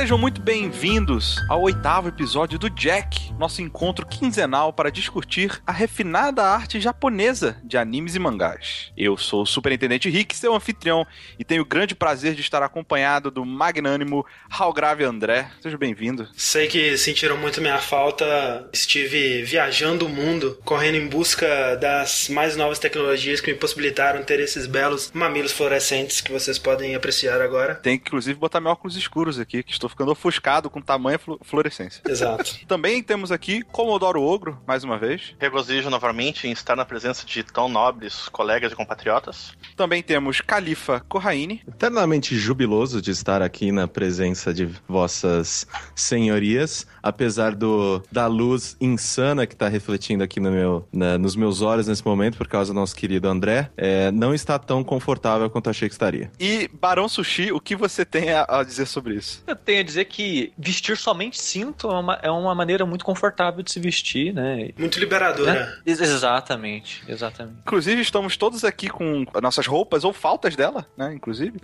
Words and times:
Sejam 0.00 0.16
muito 0.16 0.40
bem-vindos 0.40 1.36
ao 1.46 1.60
oitavo 1.60 2.08
episódio 2.08 2.58
do 2.58 2.70
Jack, 2.70 3.34
nosso 3.34 3.60
encontro 3.60 4.06
quinzenal 4.06 4.72
para 4.72 4.90
discutir 4.90 5.60
a 5.66 5.72
refinada 5.72 6.42
arte 6.42 6.80
japonesa 6.80 7.58
de 7.62 7.76
animes 7.76 8.14
e 8.14 8.18
mangás. 8.18 8.90
Eu 8.96 9.18
sou 9.18 9.42
o 9.42 9.46
Superintendente 9.46 10.08
Rick, 10.08 10.34
seu 10.34 10.54
anfitrião, 10.54 11.06
e 11.38 11.44
tenho 11.44 11.60
o 11.60 11.66
grande 11.66 11.94
prazer 11.94 12.34
de 12.34 12.40
estar 12.40 12.62
acompanhado 12.62 13.30
do 13.30 13.44
magnânimo 13.44 14.24
Halgrave 14.48 15.04
André. 15.04 15.50
Seja 15.60 15.76
bem-vindo. 15.76 16.26
Sei 16.34 16.66
que 16.66 16.96
sentiram 16.96 17.36
muito 17.36 17.60
minha 17.60 17.78
falta. 17.78 18.70
Estive 18.72 19.42
viajando 19.42 20.06
o 20.06 20.08
mundo, 20.08 20.58
correndo 20.64 20.94
em 20.94 21.08
busca 21.08 21.76
das 21.76 22.30
mais 22.30 22.56
novas 22.56 22.78
tecnologias 22.78 23.42
que 23.42 23.52
me 23.52 23.58
possibilitaram 23.58 24.22
ter 24.22 24.40
esses 24.40 24.66
belos 24.66 25.10
mamilos 25.12 25.52
fluorescentes 25.52 26.22
que 26.22 26.32
vocês 26.32 26.58
podem 26.58 26.94
apreciar 26.94 27.42
agora. 27.42 27.74
Tem 27.74 27.98
que, 27.98 28.08
inclusive, 28.08 28.38
botar 28.38 28.60
meu 28.60 28.72
óculos 28.72 28.96
escuros 28.96 29.38
aqui, 29.38 29.62
que 29.62 29.72
estou 29.72 29.89
ficando 29.90 30.12
ofuscado 30.12 30.70
com 30.70 30.80
tamanha 30.80 31.18
flu 31.18 31.38
fluorescência. 31.42 32.02
Exato. 32.08 32.58
Também 32.66 33.02
temos 33.02 33.30
aqui 33.30 33.62
Comodoro 33.62 34.22
Ogro, 34.22 34.58
mais 34.66 34.84
uma 34.84 34.98
vez. 34.98 35.34
Regozijo 35.38 35.90
novamente 35.90 36.46
em 36.46 36.52
estar 36.52 36.76
na 36.76 36.84
presença 36.84 37.26
de 37.26 37.42
tão 37.42 37.68
nobres 37.68 38.28
colegas 38.28 38.72
e 38.72 38.76
compatriotas. 38.76 39.52
Também 39.76 40.02
temos 40.02 40.40
Califa 40.40 41.00
Corraine. 41.00 41.62
Eternamente 41.66 42.36
jubiloso 42.36 43.02
de 43.02 43.10
estar 43.10 43.42
aqui 43.42 43.72
na 43.72 43.86
presença 43.86 44.52
de 44.52 44.66
vossas 44.88 45.66
senhorias, 45.94 46.86
apesar 47.02 47.54
do 47.54 48.02
da 48.10 48.26
luz 48.26 48.76
insana 48.80 49.46
que 49.46 49.54
está 49.54 49.68
refletindo 49.68 50.22
aqui 50.22 50.40
no 50.40 50.50
meu, 50.50 50.88
na, 50.92 51.18
nos 51.18 51.36
meus 51.36 51.60
olhos 51.60 51.86
nesse 51.86 52.04
momento, 52.04 52.36
por 52.36 52.48
causa 52.48 52.72
do 52.72 52.76
nosso 52.76 52.94
querido 52.94 53.28
André, 53.28 53.70
é, 53.76 54.10
não 54.10 54.34
está 54.34 54.58
tão 54.58 54.82
confortável 54.82 55.48
quanto 55.50 55.70
achei 55.70 55.88
que 55.88 55.94
estaria. 55.94 56.30
E 56.38 56.68
Barão 56.68 57.08
Sushi, 57.08 57.52
o 57.52 57.60
que 57.60 57.76
você 57.76 58.04
tem 58.04 58.30
a, 58.32 58.46
a 58.48 58.64
dizer 58.64 58.86
sobre 58.86 59.14
isso? 59.14 59.42
Eu 59.46 59.56
tenho 59.56 59.69
a 59.78 59.82
dizer 59.82 60.06
que 60.06 60.52
vestir 60.58 60.96
somente 60.96 61.40
cinto 61.40 61.88
é 61.90 61.98
uma, 61.98 62.14
é 62.22 62.30
uma 62.30 62.54
maneira 62.54 62.84
muito 62.84 63.04
confortável 63.04 63.62
de 63.62 63.70
se 63.72 63.78
vestir, 63.80 64.32
né? 64.34 64.70
Muito 64.78 64.98
liberadora. 64.98 65.80
É? 65.86 65.90
Exatamente, 65.90 67.02
exatamente. 67.08 67.58
Inclusive, 67.60 68.00
estamos 68.02 68.36
todos 68.36 68.64
aqui 68.64 68.88
com 68.88 69.24
nossas 69.42 69.66
roupas 69.66 70.04
ou 70.04 70.12
faltas 70.12 70.56
dela, 70.56 70.86
né? 70.96 71.12
Inclusive, 71.14 71.60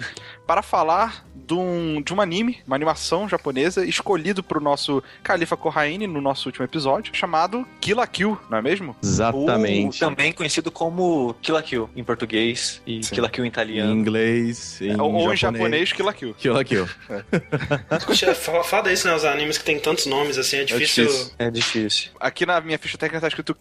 para 0.47 0.63
falar 0.63 1.25
de 1.35 1.55
um, 1.55 2.03
de 2.03 2.13
um 2.13 2.21
anime, 2.21 2.59
uma 2.67 2.77
animação 2.77 3.29
japonesa, 3.29 3.85
escolhido 3.87 4.43
para 4.43 4.59
o 4.59 4.61
nosso 4.61 5.03
Califa 5.23 5.57
Corraine 5.57 6.07
no 6.07 6.21
nosso 6.21 6.49
último 6.49 6.65
episódio, 6.65 7.15
chamado 7.15 7.67
Kill 7.81 7.97
la 7.97 8.07
Kill, 8.07 8.39
não 8.51 8.59
é 8.59 8.63
mesmo? 8.63 8.97
Exatamente. 9.03 10.03
Ou 10.03 10.11
também 10.11 10.33
conhecido 10.33 10.71
como 10.71 11.35
Kill 11.41 11.55
la 11.55 11.63
Kill 11.63 11.89
em 11.97 12.03
português 12.05 12.83
e 12.87 13.03
Sim. 13.03 13.15
Kill 13.15 13.23
la 13.23 13.31
Kill 13.31 13.45
em 13.45 13.47
Em 13.47 13.51
italiano. 13.51 13.93
inglês, 13.93 14.81
em 14.83 15.01
ou, 15.01 15.13
ou 15.13 15.33
em 15.33 15.37
japonês. 15.37 15.89
japonês, 15.89 15.93
Kill 15.93 16.05
la 16.07 16.13
Kill. 16.13 16.35
Kill 16.35 16.53
la 16.53 16.65
Kill. 16.65 16.87
Fa- 16.87 17.25
Foda 18.65 18.93
isso, 18.93 19.07
né? 19.07 19.15
Os 19.15 19.25
animes 19.25 19.59
que 19.59 19.65
tem 19.65 19.79
tantos 19.79 20.07
nomes, 20.07 20.39
assim, 20.39 20.59
é 20.59 20.65
difícil. 20.65 21.07
difícil. 21.07 21.33
É 21.39 21.51
difícil. 21.51 22.11
Aqui 22.21 22.45
na 22.47 22.61
minha 22.61 22.79
ficha 22.79 22.97
técnica 22.99 23.21
tá 23.21 23.29
escrito. 23.29 23.57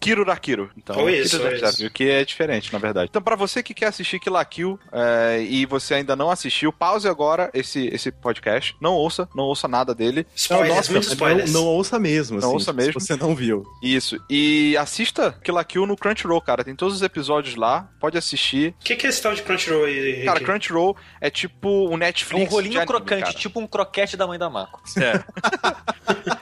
Então, 0.76 0.98
Ou 0.98 1.10
isso, 1.10 1.36
Kiro 1.38 1.50
ou 1.50 1.56
já 1.56 1.68
isso. 1.68 1.78
viu 1.78 1.90
que 1.90 2.08
é 2.08 2.24
diferente, 2.24 2.72
na 2.72 2.78
verdade. 2.78 3.08
Então, 3.10 3.22
pra 3.22 3.36
você 3.36 3.62
que 3.62 3.74
quer 3.74 3.86
assistir 3.86 4.18
Kill 4.18 4.32
la 4.32 4.44
Kill 4.44 4.78
é, 4.92 5.42
e 5.42 5.66
você 5.66 5.94
ainda 5.94 6.14
não 6.16 6.30
assistiu, 6.30 6.72
pause 6.72 7.08
agora 7.08 7.50
esse, 7.54 7.88
esse 7.88 8.10
podcast. 8.10 8.74
Não 8.80 8.92
ouça, 8.94 9.28
não 9.34 9.44
ouça 9.44 9.66
nada 9.68 9.94
dele. 9.94 10.26
Spoilers, 10.34 10.74
Nossa, 10.76 10.90
muitos 10.92 11.08
não, 11.08 11.14
spoilers. 11.14 11.52
não 11.52 11.64
ouça 11.66 11.98
mesmo, 11.98 12.38
Não 12.40 12.48
assim, 12.48 12.54
ouça 12.54 12.70
se 12.72 12.76
mesmo. 12.76 13.00
você 13.00 13.16
não 13.16 13.34
viu. 13.34 13.64
Isso. 13.82 14.16
E 14.30 14.76
assista 14.76 15.32
Kill 15.42 15.54
la 15.54 15.64
Kill 15.64 15.86
no 15.86 15.96
Crunchyroll, 15.96 16.40
cara. 16.40 16.64
Tem 16.64 16.74
todos 16.74 16.94
os 16.96 17.02
episódios 17.02 17.56
lá. 17.56 17.88
Pode 18.00 18.16
assistir. 18.18 18.74
O 18.80 18.84
que, 18.84 18.96
que 18.96 19.06
é 19.06 19.10
esse 19.10 19.20
tal 19.22 19.34
de 19.34 19.42
Crunchyroll 19.42 19.84
aí? 19.84 20.24
Cara, 20.24 20.40
Crunchyroll 20.40 20.96
é 21.20 21.30
tipo 21.30 21.68
o 21.68 21.90
É 21.90 21.94
um 21.94 21.96
Netflix. 21.96 22.48
de 22.48 22.54
rolinho 22.54 22.72
anime, 22.78 22.86
crocante, 22.86 23.22
cara. 23.22 23.34
tipo 23.34 23.60
um 23.60 23.66
croquete 23.66 24.16
da 24.16 24.25
mãe 24.26 24.38
da 24.38 24.48
Mako. 24.50 24.80
É. 24.96 25.22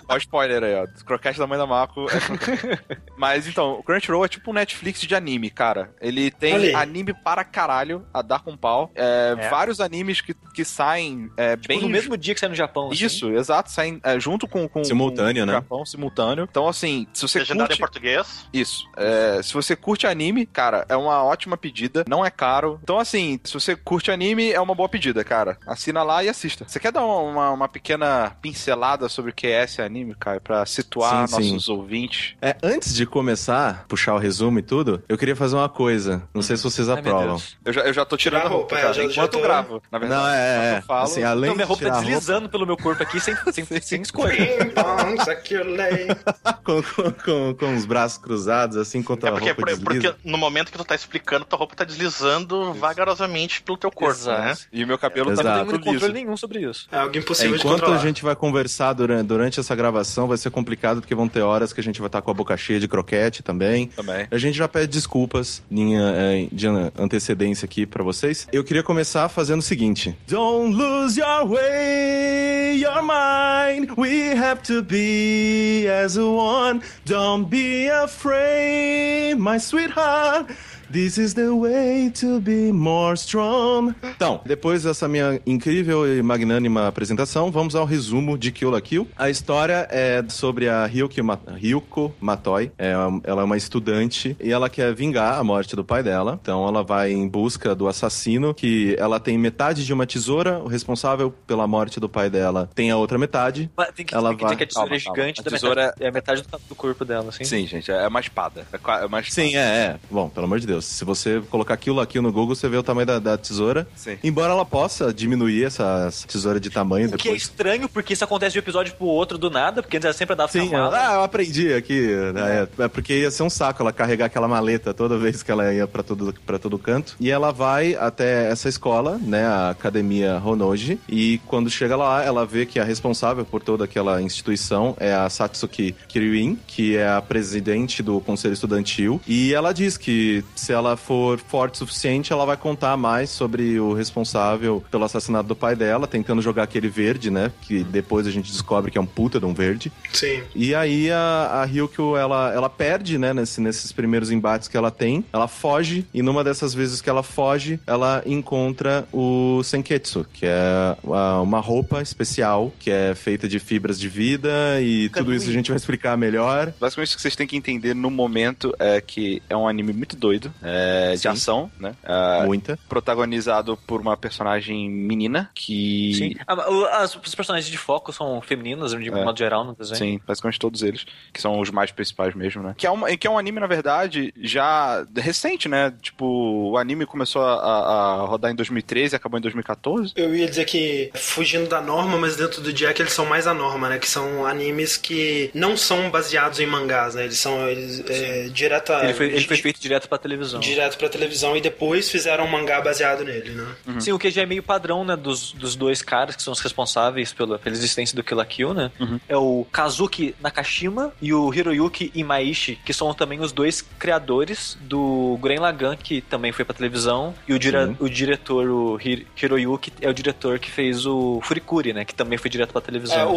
Ó, 0.09 0.15
o 0.15 0.19
spoiler 0.19 0.63
aí, 0.63 0.75
ó. 0.75 0.87
Croquete 1.05 1.39
da 1.39 1.47
mãe 1.47 1.59
da 1.59 1.67
Marco. 1.67 2.07
é. 2.11 2.99
Mas 3.17 3.47
então, 3.49 3.75
o 3.79 3.83
Crunchyroll 3.83 4.25
é 4.25 4.29
tipo 4.29 4.51
um 4.51 4.55
Netflix 4.55 5.01
de 5.01 5.15
anime, 5.15 5.51
cara. 5.51 5.95
Ele 6.01 6.31
tem 6.31 6.55
Olha 6.55 6.79
anime 6.79 7.15
para 7.15 7.43
caralho 7.45 8.05
a 8.13 8.21
dar 8.23 8.41
com 8.41 8.57
pau. 8.57 8.91
É, 8.95 9.35
É. 9.39 9.49
Vários 9.49 9.81
animes 9.81 10.21
que, 10.21 10.35
que 10.55 10.65
saem 10.65 11.31
é, 11.37 11.57
Tipo, 11.57 11.69
bem. 11.69 11.81
no 11.81 11.89
mesmo 11.89 12.17
dia 12.17 12.35
que 12.35 12.41
sai 12.41 12.49
no 12.49 12.55
Japão. 12.55 12.91
assim. 12.91 13.05
Isso, 13.05 13.31
exato, 13.31 13.71
saem 13.71 14.01
é, 14.05 14.19
junto 14.21 14.47
com, 14.47 14.69
com 14.69 14.85
Simultâneo, 14.85 15.43
com 15.43 15.43
o 15.43 15.47
né? 15.47 15.53
Japão, 15.55 15.87
simultâneo. 15.87 16.47
Então, 16.51 16.69
assim, 16.69 17.07
se 17.13 17.23
você 17.23 17.39
Legendado 17.39 17.73
em 17.73 17.77
curte... 17.77 17.81
português. 17.81 18.47
Isso. 18.53 18.87
É, 18.97 19.41
se 19.43 19.55
você 19.55 19.75
curte 19.75 20.07
anime, 20.07 20.45
cara, 20.47 20.85
é 20.89 20.97
uma 20.97 21.23
ótima 21.25 21.57
pedida. 21.57 22.05
Não 22.07 22.25
é 22.25 22.31
caro. 22.31 22.79
Então, 22.83 22.99
assim, 22.99 23.41
se 23.43 23.53
você 23.55 23.75
curte 23.75 24.11
anime, 24.11 24.53
é 24.53 24.61
uma 24.61 24.75
boa 24.75 24.89
pedida, 24.89 25.25
cara. 25.25 25.57
Assina 25.67 26.03
lá 26.03 26.23
e 26.23 26.29
assista. 26.29 26.65
Você 26.69 26.79
quer 26.79 26.93
dar 26.93 27.05
uma, 27.05 27.19
uma, 27.19 27.51
uma 27.51 27.69
pequena 27.75 28.31
pincelada 28.41 29.09
sobre 29.09 29.33
o 29.33 29.35
que 29.35 29.47
é 29.49 29.65
esse 29.65 29.83
anime, 29.83 30.15
cara? 30.15 30.41
Pra 30.41 30.65
situar 30.65 31.27
Sim, 31.29 31.43
sim. 31.43 31.53
nossos 31.53 31.69
ouvintes? 31.69 32.35
É, 32.41 32.57
antes 32.63 32.95
de 32.95 33.05
começar, 33.05 33.85
puxar 33.89 34.15
o 34.15 34.19
resumo 34.19 34.61
e 34.61 34.63
tudo, 34.63 35.03
eu 35.09 35.19
queria 35.19 35.35
fazer 35.35 35.57
uma 35.57 35.69
coisa. 35.69 36.23
Não 36.33 36.41
sei 36.43 36.57
se 36.57 36.63
vocês 36.63 36.89
Ai, 36.89 37.01
aprovam. 37.01 37.41
Eu 37.65 37.73
já, 37.73 37.81
eu 37.83 37.93
já 37.93 38.05
tô 38.05 38.17
tirando 38.17 38.43
a 38.43 38.47
a 38.47 38.49
roupa, 38.49 38.77
é, 38.79 38.81
cara, 38.83 38.93
já- 38.93 39.03
já 39.03 39.09
enquanto 39.11 39.33
tô- 39.33 39.41
gravo, 39.41 39.83
na 39.91 39.99
verdade. 39.99 40.23
Não, 40.23 40.29
é, 40.31 40.75
é. 40.75 40.79
eu 40.79 40.83
falo, 40.83 41.03
Assim, 41.05 41.23
além 41.25 41.45
Então, 41.51 41.55
minha 41.57 41.65
de 41.67 41.69
roupa 41.69 41.83
tá 41.85 41.91
a 41.91 41.95
roupa, 41.95 42.07
deslizando 42.09 42.49
pelo 42.49 42.67
meu 42.67 42.77
corpo 42.77 43.03
aqui 43.03 43.19
sem, 43.19 43.35
sem, 43.53 43.65
sem 43.83 44.03
escolha. 44.03 44.37
Pong, 44.75 45.25
saqueolei. 45.25 46.07
com, 46.65 46.83
com, 46.83 47.13
com, 47.13 47.55
com 47.59 47.75
os 47.75 47.85
braços 47.85 48.19
cruzados, 48.19 48.77
assim, 48.77 48.99
enquanto 48.99 49.25
É 49.25 49.29
a 49.31 49.33
porque, 49.33 49.47
roupa 49.49 49.63
por- 49.63 49.69
desliza. 49.93 50.13
porque 50.13 50.29
no 50.31 50.39
momento 50.39 50.71
que 50.71 50.79
tu 50.79 50.85
tá 50.85 50.95
explicando, 50.95 51.45
tua 51.45 51.59
roupa 51.59 51.75
tá 51.75 51.85
deslizando 51.85 52.73
vagarosamente 52.75 53.63
pelo 53.63 53.77
teu 53.79 53.91
corpo, 53.91 54.15
Exato. 54.21 54.43
né? 54.43 54.55
E 54.73 54.85
o 54.85 54.87
meu 54.87 54.99
cabelo 54.99 55.31
Exato. 55.33 55.49
tá 55.49 55.57
Não 55.59 55.65
muito 55.67 55.85
controle 55.85 56.13
nenhum 56.13 56.37
sobre 56.37 56.61
isso. 56.61 56.87
É 56.93 56.99
algo 56.99 57.15
É, 57.15 57.19
impossível 57.19 57.57
de 57.57 57.64
enquanto 57.65 57.81
controlar. 57.81 58.01
a 58.01 58.07
gente 58.07 58.23
vai 58.23 58.37
conversar 58.37 58.93
durante, 58.93 59.27
durante 59.27 59.61
essa 59.61 59.75
gravação, 59.75 60.27
vai 60.27 60.37
ser 60.37 60.51
complicado, 60.51 61.01
porque 61.01 61.15
vão 61.15 61.29
ter 61.29 61.41
horas 61.41 61.73
que 61.73 61.81
a 61.81 61.83
gente 61.83 62.01
vai 62.01 62.09
estar 62.09 62.23
com 62.23 62.31
a 62.31 62.35
boca 62.35 62.57
cheia 62.57 62.79
de 62.79 62.87
croquete 62.87 63.43
também. 63.43 63.87
Também. 63.89 64.27
A 64.31 64.39
gente 64.39 64.57
já 64.57 64.69
pede 64.69 64.89
desculpas 64.89 65.63
em, 65.71 65.97
eh, 65.97 66.49
de 66.53 66.67
antecedência 66.99 67.65
aqui 67.67 67.87
pra 67.87 68.03
vocês. 68.03 68.47
Eu 68.53 68.63
queria 68.63 68.83
começar 68.83 69.29
fazendo 69.29 69.61
o 69.61 69.63
seguinte: 69.63 70.17
Don't 70.29 70.75
lose 70.75 71.19
your 71.19 71.47
way, 71.47 72.81
your 72.81 73.03
mind. 73.03 73.91
We 73.97 74.33
have 74.33 74.63
to 74.65 74.83
be 74.83 75.87
as 75.89 76.17
one. 76.17 76.81
Don't 77.05 77.49
be 77.49 77.89
afraid, 77.91 79.37
my 79.39 79.59
sweetheart. 79.59 80.51
This 80.95 81.19
is 81.19 81.35
the 81.35 81.49
way 81.51 82.09
to 82.21 82.41
be 82.41 82.71
more 82.73 83.15
strong. 83.15 83.93
Então, 84.15 84.41
depois 84.47 84.85
dessa 84.85 85.09
minha 85.09 85.41
incrível 85.45 86.07
e 86.07 86.23
magnânima 86.23 86.87
apresentação, 86.87 87.51
vamos 87.51 87.75
ao 87.75 87.85
resumo 87.85 88.39
de 88.39 88.53
Kill 88.53 88.71
la 88.71 88.81
Kill. 88.81 89.09
A 89.17 89.29
história 89.29 89.89
é 89.91 90.23
sobre 90.29 90.69
a 90.69 90.87
Ryuko, 90.87 91.21
Ma 91.25 91.37
Ryuko 91.57 92.15
Matoi. 92.21 92.71
É, 92.79 92.93
ela 93.25 93.43
é 93.43 93.45
uma 93.45 93.57
estudante 93.57 94.37
e 94.41 94.53
ela 94.53 94.71
quer 94.71 94.95
vingar 94.95 95.37
a 95.37 95.43
morte 95.43 95.75
do 95.75 95.85
pai 95.85 96.01
dela. 96.01 96.39
Então 96.41 96.65
ela 96.65 96.85
vai 96.85 97.11
em 97.11 97.27
busca 97.27 97.75
do 97.75 97.89
assassino, 97.89 98.55
que 98.55 98.95
ela 98.97 99.19
tem 99.19 99.37
metade 99.37 99.85
de 99.85 99.93
uma 99.93 100.07
tesoura, 100.07 100.61
o 100.61 100.69
responsável 100.69 101.35
pela 101.45 101.67
morte 101.67 101.99
do 101.99 102.09
pai 102.09 102.31
dela 102.31 102.71
tem 102.73 102.93
a 102.93 102.97
outra 102.97 103.19
metade. 103.19 103.69
Mas 103.77 103.91
tem 103.97 104.07
que, 104.07 104.15
Ela 104.15 104.29
tem 104.29 104.37
que 104.39 104.45
vai- 104.45 104.57
que 104.57 104.63
a 104.63 104.67
tesoura 104.69 104.89
Calma, 104.91 104.97
é 104.97 105.01
calma. 105.01 105.17
gigante 105.19 105.41
A 105.41 105.43
da 105.43 105.51
tesoura 105.51 105.83
metade, 105.87 106.05
é 106.05 106.07
a 106.09 106.13
metade 106.13 106.43
do, 106.43 106.49
do 106.69 106.75
corpo 106.77 107.05
dela, 107.05 107.31
assim. 107.31 107.43
Sim, 107.43 107.67
gente, 107.67 107.91
é 107.91 108.07
uma 108.07 108.21
espada. 108.21 108.65
É 108.73 108.77
é 108.77 109.07
uma 109.07 109.19
espada. 109.19 109.25
Sim, 109.49 109.57
é, 109.57 109.59
é. 109.61 109.97
Bom, 110.09 110.29
pelo 110.29 110.47
amor 110.47 110.61
de 110.61 110.69
Deus. 110.69 110.84
Se 110.85 111.05
você 111.05 111.41
colocar 111.51 111.79
la 111.87 112.07
Kill 112.07 112.23
no 112.23 112.33
Google, 112.33 112.55
você 112.55 112.69
vê 112.69 112.77
o 112.77 112.83
tamanho 112.83 113.07
da, 113.07 113.19
da 113.19 113.37
tesoura. 113.39 113.87
Sim. 113.97 114.17
Embora 114.23 114.53
ela 114.53 114.65
possa 114.65 115.13
diminuir 115.13 115.65
essa, 115.65 116.07
essa 116.09 116.27
tesoura 116.27 116.59
de 116.61 116.71
tamanho 116.71 117.07
O 117.09 117.11
que 117.11 117.29
é 117.29 117.33
depois. 117.33 117.43
estranho, 117.43 117.89
porque 117.89 118.13
isso 118.13 118.25
acontece 118.25 118.53
de 118.53 118.59
um 118.59 118.63
episódio 118.63 118.95
pro 118.95 119.07
outro 119.07 119.37
do 119.39 119.51
nada, 119.51 119.83
porque 119.83 119.97
antes 119.97 120.05
ela 120.05 120.15
sempre 120.15 120.35
andava 120.35 120.51
Sim, 120.51 120.69
com 120.69 120.77
a 120.77 120.81
mala. 120.81 120.99
ah, 121.11 121.15
eu 121.15 121.23
aprendi 121.23 121.73
aqui. 121.73 122.07
né, 122.33 122.67
É, 122.79 122.85
é 122.85 122.89
porque 122.89 123.21
ia 123.21 123.31
ser 123.31 123.43
um 123.43 123.51
saco 123.51 123.83
ela 123.83 123.93
carregar 123.93 124.27
aquela 124.27 124.49
maleta 124.49 124.93
toda 124.95 125.19
vez 125.19 125.43
que 125.43 125.51
ela 125.51 125.73
ia 125.73 125.87
pra 125.87 126.03
todo, 126.03 126.35
pra 126.47 126.59
todo 126.59 126.79
canto. 126.79 127.17
E 127.21 127.31
ela 127.31 127.53
vai 127.53 127.95
até 127.95 128.51
essa 128.51 128.69
escola, 128.69 129.19
né, 129.23 129.45
a 129.47 129.71
Academia 129.71 130.41
Honoji. 130.45 130.99
E 131.09 131.39
quando 131.47 131.71
chega 131.71 131.97
lá, 131.97 132.23
ela 132.25 132.45
vê 132.47 132.65
que 132.67 132.79
a 132.79 132.85
responsável 132.85 133.45
por 133.45 133.63
toda 133.63 133.85
aquela 133.85 134.21
instituição 134.23 134.97
é 134.99 135.13
a 135.15 135.29
Satsuki 135.29 135.95
Kiryuin, 136.09 136.59
que 136.67 136.97
é 136.97 137.09
a 137.09 137.21
presidente 137.23 138.03
do 138.03 138.21
conselho 138.21 138.55
estudantil. 138.55 139.21
E 139.27 139.53
ela 139.55 139.73
diz 139.73 139.97
que 139.97 140.45
se 140.65 140.73
ela 140.73 140.97
for 140.97 141.39
forte 141.39 141.75
o 141.75 141.79
suficiente, 141.79 142.33
ela 142.33 142.45
vai 142.47 142.57
contar 142.57 142.97
mais 142.97 143.31
sobre 143.31 143.79
o 143.79 143.93
responsável 143.93 144.83
pelo 144.91 145.05
assassinato 145.05 145.47
do 145.49 145.57
pai 145.57 145.77
dela, 145.77 146.07
tentando 146.07 146.41
jogar 146.41 146.63
aquele 146.63 146.89
verde, 146.89 147.31
né? 147.31 147.53
Que 147.63 147.85
depois 147.85 148.27
a 148.27 148.31
gente 148.31 148.51
descobre 148.51 148.91
que 148.91 148.99
é 148.99 149.01
um 149.01 149.07
puta 149.07 149.39
de 149.39 149.47
um 149.47 149.53
verde. 149.55 149.93
Sim. 150.13 150.43
E 150.55 150.75
aí 150.75 151.11
a, 151.11 151.61
a 151.63 151.65
Ryukyo, 151.65 152.17
ela, 152.17 152.53
ela 152.53 152.71
perde, 152.71 153.19
né, 153.19 153.33
nesse- 153.35 153.61
nesses 153.61 153.93
primeiros 153.93 154.31
embates 154.31 154.69
que 154.69 154.77
ela 154.77 154.91
tem. 154.91 155.25
Ela 155.33 155.47
foge, 155.49 156.07
e 156.15 156.23
numa 156.23 156.43
dessas 156.43 156.73
vezes 156.75 157.01
que 157.01 157.11
ela 157.11 157.23
foge, 157.23 157.79
ela 157.87 158.23
encontra 158.27 159.07
o 159.13 159.63
Senketsu, 159.63 160.27
que 160.33 160.47
é 160.47 160.97
a- 161.13 161.41
uma 161.43 161.61
roupa 161.61 162.01
especial, 162.03 162.73
que 162.79 162.91
é 162.91 163.15
feita 163.15 163.49
de 163.49 163.59
fibras 163.59 163.99
de 163.99 164.09
vida, 164.09 164.81
e 164.81 165.09
tudo 165.11 165.35
isso 165.35 165.49
a 165.51 165.53
gente 165.53 165.69
vai 165.71 165.77
explicar 165.77 166.17
melhor. 166.17 166.73
Basicamente, 166.81 167.13
o 167.13 167.17
que 167.17 167.23
vocês 167.23 167.37
têm 167.37 167.47
que 167.47 167.57
entender 167.57 167.95
no 167.95 168.11
momento 168.11 168.75
é 168.79 169.01
que 169.01 169.43
é 169.49 169.57
um 169.57 169.67
anime 169.69 169.93
muito 169.93 170.17
doido. 170.17 170.53
É, 170.63 171.15
de 171.15 171.29
ação, 171.29 171.71
né? 171.79 171.95
Ah, 172.05 172.43
Muita. 172.47 172.79
protagonizado 172.89 173.77
por 173.87 174.01
uma 174.01 174.17
personagem 174.17 174.89
menina 174.91 175.51
que. 175.55 176.15
Sim. 176.15 176.35
Ah, 176.47 177.03
As, 177.03 177.15
os 177.17 177.35
personagens 177.35 177.71
de 177.71 177.77
foco 177.79 178.13
são 178.13 178.41
femininas, 178.41 178.93
de 178.93 179.09
É. 179.09 179.11
modo 179.25 179.39
geral, 179.39 179.65
no 179.65 179.75
desenho. 179.75 179.97
Sim, 179.99 180.21
basicamente 180.27 180.59
todos 180.59 180.83
eles, 180.83 181.05
que 181.33 181.41
são 181.41 181.61
os 181.61 181.71
mais 181.71 181.91
principais 181.91 182.35
mesmo, 182.35 182.63
né? 182.63 182.75
Que 182.77 182.87
é, 182.87 182.91
um, 182.91 183.05
que 183.17 183.27
é 183.27 183.31
um 183.31 183.39
anime, 183.39 183.61
na 183.61 183.67
verdade, 183.67 184.33
já 184.41 185.07
recente, 185.17 185.69
né? 185.69 185.93
Tipo, 186.01 186.25
o 186.71 186.79
anime 186.79 187.07
começou 187.07 187.43
a, 187.43 187.55
a- 187.55 188.15
a 188.23 188.27
rodar 188.27 188.51
em 188.51 188.55
2013 188.55 189.15
e 189.15 189.17
acabou 189.17 189.39
em 189.39 189.43
2014. 189.43 190.13
Eu 190.17 190.35
ia 190.35 190.49
dizer 190.49 190.65
que 190.65 191.11
fugindo 191.15 191.69
da 191.69 191.81
norma, 191.81 192.17
mas 192.19 192.37
dentro 192.37 192.61
do 192.61 192.73
Jack 192.73 193.01
eles 193.01 193.13
são 193.13 193.27
mais 193.27 193.47
a 193.47 193.55
norma, 193.55 193.89
né? 193.89 193.99
Que 193.99 194.09
são 194.09 194.47
animes 194.47 194.97
que 194.97 195.51
não 195.55 195.77
são 195.77 196.11
baseados 196.11 196.59
em 196.61 196.67
mangás, 196.67 197.15
né? 197.15 197.25
Eles 197.25 197.39
são 197.39 197.69
eles, 197.69 198.03
é, 198.09 198.49
direta, 198.49 199.01
Ele 199.05 199.15
foi, 199.15 199.27
ele 199.27 199.45
foi 199.47 199.57
feito 199.57 199.81
direto 199.81 200.09
pra 200.09 200.19
televisão. 200.19 200.44
Direto 200.61 200.97
pra 200.99 201.09
televisão 201.09 201.57
e 201.57 201.61
depois 201.61 202.11
fizeram 202.11 202.45
um 202.45 202.49
mangá 202.51 202.81
baseado 202.81 203.25
nele, 203.25 203.51
né? 203.51 203.67
Sim, 204.01 204.13
o 204.13 204.19
que 204.19 204.31
já 204.31 204.43
é 204.43 204.47
meio 204.47 204.63
padrão, 204.63 205.05
né, 205.05 205.17
dos, 205.17 205.53
dos 205.53 205.75
dois 205.77 206.03
caras 206.03 206.37
que 206.37 206.43
são 206.43 206.53
os 206.53 206.61
responsáveis 206.61 207.33
pela, 207.33 207.59
pela 207.59 207.75
existência 207.75 208.15
do 208.17 208.23
Kill 208.23 208.37
la 208.37 208.45
Kill, 208.45 208.75
né? 208.75 208.91
É 209.29 209.37
o 209.37 209.67
Kazuki 209.73 210.35
Nakashima 210.41 211.13
e 211.21 211.33
o 211.33 211.53
Hiroyuki 211.53 212.11
Imaishi, 212.15 212.79
que 212.85 212.93
são 212.93 213.13
também 213.15 213.41
os 213.41 213.53
dois 213.53 213.83
criadores 213.99 214.79
do 214.81 215.37
Gurren 215.41 215.59
Lagann, 215.59 215.97
que 215.97 216.21
também 216.21 216.53
foi 216.53 216.65
pra 216.65 216.75
televisão, 216.75 217.35
e 217.49 217.53
o, 217.55 217.59
dire, 217.59 217.77
o 217.99 218.09
diretor, 218.09 218.69
o 218.69 218.97
Hir- 218.97 219.27
Hiroyuki, 219.41 219.93
é 220.01 220.09
o 220.09 220.15
diretor 220.15 220.59
que 220.59 220.71
fez 220.71 221.05
o 221.07 221.41
Furikuri, 221.43 221.93
né, 221.93 222.05
que 222.05 222.15
também 222.15 222.39
foi 222.39 222.49
direto 222.51 222.73
pra 222.73 222.81
televisão. 222.81 223.19
É, 223.19 223.25
o, 223.25 223.31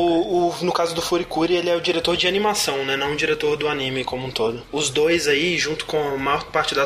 o- 0.49 0.55
no 0.61 0.71
caso 0.71 0.93
do 0.95 1.01
Furikuri, 1.01 1.55
ele 1.55 1.69
é 1.69 1.75
o 1.75 1.81
diretor 1.81 2.15
de 2.15 2.27
animação, 2.27 2.85
né? 2.85 2.95
Não 2.95 3.13
o 3.13 3.15
diretor 3.15 3.55
do 3.57 3.67
anime 3.67 4.03
como 4.03 4.25
um 4.27 4.31
todo. 4.31 4.61
Os 4.71 4.89
dois 4.89 5.27
aí, 5.27 5.57
junto 5.57 5.85
com 5.85 5.97
a 5.97 6.17
maior 6.17 6.43
parte 6.45 6.73
da 6.75 6.85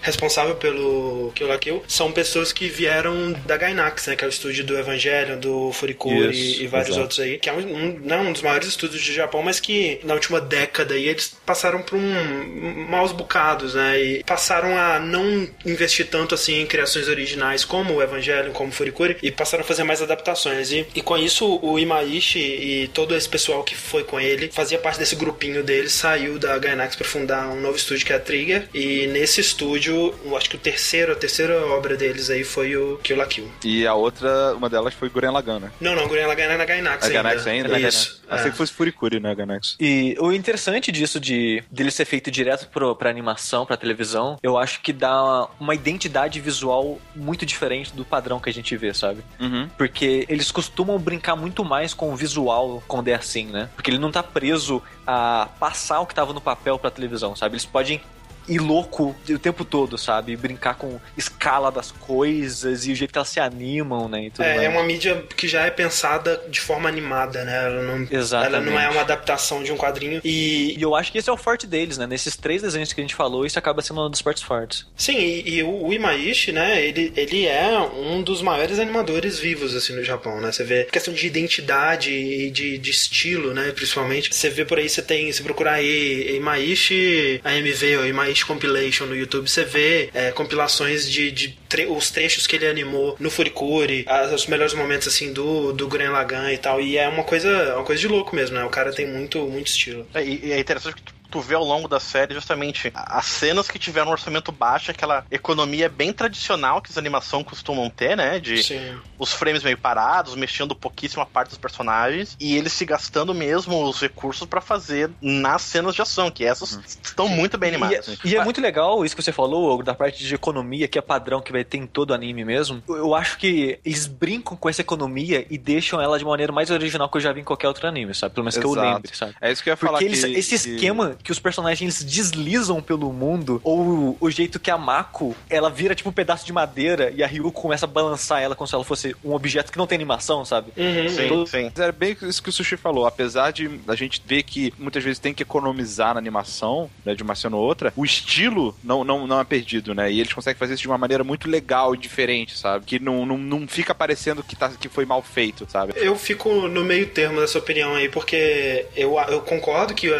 responsável 0.00 0.54
pelo 0.56 1.32
Kill 1.34 1.48
la 1.48 1.58
Kill, 1.58 1.82
são 1.86 2.12
pessoas 2.12 2.52
que 2.52 2.68
vieram 2.68 3.32
da 3.46 3.56
Gainax, 3.56 4.06
né? 4.06 4.16
Que 4.16 4.24
é 4.24 4.26
o 4.26 4.30
estúdio 4.30 4.64
do 4.64 4.76
Evangelion, 4.76 5.38
do 5.38 5.72
Furikuri 5.72 6.30
Isso, 6.30 6.62
e 6.62 6.66
vários 6.66 6.90
exato. 6.90 7.02
outros 7.02 7.20
aí. 7.20 7.38
Que 7.38 7.48
é 7.48 7.52
um, 7.52 7.58
um, 7.58 8.00
não, 8.02 8.28
um 8.28 8.32
dos 8.32 8.42
maiores 8.42 8.68
estúdios 8.68 9.04
do 9.04 9.12
Japão, 9.12 9.42
mas 9.42 9.60
que 9.60 10.00
na 10.04 10.14
última 10.14 10.40
década 10.40 10.94
aí 10.94 11.08
eles 11.08 11.34
passaram 11.44 11.82
por 11.82 11.96
um 11.96 12.86
maus 12.88 13.12
bocados, 13.12 13.74
né? 13.74 14.00
E 14.00 14.24
passaram 14.24 14.76
a 14.76 14.98
não 14.98 15.48
investir 15.64 16.06
tanto 16.06 16.34
assim 16.34 16.60
em 16.60 16.66
criações 16.66 17.08
originais 17.08 17.64
como 17.64 17.94
o 17.94 18.02
Evangelion, 18.02 18.52
como 18.52 18.70
o 18.70 18.72
Furikuri, 18.72 19.16
e 19.22 19.30
passaram 19.30 19.64
a 19.64 19.66
fazer 19.66 19.84
mais 19.84 20.02
adaptações. 20.02 20.72
E, 20.72 20.86
e 20.94 21.02
com 21.02 21.16
isso, 21.16 21.58
o 21.62 21.78
Imaishi 21.78 22.38
e 22.38 22.88
todo 22.88 23.14
esse 23.14 23.28
pessoal 23.28 23.62
que 23.62 23.74
foi 23.74 24.04
com 24.04 24.20
ele 24.20 24.50
fazia 24.52 24.78
parte 24.78 24.98
desse 24.98 25.16
grupinho 25.16 25.62
dele, 25.62 25.88
saiu 25.88 26.38
da 26.38 26.58
Gainax 26.58 26.96
para 26.96 27.06
fundar 27.06 27.48
um 27.48 27.60
novo 27.60 27.76
estúdio 27.76 28.06
que 28.06 28.12
é 28.12 28.16
a 28.16 28.20
Trigger. 28.20 28.68
E 28.74 29.06
nesse 29.06 29.40
estúdio, 29.50 30.14
eu 30.24 30.36
acho 30.36 30.48
que 30.48 30.56
o 30.56 30.58
terceiro, 30.58 31.12
a 31.12 31.16
terceira 31.16 31.66
obra 31.66 31.96
deles 31.96 32.30
aí 32.30 32.44
foi 32.44 32.76
o 32.76 32.98
Kill 32.98 33.16
la 33.16 33.26
Kill. 33.26 33.50
E 33.64 33.86
a 33.86 33.94
outra, 33.94 34.54
uma 34.54 34.68
delas 34.68 34.94
foi 34.94 35.08
Gurren 35.08 35.30
Lagann, 35.30 35.60
né? 35.60 35.72
Não, 35.80 35.94
não, 35.94 36.06
Gurren 36.08 36.26
Lagann 36.26 36.50
é 36.50 36.56
na 36.56 36.64
Gainax 36.64 37.04
A 37.04 37.06
ainda. 37.06 37.22
Gainax 37.22 37.46
ainda? 37.46 37.78
Isso. 37.78 38.20
Achei 38.28 38.48
é. 38.48 38.50
que 38.50 38.56
fosse 38.56 38.72
Furikuri, 38.72 39.18
né, 39.18 39.34
Gainax? 39.34 39.76
E 39.80 40.16
o 40.20 40.32
interessante 40.32 40.92
disso 40.92 41.18
de 41.18 41.62
dele 41.70 41.90
ser 41.90 42.04
feito 42.04 42.30
direto 42.30 42.68
pro, 42.68 42.94
pra 42.94 43.10
animação, 43.10 43.66
pra 43.66 43.76
televisão, 43.76 44.38
eu 44.42 44.56
acho 44.56 44.80
que 44.80 44.92
dá 44.92 45.48
uma 45.58 45.74
identidade 45.74 46.40
visual 46.40 46.98
muito 47.14 47.44
diferente 47.44 47.92
do 47.92 48.04
padrão 48.04 48.38
que 48.38 48.48
a 48.48 48.52
gente 48.52 48.76
vê, 48.76 48.94
sabe? 48.94 49.22
Uhum. 49.40 49.68
Porque 49.76 50.24
eles 50.28 50.50
costumam 50.52 50.98
brincar 50.98 51.34
muito 51.34 51.64
mais 51.64 51.92
com 51.92 52.12
o 52.12 52.16
visual 52.16 52.82
quando 52.86 53.08
é 53.08 53.14
assim, 53.14 53.46
né? 53.46 53.68
Porque 53.74 53.90
ele 53.90 53.98
não 53.98 54.12
tá 54.12 54.22
preso 54.22 54.82
a 55.06 55.48
passar 55.58 56.00
o 56.00 56.06
que 56.06 56.14
tava 56.14 56.32
no 56.32 56.40
papel 56.40 56.78
pra 56.78 56.90
televisão, 56.90 57.34
sabe? 57.34 57.54
Eles 57.54 57.66
podem 57.66 58.00
ir 58.48 58.58
louco 58.58 59.14
o 59.28 59.38
tempo 59.38 59.64
todo, 59.64 59.96
sabe? 59.96 60.32
E 60.32 60.36
brincar 60.36 60.74
com 60.74 61.00
escala 61.16 61.70
das 61.70 61.90
coisas 61.92 62.86
e 62.86 62.92
o 62.92 62.94
jeito 62.96 63.12
que 63.12 63.18
elas 63.18 63.28
se 63.28 63.40
animam, 63.40 64.08
né? 64.08 64.24
E 64.24 64.32
É, 64.42 64.64
é 64.64 64.68
uma 64.68 64.82
mídia 64.82 65.24
que 65.36 65.46
já 65.48 65.64
é 65.66 65.70
pensada 65.70 66.42
de 66.48 66.60
forma 66.60 66.88
animada, 66.88 67.44
né? 67.44 67.64
Ela 67.64 67.82
não, 67.82 68.08
Exatamente. 68.10 68.54
ela 68.54 68.64
não 68.64 68.80
é 68.80 68.88
uma 68.88 69.00
adaptação 69.02 69.62
de 69.62 69.72
um 69.72 69.76
quadrinho. 69.76 70.20
E 70.24 70.74
E 70.76 70.82
eu 70.82 70.94
acho 70.94 71.12
que 71.12 71.18
esse 71.18 71.28
é 71.28 71.32
o 71.32 71.36
forte 71.36 71.66
deles, 71.66 71.98
né? 71.98 72.06
Nesses 72.06 72.36
três 72.36 72.62
desenhos 72.62 72.92
que 72.92 73.00
a 73.00 73.04
gente 73.04 73.14
falou, 73.14 73.46
isso 73.46 73.58
acaba 73.58 73.82
sendo 73.82 74.06
um 74.06 74.10
dos 74.10 74.22
partes 74.22 74.42
fortes. 74.42 74.86
sim, 74.96 75.16
e, 75.18 75.56
e 75.56 75.62
o, 75.62 75.86
o 75.86 75.92
Imaishi, 75.92 76.52
né? 76.52 76.82
Ele, 76.84 77.12
ele 77.16 77.46
é 77.46 77.78
um 77.78 78.22
dos 78.22 78.42
maiores 78.42 78.78
animadores 78.78 79.38
vivos 79.38 79.74
assim 79.74 79.94
no 79.94 80.02
Japão, 80.04 80.40
né? 80.40 80.50
Você 80.52 80.64
vê 80.64 80.84
questão 80.84 81.12
de 81.14 81.26
identidade 81.26 82.10
e 82.12 82.50
de, 82.50 82.78
de 82.78 82.90
estilo, 82.90 83.52
né? 83.54 83.70
Principalmente. 83.72 84.34
Você 84.34 84.48
vê 84.48 84.64
por 84.64 84.78
aí, 84.78 84.88
você 84.88 85.02
tem, 85.02 85.30
se 85.32 85.42
procurar 85.42 85.74
aí 85.74 86.36
Imaishi 86.36 87.40
AMV 87.44 87.96
ou 87.98 88.06
Imaishi 88.06 88.29
Compilation 88.44 89.06
no 89.06 89.16
YouTube, 89.16 89.48
você 89.48 89.64
vê 89.64 90.10
é, 90.14 90.30
compilações 90.32 91.10
de, 91.10 91.30
de 91.30 91.58
tre- 91.68 91.86
os 91.86 92.10
trechos 92.10 92.46
que 92.46 92.56
ele 92.56 92.66
animou 92.66 93.16
no 93.18 93.30
Furikuri, 93.30 94.04
as- 94.06 94.32
os 94.32 94.46
melhores 94.46 94.74
momentos 94.74 95.08
assim 95.08 95.32
do, 95.32 95.72
do 95.72 95.88
Gurren 95.88 96.08
Lagann 96.10 96.50
e 96.52 96.58
tal. 96.58 96.80
E 96.80 96.96
é 96.96 97.08
uma 97.08 97.24
coisa, 97.24 97.74
uma 97.76 97.84
coisa 97.84 98.00
de 98.00 98.08
louco 98.08 98.34
mesmo, 98.36 98.56
né? 98.56 98.64
O 98.64 98.70
cara 98.70 98.92
tem 98.92 99.06
muito, 99.06 99.38
muito 99.46 99.66
estilo. 99.68 100.06
É, 100.14 100.22
e, 100.24 100.52
é 100.52 100.58
interessante 100.58 100.96
que 100.96 101.02
tu, 101.02 101.14
tu 101.30 101.40
vê 101.40 101.54
ao 101.54 101.64
longo 101.64 101.86
da 101.88 102.00
série 102.00 102.34
justamente 102.34 102.90
as 102.94 103.26
cenas 103.26 103.68
que 103.68 103.78
tiveram 103.78 104.08
um 104.08 104.12
orçamento 104.12 104.50
baixo, 104.52 104.90
aquela 104.90 105.24
economia 105.30 105.88
bem 105.88 106.12
tradicional 106.12 106.80
que 106.82 106.90
as 106.90 106.98
animações 106.98 107.44
costumam 107.46 107.88
ter, 107.88 108.16
né? 108.16 108.38
De 108.40 108.62
Sim. 108.62 108.98
os 109.18 109.32
frames 109.32 109.62
meio 109.62 109.78
parados, 109.78 110.34
mexendo 110.34 110.74
pouquíssima 110.74 111.24
parte 111.26 111.50
dos 111.50 111.58
personagens, 111.58 112.36
e 112.40 112.56
eles 112.56 112.72
se 112.72 112.84
gastando 112.84 113.34
mesmo 113.34 113.82
os 113.84 114.00
recursos 114.00 114.46
pra 114.46 114.60
fazer 114.60 115.10
nas 115.20 115.62
cenas 115.62 115.94
de 115.94 116.02
ação, 116.02 116.30
que 116.30 116.44
essas 116.44 116.78
estão 117.02 117.28
muito 117.28 117.56
bem 117.56 117.70
E 117.70 117.74
animadas. 117.74 118.08
é, 118.08 118.16
e 118.24 118.36
é 118.36 118.44
muito 118.44 118.60
legal 118.60 119.04
isso 119.04 119.14
que 119.16 119.22
você 119.22 119.32
falou, 119.32 119.72
Hugo, 119.72 119.82
da 119.82 119.94
parte 119.94 120.24
de 120.24 120.34
economia, 120.34 120.88
que 120.88 120.98
é 120.98 121.02
padrão 121.02 121.40
que 121.40 121.52
vai 121.52 121.64
ter 121.64 121.78
em 121.78 121.86
todo 121.86 122.12
anime 122.14 122.44
mesmo. 122.44 122.82
Eu- 122.88 123.14
acho 123.14 123.36
que 123.38 123.78
eles 123.84 124.06
brincam 124.06 124.56
com 124.56 124.68
essa 124.68 124.80
economia 124.80 125.46
e 125.50 125.58
deixam 125.58 126.00
ela 126.00 126.18
de 126.18 126.24
maneira 126.24 126.52
mais 126.52 126.70
original 126.70 127.08
que 127.08 127.16
eu 127.16 127.20
já 127.20 127.32
vi 127.32 127.40
em 127.40 127.44
qualquer 127.44 127.68
outro 127.68 127.86
anime, 127.86 128.14
sabe? 128.14 128.34
Pelo 128.34 128.44
menos 128.44 128.56
que 128.56 128.64
eu 128.64 128.70
Exato. 128.72 128.94
lembre, 128.94 129.16
sabe? 129.16 129.34
É 129.40 129.52
isso 129.52 129.62
que 129.62 129.68
eu 129.68 129.72
ia 129.72 129.76
falar. 129.76 129.92
Porque 129.92 130.04
eles, 130.06 130.24
que- 130.24 130.32
esse 130.32 130.48
que- 130.58 130.70
esquema 130.74 131.16
que 131.22 131.32
os 131.32 131.38
personagens 131.38 132.02
deslizam 132.02 132.80
pelo 132.80 133.12
mundo, 133.12 133.60
ou 133.64 134.16
o 134.20 134.30
jeito 134.30 134.58
que 134.58 134.70
a 134.70 134.78
Mako, 134.78 135.34
ela 135.48 135.70
vira 135.70 135.94
tipo 135.94 136.08
um 136.08 136.12
pedaço 136.12 136.44
de 136.44 136.52
madeira 136.52 137.12
e 137.14 137.22
a 137.22 137.26
Ryuko 137.26 137.62
começa 137.62 137.86
a 137.86 137.88
balançar 137.88 138.42
ela 138.42 138.54
como 138.54 138.66
se 138.66 138.74
ela 138.74 138.84
fosse 138.84 139.14
um 139.24 139.32
objeto 139.32 139.72
que 139.72 139.78
não 139.78 139.86
tem 139.86 139.96
animação, 139.96 140.44
sabe? 140.44 140.72
Uhum. 140.76 141.08
Sim, 141.08 141.46
sim. 141.46 141.70
Mas 141.76 141.78
É 141.78 141.92
bem 141.92 142.16
isso 142.22 142.42
que 142.42 142.48
o 142.48 142.52
Sushi 142.52 142.76
falou. 142.76 143.06
Apesar 143.06 143.50
de 143.50 143.80
a 143.86 143.94
gente 143.94 144.22
ver 144.24 144.42
que 144.42 144.72
muitas 144.78 145.02
vezes 145.02 145.18
tem 145.18 145.34
que 145.34 145.42
economizar 145.42 146.14
na 146.14 146.20
animação, 146.20 146.90
né, 147.04 147.14
de 147.14 147.22
uma 147.22 147.34
cena 147.34 147.56
ou 147.56 147.62
outra, 147.62 147.92
o 147.96 148.04
estilo 148.04 148.76
não, 148.82 149.04
não, 149.04 149.26
não 149.26 149.40
é 149.40 149.44
perdido, 149.44 149.94
né? 149.94 150.10
E 150.10 150.20
eles 150.20 150.32
conseguem 150.32 150.58
fazer 150.58 150.74
isso 150.74 150.82
de 150.82 150.88
uma 150.88 150.98
maneira 150.98 151.24
muito 151.24 151.48
legal 151.48 151.94
e 151.94 151.98
diferente, 151.98 152.56
sabe? 152.58 152.84
Que 152.84 152.98
não, 152.98 153.26
não, 153.26 153.38
não 153.38 153.68
fica 153.68 153.94
parecendo 153.94 154.42
que, 154.42 154.56
tá, 154.56 154.68
que 154.68 154.88
foi 154.88 155.04
mal 155.04 155.22
feito, 155.22 155.66
sabe? 155.68 155.92
Eu 155.96 156.16
fico 156.16 156.68
no 156.68 156.84
meio 156.84 157.06
termo 157.06 157.40
dessa 157.40 157.58
opinião 157.58 157.94
aí, 157.94 158.08
porque 158.08 158.86
eu, 158.96 159.18
eu 159.28 159.40
concordo 159.42 159.94
que 159.94 160.08
uh, 160.08 160.14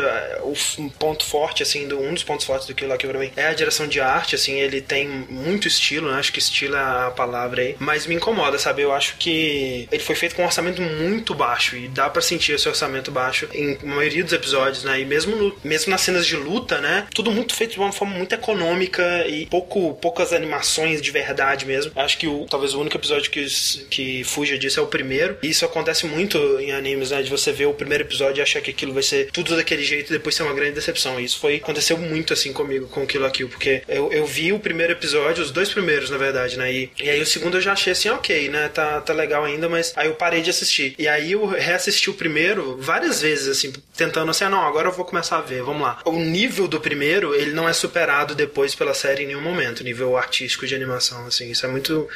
o 0.44 0.54
ponto 0.98 1.24
forte, 1.24 1.62
assim, 1.62 1.86
do, 1.88 2.00
um 2.00 2.14
dos 2.14 2.22
pontos 2.24 2.44
fortes 2.46 2.66
do 2.66 2.74
Kill 2.74 2.88
pra 2.88 3.18
mim 3.18 3.30
é 3.36 3.46
a 3.46 3.54
direção 3.54 3.86
de 3.86 4.00
arte, 4.00 4.34
assim, 4.34 4.58
ele 4.60 4.80
tem 4.80 5.06
muito 5.08 5.68
estilo, 5.68 6.10
né? 6.10 6.18
Acho 6.18 6.32
que 6.32 6.38
estilo 6.38 6.76
é 6.76 6.78
a 6.80 7.12
palavra 7.14 7.62
aí, 7.62 7.76
mas 7.78 8.06
me 8.06 8.14
incomoda, 8.14 8.58
sabe? 8.58 8.82
Eu 8.82 8.92
acho 8.92 9.16
que 9.18 9.88
ele 9.90 10.02
foi 10.02 10.14
feito 10.14 10.34
com 10.34 10.42
um 10.42 10.46
orçamento 10.46 10.80
muito 10.82 11.34
baixo 11.34 11.76
e 11.76 11.88
dá 11.88 12.08
pra 12.10 12.20
sentir 12.22 12.52
esse 12.52 12.68
orçamento 12.68 13.10
baixo 13.10 13.48
em 13.52 13.78
maioria 13.84 14.24
dos 14.24 14.32
episódios, 14.32 14.84
né? 14.84 15.00
E 15.00 15.04
mesmo, 15.04 15.34
no- 15.36 15.56
mesmo 15.64 15.90
nas 15.90 16.00
cenas 16.00 16.26
de 16.26 16.36
luta, 16.36 16.80
né? 16.80 17.06
Tudo 17.14 17.30
muito 17.30 17.54
feito 17.54 17.72
de 17.72 17.78
uma 17.78 17.92
forma 17.92 18.14
muito 18.16 18.34
econômica 18.34 19.26
e 19.26 19.46
pouco, 19.46 19.94
poucas 19.94 20.32
animações 20.32 21.00
de 21.00 21.10
verdade 21.10 21.64
mesmo. 21.66 21.92
Acho 21.96 22.18
que 22.18 22.26
o, 22.26 22.46
talvez 22.48 22.74
o 22.74 22.80
único 22.80 22.96
episódio 22.96 23.30
que, 23.30 23.46
que 23.88 24.24
fuja 24.24 24.58
disso 24.58 24.80
é 24.80 24.82
o 24.82 24.86
primeiro. 24.86 25.38
E 25.42 25.48
isso 25.48 25.64
acontece 25.64 26.06
muito 26.06 26.38
em 26.60 26.72
animes, 26.72 27.10
né? 27.10 27.22
De 27.22 27.30
você 27.30 27.52
ver 27.52 27.66
o 27.66 27.74
primeiro 27.74 28.04
episódio 28.04 28.40
e 28.40 28.42
achar 28.42 28.60
que 28.60 28.70
aquilo 28.70 28.92
vai 28.92 29.02
ser 29.02 29.30
tudo 29.30 29.56
daquele 29.56 29.82
jeito 29.82 30.10
e 30.10 30.12
depois 30.12 30.34
ser 30.34 30.42
uma 30.42 30.54
grande 30.54 30.72
decepção. 30.80 31.20
Isso 31.20 31.38
foi 31.38 31.56
aconteceu 31.56 31.96
muito 31.96 32.32
assim 32.32 32.52
comigo 32.52 32.88
com 32.88 33.02
o 33.02 33.06
Kill 33.06 33.20
la 33.20 33.30
Kill, 33.30 33.48
porque 33.48 33.82
eu, 33.88 34.12
eu 34.12 34.26
vi 34.26 34.52
o 34.52 34.58
primeiro 34.58 34.92
episódio, 34.92 35.44
os 35.44 35.50
dois 35.50 35.68
primeiros, 35.68 36.10
na 36.10 36.16
verdade, 36.16 36.58
né? 36.58 36.72
E, 36.72 36.90
e 37.00 37.08
aí 37.08 37.20
o 37.20 37.26
segundo 37.26 37.56
eu 37.56 37.60
já 37.60 37.72
achei 37.72 37.92
assim, 37.92 38.08
ok, 38.08 38.48
né? 38.48 38.68
Tá, 38.68 39.00
tá 39.00 39.12
legal 39.12 39.44
ainda, 39.44 39.68
mas 39.68 39.92
aí 39.96 40.08
eu 40.08 40.14
parei 40.14 40.42
de 40.42 40.50
assistir. 40.50 40.94
E 40.98 41.06
aí 41.06 41.32
eu 41.32 41.46
reassisti 41.46 42.10
o 42.10 42.14
primeiro 42.14 42.76
várias 42.80 43.20
vezes, 43.20 43.48
assim, 43.48 43.72
tentando 43.96 44.30
assim, 44.30 44.44
ah, 44.44 44.50
não, 44.50 44.62
agora 44.62 44.88
eu 44.88 44.92
vou 44.92 45.04
começar 45.04 45.38
a 45.38 45.42
ver, 45.42 45.62
vamos 45.62 45.82
lá. 45.82 46.00
O 46.04 46.18
nível 46.18 46.66
do 46.66 46.80
primeiro, 46.80 47.34
ele 47.34 47.52
não 47.52 47.68
é 47.68 47.72
superado 47.72 48.34
depois 48.34 48.74
pela 48.74 48.94
série 48.94 49.24
em 49.24 49.26
nenhum 49.26 49.42
momento, 49.42 49.84
nível 49.84 50.16
artístico 50.16 50.66
de 50.66 50.74
animação, 50.74 51.26
assim, 51.26 51.50
isso 51.50 51.66
é 51.66 51.68
muito 51.68 52.08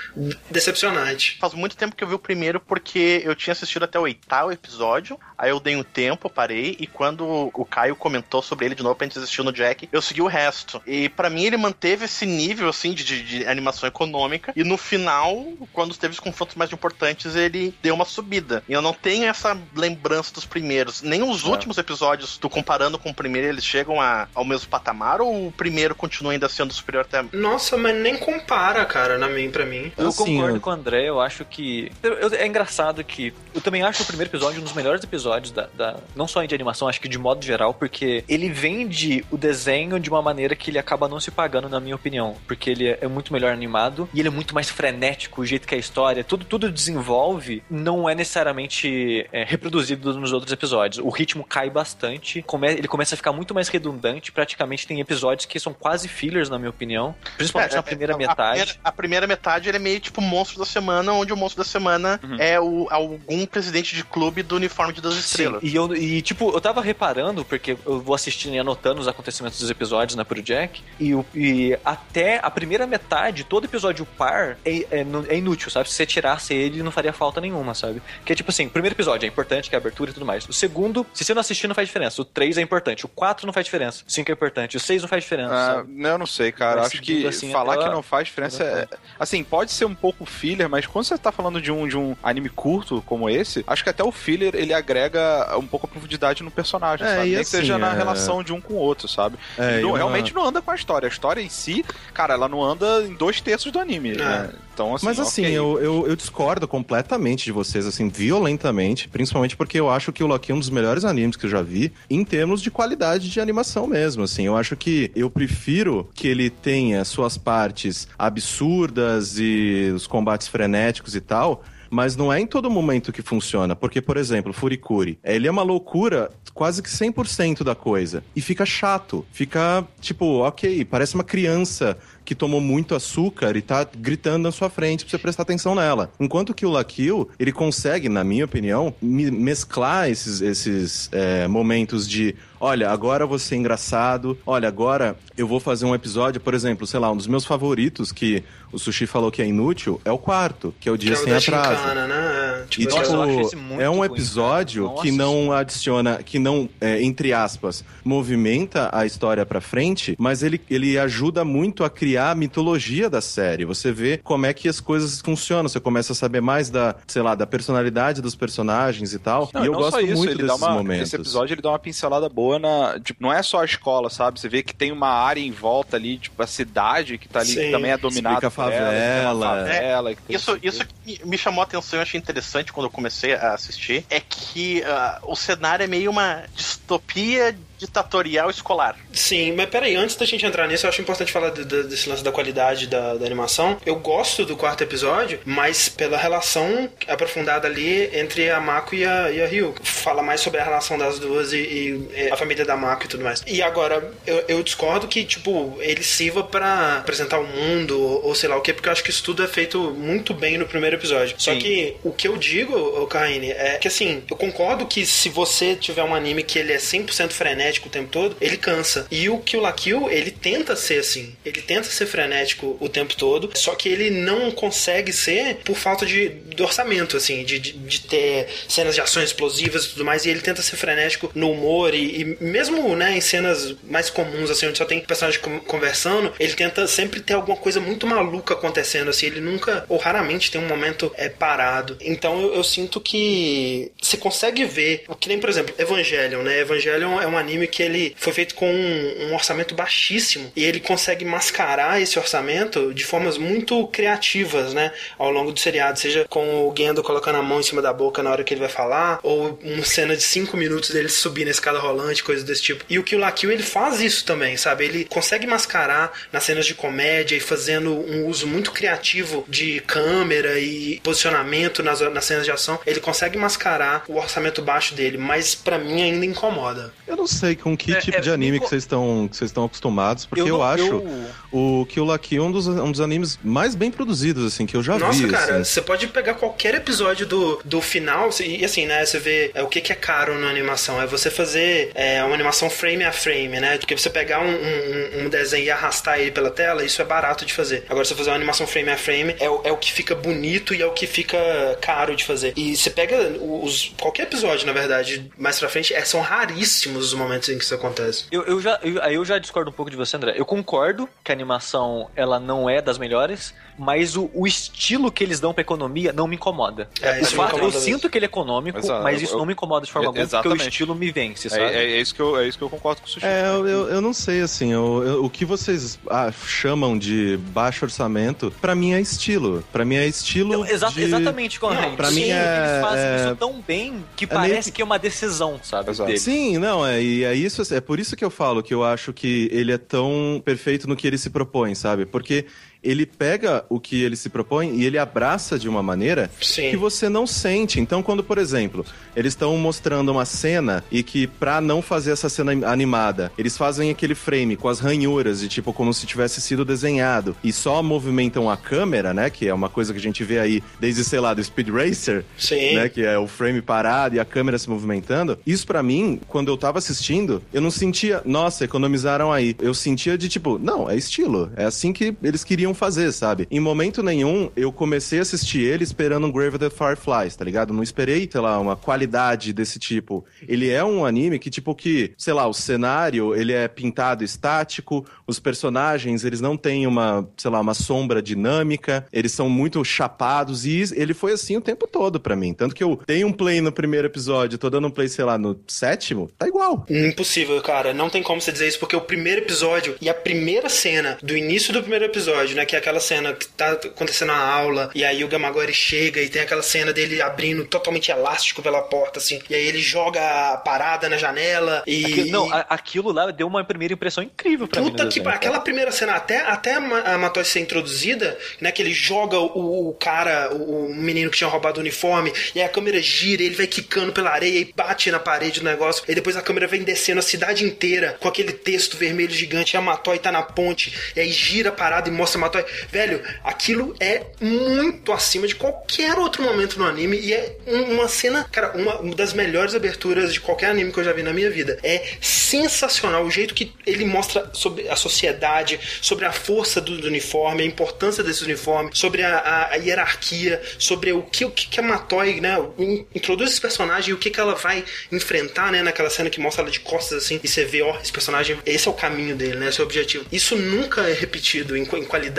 decepcionante. 0.50 1.36
Faz 1.40 1.54
muito 1.54 1.76
tempo 1.76 1.94
que 1.94 2.02
eu 2.02 2.08
vi 2.08 2.14
o 2.14 2.18
primeiro 2.18 2.60
porque 2.60 3.22
eu 3.24 3.34
tinha 3.34 3.52
assistido 3.52 3.84
até 3.84 3.98
o 3.98 4.02
oitavo 4.02 4.52
episódio, 4.52 5.18
aí 5.36 5.50
eu 5.50 5.60
dei 5.60 5.76
um 5.76 5.82
tempo, 5.82 6.30
parei, 6.30 6.76
e 6.78 6.86
quando 6.86 7.50
o 7.52 7.64
Caio 7.64 7.96
comentou 7.96 8.42
sobre 8.42 8.53
sobre 8.54 8.66
ele 8.66 8.74
de 8.74 8.82
novo 8.82 8.94
pra 8.94 9.06
gente 9.06 9.18
assistir 9.18 9.42
no 9.42 9.52
Jack. 9.52 9.88
Eu 9.92 10.00
segui 10.00 10.22
o 10.22 10.26
resto. 10.26 10.80
E 10.86 11.08
para 11.08 11.28
mim 11.28 11.44
ele 11.44 11.56
manteve 11.56 12.04
esse 12.04 12.24
nível, 12.24 12.68
assim, 12.68 12.94
de, 12.94 13.04
de, 13.04 13.22
de, 13.22 13.46
animação 13.46 13.88
econômica. 13.88 14.52
E 14.54 14.62
no 14.62 14.76
final, 14.76 15.52
quando 15.72 15.96
teve 15.96 16.14
os 16.14 16.20
confrontos 16.20 16.54
mais 16.54 16.72
importantes, 16.72 17.34
ele 17.34 17.74
deu 17.82 17.94
uma 17.94 18.04
subida. 18.04 18.62
E 18.68 18.72
eu 18.72 18.80
não 18.80 18.92
tenho 18.92 19.26
essa 19.26 19.58
lembrança 19.74 20.32
dos 20.32 20.44
primeiros. 20.44 21.02
Nem 21.02 21.22
os 21.22 21.44
é. 21.44 21.48
últimos 21.48 21.76
episódios, 21.78 22.38
tu 22.38 22.48
comparando 22.48 22.98
com 22.98 23.10
o 23.10 23.14
primeiro, 23.14 23.48
eles 23.48 23.64
chegam 23.64 24.00
a, 24.00 24.28
ao 24.34 24.44
mesmo 24.44 24.68
patamar 24.68 25.20
ou 25.20 25.48
o 25.48 25.52
primeiro 25.52 25.94
continua 25.94 26.32
ainda 26.32 26.48
sendo 26.48 26.72
superior 26.72 27.02
até. 27.02 27.24
Nossa, 27.32 27.76
mas 27.76 27.96
nem 27.96 28.16
compara, 28.16 28.84
cara, 28.84 29.18
na 29.18 29.28
mim, 29.28 29.50
pra 29.50 29.66
mim. 29.66 29.92
Eu 29.96 30.08
assim, 30.08 30.36
concordo 30.36 30.56
eu... 30.56 30.60
com 30.60 30.70
o 30.70 30.72
André, 30.72 31.08
eu 31.08 31.20
acho 31.20 31.44
que. 31.44 31.90
Eu, 32.02 32.32
é 32.34 32.46
engraçado 32.46 33.02
que. 33.02 33.34
Eu 33.54 33.60
também 33.60 33.82
acho 33.82 34.02
o 34.02 34.06
primeiro 34.06 34.30
episódio 34.30 34.60
um 34.60 34.64
dos 34.64 34.72
melhores 34.72 35.02
episódios 35.02 35.50
da, 35.50 35.68
da. 35.74 35.96
Não 36.14 36.28
só 36.28 36.44
de 36.44 36.54
animação, 36.54 36.88
acho 36.88 37.00
que 37.00 37.08
de 37.08 37.18
modo 37.18 37.44
geral, 37.44 37.72
porque 37.72 38.24
ele 38.28 38.43
vende 38.50 39.24
o 39.30 39.36
desenho 39.36 39.98
de 39.98 40.10
uma 40.10 40.22
maneira 40.22 40.54
que 40.54 40.70
ele 40.70 40.78
acaba 40.78 41.08
não 41.08 41.20
se 41.20 41.30
pagando, 41.30 41.68
na 41.68 41.80
minha 41.80 41.94
opinião. 41.94 42.36
Porque 42.46 42.70
ele 42.70 42.88
é 42.88 43.06
muito 43.06 43.32
melhor 43.32 43.52
animado 43.52 44.08
e 44.12 44.20
ele 44.20 44.28
é 44.28 44.30
muito 44.30 44.54
mais 44.54 44.70
frenético, 44.70 45.42
o 45.42 45.46
jeito 45.46 45.66
que 45.66 45.74
a 45.74 45.78
história, 45.78 46.24
tudo, 46.24 46.44
tudo 46.44 46.70
desenvolve, 46.70 47.62
não 47.70 48.08
é 48.08 48.14
necessariamente 48.14 49.26
é, 49.32 49.44
reproduzido 49.44 50.14
nos 50.18 50.32
outros 50.32 50.52
episódios. 50.52 51.04
O 51.04 51.08
ritmo 51.08 51.44
cai 51.44 51.70
bastante, 51.70 52.42
come, 52.42 52.68
ele 52.68 52.88
começa 52.88 53.14
a 53.14 53.16
ficar 53.16 53.32
muito 53.32 53.54
mais 53.54 53.68
redundante, 53.68 54.32
praticamente 54.32 54.86
tem 54.86 55.00
episódios 55.00 55.46
que 55.46 55.58
são 55.58 55.72
quase 55.72 56.08
fillers, 56.08 56.48
na 56.48 56.58
minha 56.58 56.70
opinião. 56.70 57.14
Principalmente 57.36 57.72
é, 57.72 57.76
na 57.76 57.82
primeira 57.82 58.14
é, 58.14 58.16
metade. 58.16 58.36
A 58.38 58.64
primeira, 58.64 58.80
a 58.84 58.92
primeira, 58.92 59.26
metade 59.26 59.68
ele 59.68 59.76
é 59.76 59.80
meio 59.80 60.00
tipo 60.00 60.20
monstro 60.20 60.58
da 60.58 60.64
semana, 60.64 61.12
onde 61.12 61.32
o 61.32 61.36
monstro 61.36 61.62
da 61.62 61.68
semana 61.68 62.20
uhum. 62.22 62.36
é 62.38 62.60
o, 62.60 62.86
algum 62.90 63.46
presidente 63.46 63.94
de 63.94 64.04
clube 64.04 64.42
do 64.42 64.56
uniforme 64.56 64.92
de 64.92 65.00
duas 65.00 65.16
estrelas. 65.16 65.60
Sim, 65.60 65.68
e, 65.68 65.74
eu, 65.74 65.94
e 65.94 66.22
tipo, 66.22 66.50
eu 66.50 66.60
tava 66.60 66.80
reparando, 66.80 67.44
porque 67.44 67.76
eu 67.84 68.00
vou 68.00 68.14
assistindo 68.34 68.54
e 68.54 68.58
anotando 68.58 69.00
os 69.00 69.08
acontecimentos 69.08 69.58
dos 69.58 69.70
episódios 69.70 70.16
na 70.16 70.24
Pro 70.24 70.42
Jack, 70.42 70.82
e, 71.00 71.12
e 71.34 71.78
até 71.84 72.40
a 72.42 72.50
primeira 72.50 72.86
metade, 72.86 73.44
todo 73.44 73.64
episódio 73.64 74.04
par 74.04 74.58
é, 74.64 74.78
é, 74.90 75.06
é, 75.28 75.36
inútil, 75.36 75.70
sabe? 75.70 75.88
Se 75.88 75.94
você 75.94 76.04
tirasse 76.04 76.52
ele, 76.52 76.82
não 76.82 76.90
faria 76.90 77.12
falta 77.12 77.40
nenhuma, 77.40 77.74
sabe? 77.74 78.02
Que 78.24 78.32
é 78.32 78.36
tipo 78.36 78.50
assim, 78.50 78.66
o 78.66 78.70
primeiro 78.70 78.94
episódio 78.94 79.26
é 79.26 79.28
importante, 79.28 79.70
que 79.70 79.76
é 79.76 79.78
a 79.78 79.80
abertura 79.80 80.10
e 80.10 80.14
tudo 80.14 80.26
mais. 80.26 80.46
O 80.48 80.52
segundo, 80.52 81.06
se 81.14 81.24
você 81.24 81.32
não 81.32 81.40
assistir, 81.40 81.68
não 81.68 81.74
faz 81.74 81.88
diferença. 81.88 82.20
O 82.20 82.24
3 82.24 82.58
é 82.58 82.62
importante. 82.62 83.06
O 83.06 83.08
4 83.08 83.46
não 83.46 83.52
faz 83.52 83.64
diferença. 83.64 84.02
O 84.06 84.10
5 84.10 84.30
é 84.30 84.34
importante. 84.34 84.76
O 84.76 84.80
6 84.80 85.02
não 85.02 85.08
faz 85.08 85.22
diferença. 85.22 85.54
Ah, 85.54 86.08
eu 86.08 86.18
não 86.18 86.26
sei, 86.26 86.50
cara. 86.50 86.82
Acho 86.82 87.00
que 87.00 87.26
assim, 87.26 87.50
falar 87.52 87.78
que 87.78 87.88
não 87.88 88.02
faz 88.02 88.26
diferença 88.26 88.62
é. 88.64 88.88
Assim, 89.18 89.44
pode 89.44 89.70
ser 89.70 89.84
um 89.84 89.94
pouco 89.94 90.24
filler, 90.24 90.68
mas 90.68 90.86
quando 90.86 91.04
você 91.04 91.16
tá 91.16 91.30
falando 91.30 91.60
de 91.60 91.70
um, 91.70 91.86
de 91.86 91.96
um 91.96 92.16
anime 92.22 92.48
curto 92.48 93.02
como 93.06 93.28
esse, 93.28 93.64
acho 93.66 93.84
que 93.84 93.90
até 93.90 94.02
o 94.02 94.10
filler 94.10 94.54
ele 94.54 94.74
agrega 94.74 95.56
um 95.58 95.66
pouco 95.66 95.86
a 95.86 95.88
profundidade 95.88 96.42
no 96.42 96.50
personagem, 96.50 97.06
é, 97.06 97.10
sabe? 97.10 97.30
Nem 97.30 97.34
assim, 97.34 97.44
que 97.44 97.50
seja 97.50 97.78
na 97.78 97.92
é... 97.92 97.96
relação 98.14 98.42
de 98.42 98.52
um 98.52 98.60
com 98.60 98.74
o 98.74 98.76
outro, 98.76 99.08
sabe? 99.08 99.36
É, 99.58 99.80
não, 99.80 99.90
uma... 99.90 99.98
realmente 99.98 100.34
não 100.34 100.44
anda 100.44 100.62
com 100.62 100.70
a 100.70 100.74
história. 100.74 101.06
A 101.06 101.10
história 101.10 101.40
em 101.40 101.48
si, 101.48 101.84
cara, 102.12 102.34
ela 102.34 102.48
não 102.48 102.62
anda 102.62 103.02
em 103.02 103.14
dois 103.14 103.40
terços 103.40 103.70
do 103.70 103.78
anime. 103.78 104.12
É. 104.12 104.16
Né? 104.16 104.50
Então, 104.74 104.92
assim, 104.92 105.06
Mas 105.06 105.20
assim, 105.20 105.42
okay. 105.42 105.54
eu, 105.56 105.80
eu, 105.80 106.08
eu, 106.08 106.16
discordo 106.16 106.66
completamente 106.66 107.44
de 107.44 107.52
vocês, 107.52 107.86
assim, 107.86 108.08
violentamente, 108.08 109.08
principalmente 109.08 109.56
porque 109.56 109.78
eu 109.78 109.88
acho 109.88 110.12
que 110.12 110.22
o 110.22 110.26
Loki 110.26 110.50
é 110.50 110.54
um 110.54 110.58
dos 110.58 110.68
melhores 110.68 111.04
animes 111.04 111.36
que 111.36 111.46
eu 111.46 111.50
já 111.50 111.62
vi 111.62 111.92
em 112.10 112.24
termos 112.24 112.60
de 112.60 112.72
qualidade 112.72 113.30
de 113.30 113.40
animação 113.40 113.86
mesmo, 113.86 114.24
assim. 114.24 114.46
Eu 114.46 114.56
acho 114.56 114.76
que 114.76 115.12
eu 115.14 115.30
prefiro 115.30 116.10
que 116.12 116.26
ele 116.26 116.50
tenha 116.50 117.04
suas 117.04 117.38
partes 117.38 118.08
absurdas 118.18 119.38
e 119.38 119.92
os 119.94 120.08
combates 120.08 120.48
frenéticos 120.48 121.14
e 121.14 121.20
tal, 121.20 121.62
mas 121.94 122.16
não 122.16 122.32
é 122.32 122.40
em 122.40 122.46
todo 122.46 122.68
momento 122.68 123.12
que 123.12 123.22
funciona. 123.22 123.76
Porque, 123.76 124.02
por 124.02 124.16
exemplo, 124.16 124.52
Furikuri, 124.52 125.16
ele 125.22 125.46
é 125.46 125.50
uma 125.50 125.62
loucura 125.62 126.28
quase 126.52 126.82
que 126.82 126.88
100% 126.88 127.62
da 127.62 127.74
coisa. 127.74 128.24
E 128.34 128.40
fica 128.40 128.66
chato. 128.66 129.24
Fica, 129.30 129.86
tipo, 130.00 130.40
ok, 130.40 130.84
parece 130.84 131.14
uma 131.14 131.22
criança 131.22 131.96
que 132.24 132.34
tomou 132.34 132.60
muito 132.60 132.94
açúcar 132.94 133.56
e 133.56 133.62
tá 133.62 133.86
gritando 133.96 134.44
na 134.44 134.52
sua 134.52 134.70
frente 134.70 135.04
pra 135.04 135.10
você 135.10 135.18
prestar 135.18 135.42
atenção 135.42 135.74
nela. 135.74 136.10
Enquanto 136.18 136.54
que 136.54 136.64
o 136.64 136.70
Lakill, 136.70 137.28
ele 137.38 137.52
consegue, 137.52 138.08
na 138.08 138.24
minha 138.24 138.44
opinião, 138.44 138.94
mesclar 139.00 140.08
esses, 140.08 140.40
esses 140.40 141.08
é, 141.12 141.46
momentos 141.46 142.08
de 142.08 142.34
olha, 142.64 142.90
agora 142.90 143.26
você 143.26 143.54
é 143.54 143.58
engraçado, 143.58 144.38
olha, 144.46 144.66
agora 144.66 145.16
eu 145.36 145.46
vou 145.46 145.60
fazer 145.60 145.84
um 145.84 145.94
episódio, 145.94 146.40
por 146.40 146.54
exemplo, 146.54 146.86
sei 146.86 146.98
lá, 146.98 147.10
um 147.10 147.16
dos 147.16 147.26
meus 147.26 147.44
favoritos 147.44 148.10
que 148.10 148.42
o 148.72 148.78
Sushi 148.78 149.06
falou 149.06 149.30
que 149.30 149.42
é 149.42 149.46
inútil, 149.46 150.00
é 150.02 150.10
o 150.10 150.16
quarto, 150.16 150.74
que 150.80 150.88
é 150.88 150.92
o 150.92 150.96
Dia 150.96 151.14
que 151.14 151.30
é 151.30 151.40
Sem 151.40 151.54
Atraso. 151.54 151.82
Chincana, 151.82 152.06
né? 152.06 152.64
Tipo, 152.70 152.82
e, 152.82 153.48
tipo, 153.48 153.80
é 153.80 153.90
um 153.90 154.02
episódio 154.02 154.94
que 155.02 155.10
não 155.10 155.52
adiciona, 155.52 156.22
que 156.22 156.38
não, 156.38 156.68
é, 156.80 157.02
entre 157.02 157.34
aspas, 157.34 157.84
movimenta 158.02 158.88
a 158.92 159.04
história 159.04 159.44
pra 159.44 159.60
frente, 159.60 160.16
mas 160.18 160.42
ele, 160.42 160.60
ele 160.70 160.98
ajuda 160.98 161.44
muito 161.44 161.84
a 161.84 161.90
criar 161.90 162.13
a 162.16 162.34
mitologia 162.34 163.08
da 163.08 163.20
série. 163.20 163.64
Você 163.64 163.92
vê 163.92 164.18
como 164.18 164.46
é 164.46 164.52
que 164.52 164.68
as 164.68 164.80
coisas 164.80 165.20
funcionam, 165.20 165.68
você 165.68 165.80
começa 165.80 166.12
a 166.12 166.16
saber 166.16 166.40
mais 166.40 166.70
da, 166.70 166.94
sei 167.06 167.22
lá, 167.22 167.34
da 167.34 167.46
personalidade 167.46 168.20
dos 168.20 168.34
personagens 168.34 169.12
e 169.12 169.18
tal. 169.18 169.50
Não, 169.52 169.64
e 169.64 169.66
eu 169.66 169.72
gosto 169.72 170.00
isso, 170.00 170.16
muito 170.16 170.36
desses 170.36 170.60
uma, 170.60 170.70
momentos. 170.70 171.08
Esse 171.08 171.16
episódio 171.16 171.54
ele 171.54 171.62
dá 171.62 171.70
uma 171.70 171.78
pincelada 171.78 172.28
boa 172.28 172.58
na. 172.58 173.00
Tipo, 173.00 173.22
não 173.22 173.32
é 173.32 173.42
só 173.42 173.60
a 173.60 173.64
escola, 173.64 174.10
sabe? 174.10 174.40
Você 174.40 174.48
vê 174.48 174.62
que 174.62 174.74
tem 174.74 174.92
uma 174.92 175.08
área 175.08 175.40
em 175.40 175.50
volta 175.50 175.96
ali, 175.96 176.18
tipo, 176.18 176.42
a 176.42 176.46
cidade 176.46 177.18
que 177.18 177.28
tá 177.28 177.40
ali, 177.40 177.50
Sim. 177.50 177.60
que 177.60 177.70
também 177.70 177.90
é 177.90 177.96
dominada. 177.96 178.46
a 178.46 178.50
favela. 178.50 178.92
Ela, 178.92 179.58
favela 179.58 180.10
é, 180.10 180.16
isso, 180.28 180.58
isso 180.62 180.84
que 181.04 181.20
me 181.24 181.38
chamou 181.38 181.60
a 181.60 181.64
atenção, 181.64 181.98
eu 181.98 182.02
achei 182.02 182.18
interessante 182.18 182.72
quando 182.72 182.86
eu 182.86 182.90
comecei 182.90 183.34
a 183.34 183.54
assistir, 183.54 184.04
é 184.10 184.20
que 184.20 184.82
uh, 184.82 185.30
o 185.30 185.36
cenário 185.36 185.84
é 185.84 185.86
meio 185.86 186.10
uma 186.10 186.44
distopia 186.54 187.56
ditatorial 187.78 188.50
escolar. 188.50 188.96
Sim, 189.12 189.52
mas 189.52 189.68
peraí, 189.68 189.96
antes 189.96 190.16
da 190.16 190.26
gente 190.26 190.44
entrar 190.44 190.66
nisso, 190.66 190.86
eu 190.86 190.90
acho 190.90 191.00
importante 191.00 191.32
falar 191.32 191.50
de, 191.50 191.64
de, 191.64 191.84
desse 191.84 192.08
lance 192.08 192.22
da 192.22 192.32
qualidade 192.32 192.86
da, 192.86 193.14
da, 193.14 193.26
animação. 193.26 193.78
Eu 193.84 193.96
gosto 193.96 194.44
do 194.44 194.56
quarto 194.56 194.82
episódio, 194.82 195.40
mas 195.44 195.88
pela 195.88 196.16
relação 196.16 196.88
aprofundada 197.08 197.66
ali 197.68 198.10
entre 198.16 198.50
a 198.50 198.60
Mako 198.60 198.94
e 198.94 199.04
a, 199.04 199.30
e 199.30 199.42
a 199.42 199.46
Ryu. 199.46 199.74
Fala 199.82 200.22
mais 200.22 200.40
sobre 200.40 200.60
a 200.60 200.64
relação 200.64 200.98
das 200.98 201.18
duas 201.18 201.52
e, 201.52 201.58
e 201.58 202.28
a 202.30 202.36
família 202.36 202.64
da 202.64 202.76
Mako 202.76 203.04
e 203.04 203.08
tudo 203.08 203.24
mais. 203.24 203.42
E 203.46 203.62
agora, 203.62 204.12
eu, 204.26 204.44
eu 204.48 204.62
discordo 204.62 205.08
que, 205.08 205.24
tipo, 205.24 205.76
ele 205.80 206.02
sirva 206.02 206.42
para 206.42 206.98
apresentar 206.98 207.38
o 207.38 207.46
mundo, 207.46 208.00
ou 208.00 208.34
sei 208.34 208.48
lá 208.48 208.56
o 208.56 208.60
que, 208.60 208.72
porque 208.72 208.88
eu 208.88 208.92
acho 208.92 209.02
que 209.02 209.10
isso 209.10 209.22
tudo 209.22 209.42
é 209.42 209.48
feito 209.48 209.78
muito 209.92 210.34
bem 210.34 210.58
no 210.58 210.66
primeiro 210.66 210.96
episódio. 210.96 211.34
Só 211.38 211.52
Sim. 211.52 211.58
que 211.58 211.96
o 212.02 212.12
que 212.12 212.28
eu 212.28 212.36
digo, 212.36 213.06
Kaine, 213.06 213.50
é 213.52 213.78
que 213.78 213.88
assim, 213.88 214.22
eu 214.30 214.36
concordo 214.36 214.86
que 214.86 215.06
se 215.06 215.28
você 215.28 215.74
tiver 215.74 216.02
um 216.02 216.14
anime 216.14 216.42
que 216.42 216.58
ele 216.58 216.72
é 216.72 216.76
100% 216.76 217.30
frenético, 217.30 217.63
frenético 217.64 217.88
o 217.88 217.90
tempo 217.90 218.08
todo, 218.10 218.36
ele 218.40 218.56
cansa. 218.56 219.06
E 219.10 219.28
o 219.28 219.38
Kill 219.38 219.60
la 219.60 219.72
Kill, 219.72 220.10
ele 220.10 220.30
tenta 220.30 220.76
ser 220.76 221.00
assim. 221.00 221.34
Ele 221.44 221.62
tenta 221.62 221.84
ser 221.84 222.06
frenético 222.06 222.76
o 222.80 222.88
tempo 222.88 223.16
todo, 223.16 223.50
só 223.54 223.74
que 223.74 223.88
ele 223.88 224.10
não 224.10 224.50
consegue 224.50 225.12
ser 225.12 225.56
por 225.64 225.76
falta 225.76 226.04
de, 226.04 226.28
de 226.28 226.62
orçamento, 226.62 227.16
assim, 227.16 227.44
de, 227.44 227.58
de, 227.58 227.72
de, 227.72 228.00
ter 228.00 228.46
cenas 228.68 228.94
de 228.94 229.00
ações 229.00 229.26
explosivas 229.26 229.84
e 229.84 229.88
tudo 229.90 230.04
mais. 230.04 230.24
E 230.24 230.30
ele 230.30 230.40
tenta 230.40 230.62
ser 230.62 230.76
frenético 230.76 231.30
no 231.34 231.50
humor 231.50 231.94
e, 231.94 232.20
e 232.20 232.24
mesmo, 232.44 232.94
né, 232.94 233.16
em 233.16 233.20
cenas 233.20 233.74
mais 233.84 234.10
comuns, 234.10 234.50
assim, 234.50 234.66
onde 234.66 234.78
só 234.78 234.84
tem 234.84 235.00
personagens 235.00 235.42
conversando, 235.66 236.32
ele 236.38 236.54
tenta 236.54 236.86
sempre 236.86 237.20
ter 237.20 237.34
alguma 237.34 237.56
coisa 237.56 237.80
muito 237.80 238.06
maluca 238.06 238.54
acontecendo, 238.54 239.08
assim. 239.08 239.26
Ele 239.26 239.40
nunca, 239.40 239.84
ou 239.88 239.96
raramente, 239.96 240.50
tem 240.50 240.60
um 240.60 240.68
momento 240.68 241.12
é, 241.16 241.28
parado. 241.28 241.96
Então 242.00 242.40
eu, 242.40 242.54
eu 242.54 242.64
sinto 242.64 243.00
que 243.00 243.90
você 244.00 244.16
consegue 244.16 244.64
ver, 244.64 245.04
que 245.18 245.28
nem, 245.28 245.38
por 245.38 245.48
exemplo, 245.48 245.74
Evangelion, 245.78 246.42
né? 246.42 246.60
Evangelion 246.60 247.20
é 247.20 247.26
um 247.26 247.38
anime 247.38 247.53
filme 247.54 247.66
que 247.66 247.82
ele 247.82 248.14
foi 248.18 248.32
feito 248.32 248.54
com 248.54 248.70
um, 248.70 249.26
um, 249.26 249.34
orçamento 249.34 249.74
baixíssimo 249.74 250.52
e 250.54 250.64
ele 250.64 250.80
consegue 250.80 251.24
mascarar 251.24 252.00
esse 252.00 252.18
orçamento 252.18 252.92
de 252.92 253.04
formas 253.04 253.38
muito 253.38 253.86
criativas, 253.88 254.74
né, 254.74 254.92
ao 255.18 255.30
longo 255.30 255.52
do 255.52 255.58
seriado, 255.58 255.98
seja 255.98 256.26
com 256.28 256.68
o 256.68 256.74
Gendo 256.76 257.02
colocando 257.02 257.36
a 257.36 257.42
mão 257.42 257.60
em 257.60 257.62
cima 257.62 257.80
da 257.80 257.92
boca 257.92 258.22
na 258.22 258.30
hora 258.30 258.44
que 258.44 258.52
ele 258.52 258.60
vai 258.60 258.68
falar, 258.68 259.18
ou 259.22 259.58
uma 259.62 259.84
cena 259.84 260.16
de 260.16 260.22
5 260.22 260.56
minutos 260.56 260.90
dele 260.90 261.08
subir 261.08 261.44
na 261.44 261.50
escada 261.50 261.78
rolante, 261.78 262.22
coisas 262.22 262.44
desse 262.44 262.62
tipo. 262.62 262.84
E 262.88 262.98
o 262.98 263.02
Kill 263.02 263.18
la 263.18 263.32
Kill, 263.32 263.50
ele 263.50 263.62
faz 263.62 264.00
isso 264.00 264.24
também, 264.24 264.56
sabe? 264.56 264.84
Ele 264.84 265.04
consegue 265.04 265.46
mascarar 265.46 266.12
nas 266.32 266.44
cenas 266.44 266.66
de 266.66 266.74
comédia 266.74 267.36
e 267.36 267.40
fazendo 267.40 267.92
um 267.92 268.26
uso 268.26 268.46
muito 268.46 268.72
criativo 268.72 269.44
de 269.48 269.80
câmera 269.80 270.58
e 270.58 271.00
posicionamento 271.02 271.82
nas, 271.82 272.00
nas 272.00 272.24
cenas 272.24 272.44
de 272.44 272.50
ação, 272.50 272.78
ele 272.86 273.00
consegue 273.00 273.38
mascarar 273.38 274.04
o 274.08 274.16
orçamento 274.16 274.62
baixo 274.62 274.94
dele, 274.94 275.16
mas 275.16 275.54
para 275.54 275.78
mim 275.78 276.02
ainda 276.02 276.26
incomoda. 276.26 276.92
Eu 277.06 277.16
não 277.16 277.26
sei 277.26 277.43
com 277.56 277.76
que 277.76 277.92
é, 277.94 278.00
tipo 278.00 278.16
é, 278.16 278.20
de 278.20 278.30
anime 278.30 278.60
que 278.60 278.68
vocês 278.68 278.82
estão 278.84 279.28
que 279.30 279.36
vocês 279.36 279.50
estão 279.50 279.64
acostumados, 279.64 280.24
porque 280.26 280.42
eu, 280.42 280.46
eu 280.48 280.62
acho 280.62 280.84
eu... 280.84 281.24
o 281.52 281.86
Kill 281.86 282.04
la 282.04 282.18
Kill 282.18 282.42
é 282.44 282.46
um 282.46 282.52
dos, 282.52 282.66
um 282.68 282.90
dos 282.92 283.00
animes 283.00 283.38
mais 283.42 283.74
bem 283.74 283.90
produzidos, 283.90 284.44
assim, 284.46 284.66
que 284.66 284.76
eu 284.76 284.82
já 284.82 284.98
Nossa, 284.98 285.18
vi. 285.18 285.28
cara, 285.28 285.56
assim. 285.56 285.64
você 285.72 285.82
pode 285.82 286.06
pegar 286.06 286.34
qualquer 286.34 286.74
episódio 286.74 287.26
do, 287.26 287.60
do 287.64 287.80
final 287.80 288.30
e 288.40 288.64
assim, 288.64 288.86
né? 288.86 289.04
Você 289.04 289.18
vê 289.18 289.50
é, 289.54 289.62
o 289.62 289.66
que, 289.68 289.80
que 289.80 289.92
é 289.92 289.96
caro 289.96 290.38
na 290.38 290.48
animação. 290.48 291.00
É 291.00 291.06
você 291.06 291.30
fazer 291.30 291.90
é, 291.94 292.22
uma 292.24 292.34
animação 292.34 292.70
frame 292.70 293.04
a 293.04 293.12
frame, 293.12 293.60
né? 293.60 293.76
Porque 293.78 293.96
você 293.96 294.08
pegar 294.10 294.40
um, 294.40 294.48
um, 294.50 295.24
um 295.24 295.28
desenho 295.28 295.64
e 295.64 295.70
arrastar 295.70 296.18
ele 296.20 296.30
pela 296.30 296.50
tela, 296.50 296.84
isso 296.84 297.00
é 297.02 297.04
barato 297.04 297.44
de 297.44 297.52
fazer. 297.52 297.84
Agora, 297.88 298.04
você 298.04 298.14
fazer 298.14 298.30
uma 298.30 298.36
animação 298.36 298.66
frame 298.66 298.90
a 298.90 298.96
frame 298.96 299.34
é, 299.40 299.48
o- 299.50 299.60
é 299.64 299.72
o 299.72 299.76
que 299.76 299.92
fica 299.92 300.14
bonito 300.14 300.74
e 300.74 300.80
é 300.82 300.86
o 300.86 300.92
que 300.92 301.06
fica 301.06 301.36
caro 301.80 302.14
de 302.14 302.24
fazer. 302.24 302.52
E 302.56 302.76
você 302.76 302.90
pega 302.90 303.16
os. 303.40 303.92
qualquer 304.00 304.24
episódio, 304.24 304.66
na 304.66 304.72
verdade, 304.72 305.30
mais 305.36 305.58
pra 305.58 305.68
frente, 305.68 305.92
é, 305.94 306.04
são 306.04 306.20
raríssimos 306.20 307.06
os 307.06 307.14
momentos 307.14 307.33
em 307.36 307.58
que 307.58 307.64
isso 307.64 307.74
acontece. 307.74 308.24
Eu, 308.30 308.42
eu 308.42 308.60
já, 308.60 308.78
eu, 308.82 309.02
aí 309.02 309.14
eu 309.14 309.24
já 309.24 309.38
discordo 309.38 309.70
um 309.70 309.72
pouco 309.72 309.90
de 309.90 309.96
você, 309.96 310.16
André. 310.16 310.34
Eu 310.36 310.44
concordo 310.44 311.08
que 311.22 311.30
a 311.30 311.34
animação 311.34 312.08
ela 312.16 312.38
não 312.40 312.68
é 312.68 312.80
das 312.82 312.98
melhores, 312.98 313.54
mas 313.78 314.16
o, 314.16 314.30
o 314.34 314.46
estilo 314.46 315.10
que 315.10 315.22
eles 315.24 315.40
dão 315.40 315.52
pra 315.52 315.62
economia 315.62 316.12
não 316.12 316.26
me 316.26 316.36
incomoda. 316.36 316.88
É, 317.00 317.18
O 317.18 317.22
isso 317.22 317.30
me 317.32 317.36
fato- 317.36 317.50
eu 317.52 317.56
incomoda 317.58 317.64
mesmo. 317.78 317.80
sinto 317.80 318.10
que 318.10 318.18
ele 318.18 318.24
é 318.26 318.28
econômico, 318.28 318.78
Exato. 318.78 319.02
mas 319.02 319.20
isso 319.22 319.34
Eu- 319.34 319.38
não 319.38 319.46
me 319.46 319.52
incomoda 319.52 319.84
de 319.86 319.92
forma 319.92 320.06
É, 320.06 320.08
alguma, 320.08 320.26
porque 320.42 320.48
o 320.48 320.68
estilo 320.68 320.94
me 320.94 321.10
vence, 321.10 321.48
É, 321.48 321.50
sabe? 321.50 321.62
é, 321.64 321.84
é 321.92 322.00
isso 322.00 322.14
que 322.14 322.20
eu, 322.20 322.38
é 322.38 322.46
isso 322.46 322.56
que 322.58 322.64
eu 322.64 322.70
concordo 322.70 323.00
com 323.00 323.06
o 323.06 323.10
Sushi. 323.10 323.24
É, 323.26 323.46
eu, 323.48 323.66
eu, 323.66 323.88
eu 323.90 324.00
não 324.00 324.12
sei, 324.12 324.40
assim, 324.42 324.72
eu- 324.72 325.02
eu- 325.04 325.24
o 325.24 325.30
que 325.30 325.44
vocês 325.44 325.98
ah, 326.08 326.30
chamam 326.46 326.96
de 326.98 327.36
baixo 327.48 327.84
orçamento, 327.84 328.52
pra 328.60 328.74
mim 328.74 328.92
é 328.92 329.00
estilo. 329.00 329.64
Pra 329.72 329.84
mim 329.84 329.96
é 329.96 330.06
estilo. 330.06 330.52
Eu- 330.54 330.64
exa- 330.66 330.88
de- 330.90 331.02
Exatamente, 331.02 331.58
Conrad. 331.58 331.94
pra 331.96 332.10
mim 332.10 332.24
Sim, 332.24 332.32
é- 332.32 332.70
Eles 332.74 332.80
fazem 332.88 333.04
é- 333.04 333.24
isso 333.26 333.36
tão 333.36 333.60
bem 333.60 334.04
que 334.16 334.26
meio 334.26 334.38
parece 334.40 334.70
que- 334.70 334.76
que... 334.76 334.82
é 334.82 334.84
uma 334.84 334.98
decisão, 334.98 335.58
sabe? 335.62 335.94
Sim, 336.18 336.58
não, 336.58 336.86
é, 336.86 337.02
e 337.02 337.23
é 337.24 337.34
isso, 337.34 337.62
é 337.74 337.80
por 337.80 337.98
isso 337.98 338.16
que 338.16 338.24
eu 338.24 338.30
falo 338.30 338.62
que 338.62 338.72
eu 338.72 338.84
acho 338.84 339.12
que 339.12 339.48
ele 339.52 339.72
é 339.72 339.78
tão 339.78 340.42
perfeito 340.44 340.88
no 340.88 340.96
que 340.96 341.06
ele 341.06 341.18
se 341.18 341.30
propõe, 341.30 341.74
sabe? 341.74 342.06
Porque 342.06 342.46
ele 342.84 343.06
pega 343.06 343.64
o 343.68 343.80
que 343.80 344.02
ele 344.02 344.16
se 344.16 344.28
propõe 344.28 344.76
e 344.76 344.84
ele 344.84 344.98
abraça 344.98 345.58
de 345.58 345.68
uma 345.68 345.82
maneira 345.82 346.30
Sim. 346.40 346.70
que 346.70 346.76
você 346.76 347.08
não 347.08 347.26
sente. 347.26 347.80
Então, 347.80 348.02
quando, 348.02 348.22
por 348.22 348.38
exemplo, 348.38 348.84
eles 349.16 349.32
estão 349.32 349.56
mostrando 349.56 350.10
uma 350.12 350.24
cena 350.24 350.84
e 350.90 351.02
que 351.02 351.26
pra 351.26 351.60
não 351.60 351.80
fazer 351.80 352.12
essa 352.12 352.28
cena 352.28 352.52
animada, 352.68 353.32
eles 353.38 353.56
fazem 353.56 353.90
aquele 353.90 354.14
frame 354.14 354.56
com 354.56 354.68
as 354.68 354.80
ranhuras 354.80 355.40
de 355.40 355.48
tipo 355.48 355.72
como 355.72 355.92
se 355.94 356.06
tivesse 356.06 356.40
sido 356.40 356.64
desenhado 356.64 357.36
e 357.42 357.52
só 357.52 357.82
movimentam 357.82 358.50
a 358.50 358.56
câmera, 358.56 359.14
né, 359.14 359.30
que 359.30 359.48
é 359.48 359.54
uma 359.54 359.68
coisa 359.68 359.92
que 359.92 359.98
a 359.98 360.02
gente 360.02 360.22
vê 360.22 360.38
aí 360.38 360.62
desde, 360.78 361.04
sei 361.04 361.20
lá, 361.20 361.32
do 361.32 361.42
Speed 361.42 361.68
Racer, 361.68 362.24
Sim. 362.36 362.74
né, 362.74 362.88
que 362.88 363.02
é 363.02 363.18
o 363.18 363.26
frame 363.26 363.62
parado 363.62 364.16
e 364.16 364.20
a 364.20 364.24
câmera 364.24 364.58
se 364.58 364.68
movimentando. 364.68 365.38
Isso 365.46 365.66
pra 365.66 365.82
mim, 365.82 366.20
quando 366.28 366.48
eu 366.48 366.56
tava 366.56 366.78
assistindo, 366.78 367.42
eu 367.52 367.60
não 367.60 367.70
sentia, 367.70 368.20
nossa, 368.24 368.64
economizaram 368.64 369.32
aí. 369.32 369.56
Eu 369.60 369.74
sentia 369.74 370.18
de 370.18 370.28
tipo, 370.28 370.58
não, 370.58 370.90
é 370.90 370.96
estilo. 370.96 371.50
É 371.56 371.64
assim 371.64 371.92
que 371.92 372.14
eles 372.22 372.44
queriam 372.44 372.73
fazer, 372.74 373.12
sabe? 373.12 373.46
Em 373.50 373.60
momento 373.60 374.02
nenhum, 374.02 374.50
eu 374.56 374.72
comecei 374.72 375.18
a 375.18 375.22
assistir 375.22 375.60
ele 375.60 375.84
esperando 375.84 376.26
um 376.26 376.32
Grave 376.32 376.56
of 376.56 376.58
the 376.58 376.70
Fireflies, 376.70 377.36
tá 377.36 377.44
ligado? 377.44 377.72
Não 377.72 377.82
esperei, 377.82 378.28
sei 378.30 378.40
lá, 378.40 378.58
uma 378.58 378.76
qualidade 378.76 379.52
desse 379.52 379.78
tipo. 379.78 380.24
Ele 380.46 380.70
é 380.70 380.84
um 380.84 381.04
anime 381.04 381.38
que, 381.38 381.50
tipo, 381.50 381.74
que, 381.74 382.12
sei 382.16 382.32
lá, 382.32 382.46
o 382.46 382.54
cenário, 382.54 383.34
ele 383.34 383.52
é 383.52 383.68
pintado 383.68 384.24
estático, 384.24 385.06
os 385.26 385.38
personagens, 385.38 386.24
eles 386.24 386.40
não 386.40 386.56
têm 386.56 386.86
uma, 386.86 387.28
sei 387.36 387.50
lá, 387.50 387.60
uma 387.60 387.74
sombra 387.74 388.22
dinâmica, 388.22 389.06
eles 389.12 389.32
são 389.32 389.48
muito 389.48 389.84
chapados 389.84 390.64
e 390.64 390.84
ele 390.94 391.14
foi 391.14 391.32
assim 391.32 391.56
o 391.56 391.60
tempo 391.60 391.86
todo 391.86 392.18
pra 392.18 392.36
mim. 392.36 392.52
Tanto 392.52 392.74
que 392.74 392.82
eu 392.82 393.00
dei 393.06 393.24
um 393.24 393.32
play 393.32 393.60
no 393.60 393.72
primeiro 393.72 394.06
episódio, 394.06 394.58
tô 394.58 394.68
dando 394.68 394.88
um 394.88 394.90
play, 394.90 395.08
sei 395.08 395.24
lá, 395.24 395.38
no 395.38 395.58
sétimo, 395.66 396.30
tá 396.38 396.46
igual. 396.48 396.84
Impossível, 396.88 397.60
cara. 397.62 397.94
Não 397.94 398.10
tem 398.10 398.22
como 398.22 398.40
você 398.40 398.52
dizer 398.52 398.68
isso, 398.68 398.78
porque 398.78 398.96
o 398.96 399.00
primeiro 399.00 399.40
episódio 399.42 399.96
e 400.00 400.08
a 400.08 400.14
primeira 400.14 400.68
cena 400.68 401.18
do 401.22 401.36
início 401.36 401.72
do 401.72 401.80
primeiro 401.80 402.04
episódio, 402.04 402.56
né? 402.56 402.63
Que 402.64 402.76
é 402.76 402.78
aquela 402.78 403.00
cena 403.00 403.32
que 403.32 403.46
tá 403.46 403.72
acontecendo 403.72 404.28
na 404.28 404.38
aula, 404.38 404.90
e 404.94 405.04
aí 405.04 405.22
o 405.24 405.28
Gamagori 405.28 405.72
chega 405.74 406.20
e 406.20 406.28
tem 406.28 406.42
aquela 406.42 406.62
cena 406.62 406.92
dele 406.92 407.20
abrindo 407.20 407.64
totalmente 407.64 408.10
elástico 408.10 408.62
pela 408.62 408.80
porta, 408.82 409.18
assim. 409.18 409.40
E 409.48 409.54
aí 409.54 409.66
ele 409.66 409.80
joga 409.80 410.52
a 410.52 410.56
parada 410.56 411.08
na 411.08 411.16
janela 411.16 411.82
e. 411.86 412.04
Aquilo, 412.04 412.30
não, 412.30 412.52
a- 412.52 412.66
aquilo 412.70 413.12
lá 413.12 413.30
deu 413.30 413.46
uma 413.46 413.64
primeira 413.64 413.94
impressão 413.94 414.22
incrível 414.24 414.66
pra 414.66 414.80
mim. 414.80 414.90
Puta 414.90 415.04
no 415.04 415.10
que 415.10 415.20
desenho. 415.20 415.34
Aquela 415.34 415.60
primeira 415.60 415.90
cena, 415.92 416.14
até, 416.14 416.38
até 416.40 416.74
a 416.74 416.80
Ma- 416.80 417.00
a 417.00 417.18
Matoy 417.18 417.44
ser 417.44 417.60
introduzida, 417.60 418.38
né? 418.60 418.70
Que 418.72 418.82
ele 418.82 418.92
joga 418.92 419.38
o, 419.38 419.88
o 419.90 419.94
cara, 419.94 420.52
o, 420.54 420.86
o 420.86 420.94
menino 420.94 421.30
que 421.30 421.36
tinha 421.38 421.48
roubado 421.48 421.78
o 421.78 421.80
uniforme, 421.80 422.32
e 422.54 422.60
aí 422.60 422.66
a 422.66 422.68
câmera 422.68 423.00
gira, 423.02 423.42
ele 423.42 423.54
vai 423.54 423.66
quicando 423.66 424.12
pela 424.12 424.30
areia 424.30 424.58
e 424.60 424.72
bate 424.74 425.10
na 425.10 425.18
parede 425.18 425.60
do 425.60 425.64
negócio. 425.66 426.04
E 426.08 426.14
depois 426.14 426.36
a 426.36 426.42
câmera 426.42 426.66
vem 426.66 426.82
descendo 426.82 427.18
a 427.18 427.22
cidade 427.22 427.64
inteira 427.64 428.16
com 428.20 428.28
aquele 428.28 428.52
texto 428.52 428.96
vermelho 428.96 429.32
gigante, 429.32 429.74
e 429.74 429.76
a 429.76 429.80
Matoy 429.80 430.18
tá 430.18 430.30
na 430.32 430.42
ponte, 430.42 430.92
e 431.16 431.20
aí 431.20 431.30
gira 431.30 431.68
a 431.70 431.72
parada 431.72 432.08
e 432.08 432.12
mostra 432.12 432.38
a 432.38 432.40
Matoy. 432.54 432.64
Velho, 432.90 433.22
aquilo 433.42 433.94
é 434.00 434.22
muito 434.40 435.12
acima 435.12 435.46
de 435.46 435.54
qualquer 435.54 436.16
outro 436.18 436.42
momento 436.42 436.78
no 436.78 436.84
anime, 436.86 437.18
e 437.18 437.32
é 437.32 437.56
um- 437.66 437.94
uma 437.94 438.08
cena, 438.08 438.44
cara, 438.50 438.72
uma, 438.76 439.00
uma 439.00 439.14
das 439.14 439.32
melhores 439.32 439.74
aberturas 439.74 440.32
de 440.32 440.40
qualquer 440.40 440.70
anime 440.70 440.92
que 440.92 440.98
eu 440.98 441.04
já 441.04 441.12
vi 441.12 441.22
na 441.22 441.32
minha 441.32 441.50
vida. 441.50 441.78
É 441.82 442.02
sensacional 442.20 443.24
o 443.24 443.30
jeito 443.30 443.54
que 443.54 443.72
ele 443.86 444.04
mostra 444.04 444.50
sobre 444.52 444.88
a 444.88 444.96
sociedade, 444.96 445.78
sobre 446.00 446.24
a 446.24 446.32
força 446.32 446.80
do, 446.80 446.98
do 446.98 447.06
uniforme, 447.08 447.62
a 447.62 447.66
importância 447.66 448.22
desse 448.22 448.44
uniforme, 448.44 448.90
sobre 448.94 449.22
a, 449.22 449.38
a- 449.38 449.72
a 449.72 449.76
hierarquia, 449.76 450.60
sobre 450.78 451.12
o 451.12 451.22
que, 451.22 451.44
o 451.44 451.50
que, 451.50 451.80
a 451.80 451.82
Matoy, 451.82 452.40
né, 452.40 452.56
in- 452.78 453.06
introduz 453.14 453.50
esse 453.50 453.60
personagem 453.60 454.10
e 454.10 454.12
o 454.12 454.18
que, 454.18 454.30
que 454.30 454.40
ela 454.40 454.54
vai 454.54 454.84
enfrentar, 455.10 455.72
né, 455.72 455.82
naquela 455.82 456.10
cena 456.10 456.30
que 456.30 456.40
mostra 456.40 456.62
ela 456.62 456.70
de 456.70 456.80
costas 456.80 457.24
assim, 457.24 457.40
e 457.42 457.48
você 457.48 457.64
vê, 457.64 457.82
ó, 457.82 457.98
esse 458.00 458.12
personagem, 458.12 458.58
esse 458.64 458.86
é 458.88 458.90
o 458.90 458.94
caminho 458.94 459.34
dele, 459.34 459.56
né, 459.56 459.68
esse 459.68 459.80
é 459.80 459.82
o 459.82 459.86
objetivo. 459.86 460.24
Isso 460.30 460.56
nunca 460.56 461.02
é 461.08 461.12
repetido 461.12 461.76
em, 461.76 461.82
em 461.82 462.04
qualidade 462.04 462.33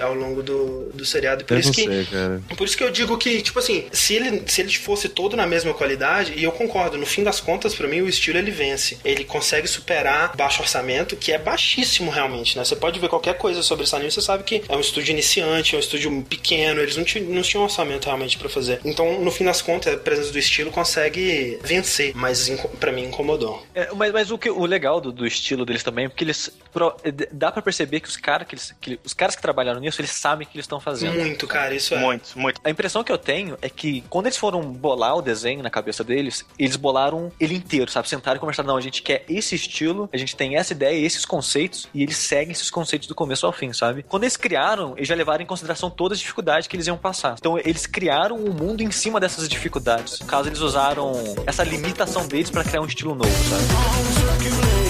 ao 0.00 0.14
longo 0.14 0.42
do, 0.42 0.90
do 0.94 1.04
seriado. 1.04 1.44
Por 1.44 1.54
Eu 1.54 1.60
isso 1.60 1.68
não 1.68 1.74
que 1.74 1.84
sei, 1.84 2.04
cara. 2.06 2.42
por 2.56 2.64
isso 2.66 2.76
que 2.76 2.84
eu 2.84 2.90
digo 2.90 3.16
que, 3.18 3.42
tipo 3.42 3.58
assim, 3.58 3.86
se 3.92 4.14
ele, 4.14 4.42
se 4.46 4.60
ele 4.60 4.72
fosse 4.76 5.08
todo 5.08 5.36
na 5.36 5.46
mesma 5.46 5.72
qualidade, 5.74 6.34
e 6.36 6.44
eu 6.44 6.52
concordo, 6.52 6.96
no 6.98 7.06
fim 7.06 7.22
das 7.22 7.40
contas, 7.40 7.74
pra 7.74 7.88
mim, 7.88 8.00
o 8.00 8.08
estilo 8.08 8.38
ele 8.38 8.50
vence. 8.50 8.98
Ele 9.04 9.24
consegue 9.24 9.66
superar 9.68 10.36
baixo 10.36 10.62
orçamento, 10.62 11.16
que 11.16 11.32
é 11.32 11.38
baixíssimo 11.38 12.10
realmente, 12.10 12.56
né? 12.56 12.64
Você 12.64 12.76
pode 12.76 12.98
ver 13.00 13.08
qualquer 13.08 13.34
coisa 13.36 13.62
sobre 13.62 13.84
esse 13.84 13.94
anime, 13.94 14.10
você 14.10 14.20
sabe 14.20 14.44
que 14.44 14.62
é 14.68 14.76
um 14.76 14.80
estúdio 14.80 15.12
iniciante, 15.12 15.74
é 15.74 15.78
um 15.78 15.80
estúdio 15.80 16.22
pequeno, 16.28 16.80
eles 16.80 16.96
não, 16.96 17.04
não 17.34 17.42
tinham 17.42 17.62
orçamento 17.64 18.06
realmente 18.06 18.38
pra 18.38 18.48
fazer. 18.48 18.80
Então, 18.84 19.20
no 19.20 19.30
fim 19.30 19.44
das 19.44 19.60
contas, 19.62 19.94
a 19.94 19.96
presença 19.96 20.32
do 20.32 20.38
estilo 20.38 20.70
consegue 20.70 21.58
vencer, 21.62 22.12
mas 22.14 22.50
pra 22.78 22.92
mim 22.92 23.04
incomodou. 23.04 23.64
É, 23.74 23.88
mas 23.94 24.12
mas 24.12 24.30
o, 24.30 24.38
que, 24.38 24.50
o 24.50 24.66
legal 24.66 25.00
do, 25.00 25.12
do 25.12 25.26
estilo 25.26 25.64
deles 25.64 25.82
também 25.82 26.06
é 26.06 26.08
porque 26.08 26.24
eles. 26.24 26.50
pro- 26.72 26.94
dá 27.32 27.50
pra 27.52 27.62
perceber 27.62 28.00
que 28.00 28.08
os, 28.08 28.16
cara 28.16 28.44
que 28.44 28.54
eles, 28.54 28.74
que, 28.80 28.98
os 29.04 29.14
caras 29.14 29.36
que 29.40 29.42
trabalharam 29.42 29.80
nisso, 29.80 30.00
eles 30.00 30.12
sabem 30.12 30.46
o 30.46 30.50
que 30.50 30.56
eles 30.56 30.64
estão 30.64 30.78
fazendo. 30.78 31.18
Muito, 31.18 31.46
cara, 31.46 31.74
isso 31.74 31.94
é. 31.94 31.98
Muito, 31.98 32.38
muito. 32.38 32.60
A 32.62 32.70
impressão 32.70 33.02
que 33.02 33.10
eu 33.10 33.18
tenho 33.18 33.56
é 33.60 33.68
que 33.68 34.02
quando 34.08 34.26
eles 34.26 34.36
foram 34.36 34.60
bolar 34.62 35.16
o 35.16 35.22
desenho 35.22 35.62
na 35.62 35.70
cabeça 35.70 36.04
deles, 36.04 36.44
eles 36.58 36.76
bolaram 36.76 37.32
ele 37.40 37.54
inteiro, 37.54 37.90
sabe? 37.90 38.08
Sentaram 38.08 38.36
e 38.36 38.40
conversaram, 38.40 38.68
não, 38.68 38.76
a 38.76 38.80
gente 38.80 39.02
quer 39.02 39.24
esse 39.28 39.54
estilo, 39.54 40.08
a 40.12 40.16
gente 40.16 40.36
tem 40.36 40.56
essa 40.56 40.72
ideia, 40.72 41.04
esses 41.04 41.24
conceitos, 41.24 41.88
e 41.94 42.02
eles 42.02 42.16
seguem 42.16 42.52
esses 42.52 42.70
conceitos 42.70 43.08
do 43.08 43.14
começo 43.14 43.46
ao 43.46 43.52
fim, 43.52 43.72
sabe? 43.72 44.04
Quando 44.08 44.24
eles 44.24 44.36
criaram, 44.36 44.94
eles 44.96 45.08
já 45.08 45.14
levaram 45.14 45.42
em 45.42 45.46
consideração 45.46 45.90
todas 45.90 46.16
as 46.16 46.20
dificuldades 46.20 46.68
que 46.68 46.76
eles 46.76 46.86
iam 46.86 46.96
passar. 46.96 47.36
Então 47.38 47.58
eles 47.58 47.86
criaram 47.86 48.36
o 48.36 48.52
mundo 48.52 48.82
em 48.82 48.90
cima 48.90 49.18
dessas 49.18 49.48
dificuldades. 49.48 50.20
No 50.20 50.26
caso, 50.26 50.48
eles 50.48 50.60
usaram 50.60 51.12
essa 51.46 51.64
limitação 51.64 52.26
deles 52.28 52.50
pra 52.50 52.64
criar 52.64 52.80
um 52.80 52.86
estilo 52.86 53.14
novo, 53.14 53.30
sabe? 53.48 54.89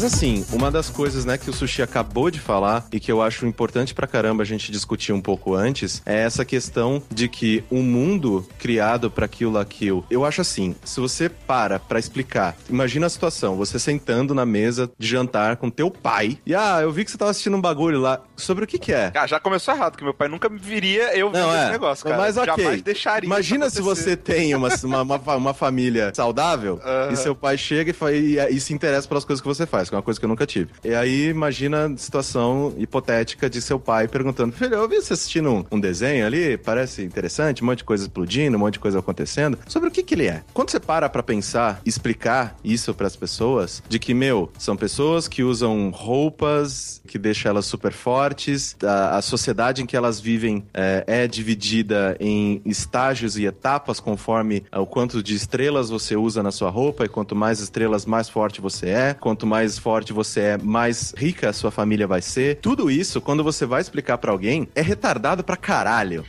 Mas 0.00 0.14
assim, 0.14 0.46
uma 0.50 0.70
das 0.70 0.88
coisas, 0.88 1.26
né, 1.26 1.36
que 1.36 1.50
o 1.50 1.52
Sushi 1.52 1.82
acabou 1.82 2.30
de 2.30 2.40
falar 2.40 2.86
e 2.90 2.98
que 2.98 3.12
eu 3.12 3.20
acho 3.20 3.44
importante 3.44 3.92
pra 3.92 4.06
caramba 4.06 4.42
a 4.42 4.46
gente 4.46 4.72
discutir 4.72 5.12
um 5.12 5.20
pouco 5.20 5.54
antes, 5.54 6.00
é 6.06 6.20
essa 6.22 6.42
questão 6.42 7.02
de 7.10 7.28
que 7.28 7.62
o 7.70 7.82
mundo 7.82 8.48
criado 8.58 9.10
pra 9.10 9.28
Kill 9.28 9.50
la 9.52 9.62
Kill, 9.62 10.02
eu 10.10 10.24
acho 10.24 10.40
assim, 10.40 10.74
se 10.86 10.98
você 11.00 11.28
para 11.28 11.78
pra 11.78 11.98
explicar, 11.98 12.56
imagina 12.70 13.04
a 13.04 13.10
situação, 13.10 13.56
você 13.56 13.78
sentando 13.78 14.34
na 14.34 14.46
mesa 14.46 14.90
de 14.98 15.06
jantar 15.06 15.56
com 15.56 15.68
teu 15.68 15.90
pai, 15.90 16.38
e 16.46 16.54
ah, 16.54 16.78
eu 16.80 16.90
vi 16.90 17.04
que 17.04 17.10
você 17.10 17.18
tava 17.18 17.32
assistindo 17.32 17.58
um 17.58 17.60
bagulho 17.60 18.00
lá, 18.00 18.22
sobre 18.38 18.64
o 18.64 18.66
que 18.66 18.78
que 18.78 18.94
é. 18.94 19.12
Ah, 19.14 19.26
já 19.26 19.38
começou 19.38 19.74
errado, 19.74 19.98
que 19.98 20.02
meu 20.04 20.14
pai 20.14 20.28
nunca 20.28 20.48
viria 20.48 21.14
eu 21.14 21.30
Não, 21.30 21.54
é. 21.54 21.64
esse 21.64 21.72
negócio, 21.72 22.04
cara. 22.06 22.16
Mas 22.16 22.38
ok. 22.38 22.56
Jamais 22.56 22.80
deixaria 22.80 23.26
Imagina 23.26 23.68
se 23.68 23.82
você 23.82 24.16
tem 24.16 24.54
uma, 24.54 24.70
uma, 24.82 25.02
uma, 25.02 25.18
fa- 25.18 25.36
uma 25.36 25.52
família 25.52 26.10
saudável 26.14 26.80
Aham. 26.82 27.12
e 27.12 27.16
seu 27.18 27.34
pai 27.34 27.58
chega 27.58 27.94
e, 28.10 28.14
e, 28.38 28.56
e 28.56 28.60
se 28.62 28.72
interessa 28.72 29.06
pelas 29.06 29.26
coisas 29.26 29.42
que 29.42 29.46
você 29.46 29.66
faz, 29.66 29.89
que 29.90 29.94
é 29.94 29.98
uma 29.98 30.02
coisa 30.02 30.18
que 30.18 30.24
eu 30.24 30.28
nunca 30.28 30.46
tive. 30.46 30.70
E 30.84 30.94
aí, 30.94 31.28
imagina 31.28 31.86
a 31.86 31.96
situação 31.96 32.72
hipotética 32.78 33.50
de 33.50 33.60
seu 33.60 33.78
pai 33.78 34.08
perguntando: 34.08 34.52
Filho, 34.52 34.74
eu 34.74 34.88
vi 34.88 34.96
você 34.96 35.12
assistindo 35.12 35.50
um, 35.50 35.64
um 35.72 35.80
desenho 35.80 36.24
ali, 36.24 36.56
parece 36.56 37.02
interessante, 37.02 37.62
um 37.62 37.66
monte 37.66 37.78
de 37.78 37.84
coisa 37.84 38.04
explodindo, 38.04 38.56
um 38.56 38.60
monte 38.60 38.74
de 38.74 38.80
coisa 38.80 38.98
acontecendo. 38.98 39.58
Sobre 39.66 39.88
o 39.88 39.92
que 39.92 40.02
que 40.02 40.14
ele 40.14 40.26
é? 40.26 40.42
Quando 40.54 40.70
você 40.70 40.80
para 40.80 41.08
pra 41.08 41.22
pensar, 41.22 41.80
explicar 41.84 42.56
isso 42.64 42.94
pras 42.94 43.16
pessoas, 43.16 43.82
de 43.88 43.98
que, 43.98 44.14
meu, 44.14 44.50
são 44.58 44.76
pessoas 44.76 45.26
que 45.28 45.42
usam 45.42 45.90
roupas 45.90 47.02
que 47.06 47.18
deixam 47.18 47.50
elas 47.50 47.66
super 47.66 47.92
fortes, 47.92 48.76
a, 48.82 49.16
a 49.16 49.22
sociedade 49.22 49.82
em 49.82 49.86
que 49.86 49.96
elas 49.96 50.20
vivem 50.20 50.64
é, 50.72 51.04
é 51.06 51.26
dividida 51.26 52.16
em 52.20 52.62
estágios 52.64 53.36
e 53.36 53.44
etapas 53.44 53.98
conforme 53.98 54.64
o 54.72 54.86
quanto 54.86 55.22
de 55.22 55.34
estrelas 55.34 55.90
você 55.90 56.14
usa 56.14 56.42
na 56.42 56.52
sua 56.52 56.70
roupa, 56.70 57.04
e 57.04 57.08
quanto 57.08 57.34
mais 57.34 57.58
estrelas, 57.58 58.06
mais 58.06 58.28
forte 58.28 58.60
você 58.60 58.88
é. 58.88 59.14
Quanto 59.14 59.46
mais 59.46 59.79
forte 59.80 60.12
você 60.12 60.40
é, 60.40 60.58
mais 60.58 61.14
rica 61.16 61.48
a 61.48 61.52
sua 61.52 61.70
família 61.70 62.06
vai 62.06 62.20
ser. 62.20 62.56
Tudo 62.56 62.90
isso, 62.90 63.20
quando 63.20 63.42
você 63.42 63.64
vai 63.64 63.80
explicar 63.80 64.18
pra 64.18 64.30
alguém, 64.30 64.68
é 64.74 64.82
retardado 64.82 65.42
pra 65.42 65.56
caralho. 65.56 66.24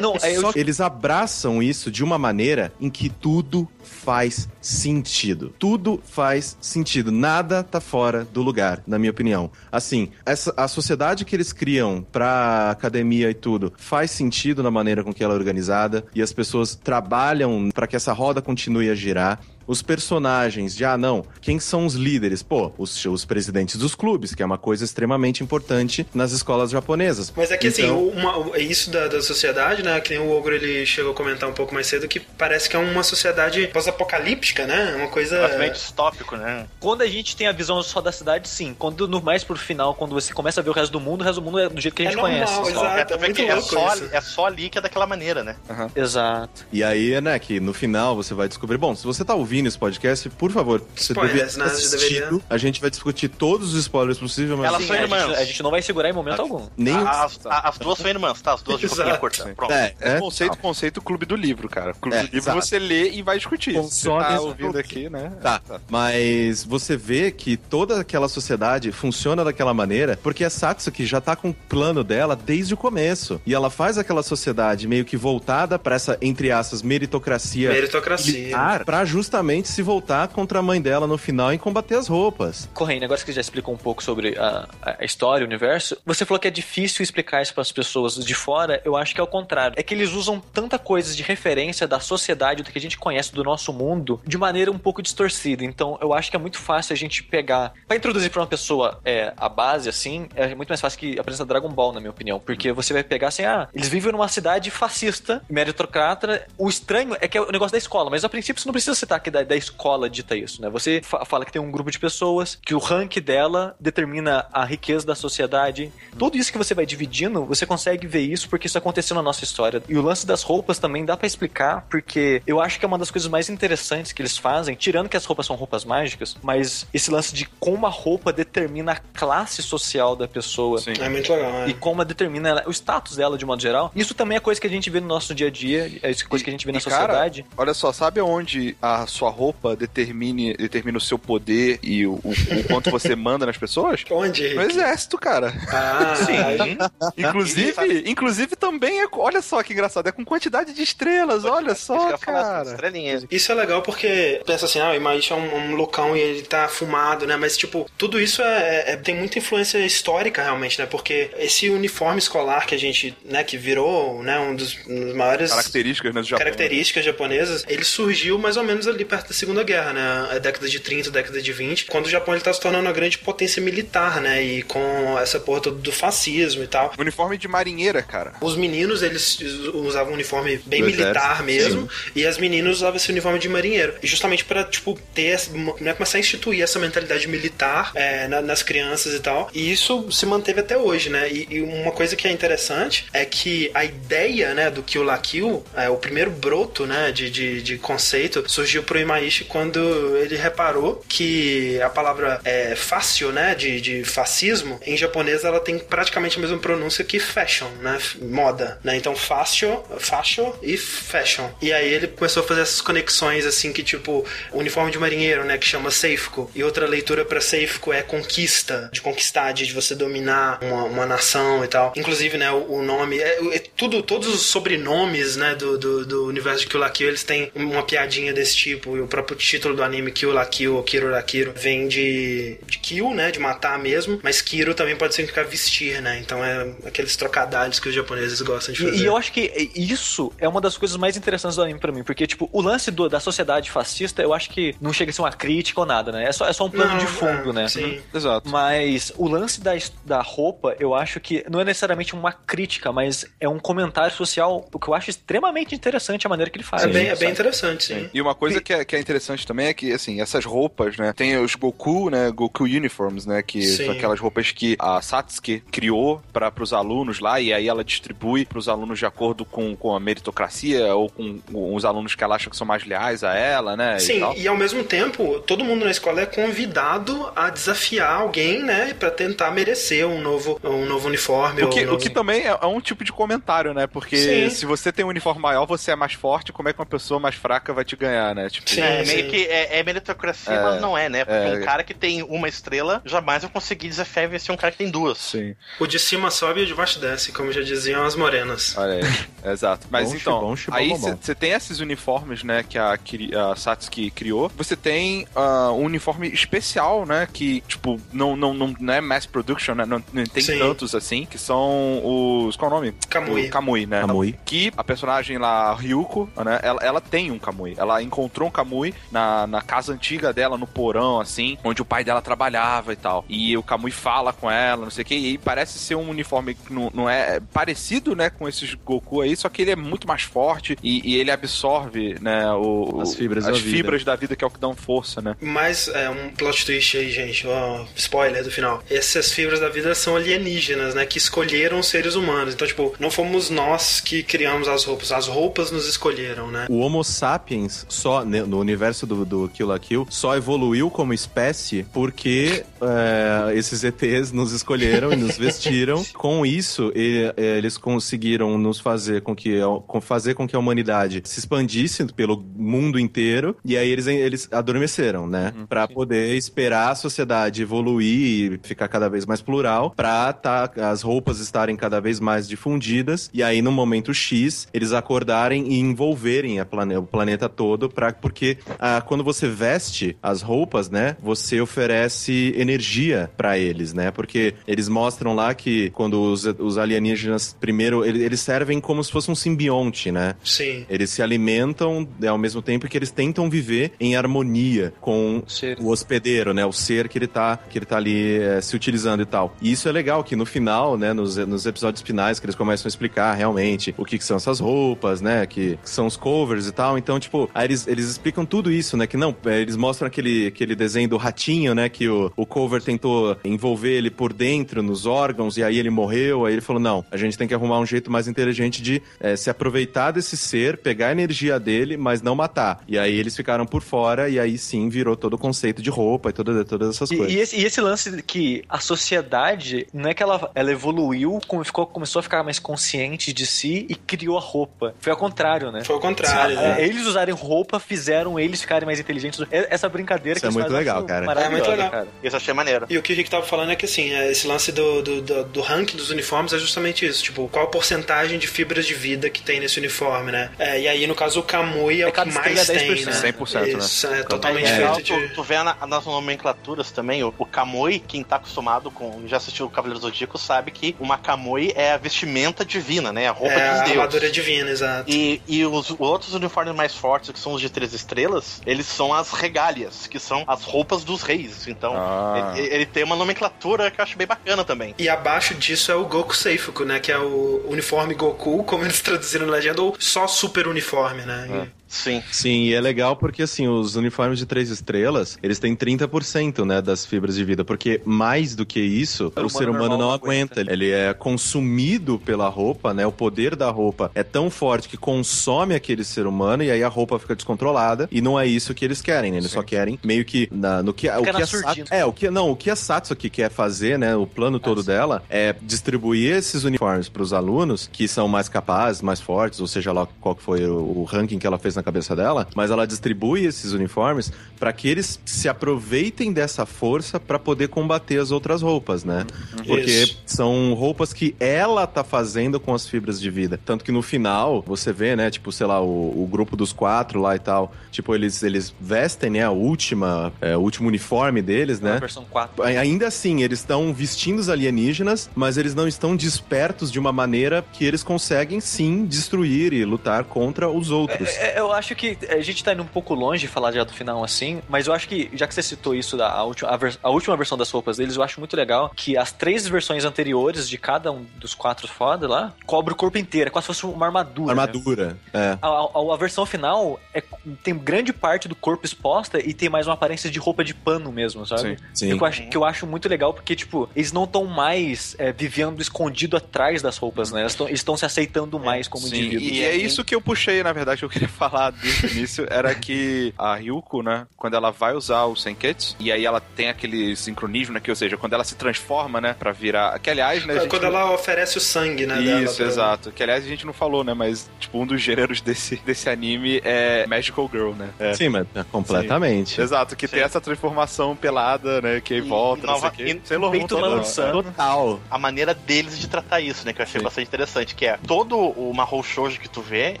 Não, 0.00 0.14
é, 0.22 0.36
eu, 0.36 0.42
Só 0.42 0.52
que 0.52 0.58
eles 0.58 0.80
abraçam 0.80 1.62
isso 1.62 1.90
de 1.90 2.04
uma 2.04 2.18
maneira 2.18 2.72
em 2.80 2.90
que 2.90 3.08
tudo 3.08 3.66
faz 3.82 4.48
sentido. 4.60 5.52
Tudo 5.58 6.00
faz 6.04 6.56
sentido. 6.60 7.10
Nada 7.10 7.62
tá 7.62 7.80
fora 7.80 8.24
do 8.24 8.42
lugar, 8.42 8.82
na 8.86 8.98
minha 8.98 9.10
opinião. 9.10 9.50
Assim, 9.70 10.10
essa, 10.26 10.52
a 10.56 10.68
sociedade 10.68 11.24
que 11.24 11.34
eles 11.34 11.52
criam 11.52 12.04
pra 12.12 12.70
academia 12.70 13.30
e 13.30 13.34
tudo 13.34 13.72
faz 13.76 14.10
sentido 14.10 14.62
na 14.62 14.70
maneira 14.70 15.02
com 15.04 15.12
que 15.12 15.22
ela 15.24 15.34
é 15.34 15.36
organizada 15.36 16.04
e 16.14 16.22
as 16.22 16.32
pessoas 16.32 16.74
trabalham 16.74 17.70
pra 17.72 17.86
que 17.86 17.96
essa 17.96 18.12
roda 18.12 18.42
continue 18.42 18.90
a 18.90 18.94
girar. 18.94 19.40
Os 19.66 19.82
personagens 19.82 20.74
de, 20.74 20.84
ah, 20.84 20.98
não, 20.98 21.24
quem 21.40 21.60
são 21.60 21.86
os 21.86 21.94
líderes? 21.94 22.42
Pô, 22.42 22.72
os, 22.76 23.04
os 23.04 23.24
presidentes 23.24 23.76
dos 23.76 23.94
clubes, 23.94 24.34
que 24.34 24.42
é 24.42 24.46
uma 24.46 24.58
coisa 24.58 24.84
extremamente 24.84 25.44
importante 25.44 26.04
nas 26.12 26.32
escolas 26.32 26.72
japonesas. 26.72 27.32
Mas 27.36 27.52
é 27.52 27.56
que 27.56 27.68
assim, 27.68 27.84
Então- 27.84 28.08
uma- 28.08 28.58
isso 28.58 28.90
da, 28.90 29.06
da 29.06 29.22
sociedade, 29.22 29.84
né? 29.84 30.00
Que 30.00 30.10
nem 30.10 30.18
o 30.26 30.32
Ogro 30.32 30.56
ele 30.56 30.84
chegou 30.84 31.12
a 31.12 31.14
comentar 31.14 31.48
um 31.48 31.52
pouco 31.52 31.72
mais 31.72 31.86
cedo, 31.86 32.08
que 32.08 32.18
parece 32.18 32.68
que 32.68 32.74
é 32.74 32.80
uma 32.80 33.04
sociedade 33.04 33.68
pós-apocalíptica, 33.72 34.49
né? 34.58 34.94
Uma 34.96 35.08
coisa. 35.08 35.36
Completamente 35.38 35.74
distópico, 35.74 36.36
né? 36.36 36.66
quando 36.80 37.02
a 37.02 37.06
gente 37.06 37.36
tem 37.36 37.46
a 37.46 37.52
visão 37.52 37.82
só 37.82 38.00
da 38.00 38.12
cidade, 38.12 38.48
sim. 38.48 38.74
Quando 38.78 39.06
no 39.08 39.20
mais 39.22 39.44
pro 39.44 39.56
final, 39.56 39.94
quando 39.94 40.12
você 40.14 40.32
começa 40.32 40.60
a 40.60 40.62
ver 40.64 40.70
o 40.70 40.72
resto 40.72 40.92
do 40.92 41.00
mundo, 41.00 41.20
o 41.22 41.24
resto 41.24 41.40
do 41.40 41.44
mundo 41.44 41.58
é 41.58 41.68
do 41.68 41.80
jeito 41.80 41.94
que 41.94 42.02
a 42.02 42.04
gente 42.06 42.18
É 42.18 42.20
normal, 42.22 42.32
conhece. 42.46 42.54
só. 42.54 42.68
exato. 42.70 43.14
É, 43.14 43.42
é 43.46 43.54
louco 43.54 43.68
só, 43.68 43.94
isso. 43.94 44.08
é 44.12 44.20
só 44.20 44.46
ali 44.46 44.68
que 44.70 44.78
é 44.78 44.80
daquela 44.80 45.06
maneira, 45.06 45.42
né? 45.44 45.56
Exato. 45.94 46.66
E 46.72 46.82
aí, 46.82 47.20
né, 47.20 47.38
que 47.38 47.60
no 47.60 47.72
final 47.72 48.14
você 48.16 48.34
vai 48.34 48.48
descobrir. 48.48 48.78
Bom, 48.78 48.94
se 48.94 49.04
você 49.04 49.24
tá 49.24 49.34
ouvindo 49.34 49.66
esse 49.66 49.78
podcast, 49.78 50.28
por 50.30 50.50
favor, 50.50 50.82
você 50.94 51.12
Spoilers, 51.12 51.54
deveria 51.54 51.64
né? 51.64 51.72
assistido. 51.72 51.98
deveria. 52.00 52.40
A 52.48 52.56
gente 52.58 52.80
vai 52.80 52.90
discutir 52.90 53.28
todos 53.28 53.74
os 53.74 53.80
spoilers 53.80 54.18
possíveis, 54.18 54.56
mas 54.58 54.68
Elas 54.68 54.82
Sim, 54.82 54.86
são 54.88 54.96
a, 54.96 55.00
irmãs. 55.02 55.22
gente, 55.26 55.36
a 55.38 55.44
gente 55.44 55.62
não 55.62 55.70
vai 55.70 55.82
segurar 55.82 56.08
em 56.08 56.12
momento 56.12 56.40
algum. 56.42 56.66
nem 56.76 56.96
As, 56.96 57.40
a- 57.46 57.68
as 57.68 57.78
duas 57.78 57.98
são 57.98 58.08
irmãs, 58.08 58.40
tá? 58.40 58.54
As 58.54 58.62
duas 58.62 58.80
de 58.80 58.86
Exato. 58.86 59.18
curta. 59.18 59.52
Pronto. 59.56 59.72
É, 59.72 59.94
É, 60.00 60.12
é, 60.16 60.18
conceito, 60.20 60.56
conceito 60.58 61.02
clube 61.02 61.26
do 61.26 61.36
livro, 61.36 61.68
cara. 61.68 61.94
Clube 61.94 62.16
É, 62.16 62.20
do 62.20 62.24
livro 62.24 62.38
exato. 62.38 62.60
você 62.62 62.78
lê 62.78 63.10
e 63.10 63.22
vai 63.22 63.36
discutir. 63.36 63.74
Consome 63.74 64.22
tá 64.42 64.48
ouvindo 64.48 64.78
aqui, 64.78 65.08
né? 65.08 65.32
Tá, 65.42 65.60
mas 65.88 66.64
você 66.64 66.96
vê 66.96 67.30
que 67.30 67.56
toda 67.56 68.00
aquela 68.00 68.28
sociedade 68.28 68.92
funciona 68.92 69.44
daquela 69.44 69.74
maneira 69.74 70.18
porque 70.22 70.44
a 70.44 70.50
Satsuki 70.50 71.06
já 71.06 71.20
tá 71.20 71.36
com 71.36 71.50
o 71.50 71.54
plano 71.54 72.02
dela 72.04 72.36
desde 72.36 72.74
o 72.74 72.76
começo. 72.76 73.40
E 73.46 73.54
ela 73.54 73.70
faz 73.70 73.98
aquela 73.98 74.22
sociedade 74.22 74.86
meio 74.86 75.04
que 75.04 75.16
voltada 75.16 75.78
pra 75.78 75.94
essa, 75.94 76.18
entre 76.20 76.50
aspas, 76.50 76.82
meritocracia. 76.82 77.70
Meritocracia. 77.70 78.56
Pra 78.84 79.04
justamente 79.04 79.68
se 79.68 79.82
voltar 79.82 80.28
contra 80.28 80.58
a 80.58 80.62
mãe 80.62 80.80
dela 80.80 81.06
no 81.06 81.18
final 81.18 81.52
e 81.52 81.58
combater 81.58 81.96
as 81.96 82.08
roupas. 82.08 82.68
Correndo, 82.74 83.04
agora 83.04 83.20
que 83.20 83.26
você 83.26 83.32
já 83.32 83.40
explicou 83.40 83.74
um 83.74 83.78
pouco 83.78 84.02
sobre 84.02 84.36
a, 84.38 84.68
a 84.82 85.04
história, 85.04 85.44
o 85.44 85.46
universo, 85.46 85.96
você 86.04 86.24
falou 86.24 86.38
que 86.38 86.48
é 86.48 86.50
difícil 86.50 87.02
explicar 87.02 87.42
isso 87.42 87.54
para 87.54 87.62
as 87.62 87.72
pessoas 87.72 88.14
de 88.14 88.34
fora. 88.34 88.80
Eu 88.84 88.96
acho 88.96 89.14
que 89.14 89.20
é 89.20 89.24
o 89.24 89.26
contrário. 89.26 89.74
É 89.76 89.82
que 89.82 89.94
eles 89.94 90.12
usam 90.12 90.40
tanta 90.40 90.78
coisa 90.78 91.14
de 91.14 91.22
referência 91.22 91.86
da 91.86 92.00
sociedade, 92.00 92.62
do 92.62 92.70
que 92.70 92.78
a 92.78 92.80
gente 92.80 92.98
conhece 92.98 93.32
do 93.32 93.44
nosso 93.44 93.72
mundo, 93.72 94.20
de 94.30 94.38
maneira 94.38 94.70
um 94.70 94.78
pouco 94.78 95.02
distorcida. 95.02 95.64
Então, 95.64 95.98
eu 96.00 96.14
acho 96.14 96.30
que 96.30 96.36
é 96.36 96.38
muito 96.38 96.58
fácil 96.58 96.92
a 96.92 96.96
gente 96.96 97.22
pegar. 97.22 97.72
Pra 97.86 97.96
introduzir 97.96 98.30
pra 98.30 98.40
uma 98.40 98.46
pessoa 98.46 99.00
é, 99.04 99.32
a 99.36 99.48
base, 99.48 99.88
assim, 99.88 100.28
é 100.34 100.54
muito 100.54 100.68
mais 100.68 100.80
fácil 100.80 100.98
que 100.98 101.18
apresentar 101.18 101.44
Dragon 101.44 101.68
Ball, 101.68 101.92
na 101.92 102.00
minha 102.00 102.10
opinião. 102.10 102.38
Porque 102.40 102.72
você 102.72 102.92
vai 102.92 103.02
pegar 103.02 103.28
assim, 103.28 103.44
ah, 103.44 103.68
eles 103.74 103.88
vivem 103.88 104.12
numa 104.12 104.28
cidade 104.28 104.70
fascista, 104.70 105.42
meritocrata. 105.50 106.46
O 106.56 106.68
estranho 106.68 107.16
é 107.20 107.26
que 107.28 107.36
é 107.36 107.40
o 107.40 107.50
negócio 107.50 107.72
da 107.72 107.78
escola, 107.78 108.08
mas 108.10 108.24
a 108.24 108.28
princípio 108.28 108.62
você 108.62 108.68
não 108.68 108.72
precisa 108.72 108.94
citar 108.94 109.20
que 109.20 109.30
da, 109.30 109.42
da 109.42 109.56
escola 109.56 110.08
dita 110.08 110.36
isso, 110.36 110.62
né? 110.62 110.70
Você 110.70 111.00
fa- 111.02 111.24
fala 111.24 111.44
que 111.44 111.52
tem 111.52 111.60
um 111.60 111.70
grupo 111.70 111.90
de 111.90 111.98
pessoas, 111.98 112.58
que 112.64 112.74
o 112.74 112.78
rank 112.78 113.16
dela 113.20 113.74
determina 113.80 114.46
a 114.52 114.64
riqueza 114.64 115.06
da 115.06 115.14
sociedade. 115.14 115.92
Tudo 116.18 116.36
isso 116.36 116.52
que 116.52 116.58
você 116.58 116.74
vai 116.74 116.86
dividindo, 116.86 117.44
você 117.44 117.66
consegue 117.66 118.06
ver 118.06 118.20
isso 118.20 118.48
porque 118.48 118.66
isso 118.66 118.78
aconteceu 118.78 119.14
na 119.14 119.22
nossa 119.22 119.42
história. 119.44 119.82
E 119.88 119.96
o 119.96 120.02
lance 120.02 120.26
das 120.26 120.42
roupas 120.42 120.78
também 120.78 121.04
dá 121.04 121.16
pra 121.16 121.26
explicar, 121.26 121.86
porque 121.90 122.42
eu 122.46 122.60
acho 122.60 122.78
que 122.78 122.84
é 122.84 122.88
uma 122.88 122.98
das 122.98 123.10
coisas 123.10 123.28
mais 123.28 123.48
interessantes 123.48 124.12
que 124.12 124.19
eles 124.22 124.36
fazem, 124.36 124.74
tirando 124.74 125.08
que 125.08 125.16
as 125.16 125.24
roupas 125.24 125.46
são 125.46 125.56
roupas 125.56 125.84
mágicas, 125.84 126.36
mas 126.42 126.86
esse 126.92 127.10
lance 127.10 127.34
de 127.34 127.46
como 127.58 127.86
a 127.86 127.90
roupa 127.90 128.32
determina 128.32 128.92
a 128.92 128.96
classe 128.96 129.62
social 129.62 130.14
da 130.16 130.26
pessoa. 130.28 130.78
Sim. 130.80 130.92
É 131.00 131.08
muito 131.08 131.32
legal, 131.32 131.52
né? 131.52 131.68
E 131.68 131.74
como 131.74 132.00
ela 132.00 132.04
determina 132.04 132.48
ela- 132.48 132.64
o 132.66 132.70
status 132.70 133.16
dela 133.16 133.36
de 133.38 133.44
modo 133.44 133.60
geral. 133.60 133.90
Isso 133.94 134.14
também 134.14 134.36
é 134.36 134.40
coisa 134.40 134.60
que 134.60 134.66
a 134.66 134.70
gente 134.70 134.88
vê 134.90 135.00
no 135.00 135.06
nosso 135.06 135.34
dia 135.34 135.48
a 135.48 135.50
dia, 135.50 135.98
é 136.02 136.12
coisa 136.24 136.44
que 136.44 136.50
a 136.50 136.52
gente 136.52 136.66
vê 136.66 136.72
na 136.72 136.80
cara, 136.80 136.96
sociedade. 136.96 137.46
Olha 137.56 137.74
só, 137.74 137.92
sabe 137.92 138.20
onde 138.20 138.76
a 138.80 139.06
sua 139.06 139.30
roupa 139.30 139.74
determine, 139.76 140.54
determina 140.54 140.98
o 140.98 141.00
seu 141.00 141.18
poder 141.18 141.78
e 141.82 142.06
o, 142.06 142.12
o- 142.22 142.30
o 142.60 142.64
quanto 142.68 142.90
você 142.90 143.14
manda 143.16 143.44
nas 143.46 143.56
pessoas? 143.56 144.04
Onde? 144.10 144.54
No 144.54 144.62
exército, 144.62 145.18
cara. 145.18 145.52
Ah, 145.68 146.14
Sim. 146.16 146.76
Inclusive, 147.16 148.04
inclusive 148.06 148.56
também 148.56 149.02
é. 149.02 149.06
Olha 149.12 149.42
só 149.42 149.62
que 149.62 149.72
engraçado, 149.72 150.08
é 150.08 150.12
com 150.12 150.24
quantidade 150.24 150.72
de 150.72 150.82
estrelas, 150.82 151.44
olha 151.44 151.74
que 151.74 151.80
só, 151.80 152.08
essas 152.08 152.20
cara. 152.20 152.62
Estrelinhas. 152.70 153.26
Isso 153.30 153.50
é 153.52 153.54
legal 153.54 153.82
porque 153.82 154.06
pensa 154.44 154.66
assim, 154.66 154.80
ah, 154.80 154.90
o 154.90 154.94
Imaishi 154.94 155.32
é 155.32 155.36
um, 155.36 155.56
um 155.70 155.74
loucão 155.74 156.16
e 156.16 156.20
ele 156.20 156.42
tá 156.42 156.68
fumado, 156.68 157.26
né? 157.26 157.36
Mas, 157.36 157.56
tipo, 157.56 157.88
tudo 157.96 158.20
isso 158.20 158.42
é, 158.42 158.92
é- 158.92 158.96
tem 158.96 159.14
muita 159.14 159.38
influência 159.38 159.78
histórica, 159.78 160.42
realmente, 160.42 160.78
né? 160.78 160.86
Porque 160.86 161.30
esse 161.38 161.68
uniforme 161.70 162.18
escolar 162.18 162.66
que 162.66 162.74
a 162.74 162.78
gente, 162.78 163.16
né, 163.24 163.42
que 163.44 163.56
virou, 163.56 164.22
né, 164.22 164.38
um 164.38 164.54
dos, 164.54 164.76
um 164.86 165.06
dos 165.06 165.14
maiores 165.14 165.50
Características 165.50 166.14
né, 166.14 166.20
do 166.20 166.26
Japão. 166.26 166.44
características 166.44 167.04
japonesas, 167.04 167.64
ele 167.68 167.84
surgiu 167.84 168.38
mais 168.38 168.56
ou 168.56 168.62
menos 168.64 168.86
ali 168.86 169.04
perto 169.04 169.28
da 169.28 169.34
Segunda 169.34 169.62
Guerra, 169.62 169.92
né? 169.92 170.28
A 170.32 170.38
década 170.38 170.68
de 170.68 170.80
30, 170.80 171.10
década 171.10 171.40
de 171.40 171.52
20, 171.52 171.86
quando 171.86 172.06
o 172.06 172.10
Japão 172.10 172.34
ele 172.34 172.42
tá 172.42 172.52
se 172.52 172.60
tornando 172.60 172.84
uma 172.86 172.92
grande 172.92 173.18
potência 173.18 173.62
militar, 173.62 174.20
né? 174.20 174.42
E 174.42 174.62
com 174.62 175.18
essa 175.18 175.38
porra 175.40 175.60
toda 175.60 175.76
do 175.76 175.92
fascismo 175.92 176.62
e 176.62 176.66
tal. 176.66 176.92
Uniforme 176.98 177.36
de 177.36 177.48
marinheira, 177.48 178.02
cara. 178.02 178.32
Os 178.40 178.56
meninos, 178.56 179.02
eles 179.02 179.38
usavam 179.74 180.12
um 180.12 180.14
uniforme 180.14 180.60
bem 180.66 180.80
Do 180.80 180.86
militar 180.86 181.42
exército, 181.42 181.44
mesmo, 181.44 181.88
e 182.14 182.26
as 182.26 182.38
meninas 182.38 182.76
usavam 182.76 182.96
esse 182.96 183.10
uniforme 183.10 183.38
de 183.38 183.48
marinheiro. 183.48 183.94
Justamente 184.02 184.44
pra, 184.44 184.64
tipo, 184.64 184.98
ter, 185.14 185.38
né, 185.80 185.92
começar 185.92 186.18
a 186.18 186.20
instituir 186.20 186.62
essa 186.62 186.78
mentalidade 186.78 187.26
militar 187.28 187.92
é, 187.94 188.26
na- 188.28 188.40
nas 188.42 188.62
crianças 188.62 189.14
e 189.14 189.20
tal. 189.20 189.50
E 189.54 189.70
isso 189.72 190.10
se 190.10 190.26
manteve 190.26 190.60
até 190.60 190.76
hoje, 190.76 191.10
né? 191.10 191.30
E, 191.30 191.46
e 191.50 191.60
uma 191.62 191.92
coisa 191.92 192.16
que 192.16 192.26
é 192.28 192.30
interessante 192.30 193.06
é 193.12 193.24
que 193.24 193.70
a 193.74 193.84
ideia, 193.84 194.54
né, 194.54 194.70
do 194.70 194.82
Kill 194.82 195.02
la 195.02 195.18
Kill, 195.18 195.64
é, 195.76 195.88
o 195.88 195.96
primeiro 195.96 196.30
broto, 196.30 196.86
né, 196.86 197.12
de, 197.12 197.30
de, 197.30 197.62
de 197.62 197.78
conceito, 197.78 198.44
surgiu 198.48 198.82
pro 198.82 198.98
Imaishi 198.98 199.44
quando 199.44 200.16
ele 200.16 200.36
reparou 200.36 201.04
que 201.08 201.80
a 201.82 201.88
palavra 201.90 202.40
é, 202.44 202.74
fácil, 202.76 203.32
né, 203.32 203.54
de, 203.54 203.80
de 203.80 204.04
fascismo, 204.04 204.80
em 204.86 204.96
japonês 204.96 205.44
ela 205.44 205.60
tem 205.60 205.78
praticamente 205.78 206.38
a 206.38 206.40
mesma 206.40 206.58
pronúncia 206.58 207.04
que 207.04 207.18
fashion, 207.18 207.68
né, 207.80 207.98
moda, 208.22 208.78
né, 208.82 208.96
então 208.96 209.14
fácil, 209.14 209.82
fashion 209.98 210.52
e 210.62 210.76
fashion. 210.76 211.48
E 211.60 211.72
aí 211.72 211.92
ele 211.92 212.06
começou 212.08 212.42
a 212.42 212.46
fazer 212.46 212.62
essas 212.62 212.80
conexões, 212.80 213.44
assim, 213.46 213.72
que 213.72 213.82
tipo, 213.96 214.24
o 214.52 214.58
uniforme 214.58 214.90
de 214.90 214.98
marinheiro, 214.98 215.44
né, 215.44 215.58
que 215.58 215.66
chama 215.66 215.90
Seifiko, 215.90 216.50
e 216.54 216.64
outra 216.64 216.86
leitura 216.86 217.24
pra 217.24 217.40
Seifiko 217.40 217.92
é 217.92 218.02
conquista, 218.02 218.90
de 218.92 219.00
conquistar, 219.00 219.52
de 219.52 219.72
você 219.72 219.94
dominar 219.94 220.58
uma, 220.62 220.84
uma 220.84 221.06
nação 221.06 221.64
e 221.64 221.68
tal. 221.68 221.92
Inclusive, 221.96 222.36
né, 222.36 222.50
o, 222.50 222.72
o 222.72 222.82
nome, 222.82 223.18
é, 223.18 223.56
é 223.56 223.58
tudo, 223.76 224.02
todos 224.02 224.28
os 224.28 224.42
sobrenomes, 224.42 225.36
né, 225.36 225.54
do, 225.54 225.78
do, 225.78 226.06
do 226.06 226.26
universo 226.26 226.60
de 226.60 226.66
Kill 226.66 226.80
la 226.80 226.90
Kill, 226.90 227.08
eles 227.08 227.22
têm 227.22 227.50
uma 227.54 227.82
piadinha 227.82 228.32
desse 228.32 228.56
tipo. 228.56 228.80
tipo, 228.80 228.96
o 228.96 229.06
próprio 229.06 229.36
título 229.36 229.74
do 229.74 229.82
anime 229.82 230.10
Kill 230.10 230.32
la 230.32 230.44
Kill 230.46 230.74
ou 230.74 230.82
Kiro 230.82 231.10
la 231.10 231.22
Kiro 231.22 231.52
vem 231.54 231.88
de, 231.88 232.58
de 232.66 232.78
kill, 232.78 233.14
né, 233.14 233.30
de 233.30 233.38
matar 233.38 233.78
mesmo, 233.78 234.18
mas 234.22 234.40
Kiro 234.40 234.74
também 234.74 234.96
pode 234.96 235.14
significar 235.14 235.44
vestir, 235.44 236.00
né? 236.00 236.18
Então 236.18 236.44
é 236.44 236.68
aqueles 236.86 237.16
trocadilhos 237.16 237.78
que 237.78 237.88
os 237.88 237.94
japoneses 237.94 238.40
gostam 238.40 238.74
de 238.74 238.82
fazer. 238.82 238.96
E, 238.96 239.02
e 239.02 239.04
eu 239.04 239.16
acho 239.16 239.32
que 239.32 239.70
isso 239.74 240.32
é 240.38 240.48
uma 240.48 240.60
das 240.60 240.76
coisas 240.76 240.96
mais 240.96 241.16
interessantes 241.16 241.56
do 241.56 241.62
anime 241.62 241.78
pra 241.78 241.92
mim, 241.92 242.02
porque, 242.02 242.26
tipo, 242.26 242.48
o 242.52 242.60
lance 242.60 242.90
do, 242.90 243.08
da 243.08 243.20
sociedade 243.20 243.70
fascista, 243.80 244.22
eu 244.22 244.34
acho 244.34 244.50
que 244.50 244.74
não 244.80 244.92
chega 244.92 245.10
a 245.10 245.14
ser 245.14 245.22
uma 245.22 245.32
crítica 245.32 245.80
ou 245.80 245.86
nada, 245.86 246.12
né? 246.12 246.24
É 246.24 246.32
só, 246.32 246.46
é 246.46 246.52
só 246.52 246.66
um 246.66 246.70
plano 246.70 246.92
Não, 246.92 246.98
de 246.98 247.06
fundo, 247.06 247.50
é, 247.50 247.52
né? 247.52 247.68
sim. 247.68 248.00
Exato. 248.14 248.48
Mas 248.48 249.12
o 249.16 249.26
lance 249.26 249.60
da, 249.60 249.72
da 250.04 250.20
roupa, 250.20 250.76
eu 250.78 250.94
acho 250.94 251.18
que 251.18 251.44
não 251.50 251.60
é 251.60 251.64
necessariamente 251.64 252.14
uma 252.14 252.32
crítica, 252.32 252.92
mas 252.92 253.24
é 253.40 253.48
um 253.48 253.58
comentário 253.58 254.14
social, 254.14 254.68
o 254.72 254.78
que 254.78 254.88
eu 254.88 254.94
acho 254.94 255.10
extremamente 255.10 255.74
interessante 255.74 256.26
a 256.26 256.30
maneira 256.30 256.50
que 256.50 256.58
ele 256.58 256.64
faz. 256.64 256.82
É 256.82 256.88
bem, 256.88 257.06
é 257.06 257.08
sabe? 257.10 257.20
bem 257.20 257.30
interessante, 257.30 257.84
sim. 257.84 258.10
E 258.12 258.20
uma 258.20 258.34
coisa 258.34 258.60
que 258.60 258.72
é, 258.72 258.84
que 258.84 258.96
é 258.96 259.00
interessante 259.00 259.46
também 259.46 259.66
é 259.66 259.74
que, 259.74 259.92
assim, 259.92 260.20
essas 260.20 260.44
roupas, 260.44 260.96
né? 260.96 261.12
Tem 261.12 261.36
os 261.38 261.54
Goku, 261.54 262.10
né? 262.10 262.30
Goku 262.30 262.64
Uniforms, 262.64 263.26
né? 263.26 263.42
Que 263.42 263.62
Sim. 263.62 263.86
são 263.86 263.94
aquelas 263.94 264.20
roupas 264.20 264.50
que 264.50 264.76
a 264.78 265.00
Satsuki 265.00 265.60
criou 265.70 266.22
para 266.32 266.52
os 266.60 266.72
alunos 266.72 267.20
lá 267.20 267.40
e 267.40 267.52
aí 267.52 267.68
ela 267.68 267.84
distribui 267.84 268.44
para 268.44 268.58
os 268.58 268.68
alunos 268.68 268.98
de 268.98 269.06
acordo 269.06 269.44
com, 269.44 269.74
com 269.76 269.94
a 269.94 270.00
meritocracia 270.00 270.94
ou 270.94 271.08
com 271.08 271.40
os 271.52 271.84
alunos 271.84 272.14
que 272.14 272.24
ela 272.24 272.36
acha 272.36 272.50
que 272.50 272.56
são 272.56 272.66
mais 272.66 272.84
leais 272.84 273.24
a 273.24 273.34
ela, 273.34 273.59
né? 273.76 273.96
e 273.96 274.00
Sim, 274.00 274.20
tal. 274.20 274.34
e 274.36 274.46
ao 274.48 274.56
mesmo 274.56 274.82
tempo, 274.84 275.40
todo 275.40 275.64
mundo 275.64 275.84
na 275.84 275.90
escola 275.90 276.20
é 276.22 276.26
convidado 276.26 277.32
a 277.36 277.50
desafiar 277.50 278.20
alguém, 278.20 278.62
né, 278.62 278.94
Pra 278.98 279.10
tentar 279.10 279.50
merecer 279.50 280.06
um 280.06 280.20
novo, 280.20 280.60
um 280.64 280.84
novo 280.84 281.08
uniforme. 281.08 281.62
O 281.62 281.70
que, 281.70 281.80
ou 281.80 281.84
um 281.84 281.88
o 281.88 281.92
novo... 281.92 282.02
que 282.02 282.10
também 282.10 282.42
é, 282.46 282.58
é 282.60 282.66
um 282.66 282.80
tipo 282.80 283.04
de 283.04 283.12
comentário, 283.12 283.72
né? 283.72 283.86
Porque 283.86 284.16
Sim. 284.16 284.50
se 284.50 284.66
você 284.66 284.92
tem 284.92 285.04
um 285.04 285.08
uniforme 285.08 285.40
maior, 285.40 285.66
você 285.66 285.92
é 285.92 285.96
mais 285.96 286.12
forte, 286.12 286.52
como 286.52 286.68
é 286.68 286.72
que 286.72 286.78
uma 286.80 286.86
pessoa 286.86 287.18
mais 287.20 287.34
fraca 287.34 287.72
vai 287.72 287.84
te 287.84 287.96
ganhar, 287.96 288.34
né? 288.34 288.48
Tipo, 288.50 288.68
Sim, 288.68 288.80
É, 288.82 289.04
sim. 289.04 289.14
meio 289.14 289.30
que 289.30 289.44
é, 289.46 289.78
é 289.78 289.82
meritocracia, 289.82 290.60
mas 290.62 290.80
não 290.80 290.96
é, 290.98 291.08
né? 291.08 291.24
Porque 291.24 291.48
é. 291.48 291.52
um 291.58 291.64
cara 291.64 291.82
que 291.84 291.94
tem 291.94 292.22
uma 292.22 292.48
estrela 292.48 293.00
jamais 293.04 293.42
vai 293.42 293.50
conseguir 293.50 293.88
desafiar 293.88 294.24
e 294.24 294.28
vencer 294.28 294.52
um 294.54 294.56
cara 294.58 294.72
que 294.72 294.78
tem 294.78 294.90
duas. 294.90 295.18
Sim, 295.18 295.54
O 295.78 295.86
de 295.86 295.98
cima 295.98 296.30
sobe 296.30 296.60
e 296.60 296.62
o 296.64 296.66
de 296.66 296.74
baixo 296.74 296.98
desce, 296.98 297.32
como 297.32 297.50
já 297.52 297.62
diziam 297.62 298.04
as 298.04 298.14
morenas. 298.14 298.76
olha 298.76 298.94
aí. 299.04 299.52
Exato. 299.52 299.86
Mas 299.90 300.10
Bom, 300.10 300.16
então, 300.16 300.40
bom, 300.40 300.54
bom, 300.54 300.74
aí 300.74 300.90
você 300.90 301.34
tem 301.34 301.52
esses 301.52 301.80
uniformes, 301.80 302.42
né, 302.42 302.64
que 302.68 302.78
a, 302.78 302.96
Kiri- 302.98 303.34
a 303.50 303.56
Satsuki 303.56 304.10
criou. 304.10 304.50
Você 304.56 304.76
tem 304.76 305.26
ah, 305.34 305.72
um 305.72 305.84
uniforme 305.84 306.28
especial, 306.28 307.06
né, 307.06 307.28
que, 307.32 307.62
tipo, 307.62 308.00
não, 308.12 308.36
não, 308.36 308.54
não, 308.54 308.74
não 308.78 308.94
é 308.94 309.00
mass 309.00 309.26
production, 309.26 309.74
né, 309.74 309.84
não, 309.84 310.02
não 310.12 310.24
tem 310.24 310.42
Sim. 310.42 310.58
tantos 310.58 310.94
assim, 310.94 311.26
que 311.26 311.38
são 311.38 312.00
os... 312.04 312.56
Qual 312.56 312.70
é 312.70 312.74
o 312.74 312.76
nome? 312.76 312.94
Kamui. 313.08 313.46
O 313.46 313.50
Kamui, 313.50 313.86
né? 313.86 314.00
Kamui. 314.00 314.38
Que 314.44 314.72
a 314.76 314.84
personagem 314.84 315.38
lá, 315.38 315.74
Ryuko, 315.74 316.28
né, 316.44 316.60
ela, 316.62 316.80
ela 316.82 317.00
tem 317.00 317.30
um 317.30 317.38
Kamui. 317.38 317.74
Ela 317.76 318.02
encontrou 318.02 318.48
um 318.48 318.52
Kamui 318.52 318.94
na, 319.10 319.46
na 319.46 319.62
casa 319.62 319.92
antiga 319.92 320.32
dela, 320.32 320.56
no 320.56 320.66
porão, 320.66 321.20
assim, 321.20 321.58
onde 321.64 321.82
o 321.82 321.84
pai 321.84 322.04
dela 322.04 322.22
trabalhava 322.22 322.92
e 322.92 322.96
tal. 322.96 323.24
E 323.28 323.56
o 323.56 323.62
Kamui 323.62 323.90
fala 323.90 324.32
com 324.32 324.50
ela, 324.50 324.84
não 324.84 324.90
sei 324.90 325.02
o 325.02 325.06
que, 325.06 325.14
e 325.14 325.38
parece 325.38 325.78
ser 325.78 325.94
um 325.94 326.08
uniforme 326.08 326.54
que 326.54 326.72
não, 326.72 326.90
não 326.92 327.08
é 327.08 327.40
parecido, 327.52 328.14
né, 328.14 328.30
com 328.30 328.48
esses 328.48 328.74
Goku 328.74 329.20
aí, 329.20 329.36
só 329.36 329.48
que 329.48 329.62
ele 329.62 329.70
é 329.70 329.76
muito 329.76 330.06
mais 330.06 330.22
forte 330.22 330.76
e, 330.82 331.10
e 331.10 331.16
ele 331.16 331.30
absorve, 331.30 332.16
né, 332.20 332.50
o, 332.52 333.00
As 333.00 333.14
fibras 333.14 333.39
as 333.46 333.58
fibras 333.58 334.04
da 334.04 334.14
vida 334.16 334.34
que 334.36 334.44
é 334.44 334.46
o 334.46 334.50
que 334.50 334.58
dão 334.60 334.74
força, 334.74 335.20
né? 335.20 335.36
Mas 335.40 335.88
é 335.88 336.08
um 336.10 336.30
plot 336.30 336.64
twist 336.66 336.96
aí, 336.96 337.10
gente. 337.10 337.46
Ó, 337.46 337.84
spoiler 337.96 338.42
do 338.44 338.50
final. 338.50 338.82
Essas 338.90 339.32
fibras 339.32 339.60
da 339.60 339.68
vida 339.68 339.94
são 339.94 340.16
alienígenas, 340.16 340.94
né? 340.94 341.04
Que 341.06 341.18
escolheram 341.18 341.78
os 341.80 341.86
seres 341.86 342.14
humanos. 342.14 342.54
Então, 342.54 342.66
tipo, 342.66 342.94
não 342.98 343.10
fomos 343.10 343.50
nós 343.50 344.00
que 344.00 344.22
criamos 344.22 344.68
as 344.68 344.84
roupas. 344.84 345.12
As 345.12 345.26
roupas 345.26 345.70
nos 345.70 345.88
escolheram, 345.88 346.50
né? 346.50 346.66
O 346.68 346.78
Homo 346.80 347.02
sapiens, 347.04 347.84
só 347.88 348.24
né, 348.24 348.42
no 348.42 348.58
universo 348.58 349.06
do, 349.06 349.24
do 349.24 349.48
Kill 349.48 349.66
la 349.66 349.78
Kill, 349.78 350.06
só 350.10 350.36
evoluiu 350.36 350.90
como 350.90 351.12
espécie 351.12 351.84
porque 351.92 352.64
é, 352.80 353.56
esses 353.56 353.84
ETs 353.84 354.32
nos 354.32 354.52
escolheram 354.52 355.12
e 355.12 355.16
nos 355.16 355.36
vestiram. 355.38 356.04
Com 356.14 356.44
isso, 356.44 356.92
e- 356.94 357.32
é, 357.36 357.58
eles 357.58 357.76
conseguiram 357.76 358.56
nos 358.58 358.80
fazer 358.80 359.20
com 359.22 359.34
que, 359.34 359.58
fazer 360.02 360.34
com 360.34 360.46
que 360.46 360.56
a 360.56 360.58
humanidade 360.58 361.22
se 361.24 361.38
expandisse 361.38 362.04
pelo 362.12 362.42
mundo 362.56 362.98
inteiro. 362.98 363.29
E 363.64 363.76
aí 363.76 363.88
eles, 363.88 364.06
eles 364.06 364.48
adormeceram, 364.52 365.26
né? 365.26 365.52
Pra 365.68 365.86
poder 365.88 366.34
esperar 366.36 366.90
a 366.90 366.94
sociedade 366.94 367.62
evoluir 367.62 368.52
e 368.54 368.60
ficar 368.62 368.88
cada 368.88 369.08
vez 369.08 369.26
mais 369.26 369.40
plural, 369.40 369.90
pra 369.96 370.32
tá, 370.32 370.70
as 370.90 371.02
roupas 371.02 371.38
estarem 371.40 371.76
cada 371.76 372.00
vez 372.00 372.20
mais 372.20 372.48
difundidas. 372.48 373.30
E 373.32 373.42
aí, 373.42 373.62
no 373.62 373.72
momento 373.72 374.12
X, 374.14 374.68
eles 374.72 374.92
acordarem 374.92 375.68
e 375.72 375.78
envolverem 375.78 376.60
a 376.60 376.64
plane- 376.64 376.96
o 376.96 377.02
planeta 377.02 377.48
todo, 377.48 377.88
pra, 377.88 378.12
porque 378.12 378.58
ah, 378.78 379.00
quando 379.00 379.22
você 379.24 379.48
veste 379.48 380.16
as 380.22 380.42
roupas, 380.42 380.88
né, 380.90 381.16
você 381.22 381.60
oferece 381.60 382.52
energia 382.56 383.30
pra 383.36 383.58
eles, 383.58 383.92
né? 383.92 384.10
Porque 384.10 384.54
eles 384.66 384.88
mostram 384.88 385.34
lá 385.34 385.54
que 385.54 385.90
quando 385.90 386.20
os, 386.20 386.44
os 386.44 386.78
alienígenas, 386.78 387.56
primeiro, 387.60 388.04
ele- 388.04 388.22
eles 388.22 388.40
servem 388.40 388.80
como 388.80 389.02
se 389.02 389.10
fosse 389.10 389.30
um 389.30 389.34
simbionte, 389.34 390.10
né? 390.12 390.34
Sim. 390.44 390.84
Eles 390.88 391.10
se 391.10 391.22
alimentam 391.22 392.06
ao 392.26 392.38
mesmo 392.38 392.62
tempo 392.62 392.88
que 392.88 392.96
eles 392.96 393.10
tentam 393.20 393.50
viver 393.50 393.92
em 394.00 394.16
harmonia 394.16 394.94
com 394.98 395.42
Ser- 395.46 395.76
o 395.78 395.88
hospedeiro, 395.88 396.54
né? 396.54 396.64
O 396.64 396.72
ser 396.72 397.06
que 397.06 397.18
ele 397.18 397.26
tá, 397.26 397.58
que 397.68 397.76
ele 397.76 397.84
tá 397.84 397.98
ali 397.98 398.38
eh, 398.38 398.62
se 398.62 398.74
utilizando 398.74 399.22
e 399.22 399.26
tal. 399.26 399.54
E 399.60 399.70
isso 399.70 399.86
é 399.90 399.92
legal, 399.92 400.24
que 400.24 400.34
no 400.34 400.46
final, 400.46 400.96
né, 400.96 401.12
nos, 401.12 401.36
nos 401.36 401.66
episódios 401.66 402.00
finais, 402.02 402.40
que 402.40 402.46
eles 402.46 402.54
começam 402.56 402.86
a 402.86 402.88
explicar 402.88 403.34
realmente 403.34 403.94
o 403.98 404.06
que, 404.06 404.16
que 404.16 404.24
são 404.24 404.38
essas 404.38 404.58
roupas, 404.58 405.20
né? 405.20 405.44
Que, 405.44 405.76
que 405.82 405.90
são 405.90 406.06
os 406.06 406.16
covers 406.16 406.66
e 406.66 406.72
tal. 406.72 406.96
Então, 406.96 407.20
tipo, 407.20 407.50
aí 407.54 407.66
eles, 407.66 407.86
eles 407.86 408.06
explicam 408.08 408.46
tudo 408.46 408.72
isso, 408.72 408.96
né? 408.96 409.06
Que 409.06 409.18
não, 409.18 409.36
eh, 409.44 409.60
eles 409.60 409.76
mostram 409.76 410.06
aquele, 410.06 410.46
aquele 410.46 410.74
desenho 410.74 411.10
do 411.10 411.18
ratinho, 411.18 411.74
né? 411.74 411.90
Que 411.90 412.08
o, 412.08 412.32
o 412.34 412.46
cover 412.46 412.80
tentou 412.82 413.36
envolver 413.44 413.92
ele 413.98 414.10
por 414.10 414.32
dentro, 414.32 414.82
nos 414.82 415.04
órgãos, 415.04 415.58
e 415.58 415.62
aí 415.62 415.78
ele 415.78 415.90
morreu. 415.90 416.46
Aí 416.46 416.54
ele 416.54 416.62
falou: 416.62 416.80
não, 416.80 417.04
a 417.10 417.18
gente 417.18 417.36
tem 417.36 417.46
que 417.46 417.52
arrumar 417.52 417.80
um 417.80 417.86
jeito 417.86 418.10
mais 418.10 418.26
inteligente 418.26 418.80
de 418.80 419.02
eh, 419.20 419.36
se 419.36 419.50
aproveitar 419.50 420.10
desse 420.10 420.38
ser, 420.38 420.78
pegar 420.78 421.08
a 421.08 421.12
energia 421.12 421.60
dele, 421.60 421.98
mas 421.98 422.22
não 422.22 422.34
matar. 422.34 422.82
E 422.88 422.98
aí 422.98 423.09
eles 423.18 423.36
ficaram 423.36 423.64
por 423.66 423.82
fora, 423.82 424.28
e 424.28 424.38
aí 424.38 424.56
sim 424.58 424.88
virou 424.88 425.16
todo 425.16 425.34
o 425.34 425.38
conceito 425.38 425.82
de 425.82 425.90
roupa 425.90 426.30
e 426.30 426.32
toda, 426.32 426.64
todas 426.64 426.90
essas 426.96 427.10
E, 427.10 427.16
coisas. 427.16 427.34
e 427.34 427.38
esse, 427.38 427.56
e 427.56 427.64
esse 427.64 427.80
lance 427.80 428.22
que 428.22 428.62
a 428.68 428.78
sociedade, 428.80 429.86
não 429.92 430.08
é 430.10 430.14
que 430.14 430.22
ela, 430.22 430.50
ela 430.54 430.70
evoluiu, 430.70 431.40
como 431.46 431.64
ficou, 431.64 431.86
começou 431.86 432.20
a 432.20 432.22
ficar 432.22 432.42
mais 432.42 432.58
consciente 432.58 433.32
de 433.32 433.46
si 433.46 433.86
e 433.88 433.94
criou 433.94 434.36
a 434.38 434.40
roupa. 434.40 434.94
Foi 435.00 435.10
ao 435.12 435.18
contrário, 435.18 435.70
né? 435.72 435.82
Foi 435.84 435.96
o 435.96 436.00
contrário, 436.00 436.58
É, 436.58 436.76
né? 436.76 436.84
Eles 436.84 437.06
usarem 437.06 437.34
roupa 437.34 437.78
fizeram 437.80 438.38
eles 438.38 438.60
ficarem 438.60 438.86
mais 438.86 439.00
inteligentes. 439.00 439.40
É- 439.50 439.68
Essa 439.74 439.88
brincadeira 439.88 440.38
Isso 440.38 440.46
que 440.46 440.46
é 440.46 440.50
muito 440.50 440.72
legal, 440.72 441.04
cara. 441.04 441.26
maravilhosa, 441.26 441.56
É 441.56 441.58
muito 441.58 441.70
legal. 441.70 441.90
cara. 441.90 442.08
Isso 442.22 442.36
eu 442.36 442.38
achei 442.38 442.54
maneiro. 442.54 442.86
E 442.88 442.96
o 442.98 443.02
que 443.02 443.12
o 443.12 443.16
Rick 443.16 443.28
tava 443.30 443.44
falando 443.44 443.70
é 443.72 443.76
que, 443.76 443.84
assim, 443.84 444.12
é, 444.12 444.30
esse 444.30 444.46
lance 444.46 444.72
do, 444.72 445.02
do, 445.02 445.22
do, 445.22 445.44
do 445.44 445.60
ranking 445.60 445.96
dos 445.96 446.10
uniformes 446.10 446.52
é 446.52 446.58
justamente 446.58 447.06
isso. 447.06 447.22
Tipo, 447.22 447.48
qual 447.48 447.64
a 447.64 447.68
porcentagem 447.68 448.38
de 448.38 448.46
fibras 448.46 448.86
de 448.86 448.94
vida 448.94 449.28
que 449.30 449.42
tem 449.42 449.60
nesse 449.60 449.78
uniforme, 449.78 450.32
né? 450.32 450.50
É, 450.58 450.80
e 450.80 450.88
aí, 450.88 451.06
no 451.06 451.14
caso, 451.14 451.40
o 451.40 451.42
Kamui 451.42 452.00
é, 452.02 452.04
É, 452.04 452.08
o 452.08 452.12
que 452.12 452.24
mais 452.32 452.68
é 452.68 452.74
tem, 452.74 452.99
10%, 453.04 453.22
né? 453.22 453.32
100%, 453.32 453.54
né? 453.72 453.78
Isso, 453.78 454.06
é 454.06 454.22
totalmente 454.22 454.68
É 454.70 454.76
feito 454.76 454.94
tu, 455.06 455.28
de... 455.28 455.34
tu 455.34 455.42
vê 455.42 455.62
na- 455.62 455.76
nas 455.86 456.04
nomenclaturas 456.04 456.90
também, 456.90 457.22
o, 457.24 457.32
o 457.38 457.46
Kamui, 457.46 457.98
quem 458.00 458.22
tá 458.22 458.36
acostumado 458.36 458.90
com. 458.90 459.22
Já 459.26 459.36
assistiu 459.38 459.66
o 459.66 459.70
Cavaleiro 459.70 460.00
Zodíaco, 460.00 460.38
sabe 460.38 460.70
que 460.70 460.94
uma 461.00 461.18
Kamui 461.18 461.72
é 461.74 461.92
a 461.92 461.96
vestimenta 461.96 462.64
divina, 462.64 463.12
né? 463.12 463.28
A 463.28 463.32
roupa 463.32 463.54
É, 463.54 463.70
dos 463.70 463.80
a 463.80 463.82
deuses. 463.84 463.90
armadura 463.98 464.30
divina, 464.30 464.70
exato. 464.70 465.10
E, 465.10 465.40
e 465.48 465.64
os 465.64 465.94
outros 465.98 466.34
uniformes 466.34 466.74
mais 466.74 466.94
fortes, 466.94 467.30
que 467.30 467.38
são 467.38 467.52
os 467.54 467.60
de 467.60 467.68
três 467.70 467.92
estrelas, 467.92 468.60
eles 468.66 468.86
são 468.86 469.12
as 469.14 469.30
regálias, 469.32 470.06
que 470.06 470.18
são 470.18 470.44
as 470.46 470.62
roupas 470.64 471.04
dos 471.04 471.22
reis. 471.22 471.66
Então, 471.66 471.94
Ah. 471.96 472.52
ele, 472.56 472.74
ele 472.74 472.86
tem 472.86 473.04
uma 473.04 473.16
nomenclatura 473.16 473.90
que 473.90 474.00
eu 474.00 474.02
acho 474.04 474.16
bem 474.16 474.26
bacana 474.26 474.64
também. 474.64 474.94
E 474.98 475.08
abaixo 475.08 475.54
disso 475.54 475.90
é 475.90 475.94
o 475.94 476.04
Goku 476.04 476.34
Seifuku, 476.36 476.84
né? 476.84 476.98
Que 477.00 477.12
é 477.12 477.18
o 477.18 477.64
uniforme 477.68 478.14
Goku, 478.14 478.64
como 478.64 478.84
eles 478.84 479.00
traduziram 479.02 479.46
na 479.46 479.52
legenda, 479.52 479.82
ou 479.82 479.96
só 479.98 480.26
super 480.26 480.66
uniforme, 480.68 481.22
né? 481.22 481.68
Sim. 481.90 482.22
Sim, 482.30 482.62
e 482.62 482.72
é 482.72 482.80
legal 482.80 483.16
porque, 483.16 483.42
assim, 483.42 483.66
os 483.66 483.96
uniformes 483.96 484.38
de 484.38 484.46
três 484.46 484.70
estrelas, 484.70 485.36
eles 485.42 485.58
têm 485.58 485.74
30%, 485.74 486.64
né, 486.64 486.80
das 486.80 487.04
fibras 487.04 487.34
de 487.34 487.44
vida, 487.44 487.64
porque 487.64 488.00
mais 488.04 488.54
do 488.54 488.64
que 488.64 488.78
isso, 488.80 489.26
o, 489.26 489.30
humano 489.40 489.50
ser 489.50 489.68
humano 489.68 489.88
normal 489.88 489.98
não 489.98 490.12
aguenta. 490.12 490.60
aguenta. 490.60 490.72
Ele 490.72 490.90
é 490.90 491.12
consumido 491.12 492.18
pela 492.24 492.48
roupa, 492.48 492.94
né, 492.94 493.04
o 493.04 493.10
poder 493.12 493.56
da 493.56 493.68
roupa 493.70 494.10
é 494.14 494.22
tão 494.22 494.48
forte 494.48 494.88
que 494.88 494.96
consome 494.96 495.74
aquele 495.74 496.04
ser 496.04 496.26
humano 496.28 496.62
e 496.62 496.70
aí 496.70 496.82
a 496.84 496.88
roupa 496.88 497.18
fica 497.18 497.34
descontrolada 497.34 498.08
e 498.12 498.20
não 498.20 498.38
é 498.38 498.46
isso 498.46 498.72
que 498.72 498.84
eles 498.84 499.02
querem, 499.02 499.32
né, 499.32 499.38
eles 499.38 499.50
só 499.50 499.62
querem 499.62 499.98
meio 500.04 500.24
que, 500.24 500.48
na- 500.52 500.82
no 500.84 500.94
que, 500.94 501.10
o 501.10 501.22
que 501.24 501.30
a 501.30 501.46
Satsu, 501.46 501.84
é, 501.90 502.04
o 502.04 502.12
que, 502.12 502.30
não, 502.30 502.50
o 502.50 502.56
que 502.56 502.70
a 502.70 502.76
Satsuki 502.76 503.28
quer 503.28 503.50
fazer, 503.50 503.98
né, 503.98 504.14
o 504.14 504.26
plano 504.26 504.60
todo 504.60 504.82
dela 504.84 505.24
é 505.28 505.54
distribuir 505.60 506.36
esses 506.36 506.62
uniformes 506.62 507.08
para 507.08 507.22
os 507.22 507.32
alunos 507.32 507.90
que 507.92 508.06
são 508.06 508.28
mais 508.28 508.48
capazes, 508.48 509.02
mais 509.02 509.20
fortes, 509.20 509.60
ou 509.60 509.66
seja 509.66 509.92
lá 509.92 510.06
qual 510.20 510.36
que 510.36 510.42
foi 510.42 510.64
o, 510.66 510.76
o 511.00 511.04
ranking 511.04 511.38
que 511.38 511.46
ela 511.46 511.58
fez 511.58 511.74
na 511.74 511.79
cabeça 511.82 512.14
dela, 512.16 512.46
mas 512.54 512.70
ela 512.70 512.86
distribui 512.86 513.44
esses 513.44 513.72
uniformes 513.72 514.32
para 514.58 514.72
que 514.72 514.88
eles 514.88 515.20
se 515.24 515.48
aproveitem 515.48 516.32
dessa 516.32 516.66
força 516.66 517.18
para 517.20 517.38
poder 517.38 517.68
combater 517.68 518.18
as 518.20 518.30
outras 518.30 518.62
roupas, 518.62 519.04
né? 519.04 519.26
Porque 519.66 519.90
Isso. 519.90 520.18
são 520.26 520.74
roupas 520.74 521.12
que 521.12 521.34
ela 521.40 521.86
tá 521.86 522.02
fazendo 522.04 522.58
com 522.60 522.74
as 522.74 522.86
fibras 522.88 523.20
de 523.20 523.30
vida. 523.30 523.58
Tanto 523.64 523.84
que 523.84 523.92
no 523.92 524.02
final, 524.02 524.62
você 524.66 524.92
vê, 524.92 525.14
né, 525.16 525.30
tipo, 525.30 525.50
sei 525.52 525.66
lá, 525.66 525.80
o, 525.80 526.22
o 526.22 526.28
grupo 526.30 526.56
dos 526.56 526.72
quatro 526.72 527.20
lá 527.20 527.36
e 527.36 527.38
tal, 527.38 527.72
tipo, 527.90 528.14
eles, 528.14 528.42
eles 528.42 528.74
vestem, 528.80 529.30
né, 529.30 529.44
a 529.44 529.50
última, 529.50 530.32
é, 530.40 530.56
o 530.56 530.60
último 530.60 530.88
uniforme 530.88 531.40
deles, 531.42 531.80
Na 531.80 531.94
né? 531.94 532.00
versão 532.00 532.24
4. 532.28 532.62
Ai- 532.62 532.76
Ainda 532.76 533.06
assim, 533.06 533.42
eles 533.42 533.60
estão 533.60 533.92
vestindo 533.94 534.38
os 534.38 534.48
alienígenas, 534.48 535.30
mas 535.34 535.56
eles 535.56 535.74
não 535.74 535.86
estão 535.86 536.16
despertos 536.16 536.90
de 536.90 536.98
uma 536.98 537.12
maneira 537.12 537.64
que 537.72 537.84
eles 537.84 538.02
conseguem 538.02 538.60
sim 538.60 539.04
destruir 539.04 539.72
e 539.72 539.84
lutar 539.84 540.24
contra 540.24 540.68
os 540.68 540.90
outros. 540.90 541.28
É, 541.36 541.58
eu 541.70 541.76
acho 541.76 541.94
que 541.94 542.16
a 542.28 542.40
gente 542.40 542.62
tá 542.62 542.72
indo 542.72 542.82
um 542.82 542.86
pouco 542.86 543.14
longe 543.14 543.40
de 543.42 543.48
falar 543.48 543.72
já 543.72 543.84
do 543.84 543.92
final 543.92 544.22
assim, 544.22 544.60
mas 544.68 544.86
eu 544.86 544.92
acho 544.92 545.08
que, 545.08 545.30
já 545.34 545.46
que 545.46 545.54
você 545.54 545.62
citou 545.62 545.94
isso 545.94 546.16
da 546.16 546.30
a 546.30 546.42
última, 546.44 546.70
a, 546.70 546.76
vers- 546.76 546.98
a 547.02 547.10
última 547.10 547.36
versão 547.36 547.56
das 547.56 547.70
roupas 547.70 547.96
deles, 547.96 548.16
eu 548.16 548.22
acho 548.22 548.38
muito 548.40 548.56
legal 548.56 548.90
que 548.94 549.16
as 549.16 549.32
três 549.32 549.66
versões 549.66 550.04
anteriores 550.04 550.68
de 550.68 550.76
cada 550.78 551.10
um 551.12 551.24
dos 551.36 551.54
quatro 551.54 551.86
foda 551.88 552.28
lá 552.28 552.52
cobre 552.66 552.92
o 552.92 552.96
corpo 552.96 553.18
inteiro, 553.18 553.48
é 553.48 553.50
quase 553.50 553.66
se 553.66 553.74
fosse 553.80 553.86
uma 553.86 554.06
armadura. 554.06 554.54
né? 554.54 554.60
Armadura, 554.62 555.18
é. 555.32 555.58
A, 555.60 555.68
a- 555.68 556.14
a 556.14 556.16
versão 556.16 556.44
final 556.46 557.00
é, 557.14 557.22
tem 557.62 557.74
grande 557.76 558.12
parte 558.12 558.48
do 558.48 558.54
corpo 558.54 558.84
exposta 558.84 559.38
e 559.38 559.52
tem 559.54 559.68
mais 559.68 559.86
uma 559.86 559.94
aparência 559.94 560.30
de 560.30 560.38
roupa 560.38 560.64
de 560.64 560.74
pano 560.74 561.10
mesmo, 561.12 561.46
sabe? 561.46 561.76
Sim. 561.94 562.08
Que 562.08 562.14
eu, 562.22 562.24
acho, 562.24 562.48
que 562.48 562.56
eu 562.56 562.64
acho 562.64 562.86
muito 562.86 563.08
legal 563.08 563.32
porque, 563.34 563.54
tipo, 563.54 563.88
eles 563.94 564.12
não 564.12 564.24
estão 564.24 564.44
mais 564.44 565.14
é, 565.18 565.32
vivendo 565.32 565.80
escondido 565.80 566.36
atrás 566.36 566.82
das 566.82 566.96
roupas, 566.98 567.30
né? 567.32 567.40
Eles 567.42 567.56
estão 567.80 567.96
se 567.96 568.04
aceitando 568.04 568.58
mais 568.58 568.88
como 568.88 569.06
Sim, 569.06 569.16
indivíduos. 569.16 569.52
e 569.58 569.62
é 569.62 569.76
isso 569.76 570.04
que 570.04 570.14
eu 570.14 570.20
puxei, 570.20 570.62
na 570.62 570.72
verdade, 570.72 570.98
que 571.00 571.04
eu 571.04 571.08
queria 571.08 571.28
falar 571.28 571.59
desde 571.68 572.06
o 572.06 572.10
início, 572.10 572.46
era 572.48 572.74
que 572.74 573.34
a 573.36 573.54
Ryuko, 573.56 574.02
né, 574.02 574.26
quando 574.36 574.54
ela 574.54 574.70
vai 574.70 574.94
usar 574.94 575.24
o 575.24 575.36
Senketsu, 575.36 575.96
e 576.00 576.10
aí 576.10 576.24
ela 576.24 576.40
tem 576.40 576.68
aquele 576.70 577.14
sincronismo, 577.16 577.74
né, 577.74 577.80
que, 577.80 577.90
ou 577.90 577.96
seja, 577.96 578.16
quando 578.16 578.32
ela 578.32 578.44
se 578.44 578.54
transforma, 578.54 579.20
né, 579.20 579.34
pra 579.38 579.52
virar... 579.52 579.98
Que, 579.98 580.08
aliás, 580.08 580.46
né, 580.46 580.66
Quando 580.66 580.82
não- 580.82 580.88
ela 580.88 581.12
oferece 581.12 581.58
o 581.58 581.60
sangue, 581.60 582.06
né? 582.06 582.22
dela 582.22 582.42
Isso, 582.42 582.56
pra- 582.56 582.66
exato. 582.66 583.12
Que, 583.12 583.22
aliás, 583.22 583.44
a 583.44 583.48
gente 583.48 583.66
não 583.66 583.72
falou, 583.72 584.02
né, 584.04 584.14
mas, 584.14 584.48
tipo, 584.58 584.78
um 584.80 584.86
dos 584.86 585.02
gêneros 585.02 585.40
desse, 585.42 585.76
desse 585.84 586.08
anime 586.08 586.60
é 586.64 587.06
Magical 587.06 587.48
Girl, 587.52 587.72
né? 587.72 587.90
É. 587.98 588.14
Sim, 588.14 588.28
mas 588.30 588.46
é, 588.54 588.62
completamente. 588.64 589.60
Exato, 589.60 589.96
que 589.96 590.06
tem 590.06 590.22
essa 590.22 590.40
transformação 590.40 591.16
pelada, 591.16 591.80
né, 591.80 592.00
que 592.00 592.14
aí 592.14 592.20
E- 592.20 592.22
volta, 592.22 592.62
e 592.62 592.66
não 592.66 592.74
nova- 592.74 592.92
sei 592.96 593.04
o 593.12 593.14
quê. 593.16 593.20
Sailor 593.24 593.52
Moon 593.54 593.66
lançando. 593.80 594.42
Total. 594.44 595.00
a 595.10 595.18
maneira 595.18 595.54
deles 595.54 595.98
de 595.98 596.06
tratar 596.08 596.40
isso, 596.40 596.64
né? 596.64 596.72
Que 596.72 596.80
eu 596.80 596.84
achei 596.84 597.00
Sim. 597.00 597.04
bastante 597.04 597.26
interessante, 597.26 597.74
que 597.74 597.86
é 597.86 597.98
todo 598.06 598.36
o 598.38 598.72
Mahou 598.74 599.02
Shoujo 599.02 599.40
que 599.40 599.48
tu 599.48 599.60
vê 599.60 599.96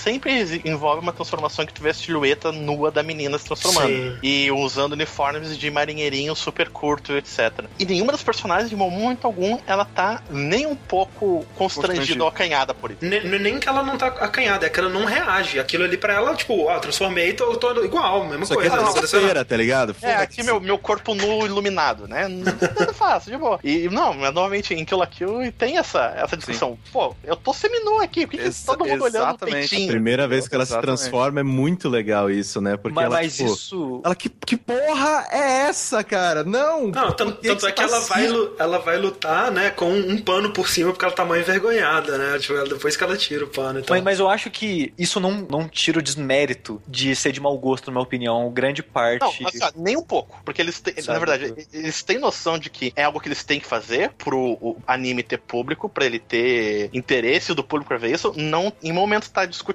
sempre 0.00 0.60
envolve 0.64 1.00
uma 1.02 1.12
transformação 1.12 1.64
que 1.66 1.72
tu 1.72 1.82
vê 1.82 1.90
a 1.90 1.94
silhueta 1.94 2.50
nua 2.52 2.90
da 2.90 3.02
menina 3.02 3.38
se 3.38 3.44
transformando. 3.44 3.88
Sim. 3.88 4.18
E 4.22 4.50
usando 4.50 4.92
uniformes 4.92 5.56
de 5.58 5.70
marinheirinho 5.70 6.34
super 6.34 6.68
curto, 6.68 7.12
etc. 7.16 7.64
E 7.78 7.84
nenhuma 7.84 8.12
das 8.12 8.22
personagens, 8.22 8.70
de 8.70 8.76
momento 8.76 9.26
algum, 9.26 9.58
ela 9.66 9.84
tá 9.84 10.22
nem 10.30 10.66
um 10.66 10.74
pouco 10.74 11.44
constrangida 11.56 12.22
ou 12.22 12.28
acanhada 12.28 12.72
por 12.74 12.90
isso. 12.90 13.04
Ne- 13.04 13.20
Nem 13.38 13.58
que 13.58 13.68
ela 13.68 13.82
não 13.82 13.96
tá 13.96 14.06
acanhada, 14.08 14.66
é 14.66 14.68
que 14.70 14.78
ela 14.80 14.88
não 14.88 15.04
reage. 15.04 15.58
Aquilo 15.58 15.84
ali 15.84 15.96
pra 15.96 16.14
ela, 16.14 16.34
tipo, 16.34 16.64
ó, 16.66 16.78
transformei, 16.78 17.32
tô, 17.32 17.56
tô 17.56 17.84
igual, 17.84 18.24
mesma 18.26 18.46
Só 18.46 18.54
que 18.54 18.60
coisa. 18.60 18.74
é 18.74 18.76
não 18.76 18.84
aconteceu 18.84 19.20
nada. 19.20 19.34
terça-feira, 19.34 19.44
tá 19.44 19.56
ligado? 19.56 19.96
É, 20.02 20.14
aqui 20.14 20.42
meu, 20.42 20.60
meu 20.60 20.78
corpo 20.78 21.14
nu 21.14 21.44
iluminado, 21.46 22.06
né? 22.08 22.26
Não 22.28 22.94
fácil, 22.94 23.30
de 23.32 23.38
boa. 23.38 23.58
E 23.62 23.88
não, 23.88 24.12
mas 24.14 24.32
normalmente 24.34 24.74
em 24.74 24.84
Kill 24.84 24.98
la 24.98 25.06
Kill 25.06 25.52
tem 25.58 25.78
essa, 25.78 26.12
essa 26.16 26.36
discussão. 26.36 26.78
Pô, 26.92 27.14
eu 27.24 27.36
tô 27.36 27.52
seminu 27.52 28.00
aqui, 28.00 28.26
por 28.26 28.38
que, 28.38 28.50
que 28.50 28.64
todo 28.64 28.84
mundo 28.84 29.04
olhando 29.04 29.34
o 29.34 29.38
peitinho? 29.38 29.89
Primeira 29.92 30.28
vez 30.28 30.48
que 30.48 30.54
ela 30.54 30.64
se 30.64 30.72
Exatamente. 30.72 31.00
transforma 31.00 31.40
é 31.40 31.42
muito 31.42 31.88
legal 31.88 32.30
isso, 32.30 32.60
né? 32.60 32.76
Porque 32.76 32.94
mas 32.94 33.04
ela, 33.04 33.14
mas 33.16 33.36
tipo, 33.36 33.52
isso. 33.52 34.00
Ela, 34.04 34.14
que, 34.14 34.28
que 34.28 34.56
porra 34.56 35.26
é 35.30 35.68
essa, 35.68 36.02
cara? 36.04 36.44
Não! 36.44 36.88
Não, 36.88 37.12
tanto, 37.12 37.40
que 37.40 37.48
tanto 37.48 37.66
é 37.66 37.72
que 37.72 37.82
você 37.82 37.94
ela 37.94 38.00
tá 38.00 38.14
vai, 38.14 38.26
assim? 38.26 38.50
ela 38.58 38.78
vai 38.78 38.98
lutar, 38.98 39.50
né, 39.50 39.70
com 39.70 39.90
um 39.92 40.18
pano 40.18 40.52
por 40.52 40.68
cima, 40.68 40.90
porque 40.90 41.04
ela 41.04 41.14
tá 41.14 41.24
mal 41.24 41.36
envergonhada, 41.36 42.18
né? 42.18 42.38
Tipo, 42.38 42.62
depois 42.68 42.96
que 42.96 43.04
ela 43.04 43.16
tira 43.16 43.44
o 43.44 43.48
pano 43.48 43.80
e 43.80 43.82
tal. 43.82 43.96
Mas, 43.96 44.04
mas 44.04 44.18
eu 44.20 44.28
acho 44.28 44.50
que 44.50 44.92
isso 44.98 45.20
não, 45.20 45.46
não 45.50 45.68
tira 45.68 45.98
o 45.98 46.02
desmérito 46.02 46.80
de 46.86 47.14
ser 47.14 47.32
de 47.32 47.40
mau 47.40 47.56
gosto, 47.58 47.86
na 47.86 47.92
minha 47.92 48.02
opinião. 48.02 48.50
Grande 48.50 48.82
parte. 48.82 49.42
Não, 49.42 49.48
assim, 49.48 49.58
ó, 49.62 49.70
nem 49.76 49.96
um 49.96 50.02
pouco. 50.02 50.40
Porque 50.44 50.60
eles 50.60 50.80
têm, 50.80 50.94
na 51.06 51.18
verdade, 51.18 51.54
eles 51.72 52.02
têm 52.02 52.18
noção 52.18 52.58
de 52.58 52.70
que 52.70 52.92
é 52.96 53.04
algo 53.04 53.20
que 53.20 53.28
eles 53.28 53.44
têm 53.44 53.60
que 53.60 53.66
fazer 53.66 54.10
pro 54.18 54.58
o 54.60 54.76
anime 54.86 55.22
ter 55.22 55.38
público, 55.38 55.88
pra 55.88 56.04
ele 56.04 56.18
ter 56.18 56.90
interesse 56.92 57.54
do 57.54 57.64
público 57.64 57.88
pra 57.88 57.98
ver 57.98 58.12
isso. 58.12 58.32
Não, 58.36 58.72
em 58.82 58.92
momento 58.92 59.30
tá 59.30 59.44
discutindo, 59.44 59.69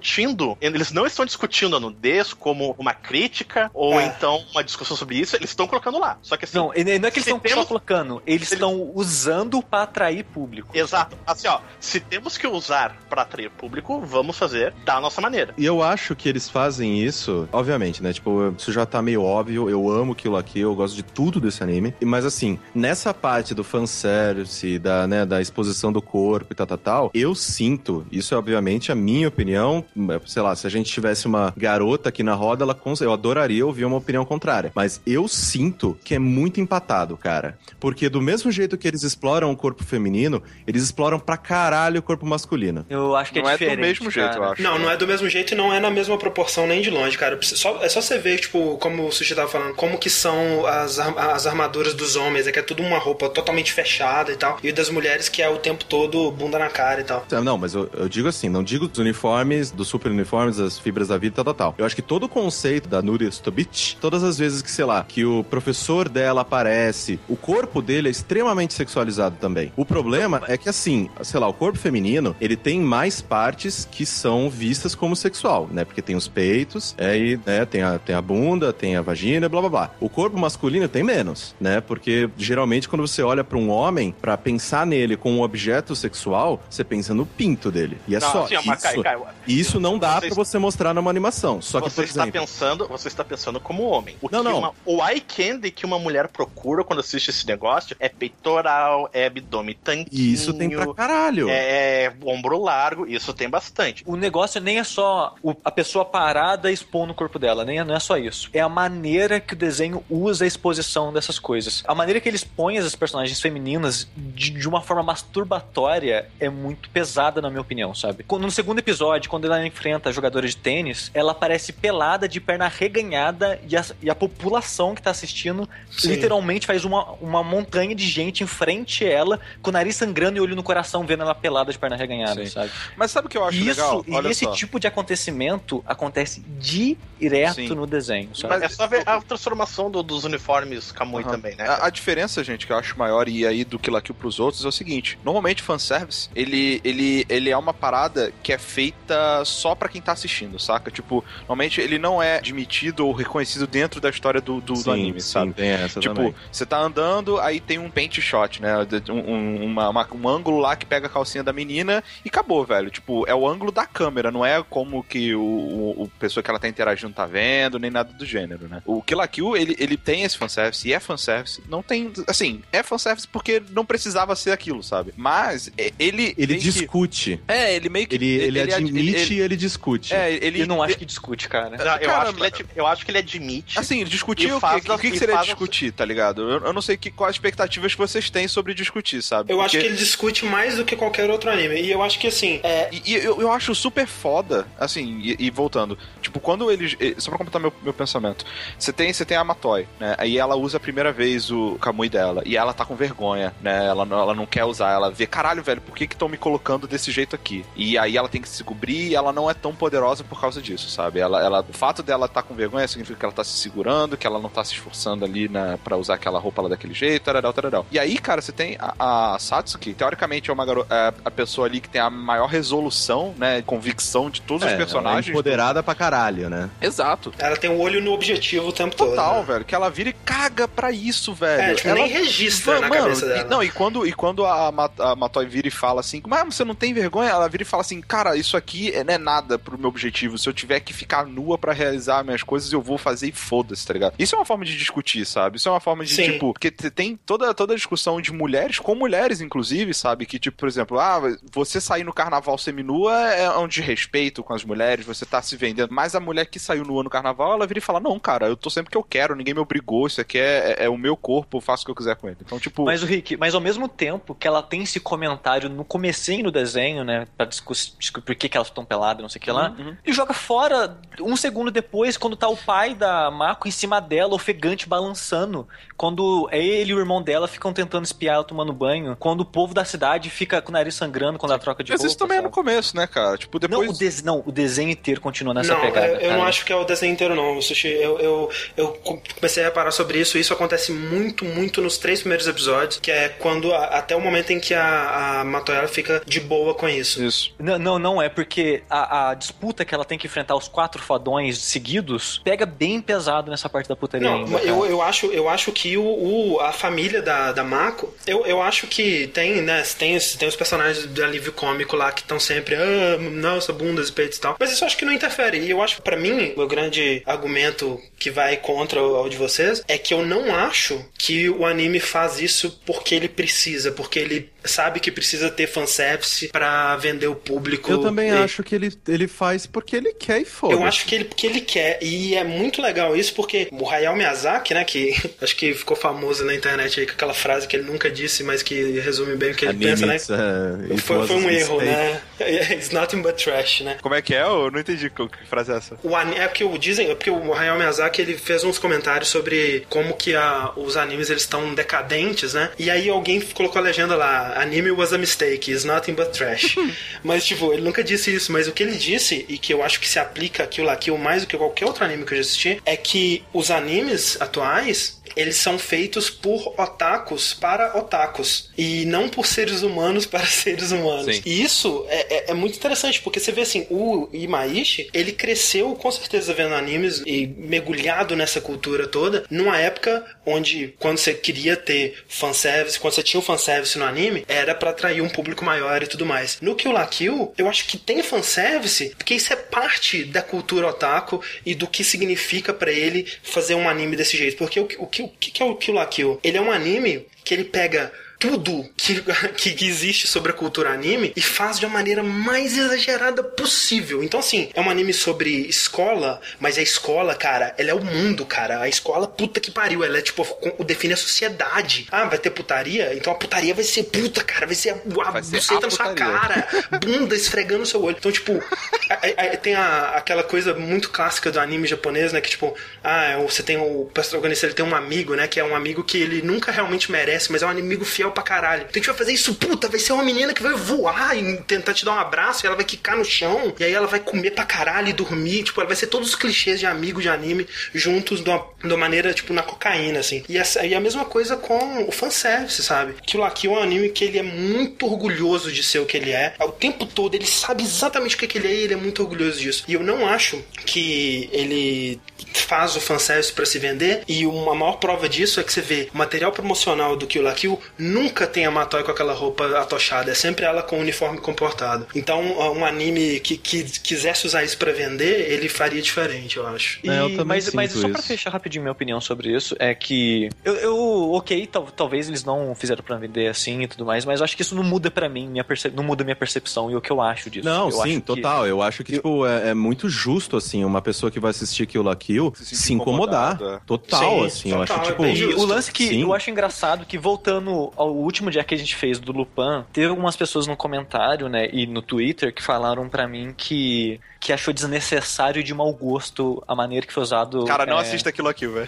eles 0.62 0.92
não 0.92 1.06
estão 1.06 1.26
discutindo 1.26 1.76
a 1.76 1.80
nudez 1.80 2.34
como 2.34 2.76
uma 2.78 2.94
crítica 2.94 3.70
ou 3.74 4.00
É. 4.00 4.06
então 4.06 4.44
uma 4.52 4.64
discussão 4.64 4.96
sobre 4.98 5.18
isso, 5.18 5.36
eles 5.36 5.50
estão 5.50 5.68
colocando 5.68 6.00
lá. 6.00 6.18
Só 6.22 6.38
que 6.38 6.46
assim, 6.46 6.58
Não, 6.58 6.66
não 6.68 6.72
é 6.74 6.74
que 6.74 6.90
eles 6.90 7.18
estão 7.18 7.40
temos- 7.40 7.60
só 7.60 7.66
colocando, 7.66 8.22
eles 8.26 8.52
estão 8.52 8.92
usando 8.94 9.62
pra 9.62 9.84
atrair 9.84 10.24
público. 10.26 10.70
Exato. 10.78 11.18
Assim, 11.26 11.48
ó, 11.48 11.60
se 11.80 12.00
temos 12.00 12.38
que 12.38 12.48
usar 12.48 12.96
pra 13.10 13.22
atrair 13.24 13.50
público, 13.50 14.02
vamos 14.02 14.38
fazer 14.38 14.74
da 14.84 15.00
nossa 15.00 15.22
maneira. 15.22 15.54
E 15.58 15.66
eu 15.66 15.82
acho 15.84 16.16
que 16.16 16.28
eles 16.30 16.50
fazem 16.50 17.02
isso, 17.02 17.48
obviamente, 17.52 18.02
né? 18.04 18.12
Tipo, 18.14 18.54
isso 18.58 18.72
já 18.72 18.86
tá 18.86 19.02
meio 19.02 19.24
óbvio. 19.24 19.70
Eu 19.70 19.90
amo 19.90 20.14
aquilo 20.14 20.38
aqui, 20.38 20.60
eu 20.60 20.74
gosto 20.76 20.96
de 20.96 21.04
tudo 21.04 21.40
desse 21.40 21.64
anime. 21.64 21.94
Mas 22.04 22.26
assim, 22.26 22.60
nessa 22.74 23.14
parte 23.14 23.54
do 23.54 23.64
fanservice, 23.64 24.80
da, 24.80 25.08
né, 25.08 25.26
da 25.26 25.42
exposição 25.42 25.92
do 25.92 26.02
corpo 26.02 26.52
e 26.52 26.56
tal, 26.56 26.68
tal, 26.68 26.78
tal, 26.78 27.12
eu 27.14 27.34
sinto, 27.36 28.06
isso 28.12 28.34
é 28.34 28.38
obviamente 28.38 28.92
a 28.92 28.96
minha 28.96 29.28
opinião. 29.28 29.85
Sei 30.26 30.42
lá, 30.42 30.56
se 30.56 30.66
a 30.68 30.70
gente 30.70 30.92
tivesse 30.92 31.26
uma 31.28 31.54
garota 31.56 32.10
aqui 32.10 32.24
na 32.24 32.34
roda, 32.34 32.64
ela, 32.64 32.78
eu 33.02 33.12
adoraria 33.14 33.66
ouvir 33.66 33.86
uma 33.86 33.98
opinião 33.98 34.24
contrária. 34.26 34.72
Mas 34.76 35.02
eu 35.06 35.28
sinto 35.28 35.98
que 36.04 36.16
é 36.16 36.20
muito 36.20 36.60
empatado, 36.62 37.18
cara. 37.18 37.58
Porque 37.80 38.10
do 38.10 38.22
mesmo 38.22 38.52
jeito 38.52 38.78
que 38.78 38.88
eles 38.88 39.04
exploram 39.04 39.52
o 39.52 39.56
corpo 39.58 39.84
feminino, 39.84 40.42
eles 40.68 40.84
exploram 40.84 41.20
pra 41.20 41.38
caralho 41.38 42.00
o 42.00 42.04
corpo 42.04 42.26
masculino. 42.26 42.86
Eu 42.90 43.16
acho 43.16 43.32
que 43.34 43.42
Não 43.42 43.50
é 43.50 43.54
é 43.54 43.58
do 43.58 43.60
diferente. 43.60 43.82
mesmo 43.88 44.12
jeito, 44.12 44.28
cara. 44.30 44.38
eu 44.40 44.52
acho. 44.52 44.62
Não, 44.62 44.80
não 44.80 44.90
é 44.90 44.98
do 44.98 45.08
mesmo 45.08 45.30
jeito 45.30 45.54
e 45.54 45.58
não 45.58 45.74
é 45.74 45.80
na 45.80 45.90
mesma 45.90 46.18
proporção 46.18 46.68
nem 46.68 46.82
de 46.82 46.90
longe, 46.90 47.18
cara. 47.18 47.38
Só- 47.42 47.82
é 47.84 47.90
só 47.90 48.02
você 48.02 48.18
ver, 48.18 48.40
tipo, 48.40 48.78
como 48.78 49.08
o 49.08 49.12
Sushi 49.12 49.36
tava 49.36 49.48
falando, 49.50 49.74
como 49.76 49.98
que 49.98 50.10
são 50.10 50.66
as, 50.66 51.00
as 51.00 51.48
armaduras 51.48 51.94
dos 51.94 52.16
homens, 52.16 52.48
é 52.48 52.52
que 52.52 52.60
é 52.60 52.62
tudo 52.62 52.82
uma 52.84 52.98
roupa 52.98 53.30
totalmente 53.30 53.72
fechada 53.72 54.32
e 54.32 54.36
tal. 54.36 54.58
E 54.64 54.72
das 54.72 54.90
mulheres 54.90 55.30
que 55.30 55.42
é 55.42 55.50
o 55.50 55.58
tempo 55.58 55.86
todo 55.86 56.32
bunda 56.32 56.58
na 56.60 56.70
cara 56.70 57.02
e 57.02 57.04
tal. 57.04 57.26
Não, 57.44 57.58
mas 57.58 57.74
eu, 57.74 57.90
eu 57.94 58.08
digo 58.10 58.28
assim, 58.28 58.50
não 58.50 58.64
digo 58.64 58.88
dos 58.88 59.00
uniformes, 59.00 59.72
dos 59.76 59.88
super 59.88 60.12
uniformes, 60.12 60.58
das 60.58 60.80
fibras 60.80 61.10
da 61.10 61.18
vida 61.18 61.34
e 61.34 61.36
tal, 61.36 61.46
tal, 61.46 61.54
tal. 61.54 61.76
Eu 61.78 61.86
acho 61.86 61.96
que 61.96 62.02
todo 62.02 62.24
o 62.24 62.30
conceito 62.30 62.88
da 62.88 63.02
Nuria 63.02 63.30
Stobich, 63.30 63.98
todas 64.00 64.24
as 64.24 64.38
vezes 64.38 64.62
que, 64.62 64.72
sei 64.72 64.86
lá, 64.86 65.04
que 65.08 65.26
o 65.26 65.44
professor 65.44 66.10
dela 66.10 66.42
aparece, 66.42 67.20
o 67.28 67.36
corpo 67.36 67.82
dele 67.82 68.08
é 68.08 68.12
extremamente 68.12 68.74
sexualizado 68.74 69.38
também. 69.40 69.72
O 69.76 69.86
problema 69.86 70.42
é 70.48 70.58
que, 70.58 70.70
assim, 70.70 71.10
sei 71.22 71.40
lá, 71.40 71.48
o 71.48 71.54
corpo 71.54 71.78
feminino, 71.78 72.36
ele 72.40 72.56
tem 72.56 72.80
mais 72.80 73.22
partes 73.22 73.88
que 73.90 74.06
são 74.06 74.50
vistas 74.50 74.96
como 74.96 75.16
sexual, 75.16 75.70
né? 75.72 75.86
Porque 75.86 76.02
tem 76.02 76.16
os 76.16 76.28
peitos, 76.28 76.96
é, 76.98 77.18
e, 77.18 77.40
né, 77.46 77.66
tem, 77.66 77.82
a, 77.82 78.00
tem 78.00 78.16
a 78.16 78.22
bunda, 78.22 78.72
tem 78.72 78.96
a 78.96 79.02
vagina, 79.02 79.50
blá 79.50 79.62
blá 79.62 79.70
blá. 79.70 79.92
O 80.00 80.10
corpo 80.10 80.38
masculino 80.38 80.88
tem 80.88 81.04
menos, 81.04 81.56
né? 81.60 81.82
Porque 81.82 82.30
geralmente 82.38 82.88
quando 82.88 83.06
você 83.06 83.22
olha 83.22 83.44
pra 83.44 83.58
um 83.58 83.70
homem, 83.70 84.14
pra 84.22 84.38
pensar 84.38 84.86
nele 84.86 85.18
como 85.18 85.40
um 85.40 85.42
objeto 85.42 85.96
sexual, 85.96 86.62
você 86.70 86.84
pensa 86.84 87.14
no 87.14 87.26
pinto 87.26 87.72
dele. 87.72 87.98
E 88.08 88.16
é 88.16 88.20
Não, 88.20 88.32
só 88.32 88.44
assim, 88.46 88.56
isso. 88.56 88.82
Kai, 88.82 89.02
Kai, 89.02 89.18
E 89.48 89.60
isso 89.68 89.80
não 89.80 89.98
dá 89.98 90.20
Você 90.20 90.28
pra 90.28 90.36
você 90.36 90.58
mostrar 90.58 90.94
numa 90.94 91.10
animação. 91.10 91.62
Só 91.62 91.80
que, 91.82 91.90
você 91.90 91.96
por 91.96 92.04
está 92.06 92.22
exemplo, 92.24 92.40
pensando, 92.42 92.88
você 92.88 93.08
está 93.08 93.24
pensando 93.24 93.60
como 93.60 93.84
homem. 93.84 94.16
O 94.22 94.30
Não, 94.32 94.44
que 94.44 94.50
não. 94.50 94.60
uma- 94.60 94.74
o 94.86 95.04
eye 95.06 95.20
candy 95.22 95.72
que 95.72 95.86
uma 95.86 96.00
mulher 96.00 96.28
procura 96.28 96.84
quando 96.84 97.00
assiste 97.00 97.30
esse 97.30 97.46
negócio 97.48 97.96
é 98.00 98.08
peitoral, 98.10 99.10
é 99.14 99.26
abdômen 99.26 99.76
tanquinho. 99.84 100.34
isso 100.34 100.54
tem 100.54 100.70
pra 100.70 100.94
caralho. 100.94 101.48
É 101.50 102.14
ombro 102.24 102.58
largo, 102.62 103.06
isso 103.08 103.34
tem 103.34 103.50
bastante. 103.50 104.04
O 104.06 104.16
negócio 104.16 104.60
nem 104.62 104.80
é 104.80 104.84
só 104.84 105.36
o- 105.42 105.56
a 105.64 105.72
pessoa 105.72 106.06
parada 106.06 106.72
expondo 106.72 107.12
o 107.12 107.16
corpo 107.16 107.38
dela, 107.40 107.66
nem 107.66 107.80
é, 107.80 107.84
não 107.84 107.96
é 107.96 108.00
só 108.00 108.18
isso. 108.18 108.50
É 108.54 108.60
a 108.60 108.70
maneira 108.70 109.40
que 109.40 109.54
o 109.54 109.58
desenho 109.58 110.04
usa 110.10 110.44
a 110.46 110.48
exposição 110.48 111.12
dessas 111.12 111.40
coisas. 111.40 111.84
A 111.88 111.96
maneira 111.96 112.20
que 112.20 112.30
eles 112.30 112.44
põem 112.44 112.78
as 112.78 112.96
personagens 112.96 113.40
femininas 113.40 114.08
de, 114.16 114.52
de 114.52 114.68
uma 114.68 114.82
forma 114.82 115.04
masturbatória 115.04 116.28
é 116.40 116.50
muito 116.50 116.90
pesada, 116.90 117.42
na 117.42 117.50
minha 117.50 117.62
opinião, 117.62 117.94
sabe? 117.94 118.24
Quando, 118.24 118.44
no 118.44 118.52
segundo 118.52 118.80
episódio, 118.80 119.30
quando 119.30 119.46
ela 119.58 119.68
enfrenta 119.68 120.10
a 120.10 120.12
jogadora 120.12 120.48
de 120.48 120.56
tênis, 120.56 121.12
ela 121.14 121.32
aparece 121.32 121.72
pelada, 121.74 122.28
de 122.28 122.40
perna 122.40 122.68
reganhada, 122.68 123.60
e 123.68 123.76
a, 123.76 123.86
e 124.02 124.10
a 124.10 124.16
população 124.16 124.94
que 124.96 125.02
tá 125.02 125.12
assistindo 125.12 125.68
Sim. 125.92 126.10
literalmente 126.10 126.66
faz 126.68 126.86
uma, 126.86 127.12
uma 127.22 127.44
montanha 127.44 127.96
de 127.96 128.08
gente 128.08 128.44
em 128.44 128.48
frente 128.48 129.04
a 129.06 129.10
ela, 129.10 129.40
com 129.62 129.70
o 129.70 129.74
nariz 129.74 129.96
sangrando 129.96 130.38
e 130.38 130.42
olho 130.42 130.56
no 130.56 130.64
coração, 130.64 131.06
vendo 131.06 131.24
ela 131.24 131.36
pelada 131.36 131.72
de 131.72 131.78
perna 131.80 131.96
reganhada, 131.96 132.44
Sim. 132.44 132.50
sabe? 132.52 132.72
Mas 132.98 133.12
sabe 133.12 133.28
o 133.28 133.30
que 133.30 133.38
eu 133.38 133.44
acho 133.46 133.58
Isso, 133.58 133.68
legal? 133.68 134.04
e 134.08 134.14
Olha 134.14 134.30
esse 134.30 134.46
só. 134.46 134.52
tipo 134.52 134.80
de 134.80 134.88
acontecimento 134.88 135.84
acontece 135.88 136.42
direto 136.60 137.56
Sim. 137.56 137.70
no 137.70 137.86
desenho, 137.88 138.36
sabe? 138.36 138.54
Mas- 138.56 138.64
É 138.64 138.70
só 138.70 138.88
ver 138.88 139.08
a 139.08 139.22
transformação 139.22 139.90
do- 139.90 140.04
dos 140.04 140.24
uniformes 140.24 140.92
Kamui 140.92 141.24
Aham. 141.24 141.32
também, 141.32 141.56
né? 141.56 141.68
A, 141.68 141.86
a 141.86 141.90
diferença, 141.90 142.44
gente, 142.44 142.66
que 142.66 142.74
eu 142.74 142.78
acho 142.78 142.98
maior 142.98 143.28
e 143.30 143.46
aí 143.46 143.64
do 143.64 143.78
Kill 143.80 143.94
la 143.94 144.02
Kill 144.02 144.16
pros 144.16 144.40
outros 144.40 144.66
é 144.66 144.68
o 144.68 144.72
seguinte: 144.72 145.18
normalmente 145.24 145.62
fanservice, 145.62 146.30
ele, 146.36 146.82
ele, 146.84 147.26
ele 147.30 147.50
é 147.50 147.58
uma 147.58 147.74
parada 147.74 148.34
que 148.44 148.52
é 148.52 148.58
feita 148.58 149.45
só 149.46 149.74
pra 149.76 149.88
quem 149.88 150.02
tá 150.02 150.12
assistindo, 150.12 150.60
saca? 150.60 150.90
Tipo, 150.92 151.24
normalmente 151.40 151.80
ele 151.80 151.98
não 151.98 152.22
é 152.22 152.38
admitido 152.38 153.06
ou 153.08 153.14
reconhecido 153.14 153.68
dentro 153.68 154.02
da 154.02 154.10
história 154.10 154.42
do, 154.42 154.60
do, 154.60 154.74
do 154.74 154.76
Sim, 154.78 154.92
anime, 154.92 155.22
sim, 155.22 155.30
sabe? 155.32 155.54
tem 155.54 155.70
essa 155.70 156.00
Tipo, 156.00 156.16
também. 156.16 156.36
você 156.52 156.66
tá 156.66 156.80
andando, 156.80 157.40
aí 157.40 157.60
tem 157.60 157.78
um 157.80 157.90
paint 157.90 158.20
shot, 158.20 158.62
né? 158.62 158.74
Um, 159.10 159.14
um- 159.14 159.66
uma- 159.66 159.90
uma- 159.90 160.08
um 160.14 160.28
ângulo 160.30 160.58
lá 160.60 160.76
que 160.76 160.86
pega 160.86 161.08
a 161.08 161.10
calcinha 161.10 161.44
da 161.44 161.54
menina 161.54 162.04
e 162.24 162.30
acabou, 162.30 162.66
velho. 162.66 162.90
Tipo, 162.90 163.26
é 163.28 163.34
o 163.36 163.48
ângulo 163.48 163.72
da 163.72 163.86
câmera, 163.86 164.32
não 164.32 164.46
é 164.46 164.64
como 164.70 165.04
que 165.04 165.34
o, 165.36 165.42
o, 165.42 166.04
o 166.04 166.12
pessoa 166.20 166.44
que 166.44 166.50
ela 166.50 166.60
tá 166.60 166.68
interagindo 166.68 167.14
tá 167.14 167.26
vendo, 167.26 167.78
nem 167.80 167.92
nada 167.92 168.12
do 168.14 168.26
gênero, 168.26 168.68
né? 168.68 168.82
O 168.86 169.02
Kill 169.02 169.18
la 169.18 169.28
Kill, 169.28 169.56
ele, 169.56 169.76
ele 169.80 169.98
tem 169.98 170.24
esse 170.24 170.38
fanservice 170.38 170.88
e 170.88 170.94
é 170.94 171.00
fanservice. 171.00 171.62
Não 171.70 171.82
tem. 171.84 172.12
Assim, 172.28 172.62
é 172.72 172.82
fanservice 172.84 173.28
porque 173.28 173.62
não 173.72 173.86
precisava 173.86 174.36
ser 174.36 174.52
aquilo, 174.52 174.82
sabe? 174.84 175.14
Mas 175.16 175.72
é, 175.78 175.92
ele. 176.00 176.34
Ele 176.38 176.54
meio 176.54 176.60
que- 176.60 176.72
discute. 176.72 177.40
é, 177.48 177.76
ele 177.76 177.90
meio 177.90 178.08
que. 178.08 178.16
Ele, 178.16 178.26
ele, 178.26 178.62
ad- 178.62 178.74
admite 178.74 179.34
ele- 179.34 179.35
ele 179.40 179.56
discute. 179.56 180.14
é, 180.14 180.34
ele. 180.34 180.62
Eu 180.62 180.68
não 180.68 180.82
acho 180.82 180.98
que 180.98 181.06
discute, 181.06 181.48
cara. 181.50 181.70
Não, 181.70 181.78
eu, 181.78 181.84
Cara, 181.84 182.24
acho 182.24 182.34
que 182.34 182.40
ele, 182.40 182.48
ad- 182.48 182.66
eu 182.76 182.88
acho 182.88 183.06
que 183.06 183.12
ele 183.12 183.18
admite. 183.20 183.80
Assim, 183.80 184.04
discutir 184.06 184.52
o 184.54 184.60
quê? 184.60 184.92
O 184.92 184.98
que, 184.98 185.12
que 185.12 185.18
seria 185.18 185.38
discutir, 185.42 185.92
tá 185.92 186.04
ligado? 186.06 186.42
Eu, 186.50 186.66
eu 186.66 186.74
não 186.74 186.82
sei 186.82 186.98
que, 186.98 187.12
quais 187.12 187.36
expectativas 187.36 187.94
que 187.94 187.98
vocês 188.00 188.30
têm 188.30 188.48
sobre 188.48 188.74
discutir, 188.74 189.22
sabe? 189.22 189.52
Eu 189.54 189.62
acho 189.62 189.72
Porque- 189.72 189.80
que 189.86 189.86
ele 189.94 189.98
discute 189.98 190.46
mais 190.46 190.76
do 190.78 190.86
que 190.86 190.96
qualquer 190.96 191.30
outro 191.30 191.50
anime. 191.50 191.82
E 191.82 191.92
eu 191.92 192.02
acho 192.02 192.20
que 192.20 192.28
assim, 192.28 192.60
é, 192.64 192.90
E, 192.92 193.12
e 193.12 193.16
eu, 193.16 193.42
eu 193.42 193.52
acho 193.52 193.74
super 193.76 194.08
foda, 194.08 194.68
assim, 194.80 195.20
e, 195.22 195.36
e 195.40 195.50
voltando. 195.50 195.98
Tipo, 196.22 196.40
quando 196.40 196.72
eles. 196.72 196.96
Só 197.18 197.30
pra 197.30 197.38
completar 197.38 197.62
meu, 197.62 197.74
meu 197.84 197.94
pensamento. 197.94 198.46
Você 198.78 198.92
tem, 198.94 199.12
você 199.12 199.26
tem 199.26 199.38
a 199.38 199.44
Matoy, 199.44 199.88
né? 200.00 200.16
Aí 200.18 200.38
ela 200.38 200.56
usa 200.56 200.78
a 200.78 200.80
primeira 200.80 201.12
vez 201.12 201.52
o 201.52 201.78
Kamui 201.82 202.10
dela. 202.10 202.42
E 202.46 202.58
ela 202.58 202.74
tá 202.74 202.86
com 202.86 202.96
vergonha, 202.96 203.54
né? 203.62 203.86
Ela, 203.86 204.06
não- 204.06 204.20
ela 204.20 204.34
não 204.34 204.46
quer 204.46 204.64
usar. 204.66 204.92
Ela 204.92 205.12
vê, 205.12 205.26
caralho, 205.28 205.64
velho, 205.64 205.82
por 205.82 205.96
que 205.96 206.08
que 206.08 206.16
estão 206.16 206.28
me 206.30 206.38
colocando 206.38 206.88
desse 206.88 207.12
jeito 207.12 207.36
aqui? 207.36 207.66
E 207.76 207.98
aí 207.98 208.18
ela 208.18 208.30
tem 208.30 208.42
que 208.42 208.50
se 208.50 208.64
cobrir 208.64 209.10
e 209.10 209.16
ela 209.26 209.34
não 209.34 209.50
é 209.50 209.54
tão 209.54 209.74
poderosa 209.74 210.24
por 210.24 210.40
causa 210.40 210.62
disso, 210.62 210.90
sabe? 210.90 211.20
Ela, 211.20 211.42
ela, 211.44 211.66
o 211.68 211.74
fato 211.74 212.02
dela 212.04 212.28
tá 212.28 212.42
com 212.42 212.54
vergonha 212.54 212.88
significa 212.88 213.18
que 213.20 213.26
ela 213.26 213.34
tá 213.34 213.44
se 213.44 213.58
segurando, 213.58 214.16
que 214.18 214.26
ela 214.28 214.40
não 214.40 214.50
tá 214.50 214.64
se 214.64 214.74
esforçando 214.74 215.26
ali 215.26 215.48
na, 215.48 215.78
pra 215.78 215.98
usar 215.98 216.16
aquela 216.16 216.40
roupa 216.40 216.62
lá 216.62 216.70
daquele 216.70 216.94
jeito, 216.94 217.24
tararau, 217.24 217.52
tararau. 217.54 217.86
E 217.92 217.98
aí, 218.00 218.18
cara, 218.18 218.42
você 218.42 218.52
tem 218.52 218.78
a, 218.80 219.34
a 219.36 219.40
Satsuki, 219.40 219.94
teoricamente 219.94 220.50
é 220.50 220.54
uma 220.54 220.66
garo 220.66 220.86
é 220.90 221.14
a 221.24 221.32
pessoa 221.32 221.68
ali 221.68 221.80
que 221.82 221.90
tem 221.90 222.00
a 222.02 222.10
maior 222.10 222.48
resolução, 222.48 223.34
né? 223.38 223.62
Convicção 223.64 224.30
de 224.30 224.42
todos 224.42 224.64
É, 224.64 224.66
os 224.68 224.72
ela 224.74 224.82
é 224.82 224.86
personagens. 224.86 225.28
empoderada 225.30 225.82
pra 225.84 225.96
caralho, 225.96 226.50
né? 226.50 226.70
Exato. 226.82 227.34
ela 227.40 227.56
tem 227.58 227.70
o 227.70 227.80
olho 227.80 228.02
no 228.02 228.12
objetivo 228.12 228.68
o 228.68 228.72
tempo 228.72 228.96
Total, 228.96 229.36
todo. 229.36 229.40
né? 229.48 229.54
velho. 229.54 229.66
Que 229.66 229.74
ela 229.76 229.90
vira 229.90 230.10
e 230.10 230.14
caga 230.14 230.68
pra 230.68 230.92
isso, 230.92 231.34
velho. 231.34 231.62
É, 231.62 231.74
tipo, 231.76 231.88
ela... 231.90 232.00
nem 232.00 232.08
registra 232.10 232.80
na 232.80 232.88
Mano, 232.90 233.02
cabeça 233.04 233.26
e- 233.26 233.30
dela. 233.30 233.50
não, 233.50 233.64
e 233.64 233.70
quando, 233.72 234.06
e 234.06 234.14
quando 234.14 234.46
a, 234.46 234.68
a 235.00 235.16
Matoy 235.16 235.46
vira 235.48 235.68
e 235.68 235.72
fala 235.72 236.00
assim, 236.02 236.22
mas 236.28 236.44
você 236.54 236.64
não 236.64 236.76
tem 236.76 236.94
vergonha? 236.94 237.30
Ela 237.30 237.48
vira 237.50 237.64
e 237.64 237.66
fala 237.66 237.82
assim, 237.82 238.02
cara, 238.02 238.36
isso 238.36 238.56
aqui 238.58 238.92
é- 238.92 239.04
não 239.06 239.14
é 239.14 239.18
nada 239.18 239.58
pro 239.60 239.78
meu 239.78 239.90
objetivo. 239.90 240.38
Se 240.38 240.50
eu 240.50 240.54
tiver 240.54 240.80
que 240.80 240.94
ficar 240.94 241.26
nua 241.26 241.58
pra 241.58 241.74
realizar 241.74 242.24
minhas 242.24 242.44
coisas, 242.44 242.72
eu 242.72 242.82
vou 242.82 242.98
fazer 242.98 243.28
e 243.28 243.32
foda-se, 243.32 243.86
tá 243.86 243.94
ligado? 243.94 244.16
Isso 244.20 244.36
é 244.36 244.38
uma 244.40 244.46
forma 244.46 244.66
de 244.66 244.78
discutir, 244.78 245.26
sabe? 245.26 245.58
Isso 245.58 245.68
é 245.70 245.72
uma 245.72 245.80
forma 245.80 246.04
de, 246.04 246.14
Sim. 246.14 246.32
tipo, 246.34 246.52
porque 246.54 246.72
te- 246.72 246.90
tem 246.92 247.16
toda, 247.16 247.54
toda 247.54 247.74
a 247.74 247.76
discussão 247.76 248.20
de 248.20 248.32
mulheres 248.34 248.80
com 248.80 248.96
mulheres, 248.96 249.42
inclusive, 249.42 249.94
sabe? 249.94 250.26
Que, 250.26 250.40
tipo, 250.40 250.58
por 250.58 250.68
exemplo, 250.68 251.00
ah, 251.00 251.22
você 251.52 251.80
sair 251.80 252.04
no 252.04 252.14
carnaval 252.14 252.58
seminua 252.58 253.14
é 253.32 253.50
um 253.58 253.68
desrespeito 253.68 254.44
com 254.44 254.54
as 254.54 254.64
mulheres, 254.64 255.06
você 255.06 255.26
tá 255.26 255.42
se 255.42 255.56
vendendo. 255.56 255.94
Mas 255.94 256.16
a 256.16 256.20
mulher 256.20 256.46
que 256.46 256.60
saiu 256.60 256.84
nua 256.84 257.04
no 257.04 257.10
carnaval, 257.10 257.54
ela 257.54 257.68
vira 257.68 257.80
e 257.80 257.82
fala, 257.82 258.00
não, 258.00 258.20
cara, 258.20 258.48
eu 258.48 258.58
tô 258.58 258.70
sempre 258.70 258.92
que 258.92 258.98
eu 258.98 259.04
quero, 259.04 259.36
ninguém 259.36 259.54
me 259.54 259.60
obrigou, 259.60 260.08
isso 260.08 260.20
aqui 260.22 260.38
é, 260.38 260.76
é- 260.80 260.86
é 260.86 260.90
o 260.90 260.98
meu 260.98 261.16
corpo, 261.16 261.58
eu 261.58 261.62
faço 261.62 261.84
o 261.84 261.86
que 261.86 261.92
eu 261.92 261.96
quiser 261.96 262.16
com 262.16 262.28
ele. 262.28 262.38
Então, 262.42 262.60
tipo... 262.60 262.86
Mas 262.86 263.04
o 263.04 263.06
Rick, 263.06 263.38
mas 263.38 263.54
ao 263.54 263.62
mesmo 263.62 263.88
tempo 263.88 264.34
que 264.36 264.48
ela 264.48 264.62
tem 264.64 264.84
esse 264.84 265.00
comentário 265.00 265.70
no 265.70 265.84
comecinho 265.86 266.46
do 266.46 266.52
desenho, 266.52 267.04
né, 267.04 267.28
pra 267.38 267.46
discutir 267.46 268.12
por 268.12 268.36
que, 268.36 268.50
que 268.50 268.58
elas 268.58 268.68
estão 268.68 268.86
peladas, 268.96 269.22
não 269.22 269.30
sei 269.30 269.40
o 269.40 269.44
que 269.44 269.52
lá, 269.52 269.70
Uhum, 269.78 269.88
uhum. 269.88 269.98
e 270.06 270.14
joga 270.14 270.34
fora 270.34 270.98
um 271.20 271.36
segundo 271.36 271.70
depois, 271.70 272.18
quando 272.18 272.36
tá 272.36 272.48
o 272.48 272.56
pai 272.56 272.94
da 272.96 273.30
Mako 273.30 273.68
em 273.68 273.72
cima 273.72 274.00
dela, 274.00 274.34
ofegante, 274.34 274.88
balançando, 274.88 275.68
quando 275.98 276.48
ele 276.52 276.92
e 276.92 276.94
o 276.94 277.00
irmão 277.00 277.22
dela 277.22 277.48
ficam 277.48 277.72
tentando 277.74 278.04
espiar 278.06 278.36
ela 278.36 278.44
tomando 278.44 278.74
banho, 278.74 279.16
quando 279.20 279.42
o 279.42 279.46
povo 279.46 279.74
da 279.74 279.86
cidade 279.86 280.30
fica 280.30 280.62
com 280.62 280.70
o 280.70 280.74
nariz 280.74 280.96
sangrando 280.96 281.38
quando 281.40 281.52
ela 281.52 281.60
troca 281.60 281.84
de 281.84 281.92
Mas 281.92 282.02
roupa. 282.02 282.08
isso 282.10 282.18
também 282.18 282.38
é 282.38 282.42
no 282.42 282.48
sabe? 282.48 282.54
começo, 282.56 282.96
né, 282.96 283.08
cara? 283.08 283.38
Tipo, 283.38 283.60
Não, 283.62 283.68
depois... 283.80 283.90
o 283.92 283.98
des- 284.00 284.24
não, 284.24 284.44
o 284.46 284.52
desenho 284.52 284.90
inteiro 284.90 285.22
continua 285.22 285.54
nessa 285.54 285.74
não, 285.74 285.82
pegada. 285.82 286.08
eu, 286.08 286.20
eu 286.20 286.34
não 286.34 286.44
acho 286.44 286.66
que 286.66 286.74
é 286.74 286.76
o 286.76 286.84
desenho 286.84 287.14
inteiro, 287.14 287.36
não. 287.36 287.62
Sushi, 287.62 287.88
eu, 287.88 288.20
eu, 288.20 288.50
eu 288.76 289.00
comecei 289.36 289.64
a 289.64 289.68
reparar 289.68 289.92
sobre 289.92 290.20
isso. 290.20 290.38
Isso 290.38 290.54
acontece 290.54 290.92
muito, 290.92 291.46
muito 291.46 291.82
nos 291.82 291.98
três 291.98 292.20
primeiros 292.20 292.48
episódios, 292.48 293.00
que 293.00 293.10
é 293.12 293.30
quando 293.30 293.74
até 293.74 294.16
o 294.16 294.22
momento 294.22 294.52
em 294.52 294.60
que 294.60 294.74
a, 294.74 295.40
a 295.42 295.44
Matoyara 295.46 295.88
fica 295.88 296.22
de 296.26 296.40
boa 296.40 296.74
com 296.74 296.88
isso. 296.90 297.24
Isso. 297.24 297.54
Não, 297.60 297.78
não, 297.80 298.00
não 298.00 298.22
é 298.22 298.28
porque 298.30 298.84
a, 298.90 299.30
a 299.30 299.34
disputa 299.34 299.86
que 299.86 299.94
ela 299.96 300.04
tem 300.06 300.18
que 300.18 300.28
enfrentar 300.28 300.56
os 300.56 300.68
quatro 300.68 301.02
fodões 301.02 301.58
seguidos 301.60 302.42
pega 302.44 302.66
bem 302.66 303.00
pesado 303.02 303.50
nessa 303.50 303.70
parte 303.70 303.88
da 303.88 303.96
putaria 303.96 304.28
Não, 304.30 304.38
ainda. 304.40 304.52
mas 304.52 304.66
eu, 304.66 304.86
eu, 304.86 305.02
acho, 305.02 305.28
eu 305.28 305.48
acho 305.50 305.72
que 305.72 305.85
o, 305.98 306.04
o- 306.04 306.60
a 306.62 306.72
família 306.72 307.22
da, 307.22 307.52
da 307.52 307.64
Mako, 307.64 308.14
eu, 308.26 308.46
eu 308.46 308.62
acho 308.62 308.88
que 308.88 309.28
tem, 309.28 309.62
né? 309.62 309.84
Tem, 309.98 310.16
os- 310.16 310.34
tem 310.36 310.48
os 310.48 310.56
personagens 310.56 311.06
do 311.06 311.24
alívio 311.24 311.52
cômico 311.54 311.96
lá 311.96 312.12
que 312.12 312.22
estão 312.22 312.40
sempre, 312.40 312.76
ah, 312.76 313.18
nossa, 313.20 313.72
bundas, 313.74 314.10
peitos 314.10 314.38
e 314.38 314.42
tal. 314.42 314.56
Mas 314.60 314.72
isso 314.72 314.84
eu 314.84 314.88
acho 314.88 314.98
que 314.98 315.06
não 315.06 315.14
interfere. 315.14 315.60
E 315.60 315.70
eu 315.70 315.82
acho 315.82 315.98
que, 315.98 316.02
pra 316.02 316.18
mim, 316.18 316.54
o 316.54 316.58
meu 316.60 316.68
grande 316.68 317.22
argumento 317.26 318.00
que 318.18 318.30
vai 318.32 318.58
contra 318.58 319.02
o, 319.02 319.16
ao 319.16 319.30
de 319.30 319.38
vocês 319.38 319.84
é 319.88 319.98
que 319.98 320.14
eu 320.14 320.26
não 320.26 320.54
acho 320.56 321.04
que 321.18 321.50
o 321.50 321.66
anime 321.66 322.00
faz 322.00 322.40
isso 322.40 322.80
porque 322.86 323.14
ele 323.16 323.28
precisa, 323.30 323.92
porque 323.92 324.20
ele 324.20 324.50
sabe 324.64 325.00
que 325.00 325.12
precisa 325.12 325.50
ter 325.50 325.68
fanservice 325.68 326.48
pra 326.50 326.96
vender 326.98 327.28
o 327.28 327.36
público. 327.36 327.92
Eu 327.92 328.00
também 328.02 328.30
E- 328.30 328.32
acho 328.38 328.64
que 328.64 328.74
ele, 328.74 328.92
ele 329.08 329.28
faz 329.28 329.66
porque 329.68 329.96
ele 329.96 330.14
quer 330.14 330.42
e 330.42 330.46
foda. 330.46 330.74
eu 330.74 330.84
acho 330.84 331.06
que 331.06 331.16
ele, 331.16 331.26
que 331.26 331.46
ele 331.46 331.62
quer. 331.62 332.00
E 332.02 332.36
é 332.36 332.44
muito 332.44 332.82
legal 332.82 333.16
isso, 333.16 333.34
porque 333.36 333.68
o 333.72 333.88
Hayao 333.88 334.16
Miyazaki, 334.16 334.74
né, 334.74 334.84
que 334.84 335.14
acho 335.42 335.56
que 335.56 335.75
ficou 335.76 335.96
famoso 335.96 336.44
na 336.44 336.54
internet 336.56 337.00
aí 337.00 337.06
com 337.06 337.14
aquela 337.14 337.34
frase 337.34 337.68
que 337.68 337.76
ele 337.76 337.84
nunca 337.90 338.10
disse, 338.10 338.44
mas 338.44 338.62
que 338.64 339.00
resume 339.00 339.36
bem 339.36 339.52
o 339.52 339.56
que 339.56 339.66
ele 339.66 339.72
Anime, 339.72 339.86
pensa, 339.86 340.06
né? 340.06 340.16
it's, 340.16 340.30
uh, 340.30 340.98
Foi, 341.00 341.28
foi 341.28 341.36
um 341.36 341.48
a 341.48 341.54
erro, 341.54 341.80
mistake. 341.82 341.86
né? 341.86 342.22
It's 342.76 342.90
nothing 342.92 343.22
but 343.22 343.36
trash, 343.36 343.82
né? 343.82 343.98
Como 344.02 344.14
é 344.16 344.22
que 344.22 344.34
é? 344.36 344.42
Eu 344.42 344.70
não 344.72 344.80
entendi 344.80 345.10
que, 345.10 345.28
que 345.28 345.46
frase 345.48 345.72
é 345.72 345.78
essa. 345.78 345.98
O 346.04 346.16
ani- 346.16 346.36
é 346.36 346.48
porque 346.48 346.64
o 346.64 346.78
dizem, 346.78 347.10
é 347.10 347.16
porque 347.16 347.30
o 347.30 347.54
Hayao 347.54 347.78
Miyazaki 347.78 348.22
ele 348.22 348.38
fez 348.38 348.64
uns 348.64 348.78
comentários 348.78 349.30
sobre 349.30 349.86
como 349.90 350.14
que 350.16 350.36
a- 350.36 350.72
os 350.76 350.98
animes 350.98 351.30
eles 351.30 351.44
estão 351.44 351.74
decadentes, 351.74 352.54
né? 352.54 352.72
E 352.78 352.90
aí 352.90 353.10
alguém 353.10 353.40
colocou 353.42 353.80
a 353.80 353.84
legenda 353.84 354.16
lá, 354.16 354.54
anime 354.60 354.92
was 354.92 355.14
a 355.14 355.18
mistake, 355.18 355.72
is 355.72 355.84
nothing 355.86 356.14
but 356.14 356.30
trash. 356.32 356.76
mas 357.24 357.46
tipo, 357.46 357.72
ele 357.74 357.82
nunca 357.82 358.04
disse 358.04 358.34
isso, 358.34 358.52
mas 358.52 358.68
o 358.68 358.72
que 358.72 358.84
ele 358.84 358.96
disse 358.98 359.46
e 359.48 359.58
que 359.58 359.74
eu 359.74 359.84
acho 359.84 360.00
que 360.00 360.08
se 360.10 360.20
aplica 360.20 360.64
aquilo 360.64 360.88
lá, 360.88 360.98
mais 361.20 361.42
do 361.44 361.48
que 361.48 361.58
qualquer 361.58 361.86
outro 361.86 362.04
anime 362.04 362.26
que 362.26 362.34
eu 362.34 362.38
já 362.38 362.42
assisti, 362.42 362.82
é 362.86 362.96
que 362.98 363.44
os 363.54 363.70
animes 363.72 364.40
atuais 364.42 365.22
eles 365.36 365.58
são 365.66 365.80
feitos 365.80 366.30
por 366.30 366.74
otakus 366.80 367.54
para 367.56 367.98
otakus 367.98 368.70
e 368.78 369.04
não 369.06 369.28
por 369.28 369.46
seres 369.48 369.82
humanos 369.82 370.26
para 370.34 370.46
seres 370.46 370.92
humanos. 370.92 371.36
Sim. 371.38 371.42
E 371.46 371.64
isso 371.64 372.06
é, 372.08 372.36
é- 372.36 372.52
é 372.52 372.54
muito 372.54 372.76
interessante, 372.78 373.20
porque 373.22 373.40
você 373.40 373.52
vê 373.52 373.62
assim, 373.62 373.88
o 373.90 374.30
Imaishi, 374.32 375.10
ele 375.14 375.32
cresceu 375.32 375.96
com 375.96 376.12
certeza 376.12 376.54
vendo 376.54 376.76
animes 376.76 377.22
e 377.26 377.48
mergulhado 377.48 378.36
nessa 378.36 378.62
cultura 378.62 379.08
toda, 379.08 379.44
numa 379.50 379.78
época 379.80 380.24
onde, 380.46 380.94
quando 381.00 381.18
você 381.18 381.34
queria 381.34 381.76
ter 381.76 382.24
fanservice, 382.28 383.00
quando 383.00 383.14
você 383.16 383.24
tinha 383.24 383.40
o 383.40 383.44
fanservice 383.44 383.98
no 383.98 384.06
anime, 384.06 384.46
era 384.48 384.76
pra 384.76 384.92
atrair 384.92 385.22
um 385.22 385.30
público 385.30 385.66
maior 385.66 386.04
e 386.04 386.08
tudo 386.08 386.26
mais. 386.26 386.60
No 386.62 386.76
Kill 386.76 386.92
la 386.92 387.06
Kill, 387.08 387.54
eu 387.58 387.68
acho 387.68 387.86
que 387.88 387.98
tem 387.98 388.22
fanservice, 388.22 389.14
porque 389.18 389.34
isso 389.34 389.52
é 389.52 389.56
parte 389.56 390.24
da 390.24 390.42
cultura 390.44 390.88
otaku 390.88 391.42
e 391.66 391.74
do 391.74 391.88
que 391.88 392.04
significa 392.04 392.72
pra 392.74 392.92
ele 392.92 393.26
fazer 393.42 393.74
um 393.76 393.90
anime 393.90 394.16
desse 394.16 394.38
jeito. 394.38 394.58
Porque 394.58 394.80
o, 394.80 394.88
o, 395.00 395.08
que- 395.08 395.24
o 395.24 395.30
que 395.40 395.55
que 395.56 395.64
é 395.64 395.66
o 395.66 395.74
Kill 395.74 395.96
la 395.96 396.06
Kill? 396.06 396.38
Ele 396.44 396.58
é 396.58 396.62
um 396.62 396.70
anime 396.70 397.26
que 397.46 397.54
ele 397.54 397.64
pega 397.64 398.12
tudo 398.50 398.90
que, 398.96 399.22
que, 399.74 399.86
existe 399.86 400.28
sobre 400.28 400.52
a 400.52 400.54
cultura 400.56 400.90
anime 400.92 401.34
e 401.36 401.42
faz 401.42 401.80
de 401.80 401.86
uma 401.86 401.94
maneira 401.96 402.24
mais 402.24 402.78
exagerada 402.78 403.44
possível. 403.44 404.24
Então, 404.24 404.40
assim, 404.40 404.70
é 404.74 404.82
um 404.82 404.90
anime 404.90 405.14
sobre 405.14 405.50
escola, 405.68 406.42
mas 406.60 406.78
a 406.78 406.82
escola, 406.82 407.36
cara, 407.36 407.74
ela 407.78 407.92
é 407.92 407.94
o 407.94 408.04
mundo, 408.04 408.46
cara. 408.46 408.82
A 408.82 408.90
escola, 408.90 409.28
puta 409.28 409.60
que 409.60 409.72
pariu. 409.72 410.04
Ela 410.04 410.18
é 410.18 410.22
tipo, 410.22 410.46
define 410.86 411.14
a 411.14 411.18
sociedade. 411.18 412.08
Ah, 412.12 412.26
vai 412.26 412.38
ter 412.38 412.50
putaria? 412.50 413.14
Então 413.16 413.32
a 413.34 413.36
putaria 413.36 413.74
vai 413.74 413.84
ser 413.84 414.04
puta, 414.04 414.44
cara. 414.44 414.66
Vai 414.66 414.76
ser 414.76 414.90
a, 414.92 415.32
Vai 415.32 415.44
ser 415.44 415.56
buceta 415.58 415.88
a 415.88 415.90
na 415.90 415.90
sua 415.90 416.14
cara, 416.14 416.68
bunda 417.04 417.36
esfregando 417.36 417.84
o 417.84 417.86
seu 417.86 418.02
olho. 418.04 418.16
Então, 418.18 418.32
tipo, 418.32 418.62
a- 419.10 419.44
a- 419.54 419.58
tem 419.58 419.76
aquela 419.76 420.44
coisa 420.44 420.74
muito 420.74 421.10
clássica 421.10 421.52
do 421.52 421.60
anime 421.60 421.88
japonês, 421.88 422.32
né? 422.34 422.42
Que, 422.42 422.50
tipo, 422.50 422.76
ah, 423.04 423.38
você 423.48 423.64
tem 423.64 423.78
o 423.78 424.10
protagonista, 424.14 424.66
ele 424.66 424.74
tem 424.74 424.86
um 424.86 424.96
amigo, 424.96 425.36
né? 425.36 425.48
Que 425.48 425.60
é 425.60 425.64
um 425.64 425.76
amigo 425.76 426.04
que 426.04 426.18
ele 426.22 426.42
nunca 426.42 426.72
realmente 426.72 427.12
merece, 427.12 427.52
mas 427.52 427.62
é 427.62 427.66
um 427.66 427.70
amigo 427.70 428.06
fiel 428.06 428.32
pra 428.36 428.44
caralho. 428.44 428.82
Então 428.84 428.92
a 428.94 428.98
gente 428.98 429.08
vai 429.08 429.16
fazer 429.16 429.34
isso, 429.34 429.56
puta, 429.56 429.88
vai 429.88 430.00
ser 430.00 430.14
uma 430.14 430.24
menina 430.24 430.54
que 430.54 430.62
vai 430.62 430.74
voar 430.74 431.36
e 431.36 431.58
tentar 431.64 431.94
te 431.94 432.06
dar 432.06 432.14
um 432.14 432.20
abraço, 432.20 432.64
e 432.64 432.68
ela 432.68 432.76
vai 432.76 432.86
quicar 432.86 433.18
no 433.18 433.26
chão, 433.26 433.74
e 433.80 433.84
aí 433.84 433.94
ela 433.94 434.06
vai 434.06 434.20
comer 434.20 434.52
pra 434.52 434.66
caralho 434.66 435.10
e 435.10 435.14
dormir. 435.14 435.64
Tipo, 435.64 435.82
ela 435.82 435.88
vai 435.88 435.96
ser 435.96 436.08
todos 436.08 436.30
os 436.30 436.36
clichês 436.36 436.80
de 436.80 436.86
amigo 436.86 437.22
de 437.22 437.30
anime 437.30 437.66
juntos 437.94 438.44
de 438.44 438.50
uma, 438.50 438.66
de 438.80 438.88
uma 438.88 438.98
maneira, 438.98 439.34
tipo, 439.34 439.54
na 439.54 439.64
cocaína, 439.64 440.20
assim. 440.20 440.44
E, 440.48 440.58
essa, 440.58 440.86
e 440.86 440.94
a 440.94 441.00
mesma 441.00 441.26
coisa 441.26 441.56
com 441.56 442.04
o 442.08 442.12
fanservice, 442.12 442.84
sabe? 442.84 443.16
Kill 443.26 443.40
la 443.40 443.50
Kill 443.52 443.72
é 443.72 443.80
um 443.80 443.84
anime 443.84 444.10
que 444.10 444.26
ele 444.26 444.38
é 444.38 444.44
muito 444.44 445.06
orgulhoso 445.06 445.72
de 445.72 445.84
ser 445.84 446.00
o 446.00 446.06
que 446.06 446.18
ele 446.18 446.32
é. 446.32 446.54
O 446.60 446.72
tempo 446.72 447.06
todo, 447.06 447.36
ele 447.36 447.46
sabe 447.46 447.84
exatamente 447.84 448.36
o 448.36 448.40
que, 448.40 448.48
que 448.48 448.58
ele 448.58 448.68
é 448.68 448.74
e 448.74 448.84
ele 448.84 448.94
é 448.94 448.98
muito 448.98 449.22
orgulhoso 449.22 449.60
disso. 449.60 449.84
E 449.88 449.94
eu 449.94 450.04
não 450.04 450.28
acho 450.28 450.64
que 450.86 451.50
ele 451.52 452.20
faz 452.54 452.96
o 452.96 453.02
fanservice 453.02 453.54
para 453.54 453.66
se 453.66 453.80
vender. 453.80 454.24
E 454.28 454.46
uma 454.46 454.76
maior 454.76 454.94
prova 454.94 455.30
disso 455.30 455.60
é 455.60 455.64
que 455.64 455.72
você 455.72 455.82
vê 455.82 456.10
o 456.14 456.18
material 456.18 456.52
promocional 456.52 457.16
do 457.16 457.28
Kill 457.28 457.44
la 457.44 457.54
Kill 457.54 457.80
nunca 457.98 458.25
tem 458.30 458.66
a 458.66 458.72
Matoy 458.72 459.04
com 459.04 459.12
aquela 459.12 459.34
roupa 459.34 459.66
atochada, 459.80 460.32
é 460.32 460.34
sempre 460.34 460.66
ela 460.66 460.82
com 460.82 460.98
o 460.98 461.00
uniforme 461.00 461.40
comportado. 461.40 462.08
Então, 462.16 462.42
um 462.42 462.86
anime 462.86 463.40
que, 463.40 463.58
que 463.58 463.84
quisesse 463.84 464.46
usar 464.46 464.64
isso 464.64 464.78
para 464.78 464.92
vender, 464.92 465.52
ele 465.52 465.70
faria 465.70 466.02
diferente, 466.02 466.58
eu 466.58 466.68
acho. 466.68 467.00
E, 467.04 467.10
é, 467.10 467.22
eu 467.22 467.46
mas, 467.46 467.74
mas 467.74 467.92
só 467.92 468.10
para 468.10 468.22
fechar 468.22 468.52
rapidinho 468.52 468.84
minha 468.84 468.92
opinião 468.92 469.20
sobre 469.20 469.56
isso, 469.56 469.76
é 469.80 469.94
que 469.94 470.50
eu, 470.64 470.74
eu 470.76 471.32
ok, 471.34 471.68
tal, 471.68 471.86
talvez 471.86 472.28
eles 472.28 472.44
não 472.44 472.74
fizeram 472.76 473.04
para 473.04 473.18
vender 473.18 473.48
assim 473.48 473.84
e 473.84 473.88
tudo 473.88 474.06
mais, 474.06 474.26
mas 474.26 474.40
eu 474.40 474.44
acho 474.44 474.56
que 474.56 474.62
isso 474.62 474.76
não 474.76 474.84
muda 474.84 475.10
para 475.10 475.28
mim, 475.30 475.48
minha 475.48 475.64
perce... 475.64 475.90
não 475.90 476.04
muda 476.04 476.24
minha 476.24 476.36
percepção 476.36 476.90
e 476.92 476.96
o 476.96 477.02
que 477.02 477.12
eu 477.12 477.22
acho 477.22 477.50
disso. 477.50 477.66
Não, 477.66 477.90
eu 477.90 478.02
sim, 478.02 478.20
total. 478.20 478.64
Que... 478.64 478.70
Eu 478.70 478.82
acho 478.82 479.04
que, 479.04 479.14
eu... 479.14 479.18
tipo, 479.18 479.46
é, 479.46 479.70
é, 479.70 479.74
muito 479.74 480.10
justo, 480.10 480.58
assim, 480.58 480.84
uma 480.84 481.02
pessoa 481.02 481.32
que 481.32 481.40
vai 481.40 481.52
assistir 481.52 481.86
Kill 481.86 482.04
la 482.04 482.16
Kill 482.16 482.54
se, 482.56 482.76
se 482.76 482.94
incomodar. 482.94 483.58
Total, 483.86 484.40
sim, 484.40 484.46
assim. 484.46 484.70
Total, 484.70 484.78
eu 484.78 484.82
acho, 484.82 485.12
tipo... 485.12 485.26
É 485.26 485.34
e 485.34 485.46
o 485.54 485.66
lance 485.66 485.92
que 485.92 486.08
sim. 486.08 486.22
eu 486.22 486.34
acho 486.34 486.50
engraçado 486.50 487.06
que, 487.06 487.18
voltando 487.18 487.92
ao 487.96 488.05
último 488.12 488.50
dia 488.52 488.64
que 488.64 488.76
a 488.76 488.78
gente 488.78 488.96
fez 488.96 489.20
do 489.20 489.32
Lupin, 489.32 489.84
teve 489.92 490.08
algumas 490.08 490.36
pessoas 490.36 490.68
no 490.68 490.76
comentário, 490.76 491.50
né, 491.50 491.70
e 491.72 491.86
no 491.86 492.02
Twitter 492.02 492.54
que 492.54 492.62
falaram 492.62 493.08
para 493.10 493.28
mim 493.28 493.54
que 493.56 494.20
que 494.46 494.54
achou 494.54 494.72
desnecessário 494.72 495.60
e 495.60 495.64
de 495.64 495.74
mau 495.74 495.92
gosto 495.92 496.64
a 496.68 496.76
maneira 496.76 497.04
que 497.04 497.12
foi 497.12 497.24
usado. 497.24 497.66
Cara, 497.66 497.84
não 497.84 497.98
é, 497.98 498.02
assista 498.02 498.30
aquilo 498.30 498.48
aqui, 498.48 498.68
velho. 498.68 498.88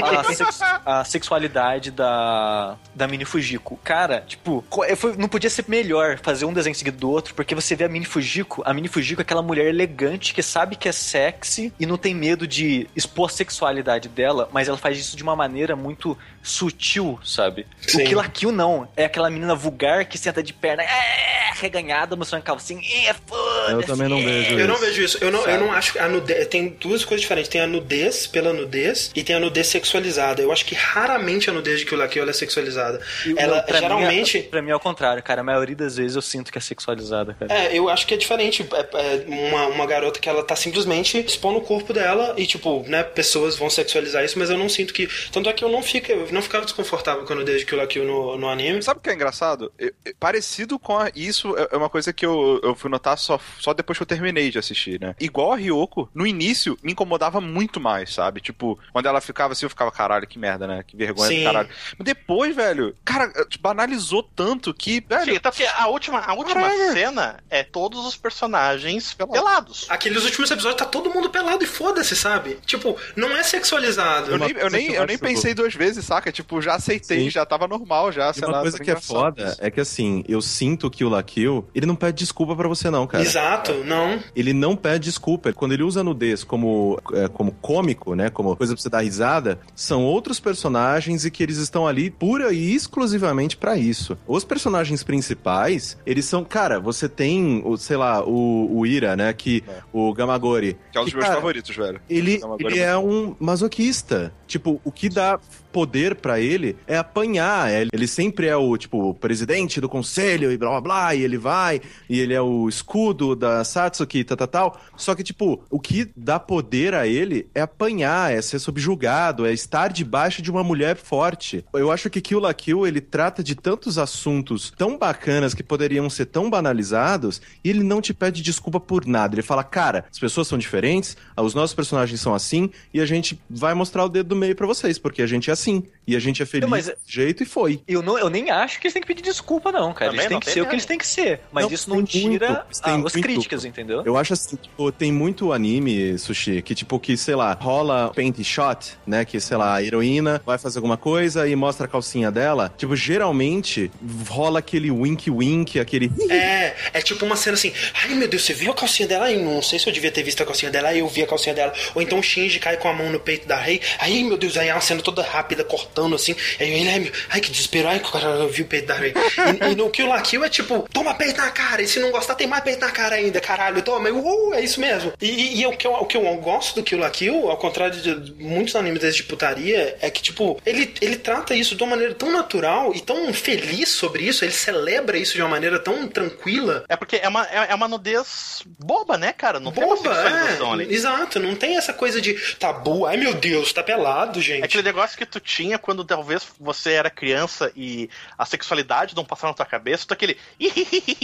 A, 0.00 0.32
sex, 0.32 0.60
a, 0.62 1.04
sexualidade 1.04 1.90
da, 1.90 2.76
da 2.94 3.08
Mini 3.08 3.24
Fujiko. 3.24 3.76
Cara, 3.82 4.20
tipo, 4.20 4.64
foi, 4.96 5.16
não 5.16 5.28
podia 5.28 5.50
ser 5.50 5.64
melhor 5.66 6.20
fazer 6.22 6.44
um 6.44 6.52
desenho 6.52 6.76
seguido 6.76 6.98
do 6.98 7.10
outro, 7.10 7.34
porque 7.34 7.52
você 7.52 7.74
vê 7.74 7.82
a 7.82 7.88
Mini 7.88 8.04
Fujiko, 8.04 8.62
a 8.64 8.72
Mini 8.72 8.86
Fujiko 8.86 9.20
é 9.20 9.24
aquela 9.24 9.42
mulher 9.42 9.66
elegante 9.66 10.32
que 10.32 10.40
sabe 10.40 10.76
que 10.76 10.88
é 10.88 10.92
sexy 10.92 11.72
e 11.80 11.84
não 11.84 11.96
tem 11.96 12.14
medo 12.14 12.46
de 12.46 12.88
expor 12.94 13.26
a 13.26 13.32
sexualidade 13.32 14.08
dela, 14.08 14.48
mas 14.52 14.68
ela 14.68 14.78
faz 14.78 14.96
isso 14.96 15.16
de 15.16 15.22
uma 15.24 15.34
maneira 15.34 15.74
muito 15.74 16.16
sutil, 16.44 17.18
sabe? 17.24 17.66
Sim. 17.80 18.02
O 18.02 18.06
Kill 18.06 18.18
la 18.18 18.28
Kill 18.28 18.52
não. 18.52 18.88
É 18.96 19.06
aquela 19.06 19.28
menina 19.28 19.56
vulgar 19.56 20.04
que 20.04 20.16
senta 20.16 20.44
de 20.44 20.52
perna 20.52 20.84
é, 20.84 21.52
reganhada, 21.60 22.14
mostrando 22.14 22.42
calcinha. 22.42 22.80
É, 23.08 23.12
foda 23.12 23.72
Eu 23.72 23.82
também 23.82 24.08
não 24.08 24.22
vejo 24.22 24.58
Eu 24.58 24.68
não 24.68 24.75
vejo 24.78 25.02
isso. 25.02 25.18
Eu 25.20 25.30
não, 25.30 25.44
eu 25.46 25.60
não 25.60 25.72
acho 25.72 25.92
que 25.92 25.98
a 25.98 26.08
nudez... 26.08 26.46
Tem 26.48 26.68
duas 26.68 27.04
coisas 27.04 27.20
diferentes. 27.20 27.48
Tem 27.48 27.60
a 27.60 27.66
nudez 27.66 28.26
pela 28.26 28.52
nudez 28.52 29.10
e 29.14 29.22
tem 29.22 29.36
a 29.36 29.40
nudez 29.40 29.66
sexualizada. 29.66 30.42
Eu 30.42 30.52
acho 30.52 30.64
que 30.64 30.74
raramente 30.74 31.50
a 31.50 31.52
nudez 31.52 31.80
de 31.80 31.86
Kill 31.86 31.98
la 31.98 32.08
Kill 32.08 32.28
é 32.28 32.32
sexualizada. 32.32 33.00
E, 33.24 33.34
ela, 33.36 33.62
pra 33.62 33.80
geralmente... 33.80 34.38
Mim, 34.38 34.44
pra 34.44 34.62
mim 34.62 34.70
é 34.70 34.76
o 34.76 34.80
contrário, 34.80 35.22
cara. 35.22 35.40
A 35.40 35.44
maioria 35.44 35.76
das 35.76 35.96
vezes 35.96 36.16
eu 36.16 36.22
sinto 36.22 36.50
que 36.50 36.58
é 36.58 36.60
sexualizada, 36.60 37.34
cara. 37.34 37.52
É, 37.52 37.76
eu 37.76 37.88
acho 37.88 38.06
que 38.06 38.14
é 38.14 38.16
diferente. 38.16 38.66
É, 38.72 38.80
é 38.80 39.24
uma, 39.26 39.66
uma 39.66 39.86
garota 39.86 40.18
que 40.20 40.28
ela 40.28 40.42
tá 40.42 40.56
simplesmente 40.56 41.18
expondo 41.18 41.58
o 41.58 41.62
corpo 41.62 41.92
dela 41.92 42.34
e, 42.36 42.46
tipo, 42.46 42.84
né, 42.88 43.02
pessoas 43.02 43.56
vão 43.56 43.68
sexualizar 43.70 44.24
isso, 44.24 44.38
mas 44.38 44.50
eu 44.50 44.58
não 44.58 44.68
sinto 44.68 44.94
que... 44.94 45.08
Tanto 45.30 45.48
é 45.48 45.52
que 45.52 45.64
eu 45.64 45.68
não 45.68 45.82
fico 45.82 46.06
não 46.30 46.42
ficava 46.42 46.64
desconfortável 46.64 47.24
quando 47.24 47.48
eu 47.48 47.66
Kill 47.66 47.78
la 47.78 47.86
Kill 47.86 48.04
no, 48.04 48.36
no 48.36 48.48
anime. 48.48 48.82
Sabe 48.82 48.98
o 48.98 49.02
que 49.02 49.10
é 49.10 49.14
engraçado? 49.14 49.72
Eu, 49.78 49.92
parecido 50.18 50.78
com 50.78 50.96
a, 50.96 51.10
isso, 51.14 51.56
é, 51.56 51.68
é 51.72 51.76
uma 51.76 51.88
coisa 51.88 52.12
que 52.12 52.24
eu, 52.24 52.60
eu 52.62 52.74
fui 52.74 52.90
notar 52.90 53.18
só, 53.18 53.40
só 53.58 53.72
depois 53.72 53.98
que 53.98 54.02
eu 54.02 54.06
terminei 54.06 54.50
de 54.50 54.58
assistir, 54.66 55.00
né? 55.00 55.14
Igual 55.20 55.52
a 55.52 55.56
Ryoko, 55.56 56.08
no 56.14 56.26
início, 56.26 56.78
me 56.82 56.92
incomodava 56.92 57.40
muito 57.40 57.80
mais, 57.80 58.12
sabe? 58.12 58.40
Tipo, 58.40 58.78
quando 58.92 59.06
ela 59.06 59.20
ficava 59.20 59.52
assim, 59.52 59.66
eu 59.66 59.70
ficava, 59.70 59.90
caralho, 59.90 60.26
que 60.26 60.38
merda, 60.38 60.66
né? 60.66 60.84
Que 60.86 60.96
vergonha 60.96 61.28
Sim. 61.28 61.38
do 61.40 61.44
caralho. 61.44 61.68
Mas 61.98 62.04
depois, 62.04 62.54
velho, 62.54 62.94
cara, 63.04 63.30
banalizou 63.60 64.22
tanto 64.22 64.72
que, 64.74 65.00
velho... 65.00 65.24
Sim, 65.24 65.34
então, 65.36 65.52
a 65.78 65.88
última, 65.88 66.20
a 66.20 66.34
última 66.34 66.68
cena 66.92 67.40
é 67.48 67.62
todos 67.62 68.04
os 68.04 68.16
personagens 68.16 69.14
pelados. 69.14 69.86
Aqueles 69.88 70.24
últimos 70.24 70.50
episódios 70.50 70.78
tá 70.78 70.86
todo 70.86 71.10
mundo 71.10 71.30
pelado 71.30 71.62
e 71.62 71.66
foda-se, 71.66 72.16
sabe? 72.16 72.58
Tipo, 72.66 72.96
não 73.14 73.36
é 73.36 73.42
sexualizado. 73.42 74.32
Eu 74.32 74.38
nem, 74.38 74.50
eu 74.50 74.70
nem, 74.70 74.86
eu 74.92 75.06
nem 75.06 75.18
pensei 75.18 75.54
duas 75.54 75.74
vezes, 75.74 76.04
saca? 76.04 76.32
Tipo, 76.32 76.60
já 76.60 76.74
aceitei, 76.74 77.24
Sim. 77.24 77.30
já 77.30 77.44
tava 77.46 77.66
normal 77.68 78.12
já. 78.12 78.32
E 78.36 78.44
uma 78.44 78.60
coisa 78.60 78.78
que 78.78 78.90
é 78.90 78.96
foda 78.96 79.50
isso. 79.50 79.56
é 79.60 79.70
que 79.70 79.80
assim, 79.80 80.24
eu 80.28 80.40
sinto 80.40 80.90
que 80.90 81.04
o 81.04 81.08
La 81.08 81.22
Kill, 81.22 81.68
ele 81.74 81.86
não 81.86 81.96
pede 81.96 82.18
desculpa 82.18 82.54
para 82.56 82.68
você 82.68 82.90
não, 82.90 83.06
cara. 83.06 83.22
Exato, 83.22 83.72
não. 83.84 84.22
Ele 84.34 84.45
não 84.52 84.76
pede 84.76 85.06
desculpa. 85.06 85.52
Quando 85.52 85.72
ele 85.72 85.82
usa 85.82 86.02
nudez 86.02 86.44
como, 86.44 87.00
é, 87.12 87.28
como 87.28 87.52
cômico, 87.52 88.14
né, 88.14 88.30
como 88.30 88.56
coisa 88.56 88.74
pra 88.74 88.82
você 88.82 88.88
dar 88.88 89.00
risada, 89.00 89.58
são 89.74 90.04
outros 90.04 90.40
personagens 90.40 91.24
e 91.24 91.30
que 91.30 91.42
eles 91.42 91.58
estão 91.58 91.86
ali 91.86 92.10
pura 92.10 92.52
e 92.52 92.74
exclusivamente 92.74 93.56
para 93.56 93.76
isso. 93.76 94.16
Os 94.26 94.44
personagens 94.44 95.02
principais, 95.02 95.96
eles 96.04 96.24
são, 96.24 96.44
cara, 96.44 96.80
você 96.80 97.08
tem, 97.08 97.62
o, 97.64 97.76
sei 97.76 97.96
lá, 97.96 98.24
o, 98.24 98.78
o 98.78 98.86
Ira, 98.86 99.16
né, 99.16 99.32
que 99.32 99.62
é. 99.66 99.80
o 99.92 100.12
Gamagori. 100.12 100.76
Que 100.92 100.98
é 100.98 101.00
um 101.00 101.04
dos 101.04 101.14
meus 101.14 101.24
cara, 101.24 101.36
favoritos, 101.36 101.74
velho. 101.74 102.00
Ele, 102.08 102.40
ele 102.58 102.78
é 102.78 102.96
um 102.96 103.34
masoquista. 103.38 104.32
Tipo, 104.46 104.80
o 104.84 104.92
que 104.92 105.08
dá 105.08 105.38
poder 105.76 106.14
para 106.14 106.40
ele 106.40 106.74
é 106.86 106.96
apanhar. 106.96 107.70
É, 107.70 107.86
ele 107.92 108.06
sempre 108.06 108.46
é 108.46 108.56
o, 108.56 108.78
tipo, 108.78 109.12
presidente 109.12 109.78
do 109.78 109.90
conselho 109.90 110.50
e 110.50 110.56
blá 110.56 110.70
blá 110.70 110.80
blá, 110.80 111.14
e 111.14 111.22
ele 111.22 111.36
vai, 111.36 111.82
e 112.08 112.18
ele 112.18 112.32
é 112.32 112.40
o 112.40 112.66
escudo 112.66 113.36
da 113.36 113.62
Satsuki 113.62 114.24
tal, 114.24 114.38
tal, 114.38 114.48
tal. 114.48 114.80
Só 114.96 115.14
que, 115.14 115.22
tipo, 115.22 115.62
o 115.68 115.78
que 115.78 116.08
dá 116.16 116.40
poder 116.40 116.94
a 116.94 117.06
ele 117.06 117.46
é 117.54 117.60
apanhar, 117.60 118.32
é 118.32 118.40
ser 118.40 118.58
subjugado, 118.58 119.44
é 119.44 119.52
estar 119.52 119.92
debaixo 119.92 120.40
de 120.40 120.50
uma 120.50 120.64
mulher 120.64 120.96
forte. 120.96 121.62
Eu 121.74 121.92
acho 121.92 122.08
que 122.08 122.22
Kill 122.22 122.40
la 122.40 122.54
Kill, 122.54 122.86
ele 122.86 123.02
trata 123.02 123.44
de 123.44 123.54
tantos 123.54 123.98
assuntos 123.98 124.72
tão 124.78 124.96
bacanas 124.96 125.52
que 125.52 125.62
poderiam 125.62 126.08
ser 126.08 126.24
tão 126.24 126.48
banalizados, 126.48 127.42
e 127.62 127.68
ele 127.68 127.82
não 127.82 128.00
te 128.00 128.14
pede 128.14 128.40
desculpa 128.40 128.80
por 128.80 129.04
nada. 129.04 129.34
Ele 129.34 129.42
fala, 129.42 129.62
cara, 129.62 130.06
as 130.10 130.18
pessoas 130.18 130.48
são 130.48 130.56
diferentes, 130.56 131.18
os 131.36 131.54
nossos 131.54 131.74
personagens 131.74 132.18
são 132.18 132.34
assim, 132.34 132.70
e 132.94 132.98
a 132.98 133.04
gente 133.04 133.38
vai 133.50 133.74
mostrar 133.74 134.06
o 134.06 134.08
dedo 134.08 134.30
do 134.30 134.36
meio 134.36 134.56
para 134.56 134.66
vocês, 134.66 134.98
porque 134.98 135.20
a 135.20 135.26
gente 135.26 135.50
é 135.50 135.52
assim. 135.52 135.65
E 136.06 136.14
a 136.14 136.20
gente 136.20 136.40
é 136.40 136.46
feliz 136.46 136.70
não, 136.70 136.76
desse 136.76 136.94
jeito 137.04 137.42
e 137.42 137.46
foi. 137.46 137.80
Eu, 137.88 138.00
não, 138.00 138.16
eu 138.16 138.30
nem 138.30 138.48
acho 138.48 138.78
que 138.78 138.86
eles 138.86 138.92
têm 138.92 139.02
que 139.02 139.08
pedir 139.08 139.22
desculpa, 139.22 139.72
não, 139.72 139.92
cara. 139.92 140.12
Também 140.12 140.26
eles 140.26 140.28
têm 140.28 140.40
que 140.40 140.50
ser 140.50 140.60
o 140.60 140.66
que 140.66 140.74
eles 140.74 140.86
têm 140.86 140.98
que 140.98 141.06
ser. 141.06 141.40
Mas 141.50 141.64
não, 141.64 141.72
isso 141.72 141.90
não 141.90 142.04
tira 142.04 142.64
muito, 142.86 143.06
as 143.06 143.12
críticas, 143.12 143.64
entendeu? 143.64 144.02
Eu 144.04 144.16
acho 144.16 144.32
assim, 144.32 144.54
tipo, 144.54 144.92
tem 144.92 145.10
muito 145.10 145.52
anime, 145.52 146.16
Sushi, 146.16 146.62
que 146.62 146.76
tipo, 146.76 147.00
que, 147.00 147.16
sei 147.16 147.34
lá, 147.34 147.52
rola 147.54 148.12
paint 148.14 148.40
shot, 148.44 148.92
né? 149.04 149.24
Que, 149.24 149.40
sei 149.40 149.56
lá, 149.56 149.74
a 149.74 149.82
heroína 149.82 150.40
vai 150.46 150.58
fazer 150.58 150.78
alguma 150.78 150.96
coisa 150.96 151.48
e 151.48 151.56
mostra 151.56 151.86
a 151.86 151.88
calcinha 151.88 152.30
dela. 152.30 152.72
Tipo, 152.76 152.94
geralmente 152.94 153.90
rola 154.28 154.60
aquele 154.60 154.92
wink 154.92 155.28
wink, 155.28 155.80
aquele. 155.80 156.10
É, 156.36 156.74
é 156.92 157.00
tipo 157.00 157.24
uma 157.24 157.36
cena 157.36 157.54
assim, 157.54 157.72
ai 157.94 158.14
meu 158.14 158.28
Deus, 158.28 158.44
você 158.44 158.52
viu 158.52 158.70
a 158.70 158.74
calcinha 158.74 159.08
dela? 159.08 159.26
Ai, 159.26 159.36
não 159.36 159.62
sei 159.62 159.78
se 159.78 159.88
eu 159.88 159.92
devia 159.92 160.10
ter 160.10 160.22
visto 160.22 160.42
a 160.42 160.46
calcinha 160.46 160.70
dela, 160.70 160.94
eu 160.94 161.08
vi 161.08 161.22
a 161.22 161.26
calcinha 161.26 161.54
dela. 161.54 161.72
Ou 161.94 162.02
então 162.02 162.18
o 162.18 162.22
Shinji 162.22 162.58
cai 162.58 162.76
com 162.76 162.88
a 162.88 162.92
mão 162.92 163.10
no 163.10 163.18
peito 163.18 163.46
da 163.46 163.56
Rei, 163.56 163.80
ai 163.98 164.22
meu 164.22 164.36
Deus, 164.36 164.56
aí 164.56 164.68
é 164.68 164.74
uma 164.74 164.80
cena 164.80 165.00
toda 165.00 165.22
rápida, 165.22 165.55
cortando 165.64 166.14
assim. 166.14 166.34
Aí 166.60 166.72
ele, 166.72 166.88
ai, 166.88 167.12
ai 167.30 167.40
que 167.40 167.50
desespero, 167.50 167.88
ai 167.88 168.00
que 168.00 168.08
o 168.08 168.12
cara 168.12 168.46
viu 168.46 168.64
o 168.64 168.68
peito 168.68 168.86
da 168.86 168.94
Rei. 168.94 169.14
E, 169.14 169.72
e, 169.72 169.74
no 169.74 169.90
Kill 169.90 170.08
la 170.08 170.20
Kill 170.20 170.44
é 170.44 170.48
tipo, 170.48 170.86
toma 170.92 171.14
peito 171.14 171.36
na 171.36 171.50
cara, 171.50 171.82
e 171.82 171.88
se 171.88 171.98
não 171.98 172.10
gostar, 172.10 172.34
tem 172.34 172.46
mais 172.46 172.62
peito 172.62 172.80
na 172.80 172.90
cara 172.90 173.16
ainda, 173.16 173.40
caralho, 173.40 173.82
toma, 173.82 174.10
uh, 174.10 174.54
é 174.54 174.60
isso 174.60 174.80
mesmo. 174.80 175.12
E, 175.20 175.26
e, 175.26 175.60
e 175.60 175.66
o, 175.66 175.76
que 175.76 175.86
eu, 175.86 175.92
o 175.92 176.06
que 176.06 176.16
eu 176.16 176.22
gosto 176.36 176.74
do 176.74 176.82
Kill 176.82 176.98
la 176.98 177.10
Kill, 177.10 177.50
ao 177.50 177.56
contrário 177.56 178.00
de 178.00 178.34
muitos 178.42 178.74
animes 178.76 179.00
desses 179.00 179.16
de 179.16 179.22
putaria, 179.24 179.96
é 180.00 180.10
que, 180.10 180.22
tipo, 180.22 180.60
ele, 180.64 180.92
ele 181.00 181.16
trata 181.16 181.54
isso 181.54 181.74
de 181.74 181.82
uma 181.82 181.90
maneira 181.90 182.14
tão 182.14 182.30
natural 182.30 182.94
e 182.94 183.00
tão 183.00 183.32
feliz 183.32 183.88
sobre 183.88 184.24
isso, 184.24 184.44
ele 184.44 184.52
celebra 184.52 185.18
isso 185.18 185.34
de 185.34 185.42
uma 185.42 185.48
maneira 185.48 185.78
tão 185.78 186.06
tranquila. 186.08 186.84
É 186.88 186.96
porque 186.96 187.16
é 187.16 187.28
uma, 187.28 187.46
é, 187.46 187.70
é 187.70 187.74
uma 187.74 187.88
nudez 187.88 188.62
boba, 188.78 189.16
né, 189.16 189.32
cara? 189.32 189.60
Não 189.60 189.70
boba, 189.70 189.96
tem 189.96 190.62
uma 190.62 190.70
é, 190.70 190.72
ali. 190.72 190.94
Exato, 190.94 191.40
não 191.40 191.54
tem 191.54 191.76
essa 191.76 191.92
coisa 191.92 192.20
de 192.20 192.34
tabu, 192.56 193.06
ai 193.06 193.16
meu 193.16 193.34
Deus, 193.34 193.72
tá 193.72 193.82
pelado, 193.82 194.40
gente. 194.40 194.62
É 194.62 194.64
aquele 194.64 194.82
negócio 194.82 195.16
que 195.16 195.26
tu 195.26 195.40
tinha 195.46 195.78
quando 195.78 196.04
talvez 196.04 196.46
você 196.58 196.92
era 196.92 197.08
criança 197.08 197.70
e 197.76 198.10
a 198.36 198.44
sexualidade 198.44 199.14
não 199.14 199.24
passava 199.24 199.52
na 199.52 199.54
tua 199.54 199.64
cabeça, 199.64 200.04
tu 200.06 200.12
aquele, 200.12 200.36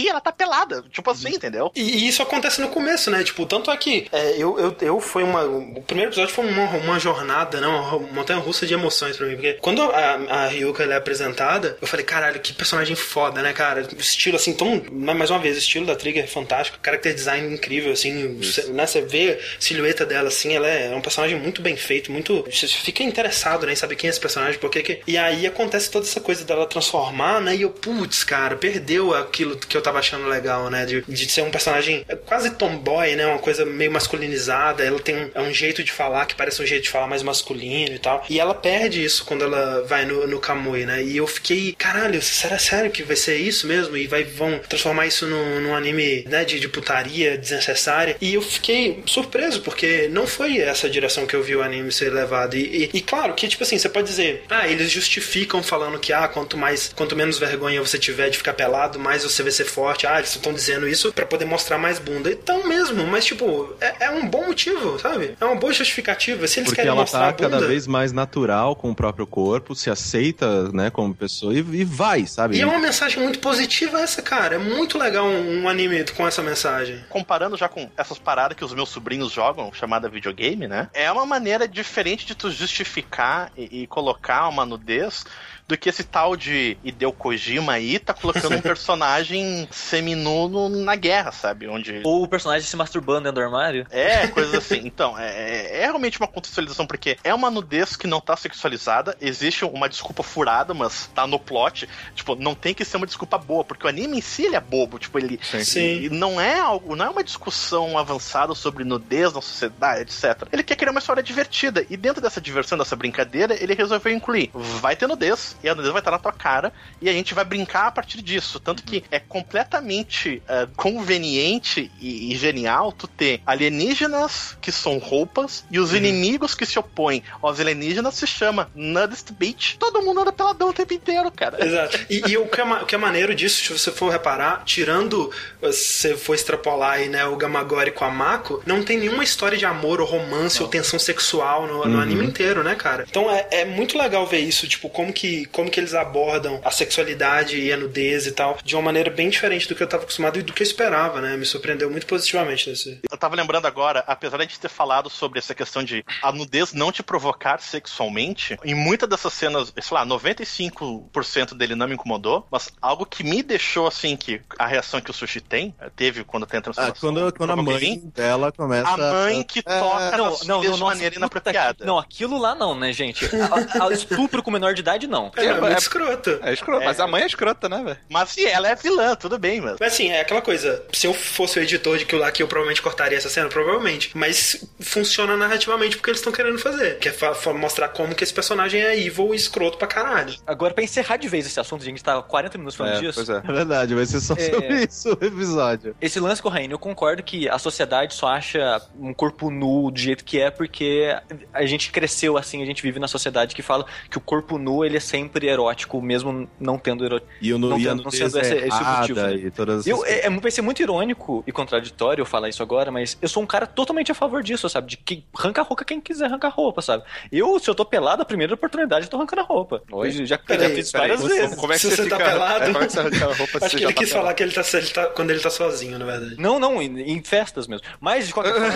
ela 0.07 0.21
tá 0.21 0.31
pelada, 0.31 0.83
tipo 0.89 1.09
assim, 1.11 1.29
uhum. 1.29 1.35
entendeu? 1.35 1.71
E, 1.75 1.81
e, 1.81 2.07
isso 2.07 2.23
acontece 2.23 2.61
no 2.61 2.69
começo, 2.69 3.11
né? 3.11 3.23
Tipo, 3.23 3.45
tanto 3.45 3.69
é 3.69 3.77
que 3.77 4.07
é, 4.11 4.37
eu, 4.37 4.57
eu, 4.57 4.75
eu 4.81 4.99
foi 5.01 5.23
uma. 5.23 5.43
O 5.43 5.81
primeiro 5.81 6.11
episódio 6.11 6.33
foi 6.33 6.47
uma, 6.47 6.69
uma 6.77 6.99
jornada, 6.99 7.59
né? 7.59 7.67
Uma 7.67 7.99
montanha 7.99 8.39
russa 8.39 8.65
de 8.65 8.73
emoções 8.73 9.17
pra 9.17 9.27
mim. 9.27 9.35
Porque 9.35 9.53
quando 9.55 9.81
a, 9.81 10.43
a 10.43 10.47
Ryuka 10.47 10.83
é 10.83 10.95
apresentada, 10.95 11.77
eu 11.81 11.87
falei, 11.87 12.05
caralho, 12.05 12.39
que 12.39 12.53
personagem 12.53 12.95
foda, 12.95 13.41
né, 13.41 13.51
cara? 13.51 13.85
Estilo 13.97 14.37
assim, 14.37 14.53
tão. 14.53 14.81
Mais 14.91 15.29
uma 15.29 15.39
vez, 15.39 15.57
o 15.57 15.59
estilo 15.59 15.85
da 15.85 15.95
Trigger 15.95 16.23
é 16.23 16.27
fantástico, 16.27 16.79
character 16.83 17.13
design 17.13 17.53
incrível, 17.53 17.91
assim, 17.91 18.41
cê, 18.41 18.63
né? 18.67 18.85
Você 18.85 19.01
vê 19.01 19.39
a 19.57 19.61
silhueta 19.61 20.05
dela 20.05 20.29
assim, 20.29 20.55
ela 20.55 20.67
é, 20.67 20.87
é 20.91 20.95
um 20.95 21.01
personagem 21.01 21.37
muito 21.37 21.61
bem 21.61 21.75
feito, 21.75 22.11
muito. 22.11 22.45
Você 22.49 22.67
fica 22.67 23.03
interessado 23.03 23.65
né, 23.65 23.73
em 23.73 23.75
saber 23.75 23.95
quem 24.03 24.09
é 24.09 24.11
esse 24.11 24.19
personagem, 24.19 24.59
por 24.59 24.69
que 24.69 24.81
que... 24.81 24.99
E 25.07 25.17
aí 25.17 25.47
acontece 25.47 25.89
toda 25.89 26.05
essa 26.05 26.19
coisa 26.19 26.43
dela 26.43 26.65
transformar, 26.65 27.39
né? 27.39 27.55
E 27.55 27.61
eu, 27.61 27.69
putz, 27.69 28.25
cara, 28.25 28.57
perdeu 28.57 29.13
aquilo 29.13 29.55
que 29.55 29.77
eu 29.77 29.81
tava 29.81 29.99
achando 29.99 30.27
legal, 30.27 30.69
né? 30.69 30.85
De, 30.85 31.01
de 31.07 31.29
ser 31.29 31.41
um 31.41 31.49
personagem 31.49 32.05
quase 32.25 32.49
tomboy, 32.49 33.15
né? 33.15 33.25
Uma 33.25 33.39
coisa 33.39 33.63
meio 33.65 33.93
masculinizada. 33.93 34.83
Ela 34.83 34.99
tem 34.99 35.15
um, 35.15 35.31
é 35.33 35.41
um 35.41 35.53
jeito 35.53 35.81
de 35.85 35.91
falar 35.93 36.25
que 36.25 36.35
parece 36.35 36.61
um 36.61 36.65
jeito 36.65 36.83
de 36.83 36.89
falar 36.89 37.07
mais 37.07 37.23
masculino 37.23 37.95
e 37.95 37.99
tal. 37.99 38.25
E 38.29 38.41
ela 38.41 38.53
perde 38.53 39.01
isso 39.01 39.23
quando 39.23 39.45
ela 39.45 39.85
vai 39.87 40.05
no, 40.05 40.27
no 40.27 40.37
Kamui, 40.37 40.85
né? 40.85 41.01
E 41.01 41.15
eu 41.15 41.25
fiquei, 41.25 41.71
caralho, 41.71 42.21
será 42.21 42.59
sério 42.59 42.91
que 42.91 43.03
vai 43.03 43.15
ser 43.15 43.37
isso 43.37 43.65
mesmo? 43.67 43.95
E 43.95 44.05
vai, 44.05 44.25
vão 44.25 44.59
transformar 44.67 45.07
isso 45.07 45.25
num, 45.25 45.61
num 45.61 45.73
anime, 45.73 46.25
né? 46.27 46.43
De, 46.43 46.59
de 46.59 46.67
putaria 46.67 47.37
desnecessária. 47.37 48.17
E 48.19 48.33
eu 48.33 48.41
fiquei 48.41 49.01
surpreso, 49.05 49.61
porque 49.61 50.09
não 50.09 50.27
foi 50.27 50.57
essa 50.57 50.89
direção 50.89 51.25
que 51.25 51.37
eu 51.37 51.41
vi 51.41 51.55
o 51.55 51.61
anime 51.61 51.89
ser 51.89 52.11
levado. 52.11 52.57
E, 52.57 52.89
e, 52.93 52.97
e 52.97 53.01
claro 53.01 53.33
que, 53.33 53.47
tipo 53.47 53.63
assim, 53.63 53.77
você 53.77 53.92
pode 53.93 54.07
dizer, 54.07 54.45
ah, 54.49 54.67
eles 54.67 54.91
justificam 54.91 55.61
falando 55.63 55.99
que, 55.99 56.11
ah, 56.11 56.27
quanto 56.27 56.57
mais, 56.57 56.91
quanto 56.95 57.15
menos 57.15 57.37
vergonha 57.37 57.81
você 57.81 57.97
tiver 57.97 58.29
de 58.29 58.37
ficar 58.37 58.53
pelado, 58.53 58.99
mais 58.99 59.23
você 59.23 59.43
vai 59.43 59.51
ser 59.51 59.65
forte. 59.65 60.07
Ah, 60.07 60.17
eles 60.17 60.35
estão 60.35 60.53
dizendo 60.53 60.87
isso 60.87 61.13
para 61.13 61.25
poder 61.25 61.45
mostrar 61.45 61.77
mais 61.77 61.99
bunda. 61.99 62.31
Então 62.31 62.67
mesmo, 62.67 63.05
mas 63.07 63.25
tipo, 63.25 63.73
é, 63.79 64.05
é, 64.05 64.09
um 64.09 64.27
bom 64.27 64.47
motivo, 64.47 64.99
sabe? 64.99 65.35
É 65.39 65.45
uma 65.45 65.55
boa 65.55 65.71
justificativa. 65.71 66.47
Se 66.47 66.59
eles 66.59 66.69
Porque 66.69 66.81
querem 66.81 66.91
ela 66.91 67.01
mostrar 67.01 67.19
tá 67.19 67.27
a 67.27 67.31
bunda, 67.31 67.49
cada 67.49 67.67
vez 67.67 67.87
mais 67.87 68.11
natural 68.11 68.75
com 68.75 68.89
o 68.91 68.95
próprio 68.95 69.27
corpo, 69.27 69.75
se 69.75 69.89
aceita, 69.89 70.71
né, 70.71 70.89
como 70.89 71.13
pessoa 71.13 71.53
e, 71.53 71.57
e 71.57 71.83
vai, 71.83 72.25
sabe? 72.25 72.57
E 72.57 72.61
é 72.61 72.65
uma 72.65 72.79
mensagem 72.79 73.21
muito 73.21 73.39
positiva 73.39 73.99
essa, 74.01 74.21
cara. 74.21 74.55
É 74.55 74.57
muito 74.57 74.97
legal 74.97 75.25
um, 75.25 75.63
um 75.63 75.69
anime 75.69 76.03
com 76.15 76.27
essa 76.27 76.41
mensagem. 76.41 77.03
Comparando 77.09 77.55
já 77.55 77.69
com 77.69 77.89
essas 77.95 78.17
paradas 78.17 78.57
que 78.57 78.65
os 78.65 78.73
meus 78.73 78.89
sobrinhos 78.89 79.31
jogam, 79.31 79.71
chamada 79.73 80.09
videogame, 80.09 80.67
né? 80.67 80.89
É 80.93 81.11
uma 81.11 81.25
maneira 81.25 81.67
diferente 81.67 82.25
de 82.25 82.35
tu 82.35 82.49
justificar 82.51 83.51
e, 83.57 83.82
e 83.82 83.82
colocar 83.87 84.47
uma 84.49 84.65
nudez 84.65 85.25
do 85.67 85.77
que 85.77 85.89
esse 85.89 86.03
tal 86.03 86.35
de 86.35 86.77
Hideo 86.83 87.11
Kojima 87.11 87.73
aí 87.73 87.99
tá 87.99 88.13
colocando 88.13 88.55
um 88.55 88.61
personagem 88.61 89.67
seminu 89.71 90.69
na 90.69 90.95
guerra, 90.95 91.31
sabe? 91.31 91.67
Onde. 91.67 92.01
Ou 92.03 92.23
o 92.23 92.27
personagem 92.27 92.67
se 92.67 92.75
masturbando 92.75 93.21
dentro 93.21 93.41
do 93.41 93.45
armário. 93.45 93.87
É, 93.89 94.27
coisas 94.33 94.53
assim. 94.53 94.81
Então, 94.83 95.17
é, 95.17 95.29
é, 95.29 95.77
é 95.77 95.85
realmente 95.85 96.19
uma 96.19 96.27
contextualização, 96.27 96.85
porque 96.85 97.17
é 97.23 97.33
uma 97.33 97.49
nudez 97.49 97.95
que 97.95 98.07
não 98.07 98.19
tá 98.19 98.35
sexualizada, 98.35 99.17
existe 99.21 99.65
uma 99.65 99.87
desculpa 99.87 100.23
furada, 100.23 100.73
mas 100.73 101.09
tá 101.13 101.25
no 101.25 101.39
plot. 101.39 101.87
Tipo, 102.15 102.35
não 102.35 102.55
tem 102.55 102.73
que 102.73 102.85
ser 102.85 102.97
uma 102.97 103.05
desculpa 103.05 103.37
boa, 103.37 103.63
porque 103.63 103.85
o 103.85 103.89
anime 103.89 104.17
em 104.17 104.21
si 104.21 104.45
ele 104.45 104.55
é 104.55 104.61
bobo. 104.61 104.99
Tipo, 104.99 105.19
ele. 105.19 105.39
Sim. 105.43 106.09
Não 106.09 106.39
é 106.39 106.59
algo, 106.59 106.95
não 106.95 107.05
é 107.05 107.09
uma 107.09 107.23
discussão 107.23 107.97
avançada 107.97 108.53
sobre 108.53 108.83
nudez 108.83 109.33
na 109.33 109.41
sociedade, 109.41 110.01
etc. 110.01 110.47
Ele 110.51 110.63
quer 110.63 110.75
criar 110.75 110.91
uma 110.91 110.99
história 110.99 111.23
divertida. 111.23 111.85
E 111.89 111.97
dentro 111.97 112.21
dessa 112.21 112.41
diversão, 112.41 112.77
dessa 112.77 112.95
brincadeira, 112.95 113.55
ele 113.61 113.73
resolveu 113.73 114.13
incluir. 114.13 114.51
Vai 114.53 114.95
ter 114.95 115.07
nudez, 115.07 115.52
e 115.63 115.69
a 115.69 115.75
nudez 115.75 115.91
vai 115.91 116.01
estar 116.01 116.11
na 116.11 116.19
tua 116.19 116.31
cara, 116.31 116.71
e 117.01 117.09
a 117.09 117.13
gente 117.13 117.33
vai 117.33 117.45
brincar 117.45 117.87
a 117.87 117.91
partir 117.91 118.21
disso. 118.21 118.59
Tanto 118.59 118.83
que 118.83 119.03
é 119.11 119.19
completamente 119.19 120.41
uh, 120.43 120.69
conveniente 120.75 121.91
e, 121.99 122.33
e, 122.33 122.37
genial 122.37 122.91
tu 122.91 123.07
ter 123.07 123.41
alienígenas 123.45 124.57
que 124.61 124.71
são 124.71 124.97
roupas 124.97 125.65
e 125.69 125.79
os 125.79 125.91
uhum. 125.91 125.97
inimigos 125.97 126.55
que 126.55 126.65
se 126.65 126.77
opõem 126.79 127.23
aos 127.41 127.59
alienígenas 127.59 128.15
se 128.15 128.27
chama 128.27 128.69
Nudist 128.75 129.31
Beach. 129.31 129.77
Todo 129.77 130.01
mundo 130.01 130.21
anda 130.21 130.31
peladão 130.31 130.69
o 130.69 130.73
tempo 130.73 130.93
inteiro, 130.93 131.31
cara. 131.31 131.63
Exato. 131.65 131.99
E, 132.09 132.31
e 132.31 132.37
o, 132.37 132.47
que 132.47 132.61
é, 132.61 132.63
o 132.63 132.85
que 132.85 132.95
é 132.95 132.97
maneiro 132.97 133.35
disso, 133.35 133.63
se 133.63 133.71
você 133.71 133.91
for 133.91 134.11
reparar, 134.11 134.63
tirando, 134.65 135.31
se 135.71 136.09
você 136.09 136.17
for 136.17 136.35
extrapolar 136.35 136.93
aí, 136.93 137.09
né, 137.09 137.25
o 137.25 137.35
Gamagori 137.35 137.91
com 137.91 138.05
a 138.05 138.11
Mako, 138.11 138.61
não 138.65 138.83
tem 138.83 138.97
nenhuma 138.97 139.23
história 139.23 139.57
de 139.57 139.65
amor 139.65 140.01
ou 140.01 140.07
romance 140.07 140.57
não. 140.57 140.65
ou 140.65 140.71
tensão 140.71 140.99
sexual 140.99 141.67
no, 141.67 141.85
no 141.85 141.95
uhum. 141.95 142.01
anime 142.01 142.25
inteiro, 142.25 142.63
né, 142.63 142.75
cara? 142.75 143.05
Então 143.09 143.29
é, 143.29 143.47
é 143.51 143.65
muito 143.65 143.97
legal 143.97 144.25
ver 144.25 144.39
isso, 144.39 144.67
tipo, 144.67 144.89
como 144.89 145.11
que, 145.11 145.42
como 145.45 145.69
que 145.69 145.79
eles 145.79 145.93
abordam 145.93 146.59
a 146.63 146.71
sexualidade 146.71 147.59
e 147.59 147.71
a 147.71 147.77
nudez 147.77 148.27
e 148.27 148.31
tal, 148.31 148.57
de 148.63 148.75
uma 148.75 148.81
maneira 148.81 149.09
bem 149.09 149.29
diferente 149.29 149.67
do 149.67 149.75
que 149.75 149.83
eu 149.83 149.87
tava 149.87 150.03
acostumado 150.03 150.39
e 150.39 150.41
do 150.41 150.53
que 150.53 150.61
eu 150.61 150.67
esperava, 150.67 151.21
né? 151.21 151.37
Me 151.37 151.45
surpreendeu 151.45 151.89
muito 151.89 152.05
positivamente 152.05 152.69
nesse. 152.69 152.99
Eu 153.09 153.17
tava 153.17 153.35
lembrando 153.35 153.65
agora, 153.65 154.03
apesar 154.07 154.37
de 154.37 154.43
a 154.43 154.45
gente 154.45 154.59
ter 154.59 154.69
falado 154.69 155.09
sobre 155.09 155.39
essa 155.39 155.55
questão 155.55 155.83
de 155.83 156.03
a 156.21 156.31
nudez 156.31 156.73
não 156.73 156.91
te 156.91 157.03
provocar 157.03 157.59
sexualmente, 157.59 158.57
em 158.63 158.73
muitas 158.73 159.07
dessas 159.09 159.33
cenas, 159.33 159.73
sei 159.79 159.95
lá, 159.95 160.05
95% 160.05 161.55
dele 161.55 161.75
não 161.75 161.87
me 161.87 161.93
incomodou, 161.93 162.45
mas 162.51 162.69
algo 162.81 163.05
que 163.05 163.23
me 163.23 163.41
deixou 163.43 163.87
assim, 163.87 164.15
que 164.15 164.41
a 164.57 164.65
reação 164.65 165.01
que 165.01 165.11
o 165.11 165.13
Sushi 165.13 165.41
tem, 165.41 165.73
eh, 165.79 165.89
teve 165.95 166.23
quando 166.23 166.45
tem 166.45 166.59
a 166.59 166.61
transformação. 166.61 167.09
Ah, 167.09 167.13
quando, 167.13 167.33
quando 167.33 167.49
a 167.51 167.55
mãe 167.55 168.01
dela 168.13 168.51
começa. 168.51 168.89
A 168.89 168.97
mãe 168.97 169.43
que 169.43 169.59
é... 169.59 169.79
toca 169.79 170.17
não, 170.17 170.37
não, 170.45 170.63
não, 170.63 170.73
de 170.73 170.79
maneira 170.81 171.15
inapropriada. 171.15 171.85
Não, 171.85 171.97
aquilo 171.97 172.37
lá 172.37 172.55
não, 172.55 172.75
né, 172.75 172.91
gente? 172.91 173.25
A, 173.25 173.87
a 173.87 173.91
estupro 173.91 174.41
com 174.41 174.51
menor 174.51 174.73
de 174.73 174.81
idade, 174.81 175.07
não. 175.07 175.31
É, 175.35 175.45
é, 175.45 175.59
muito 175.59 175.77
escroto. 175.77 176.39
É 176.41 176.53
escroto, 176.53 176.85
mas 176.85 176.99
a 176.99 177.07
mãe 177.07 177.23
é 177.23 177.25
escrota, 177.25 177.67
né, 177.67 177.83
velho? 177.83 177.97
Mas 178.09 178.29
se 178.29 178.45
ela 178.45 178.69
é 178.69 178.75
vilã, 178.75 179.15
tudo 179.15 179.37
bem, 179.37 179.61
mano. 179.61 179.77
Mas 179.79 179.93
assim, 179.93 180.09
é 180.09 180.21
aquela 180.21 180.41
coisa, 180.41 180.83
se 180.93 181.07
eu 181.07 181.13
fosse 181.13 181.59
o 181.59 181.61
editor 181.61 181.97
de 181.97 182.05
que 182.05 182.15
lá 182.15 182.31
que 182.31 182.41
eu 182.41 182.47
provavelmente 182.47 182.81
cortaria 182.81 183.17
essa 183.17 183.29
cena, 183.29 183.49
provavelmente. 183.49 184.11
Mas 184.13 184.65
funciona 184.79 185.35
narrativamente 185.35 185.97
porque 185.97 186.09
eles 186.09 186.19
estão 186.19 186.31
querendo 186.31 186.59
fazer. 186.59 186.99
Que 186.99 187.09
é 187.09 187.13
mostrar 187.53 187.89
como 187.89 188.15
que 188.15 188.23
esse 188.23 188.33
personagem 188.33 188.81
é 188.81 188.97
evil 188.97 189.33
e 189.33 189.37
escroto 189.37 189.77
pra 189.77 189.87
caralho. 189.87 190.33
Agora, 190.45 190.73
pra 190.73 190.83
encerrar 190.83 191.17
de 191.17 191.27
vez 191.27 191.45
esse 191.45 191.59
assunto, 191.59 191.81
a 191.81 191.85
gente 191.85 192.03
tá 192.03 192.21
40 192.21 192.57
minutos 192.57 192.75
falando 192.75 192.97
é, 192.97 192.99
disso. 192.99 193.13
Pois 193.15 193.29
é. 193.29 193.37
é 193.37 193.51
verdade, 193.51 193.95
vai 193.95 194.05
ser 194.05 194.19
só 194.19 194.35
é... 194.35 194.49
sobre 194.49 194.83
isso 194.83 195.17
o 195.21 195.25
episódio. 195.25 195.95
Esse 196.01 196.19
lance 196.19 196.41
com 196.41 196.53
eu 196.53 196.79
concordo 196.79 197.23
que 197.23 197.49
a 197.49 197.57
sociedade 197.57 198.13
só 198.13 198.27
acha 198.27 198.81
um 198.99 199.13
corpo 199.13 199.49
nu 199.49 199.89
do 199.89 199.99
jeito 199.99 200.23
que 200.23 200.39
é 200.39 200.51
porque 200.51 201.15
a 201.51 201.65
gente 201.65 201.91
cresceu 201.91 202.37
assim, 202.37 202.61
a 202.61 202.65
gente 202.65 202.81
vive 202.83 202.99
na 202.99 203.07
sociedade 203.07 203.55
que 203.55 203.61
fala 203.61 203.85
que 204.09 204.17
o 204.17 204.21
corpo 204.21 204.57
nu 204.57 204.85
ele 204.85 204.97
é 204.97 204.99
sempre 205.23 205.47
erótico, 205.47 206.01
mesmo 206.01 206.47
não 206.59 206.77
tendo 206.77 207.05
erótico. 207.05 207.31
E 207.41 207.51
não, 207.53 207.79
e 207.79 207.83
tendo, 207.83 208.03
não 208.03 208.11
sendo 208.11 208.39
esse, 208.39 208.55
esse 208.55 208.83
motivo. 208.83 209.21
Né? 209.21 209.33
E 209.35 209.51
todas 209.51 209.87
eu, 209.87 210.05
é, 210.05 210.29
vai 210.29 210.51
ser 210.51 210.61
muito 210.61 210.81
irônico 210.81 211.43
e 211.47 211.51
contraditório 211.51 212.21
eu 212.21 212.25
falar 212.25 212.49
isso 212.49 212.61
agora, 212.61 212.91
mas 212.91 213.17
eu 213.21 213.29
sou 213.29 213.41
um 213.41 213.45
cara 213.45 213.65
totalmente 213.65 214.11
a 214.11 214.15
favor 214.15 214.43
disso, 214.43 214.69
sabe? 214.69 214.87
De 214.87 214.97
que 214.97 215.23
arranca 215.37 215.61
a 215.61 215.63
roupa 215.63 215.85
quem 215.85 216.01
quiser 216.01 216.25
arrancar 216.25 216.49
roupa, 216.49 216.81
sabe? 216.81 217.03
Eu, 217.31 217.59
se 217.59 217.69
eu 217.69 217.75
tô 217.75 217.85
pelado, 217.85 218.21
a 218.21 218.25
primeira 218.25 218.53
oportunidade 218.53 219.05
eu 219.05 219.09
tô 219.09 219.17
arrancando 219.17 219.41
a 219.41 219.45
roupa. 219.45 219.81
Hoje 219.91 220.25
já, 220.25 220.39
já 220.47 220.69
fiz 220.69 220.91
várias 220.91 221.23
vezes. 221.23 221.55
Como 221.55 221.73
é 221.73 221.75
que 221.75 221.81
se 221.81 221.89
você, 221.89 222.03
você 222.03 222.09
tá 222.09 222.17
pelado? 222.17 222.63
É, 222.63 222.73
como 222.73 222.83
é 222.83 222.87
que 222.87 222.93
você 222.93 222.99
arranca 222.99 223.25
a 223.25 223.33
roupa 223.33 223.65
Acho 223.65 223.77
que 223.77 223.83
ele 223.83 223.93
tá 223.93 223.99
quis 223.99 224.09
pelado. 224.09 224.25
falar 224.25 224.33
que 224.33 224.43
ele 224.43 224.51
tá, 224.51 224.63
ele 224.73 224.87
tá, 224.87 225.05
quando 225.07 225.29
ele 225.31 225.39
tá 225.39 225.49
sozinho, 225.49 225.97
na 225.97 226.05
verdade. 226.05 226.35
Não, 226.37 226.59
não, 226.59 226.81
em, 226.81 227.11
em 227.11 227.23
festas 227.23 227.67
mesmo. 227.67 227.85
Mas, 227.99 228.27
de 228.27 228.33
qualquer 228.33 228.53
forma... 228.53 228.73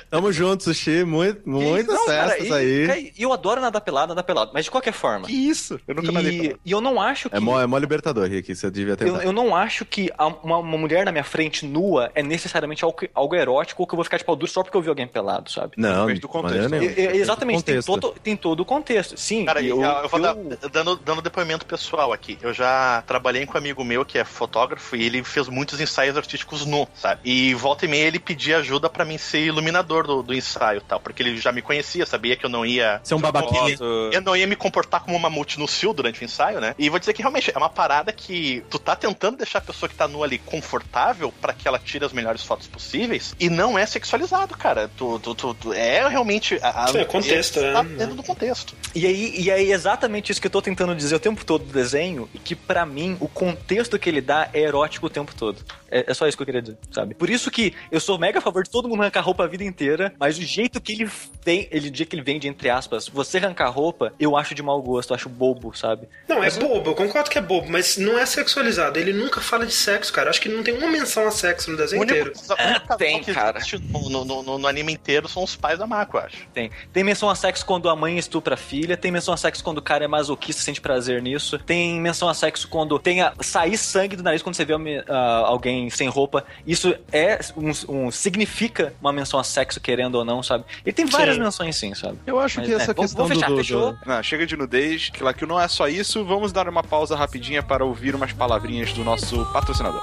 Tamo 0.10 0.32
junto, 0.32 0.64
Sushi. 0.64 1.04
Muito, 1.04 1.48
muitas 1.48 1.94
não, 1.94 2.06
festas 2.06 2.48
cara, 2.48 2.60
aí. 2.60 3.12
E 3.16 3.22
eu 3.22 3.32
adoro 3.32 3.60
nadar 3.60 3.80
pelado, 3.80 4.08
nadar 4.08 4.24
pelado. 4.24 4.50
Mas, 4.52 4.64
de 4.64 4.70
qualquer 4.70 4.92
forma... 4.92 5.19
Que 5.26 5.32
isso? 5.32 5.80
Eu 5.86 5.94
nunca 5.94 6.12
nadei. 6.12 6.56
E 6.64 6.70
eu 6.70 6.80
não 6.80 7.00
acho 7.00 7.28
que... 7.28 7.36
É 7.36 7.40
mó, 7.40 7.60
é 7.60 7.66
mó 7.66 7.78
libertador, 7.78 8.28
Rick. 8.28 8.54
Você 8.54 8.70
devia 8.70 8.96
ter... 8.96 9.08
Eu, 9.08 9.16
eu, 9.16 9.32
não 9.32 9.54
acho 9.54 9.84
que 9.84 10.10
uma, 10.42 10.58
uma, 10.58 10.78
mulher 10.78 11.04
na 11.04 11.12
minha 11.12 11.24
frente 11.24 11.66
nua 11.66 12.10
é 12.14 12.22
necessariamente 12.22 12.84
algo, 12.84 12.98
algo 13.14 13.34
erótico 13.34 13.82
ou 13.82 13.86
que 13.86 13.94
eu 13.94 13.96
vou 13.96 14.04
ficar 14.04 14.16
de 14.16 14.24
pau 14.24 14.36
duro 14.36 14.50
só 14.50 14.62
porque 14.62 14.76
eu 14.76 14.82
vi 14.82 14.88
alguém 14.88 15.06
pelado, 15.06 15.50
sabe? 15.50 15.72
Não, 15.76 16.12
do 16.14 16.28
contexto. 16.28 16.74
É, 16.74 17.16
exatamente, 17.16 17.64
tem 17.64 17.82
todo, 17.82 18.14
tem 18.22 18.36
todo 18.36 18.60
o 18.60 18.64
contexto. 18.64 19.16
Sim, 19.16 19.44
Cara, 19.44 19.62
eu, 19.62 19.82
eu, 19.82 19.90
eu 19.90 20.08
vou 20.08 20.20
dar, 20.20 20.34
dando, 20.72 20.96
dando 20.96 21.22
depoimento 21.22 21.66
pessoal 21.66 22.12
aqui. 22.12 22.38
Eu 22.42 22.52
já 22.52 23.02
trabalhei 23.06 23.46
com 23.46 23.54
um 23.54 23.58
amigo 23.58 23.84
meu 23.84 24.04
que 24.04 24.18
é 24.18 24.24
fotógrafo 24.24 24.96
e 24.96 25.04
ele 25.04 25.22
fez 25.22 25.48
muitos 25.48 25.80
ensaios 25.80 26.16
artísticos 26.16 26.64
nu, 26.66 26.86
sabe? 26.94 27.20
E 27.24 27.54
volta 27.54 27.84
e 27.84 27.88
meia 27.88 28.06
ele 28.06 28.18
pedia 28.18 28.58
ajuda 28.58 28.88
para 28.88 29.04
mim 29.04 29.18
ser 29.18 29.40
iluminador 29.40 30.06
do, 30.06 30.22
do 30.22 30.34
ensaio 30.34 30.80
tal, 30.80 31.00
porque 31.00 31.22
ele 31.22 31.36
já 31.36 31.52
me 31.52 31.62
conhecia, 31.62 32.06
sabia 32.06 32.36
que 32.36 32.44
eu 32.44 32.50
não 32.50 32.64
ia. 32.64 33.00
Ser 33.02 33.14
um 33.14 33.20
babaquinha. 33.20 33.76
Eu 34.12 34.20
não 34.20 34.36
ia 34.36 34.46
me 34.46 34.56
comportar 34.56 35.02
como 35.02 35.09
uma 35.16 35.30
multi 35.30 35.58
no 35.58 35.68
cio 35.68 35.92
durante 35.92 36.22
o 36.22 36.24
ensaio, 36.24 36.60
né? 36.60 36.74
E 36.78 36.88
vou 36.88 36.98
dizer 36.98 37.12
que 37.12 37.22
realmente 37.22 37.50
é 37.54 37.58
uma 37.58 37.68
parada 37.68 38.12
que 38.12 38.62
tu 38.70 38.78
tá 38.78 38.94
tentando 38.96 39.36
deixar 39.36 39.58
a 39.58 39.62
pessoa 39.62 39.88
que 39.88 39.94
tá 39.94 40.06
nua 40.06 40.26
ali 40.26 40.38
confortável 40.38 41.32
para 41.40 41.52
que 41.52 41.66
ela 41.66 41.78
tire 41.78 42.04
as 42.04 42.12
melhores 42.12 42.42
fotos 42.42 42.66
possíveis 42.66 43.34
e 43.38 43.48
não 43.48 43.78
é 43.78 43.86
sexualizado, 43.86 44.56
cara. 44.56 44.90
Tu, 44.96 45.18
tu, 45.20 45.34
tu, 45.34 45.54
tu 45.54 45.72
é 45.72 46.06
realmente. 46.08 46.58
A, 46.62 46.88
Sim, 46.88 46.98
é 46.98 47.04
contexto, 47.04 47.60
tá 47.60 47.82
dentro 47.82 48.14
do 48.14 48.22
contexto. 48.22 48.74
E 48.94 49.06
aí, 49.06 49.34
e 49.40 49.50
aí, 49.50 49.72
exatamente 49.72 50.32
isso 50.32 50.40
que 50.40 50.46
eu 50.46 50.50
tô 50.50 50.62
tentando 50.62 50.94
dizer 50.94 51.14
o 51.14 51.20
tempo 51.20 51.44
todo 51.44 51.64
do 51.64 51.72
desenho, 51.72 52.28
e 52.34 52.38
que 52.38 52.54
para 52.54 52.84
mim 52.84 53.16
o 53.20 53.28
contexto 53.28 53.98
que 53.98 54.08
ele 54.08 54.20
dá 54.20 54.48
é 54.52 54.60
erótico 54.60 55.06
o 55.06 55.10
tempo 55.10 55.34
todo. 55.34 55.64
É, 55.90 56.04
é, 56.08 56.14
só 56.14 56.26
isso 56.26 56.36
que 56.36 56.42
eu 56.42 56.46
queria 56.46 56.62
dizer, 56.62 56.78
sabe? 56.92 57.14
Por 57.14 57.28
isso 57.28 57.50
que 57.50 57.74
eu 57.90 57.98
sou 57.98 58.18
mega 58.18 58.38
a 58.38 58.42
favor 58.42 58.62
de 58.62 58.70
todo 58.70 58.88
mundo 58.88 59.02
arrancar 59.02 59.22
roupa 59.22 59.44
a 59.44 59.46
vida 59.46 59.64
inteira, 59.64 60.14
mas 60.18 60.38
o 60.38 60.42
jeito 60.42 60.80
que 60.80 60.92
ele 60.92 61.10
vem, 61.44 61.68
ele, 61.70 61.88
o 61.88 61.90
dia 61.90 62.06
que 62.06 62.14
ele 62.14 62.22
vende, 62.22 62.46
entre 62.46 62.70
aspas, 62.70 63.08
você 63.08 63.38
arrancar 63.38 63.68
roupa, 63.70 64.12
eu 64.18 64.36
acho 64.36 64.54
de 64.54 64.62
mau 64.62 64.80
gosto, 64.80 64.99
eu 65.08 65.14
acho 65.16 65.28
bobo, 65.28 65.74
sabe? 65.76 66.08
Não, 66.28 66.38
mas 66.38 66.56
é 66.56 66.60
bobo, 66.60 66.90
eu 66.90 66.94
concordo 66.94 67.30
que 67.30 67.38
é 67.38 67.40
bobo, 67.42 67.68
mas 67.70 67.96
não 67.96 68.18
é 68.18 68.26
sexualizado. 68.26 68.98
Ele 68.98 69.12
nunca 69.12 69.40
fala 69.40 69.64
de 69.66 69.72
sexo, 69.72 70.12
cara. 70.12 70.30
Acho 70.30 70.40
que 70.40 70.48
não 70.48 70.62
tem 70.62 70.74
uma 70.76 70.88
menção 70.88 71.26
a 71.26 71.30
sexo 71.30 71.70
no 71.70 71.76
desenho 71.76 72.02
inteiro. 72.02 72.32
É, 72.58 72.78
tem, 72.96 73.22
cara. 73.24 73.60
No, 73.90 74.24
no, 74.24 74.42
no, 74.42 74.58
no, 74.58 74.66
anime 74.66 74.92
inteiro 74.92 75.28
são 75.28 75.42
os 75.44 75.56
pais 75.56 75.78
da 75.78 75.86
Mako, 75.86 76.16
eu 76.18 76.22
acho. 76.22 76.36
Tem. 76.52 76.70
Tem 76.92 77.04
menção 77.04 77.28
a 77.30 77.34
sexo 77.34 77.64
quando 77.64 77.88
a 77.88 77.96
mãe 77.96 78.18
estupra 78.18 78.54
a 78.54 78.58
filha, 78.58 78.96
tem 78.96 79.10
menção 79.10 79.32
a 79.34 79.36
sexo 79.36 79.62
quando 79.62 79.78
o 79.78 79.82
cara 79.82 80.04
é 80.04 80.08
masoquista, 80.08 80.62
sente 80.62 80.80
prazer 80.80 81.22
nisso, 81.22 81.58
tem 81.58 82.00
menção 82.00 82.28
a 82.28 82.34
sexo 82.34 82.68
quando 82.68 82.98
tem 82.98 83.20
a 83.20 83.32
sair 83.40 83.76
sangue 83.76 84.16
do 84.16 84.22
nariz 84.22 84.42
quando 84.42 84.54
você 84.54 84.64
vê 84.64 84.74
uh, 84.74 85.02
alguém 85.44 85.88
sem 85.90 86.08
roupa 86.08 86.44
isso 86.66 86.94
é 87.12 87.38
um, 87.56 87.70
um, 88.06 88.10
significa 88.10 88.94
uma 89.00 89.12
menção 89.12 89.38
a 89.40 89.44
sexo. 89.44 89.80
querendo 89.80 90.16
ou 90.16 90.24
não, 90.24 90.42
sabe? 90.42 90.64
Ele 90.84 90.92
tem 90.92 91.06
várias 91.06 91.36
Sim. 91.36 91.42
menções 91.42 91.76
sim, 91.76 91.94
sabe? 91.94 92.18
Eu 92.26 92.38
acho 92.38 92.58
Mas, 92.60 92.68
que 92.68 92.72
é, 92.74 92.76
essa 92.76 92.92
vamos- 92.92 93.10
questão 93.10 93.26
vamos 93.26 93.38
fechar, 93.38 93.48
do, 93.50 93.56
do- 93.56 93.62
fechou? 93.62 93.92
do- 93.92 93.98
Não, 94.06 94.22
chega 94.22 94.46
de 94.46 94.56
nudez, 94.56 94.79
que 95.12 95.22
lá 95.22 95.32
que 95.32 95.46
não 95.46 95.60
é 95.60 95.68
só 95.68 95.88
isso. 95.88 96.24
Vamos 96.24 96.52
dar 96.52 96.68
uma 96.68 96.82
pausa 96.82 97.16
rapidinha 97.16 97.62
para 97.62 97.84
ouvir 97.84 98.14
umas 98.14 98.32
palavrinhas 98.32 98.92
do 98.92 99.04
nosso 99.04 99.44
patrocinador. 99.52 100.02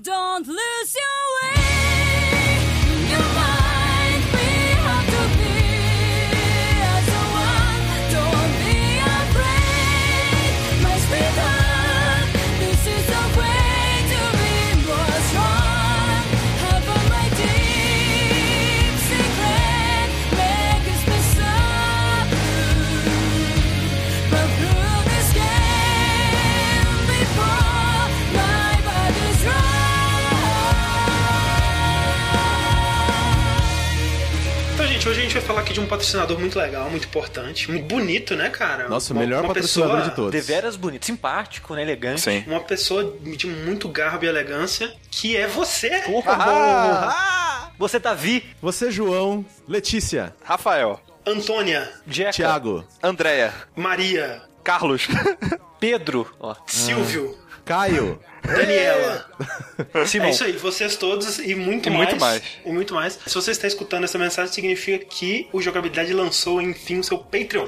Don't 0.00 0.48
lose 0.48 0.94
your 0.96 1.54
way, 1.54 1.67
gente, 35.38 35.40
vai 35.40 35.42
falar 35.42 35.60
aqui 35.60 35.72
de 35.72 35.80
um 35.80 35.86
patrocinador 35.86 36.38
muito 36.38 36.58
legal, 36.58 36.90
muito 36.90 37.06
importante, 37.06 37.70
muito 37.70 37.84
bonito, 37.86 38.34
né, 38.36 38.48
cara? 38.50 38.88
Nosso 38.88 39.12
Uma- 39.12 39.20
melhor 39.20 39.44
uma 39.44 39.54
patrocinador 39.54 39.96
pessoa- 39.96 40.10
de 40.10 40.16
todos. 40.16 40.30
Deveras 40.32 40.76
bonito, 40.76 41.06
simpático, 41.06 41.74
né? 41.74 41.82
Elegante. 41.82 42.20
Sim. 42.20 42.44
Uma 42.46 42.60
pessoa 42.60 43.16
de 43.20 43.46
muito 43.46 43.88
garbo 43.88 44.24
e 44.24 44.28
elegância, 44.28 44.92
que 45.10 45.36
é 45.36 45.46
você. 45.46 45.90
Porra, 46.02 47.68
Você 47.78 48.00
tá 48.00 48.12
vi, 48.12 48.44
Você, 48.60 48.90
João, 48.90 49.44
Letícia, 49.68 50.34
Rafael, 50.42 51.00
Antônia, 51.24 51.88
Jeca, 52.08 52.32
Thiago, 52.32 52.84
Andréia, 53.02 53.54
Maria, 53.76 54.42
Carlos, 54.64 55.06
Pedro, 55.78 56.26
ó, 56.40 56.56
Silvio, 56.66 57.38
Caio. 57.68 58.18
Daniela. 58.42 59.30
Simão. 60.06 60.28
É 60.28 60.30
isso 60.30 60.44
aí, 60.44 60.52
vocês 60.52 60.96
todos 60.96 61.38
e 61.38 61.54
muito 61.54 61.88
E 61.88 61.92
mais. 61.92 62.08
muito 62.08 62.20
mais. 62.20 62.42
E 62.64 62.72
muito 62.72 62.94
mais. 62.94 63.18
Se 63.26 63.34
você 63.34 63.50
está 63.50 63.66
escutando 63.66 64.04
essa 64.04 64.18
mensagem, 64.18 64.50
significa 64.52 65.04
que 65.04 65.46
o 65.52 65.60
Jogabilidade 65.60 66.14
lançou, 66.14 66.62
enfim, 66.62 66.98
o 66.98 67.04
seu 67.04 67.18
Patreon. 67.18 67.66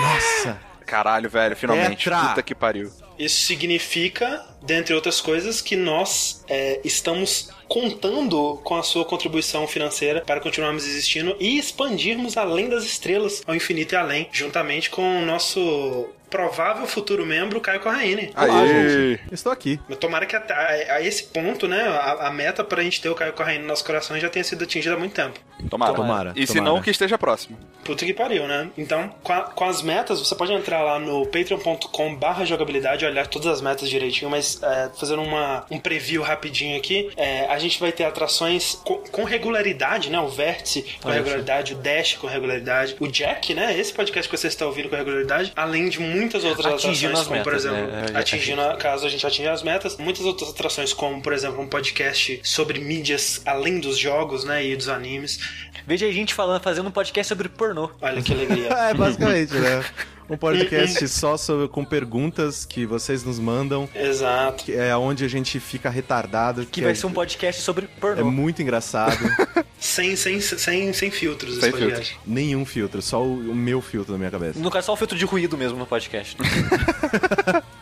Nossa. 0.00 0.60
Caralho, 0.86 1.28
velho, 1.28 1.56
finalmente. 1.56 2.04
Petra. 2.04 2.28
Puta 2.28 2.42
que 2.42 2.54
pariu. 2.54 2.92
Isso 3.18 3.44
significa, 3.46 4.44
dentre 4.62 4.94
outras 4.94 5.20
coisas, 5.20 5.60
que 5.60 5.76
nós 5.76 6.44
é, 6.48 6.80
estamos 6.84 7.50
contando 7.68 8.60
com 8.62 8.76
a 8.76 8.82
sua 8.82 9.04
contribuição 9.04 9.66
financeira 9.66 10.20
para 10.20 10.40
continuarmos 10.40 10.86
existindo 10.86 11.36
e 11.40 11.58
expandirmos 11.58 12.36
além 12.36 12.68
das 12.68 12.84
estrelas, 12.84 13.42
ao 13.46 13.54
infinito 13.54 13.94
e 13.94 13.96
além, 13.96 14.28
juntamente 14.30 14.90
com 14.90 15.22
o 15.22 15.24
nosso 15.24 16.08
provável 16.38 16.84
futuro 16.84 17.24
membro, 17.24 17.60
Caio 17.60 17.78
Corraine. 17.78 18.32
Olá, 18.36 18.62
Aê. 18.62 18.88
gente. 19.18 19.22
Estou 19.32 19.52
aqui. 19.52 19.78
Tomara 20.00 20.26
que 20.26 20.34
a, 20.34 20.40
a- 20.40 20.94
a 20.96 21.00
esse 21.00 21.22
ponto, 21.24 21.68
né, 21.68 21.80
a, 21.80 22.26
a 22.26 22.30
meta 22.32 22.64
pra 22.64 22.82
gente 22.82 23.00
ter 23.00 23.08
o 23.08 23.14
Caio 23.14 23.32
Corraine 23.32 23.60
nos 23.60 23.68
nossos 23.68 23.86
corações 23.86 24.20
já 24.20 24.28
tenha 24.28 24.42
sido 24.42 24.64
atingida 24.64 24.96
há 24.96 24.98
muito 24.98 25.14
tempo. 25.14 25.38
Tomara. 25.70 25.94
Tomara, 25.94 26.32
E 26.34 26.44
se 26.44 26.60
não, 26.60 26.82
que 26.82 26.90
esteja 26.90 27.16
próximo. 27.16 27.56
Puta 27.84 28.04
que 28.04 28.12
pariu, 28.12 28.48
né? 28.48 28.68
Então, 28.76 29.14
com, 29.22 29.32
a- 29.32 29.42
com 29.42 29.64
as 29.64 29.80
metas, 29.80 30.18
você 30.18 30.34
pode 30.34 30.52
entrar 30.52 30.82
lá 30.82 30.98
no 30.98 31.24
patreon.com 31.26 32.16
barra 32.16 32.44
jogabilidade 32.44 33.04
e 33.04 33.08
olhar 33.08 33.26
todas 33.28 33.46
as 33.46 33.60
metas 33.60 33.88
direitinho, 33.88 34.28
mas 34.30 34.60
é, 34.60 34.90
fazendo 34.98 35.22
uma, 35.22 35.64
um 35.70 35.78
preview 35.78 36.20
rapidinho 36.22 36.76
aqui, 36.76 37.10
é, 37.16 37.46
a 37.46 37.58
gente 37.60 37.78
vai 37.78 37.92
ter 37.92 38.04
atrações 38.04 38.74
com, 38.84 38.96
com 38.98 39.22
regularidade, 39.22 40.10
né? 40.10 40.18
O 40.18 40.28
Vértice 40.28 40.84
com 41.00 41.10
regularidade, 41.10 41.74
o 41.74 41.76
Dash 41.76 42.14
com 42.14 42.26
regularidade, 42.26 42.96
o 42.98 43.06
Jack, 43.06 43.54
né? 43.54 43.78
Esse 43.78 43.92
podcast 43.92 44.28
que 44.28 44.36
você 44.36 44.48
está 44.48 44.66
ouvindo 44.66 44.88
com 44.88 44.96
regularidade, 44.96 45.52
além 45.54 45.88
de 45.88 46.00
muitas 46.24 46.44
outras 46.44 46.74
Atingindo 46.74 47.12
atrações, 47.12 47.20
as 47.20 47.26
como 47.28 47.42
por 47.42 47.52
metas, 47.52 47.64
exemplo, 47.64 47.92
né? 47.92 48.06
É, 48.12 48.18
atingindo, 48.18 48.60
a- 48.60 48.76
caso 48.76 49.06
a 49.06 49.08
gente 49.08 49.26
atinja 49.26 49.52
as 49.52 49.62
metas, 49.62 49.96
muitas 49.96 50.24
outras 50.24 50.50
atrações, 50.50 50.92
como 50.92 51.22
por 51.22 51.32
exemplo, 51.32 51.60
um 51.60 51.66
podcast 51.68 52.40
sobre 52.42 52.78
mídias 52.80 53.40
além 53.46 53.78
dos 53.80 53.96
jogos, 53.98 54.44
né? 54.44 54.64
E 54.64 54.76
dos 54.76 54.88
animes. 54.88 55.38
Veja 55.86 56.06
a 56.06 56.10
gente 56.12 56.32
falando, 56.34 56.62
fazendo 56.62 56.88
um 56.88 56.92
podcast 56.92 57.28
sobre 57.28 57.48
pornô. 57.48 57.90
Olha 58.00 58.22
que 58.22 58.32
alegria. 58.32 58.68
É, 58.74 58.94
basicamente, 58.94 59.52
né? 59.54 59.84
Um 60.28 60.36
podcast 60.38 61.06
só 61.08 61.36
sobre, 61.36 61.68
com 61.68 61.84
perguntas 61.84 62.64
que 62.64 62.86
vocês 62.86 63.22
nos 63.22 63.38
mandam, 63.38 63.86
Exato. 63.94 64.64
que 64.64 64.72
é 64.74 64.96
onde 64.96 65.22
a 65.24 65.28
gente 65.28 65.60
fica 65.60 65.90
retardado. 65.90 66.64
Que 66.64 66.80
vai 66.80 66.92
é, 66.92 66.94
ser 66.94 67.06
um 67.06 67.12
podcast 67.12 67.60
sobre 67.60 67.84
É 67.84 68.00
pornô. 68.00 68.30
muito 68.30 68.62
engraçado. 68.62 69.18
Sem, 69.84 70.16
sem, 70.16 70.40
sem, 70.40 70.94
sem 70.94 71.10
filtros 71.10 71.56
Sem 71.56 71.68
esse 71.68 71.78
podcast. 71.78 72.18
Nenhum 72.26 72.64
filtro, 72.64 73.02
só 73.02 73.22
o, 73.22 73.50
o 73.50 73.54
meu 73.54 73.82
filtro 73.82 74.12
na 74.12 74.18
minha 74.18 74.30
cabeça. 74.30 74.58
No 74.58 74.70
caso, 74.70 74.86
só 74.86 74.94
um 74.94 74.96
filtro 74.96 75.16
de 75.16 75.26
ruído 75.26 75.58
mesmo 75.58 75.78
no 75.78 75.86
podcast. 75.86 76.38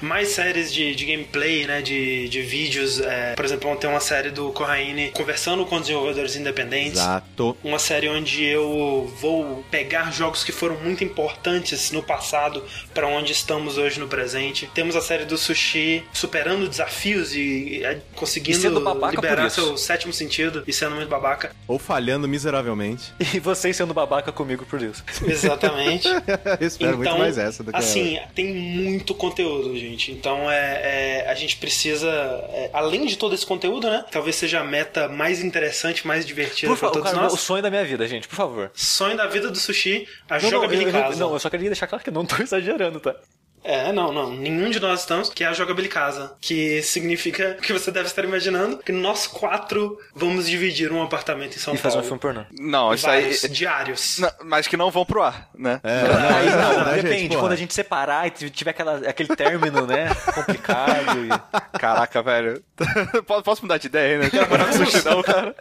Mais 0.00 0.28
séries 0.28 0.72
de, 0.72 0.94
de 0.94 1.04
gameplay, 1.04 1.66
né? 1.66 1.82
De, 1.82 2.28
de 2.28 2.42
vídeos. 2.42 3.00
é, 3.00 3.34
por 3.34 3.44
exemplo, 3.44 3.70
ontem 3.70 3.86
uma 3.86 4.00
série 4.00 4.30
do 4.30 4.50
Corraine 4.52 5.10
conversando 5.10 5.64
com 5.66 5.80
desenvolvedores 5.80 6.36
independentes. 6.36 6.92
Exato. 7.00 7.56
Uma 7.62 7.78
série 7.78 8.08
onde 8.08 8.44
eu 8.44 9.12
vou 9.20 9.64
pegar 9.70 10.10
jogos 10.12 10.42
que 10.44 10.52
foram 10.52 10.76
muito 10.80 11.04
importantes 11.04 11.90
no 11.90 12.02
passado 12.02 12.64
para 12.94 13.06
onde 13.06 13.32
estamos 13.32 13.78
hoje 13.78 14.00
no 14.00 14.08
presente. 14.08 14.68
Temos 14.74 14.96
a 14.96 15.00
série 15.00 15.24
do 15.24 15.36
Sushi 15.36 16.02
superando 16.12 16.68
desafios 16.68 17.34
e, 17.34 17.82
é, 17.84 18.00
conseguindo 18.14 18.58
E 18.58 18.60
sendo 18.60 18.80
babaca 18.80 19.14
por 19.16 19.24
liberar 19.24 19.46
isso. 19.46 19.62
seu 19.62 19.76
sétimo 19.76 20.12
sentido 20.12 20.62
e 20.66 20.72
sendo 20.72 20.94
muito 20.96 21.08
babaca. 21.08 21.54
Ou 21.68 21.78
falhando 21.78 22.26
miseravelmente. 22.28 23.12
E 23.32 23.38
vocês 23.38 23.76
sendo 23.76 23.94
babaca 23.94 24.32
comigo 24.32 24.66
por 24.66 24.82
isso. 24.82 25.04
Exatamente. 25.24 26.08
Eu 26.60 26.66
espero 26.66 26.96
muito 26.96 27.16
mais 27.16 27.38
essa 27.38 27.62
do 27.62 27.70
que 27.70 27.78
assim, 27.78 28.18
tem 28.34 28.52
muito 28.52 29.14
conteúdo, 29.14 29.76
gente. 29.78 29.89
Então 30.12 30.50
é, 30.50 31.22
é, 31.24 31.30
a 31.30 31.34
gente 31.34 31.56
precisa, 31.56 32.08
é, 32.52 32.70
além 32.72 33.06
de 33.06 33.16
todo 33.16 33.34
esse 33.34 33.44
conteúdo, 33.46 33.88
né? 33.90 34.04
Talvez 34.10 34.36
seja 34.36 34.60
a 34.60 34.64
meta 34.64 35.08
mais 35.08 35.42
interessante, 35.42 36.06
mais 36.06 36.24
divertida 36.26 36.74
para 36.76 36.90
todos 36.90 37.10
cara, 37.10 37.18
o 37.26 37.30
nós. 37.30 37.40
sonho 37.40 37.62
da 37.62 37.70
minha 37.70 37.84
vida, 37.84 38.06
gente, 38.06 38.28
por 38.28 38.36
favor. 38.36 38.70
Sonho 38.74 39.16
da 39.16 39.26
vida 39.26 39.50
do 39.50 39.58
sushi, 39.58 40.06
a 40.28 40.34
Não, 40.34 40.40
não, 40.42 40.46
eu, 40.46 40.50
jogabilidade. 40.50 40.96
eu- 40.96 41.02
casa. 41.02 41.20
não, 41.24 41.32
eu 41.32 41.38
só 41.38 41.50
queria 41.50 41.68
deixar 41.68 41.86
claro 41.86 42.02
que 42.04 42.10
eu 42.10 42.14
não 42.14 42.24
tô 42.24 42.36
exagerando, 42.42 43.00
tá? 43.00 43.14
É, 43.62 43.92
não, 43.92 44.12
não. 44.12 44.30
Nenhum 44.34 44.70
de 44.70 44.80
nós 44.80 45.00
estamos, 45.00 45.28
que 45.30 45.44
é 45.44 45.46
a 45.46 45.52
jogabilidade 45.52 45.90
casa. 45.90 46.32
Que 46.40 46.80
significa 46.82 47.54
que 47.62 47.72
você 47.72 47.90
deve 47.90 48.06
estar 48.06 48.22
imaginando 48.22 48.78
que 48.78 48.92
nós 48.92 49.26
quatro 49.26 49.98
vamos 50.14 50.46
dividir 50.48 50.92
um 50.92 51.02
apartamento 51.02 51.56
em 51.56 51.58
São 51.58 51.74
E 51.74 51.78
fazer 51.78 51.98
um 51.98 52.02
Paulo. 52.02 52.20
filme 52.20 52.20
pornô. 52.20 52.44
Não, 52.60 52.94
isso 52.94 53.08
aí. 53.08 53.22
Vários 53.22 53.40
diários. 53.50 54.18
Não, 54.18 54.30
mas 54.44 54.68
que 54.68 54.76
não 54.76 54.90
vão 54.90 55.04
pro 55.04 55.22
ar, 55.22 55.48
né? 55.58 55.80
É, 55.82 56.00
Aí, 56.00 56.50
não, 56.50 56.72
não, 56.78 56.84
né, 56.84 56.94
gente? 56.94 57.02
depende, 57.02 57.28
Porra. 57.30 57.40
quando 57.40 57.52
a 57.52 57.56
gente 57.56 57.74
separar 57.74 58.26
e 58.28 58.30
tiver 58.30 58.70
aquela, 58.70 58.96
aquele 59.08 59.34
término, 59.34 59.84
né? 59.86 60.14
Complicado. 60.34 61.18
E... 61.24 61.78
Caraca, 61.78 62.22
velho. 62.22 62.62
Posso- 63.44 63.62
mudar 63.62 63.78
de 63.78 63.88
ideia, 63.88 64.18
né? 64.18 64.24
Não 64.24 64.30
quero 64.30 64.48
morar 64.48 64.66
no 64.68 64.72
sushi, 64.86 65.04
não, 65.04 65.22
cara. 65.22 65.54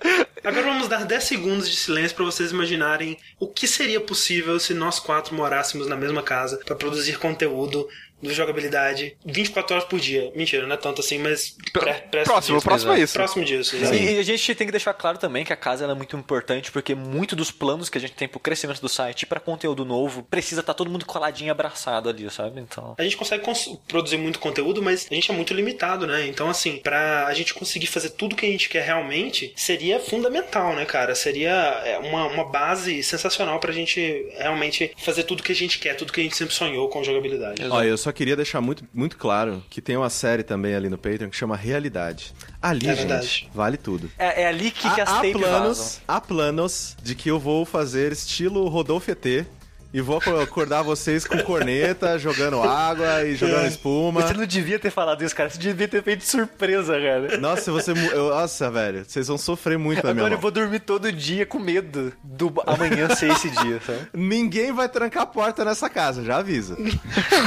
Agora 0.43 0.67
vamos 0.67 0.87
dar 0.87 1.05
10 1.05 1.23
segundos 1.23 1.69
de 1.69 1.75
silêncio 1.75 2.15
para 2.15 2.25
vocês 2.25 2.51
imaginarem 2.51 3.17
o 3.39 3.47
que 3.47 3.67
seria 3.67 3.99
possível 3.99 4.57
se 4.59 4.73
nós 4.73 4.99
quatro 4.99 5.35
morássemos 5.35 5.87
na 5.87 5.97
mesma 5.97 6.23
casa 6.23 6.57
para 6.63 6.75
produzir 6.75 7.19
conteúdo 7.19 7.87
do 8.21 8.33
jogabilidade 8.33 9.15
24 9.25 9.75
horas 9.75 9.87
por 9.87 9.99
dia. 9.99 10.31
Mentira, 10.35 10.65
não 10.67 10.73
é 10.73 10.77
tanto 10.77 11.01
assim, 11.01 11.17
mas 11.19 11.55
pre 11.71 11.93
próximo 11.93 12.23
Próximo, 12.23 12.55
disso. 12.57 12.63
próximo 12.65 12.93
é 12.93 12.99
isso. 12.99 13.13
Próximo 13.13 13.45
disso. 13.45 13.75
E, 13.75 14.15
e 14.15 14.19
a 14.19 14.23
gente 14.23 14.55
tem 14.55 14.67
que 14.67 14.71
deixar 14.71 14.93
claro 14.93 15.17
também 15.17 15.45
que 15.45 15.53
a 15.53 15.55
casa 15.55 15.83
ela 15.83 15.93
é 15.93 15.95
muito 15.95 16.15
importante, 16.17 16.71
porque 16.71 16.93
muito 16.95 17.35
dos 17.35 17.51
planos 17.51 17.89
que 17.89 17.97
a 17.97 18.01
gente 18.01 18.13
tem 18.13 18.27
pro 18.27 18.39
crescimento 18.39 18.81
do 18.81 18.89
site 18.89 19.25
pra 19.25 19.39
conteúdo 19.39 19.85
novo 19.85 20.23
precisa 20.23 20.61
estar 20.61 20.73
todo 20.73 20.89
mundo 20.89 21.05
coladinho 21.05 21.47
e 21.47 21.51
abraçado 21.51 22.09
ali, 22.09 22.29
sabe? 22.29 22.59
Então. 22.59 22.95
A 22.97 23.03
gente 23.03 23.17
consegue 23.17 23.43
cons- 23.43 23.77
produzir 23.87 24.17
muito 24.17 24.39
conteúdo, 24.39 24.81
mas 24.81 25.07
a 25.09 25.13
gente 25.13 25.31
é 25.31 25.33
muito 25.33 25.53
limitado, 25.53 26.05
né? 26.07 26.27
Então, 26.27 26.49
assim, 26.49 26.77
pra 26.77 27.25
a 27.27 27.33
gente 27.33 27.53
conseguir 27.53 27.87
fazer 27.87 28.09
tudo 28.11 28.35
que 28.35 28.45
a 28.45 28.49
gente 28.49 28.69
quer 28.69 28.83
realmente, 28.83 29.53
seria 29.55 29.99
fundamental, 29.99 30.75
né, 30.75 30.85
cara? 30.85 31.15
Seria 31.15 31.49
é, 31.85 31.97
uma, 31.99 32.25
uma 32.27 32.43
base 32.45 33.01
sensacional 33.03 33.59
pra 33.59 33.71
gente 33.71 34.25
realmente 34.37 34.91
fazer 34.97 35.23
tudo 35.23 35.43
que 35.43 35.51
a 35.51 35.55
gente 35.55 35.79
quer, 35.79 35.95
tudo 35.95 36.11
que 36.13 36.19
a 36.19 36.23
gente 36.23 36.35
sempre 36.35 36.53
sonhou 36.53 36.87
com 36.89 37.03
jogabilidade. 37.03 37.63
Olha, 37.69 37.87
eu 37.87 37.97
só 37.97 38.08
queria 38.13 38.35
deixar 38.35 38.61
muito, 38.61 38.83
muito 38.93 39.17
claro 39.17 39.63
que 39.69 39.81
tem 39.81 39.95
uma 39.97 40.09
série 40.09 40.43
também 40.43 40.75
ali 40.75 40.89
no 40.89 40.97
Patreon 40.97 41.29
que 41.29 41.35
chama 41.35 41.55
Realidade. 41.55 42.33
Ali, 42.61 42.87
É 42.87 42.95
gente, 42.95 43.07
verdade. 43.07 43.49
vale 43.53 43.77
tudo. 43.77 44.09
É, 44.17 44.43
é 44.43 44.47
ali 44.47 44.71
que, 44.71 44.81
que 44.93 45.01
há, 45.01 45.03
as 45.03 45.09
há 45.09 45.21
planos, 45.21 45.77
vazam. 45.77 46.01
há 46.07 46.21
planos 46.21 46.97
de 47.01 47.15
que 47.15 47.29
eu 47.29 47.39
vou 47.39 47.65
fazer 47.65 48.11
estilo 48.11 48.67
Rodolfo 48.67 49.09
ET 49.11 49.45
e 49.93 50.01
vou 50.01 50.17
acordar 50.41 50.81
vocês 50.83 51.25
com 51.25 51.37
corneta, 51.39 52.17
jogando 52.19 52.61
água 52.61 53.23
e 53.25 53.35
jogando 53.35 53.67
espuma. 53.67 54.21
Você 54.21 54.33
não 54.33 54.45
devia 54.45 54.77
ter 54.79 54.91
falado 54.91 55.23
isso, 55.23 55.35
cara. 55.35 55.49
Você 55.49 55.57
devia 55.57 55.87
ter 55.87 56.03
feito 56.03 56.19
de 56.19 56.25
surpresa, 56.25 56.93
cara. 56.93 57.37
Nossa, 57.37 57.71
você. 57.71 57.91
eu- 57.91 58.29
nossa, 58.29 58.69
velho, 58.69 59.03
vocês 59.07 59.27
vão 59.27 59.37
sofrer 59.37 59.77
muito 59.77 59.97
na 60.05 60.13
minha 60.13 60.21
Agora 60.23 60.33
eu 60.33 60.37
mão. 60.37 60.41
vou 60.41 60.51
dormir 60.51 60.79
todo 60.79 61.11
dia 61.11 61.45
com 61.45 61.59
medo 61.59 62.13
do 62.23 62.53
amanhã 62.65 63.09
ser 63.15 63.31
esse 63.31 63.49
dia, 63.49 63.79
sabe? 63.85 63.99
Ninguém 64.13 64.71
vai 64.71 64.87
trancar 64.87 65.23
a 65.23 65.25
porta 65.25 65.65
nessa 65.65 65.89
casa, 65.89 66.23
já 66.23 66.37
avisa. 66.37 66.77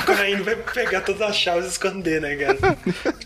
O 0.03 0.45
vai 0.45 0.57
pegar 0.57 1.01
todas 1.03 1.23
as 1.23 1.37
chaves 1.37 1.65
e 1.67 1.69
esconder, 1.69 2.21
né, 2.21 2.37
cara? 2.37 2.59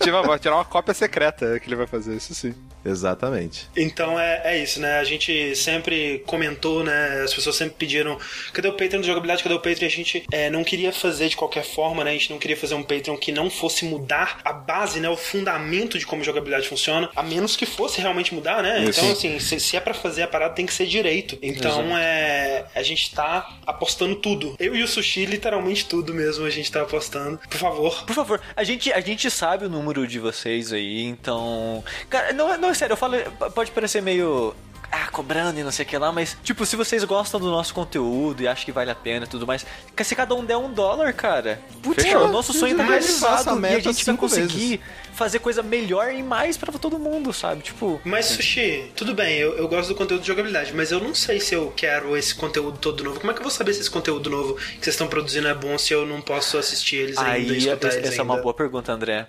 Tirar 0.01 0.23
uma, 0.23 0.39
tirar 0.39 0.55
uma 0.57 0.65
cópia 0.65 0.95
secreta 0.95 1.59
que 1.61 1.69
ele 1.69 1.77
vai 1.77 1.87
fazer, 1.87 2.15
isso 2.17 2.35
sim. 2.35 2.55
Exatamente. 2.85 3.69
Então 3.77 4.19
é, 4.19 4.43
é 4.45 4.63
isso, 4.63 4.81
né? 4.81 4.99
A 4.99 5.05
gente 5.05 5.55
sempre 5.57 6.23
comentou, 6.27 6.85
né? 6.85 7.23
As 7.25 7.35
pessoas 7.35 7.57
sempre 7.57 7.75
pediram: 7.77 8.17
cadê 8.53 8.69
o 8.69 8.73
Patreon 8.73 9.03
de 9.07 9.11
jogabilidade? 9.13 9.43
Cadê 9.43 9.55
o 9.55 9.61
Patreon? 9.61 9.87
A 9.87 9.91
gente 9.91 10.25
é, 10.31 10.51
não 10.51 10.63
queria 10.65 10.93
fazer 10.93 11.29
de 11.29 11.37
qualquer 11.37 11.65
forma, 11.65 12.05
né? 12.05 12.11
A 12.11 12.13
gente 12.15 12.31
não 12.31 12.39
queria 12.39 12.57
fazer 12.57 12.75
um 12.75 12.83
Patreon 12.83 13.17
que 13.17 13.33
não 13.33 13.49
fosse 13.51 13.85
mudar 13.85 14.41
a 14.45 14.53
base, 14.53 15.01
né? 15.01 15.09
O 15.09 15.17
fundamento 15.17 15.99
de 15.99 16.07
como 16.07 16.23
jogabilidade 16.25 16.69
funciona, 16.69 17.09
a 17.15 17.23
menos 17.23 17.57
que 17.57 17.67
fosse 17.67 18.01
realmente 18.01 18.35
mudar, 18.35 18.63
né? 18.63 18.85
Isso. 18.85 19.01
Então, 19.01 19.13
assim, 19.13 19.39
se, 19.39 19.61
se 19.61 19.77
é 19.77 19.81
pra 19.81 19.95
fazer 19.95 20.23
a 20.23 20.29
parada, 20.29 20.55
tem 20.55 20.67
que 20.67 20.75
ser 20.75 20.87
direito. 20.87 21.39
Então, 21.43 21.97
é. 21.97 22.65
A 22.75 22.83
gente 22.83 23.15
tá 23.15 23.57
apostando 23.67 24.17
tudo. 24.17 24.55
Eu 24.59 24.75
e 24.77 24.83
o 24.83 24.89
Sushi, 24.89 25.25
literalmente 25.27 25.85
tudo 25.87 26.13
mesmo, 26.15 26.45
a 26.45 26.51
gente 26.51 26.71
tá 26.71 26.83
apostando. 26.83 27.39
Por 27.49 27.59
favor. 27.59 28.05
Por 28.05 28.15
favor, 28.15 28.41
a 28.55 28.65
gente, 28.65 28.93
a 28.93 29.01
gente 29.01 29.31
sabe 29.31 29.67
o 29.67 29.69
número 29.69 30.07
de 30.07 30.19
vocês 30.19 30.73
aí, 30.73 31.03
então. 31.03 31.83
Cara, 32.09 32.33
não, 32.33 32.53
é- 32.53 32.59
não 32.59 32.71
é 32.71 32.75
sério, 32.75 32.93
eu 32.93 32.97
falo. 32.97 33.17
Pode 33.55 33.71
parecer 33.71 34.03
meio. 34.03 34.55
Ah, 34.91 35.09
cobrando 35.11 35.59
e 35.59 35.63
não 35.63 35.71
sei 35.73 35.85
o 35.85 35.89
que 35.89 35.99
lá, 35.99 36.13
mas, 36.13 36.37
tipo, 36.43 36.65
se 36.65 36.77
vocês 36.77 37.03
gostam 37.05 37.41
do 37.41 37.51
nosso 37.51 37.75
conteúdo 37.75 38.43
e 38.43 38.49
acham 38.49 38.65
que 38.65 38.73
vale 38.73 38.91
a 38.91 38.95
pena 38.95 39.27
e 39.27 39.29
tudo 39.29 39.47
mais, 39.47 39.67
se 40.03 40.15
cada 40.15 40.35
um 40.35 40.45
der 40.45 40.57
um 40.57 40.73
dólar, 40.73 41.13
cara. 41.13 41.61
Putz, 41.83 42.03
Fechou. 42.03 42.21
cara, 42.21 42.31
o 42.31 42.33
nosso 42.33 42.53
sonho 42.53 42.77
tá 42.77 42.85
realizado 42.85 43.61
e 43.67 43.75
a 43.75 43.81
gente 43.81 44.05
vai 44.05 44.17
conseguir 44.17 44.81
fazer 45.13 45.39
coisa 45.39 45.63
melhor 45.63 46.13
e 46.13 46.23
mais 46.23 46.57
pra 46.57 46.73
todo 46.73 46.99
mundo, 46.99 47.33
sabe? 47.33 47.63
Tipo. 47.63 48.01
Mas, 48.05 48.27
Sushi, 48.27 48.93
tudo 48.95 49.15
bem, 49.15 49.39
eu, 49.39 49.57
eu 49.57 49.67
gosto 49.67 49.89
do 49.89 49.95
conteúdo 49.95 50.21
de 50.21 50.27
jogabilidade, 50.29 50.73
mas 50.75 50.93
eu 50.93 51.01
não 51.01 51.15
sei 51.15 51.41
se 51.41 51.55
eu 51.55 51.73
quero 51.75 52.17
esse 52.17 52.35
conteúdo 52.35 52.79
todo 52.79 53.03
novo. 53.03 53.19
Como 53.19 53.31
é 53.31 53.35
que 53.35 53.41
eu 53.41 53.45
vou 53.45 53.51
saber 53.51 53.73
se 53.75 53.81
esse 53.81 53.91
conteúdo 53.91 54.31
novo 54.31 54.55
que 54.55 54.63
vocês 54.85 54.89
estão 54.89 55.09
produzindo 55.09 55.49
é 55.49 55.55
bom 55.55 55.77
se 55.79 55.93
eu 55.93 56.07
não 56.07 56.21
posso 56.21 56.59
assistir 56.59 56.97
eles 56.97 57.19
ainda 57.19 57.53
e 57.53 57.57
Aí, 57.57 57.59
escutar 57.59 57.89
essa 57.89 57.97
eles 57.99 58.11
essa 58.11 58.21
é 58.21 58.23
uma 58.23 58.35
ainda? 58.35 58.43
boa 58.43 58.55
pergunta, 58.55 58.93
André. 58.93 59.27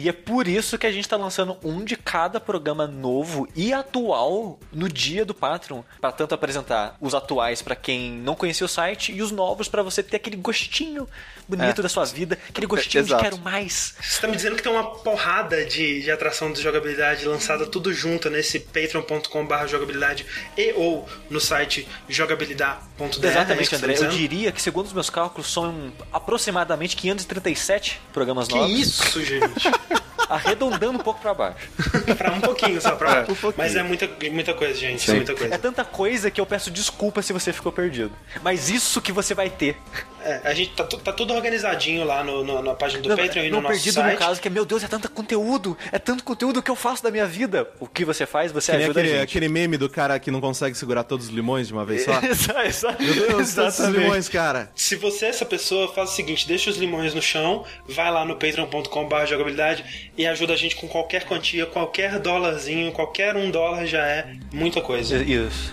E 0.00 0.08
é 0.08 0.12
por 0.12 0.48
isso 0.48 0.78
que 0.78 0.86
a 0.86 0.90
gente 0.90 1.06
tá 1.06 1.14
lançando 1.14 1.58
um 1.62 1.84
de 1.84 1.94
cada 1.94 2.40
programa 2.40 2.86
novo 2.86 3.46
e 3.54 3.70
atual 3.70 4.58
no 4.72 4.88
dia 4.88 5.26
do 5.26 5.34
Patreon, 5.34 5.82
Pra 6.00 6.10
tanto 6.10 6.34
apresentar 6.34 6.96
os 7.02 7.14
atuais 7.14 7.60
pra 7.60 7.76
quem 7.76 8.10
não 8.10 8.34
conhecia 8.34 8.64
o 8.64 8.68
site 8.68 9.12
e 9.12 9.20
os 9.20 9.30
novos 9.30 9.68
pra 9.68 9.82
você 9.82 10.02
ter 10.02 10.16
aquele 10.16 10.36
gostinho 10.36 11.06
bonito 11.50 11.80
É. 11.80 11.82
da 11.82 11.88
sua 11.88 12.04
vida, 12.04 12.38
aquele 12.48 12.66
gostinho 12.66 13.04
de 13.04 13.10
exato. 13.10 13.22
quero 13.24 13.38
mais. 13.38 13.94
Você 14.00 14.20
tá 14.20 14.28
me 14.28 14.36
dizendo 14.36 14.56
que 14.56 14.62
tem 14.62 14.72
uma 14.72 14.84
porrada 14.84 15.64
de, 15.64 16.02
de 16.02 16.10
atração 16.10 16.52
de 16.52 16.62
jogabilidade 16.62 17.24
lançada 17.26 17.66
tudo 17.66 17.92
junto 17.92 18.30
nesse 18.30 18.58
patreon.com.br 18.60 19.66
jogabilidade 19.66 20.24
e 20.56 20.72
ou 20.72 21.08
no 21.28 21.40
site 21.40 21.86
jogabilidade.dr. 22.08 23.24
é 23.24 23.28
Exatamente, 23.28 23.70
que 23.70 23.76
tá 23.78 23.86
André. 23.86 23.94
Eu 23.98 24.08
diria 24.08 24.52
que, 24.52 24.62
segundo 24.62 24.86
os 24.86 24.92
meus 24.92 25.10
cálculos, 25.10 25.52
são 25.52 25.92
aproximadamente 26.12 26.96
537 26.96 28.00
programas 28.12 28.48
Que 28.48 28.54
novos. 28.54 28.70
isso, 28.78 29.24
gente? 29.24 29.68
Arredondando 30.30 30.98
um 30.98 31.02
pouco 31.02 31.20
pra 31.20 31.34
baixo. 31.34 31.68
pra 32.16 32.32
um 32.32 32.40
pouquinho 32.40 32.80
só, 32.80 32.92
pra... 32.92 33.16
É, 33.16 33.20
um 33.22 33.24
pouquinho. 33.26 33.54
Mas 33.56 33.74
é 33.76 33.82
muita, 33.82 34.08
muita 34.30 34.54
coisa, 34.54 34.74
gente. 34.74 35.10
É 35.10 35.14
muita 35.14 35.34
coisa. 35.34 35.54
É 35.54 35.58
tanta 35.58 35.84
coisa 35.84 36.30
que 36.30 36.40
eu 36.40 36.46
peço 36.46 36.70
desculpa 36.70 37.20
se 37.22 37.32
você 37.32 37.52
ficou 37.52 37.72
perdido. 37.72 38.12
Mas 38.42 38.70
isso 38.70 39.00
que 39.02 39.12
você 39.12 39.34
vai 39.34 39.50
ter. 39.50 39.76
É, 40.22 40.40
a 40.44 40.52
gente 40.54 40.72
tá, 40.72 40.84
tá 40.84 41.12
tudo 41.12 41.32
organizadinho 41.34 42.04
lá 42.04 42.22
no, 42.22 42.44
no- 42.44 42.62
na 42.62 42.74
página 42.74 43.02
do 43.02 43.08
Não, 43.08 43.16
Patreon 43.16 43.44
e 43.44 43.50
no 43.50 43.60
nosso 43.62 43.72
perdido 43.74 43.94
site. 43.94 44.12
no 44.12 44.18
caso 44.18 44.40
que 44.40 44.48
é, 44.48 44.50
meu 44.50 44.66
Deus, 44.66 44.84
é 44.84 44.88
tanto 44.88 45.10
conteúdo, 45.10 45.76
é 45.90 45.98
tanto 45.98 46.22
conteúdo 46.22 46.62
que 46.62 46.70
eu 46.70 46.76
faço 46.76 47.02
da 47.02 47.10
minha 47.10 47.26
vida. 47.26 47.66
O 47.80 47.86
que 47.86 48.04
você 48.04 48.26
faz, 48.26 48.52
você 48.52 48.70
Que 48.72 48.78
ajuda 48.78 49.00
aquele, 49.00 49.14
a 49.14 49.20
gente. 49.20 49.30
aquele 49.30 49.48
meme 49.48 49.76
do 49.78 49.88
cara 49.88 50.18
que 50.18 50.30
não 50.30 50.40
consegue 50.40 50.76
segurar 50.76 51.04
todos 51.04 51.26
os 51.28 51.32
limões 51.32 51.68
de 51.68 51.72
uma 51.72 51.84
vez 51.86 52.04
só. 52.04 52.12
Meu 53.00 53.14
Deus, 53.14 53.54
tantos 53.54 53.78
exatamente. 53.78 53.98
limões, 54.00 54.28
cara. 54.28 54.70
Se 54.74 54.94
você 54.96 55.26
é 55.26 55.28
essa 55.30 55.44
pessoa, 55.46 55.92
faz 55.92 56.10
o 56.10 56.12
seguinte, 56.14 56.46
deixa 56.46 56.68
os 56.68 56.76
limões 56.76 57.14
no 57.14 57.22
chão, 57.22 57.64
vai 57.88 58.10
lá 58.10 58.24
no 58.24 58.34
patreon.com.br 58.36 59.24
jogabilidade 59.26 60.12
e 60.20 60.26
ajuda 60.26 60.52
a 60.52 60.56
gente 60.56 60.76
com 60.76 60.86
qualquer 60.86 61.24
quantia, 61.24 61.64
qualquer 61.64 62.18
dólarzinho, 62.18 62.92
qualquer 62.92 63.36
um 63.36 63.50
dólar 63.50 63.86
já 63.86 64.06
é 64.06 64.34
muita 64.52 64.82
coisa. 64.82 65.16
Isso. 65.16 65.72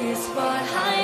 E 0.00 0.14
for 0.14 0.42
high 0.42 0.97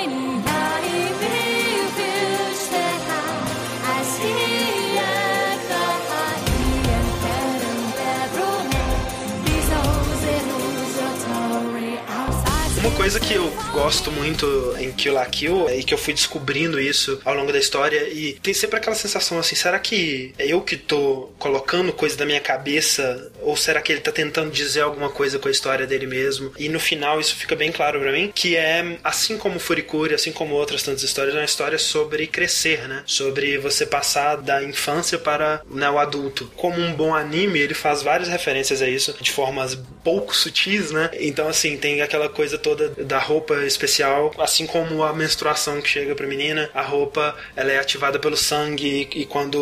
coisa 13.05 13.19
que 13.19 13.35
eu 13.35 13.51
gosto 13.71 14.11
muito 14.11 14.75
em 14.79 14.91
Kill 14.91 15.13
la 15.13 15.27
Kill 15.27 15.69
e 15.69 15.83
que 15.83 15.93
eu 15.93 15.97
fui 15.97 16.11
descobrindo 16.11 16.79
isso 16.79 17.21
ao 17.23 17.35
longo 17.35 17.51
da 17.51 17.59
história 17.59 18.09
e 18.09 18.33
tem 18.41 18.51
sempre 18.51 18.77
aquela 18.77 18.95
sensação 18.95 19.37
assim, 19.37 19.53
será 19.53 19.77
que 19.77 20.33
é 20.39 20.47
eu 20.47 20.59
que 20.59 20.75
tô 20.75 21.29
colocando 21.37 21.93
coisa 21.93 22.17
da 22.17 22.25
minha 22.25 22.41
cabeça 22.41 23.31
ou 23.43 23.55
será 23.55 23.79
que 23.79 23.91
ele 23.91 24.01
tá 24.01 24.11
tentando 24.11 24.49
dizer 24.49 24.81
alguma 24.81 25.07
coisa 25.07 25.37
com 25.37 25.47
a 25.47 25.51
história 25.51 25.85
dele 25.85 26.07
mesmo? 26.07 26.51
E 26.57 26.67
no 26.67 26.79
final 26.79 27.19
isso 27.19 27.35
fica 27.35 27.55
bem 27.55 27.71
claro 27.71 27.99
pra 27.99 28.11
mim, 28.11 28.31
que 28.33 28.55
é 28.55 28.97
assim 29.03 29.37
como 29.37 29.59
Furikuri, 29.59 30.15
assim 30.15 30.31
como 30.31 30.55
outras 30.55 30.81
tantas 30.81 31.03
histórias, 31.03 31.35
é 31.35 31.37
uma 31.37 31.45
história 31.45 31.77
sobre 31.77 32.25
crescer, 32.25 32.87
né? 32.87 33.03
Sobre 33.05 33.59
você 33.59 33.85
passar 33.85 34.37
da 34.37 34.63
infância 34.63 35.19
para 35.19 35.61
né, 35.69 35.87
o 35.91 35.99
adulto. 35.99 36.51
Como 36.55 36.81
um 36.81 36.91
bom 36.91 37.13
anime, 37.13 37.59
ele 37.59 37.75
faz 37.75 38.01
várias 38.01 38.29
referências 38.29 38.81
a 38.81 38.89
isso 38.89 39.15
de 39.21 39.31
formas 39.31 39.77
pouco 40.03 40.35
sutis, 40.35 40.89
né? 40.89 41.11
Então 41.19 41.47
assim, 41.47 41.77
tem 41.77 42.01
aquela 42.01 42.27
coisa 42.27 42.57
toda 42.57 42.94
da 42.97 43.19
roupa 43.19 43.55
especial, 43.65 44.33
assim 44.39 44.65
como 44.65 45.03
a 45.03 45.13
menstruação 45.13 45.81
que 45.81 45.89
chega 45.89 46.15
pra 46.15 46.27
menina, 46.27 46.69
a 46.73 46.81
roupa 46.81 47.35
ela 47.55 47.71
é 47.71 47.79
ativada 47.79 48.19
pelo 48.19 48.37
sangue 48.37 49.07
e 49.13 49.25
quando 49.25 49.57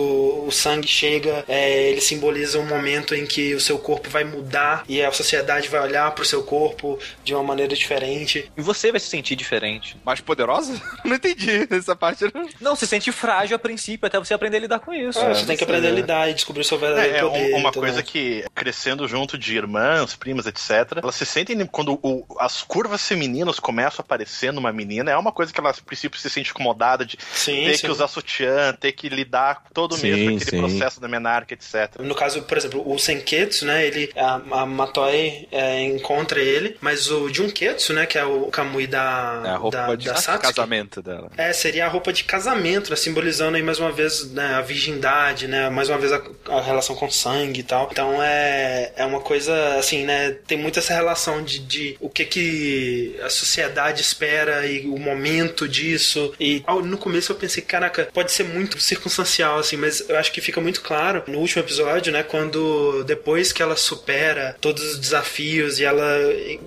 o 0.45 0.51
sangue 0.51 0.87
chega, 0.87 1.43
é, 1.47 1.89
ele 1.89 2.01
simboliza 2.01 2.59
um 2.59 2.65
momento 2.65 3.15
em 3.15 3.25
que 3.25 3.53
o 3.55 3.59
seu 3.59 3.77
corpo 3.79 4.09
vai 4.09 4.23
mudar 4.23 4.83
e 4.87 5.01
a 5.03 5.11
sociedade 5.11 5.67
vai 5.69 5.81
olhar 5.81 6.11
pro 6.11 6.25
seu 6.25 6.43
corpo 6.43 6.99
de 7.23 7.33
uma 7.33 7.43
maneira 7.43 7.75
diferente. 7.75 8.51
E 8.57 8.61
você 8.61 8.91
vai 8.91 8.99
se 8.99 9.07
sentir 9.07 9.35
diferente. 9.35 9.97
Mais 10.05 10.21
poderosa? 10.21 10.79
Não 11.03 11.15
entendi 11.15 11.67
essa 11.69 11.95
parte. 11.95 12.25
Não. 12.33 12.47
Não, 12.61 12.75
se 12.75 12.87
sente 12.87 13.11
frágil 13.11 13.55
a 13.55 13.59
princípio, 13.59 14.07
até 14.07 14.17
você 14.19 14.33
aprender 14.33 14.57
a 14.57 14.61
lidar 14.61 14.79
com 14.79 14.93
isso. 14.93 15.19
Ah, 15.19 15.33
você 15.33 15.45
tem 15.45 15.57
que 15.57 15.63
aprender 15.63 15.87
a 15.87 15.91
é. 15.91 15.93
lidar 15.93 16.29
e 16.29 16.33
descobrir 16.33 16.61
o 16.61 16.65
seu 16.65 16.77
verdadeiro 16.77 17.15
É, 17.15 17.19
é 17.19 17.21
poder. 17.23 17.55
uma 17.55 17.71
coisa 17.71 18.01
que, 18.03 18.43
crescendo 18.53 19.07
junto 19.07 19.37
de 19.37 19.55
irmãs, 19.55 20.15
primas, 20.15 20.45
etc., 20.45 20.97
elas 21.01 21.15
se 21.15 21.25
sentem, 21.25 21.65
quando 21.65 21.99
o- 22.01 22.25
as 22.39 22.61
curvas 22.63 23.01
femininas 23.23 23.59
começam 23.59 23.99
a 23.99 24.01
aparecer 24.01 24.51
numa 24.51 24.71
menina, 24.71 25.11
é 25.11 25.17
uma 25.17 25.31
coisa 25.31 25.51
que 25.51 25.59
ela, 25.59 25.69
a 25.69 25.73
princípio, 25.73 26.19
se 26.19 26.29
sente 26.29 26.51
incomodada 26.51 27.05
de 27.05 27.17
Sim, 27.33 27.65
ter 27.65 27.77
sim. 27.77 27.85
que 27.85 27.91
usar 27.91 28.07
sutiã, 28.07 28.73
ter 28.73 28.91
que 28.91 29.09
lidar 29.09 29.63
com 29.63 29.73
todo 29.73 29.95
Sim, 29.95 30.11
mesmo 30.11 30.35
aquele 30.35 30.51
sim. 30.51 30.57
processo 30.57 30.99
da 30.99 31.07
menarca, 31.07 31.53
etc. 31.53 31.99
No 31.99 32.15
caso, 32.15 32.41
por 32.43 32.57
exemplo, 32.57 32.83
o 32.85 32.97
Senketsu, 32.99 33.65
né? 33.65 33.85
Ele, 33.85 34.11
a, 34.15 34.61
a 34.61 34.65
Matoi 34.65 35.47
é, 35.51 35.81
encontra 35.83 36.39
ele, 36.39 36.77
mas 36.81 37.09
o 37.09 37.33
Junketsu, 37.33 37.93
né? 37.93 38.05
Que 38.05 38.17
é 38.17 38.25
o 38.25 38.47
Kamui 38.47 38.87
da, 38.87 39.41
É 39.45 39.49
a 39.49 39.55
roupa 39.55 39.77
da, 39.77 39.95
de 39.95 40.05
da 40.05 40.15
Satsuki, 40.15 40.53
casamento 40.53 41.01
dela. 41.01 41.29
É, 41.37 41.53
seria 41.53 41.85
a 41.85 41.89
roupa 41.89 42.11
de 42.11 42.23
casamento, 42.23 42.89
né? 42.89 42.95
Simbolizando 42.95 43.55
aí 43.55 43.63
mais 43.63 43.79
uma 43.79 43.91
vez 43.91 44.31
né, 44.31 44.55
a 44.55 44.61
virgindade, 44.61 45.47
né? 45.47 45.69
Mais 45.69 45.89
uma 45.89 45.97
vez 45.97 46.11
a, 46.11 46.21
a 46.49 46.61
relação 46.61 46.95
com 46.95 47.09
sangue 47.09 47.61
e 47.61 47.63
tal. 47.63 47.89
Então 47.91 48.21
é, 48.21 48.91
é 48.95 49.05
uma 49.05 49.21
coisa 49.21 49.77
assim, 49.77 50.03
né? 50.03 50.31
Tem 50.45 50.57
muito 50.57 50.79
essa 50.79 50.93
relação 50.93 51.43
de, 51.43 51.59
de 51.59 51.97
o 51.99 52.09
que 52.09 52.25
que 52.25 53.12
a 53.21 53.29
sociedade 53.29 54.01
espera 54.01 54.65
e 54.65 54.85
o 54.87 54.97
momento 54.97 55.67
disso. 55.67 56.33
E 56.39 56.63
ao- 56.65 56.81
no 56.83 56.97
começo 56.97 57.31
eu 57.31 57.35
pensei, 57.35 57.63
caraca, 57.63 58.07
pode 58.13 58.31
ser 58.31 58.43
muito 58.43 58.79
circunstancial, 58.79 59.59
assim, 59.59 59.77
mas 59.77 60.07
eu 60.09 60.17
acho 60.17 60.31
que 60.31 60.41
fica 60.41 60.59
muito 60.61 60.81
claro 60.81 61.23
no 61.27 61.39
último 61.39 61.61
episódio, 61.63 62.11
né? 62.11 62.23
Quando 62.23 63.03
depois 63.03 63.51
que 63.51 63.61
ela 63.61 63.75
supera 63.75 64.55
todos 64.61 64.83
os 64.83 64.99
desafios 64.99 65.79
e 65.79 65.85
ela 65.85 66.03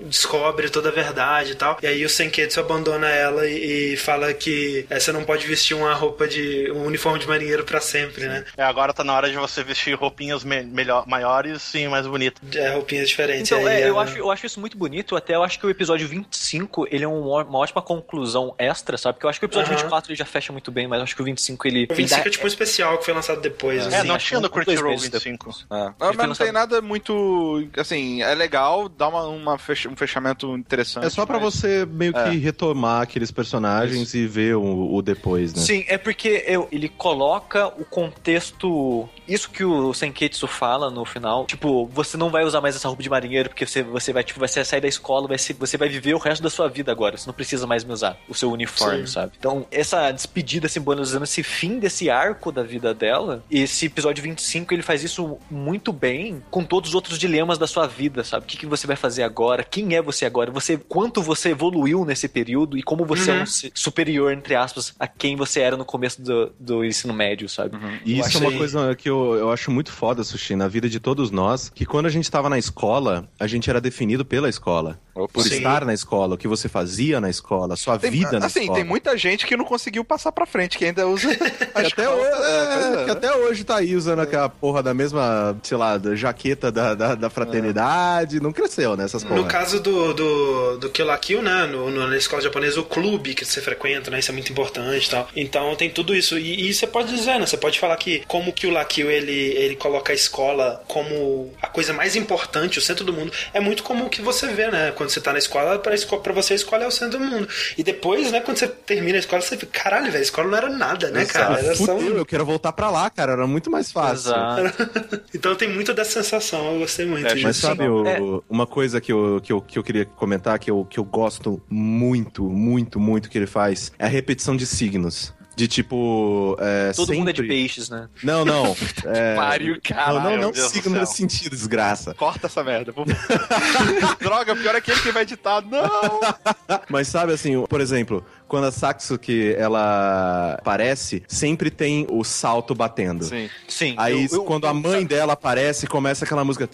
descobre 0.04 0.68
toda 0.70 0.88
a 0.88 0.92
verdade 0.92 1.52
e 1.52 1.54
tal. 1.54 1.78
E 1.82 1.86
aí 1.86 2.04
o 2.04 2.08
Senketsu 2.08 2.60
abandona 2.60 3.08
ela 3.08 3.46
e, 3.48 3.94
e 3.94 3.96
fala 3.96 4.32
que 4.32 4.86
é, 4.90 4.98
você 4.98 5.12
não 5.12 5.24
pode 5.24 5.46
vestir 5.46 5.74
uma 5.74 5.92
roupa 5.94 6.26
de. 6.28 6.70
um 6.70 6.84
uniforme 6.84 7.18
de 7.18 7.26
marinheiro 7.26 7.64
pra 7.64 7.80
sempre, 7.80 8.26
né? 8.26 8.44
É, 8.56 8.62
agora 8.62 8.92
tá 8.92 9.02
na 9.04 9.14
hora 9.14 9.30
de 9.30 9.36
você 9.36 9.62
vestir 9.62 9.94
roupinhas 9.94 10.44
me- 10.44 10.62
melhor, 10.62 11.06
maiores 11.06 11.72
e 11.74 11.86
mais 11.88 12.06
bonitas. 12.06 12.40
É, 12.54 12.70
roupinhas 12.70 13.08
diferentes. 13.08 13.50
Então, 13.50 13.66
Aí 13.66 13.82
é, 13.82 13.84
eu, 13.84 13.88
ela- 13.88 14.02
acho, 14.02 14.16
eu 14.18 14.30
acho 14.30 14.46
isso 14.46 14.60
muito 14.60 14.76
bonito, 14.76 15.16
até 15.16 15.34
eu 15.34 15.42
acho 15.42 15.58
que 15.58 15.66
o 15.66 15.70
episódio 15.70 16.06
20 16.08 16.35
25, 16.40 16.86
ele 16.90 17.04
é 17.04 17.08
um 17.08 17.26
uma 17.26 17.58
ótima 17.58 17.82
conclusão 17.82 18.54
extra, 18.58 18.96
sabe? 18.96 19.14
Porque 19.14 19.26
eu 19.26 19.30
acho 19.30 19.38
que 19.40 19.46
o 19.46 19.48
episódio 19.48 19.70
Aham. 19.72 19.78
24 19.82 20.10
ele 20.12 20.16
já 20.18 20.24
fecha 20.24 20.52
muito 20.52 20.70
bem, 20.70 20.86
mas 20.86 20.98
eu 20.98 21.04
acho 21.04 21.16
que 21.16 21.22
o 21.22 21.24
25 21.24 21.66
ele. 21.66 21.80
O 21.80 21.82
ele 21.84 21.94
25 21.94 22.22
dá- 22.22 22.26
é 22.28 22.30
tipo 22.30 22.44
um 22.44 22.48
especial 22.48 22.98
que 22.98 23.04
foi 23.04 23.14
lançado 23.14 23.40
depois. 23.40 23.82
É, 23.92 23.98
assim. 23.98 24.08
não 24.08 24.18
tinha 24.18 24.40
no 24.40 24.50
Crunchyroll 24.50 24.90
meses 24.92 25.08
25. 25.08 25.50
É. 25.50 25.74
Não, 25.98 26.08
Ele 26.08 26.16
mas 26.16 26.28
não 26.28 26.34
tem 26.34 26.52
nada 26.52 26.80
muito. 26.80 27.66
Assim, 27.76 28.22
é 28.22 28.34
legal, 28.34 28.88
dá 28.88 29.08
uma, 29.08 29.22
uma 29.26 29.58
fecha- 29.58 29.88
um 29.88 29.96
fechamento 29.96 30.54
interessante. 30.56 31.06
É 31.06 31.10
só 31.10 31.24
pra 31.26 31.38
mas- 31.40 31.54
você 31.54 31.86
meio 31.86 32.12
que 32.12 32.18
É. 32.18 32.30
retomar 32.30 33.02
aqueles 33.02 33.30
personagens 33.30 34.14
e 34.14 34.26
ver 34.26 34.56
o, 34.56 34.94
o 34.94 35.02
depois, 35.02 35.54
né? 35.54 35.62
Sim, 35.62 35.84
é 35.88 35.98
porque 35.98 36.44
eu- 36.46 36.68
ele 36.70 36.88
coloca 36.88 37.66
o 37.68 37.84
contexto. 37.84 39.08
Isso 39.26 39.50
que 39.50 39.64
o 39.64 39.92
Senketsu 39.92 40.46
fala 40.46 40.90
no 40.90 41.04
final. 41.04 41.46
Tipo, 41.46 41.86
você 41.86 42.16
não 42.16 42.30
vai 42.30 42.44
usar 42.44 42.60
mais 42.60 42.76
essa 42.76 42.86
roupa 42.88 43.02
de 43.02 43.10
marinheiro, 43.10 43.48
porque 43.48 43.66
você, 43.66 43.82
você 43.82 44.12
vai, 44.12 44.22
tipo, 44.22 44.38
vai 44.38 44.48
sair 44.48 44.80
da 44.80 44.88
escola, 44.88 45.26
vai 45.26 45.38
ser, 45.38 45.54
você 45.54 45.76
vai 45.76 45.88
viver 45.88 46.14
o 46.14 46.18
resto 46.26 46.42
da 46.42 46.50
sua 46.50 46.68
vida 46.68 46.90
agora. 46.92 47.16
Você 47.16 47.26
não 47.26 47.34
precisa 47.34 47.66
mais 47.66 47.84
me 47.84 47.92
usar 47.92 48.16
o 48.28 48.34
seu 48.34 48.50
uniforme, 48.50 49.06
Sim. 49.06 49.12
sabe? 49.12 49.32
Então, 49.38 49.66
essa 49.70 50.10
despedida 50.10 50.68
simbolizando 50.68 51.24
esse 51.24 51.42
fim 51.42 51.78
desse 51.78 52.10
arco 52.10 52.50
da 52.52 52.62
vida 52.62 52.92
dela, 52.94 53.44
esse 53.50 53.86
episódio 53.86 54.22
25, 54.22 54.74
ele 54.74 54.82
faz 54.82 55.02
isso 55.02 55.38
muito 55.50 55.92
bem 55.92 56.42
com 56.50 56.64
todos 56.64 56.90
os 56.90 56.94
outros 56.94 57.18
dilemas 57.18 57.58
da 57.58 57.66
sua 57.66 57.86
vida, 57.86 58.24
sabe? 58.24 58.44
O 58.44 58.48
que, 58.48 58.56
que 58.56 58.66
você 58.66 58.86
vai 58.86 58.96
fazer 58.96 59.22
agora? 59.22 59.62
Quem 59.64 59.94
é 59.94 60.02
você 60.02 60.24
agora? 60.26 60.50
Você, 60.50 60.76
quanto 60.76 61.22
você 61.22 61.50
evoluiu 61.50 62.04
nesse 62.04 62.28
período 62.28 62.76
e 62.76 62.82
como 62.82 63.04
você 63.04 63.30
é 63.30 63.34
Uhum. 63.34 63.42
um 63.42 63.46
ser 63.46 63.70
superior, 63.74 64.32
entre 64.32 64.54
aspas, 64.54 64.94
a 64.98 65.06
quem 65.06 65.36
você 65.36 65.60
era 65.60 65.76
no 65.76 65.84
começo 65.84 66.22
do, 66.22 66.52
do 66.58 66.84
ensino 66.84 67.12
médio, 67.12 67.48
sabe? 67.48 67.76
E 68.04 68.12
Eu 68.18 68.18
isso 68.20 68.24
é 68.24 68.26
acho 68.28 68.38
uma 68.38 68.52
coisa 68.58 68.94
que 68.94 69.08
eu, 69.08 69.34
eu 69.34 69.50
acho 69.52 69.70
muito 69.70 69.92
foda, 69.92 70.22
Sushi, 70.24 70.56
na 70.56 70.68
vida 70.68 70.88
de 70.88 70.98
todos 71.00 71.30
nós, 71.30 71.70
que 71.74 71.84
quando 71.84 72.06
a 72.06 72.10
gente 72.10 72.30
tava 72.30 72.48
na 72.48 72.58
escola, 72.58 73.28
a 73.38 73.46
gente 73.46 73.68
era 73.68 73.80
definido 73.80 74.24
pela 74.24 74.48
escola. 74.48 74.98
Opa. 75.14 75.32
Por 75.32 75.42
Sim. 75.44 75.56
estar 75.56 75.84
na 75.84 75.94
escola, 75.94 76.15
o 76.24 76.38
que 76.38 76.48
você 76.48 76.68
fazia 76.68 77.20
na 77.20 77.28
escola, 77.30 77.74
a 77.74 77.76
sua 77.76 77.98
Tem- 77.98 78.10
vida 78.10 78.38
na 78.40 78.46
assim, 78.46 78.60
escola. 78.60 78.78
tem 78.78 78.84
muita 78.88 79.16
gente 79.16 79.46
que 79.46 79.56
não 79.56 79.64
conseguiu 79.64 80.04
passar 80.04 80.32
pra 80.32 80.46
frente, 80.46 80.78
que 80.78 80.84
ainda 80.84 81.06
usa. 81.06 81.28
a 81.74 81.82
Que 81.82 81.86
até, 81.92 82.02
escola. 82.02 82.16
hoje, 82.16 82.26
É, 82.26 82.66
pois 82.72 82.86
é, 82.98 83.02
é. 83.02 83.04
que 83.04 83.10
até 83.10 83.34
hoje 83.36 83.64
tá 83.64 83.76
aí 83.76 83.94
usando 83.94 84.20
aquela 84.20 84.48
porra 84.48 84.82
da 84.82 84.94
mesma, 84.94 85.56
sei 85.62 85.76
lá, 85.76 85.98
da 85.98 86.14
jaqueta 86.14 86.72
da, 86.72 86.94
da, 86.94 87.14
da 87.14 87.30
fraternidade. 87.70 88.40
Não 88.40 88.52
cresceu 88.52 88.96
nessas 88.96 89.22
porra. 89.24 89.36
No 89.36 89.44
caso 89.46 89.80
do, 89.80 90.14
do, 90.14 90.78
do 90.78 90.90
Kill 90.90 91.06
la 91.06 91.18
Kill, 91.18 91.42
né? 91.42 91.66
No, 91.66 91.90
no- 91.90 92.06
na 92.06 92.16
escola 92.16 92.40
japonesa, 92.42 92.80
o 92.80 92.84
clube 92.84 93.34
que 93.34 93.44
você 93.44 93.60
frequenta, 93.60 94.10
né? 94.10 94.18
Isso 94.18 94.30
é 94.30 94.34
muito 94.34 94.50
importante 94.52 95.06
e 95.06 95.10
tal. 95.10 95.28
Então 95.34 95.74
tem 95.76 95.90
tudo 95.90 96.14
isso. 96.14 96.38
E, 96.38 96.68
e 96.68 96.74
você 96.74 96.86
pode 96.86 97.14
dizer, 97.14 97.38
né? 97.38 97.46
Você 97.46 97.56
pode 97.56 97.78
falar 97.78 97.96
que 97.96 98.22
como 98.26 98.50
o 98.50 98.52
Kill 98.52 98.70
la 98.70 98.84
Kill 98.84 99.10
ele, 99.10 99.32
ele 99.32 99.76
coloca 99.76 100.12
a 100.12 100.14
escola 100.14 100.82
como 100.86 101.52
a 101.60 101.66
coisa 101.68 101.92
mais 101.92 102.16
importante, 102.16 102.78
o 102.78 102.82
centro 102.82 103.04
do 103.04 103.12
mundo, 103.12 103.32
é 103.52 103.60
muito 103.60 103.82
como 103.82 104.06
o 104.06 104.08
que 104.10 104.22
você 104.22 104.46
vê, 104.48 104.68
né? 104.70 104.92
Quando 104.92 105.10
você 105.10 105.20
tá 105.20 105.32
na 105.32 105.38
escola, 105.38 105.78
pra, 105.78 105.94
esco 105.96 106.18
pra 106.18 106.32
você 106.32 106.52
a 106.52 106.56
escola 106.56 106.84
é 106.84 106.86
o 106.86 106.90
centro 106.90 107.18
do 107.18 107.24
mundo. 107.24 107.48
E 107.76 107.82
depois, 107.82 108.30
né, 108.30 108.40
quando 108.40 108.56
você 108.58 108.68
termina 108.68 109.18
a 109.18 109.20
escola, 109.20 109.42
você 109.42 109.56
fica, 109.56 109.80
caralho, 109.82 110.06
velho, 110.06 110.18
a 110.18 110.22
escola 110.22 110.48
não 110.48 110.56
era 110.56 110.68
nada, 110.68 111.10
né, 111.10 111.24
cara? 111.26 111.58
Era 111.58 111.74
só 111.74 111.96
Fudeu, 111.98 112.14
um... 112.14 112.18
eu 112.18 112.26
quero 112.26 112.44
voltar 112.46 112.72
pra 112.72 112.90
lá, 112.90 113.10
cara. 113.10 113.32
Era 113.32 113.46
muito 113.46 113.70
mais 113.70 113.90
fácil. 113.90 114.30
Exato. 114.30 115.26
Então 115.34 115.54
tem 115.54 115.68
muito 115.68 115.92
dessa 115.92 116.22
sensação, 116.22 116.72
eu 116.74 116.78
gostei 116.80 117.04
muito 117.06 117.26
É, 117.26 117.34
disso. 117.34 117.46
Mas 117.46 117.56
sabe, 117.56 117.86
o- 117.88 118.06
É. 118.06 118.18
uma 118.48 118.66
coisa 118.66 119.00
que 119.00 119.12
eu, 119.12 119.40
que, 119.42 119.52
eu, 119.52 119.60
que 119.60 119.78
eu 119.78 119.82
queria 119.82 120.04
comentar, 120.04 120.58
que 120.58 120.70
eu, 120.70 120.84
que 120.84 120.98
eu 120.98 121.04
gosto 121.04 121.60
muito, 121.68 122.44
muito, 122.44 122.98
muito 122.98 123.28
que 123.28 123.36
ele 123.38 123.46
faz, 123.46 123.92
é 123.98 124.04
a 124.04 124.08
repetição 124.08 124.56
de 124.56 124.66
signos. 124.66 125.34
De 125.56 125.66
tipo. 125.66 126.54
É, 126.60 126.92
Todo 126.92 127.14
mundo 127.14 127.30
é 127.30 127.32
de 127.32 127.38
sempre- 127.40 127.48
peixes, 127.56 127.88
né? 127.88 128.08
Não, 128.22 128.44
não. 128.44 128.76
É... 129.06 129.34
Pariu, 129.36 129.74
Não, 129.74 129.80
caralho. 129.80 130.20
não, 130.22 130.36
não 130.48 130.54
signo 130.54 130.90
céu. 130.90 131.00
nesse 131.00 131.14
sentido, 131.14 131.56
desgraça. 131.56 132.12
Corta 132.14 132.46
essa 132.46 132.62
merda. 132.62 132.92
Droga, 134.20 134.54
pior 134.54 134.74
é 134.74 134.78
aquele 134.78 135.00
que 135.00 135.10
vai 135.12 135.22
editar. 135.22 135.62
Não! 135.62 136.20
Mas 136.90 137.08
sabe 137.08 137.32
assim, 137.32 137.64
por 137.66 137.80
exemplo, 137.80 138.24
quando 138.46 138.64
a 138.64 138.72
Satsuki 138.72 139.54
ela 139.56 140.54
aparece, 140.58 141.22
sempre 141.26 141.70
tem 141.70 142.06
o 142.10 142.22
salto 142.24 142.74
batendo. 142.74 143.24
Sim. 143.24 143.48
Sim. 143.66 143.94
Aí 143.96 144.24
eu- 144.30 144.38
eu- 144.38 144.44
quando 144.44 144.66
a 144.66 144.74
mãe 144.74 145.06
dela 145.06 145.32
aparece, 145.32 145.86
começa 145.86 146.24
aquela 146.26 146.44
música. 146.44 146.68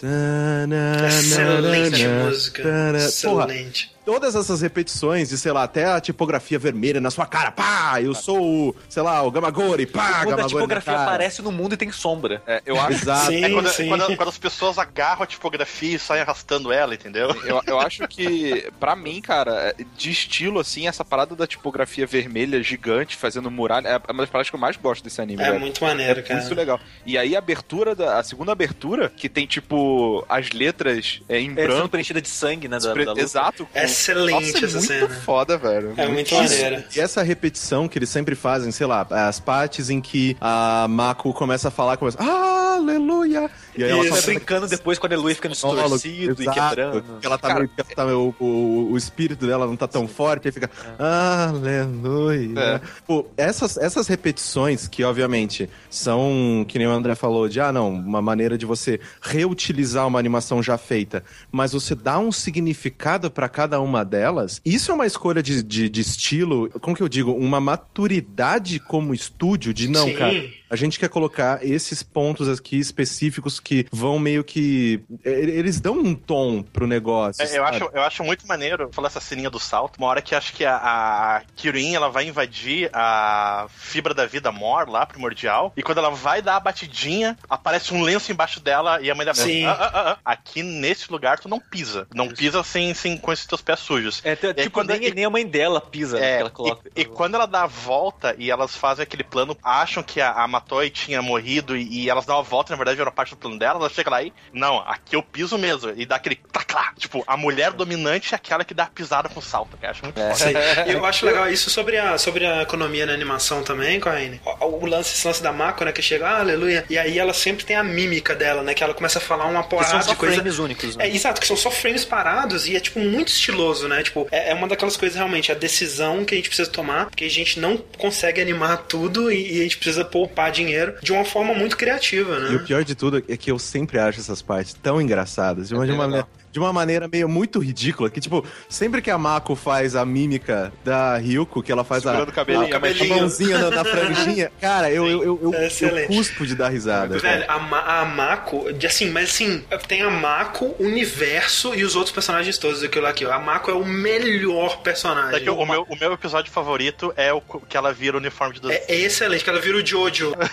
Excelente 1.07 2.07
música. 2.07 2.63
Porra, 2.63 2.97
Excelente. 2.97 3.92
Todas 4.05 4.35
essas 4.35 4.61
repetições 4.61 5.29
de, 5.29 5.37
sei 5.37 5.51
lá, 5.51 5.63
até 5.63 5.85
a 5.85 5.99
tipografia 6.01 6.59
vermelha 6.59 6.99
na 6.99 7.09
sua 7.11 7.25
cara, 7.25 7.51
pá, 7.51 8.01
eu 8.01 8.13
sou 8.13 8.41
o, 8.69 8.75
sei 8.89 9.01
lá, 9.03 9.21
o 9.23 9.31
Gamagori, 9.31 9.85
pá, 9.85 10.01
Quando 10.01 10.09
a 10.09 10.19
Gamagori 10.19 10.41
na 10.41 10.47
tipografia 10.47 10.93
cara. 10.93 11.03
aparece 11.05 11.41
no 11.41 11.51
mundo 11.51 11.73
e 11.73 11.77
tem 11.77 11.91
sombra. 11.91 12.41
É, 12.47 12.61
eu 12.65 12.79
acho. 12.79 12.91
Exato. 12.93 13.25
Sim, 13.27 13.43
É 13.45 13.49
quando, 13.49 13.69
sim. 13.69 13.87
quando- 13.87 14.15
quando 14.17 14.29
as 14.29 14.37
pessoas 14.37 14.77
agarram 14.77 15.23
a 15.23 15.25
tipografia 15.27 15.95
e 15.95 15.99
saem 15.99 16.21
arrastando 16.21 16.71
ela, 16.71 16.93
entendeu? 16.93 17.29
Eu, 17.45 17.61
eu 17.65 17.79
acho 17.79 18.07
que, 18.07 18.69
pra 18.79 18.95
mim, 18.95 19.21
cara, 19.21 19.75
de 19.97 20.11
estilo, 20.11 20.59
assim, 20.59 20.87
essa 20.87 21.03
parada 21.05 21.35
da 21.35 21.47
tipografia 21.47 22.05
vermelha 22.05 22.61
gigante 22.61 23.15
fazendo 23.15 23.49
muralha 23.49 23.87
é 23.87 24.11
uma 24.11 24.23
das 24.23 24.29
paradas 24.29 24.49
que 24.49 24.55
eu 24.55 24.59
mais 24.59 24.75
gosto 24.77 25.03
desse 25.03 25.21
anime. 25.21 25.41
É 25.41 25.47
velho. 25.47 25.59
muito 25.59 25.83
maneiro, 25.83 26.19
É 26.19 26.23
cara. 26.23 26.39
muito 26.41 26.55
legal. 26.55 26.79
E 27.05 27.17
aí 27.17 27.35
a 27.35 27.39
abertura, 27.39 27.95
da, 27.95 28.19
a 28.19 28.23
segunda 28.23 28.51
abertura, 28.51 29.09
que 29.09 29.27
tem, 29.29 29.45
tipo, 29.47 30.25
as 30.29 30.51
letras 30.51 31.21
é, 31.29 31.39
em 31.39 31.51
É 31.51 31.55
sendo 31.55 31.67
branco. 31.67 31.89
preenchida 31.89 32.21
de 32.21 32.29
sangue, 32.29 32.67
né? 32.67 32.77
Da, 32.79 32.93
da 32.93 33.11
luta. 33.11 33.21
Exato. 33.21 33.65
com- 33.65 33.79
Excelente 33.93 34.53
Nossa, 34.53 34.57
é 34.57 34.67
essa 34.67 34.77
muito 34.77 34.87
cena. 34.87 35.09
foda, 35.09 35.57
velho. 35.57 35.93
É 35.97 36.07
muito 36.07 36.27
Isso. 36.33 36.35
maneiro. 36.35 36.83
E 36.95 36.99
essa 36.99 37.21
repetição 37.23 37.87
que 37.87 37.97
eles 37.97 38.09
sempre 38.09 38.35
fazem, 38.35 38.71
sei 38.71 38.87
lá, 38.87 39.05
as 39.09 39.39
partes 39.39 39.89
em 39.89 40.01
que 40.01 40.35
a 40.41 40.87
Mako 40.89 41.33
começa 41.33 41.67
a 41.67 41.71
falar, 41.71 41.97
começa, 41.97 42.17
aleluia! 42.21 43.49
E 43.75 43.83
aí 43.83 43.89
ela 43.89 43.99
Isso. 44.01 44.09
Começa 44.09 44.27
brincando 44.27 44.67
depois 44.67 44.99
com 44.99 45.07
a 45.07 45.09
aleluia 45.09 45.33
ficando 45.35 45.53
distorcido 45.53 46.43
e 46.43 46.45
quebrando. 46.47 47.03
que 47.19 47.25
ela 47.25 47.37
tá 47.37 47.47
Cara, 47.47 47.59
meio 47.61 47.71
tá- 47.95 48.05
o, 48.05 48.35
o, 48.39 48.91
o 48.91 48.97
espírito 48.97 49.45
dela 49.47 49.65
não 49.65 49.75
tá 49.75 49.87
tão 49.87 50.07
forte, 50.07 50.47
aí 50.47 50.51
fica 50.51 50.69
aleluia. 50.99 52.59
É. 52.59 52.81
Pô, 53.05 53.25
essas, 53.37 53.77
essas 53.77 54.07
repetições 54.07 54.87
que, 54.87 55.03
obviamente, 55.03 55.69
são, 55.89 56.65
que 56.67 56.77
nem 56.77 56.87
o 56.87 56.91
André 56.91 57.15
falou, 57.15 57.47
de, 57.47 57.59
ah, 57.59 57.71
não, 57.71 57.89
uma 57.91 58.21
maneira 58.21 58.57
de 58.57 58.65
você 58.65 58.99
reutilizar 59.21 60.07
uma 60.07 60.19
animação 60.19 60.61
já 60.61 60.77
feita, 60.77 61.23
mas 61.51 61.73
você 61.73 61.95
dá 61.95 62.19
um 62.19 62.31
significado 62.31 63.29
pra 63.31 63.49
cada 63.49 63.81
uma 63.83 64.03
delas, 64.03 64.61
isso 64.65 64.91
é 64.91 64.93
uma 64.93 65.05
escolha 65.05 65.41
de, 65.41 65.61
de, 65.61 65.89
de 65.89 66.01
estilo, 66.01 66.69
como 66.81 66.95
que 66.95 67.03
eu 67.03 67.09
digo, 67.09 67.31
uma 67.33 67.59
maturidade 67.59 68.79
como 68.79 69.13
estúdio 69.13 69.73
de, 69.73 69.87
não, 69.87 70.07
Sim. 70.07 70.15
cara, 70.15 70.49
a 70.73 70.75
gente 70.75 70.99
quer 70.99 71.07
colocar 71.07 71.63
esses 71.63 72.01
pontos 72.01 72.49
aqui 72.49 72.79
específicos 72.79 73.59
que 73.59 73.85
vão 73.91 74.17
meio 74.17 74.43
que. 74.43 74.99
Eles 75.23 75.79
dão 75.79 75.93
um 75.93 76.15
tom 76.15 76.63
pro 76.63 76.87
negócio. 76.87 77.43
É, 77.43 77.57
eu, 77.59 77.63
acho, 77.63 77.89
eu 77.93 78.01
acho 78.01 78.23
muito 78.23 78.47
maneiro 78.47 78.89
falar 78.91 79.07
essa 79.07 79.19
ceninha 79.19 79.51
do 79.51 79.59
salto. 79.59 79.97
Uma 79.97 80.07
hora 80.07 80.19
que 80.19 80.33
acho 80.33 80.51
que 80.53 80.65
a, 80.65 80.75
a 80.75 81.41
Kirin 81.55 81.93
ela 81.93 82.09
vai 82.09 82.27
invadir 82.27 82.89
a 82.91 83.67
fibra 83.69 84.15
da 84.15 84.25
vida 84.25 84.51
mor 84.51 84.89
lá, 84.89 85.05
primordial. 85.05 85.71
E 85.77 85.83
quando 85.83 85.99
ela 85.99 86.09
vai 86.09 86.41
dar 86.41 86.55
a 86.55 86.59
batidinha, 86.59 87.37
aparece 87.47 87.93
um 87.93 88.01
lenço 88.01 88.31
embaixo 88.31 88.59
dela 88.59 88.99
e 88.99 89.11
a 89.11 89.15
mãe 89.15 89.27
da 89.27 89.35
Sim. 89.35 89.65
Ah, 89.65 89.77
ah, 89.79 89.91
ah, 89.93 90.11
ah. 90.11 90.17
Aqui 90.25 90.63
nesse 90.63 91.11
lugar 91.11 91.37
tu 91.37 91.47
não 91.47 91.59
pisa. 91.59 92.07
Não 92.15 92.29
pisa 92.29 92.63
sem, 92.63 92.95
sem 92.95 93.15
com 93.15 93.31
esses 93.31 93.45
teus 93.45 93.61
pés 93.61 93.72
sujos. 93.79 94.21
É, 94.23 94.37
E 94.41 94.47
aí, 94.47 94.53
tipo, 94.55 94.71
quando- 94.71 94.89
nem, 94.89 95.07
e- 95.07 95.13
nem 95.13 95.25
a 95.25 95.29
mãe 95.29 95.45
dela 95.45 95.79
pisa, 95.81 96.19
né, 96.19 96.25
É, 96.31 96.35
que 96.35 96.41
ela 96.41 96.49
coloca. 96.49 96.89
e, 96.95 97.01
e 97.01 97.05
quando 97.05 97.35
ela 97.35 97.45
dá 97.45 97.63
a 97.63 97.67
volta 97.67 98.35
e 98.37 98.49
elas 98.51 98.75
fazem 98.75 99.03
aquele 99.03 99.23
plano, 99.23 99.57
acham 99.63 100.01
que 100.03 100.19
a, 100.21 100.31
a 100.31 100.47
Matoi 100.47 100.89
tinha 100.89 101.21
morrido 101.21 101.75
e, 101.75 102.03
e 102.03 102.09
elas 102.09 102.25
dão 102.25 102.37
a 102.37 102.41
volta, 102.41 102.71
na 102.73 102.77
verdade 102.77 102.99
era 103.01 103.11
parte 103.11 103.31
do 103.31 103.37
plano 103.37 103.57
dela, 103.57 103.79
ela 103.79 103.89
chega 103.89 104.09
lá 104.09 104.21
e, 104.23 104.31
não, 104.51 104.79
aqui 104.79 105.15
eu 105.15 105.23
piso 105.23 105.57
mesmo, 105.57 105.91
e 105.95 106.05
dá 106.05 106.15
aquele 106.17 106.35
taclá. 106.35 106.93
Tipo, 106.97 107.23
a 107.27 107.35
mulher 107.37 107.71
dominante 107.71 108.33
é 108.33 108.35
aquela 108.35 108.63
que 108.63 108.73
dá 108.73 108.83
a 108.83 108.87
pisada 108.87 109.29
com 109.29 109.41
salto, 109.41 109.77
que 109.77 109.85
eu 109.85 109.89
acho 109.89 110.03
muito 110.03 110.19
foda. 110.19 110.35
Sim. 110.35 110.53
E 110.87 110.93
eu 110.93 111.05
acho 111.05 111.25
legal 111.25 111.49
isso 111.49 111.69
sobre 111.69 111.97
a, 111.97 112.17
sobre 112.17 112.45
a 112.45 112.61
economia 112.61 113.05
na 113.05 113.13
animação 113.13 113.63
também, 113.63 113.99
Corrine. 113.99 114.39
O, 114.59 114.65
o 114.65 114.85
lance, 114.85 115.13
esse 115.13 115.25
lance 115.27 115.41
da 115.41 115.51
Mako, 115.51 115.85
né? 115.85 115.91
Que 115.91 116.01
chega, 116.01 116.27
ah, 116.27 116.39
aleluia. 116.39 116.85
E 116.89 116.97
aí 116.97 117.17
ela 117.17 117.33
sempre 117.33 117.63
tem 117.65 117.75
a 117.75 117.83
mímica 117.83 118.35
dela, 118.35 118.61
né? 118.61 118.73
Que 118.73 118.83
ela 118.83 118.93
começa 118.93 119.19
a 119.19 119.21
falar 119.21 119.45
uma 119.45 119.63
Que 119.63 119.69
porrada 119.69 119.89
são 119.91 120.01
só 120.01 120.11
de 120.11 120.17
coisa. 120.17 120.35
frames 120.35 120.59
únicos, 120.59 120.95
né? 120.95 121.07
É, 121.07 121.15
exato, 121.15 121.39
que 121.39 121.47
são 121.47 121.55
só 121.57 121.69
frames 121.71 122.03
parados 122.05 122.67
e 122.67 122.75
é, 122.75 122.79
tipo, 122.79 122.99
muito 122.99 123.29
estiloso, 123.29 123.62
né? 123.87 124.03
Tipo, 124.03 124.27
é, 124.31 124.51
é 124.51 124.53
uma 124.53 124.67
daquelas 124.67 124.97
coisas 124.97 125.15
realmente, 125.15 125.51
a 125.51 125.55
decisão 125.55 126.25
que 126.25 126.33
a 126.33 126.37
gente 126.37 126.49
precisa 126.49 126.69
tomar, 126.69 127.05
porque 127.07 127.25
a 127.25 127.29
gente 127.29 127.59
não 127.59 127.77
consegue 127.97 128.41
animar 128.41 128.77
tudo 128.87 129.31
e, 129.31 129.57
e 129.57 129.59
a 129.59 129.63
gente 129.63 129.77
precisa 129.77 130.03
poupar 130.03 130.51
dinheiro 130.51 130.95
de 131.01 131.11
uma 131.11 131.25
forma 131.25 131.53
muito 131.53 131.77
criativa, 131.77 132.35
E 132.35 132.55
o 132.55 132.59
né? 132.59 132.63
pior 132.65 132.83
de 132.83 132.95
tudo 132.95 133.23
é 133.27 133.37
que 133.37 133.51
eu 133.51 133.59
sempre 133.59 133.99
acho 133.99 134.19
essas 134.19 134.41
partes 134.41 134.73
tão 134.73 135.01
engraçadas. 135.01 135.69
De 135.69 135.75
uma, 135.75 135.85
de 135.85 135.91
uma 135.91 136.07
maneira, 136.07 136.27
de 136.53 136.59
uma 136.59 136.71
maneira 136.71 137.07
meio 137.11 137.27
muito 137.27 137.57
ridícula. 137.57 138.11
Que, 138.11 138.21
tipo, 138.21 138.45
sempre 138.69 139.01
que 139.01 139.09
a 139.09 139.17
Mako 139.17 139.55
faz 139.55 139.95
a 139.95 140.05
mímica 140.05 140.71
da 140.85 141.17
Ryuko, 141.17 141.63
que 141.63 141.71
ela 141.71 141.83
faz 141.83 142.05
a, 142.05 142.11
Segurando 142.11 142.29
o 142.29 142.31
cabelinho, 142.31 142.65
a, 142.67 142.69
cabelinho. 142.69 143.13
a 143.13 143.17
mãozinha 143.17 143.57
na, 143.57 143.69
na 143.71 143.83
franjinha, 143.89 144.51
cara, 144.61 144.91
eu, 144.91 145.07
eu, 145.07 145.23
eu, 145.23 145.39
eu, 145.41 145.53
É 145.55 145.67
eu 146.03 146.07
cuspo 146.07 146.45
de 146.45 146.55
dar 146.55 146.69
risada. 146.69 147.17
Velho, 147.17 147.45
a, 147.47 147.57
Ma- 147.57 148.01
a 148.01 148.05
Mako, 148.05 148.71
de- 148.71 148.85
assim, 148.85 149.09
mas 149.09 149.29
assim, 149.31 149.65
tem 149.87 150.03
a 150.03 150.11
Mako, 150.11 150.75
o 150.79 150.83
universo 150.83 151.73
e 151.73 151.83
os 151.83 151.95
outros 151.95 152.13
personagens 152.13 152.57
todos 152.59 152.81
daquilo 152.81 153.07
aqui. 153.07 153.25
A 153.25 153.39
Mako 153.39 153.71
é 153.71 153.73
o 153.73 153.83
melhor 153.83 154.77
personagem. 154.83 155.31
Daqui, 155.31 155.49
o, 155.49 155.65
meu, 155.65 155.87
o 155.89 155.95
meu 155.99 156.13
episódio 156.13 156.51
favorito 156.51 157.11
é 157.17 157.33
o 157.33 157.41
que 157.41 157.75
ela 157.75 157.91
vira 157.91 158.15
o 158.15 158.19
uniforme 158.19 158.53
de 158.53 158.61
doce. 158.61 158.75
É, 158.75 158.85
é 158.89 158.95
excelente, 158.99 159.43
que 159.43 159.49
ela 159.49 159.59
vira 159.59 159.77
o 159.77 159.83
Jojo. 159.85 160.33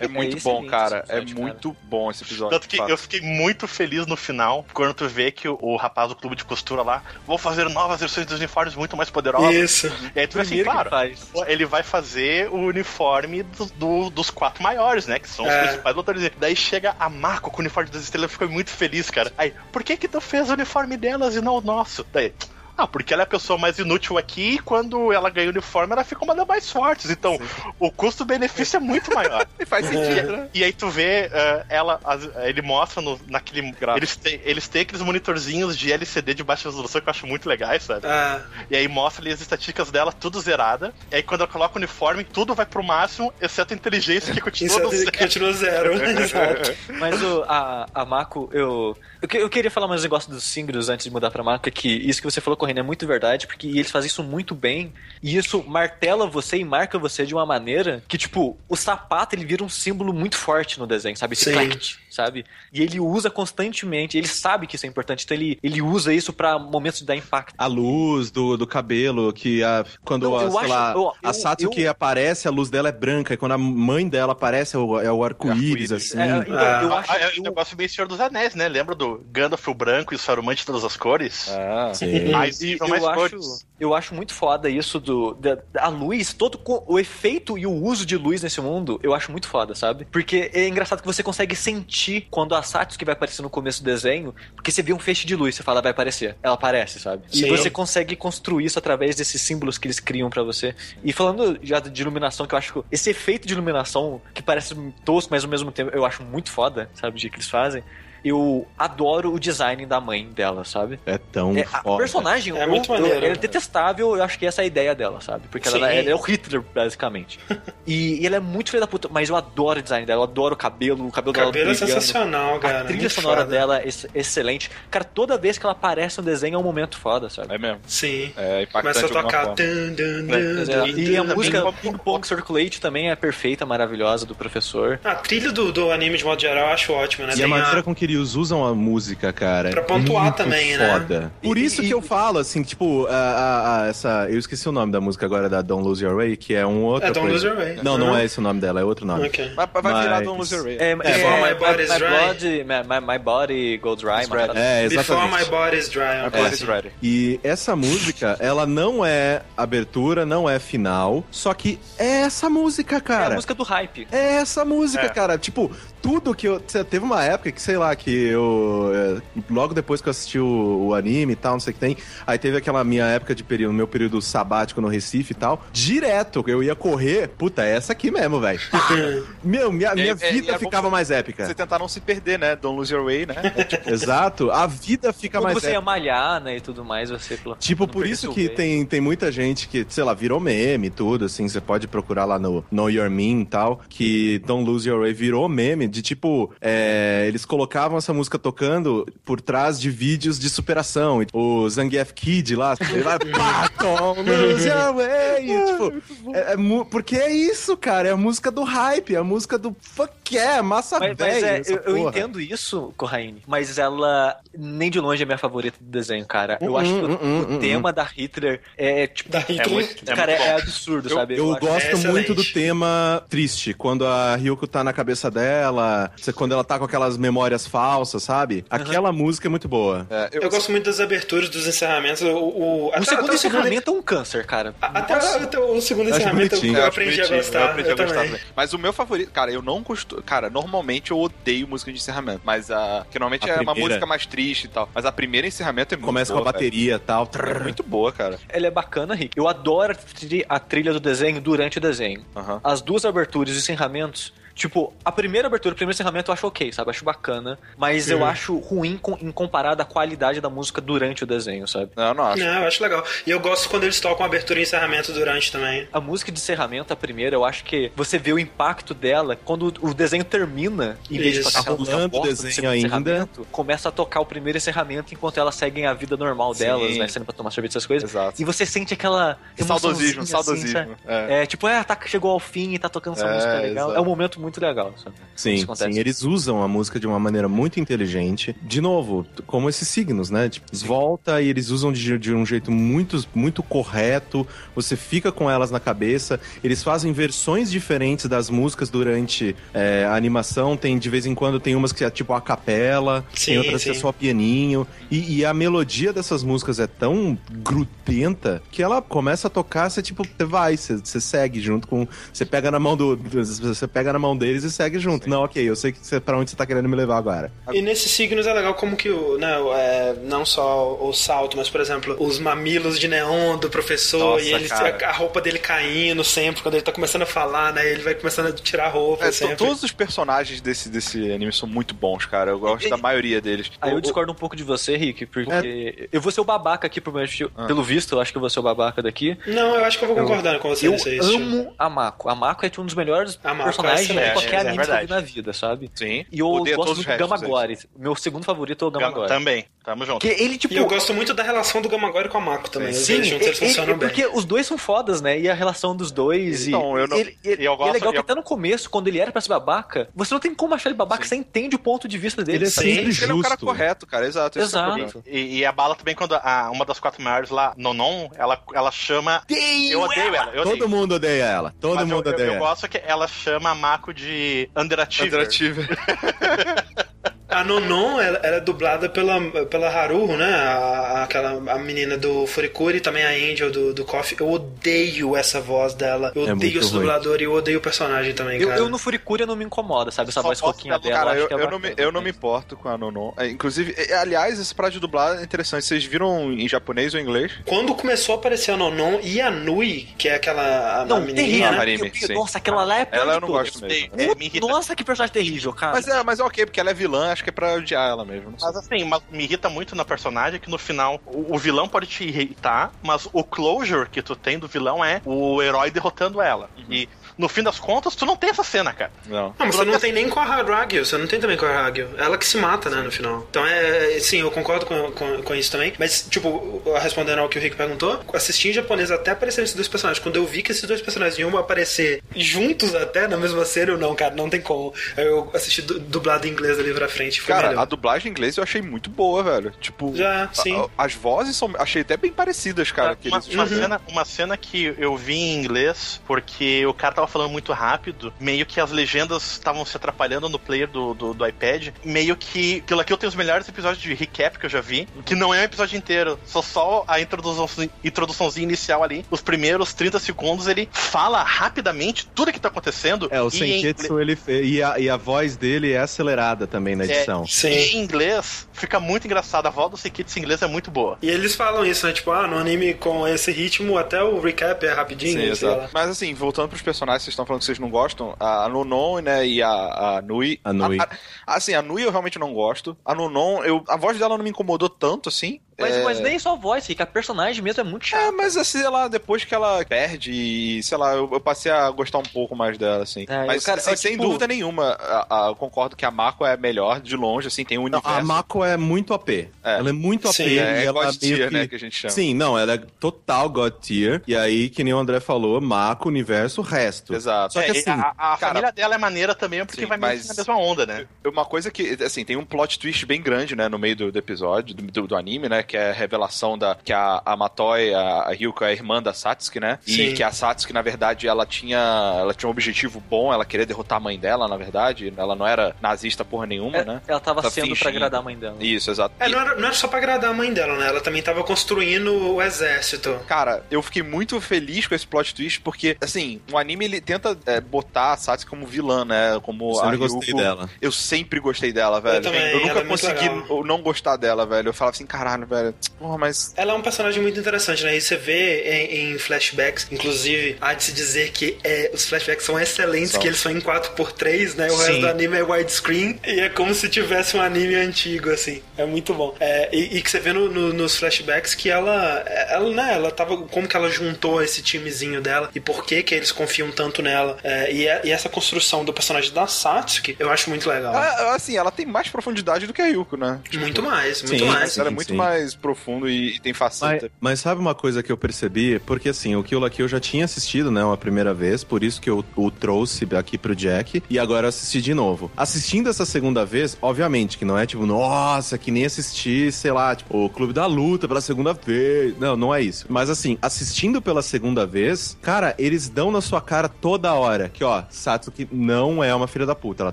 É 0.00 0.06
muito 0.06 0.36
É 0.36 0.40
bom, 0.40 0.64
cara. 0.66 1.00
esse 1.04 1.12
É 1.12 1.18
episódio, 1.18 1.42
muito 1.42 1.76
bom 1.82 2.10
esse 2.10 2.22
episódio. 2.22 2.58
Tanto 2.58 2.68
que 2.68 2.78
eu 2.80 2.96
fiquei 2.96 3.20
muito 3.20 3.66
feliz 3.66 4.06
no 4.06 4.16
final, 4.16 4.64
quando 4.72 4.94
tu 4.94 5.08
vê 5.08 5.31
que 5.32 5.48
o, 5.48 5.58
o 5.60 5.76
rapaz 5.76 6.08
do 6.08 6.14
clube 6.16 6.36
de 6.36 6.44
costura 6.44 6.82
lá, 6.82 7.02
vou 7.26 7.36
fazer 7.38 7.68
novas 7.68 8.00
versões 8.00 8.26
dos 8.26 8.36
uniformes 8.38 8.74
muito 8.74 8.96
mais 8.96 9.10
poderosas. 9.10 9.54
Isso. 9.54 9.92
E 10.14 10.20
aí 10.20 10.26
tu 10.26 10.34
vê 10.34 10.40
assim, 10.42 10.56
Primeiro 10.62 10.70
que 10.82 10.88
claro, 10.88 11.12
ele 11.48 11.64
vai 11.66 11.82
fazer 11.82 12.48
o 12.50 12.56
uniforme 12.56 13.42
do- 13.42 13.66
do- 13.66 14.10
dos 14.10 14.30
quatro 14.30 14.62
maiores, 14.62 15.06
né? 15.06 15.18
Que 15.18 15.28
são 15.28 15.44
os 15.44 15.50
É. 15.50 15.62
principais 15.64 15.96
lutadores. 15.96 16.30
Daí 16.38 16.54
chega 16.54 16.94
a 16.98 17.08
Mako 17.08 17.50
com 17.50 17.58
o 17.58 17.60
uniforme 17.60 17.90
das 17.90 18.02
estrelas, 18.02 18.30
ficou 18.30 18.48
muito 18.48 18.70
feliz, 18.70 19.10
cara. 19.10 19.32
Aí, 19.36 19.52
por 19.72 19.82
que 19.82 19.96
que 19.96 20.08
tu 20.08 20.20
fez 20.20 20.50
o 20.50 20.52
uniforme 20.52 20.96
delas 20.96 21.34
e 21.36 21.40
não 21.40 21.56
o 21.56 21.60
nosso? 21.60 22.06
Daí, 22.12 22.32
ah, 22.76 22.86
porque 22.86 23.12
ela 23.12 23.22
é 23.22 23.24
a 23.24 23.26
pessoa 23.26 23.58
mais 23.58 23.78
inútil 23.78 24.16
aqui 24.18 24.54
e 24.54 24.58
quando 24.58 25.12
ela 25.12 25.30
ganha 25.30 25.48
o 25.48 25.50
uniforme, 25.50 25.92
ela 25.92 26.04
fica 26.04 26.24
uma 26.24 26.34
das 26.34 26.46
mais 26.46 26.70
fortes. 26.70 27.10
Então, 27.10 27.38
o 27.78 27.90
custo-benefício 27.90 28.76
é 28.76 28.80
muito 28.80 29.14
maior. 29.14 29.46
E 29.60 29.66
faz 29.66 29.86
sentido, 29.86 30.32
né? 30.36 30.48
E 30.54 30.64
aí 30.64 30.72
tu 30.72 30.88
vê 30.88 31.30
eh, 31.32 31.64
ela, 31.68 32.00
as- 32.04 32.28
ele 32.44 32.60
mostra 32.62 33.00
no, 33.00 33.18
naquele. 33.28 33.72
Eles 33.96 34.16
têm, 34.16 34.40
eles 34.44 34.66
têm 34.66 34.82
aqueles 34.82 35.02
monitorzinhos 35.02 35.76
de 35.78 35.92
LCD 35.92 36.34
de 36.34 36.42
baixa 36.42 36.68
resolução 36.68 37.00
que 37.00 37.08
eu 37.08 37.10
acho 37.10 37.26
muito 37.26 37.48
legais, 37.48 37.84
sabe? 37.84 38.06
Ah, 38.06 38.40
E 38.68 38.76
aí 38.76 38.88
mostra 38.88 39.22
ali 39.22 39.32
as 39.32 39.40
estatísticas 39.40 39.90
dela, 39.90 40.12
tudo 40.12 40.40
zerada. 40.40 40.92
E 41.12 41.16
aí 41.16 41.22
quando 41.22 41.42
ela 41.42 41.50
coloca 41.50 41.74
o 41.74 41.78
uniforme, 41.78 42.24
tudo 42.24 42.54
vai 42.54 42.66
pro 42.66 42.82
máximo, 42.82 43.32
exceto 43.40 43.72
a 43.72 43.76
inteligência 43.76 44.32
que 44.34 44.40
continua 44.40 44.80
no 44.80 44.88
isso 44.92 45.04
zero. 45.04 45.18
continua 45.18 45.52
zero. 45.52 45.92
Exato. 46.02 46.74
Mas 46.98 47.22
o, 47.22 47.44
a, 47.46 47.86
a 47.94 48.04
Mako, 48.04 48.50
eu, 48.52 48.96
eu. 49.22 49.40
Eu 49.42 49.48
queria 49.48 49.70
falar 49.70 49.86
mais 49.86 50.00
um 50.00 50.04
negócio 50.04 50.30
dos 50.30 50.42
singles 50.42 50.88
antes 50.88 51.04
de 51.04 51.10
mudar 51.10 51.30
pra 51.30 51.42
é 51.64 51.70
que 51.70 51.88
isso 51.88 52.20
que 52.20 52.30
você 52.30 52.40
falou, 52.40 52.56
correndo 52.56 52.80
é 52.80 52.82
muito 52.82 53.06
verdade, 53.06 53.46
porque 53.46 53.66
eles 53.68 53.90
fazem 53.90 54.08
isso 54.08 54.22
muito 54.22 54.54
bem. 54.54 54.92
E 55.22 55.36
isso 55.36 55.62
martela 55.64 56.26
você 56.26 56.58
e 56.58 56.64
marca 56.64 56.98
você 56.98 57.24
de 57.24 57.34
uma 57.34 57.46
maneira 57.46 58.02
que, 58.08 58.18
tipo, 58.18 58.58
o 58.68 58.76
sapato 58.76 59.34
ele 59.34 59.44
vira 59.44 59.62
um 59.62 59.68
símbolo 59.68 60.12
muito 60.12 60.36
forte 60.36 60.78
no 60.78 60.86
desenho, 60.86 61.16
sabe? 61.16 61.34
Esse 61.34 61.44
Sim. 61.44 61.52
clact, 61.52 61.98
sabe? 62.14 62.44
E 62.72 62.82
ele 62.82 63.00
usa 63.00 63.30
constantemente, 63.30 64.16
ele 64.18 64.28
sabe 64.28 64.66
que 64.66 64.76
isso 64.76 64.86
é 64.86 64.88
importante, 64.88 65.24
então 65.24 65.36
ele, 65.36 65.58
ele 65.62 65.80
usa 65.82 66.12
isso 66.12 66.32
pra 66.32 66.58
momentos 66.58 67.00
de 67.00 67.06
dar 67.06 67.16
impacto. 67.16 67.54
A 67.58 67.66
luz 67.66 68.30
do, 68.30 68.56
do 68.56 68.66
cabelo, 68.66 69.32
que 69.32 69.62
a, 69.62 69.84
quando 70.04 70.24
Não, 70.24 70.36
a, 70.36 70.50
sei 70.50 70.60
acho- 70.60 70.68
lá, 70.68 70.92
eu- 70.94 71.08
a 71.22 71.28
eu- 71.28 71.34
Satsuki 71.34 71.82
eu- 71.82 71.90
aparece, 71.90 72.48
a 72.48 72.50
luz 72.50 72.70
dela 72.70 72.88
é 72.88 72.92
branca, 72.92 73.34
e 73.34 73.36
quando 73.36 73.52
a 73.52 73.58
mãe 73.58 74.08
dela 74.08 74.32
aparece, 74.32 74.76
é 74.76 74.78
o, 74.78 75.00
é 75.00 75.12
o 75.12 75.22
arco-íris, 75.24 75.90
Arco-íris. 75.90 75.92
assim. 75.92 76.18
É, 76.20 76.38
então, 76.38 76.56
Ah. 76.58 76.80
eu 76.82 76.94
acho 76.94 77.12
Ah, 77.12 77.16
é 77.18 77.30
que 77.30 77.40
um 77.40 77.44
negócio 77.44 77.76
bem 77.76 77.88
Senhor 77.88 78.06
dos 78.08 78.20
Anéis, 78.20 78.54
né? 78.54 78.68
Lembra 78.68 78.94
do 78.94 79.24
Gandalf 79.30 79.66
o 79.68 79.74
branco 79.74 80.12
e 80.12 80.16
o 80.16 80.18
Saruman 80.18 80.54
de 80.54 80.64
todas 80.66 80.84
as 80.84 80.96
cores? 80.96 81.48
Ah. 81.50 81.92
Sim. 81.94 82.30
Mas 82.30 82.60
E 82.60 82.76
eu 82.80 82.88
mais 82.88 83.04
acho, 83.04 83.14
cores. 83.14 83.66
eu 83.78 83.94
acho 83.94 84.14
muito 84.14 84.32
foda 84.34 84.68
isso 84.68 84.98
do 85.00 85.34
da, 85.34 85.58
a 85.78 85.88
luz, 85.88 86.32
todo 86.32 86.60
o 86.86 86.98
efeito 86.98 87.56
e 87.58 87.66
o 87.66 87.72
uso 87.72 88.04
de 88.04 88.16
luz 88.16 88.42
nesse 88.42 88.60
mundo, 88.60 88.98
eu 89.02 89.14
acho 89.14 89.30
muito 89.30 89.48
foda, 89.48 89.74
sabe? 89.74 90.06
Porque 90.10 90.50
é 90.52 90.68
engraçado 90.68 91.00
que 91.00 91.06
você 91.06 91.22
consegue 91.22 91.54
sentir 91.54 92.01
quando 92.30 92.54
a 92.54 92.62
Satsuki 92.62 93.04
vai 93.04 93.12
aparecer 93.12 93.42
no 93.42 93.50
começo 93.50 93.82
do 93.82 93.86
desenho, 93.86 94.34
porque 94.54 94.70
você 94.70 94.82
vê 94.82 94.92
um 94.92 94.98
feixe 94.98 95.26
de 95.26 95.36
luz, 95.36 95.54
você 95.54 95.62
fala, 95.62 95.80
vai 95.80 95.90
aparecer. 95.92 96.36
Ela 96.42 96.54
aparece, 96.54 96.98
sabe? 96.98 97.24
E 97.32 97.38
Sim. 97.38 97.48
você 97.48 97.70
consegue 97.70 98.16
construir 98.16 98.64
isso 98.64 98.78
através 98.78 99.16
desses 99.16 99.40
símbolos 99.40 99.78
que 99.78 99.86
eles 99.86 100.00
criam 100.00 100.28
pra 100.28 100.42
você. 100.42 100.74
E 101.04 101.12
falando 101.12 101.58
já 101.62 101.80
de 101.80 102.02
iluminação, 102.02 102.46
que 102.46 102.54
eu 102.54 102.58
acho 102.58 102.72
que 102.72 102.82
esse 102.90 103.10
efeito 103.10 103.46
de 103.46 103.54
iluminação, 103.54 104.20
que 104.34 104.42
parece 104.42 104.74
tosco, 105.04 105.30
mas 105.30 105.44
ao 105.44 105.50
mesmo 105.50 105.70
tempo 105.70 105.90
eu 105.94 106.04
acho 106.04 106.22
muito 106.22 106.50
foda, 106.50 106.90
sabe? 106.94 107.18
De 107.18 107.30
que 107.30 107.36
eles 107.36 107.48
fazem. 107.48 107.82
Eu 108.24 108.66
adoro 108.78 109.32
o 109.34 109.38
design 109.40 109.84
da 109.86 110.00
mãe 110.00 110.26
dela, 110.32 110.64
sabe? 110.64 110.98
É 111.04 111.18
tão 111.18 111.56
É, 111.56 111.66
a 111.72 111.96
personagem, 111.96 112.56
É 112.56 112.66
muito 112.66 112.88
maneiro, 112.90 113.16
ela 113.16 113.26
é 113.34 113.36
detestável, 113.36 114.16
eu 114.16 114.22
acho 114.22 114.38
que 114.38 114.46
essa 114.46 114.62
é 114.62 114.64
a 114.64 114.66
ideia 114.66 114.94
dela, 114.94 115.20
sabe? 115.20 115.48
Porque 115.50 115.66
ela, 115.68 115.78
Sim. 115.78 115.84
ela 115.84 116.10
é 116.10 116.14
o 116.14 116.18
Hitler, 116.20 116.62
basicamente. 116.74 117.38
e, 117.86 118.20
e 118.22 118.26
ela 118.26 118.36
é 118.36 118.40
muito 118.40 118.70
filha 118.70 118.80
da 118.80 118.86
puta, 118.86 119.08
mas 119.10 119.28
eu 119.28 119.36
adoro 119.36 119.80
o 119.80 119.82
design 119.82 120.06
dela, 120.06 120.20
eu 120.20 120.24
adoro 120.24 120.54
o 120.54 120.56
cabelo, 120.56 121.06
o 121.08 121.10
cabelo, 121.10 121.30
O 121.30 121.34
cabelo 121.34 121.52
dela 121.52 121.70
é 121.72 121.74
sensacional, 121.74 122.58
cara. 122.60 122.80
A 122.80 122.84
trilha 122.84 123.00
muito 123.00 123.12
sonora 123.14 123.40
foda. 123.40 123.50
dela 123.50 123.78
é 123.80 123.84
ex- 123.84 124.06
excelente. 124.14 124.70
Cara, 124.90 125.04
toda 125.04 125.36
vez 125.36 125.58
que 125.58 125.66
ela 125.66 125.72
aparece 125.72 126.18
no 126.18 126.24
desenho 126.24 126.54
é 126.54 126.58
um 126.58 126.62
momento 126.62 126.96
foda, 126.98 127.28
sabe? 127.28 127.54
É 127.54 127.58
mesmo. 127.58 127.80
Sim. 127.86 128.32
É 128.36 128.62
impactante 128.62 129.00
Começa 129.00 129.18
a 129.18 129.22
tocar. 129.22 129.44
Dun, 129.46 129.54
dun, 129.54 130.26
dun, 130.26 130.34
é- 130.34 130.64
dun, 130.64 130.86
e 130.98 131.16
a 131.16 131.22
dun, 131.22 131.34
música. 131.34 131.72
Ping 131.82 131.98
Pong 131.98 132.26
Circulate 132.26 132.80
também 132.80 133.10
é 133.10 133.16
perfeita, 133.16 133.66
maravilhosa, 133.66 134.24
do 134.26 134.34
professor. 134.34 135.00
A 135.02 135.14
trilha 135.16 135.50
do, 135.50 135.72
do 135.72 135.90
anime, 135.90 136.16
de 136.16 136.24
modo 136.24 136.40
geral, 136.40 136.68
eu 136.68 136.72
acho 136.72 136.92
ótima, 136.92 137.26
né? 137.26 137.32
E 137.32 137.34
a 137.34 137.38
Tem 137.38 137.46
maneira 137.46 137.82
com 137.82 137.94
que 137.94 138.06
eles 138.14 138.34
usam 138.34 138.64
a 138.64 138.74
música, 138.74 139.32
cara. 139.32 139.70
Pra 139.70 139.80
é 139.80 139.84
pontuar 139.84 140.24
muito 140.24 140.36
também, 140.36 140.76
né? 140.76 140.92
foda. 141.00 141.32
Por 141.42 141.56
E- 141.58 141.64
isso 141.64 141.82
e- 141.82 141.86
que 141.86 141.94
eu 141.94 142.02
falo, 142.02 142.38
assim, 142.38 142.62
tipo, 142.62 143.06
a, 143.06 143.14
a- 143.14 143.82
a- 143.82 143.86
essa. 143.88 144.26
Eu 144.30 144.38
esqueci 144.38 144.68
o 144.68 144.72
nome 144.72 144.92
da 144.92 145.00
música 145.00 145.26
agora, 145.26 145.48
da 145.48 145.62
Don't 145.62 145.84
Lose 145.84 146.04
Your 146.04 146.16
Way, 146.16 146.36
que 146.36 146.54
é 146.54 146.66
um 146.66 146.82
outro. 146.84 147.08
É 147.08 147.12
Don't. 147.12 147.30
Lose 147.30 147.46
Your 147.46 147.56
Way. 147.56 147.78
Não, 147.82 147.96
não 147.98 148.08
Uhum. 148.08 148.16
é 148.16 148.24
esse 148.24 148.38
o 148.38 148.42
nome 148.42 148.60
dela, 148.60 148.80
é 148.80 148.84
outro 148.84 149.06
nome. 149.06 149.26
Ok. 149.26 149.52
Mas 149.56 149.68
vai 149.82 150.02
virar 150.02 150.20
Don't 150.22 150.38
Lose 150.38 150.54
Your 150.54 150.64
Way. 150.64 150.76
É, 150.78 150.90
é, 150.90 150.96
Before 150.96 151.42
My 151.42 151.54
Body's 151.58 151.90
my, 151.90 151.98
Dry. 151.98 152.08
Body, 152.26 152.64
my, 152.64 153.06
my, 153.06 153.18
Body 153.18 153.76
Go 153.78 153.96
Dry. 153.96 154.26
parada 154.28 154.52
É, 154.58 154.88
Before 154.88 155.00
exatamente. 155.18 155.44
My 155.44 155.50
Body's 155.50 155.88
Dry. 155.88 156.00
uma 156.02 156.24
My 156.24 156.30
coisa 156.30 156.42
Body's 156.44 156.62
assim. 156.62 156.72
Ready. 156.72 156.92
E 157.02 157.40
essa 157.42 157.76
música, 157.76 158.36
ela 158.40 158.66
não 158.66 159.04
é 159.04 159.42
abertura, 159.56 160.26
não 160.26 160.48
é 160.48 160.58
final, 160.58 161.24
só 161.30 161.54
que 161.54 161.78
é 161.98 162.22
essa 162.22 162.48
música, 162.50 162.96
É 162.96 162.98
a 162.98 163.00
cara. 163.00 163.34
música 163.34 163.54
do 163.54 163.62
hype. 163.62 164.06
É 164.12 164.34
essa 164.36 164.64
música, 164.64 165.06
É. 165.06 165.08
cara. 165.08 165.38
Tipo, 165.38 165.70
tudo 166.00 166.34
que 166.34 166.48
eu. 166.48 166.60
Teve 166.60 167.04
uma 167.04 167.22
época 167.24 167.52
que, 167.52 167.60
sei 167.62 167.76
lá, 167.76 167.94
que 168.02 168.10
eu. 168.10 168.90
é, 168.94 169.22
logo 169.50 169.74
depois 169.74 170.00
que 170.00 170.08
eu 170.08 170.10
assisti 170.10 170.38
o, 170.38 170.86
o 170.88 170.94
anime 170.94 171.32
e 171.32 171.36
tal, 171.36 171.52
não 171.52 171.60
sei 171.60 171.70
o 171.70 171.74
que 171.74 171.80
tem. 171.80 171.96
Aí 172.26 172.38
teve 172.38 172.56
aquela 172.56 172.82
minha 172.84 173.04
época 173.06 173.34
de 173.34 173.44
período, 173.44 173.72
meu 173.72 173.86
período 173.86 174.20
sabático 174.20 174.80
no 174.80 174.88
Recife 174.88 175.32
e 175.32 175.36
tal. 175.36 175.64
Direto, 175.72 176.44
eu 176.46 176.62
ia 176.62 176.74
correr. 176.74 177.28
Puta, 177.28 177.64
é 177.64 177.76
essa 177.76 177.92
aqui 177.92 178.10
mesmo, 178.10 178.40
velho. 178.40 178.60
Meu, 179.42 179.72
minha, 179.72 179.94
minha 179.94 180.12
é- 180.12 180.14
vida 180.14 180.52
é 180.52 180.58
ficava 180.58 180.88
mais 180.88 181.10
épica. 181.10 181.46
Você 181.46 181.54
tentar 181.54 181.78
não 181.78 181.88
se 181.88 182.00
perder, 182.00 182.38
né? 182.38 182.54
Don't 182.56 182.76
Lose 182.76 182.92
Your 182.92 183.04
Way, 183.04 183.26
né? 183.26 183.34
É 183.56 183.64
tipo, 183.64 183.90
Exato. 183.90 184.50
A 184.50 184.66
vida 184.66 185.12
fica 185.12 185.38
Quando 185.38 185.44
mais 185.44 185.58
você 185.58 185.68
ia 185.68 185.72
épica. 185.72 185.84
malhar, 185.84 186.40
né, 186.40 186.56
e 186.56 186.60
tudo 186.60 186.84
mais, 186.84 187.10
você... 187.10 187.38
Tipo, 187.58 187.86
por 187.88 188.06
isso 188.06 188.32
que 188.32 188.48
tem, 188.48 188.84
tem 188.84 189.00
muita 189.00 189.30
gente 189.32 189.68
que, 189.68 189.84
sei 189.88 190.04
lá, 190.04 190.14
virou 190.14 190.38
meme 190.40 190.88
e 190.88 190.90
tudo, 190.90 191.24
assim, 191.24 191.48
você 191.48 191.60
pode 191.60 191.88
procurar 191.88 192.24
lá 192.24 192.38
no 192.38 192.64
Know 192.70 192.90
Your 192.90 193.10
Meme 193.10 193.42
e 193.42 193.46
tal, 193.46 193.80
que 193.88 194.38
Don't 194.40 194.64
Lose 194.64 194.88
Your 194.88 195.00
Way 195.00 195.12
virou 195.12 195.48
meme, 195.48 195.88
de 195.88 196.02
tipo, 196.02 196.52
é, 196.60 197.24
eles 197.28 197.44
colocavam 197.44 197.91
essa 197.98 198.12
música 198.12 198.38
tocando 198.38 199.06
por 199.24 199.40
trás 199.40 199.80
de 199.80 199.90
vídeos 199.90 200.38
de 200.38 200.48
superação. 200.48 201.24
O 201.32 201.68
Zangief 201.68 202.12
Kid 202.12 202.54
lá, 202.56 202.74
ele 202.80 203.02
Lose 204.52 204.68
Your 204.68 204.94
Way, 204.94 205.50
e, 205.50 205.66
tipo, 205.66 206.34
é, 206.36 206.52
é 206.52 206.84
porque 206.90 207.16
é 207.16 207.30
isso, 207.30 207.76
cara, 207.76 208.08
é 208.08 208.12
a 208.12 208.16
música 208.16 208.50
do 208.50 208.62
hype, 208.64 209.14
é 209.14 209.18
a 209.18 209.24
música 209.24 209.58
do 209.58 209.74
fuck 209.80 210.12
yeah, 210.32 210.62
massa 210.62 210.98
Mas, 210.98 211.14
mas 211.18 211.34
velha, 211.34 211.46
é, 211.58 211.62
eu, 211.66 211.76
eu 211.78 211.98
entendo 211.98 212.40
isso, 212.40 212.92
Corraine, 212.96 213.42
mas 213.46 213.78
ela 213.78 214.36
nem 214.56 214.90
de 214.90 214.98
longe 215.00 215.22
é 215.22 215.26
minha 215.26 215.38
favorita 215.38 215.76
do 215.80 215.90
desenho, 215.90 216.24
cara. 216.26 216.58
Eu 216.60 216.72
Hum, 216.72 216.76
acho 216.78 216.90
que 216.94 217.04
hum, 217.04 217.18
o, 217.20 217.24
hum, 217.26 217.40
o 217.42 217.52
hum, 217.54 217.58
tema 217.58 217.92
da 217.92 218.02
Hitler 218.04 218.60
é 218.76 219.06
tipo. 219.06 219.30
Da 219.30 219.40
Hitler. 219.40 219.68
muito- 219.70 220.10
é 220.10 220.14
cara, 220.16 220.32
muito 220.32 220.42
é, 220.44 220.54
absurdo, 220.54 221.08
Eu- 221.08 221.14
sabe? 221.16 221.36
Eu 221.36 221.50
acho- 221.52 221.60
gosto 221.60 221.86
excelente. 221.88 222.06
muito 222.08 222.34
do 222.34 222.44
tema 222.44 223.22
triste, 223.28 223.74
quando 223.74 224.06
a 224.06 224.34
Ryuko 224.36 224.66
tá 224.66 224.82
na 224.82 224.92
cabeça 224.92 225.30
dela, 225.30 226.10
você- 226.16 226.32
quando 226.32 226.52
ela 226.52 226.64
tá 226.64 226.78
com 226.78 226.84
aquelas 226.84 227.16
memórias 227.16 227.66
falsas, 227.66 227.81
sabe? 228.20 228.64
Aquela 228.70 229.12
música 229.12 229.48
é 229.48 229.50
muito 229.50 229.68
boa. 229.68 230.06
é, 230.10 230.28
eu, 230.32 230.42
Eu 230.42 230.50
gosto 230.50 230.70
muito 230.70 230.84
das 230.84 231.00
aberturas, 231.00 231.48
dos 231.48 231.66
encerramentos. 231.66 232.22
O, 232.22 232.28
o, 232.28 232.90
até- 232.94 233.04
segundo 233.04 233.34
encerramento 233.34 233.90
é 233.90 233.94
um 233.94 234.02
câncer, 234.02 234.46
cara. 234.46 234.74
a- 234.80 234.98
Até, 234.98 235.14
até 235.14 235.58
o 235.58 235.80
segundo 235.80 236.10
encerramento 236.10 236.54
eu, 236.56 236.74
eu 236.74 236.86
aprendi 236.86 237.20
a 237.20 237.26
gostar. 237.28 237.58
Eu 237.60 237.64
aprendi 237.66 237.90
a 237.90 237.94
gostar 237.94 238.14
também. 238.14 238.30
também. 238.30 238.40
Mas 238.56 238.72
o 238.72 238.78
meu 238.78 238.92
favorito, 238.92 239.30
cara, 239.32 239.50
eu 239.52 239.62
não 239.62 239.82
costumo. 239.82 240.22
Cara, 240.22 240.48
normalmente 240.50 241.10
eu 241.10 241.18
odeio 241.18 241.66
música 241.68 241.90
de 241.92 241.98
encerramento. 241.98 242.40
Mas 242.44 242.70
a. 242.70 243.06
Que 243.10 243.18
normalmente 243.18 243.48
A 243.50 243.54
é 243.54 243.60
uma 243.60 243.72
primeira. 243.72 243.88
música 243.94 244.06
mais 244.06 244.26
triste 244.26 244.64
e 244.64 244.68
tal. 244.68 244.88
Mas 244.94 245.04
a 245.04 245.12
primeira 245.12 245.46
encerramento 245.46 245.94
é 245.94 245.96
muito 245.96 246.06
Começa 246.06 246.32
boa, 246.32 246.42
com 246.44 246.48
a 246.48 246.52
bateria 246.52 246.94
e 246.94 246.98
tal. 246.98 247.28
É 247.52 247.58
muito 247.60 247.82
boa, 247.82 248.12
cara. 248.12 248.38
Ele 248.52 248.66
é 248.66 248.70
bacana, 248.70 249.14
Rick. 249.14 249.36
Eu 249.36 249.48
adoro 249.48 249.92
a 249.92 249.94
tri- 249.94 250.44
a 250.48 250.58
trilha 250.58 250.92
do 250.92 251.00
desenho 251.00 251.40
durante 251.40 251.78
o 251.78 251.80
desenho. 251.80 252.24
Aham. 252.36 252.60
As 252.62 252.80
duas 252.80 253.04
aberturas 253.04 253.54
e 253.54 253.58
encerramentos. 253.58 254.32
Tipo, 254.54 254.92
a 255.04 255.10
primeira 255.12 255.48
abertura, 255.48 255.72
o 255.72 255.76
primeiro 255.76 255.94
encerramento 255.94 256.30
eu 256.30 256.32
acho 256.34 256.46
ok, 256.46 256.72
sabe? 256.72 256.90
Acho 256.90 257.04
bacana. 257.04 257.58
Mas 257.76 258.10
eu 258.10 258.18
Uhum. 258.18 258.24
acho 258.26 258.56
ruim 258.58 258.96
com- 259.00 259.16
em 259.20 259.30
comparado 259.32 259.80
à 259.80 259.84
qualidade 259.84 260.40
da 260.40 260.50
música 260.50 260.80
durante 260.80 261.24
o 261.24 261.26
desenho, 261.26 261.66
sabe? 261.66 261.90
Não, 261.96 262.08
eu 262.08 262.14
não 262.14 262.24
acho. 262.24 262.42
Não, 262.44 262.60
eu 262.62 262.68
acho 262.68 262.82
legal. 262.82 263.04
E 263.26 263.30
eu 263.30 263.40
gosto 263.40 263.68
quando 263.68 263.84
eles 263.84 263.98
tocam 264.00 264.24
abertura 264.26 264.58
e 264.58 264.62
encerramento 264.62 265.12
durante 265.12 265.50
também. 265.50 265.88
A 265.92 266.00
música 266.00 266.30
de 266.30 266.38
encerramento, 266.38 266.92
a 266.92 266.96
primeira, 266.96 267.34
eu 267.34 267.44
acho 267.44 267.64
que 267.64 267.90
você 267.96 268.18
vê 268.18 268.32
o 268.32 268.38
impacto 268.38 268.94
dela 268.94 269.36
quando 269.36 269.72
o 269.80 269.94
desenho 269.94 270.24
termina, 270.24 270.98
em 271.10 271.18
vez 271.18 271.34
de 271.34 271.40
Isso. 271.40 271.48
tocar 271.50 271.60
aquela 271.60 271.76
música 271.78 271.96
Rolando 271.96 272.18
o 272.18 272.22
desenho 272.22 272.68
ainda. 272.70 272.86
encerramento, 272.88 273.46
começa 273.50 273.88
a 273.88 273.92
tocar 273.92 274.20
o 274.20 274.26
primeiro 274.26 274.56
encerramento 274.58 275.14
enquanto 275.14 275.38
elas 275.38 275.54
seguem 275.54 275.86
a 275.86 275.94
vida 275.94 276.16
normal 276.16 276.54
Sim. 276.54 276.64
delas, 276.64 276.96
né? 276.98 277.08
Saindo 277.08 277.24
pra 277.24 277.34
tomar 277.34 277.50
sorvete, 277.50 277.70
essas 277.72 277.86
coisas. 277.86 278.10
Exato. 278.10 278.40
E 278.40 278.44
você 278.44 278.66
sente 278.66 278.92
aquela 278.94 279.38
Saudosismo, 279.56 280.20
emoçãozinha, 280.22 280.26
saudosismo. 280.26 280.78
Assim, 280.80 280.92
é. 281.06 281.42
é, 281.42 281.46
tipo, 281.46 281.66
é, 281.68 281.82
tá, 281.84 281.98
chegou 282.06 282.30
ao 282.30 282.40
fim 282.40 282.74
e 282.74 282.78
tá 282.78 282.88
tocando 282.88 283.14
essa 283.16 283.26
É, 283.26 283.34
música 283.34 283.52
legal. 283.54 283.86
exato. 283.88 283.98
É 283.98 284.00
um 284.00 284.04
momento 284.04 284.40
muito 284.42 284.60
legal, 284.60 284.92
sabe? 285.02 285.16
Sim, 285.34 285.64
sim, 285.74 285.98
eles 285.98 286.22
usam 286.22 286.62
a 286.62 286.68
música 286.68 286.98
de 287.00 287.06
uma 287.06 287.18
maneira 287.18 287.48
muito 287.48 287.80
inteligente. 287.80 288.54
De 288.62 288.80
novo, 288.80 289.26
como 289.46 289.68
esses 289.68 289.88
signos, 289.88 290.30
né? 290.30 290.48
Tipo, 290.48 290.66
volta 290.84 291.40
e 291.40 291.48
eles 291.48 291.70
usam 291.70 291.92
de, 291.92 292.18
de 292.18 292.34
um 292.34 292.44
jeito 292.44 292.70
muito, 292.70 293.24
muito 293.34 293.62
correto. 293.62 294.46
Você 294.74 294.96
fica 294.96 295.32
com 295.32 295.50
elas 295.50 295.70
na 295.70 295.80
cabeça. 295.80 296.40
Eles 296.62 296.82
fazem 296.82 297.12
versões 297.12 297.70
diferentes 297.70 298.26
das 298.26 298.50
músicas 298.50 298.90
durante 298.90 299.56
é, 299.72 300.04
a 300.04 300.14
animação. 300.14 300.76
Tem 300.76 300.98
de 300.98 301.08
vez 301.08 301.24
em 301.24 301.34
quando 301.34 301.60
tem 301.60 301.74
umas 301.74 301.92
que 301.92 302.04
é 302.04 302.10
tipo 302.10 302.32
a 302.32 302.40
capela, 302.40 303.24
Sim, 303.34 303.52
tem 303.52 303.58
outras 303.58 303.84
que 303.84 303.90
é 303.90 303.94
sim. 303.94 304.00
só 304.00 304.12
pianinho. 304.12 304.86
E, 305.10 305.38
e 305.38 305.44
a 305.44 305.54
melodia 305.54 306.12
dessas 306.12 306.42
músicas 306.42 306.78
é 306.78 306.86
tão 306.86 307.38
grudenta 307.50 308.62
que 308.70 308.82
ela 308.82 309.00
começa 309.00 309.46
a 309.46 309.50
tocar, 309.50 309.88
você 309.88 310.02
tipo, 310.02 310.24
você 310.24 310.44
vai, 310.44 310.76
você, 310.76 310.96
você 310.96 311.20
segue 311.20 311.60
junto 311.60 311.86
com. 311.86 312.06
Você 312.32 312.44
pega 312.44 312.70
na 312.70 312.78
mão 312.78 312.96
do. 312.96 313.16
Você 313.16 313.86
pega 313.86 314.12
na 314.12 314.18
mão 314.18 314.31
deles 314.36 314.64
e 314.64 314.70
segue 314.70 314.98
junto. 314.98 315.28
Não, 315.28 315.44
ok, 315.44 315.62
eu 315.68 315.76
sei 315.76 315.92
que 315.92 316.20
pra 316.20 316.36
onde 316.38 316.50
você 316.50 316.56
tá 316.56 316.66
querendo 316.66 316.88
me 316.88 316.96
levar 316.96 317.16
agora. 317.16 317.52
E 317.72 317.80
nesses 317.82 318.10
signos 318.10 318.46
é 318.46 318.52
legal 318.52 318.74
como 318.74 318.96
que 318.96 319.08
o, 319.08 319.38
né, 319.38 319.52
é, 319.76 320.14
não 320.24 320.44
só 320.44 320.96
o 321.00 321.12
salto, 321.12 321.56
mas 321.56 321.68
por 321.70 321.80
exemplo, 321.80 322.16
os 322.18 322.38
mamilos 322.38 322.98
de 322.98 323.08
neon 323.08 323.56
do 323.58 323.68
professor 323.70 324.34
Nossa, 324.34 324.44
e 324.44 324.52
ele, 324.52 324.68
a, 324.72 325.08
a 325.08 325.12
roupa 325.12 325.40
dele 325.40 325.58
caindo 325.58 326.22
sempre, 326.24 326.62
quando 326.62 326.74
ele 326.74 326.82
tá 326.82 326.92
começando 326.92 327.22
a 327.22 327.26
falar, 327.26 327.72
né? 327.72 327.88
Ele 327.90 328.02
vai 328.02 328.14
começando 328.14 328.46
a 328.46 328.52
tirar 328.52 328.86
a 328.86 328.88
roupa 328.88 329.26
É, 329.26 329.32
sempre. 329.32 329.56
todos 329.56 329.82
os 329.82 329.92
personagens 329.92 330.60
desse, 330.60 330.88
desse 330.88 331.30
anime 331.32 331.52
são 331.52 331.68
muito 331.68 331.94
bons, 331.94 332.26
cara. 332.26 332.50
Eu 332.50 332.58
gosto 332.58 332.88
da 332.88 332.96
maioria 332.96 333.40
deles. 333.40 333.70
Aí 333.80 333.90
eu 333.92 333.98
o- 333.98 334.00
discordo 334.00 334.32
um 334.32 334.34
pouco 334.34 334.54
de 334.56 334.62
você, 334.62 334.96
Rick, 334.96 335.26
porque 335.26 336.08
eu 336.12 336.20
vou 336.20 336.30
ser 336.32 336.40
o 336.40 336.44
babaca 336.44 336.86
aqui, 336.86 337.00
provavelmente. 337.00 337.46
Pelo 337.66 337.82
visto, 337.82 338.14
eu 338.14 338.20
acho 338.20 338.30
que 338.32 338.36
eu 338.36 338.40
vou 338.40 338.50
ser 338.50 338.60
o 338.60 338.62
babaca 338.62 339.02
daqui. 339.02 339.36
Não, 339.46 339.74
eu 339.74 339.84
acho 339.84 339.98
que 339.98 340.04
eu 340.04 340.08
vou 340.08 340.16
concordar 340.16 340.58
com 340.58 340.68
você 340.68 340.86
Eu 340.88 340.96
amo 341.34 341.74
a 341.78 341.88
Mako. 341.88 342.28
A 342.28 342.34
Mako 342.34 342.66
é 342.66 342.70
um 342.78 342.86
dos 342.86 342.94
melhores 342.94 343.38
A 343.44 343.54
Mako 343.54 343.82
é 344.22 344.30
qualquer 344.32 344.54
é 344.54 344.68
anime 344.68 344.84
que 344.84 344.90
eu 344.90 344.98
vi 345.00 345.06
na 345.08 345.20
vida, 345.20 345.52
sabe? 345.52 345.90
Sim. 345.94 346.24
E 346.30 346.38
eu 346.38 346.48
Odeio 346.48 346.76
gosto 346.76 346.88
muito 346.94 347.02
do 347.02 347.06
restos, 347.08 347.28
Gamagori. 347.28 347.78
Meu 347.96 348.14
segundo 348.16 348.44
favorito 348.44 348.84
é 348.84 348.88
o 348.88 348.90
Gamagori. 348.90 349.28
Também, 349.28 349.64
tamo 349.84 350.04
junto. 350.04 350.20
Porque 350.26 350.42
ele, 350.42 350.56
tipo. 350.58 350.74
E 350.74 350.76
eu 350.76 350.86
gosto 350.86 351.12
muito 351.14 351.34
da 351.34 351.42
relação 351.42 351.80
do 351.82 351.88
Gamagori 351.88 352.28
com 352.28 352.38
a 352.38 352.40
Mako 352.40 352.70
também. 352.70 352.92
Sim, 352.92 353.22
juntos, 353.22 353.46
eles 353.46 353.60
ele- 353.60 353.68
funcionam 353.68 353.90
ele- 353.94 353.98
bem. 353.98 354.08
Porque 354.08 354.26
os 354.26 354.44
dois 354.44 354.66
são 354.66 354.78
fodas, 354.78 355.20
né? 355.20 355.38
E 355.38 355.48
a 355.48 355.54
relação 355.54 355.94
dos 355.96 356.10
dois. 356.10 356.66
Então, 356.68 356.96
e, 356.98 357.02
eu 357.02 357.08
não- 357.08 357.16
ele, 357.16 357.36
ele- 357.44 357.62
e 357.62 357.64
eu 357.66 357.72
e 357.72 357.74
é 357.74 357.76
gosto- 357.76 357.92
legal 357.92 358.12
que 358.12 358.18
eu- 358.18 358.20
até 358.22 358.34
no 358.34 358.42
começo, 358.42 358.88
quando 358.90 359.08
ele 359.08 359.18
era 359.18 359.30
pra 359.32 359.40
ser 359.40 359.48
babaca, 359.48 360.08
você 360.14 360.32
não 360.34 360.40
tem 360.40 360.54
como 360.54 360.74
achar 360.74 360.88
ele 360.90 360.96
babaca, 360.96 361.24
você 361.24 361.36
entende 361.36 361.76
o 361.76 361.78
ponto 361.78 362.06
de 362.08 362.18
vista 362.18 362.42
dele. 362.42 362.58
Ele 362.58 362.64
é 362.66 362.70
sempre 362.70 362.90
Ele 363.22 363.30
é 363.30 363.34
um 363.34 363.40
cara 363.42 363.54
justo. 363.54 363.66
correto, 363.66 364.06
cara. 364.06 364.26
Exato. 364.26 364.58
é 364.58 364.62
o 364.62 364.64
Exato. 364.64 365.22
E, 365.26 365.58
e 365.58 365.64
a 365.64 365.72
bala 365.72 365.94
também, 365.94 366.14
quando 366.14 366.34
a, 366.34 366.70
uma 366.72 366.84
das 366.84 366.98
quatro 367.00 367.22
maiores 367.22 367.50
lá, 367.50 367.72
Nonon, 367.76 368.28
ela, 368.36 368.60
ela 368.74 368.90
chama. 368.90 369.42
Eu 369.48 370.00
odeio 370.02 370.34
ela, 370.34 370.50
eu. 370.54 370.62
Todo 370.64 370.88
mundo 370.88 371.14
odeia 371.16 371.44
ela. 371.44 371.74
Todo 371.80 372.00
eu- 372.00 372.06
mundo 372.06 372.28
eu, 372.28 372.32
odeia 372.34 372.46
eu, 372.46 372.52
ela. 372.54 372.58
gosto 372.68 372.88
que 372.88 373.00
ela 373.04 373.26
chama 373.26 373.70
a 373.70 373.74
Mako 373.74 374.11
de 374.12 374.68
Underachiever. 374.74 375.38
Underachiever. 375.40 375.88
A 377.52 377.64
Nonon 377.64 378.20
ela, 378.20 378.38
ela 378.42 378.56
é 378.56 378.60
dublada 378.60 379.08
pela, 379.08 379.40
pela 379.66 379.88
Haruho, 379.88 380.36
né? 380.36 380.52
A, 380.54 381.22
aquela 381.24 381.72
a 381.72 381.78
menina 381.78 382.16
do 382.16 382.46
Furikuri, 382.46 383.00
também 383.00 383.22
a 383.24 383.30
Angel 383.30 383.70
do, 383.70 383.92
do 383.94 384.04
Coffee. 384.04 384.36
Eu 384.40 384.50
odeio 384.50 385.36
essa 385.36 385.60
voz 385.60 385.94
dela. 385.94 386.32
Eu 386.34 386.48
É 386.48 386.52
odeio 386.52 386.78
esse 386.80 386.90
ruim. 386.90 387.00
dublador 387.00 387.40
e 387.40 387.44
eu 387.44 387.52
odeio 387.52 387.78
o 387.78 387.80
personagem 387.80 388.32
também, 388.34 388.60
Eu, 388.60 388.68
cara. 388.68 388.80
eu 388.80 388.88
no 388.88 388.98
Furikuri 388.98 389.46
não 389.46 389.56
me 389.56 389.64
incomoda, 389.64 390.10
sabe? 390.10 390.30
Essa 390.30 390.40
Só 390.40 390.48
voz 390.48 390.60
dar- 390.60 390.98
dela. 390.98 391.16
Cara, 391.24 391.38
eu, 391.38 391.48
que 391.48 391.54
é 391.54 391.56
eu 391.56 391.70
não 391.70 391.78
me, 391.78 391.94
eu 391.96 392.12
não 392.12 392.22
me 392.22 392.30
importo 392.30 392.76
com 392.76 392.88
a 392.88 392.96
Nonon. 392.98 393.32
É, 393.36 393.46
inclusive, 393.48 393.94
é, 393.96 394.14
aliás, 394.16 394.58
esse 394.58 394.74
prato 394.74 394.92
de 394.92 395.00
dublar 395.00 395.38
é 395.38 395.42
interessante. 395.42 395.84
Vocês 395.84 396.04
viram 396.04 396.52
em 396.52 396.68
japonês 396.68 397.14
ou 397.14 397.20
em 397.20 397.22
inglês? 397.22 397.52
Quando 397.66 397.94
começou 397.94 398.34
a 398.34 398.38
aparecer 398.38 398.70
a 398.72 398.76
Nonon 398.76 399.18
e 399.22 399.40
a 399.40 399.50
Nui, 399.50 400.08
que 400.18 400.28
é 400.28 400.34
aquela 400.36 401.02
a, 401.02 401.04
Não, 401.04 401.16
a 401.18 401.20
menininha, 401.20 401.70
terrível. 401.78 402.06
né? 402.28 402.34
Nossa, 402.34 402.58
aquela 402.58 402.84
lá 402.84 403.00
é 403.00 403.08
Ela 403.10 403.32
de 403.32 403.36
eu 403.36 403.40
não 403.42 403.48
gosto 403.48 403.80
mesmo. 403.84 404.10
É. 404.16 404.60
Nossa, 404.60 404.94
que 404.96 405.04
personagem 405.04 405.32
terrível, 405.32 405.72
cara. 405.72 405.92
Mas 405.92 406.08
é, 406.08 406.22
mas 406.22 406.40
é 406.40 406.42
ok, 406.44 406.66
porque 406.66 406.80
ela 406.80 406.90
é 406.90 406.94
vilã, 406.94 407.32
acho 407.32 407.41
que 407.42 407.50
é 407.50 407.52
pra 407.52 407.74
odiar 407.74 408.08
ela 408.08 408.24
mesmo. 408.24 408.54
Mas 408.60 408.76
assim, 408.76 409.04
mas 409.04 409.22
me 409.30 409.44
irrita 409.44 409.68
muito 409.68 409.94
na 409.94 410.04
personagem 410.04 410.60
que 410.60 410.70
no 410.70 410.78
final 410.78 411.20
o, 411.26 411.54
o 411.54 411.58
vilão 411.58 411.88
pode 411.88 412.06
te 412.06 412.24
irritar, 412.24 412.92
mas 413.02 413.28
o 413.32 413.44
closure 413.44 414.08
que 414.08 414.22
tu 414.22 414.34
tem 414.34 414.58
do 414.58 414.68
vilão 414.68 415.04
é 415.04 415.20
o 415.24 415.62
herói 415.62 415.90
derrotando 415.90 416.40
ela. 416.40 416.70
E 416.88 417.08
no 417.42 417.48
fim 417.48 417.62
das 417.62 417.78
contas, 417.78 418.14
tu 418.14 418.24
não 418.24 418.36
tem 418.36 418.50
essa 418.50 418.62
cena, 418.64 418.92
cara. 418.92 419.10
Não. 419.26 419.48
Não, 419.58 419.66
mas 419.66 419.74
você 419.76 419.84
não 419.84 419.98
tem 419.98 420.12
nem 420.12 420.28
com 420.28 420.40
a 420.40 420.44
Haragyo, 420.44 421.04
você 421.04 421.18
não 421.18 421.26
tem 421.26 421.40
também 421.40 421.56
com 421.56 421.66
a 421.66 421.68
Haragyo. 421.68 422.08
Ela 422.16 422.38
que 422.38 422.46
se 422.46 422.56
mata, 422.56 422.88
né, 422.88 423.02
no 423.02 423.10
final. 423.12 423.46
Então 423.50 423.66
é. 423.66 424.16
é, 424.16 424.20
Sim, 424.20 424.40
eu 424.40 424.50
concordo 424.50 424.86
com, 424.86 425.10
com, 425.12 425.42
com 425.42 425.54
isso 425.54 425.70
também. 425.72 425.92
Mas, 425.98 426.26
tipo, 426.30 426.80
respondendo 427.02 427.40
ao 427.40 427.48
que 427.48 427.58
o 427.58 427.60
Rick 427.62 427.76
perguntou, 427.76 428.20
assisti 428.32 428.68
em 428.68 428.72
japonês 428.72 429.10
até 429.10 429.32
aparecer 429.32 429.62
esses 429.64 429.74
dois 429.74 429.88
personagens. 429.88 430.22
Quando 430.22 430.36
eu 430.36 430.46
vi 430.46 430.62
que 430.62 430.70
esses 430.72 430.84
dois 430.86 431.02
personagens 431.02 431.38
iam 431.38 431.56
aparecer 431.58 432.22
juntos 432.36 432.94
até 432.94 433.26
na 433.26 433.36
mesma 433.36 433.64
cena, 433.64 433.92
eu 433.92 433.98
não, 433.98 434.14
cara, 434.14 434.34
não 434.34 434.48
tem 434.48 434.60
como. 434.60 434.94
Aí 435.16 435.26
Eu 435.26 435.50
assisti 435.54 435.82
du- 435.82 435.98
dublado 435.98 436.46
em 436.46 436.50
inglês 436.50 436.76
dali 436.76 436.94
pra 436.94 437.08
frente. 437.08 437.40
Foi 437.40 437.54
Cara, 437.54 437.68
melhor. 437.70 437.82
a 437.82 437.84
dublagem 437.84 438.28
em 438.28 438.30
inglês 438.30 438.56
eu 438.56 438.62
achei 438.62 438.80
muito 438.80 439.10
boa, 439.10 439.42
velho. 439.42 439.72
Tipo, 439.80 440.14
Já, 440.14 440.48
sim. 440.52 440.76
a- 440.96 441.04
as 441.04 441.14
vozes 441.14 441.56
são. 441.56 441.72
Achei 441.78 442.02
até 442.02 442.16
bem 442.16 442.30
parecidas, 442.32 442.92
cara. 442.92 443.16
que 443.16 443.28
uma, 443.28 443.42
uma 443.50 443.66
cena, 443.66 444.00
uma 444.08 444.24
cena 444.24 444.56
que 444.56 444.94
eu 444.98 445.16
vi 445.16 445.34
em 445.34 445.54
inglês, 445.56 446.20
porque 446.26 446.86
o 446.86 446.94
cara 446.94 447.14
tava 447.14 447.26
falando 447.32 447.50
muito 447.50 447.72
rápido, 447.72 448.32
meio 448.38 448.66
que 448.66 448.80
as 448.80 448.90
legendas 448.90 449.52
estavam 449.52 449.84
se 449.84 449.96
atrapalhando 449.96 450.48
no 450.48 450.58
player 450.58 450.88
do, 450.88 451.14
do, 451.14 451.34
do 451.34 451.46
iPad. 451.46 451.88
Meio 452.04 452.36
que 452.36 452.78
aquilo 452.78 453.00
aqui 453.00 453.12
eu 453.12 453.16
tenho 453.16 453.28
os 453.28 453.36
melhores 453.36 453.68
episódios 453.68 454.02
de 454.02 454.14
recap 454.14 454.58
que 454.58 454.66
eu 454.66 454.70
já 454.70 454.80
vi, 454.80 455.08
que 455.24 455.34
não 455.34 455.52
é 455.54 455.60
um 455.60 455.64
episódio 455.64 455.96
inteiro, 455.96 456.38
só 456.44 456.62
só 456.62 457.04
a 457.08 457.20
introdução, 457.20 457.68
introduçãozinha 458.04 458.64
inicial 458.64 459.02
ali, 459.02 459.24
os 459.30 459.40
primeiros 459.40 459.92
30 459.94 460.18
segundos, 460.18 460.66
ele 460.66 460.88
fala 460.92 461.42
rapidamente 461.42 462.26
tudo 462.34 462.52
que 462.52 462.60
tá 462.60 462.68
acontecendo. 462.68 463.28
É, 463.30 463.40
o 463.40 463.48
em 463.48 463.50
Senketsu, 463.50 464.20
ele 464.20 464.36
fez. 464.36 464.66
E 464.66 464.82
a, 464.82 464.98
e 464.98 465.08
a 465.08 465.16
voz 465.16 465.56
dele 465.56 465.92
é 465.92 465.98
acelerada 465.98 466.66
também 466.66 466.96
na 466.96 467.04
edição. 467.04 467.46
Sim. 467.46 467.68
E 467.68 467.96
em 467.96 468.02
inglês, 468.02 468.68
fica 468.72 468.98
muito 469.00 469.26
engraçado. 469.26 469.66
A 469.66 469.70
voz 469.70 469.90
do 469.90 469.96
Sekitsu 469.96 470.38
em 470.38 470.42
inglês 470.42 470.62
é 470.62 470.66
muito 470.66 470.90
boa. 470.90 471.18
E 471.22 471.28
eles 471.28 471.54
falam 471.54 471.84
isso, 471.84 472.06
né? 472.06 472.12
Tipo, 472.12 472.30
ah, 472.32 472.46
no 472.46 472.58
anime 472.58 472.94
com 472.94 473.26
esse 473.26 473.50
ritmo, 473.52 473.96
até 473.98 474.22
o 474.22 474.40
recap 474.40 474.84
é 474.84 474.92
rapidinho, 474.92 475.32
Sim, 475.32 475.54
sei 475.54 475.68
lá. 475.68 475.74
exato. 475.74 475.90
Mas 475.92 476.10
assim, 476.10 476.34
voltando 476.34 476.68
pros 476.68 476.82
personagens, 476.82 477.11
vocês 477.18 477.28
estão 477.32 477.44
falando 477.46 477.60
que 477.60 477.66
vocês 477.66 477.78
não 477.78 477.90
gostam. 477.90 478.34
A 478.38 478.68
Nonon, 478.68 479.20
né, 479.20 479.46
e 479.46 479.62
a, 479.62 479.70
a 480.18 480.22
Nui. 480.22 480.60
A 480.64 480.72
Nui. 480.72 480.98
a- 481.00 481.08
assim, 481.56 481.74
a 481.74 481.82
Nui 481.82 482.04
eu 482.04 482.10
realmente 482.10 482.38
não 482.38 482.52
gosto. 482.54 482.96
A 483.04 483.14
Nonon, 483.14 483.62
eu, 483.64 483.82
a 483.88 483.96
voz 483.96 484.18
dela 484.18 484.36
não 484.36 484.44
me 484.44 484.50
incomodou 484.50 484.88
tanto, 484.88 485.28
assim. 485.28 485.60
Mas, 485.78 485.96
É, 485.96 486.02
mas 486.04 486.20
nem 486.20 486.38
só 486.38 486.52
a 486.52 486.56
voz, 486.56 486.86
Rick, 486.86 487.02
a 487.02 487.06
personagem 487.06 487.62
mesmo 487.62 487.80
é 487.80 487.84
muito 487.84 488.06
chata. 488.06 488.24
É, 488.24 488.30
mas 488.30 488.56
assim, 488.56 488.78
sei 488.78 488.88
lá, 488.88 489.08
depois 489.08 489.44
que 489.44 489.54
ela 489.54 489.84
perde, 489.84 490.30
e, 490.32 490.82
sei 490.82 490.96
lá, 490.98 491.14
eu, 491.14 491.28
eu 491.32 491.40
passei 491.40 491.72
a 491.72 491.90
gostar 491.90 492.18
um 492.18 492.22
pouco 492.22 492.54
mais 492.54 492.76
dela, 492.78 493.02
assim. 493.02 493.24
É, 493.28 493.46
mas 493.46 493.62
o 493.62 493.66
cara- 493.66 493.78
assim, 493.80 493.90
é, 493.92 493.96
sem 493.96 494.12
tipo- 494.12 494.24
dúvida 494.24 494.46
nenhuma, 494.46 494.90
a- 495.00 495.26
a- 495.30 495.48
eu 495.48 495.56
concordo 495.56 495.96
que 495.96 496.04
a 496.04 496.10
Mako 496.10 496.44
é 496.46 496.56
melhor 496.56 497.00
de 497.00 497.16
longe, 497.16 497.48
assim, 497.48 497.64
tem 497.64 497.78
um 497.78 497.88
Não, 497.88 497.98
universo. 497.98 498.18
a 498.18 498.22
Mako 498.22 498.64
é 498.64 498.76
muito 498.76 499.12
OP. 499.14 499.48
É. 499.64 499.78
Ela 499.78 499.88
é 499.88 499.92
muito 499.92 500.28
OP. 500.28 500.34
Sim, 500.36 500.44
e 500.44 500.58
é, 500.58 500.84
ela 500.84 501.04
God 501.06 501.16
tier, 501.16 501.48
que... 501.48 501.54
né, 501.54 501.66
que 501.66 501.74
a 501.74 501.78
gente 501.78 501.96
chama. 501.96 502.10
Sim, 502.12 502.34
não, 502.34 502.58
ela 502.58 502.74
é 502.74 502.78
total 503.00 503.48
God 503.48 503.72
tier. 503.80 504.22
E 504.26 504.36
aí, 504.36 504.68
que 504.68 504.84
nem 504.84 504.92
o 504.94 504.98
André 504.98 505.20
falou, 505.20 505.60
Mako, 505.60 506.08
universo, 506.08 506.60
resto. 506.62 507.14
Exato. 507.14 507.54
Só 507.54 507.62
que 507.62 507.68
É, 507.68 507.70
assim, 507.72 507.90
a, 507.90 508.12
a 508.16 508.36
cara- 508.36 508.36
família 508.38 508.72
dela 508.72 508.94
é 508.94 508.98
maneira 508.98 509.34
também, 509.34 509.64
porque 509.64 509.80
Sim, 509.82 509.86
vai 509.86 509.96
mas- 509.98 510.28
na 510.28 510.34
mesma 510.34 510.56
onda, 510.56 510.86
né? 510.86 511.06
Uma 511.26 511.44
coisa 511.44 511.70
que, 511.70 511.96
assim, 512.04 512.24
tem 512.24 512.36
um 512.36 512.44
plot 512.44 512.78
twist 512.78 513.06
bem 513.06 513.20
grande, 513.22 513.56
né, 513.56 513.68
no 513.68 513.78
meio 513.78 513.96
do, 513.96 514.12
do 514.12 514.18
episódio, 514.18 514.74
do, 514.74 514.82
do- 514.82 515.06
do 515.08 515.16
anime, 515.16 515.48
né, 515.48 515.61
que 515.62 515.76
é 515.76 515.90
a 515.90 515.92
revelação 515.92 516.56
da 516.58 516.76
que 516.84 516.92
a, 516.92 517.22
a 517.24 517.36
Matoi, 517.36 517.92
a, 517.94 518.00
a 518.22 518.32
Ryuko 518.32 518.64
é 518.64 518.68
a 518.68 518.72
irmã 518.72 519.02
da 519.02 519.12
Satsuki, 519.12 519.60
né, 519.60 519.78
e 519.86 519.92
Sim. 519.92 520.14
que 520.14 520.22
a 520.22 520.30
Satsuki, 520.32 520.72
na 520.72 520.82
verdade, 520.82 521.26
ela 521.28 521.44
tinha, 521.46 521.78
ela 522.20 522.34
tinha 522.34 522.48
um 522.48 522.50
objetivo 522.52 523.00
bom, 523.00 523.32
ela 523.32 523.44
queria 523.44 523.66
derrotar 523.66 523.98
a 523.98 524.00
mãe 524.00 524.18
dela, 524.18 524.48
na 524.48 524.56
verdade, 524.56 525.12
ela 525.16 525.34
não 525.34 525.46
era 525.46 525.74
nazista 525.80 526.24
porra 526.24 526.46
nenhuma, 526.46 526.78
É, 526.78 526.84
né. 526.84 527.02
Ela 527.06 527.20
tava 527.20 527.42
Tá 527.42 527.50
sendo 527.50 527.66
pra 527.68 527.76
fingindo. 527.76 527.88
agradar 527.96 528.20
a 528.20 528.22
mãe 528.22 528.36
dela. 528.36 528.56
Isso, 528.60 528.90
exato. 528.90 529.14
É, 529.18 529.28
E- 529.28 529.32
não 529.32 529.40
era, 529.40 529.54
não 529.56 529.64
era 529.66 529.74
só 529.74 529.88
pra 529.88 529.98
agradar 529.98 530.30
a 530.30 530.34
mãe 530.34 530.52
dela, 530.52 530.76
né? 530.76 530.88
Ela 530.88 531.00
também 531.00 531.22
tava 531.22 531.42
construindo 531.44 532.34
o 532.34 532.42
exército. 532.42 533.18
Cara, 533.26 533.64
eu 533.70 533.82
fiquei 533.82 534.02
muito 534.02 534.40
feliz 534.40 534.86
com 534.86 534.94
esse 534.94 535.06
plot 535.06 535.34
twist, 535.34 535.60
porque, 535.60 535.96
assim, 536.00 536.40
o 536.52 536.58
anime 536.58 536.84
ele 536.84 537.00
tenta 537.00 537.36
é, 537.46 537.60
botar 537.60 538.12
a 538.12 538.16
Satsuki 538.16 538.50
como 538.50 538.66
vilã, 538.66 539.04
né? 539.04 539.38
Como 539.42 539.70
eu 539.72 539.80
a 539.80 539.82
sempre 539.84 539.96
Ryuko. 539.98 540.14
gostei 540.16 540.34
dela. 540.34 540.70
Eu 540.80 540.92
sempre 540.92 541.40
gostei 541.40 541.72
dela, 541.72 542.00
velho. 542.00 542.22
também, 542.22 542.40
eu 542.40 542.48
ela 542.48 542.58
nunca 542.60 542.70
é 542.70 542.84
muito 542.84 542.88
consegui 542.88 543.28
legal. 543.28 543.64
não 543.64 543.82
gostar 543.82 544.16
dela, 544.16 544.46
velho. 544.46 544.68
Eu 544.68 544.72
falava 544.74 544.94
assim, 544.94 545.06
caralho, 545.06 545.46
velho. 545.52 545.74
Porra, 545.98 546.18
mas. 546.18 546.52
Ela 546.56 546.72
é 546.72 546.74
um 546.74 546.82
personagem 546.82 547.22
muito 547.22 547.38
interessante, 547.38 547.84
né? 547.84 547.96
E 547.96 548.00
você 548.00 548.16
vê 548.16 548.62
em, 548.62 549.12
em 549.14 549.18
flashbacks, 549.18 549.86
inclusive, 549.90 550.56
há 550.60 550.74
de 550.74 550.84
se 550.84 550.92
dizer 550.92 551.30
que 551.30 551.58
é, 551.62 551.90
os 551.92 552.06
flashbacks 552.08 552.44
são 552.44 552.58
excelentes, 552.58 553.12
São. 553.12 553.20
que 553.20 553.28
eles 553.28 553.38
são 553.38 553.52
em 553.52 553.60
4x3, 553.60 554.54
né? 554.56 554.66
O 554.68 554.70
Sim. 554.76 554.84
resto 554.84 555.00
do 555.00 555.08
anime 555.08 555.36
é 555.38 555.42
widescreen. 555.42 556.18
E 556.26 556.40
é 556.40 556.48
como 556.48 556.74
se 556.74 556.88
tivesse 556.88 557.36
um 557.36 557.40
anime 557.42 557.74
antigo, 557.74 558.30
assim. 558.30 558.62
É 558.76 558.84
muito 558.84 559.14
bom. 559.14 559.34
É, 559.40 559.68
e, 559.72 559.98
e 559.98 560.02
que 560.02 560.10
você 560.10 560.18
vê 560.20 560.32
no- 560.32 560.48
no- 560.50 560.72
nos 560.72 560.96
flashbacks 560.96 561.54
que 561.54 561.70
ela, 561.70 562.24
ela, 562.48 562.70
né? 562.70 562.94
Ela 562.94 563.10
tava. 563.10 563.36
Como 563.36 563.68
que 563.68 563.76
ela 563.76 563.90
juntou 563.90 564.42
esse 564.42 564.62
timezinho 564.62 565.20
dela 565.20 565.50
e 565.54 565.60
por 565.60 565.84
que 565.84 566.02
que 566.02 566.14
eles 566.14 566.32
confiam 566.32 566.70
tanto 566.70 567.02
nela. 567.02 567.36
É, 567.42 567.72
e, 567.72 567.82
e 568.06 568.10
essa 568.10 568.28
construção 568.28 568.84
do 568.84 568.92
personagem 568.92 569.32
da 569.32 569.46
Satsuki, 569.46 570.16
eu 570.18 570.30
acho 570.30 570.48
muito 570.50 570.68
legal. 570.68 570.94
Ah, 570.94 571.34
assim, 571.34 571.56
ela 571.56 571.70
tem 571.70 571.86
mais 571.86 572.08
profundidade 572.08 572.66
do 572.66 572.72
que 572.72 572.80
a 572.82 572.86
Yuko, 572.86 573.16
né? 573.16 573.40
Muito 573.54 573.82
mais, 573.82 574.22
muito 574.22 574.38
Sim, 574.44 574.50
mais. 574.50 574.78
ela 574.78 574.88
é 574.88 574.90
muito 574.90 575.08
sim. 575.08 575.14
mais. 575.16 575.41
Mais 575.42 575.54
profundo 575.54 576.08
e, 576.08 576.36
e 576.36 576.40
tem 576.40 576.52
Mas, 576.52 576.58
faceta. 576.58 577.10
mas 577.20 577.40
sabe 577.40 577.60
uma 577.60 577.74
coisa 577.74 578.02
que 578.02 578.10
eu 578.10 578.16
percebi? 578.16 578.78
Porque 578.80 579.08
assim, 579.08 579.34
o 579.36 579.42
Kill 579.42 579.60
la 579.60 579.70
Kill 579.70 579.84
eu 579.84 579.88
já 579.88 580.00
tinha 580.00 580.24
assistido, 580.24 580.70
né, 580.70 580.84
uma 580.84 580.96
primeira 580.96 581.34
vez, 581.34 581.64
por 581.64 581.82
isso 581.82 582.00
que 582.00 582.08
eu 582.08 582.24
o 582.36 582.50
trouxe 582.50 583.06
aqui 583.16 583.36
pro 583.36 583.54
Jack, 583.54 584.02
e 584.08 584.18
agora 584.18 584.46
eu 584.46 584.48
assisti 584.48 584.80
de 584.80 584.94
novo. 584.94 585.30
Assistindo 585.36 585.88
essa 585.88 586.04
segunda 586.04 586.44
vez, 586.44 586.78
obviamente, 586.80 587.36
que 587.36 587.44
não 587.44 587.58
é 587.58 587.66
tipo, 587.66 587.84
nossa, 587.84 588.56
que 588.56 588.70
nem 588.70 588.84
assistir, 588.84 589.52
sei 589.52 589.72
lá, 589.72 589.94
tipo, 589.94 590.24
o 590.24 590.30
Clube 590.30 590.52
da 590.52 590.66
Luta 590.66 591.08
pela 591.08 591.20
segunda 591.20 591.52
vez. 591.52 592.16
Não, 592.18 592.36
não 592.36 592.54
é 592.54 592.62
isso. 592.62 592.86
Mas 592.88 593.10
assim, 593.10 593.38
assistindo 593.42 594.00
pela 594.00 594.22
segunda 594.22 594.66
vez, 594.66 595.16
cara, 595.20 595.54
eles 595.58 595.88
dão 595.88 596.10
na 596.10 596.20
sua 596.20 596.40
cara 596.40 596.68
toda 596.68 597.12
hora 597.12 597.48
que, 597.48 597.64
ó, 597.64 597.82
Satsuki 597.90 598.48
não 598.50 599.02
é 599.02 599.14
uma 599.14 599.26
filha 599.26 599.46
da 599.46 599.54
puta, 599.54 599.82
ela 599.82 599.92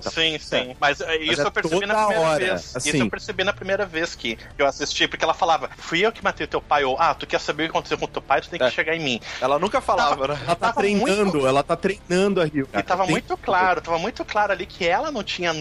tá 0.00 0.10
Sim, 0.10 0.38
sim. 0.38 0.74
Mas 0.80 1.00
é, 1.00 1.16
isso 1.16 1.42
é 1.42 1.46
eu 1.46 1.50
percebi 1.50 1.86
na 1.86 1.94
toda 1.94 2.06
primeira 2.06 2.28
hora, 2.30 2.44
vez. 2.44 2.60
Isso 2.64 2.78
assim. 2.78 3.00
eu 3.00 3.10
percebi 3.10 3.44
na 3.44 3.52
primeira 3.52 3.86
vez 3.86 4.14
que 4.14 4.38
eu 4.58 4.66
assisti, 4.66 5.08
porque 5.08 5.24
ela 5.24 5.34
falava, 5.40 5.70
fui 5.78 6.04
eu 6.04 6.12
que 6.12 6.22
matei 6.22 6.46
teu 6.46 6.60
pai, 6.60 6.84
ou, 6.84 6.96
ah, 6.98 7.14
tu 7.14 7.26
quer 7.26 7.40
saber 7.40 7.62
o 7.64 7.66
que 7.66 7.70
aconteceu 7.70 7.96
com 7.98 8.06
teu 8.06 8.20
pai, 8.20 8.40
tu 8.42 8.50
tem 8.50 8.58
que 8.58 8.64
É. 8.66 8.70
chegar 8.70 8.94
em 8.94 9.00
mim. 9.00 9.20
Ela 9.40 9.58
nunca 9.58 9.80
falava, 9.80 10.28
né? 10.28 10.34
Ela 10.46 10.54
tá 10.54 10.66
Tava 10.68 10.74
treinando, 10.80 11.24
muito- 11.32 11.46
ela 11.46 11.62
tá 11.62 11.76
treinando 11.76 12.40
a 12.40 12.44
Rio. 12.44 12.68
E 12.74 12.82
tava 12.82 13.06
muito 13.06 13.36
claro, 13.38 13.80
tava 13.80 13.98
muito 13.98 14.24
claro 14.24 14.52
ali 14.52 14.66
que 14.66 14.86
ela 14.86 15.10
não 15.10 15.22
tinha 15.24 15.52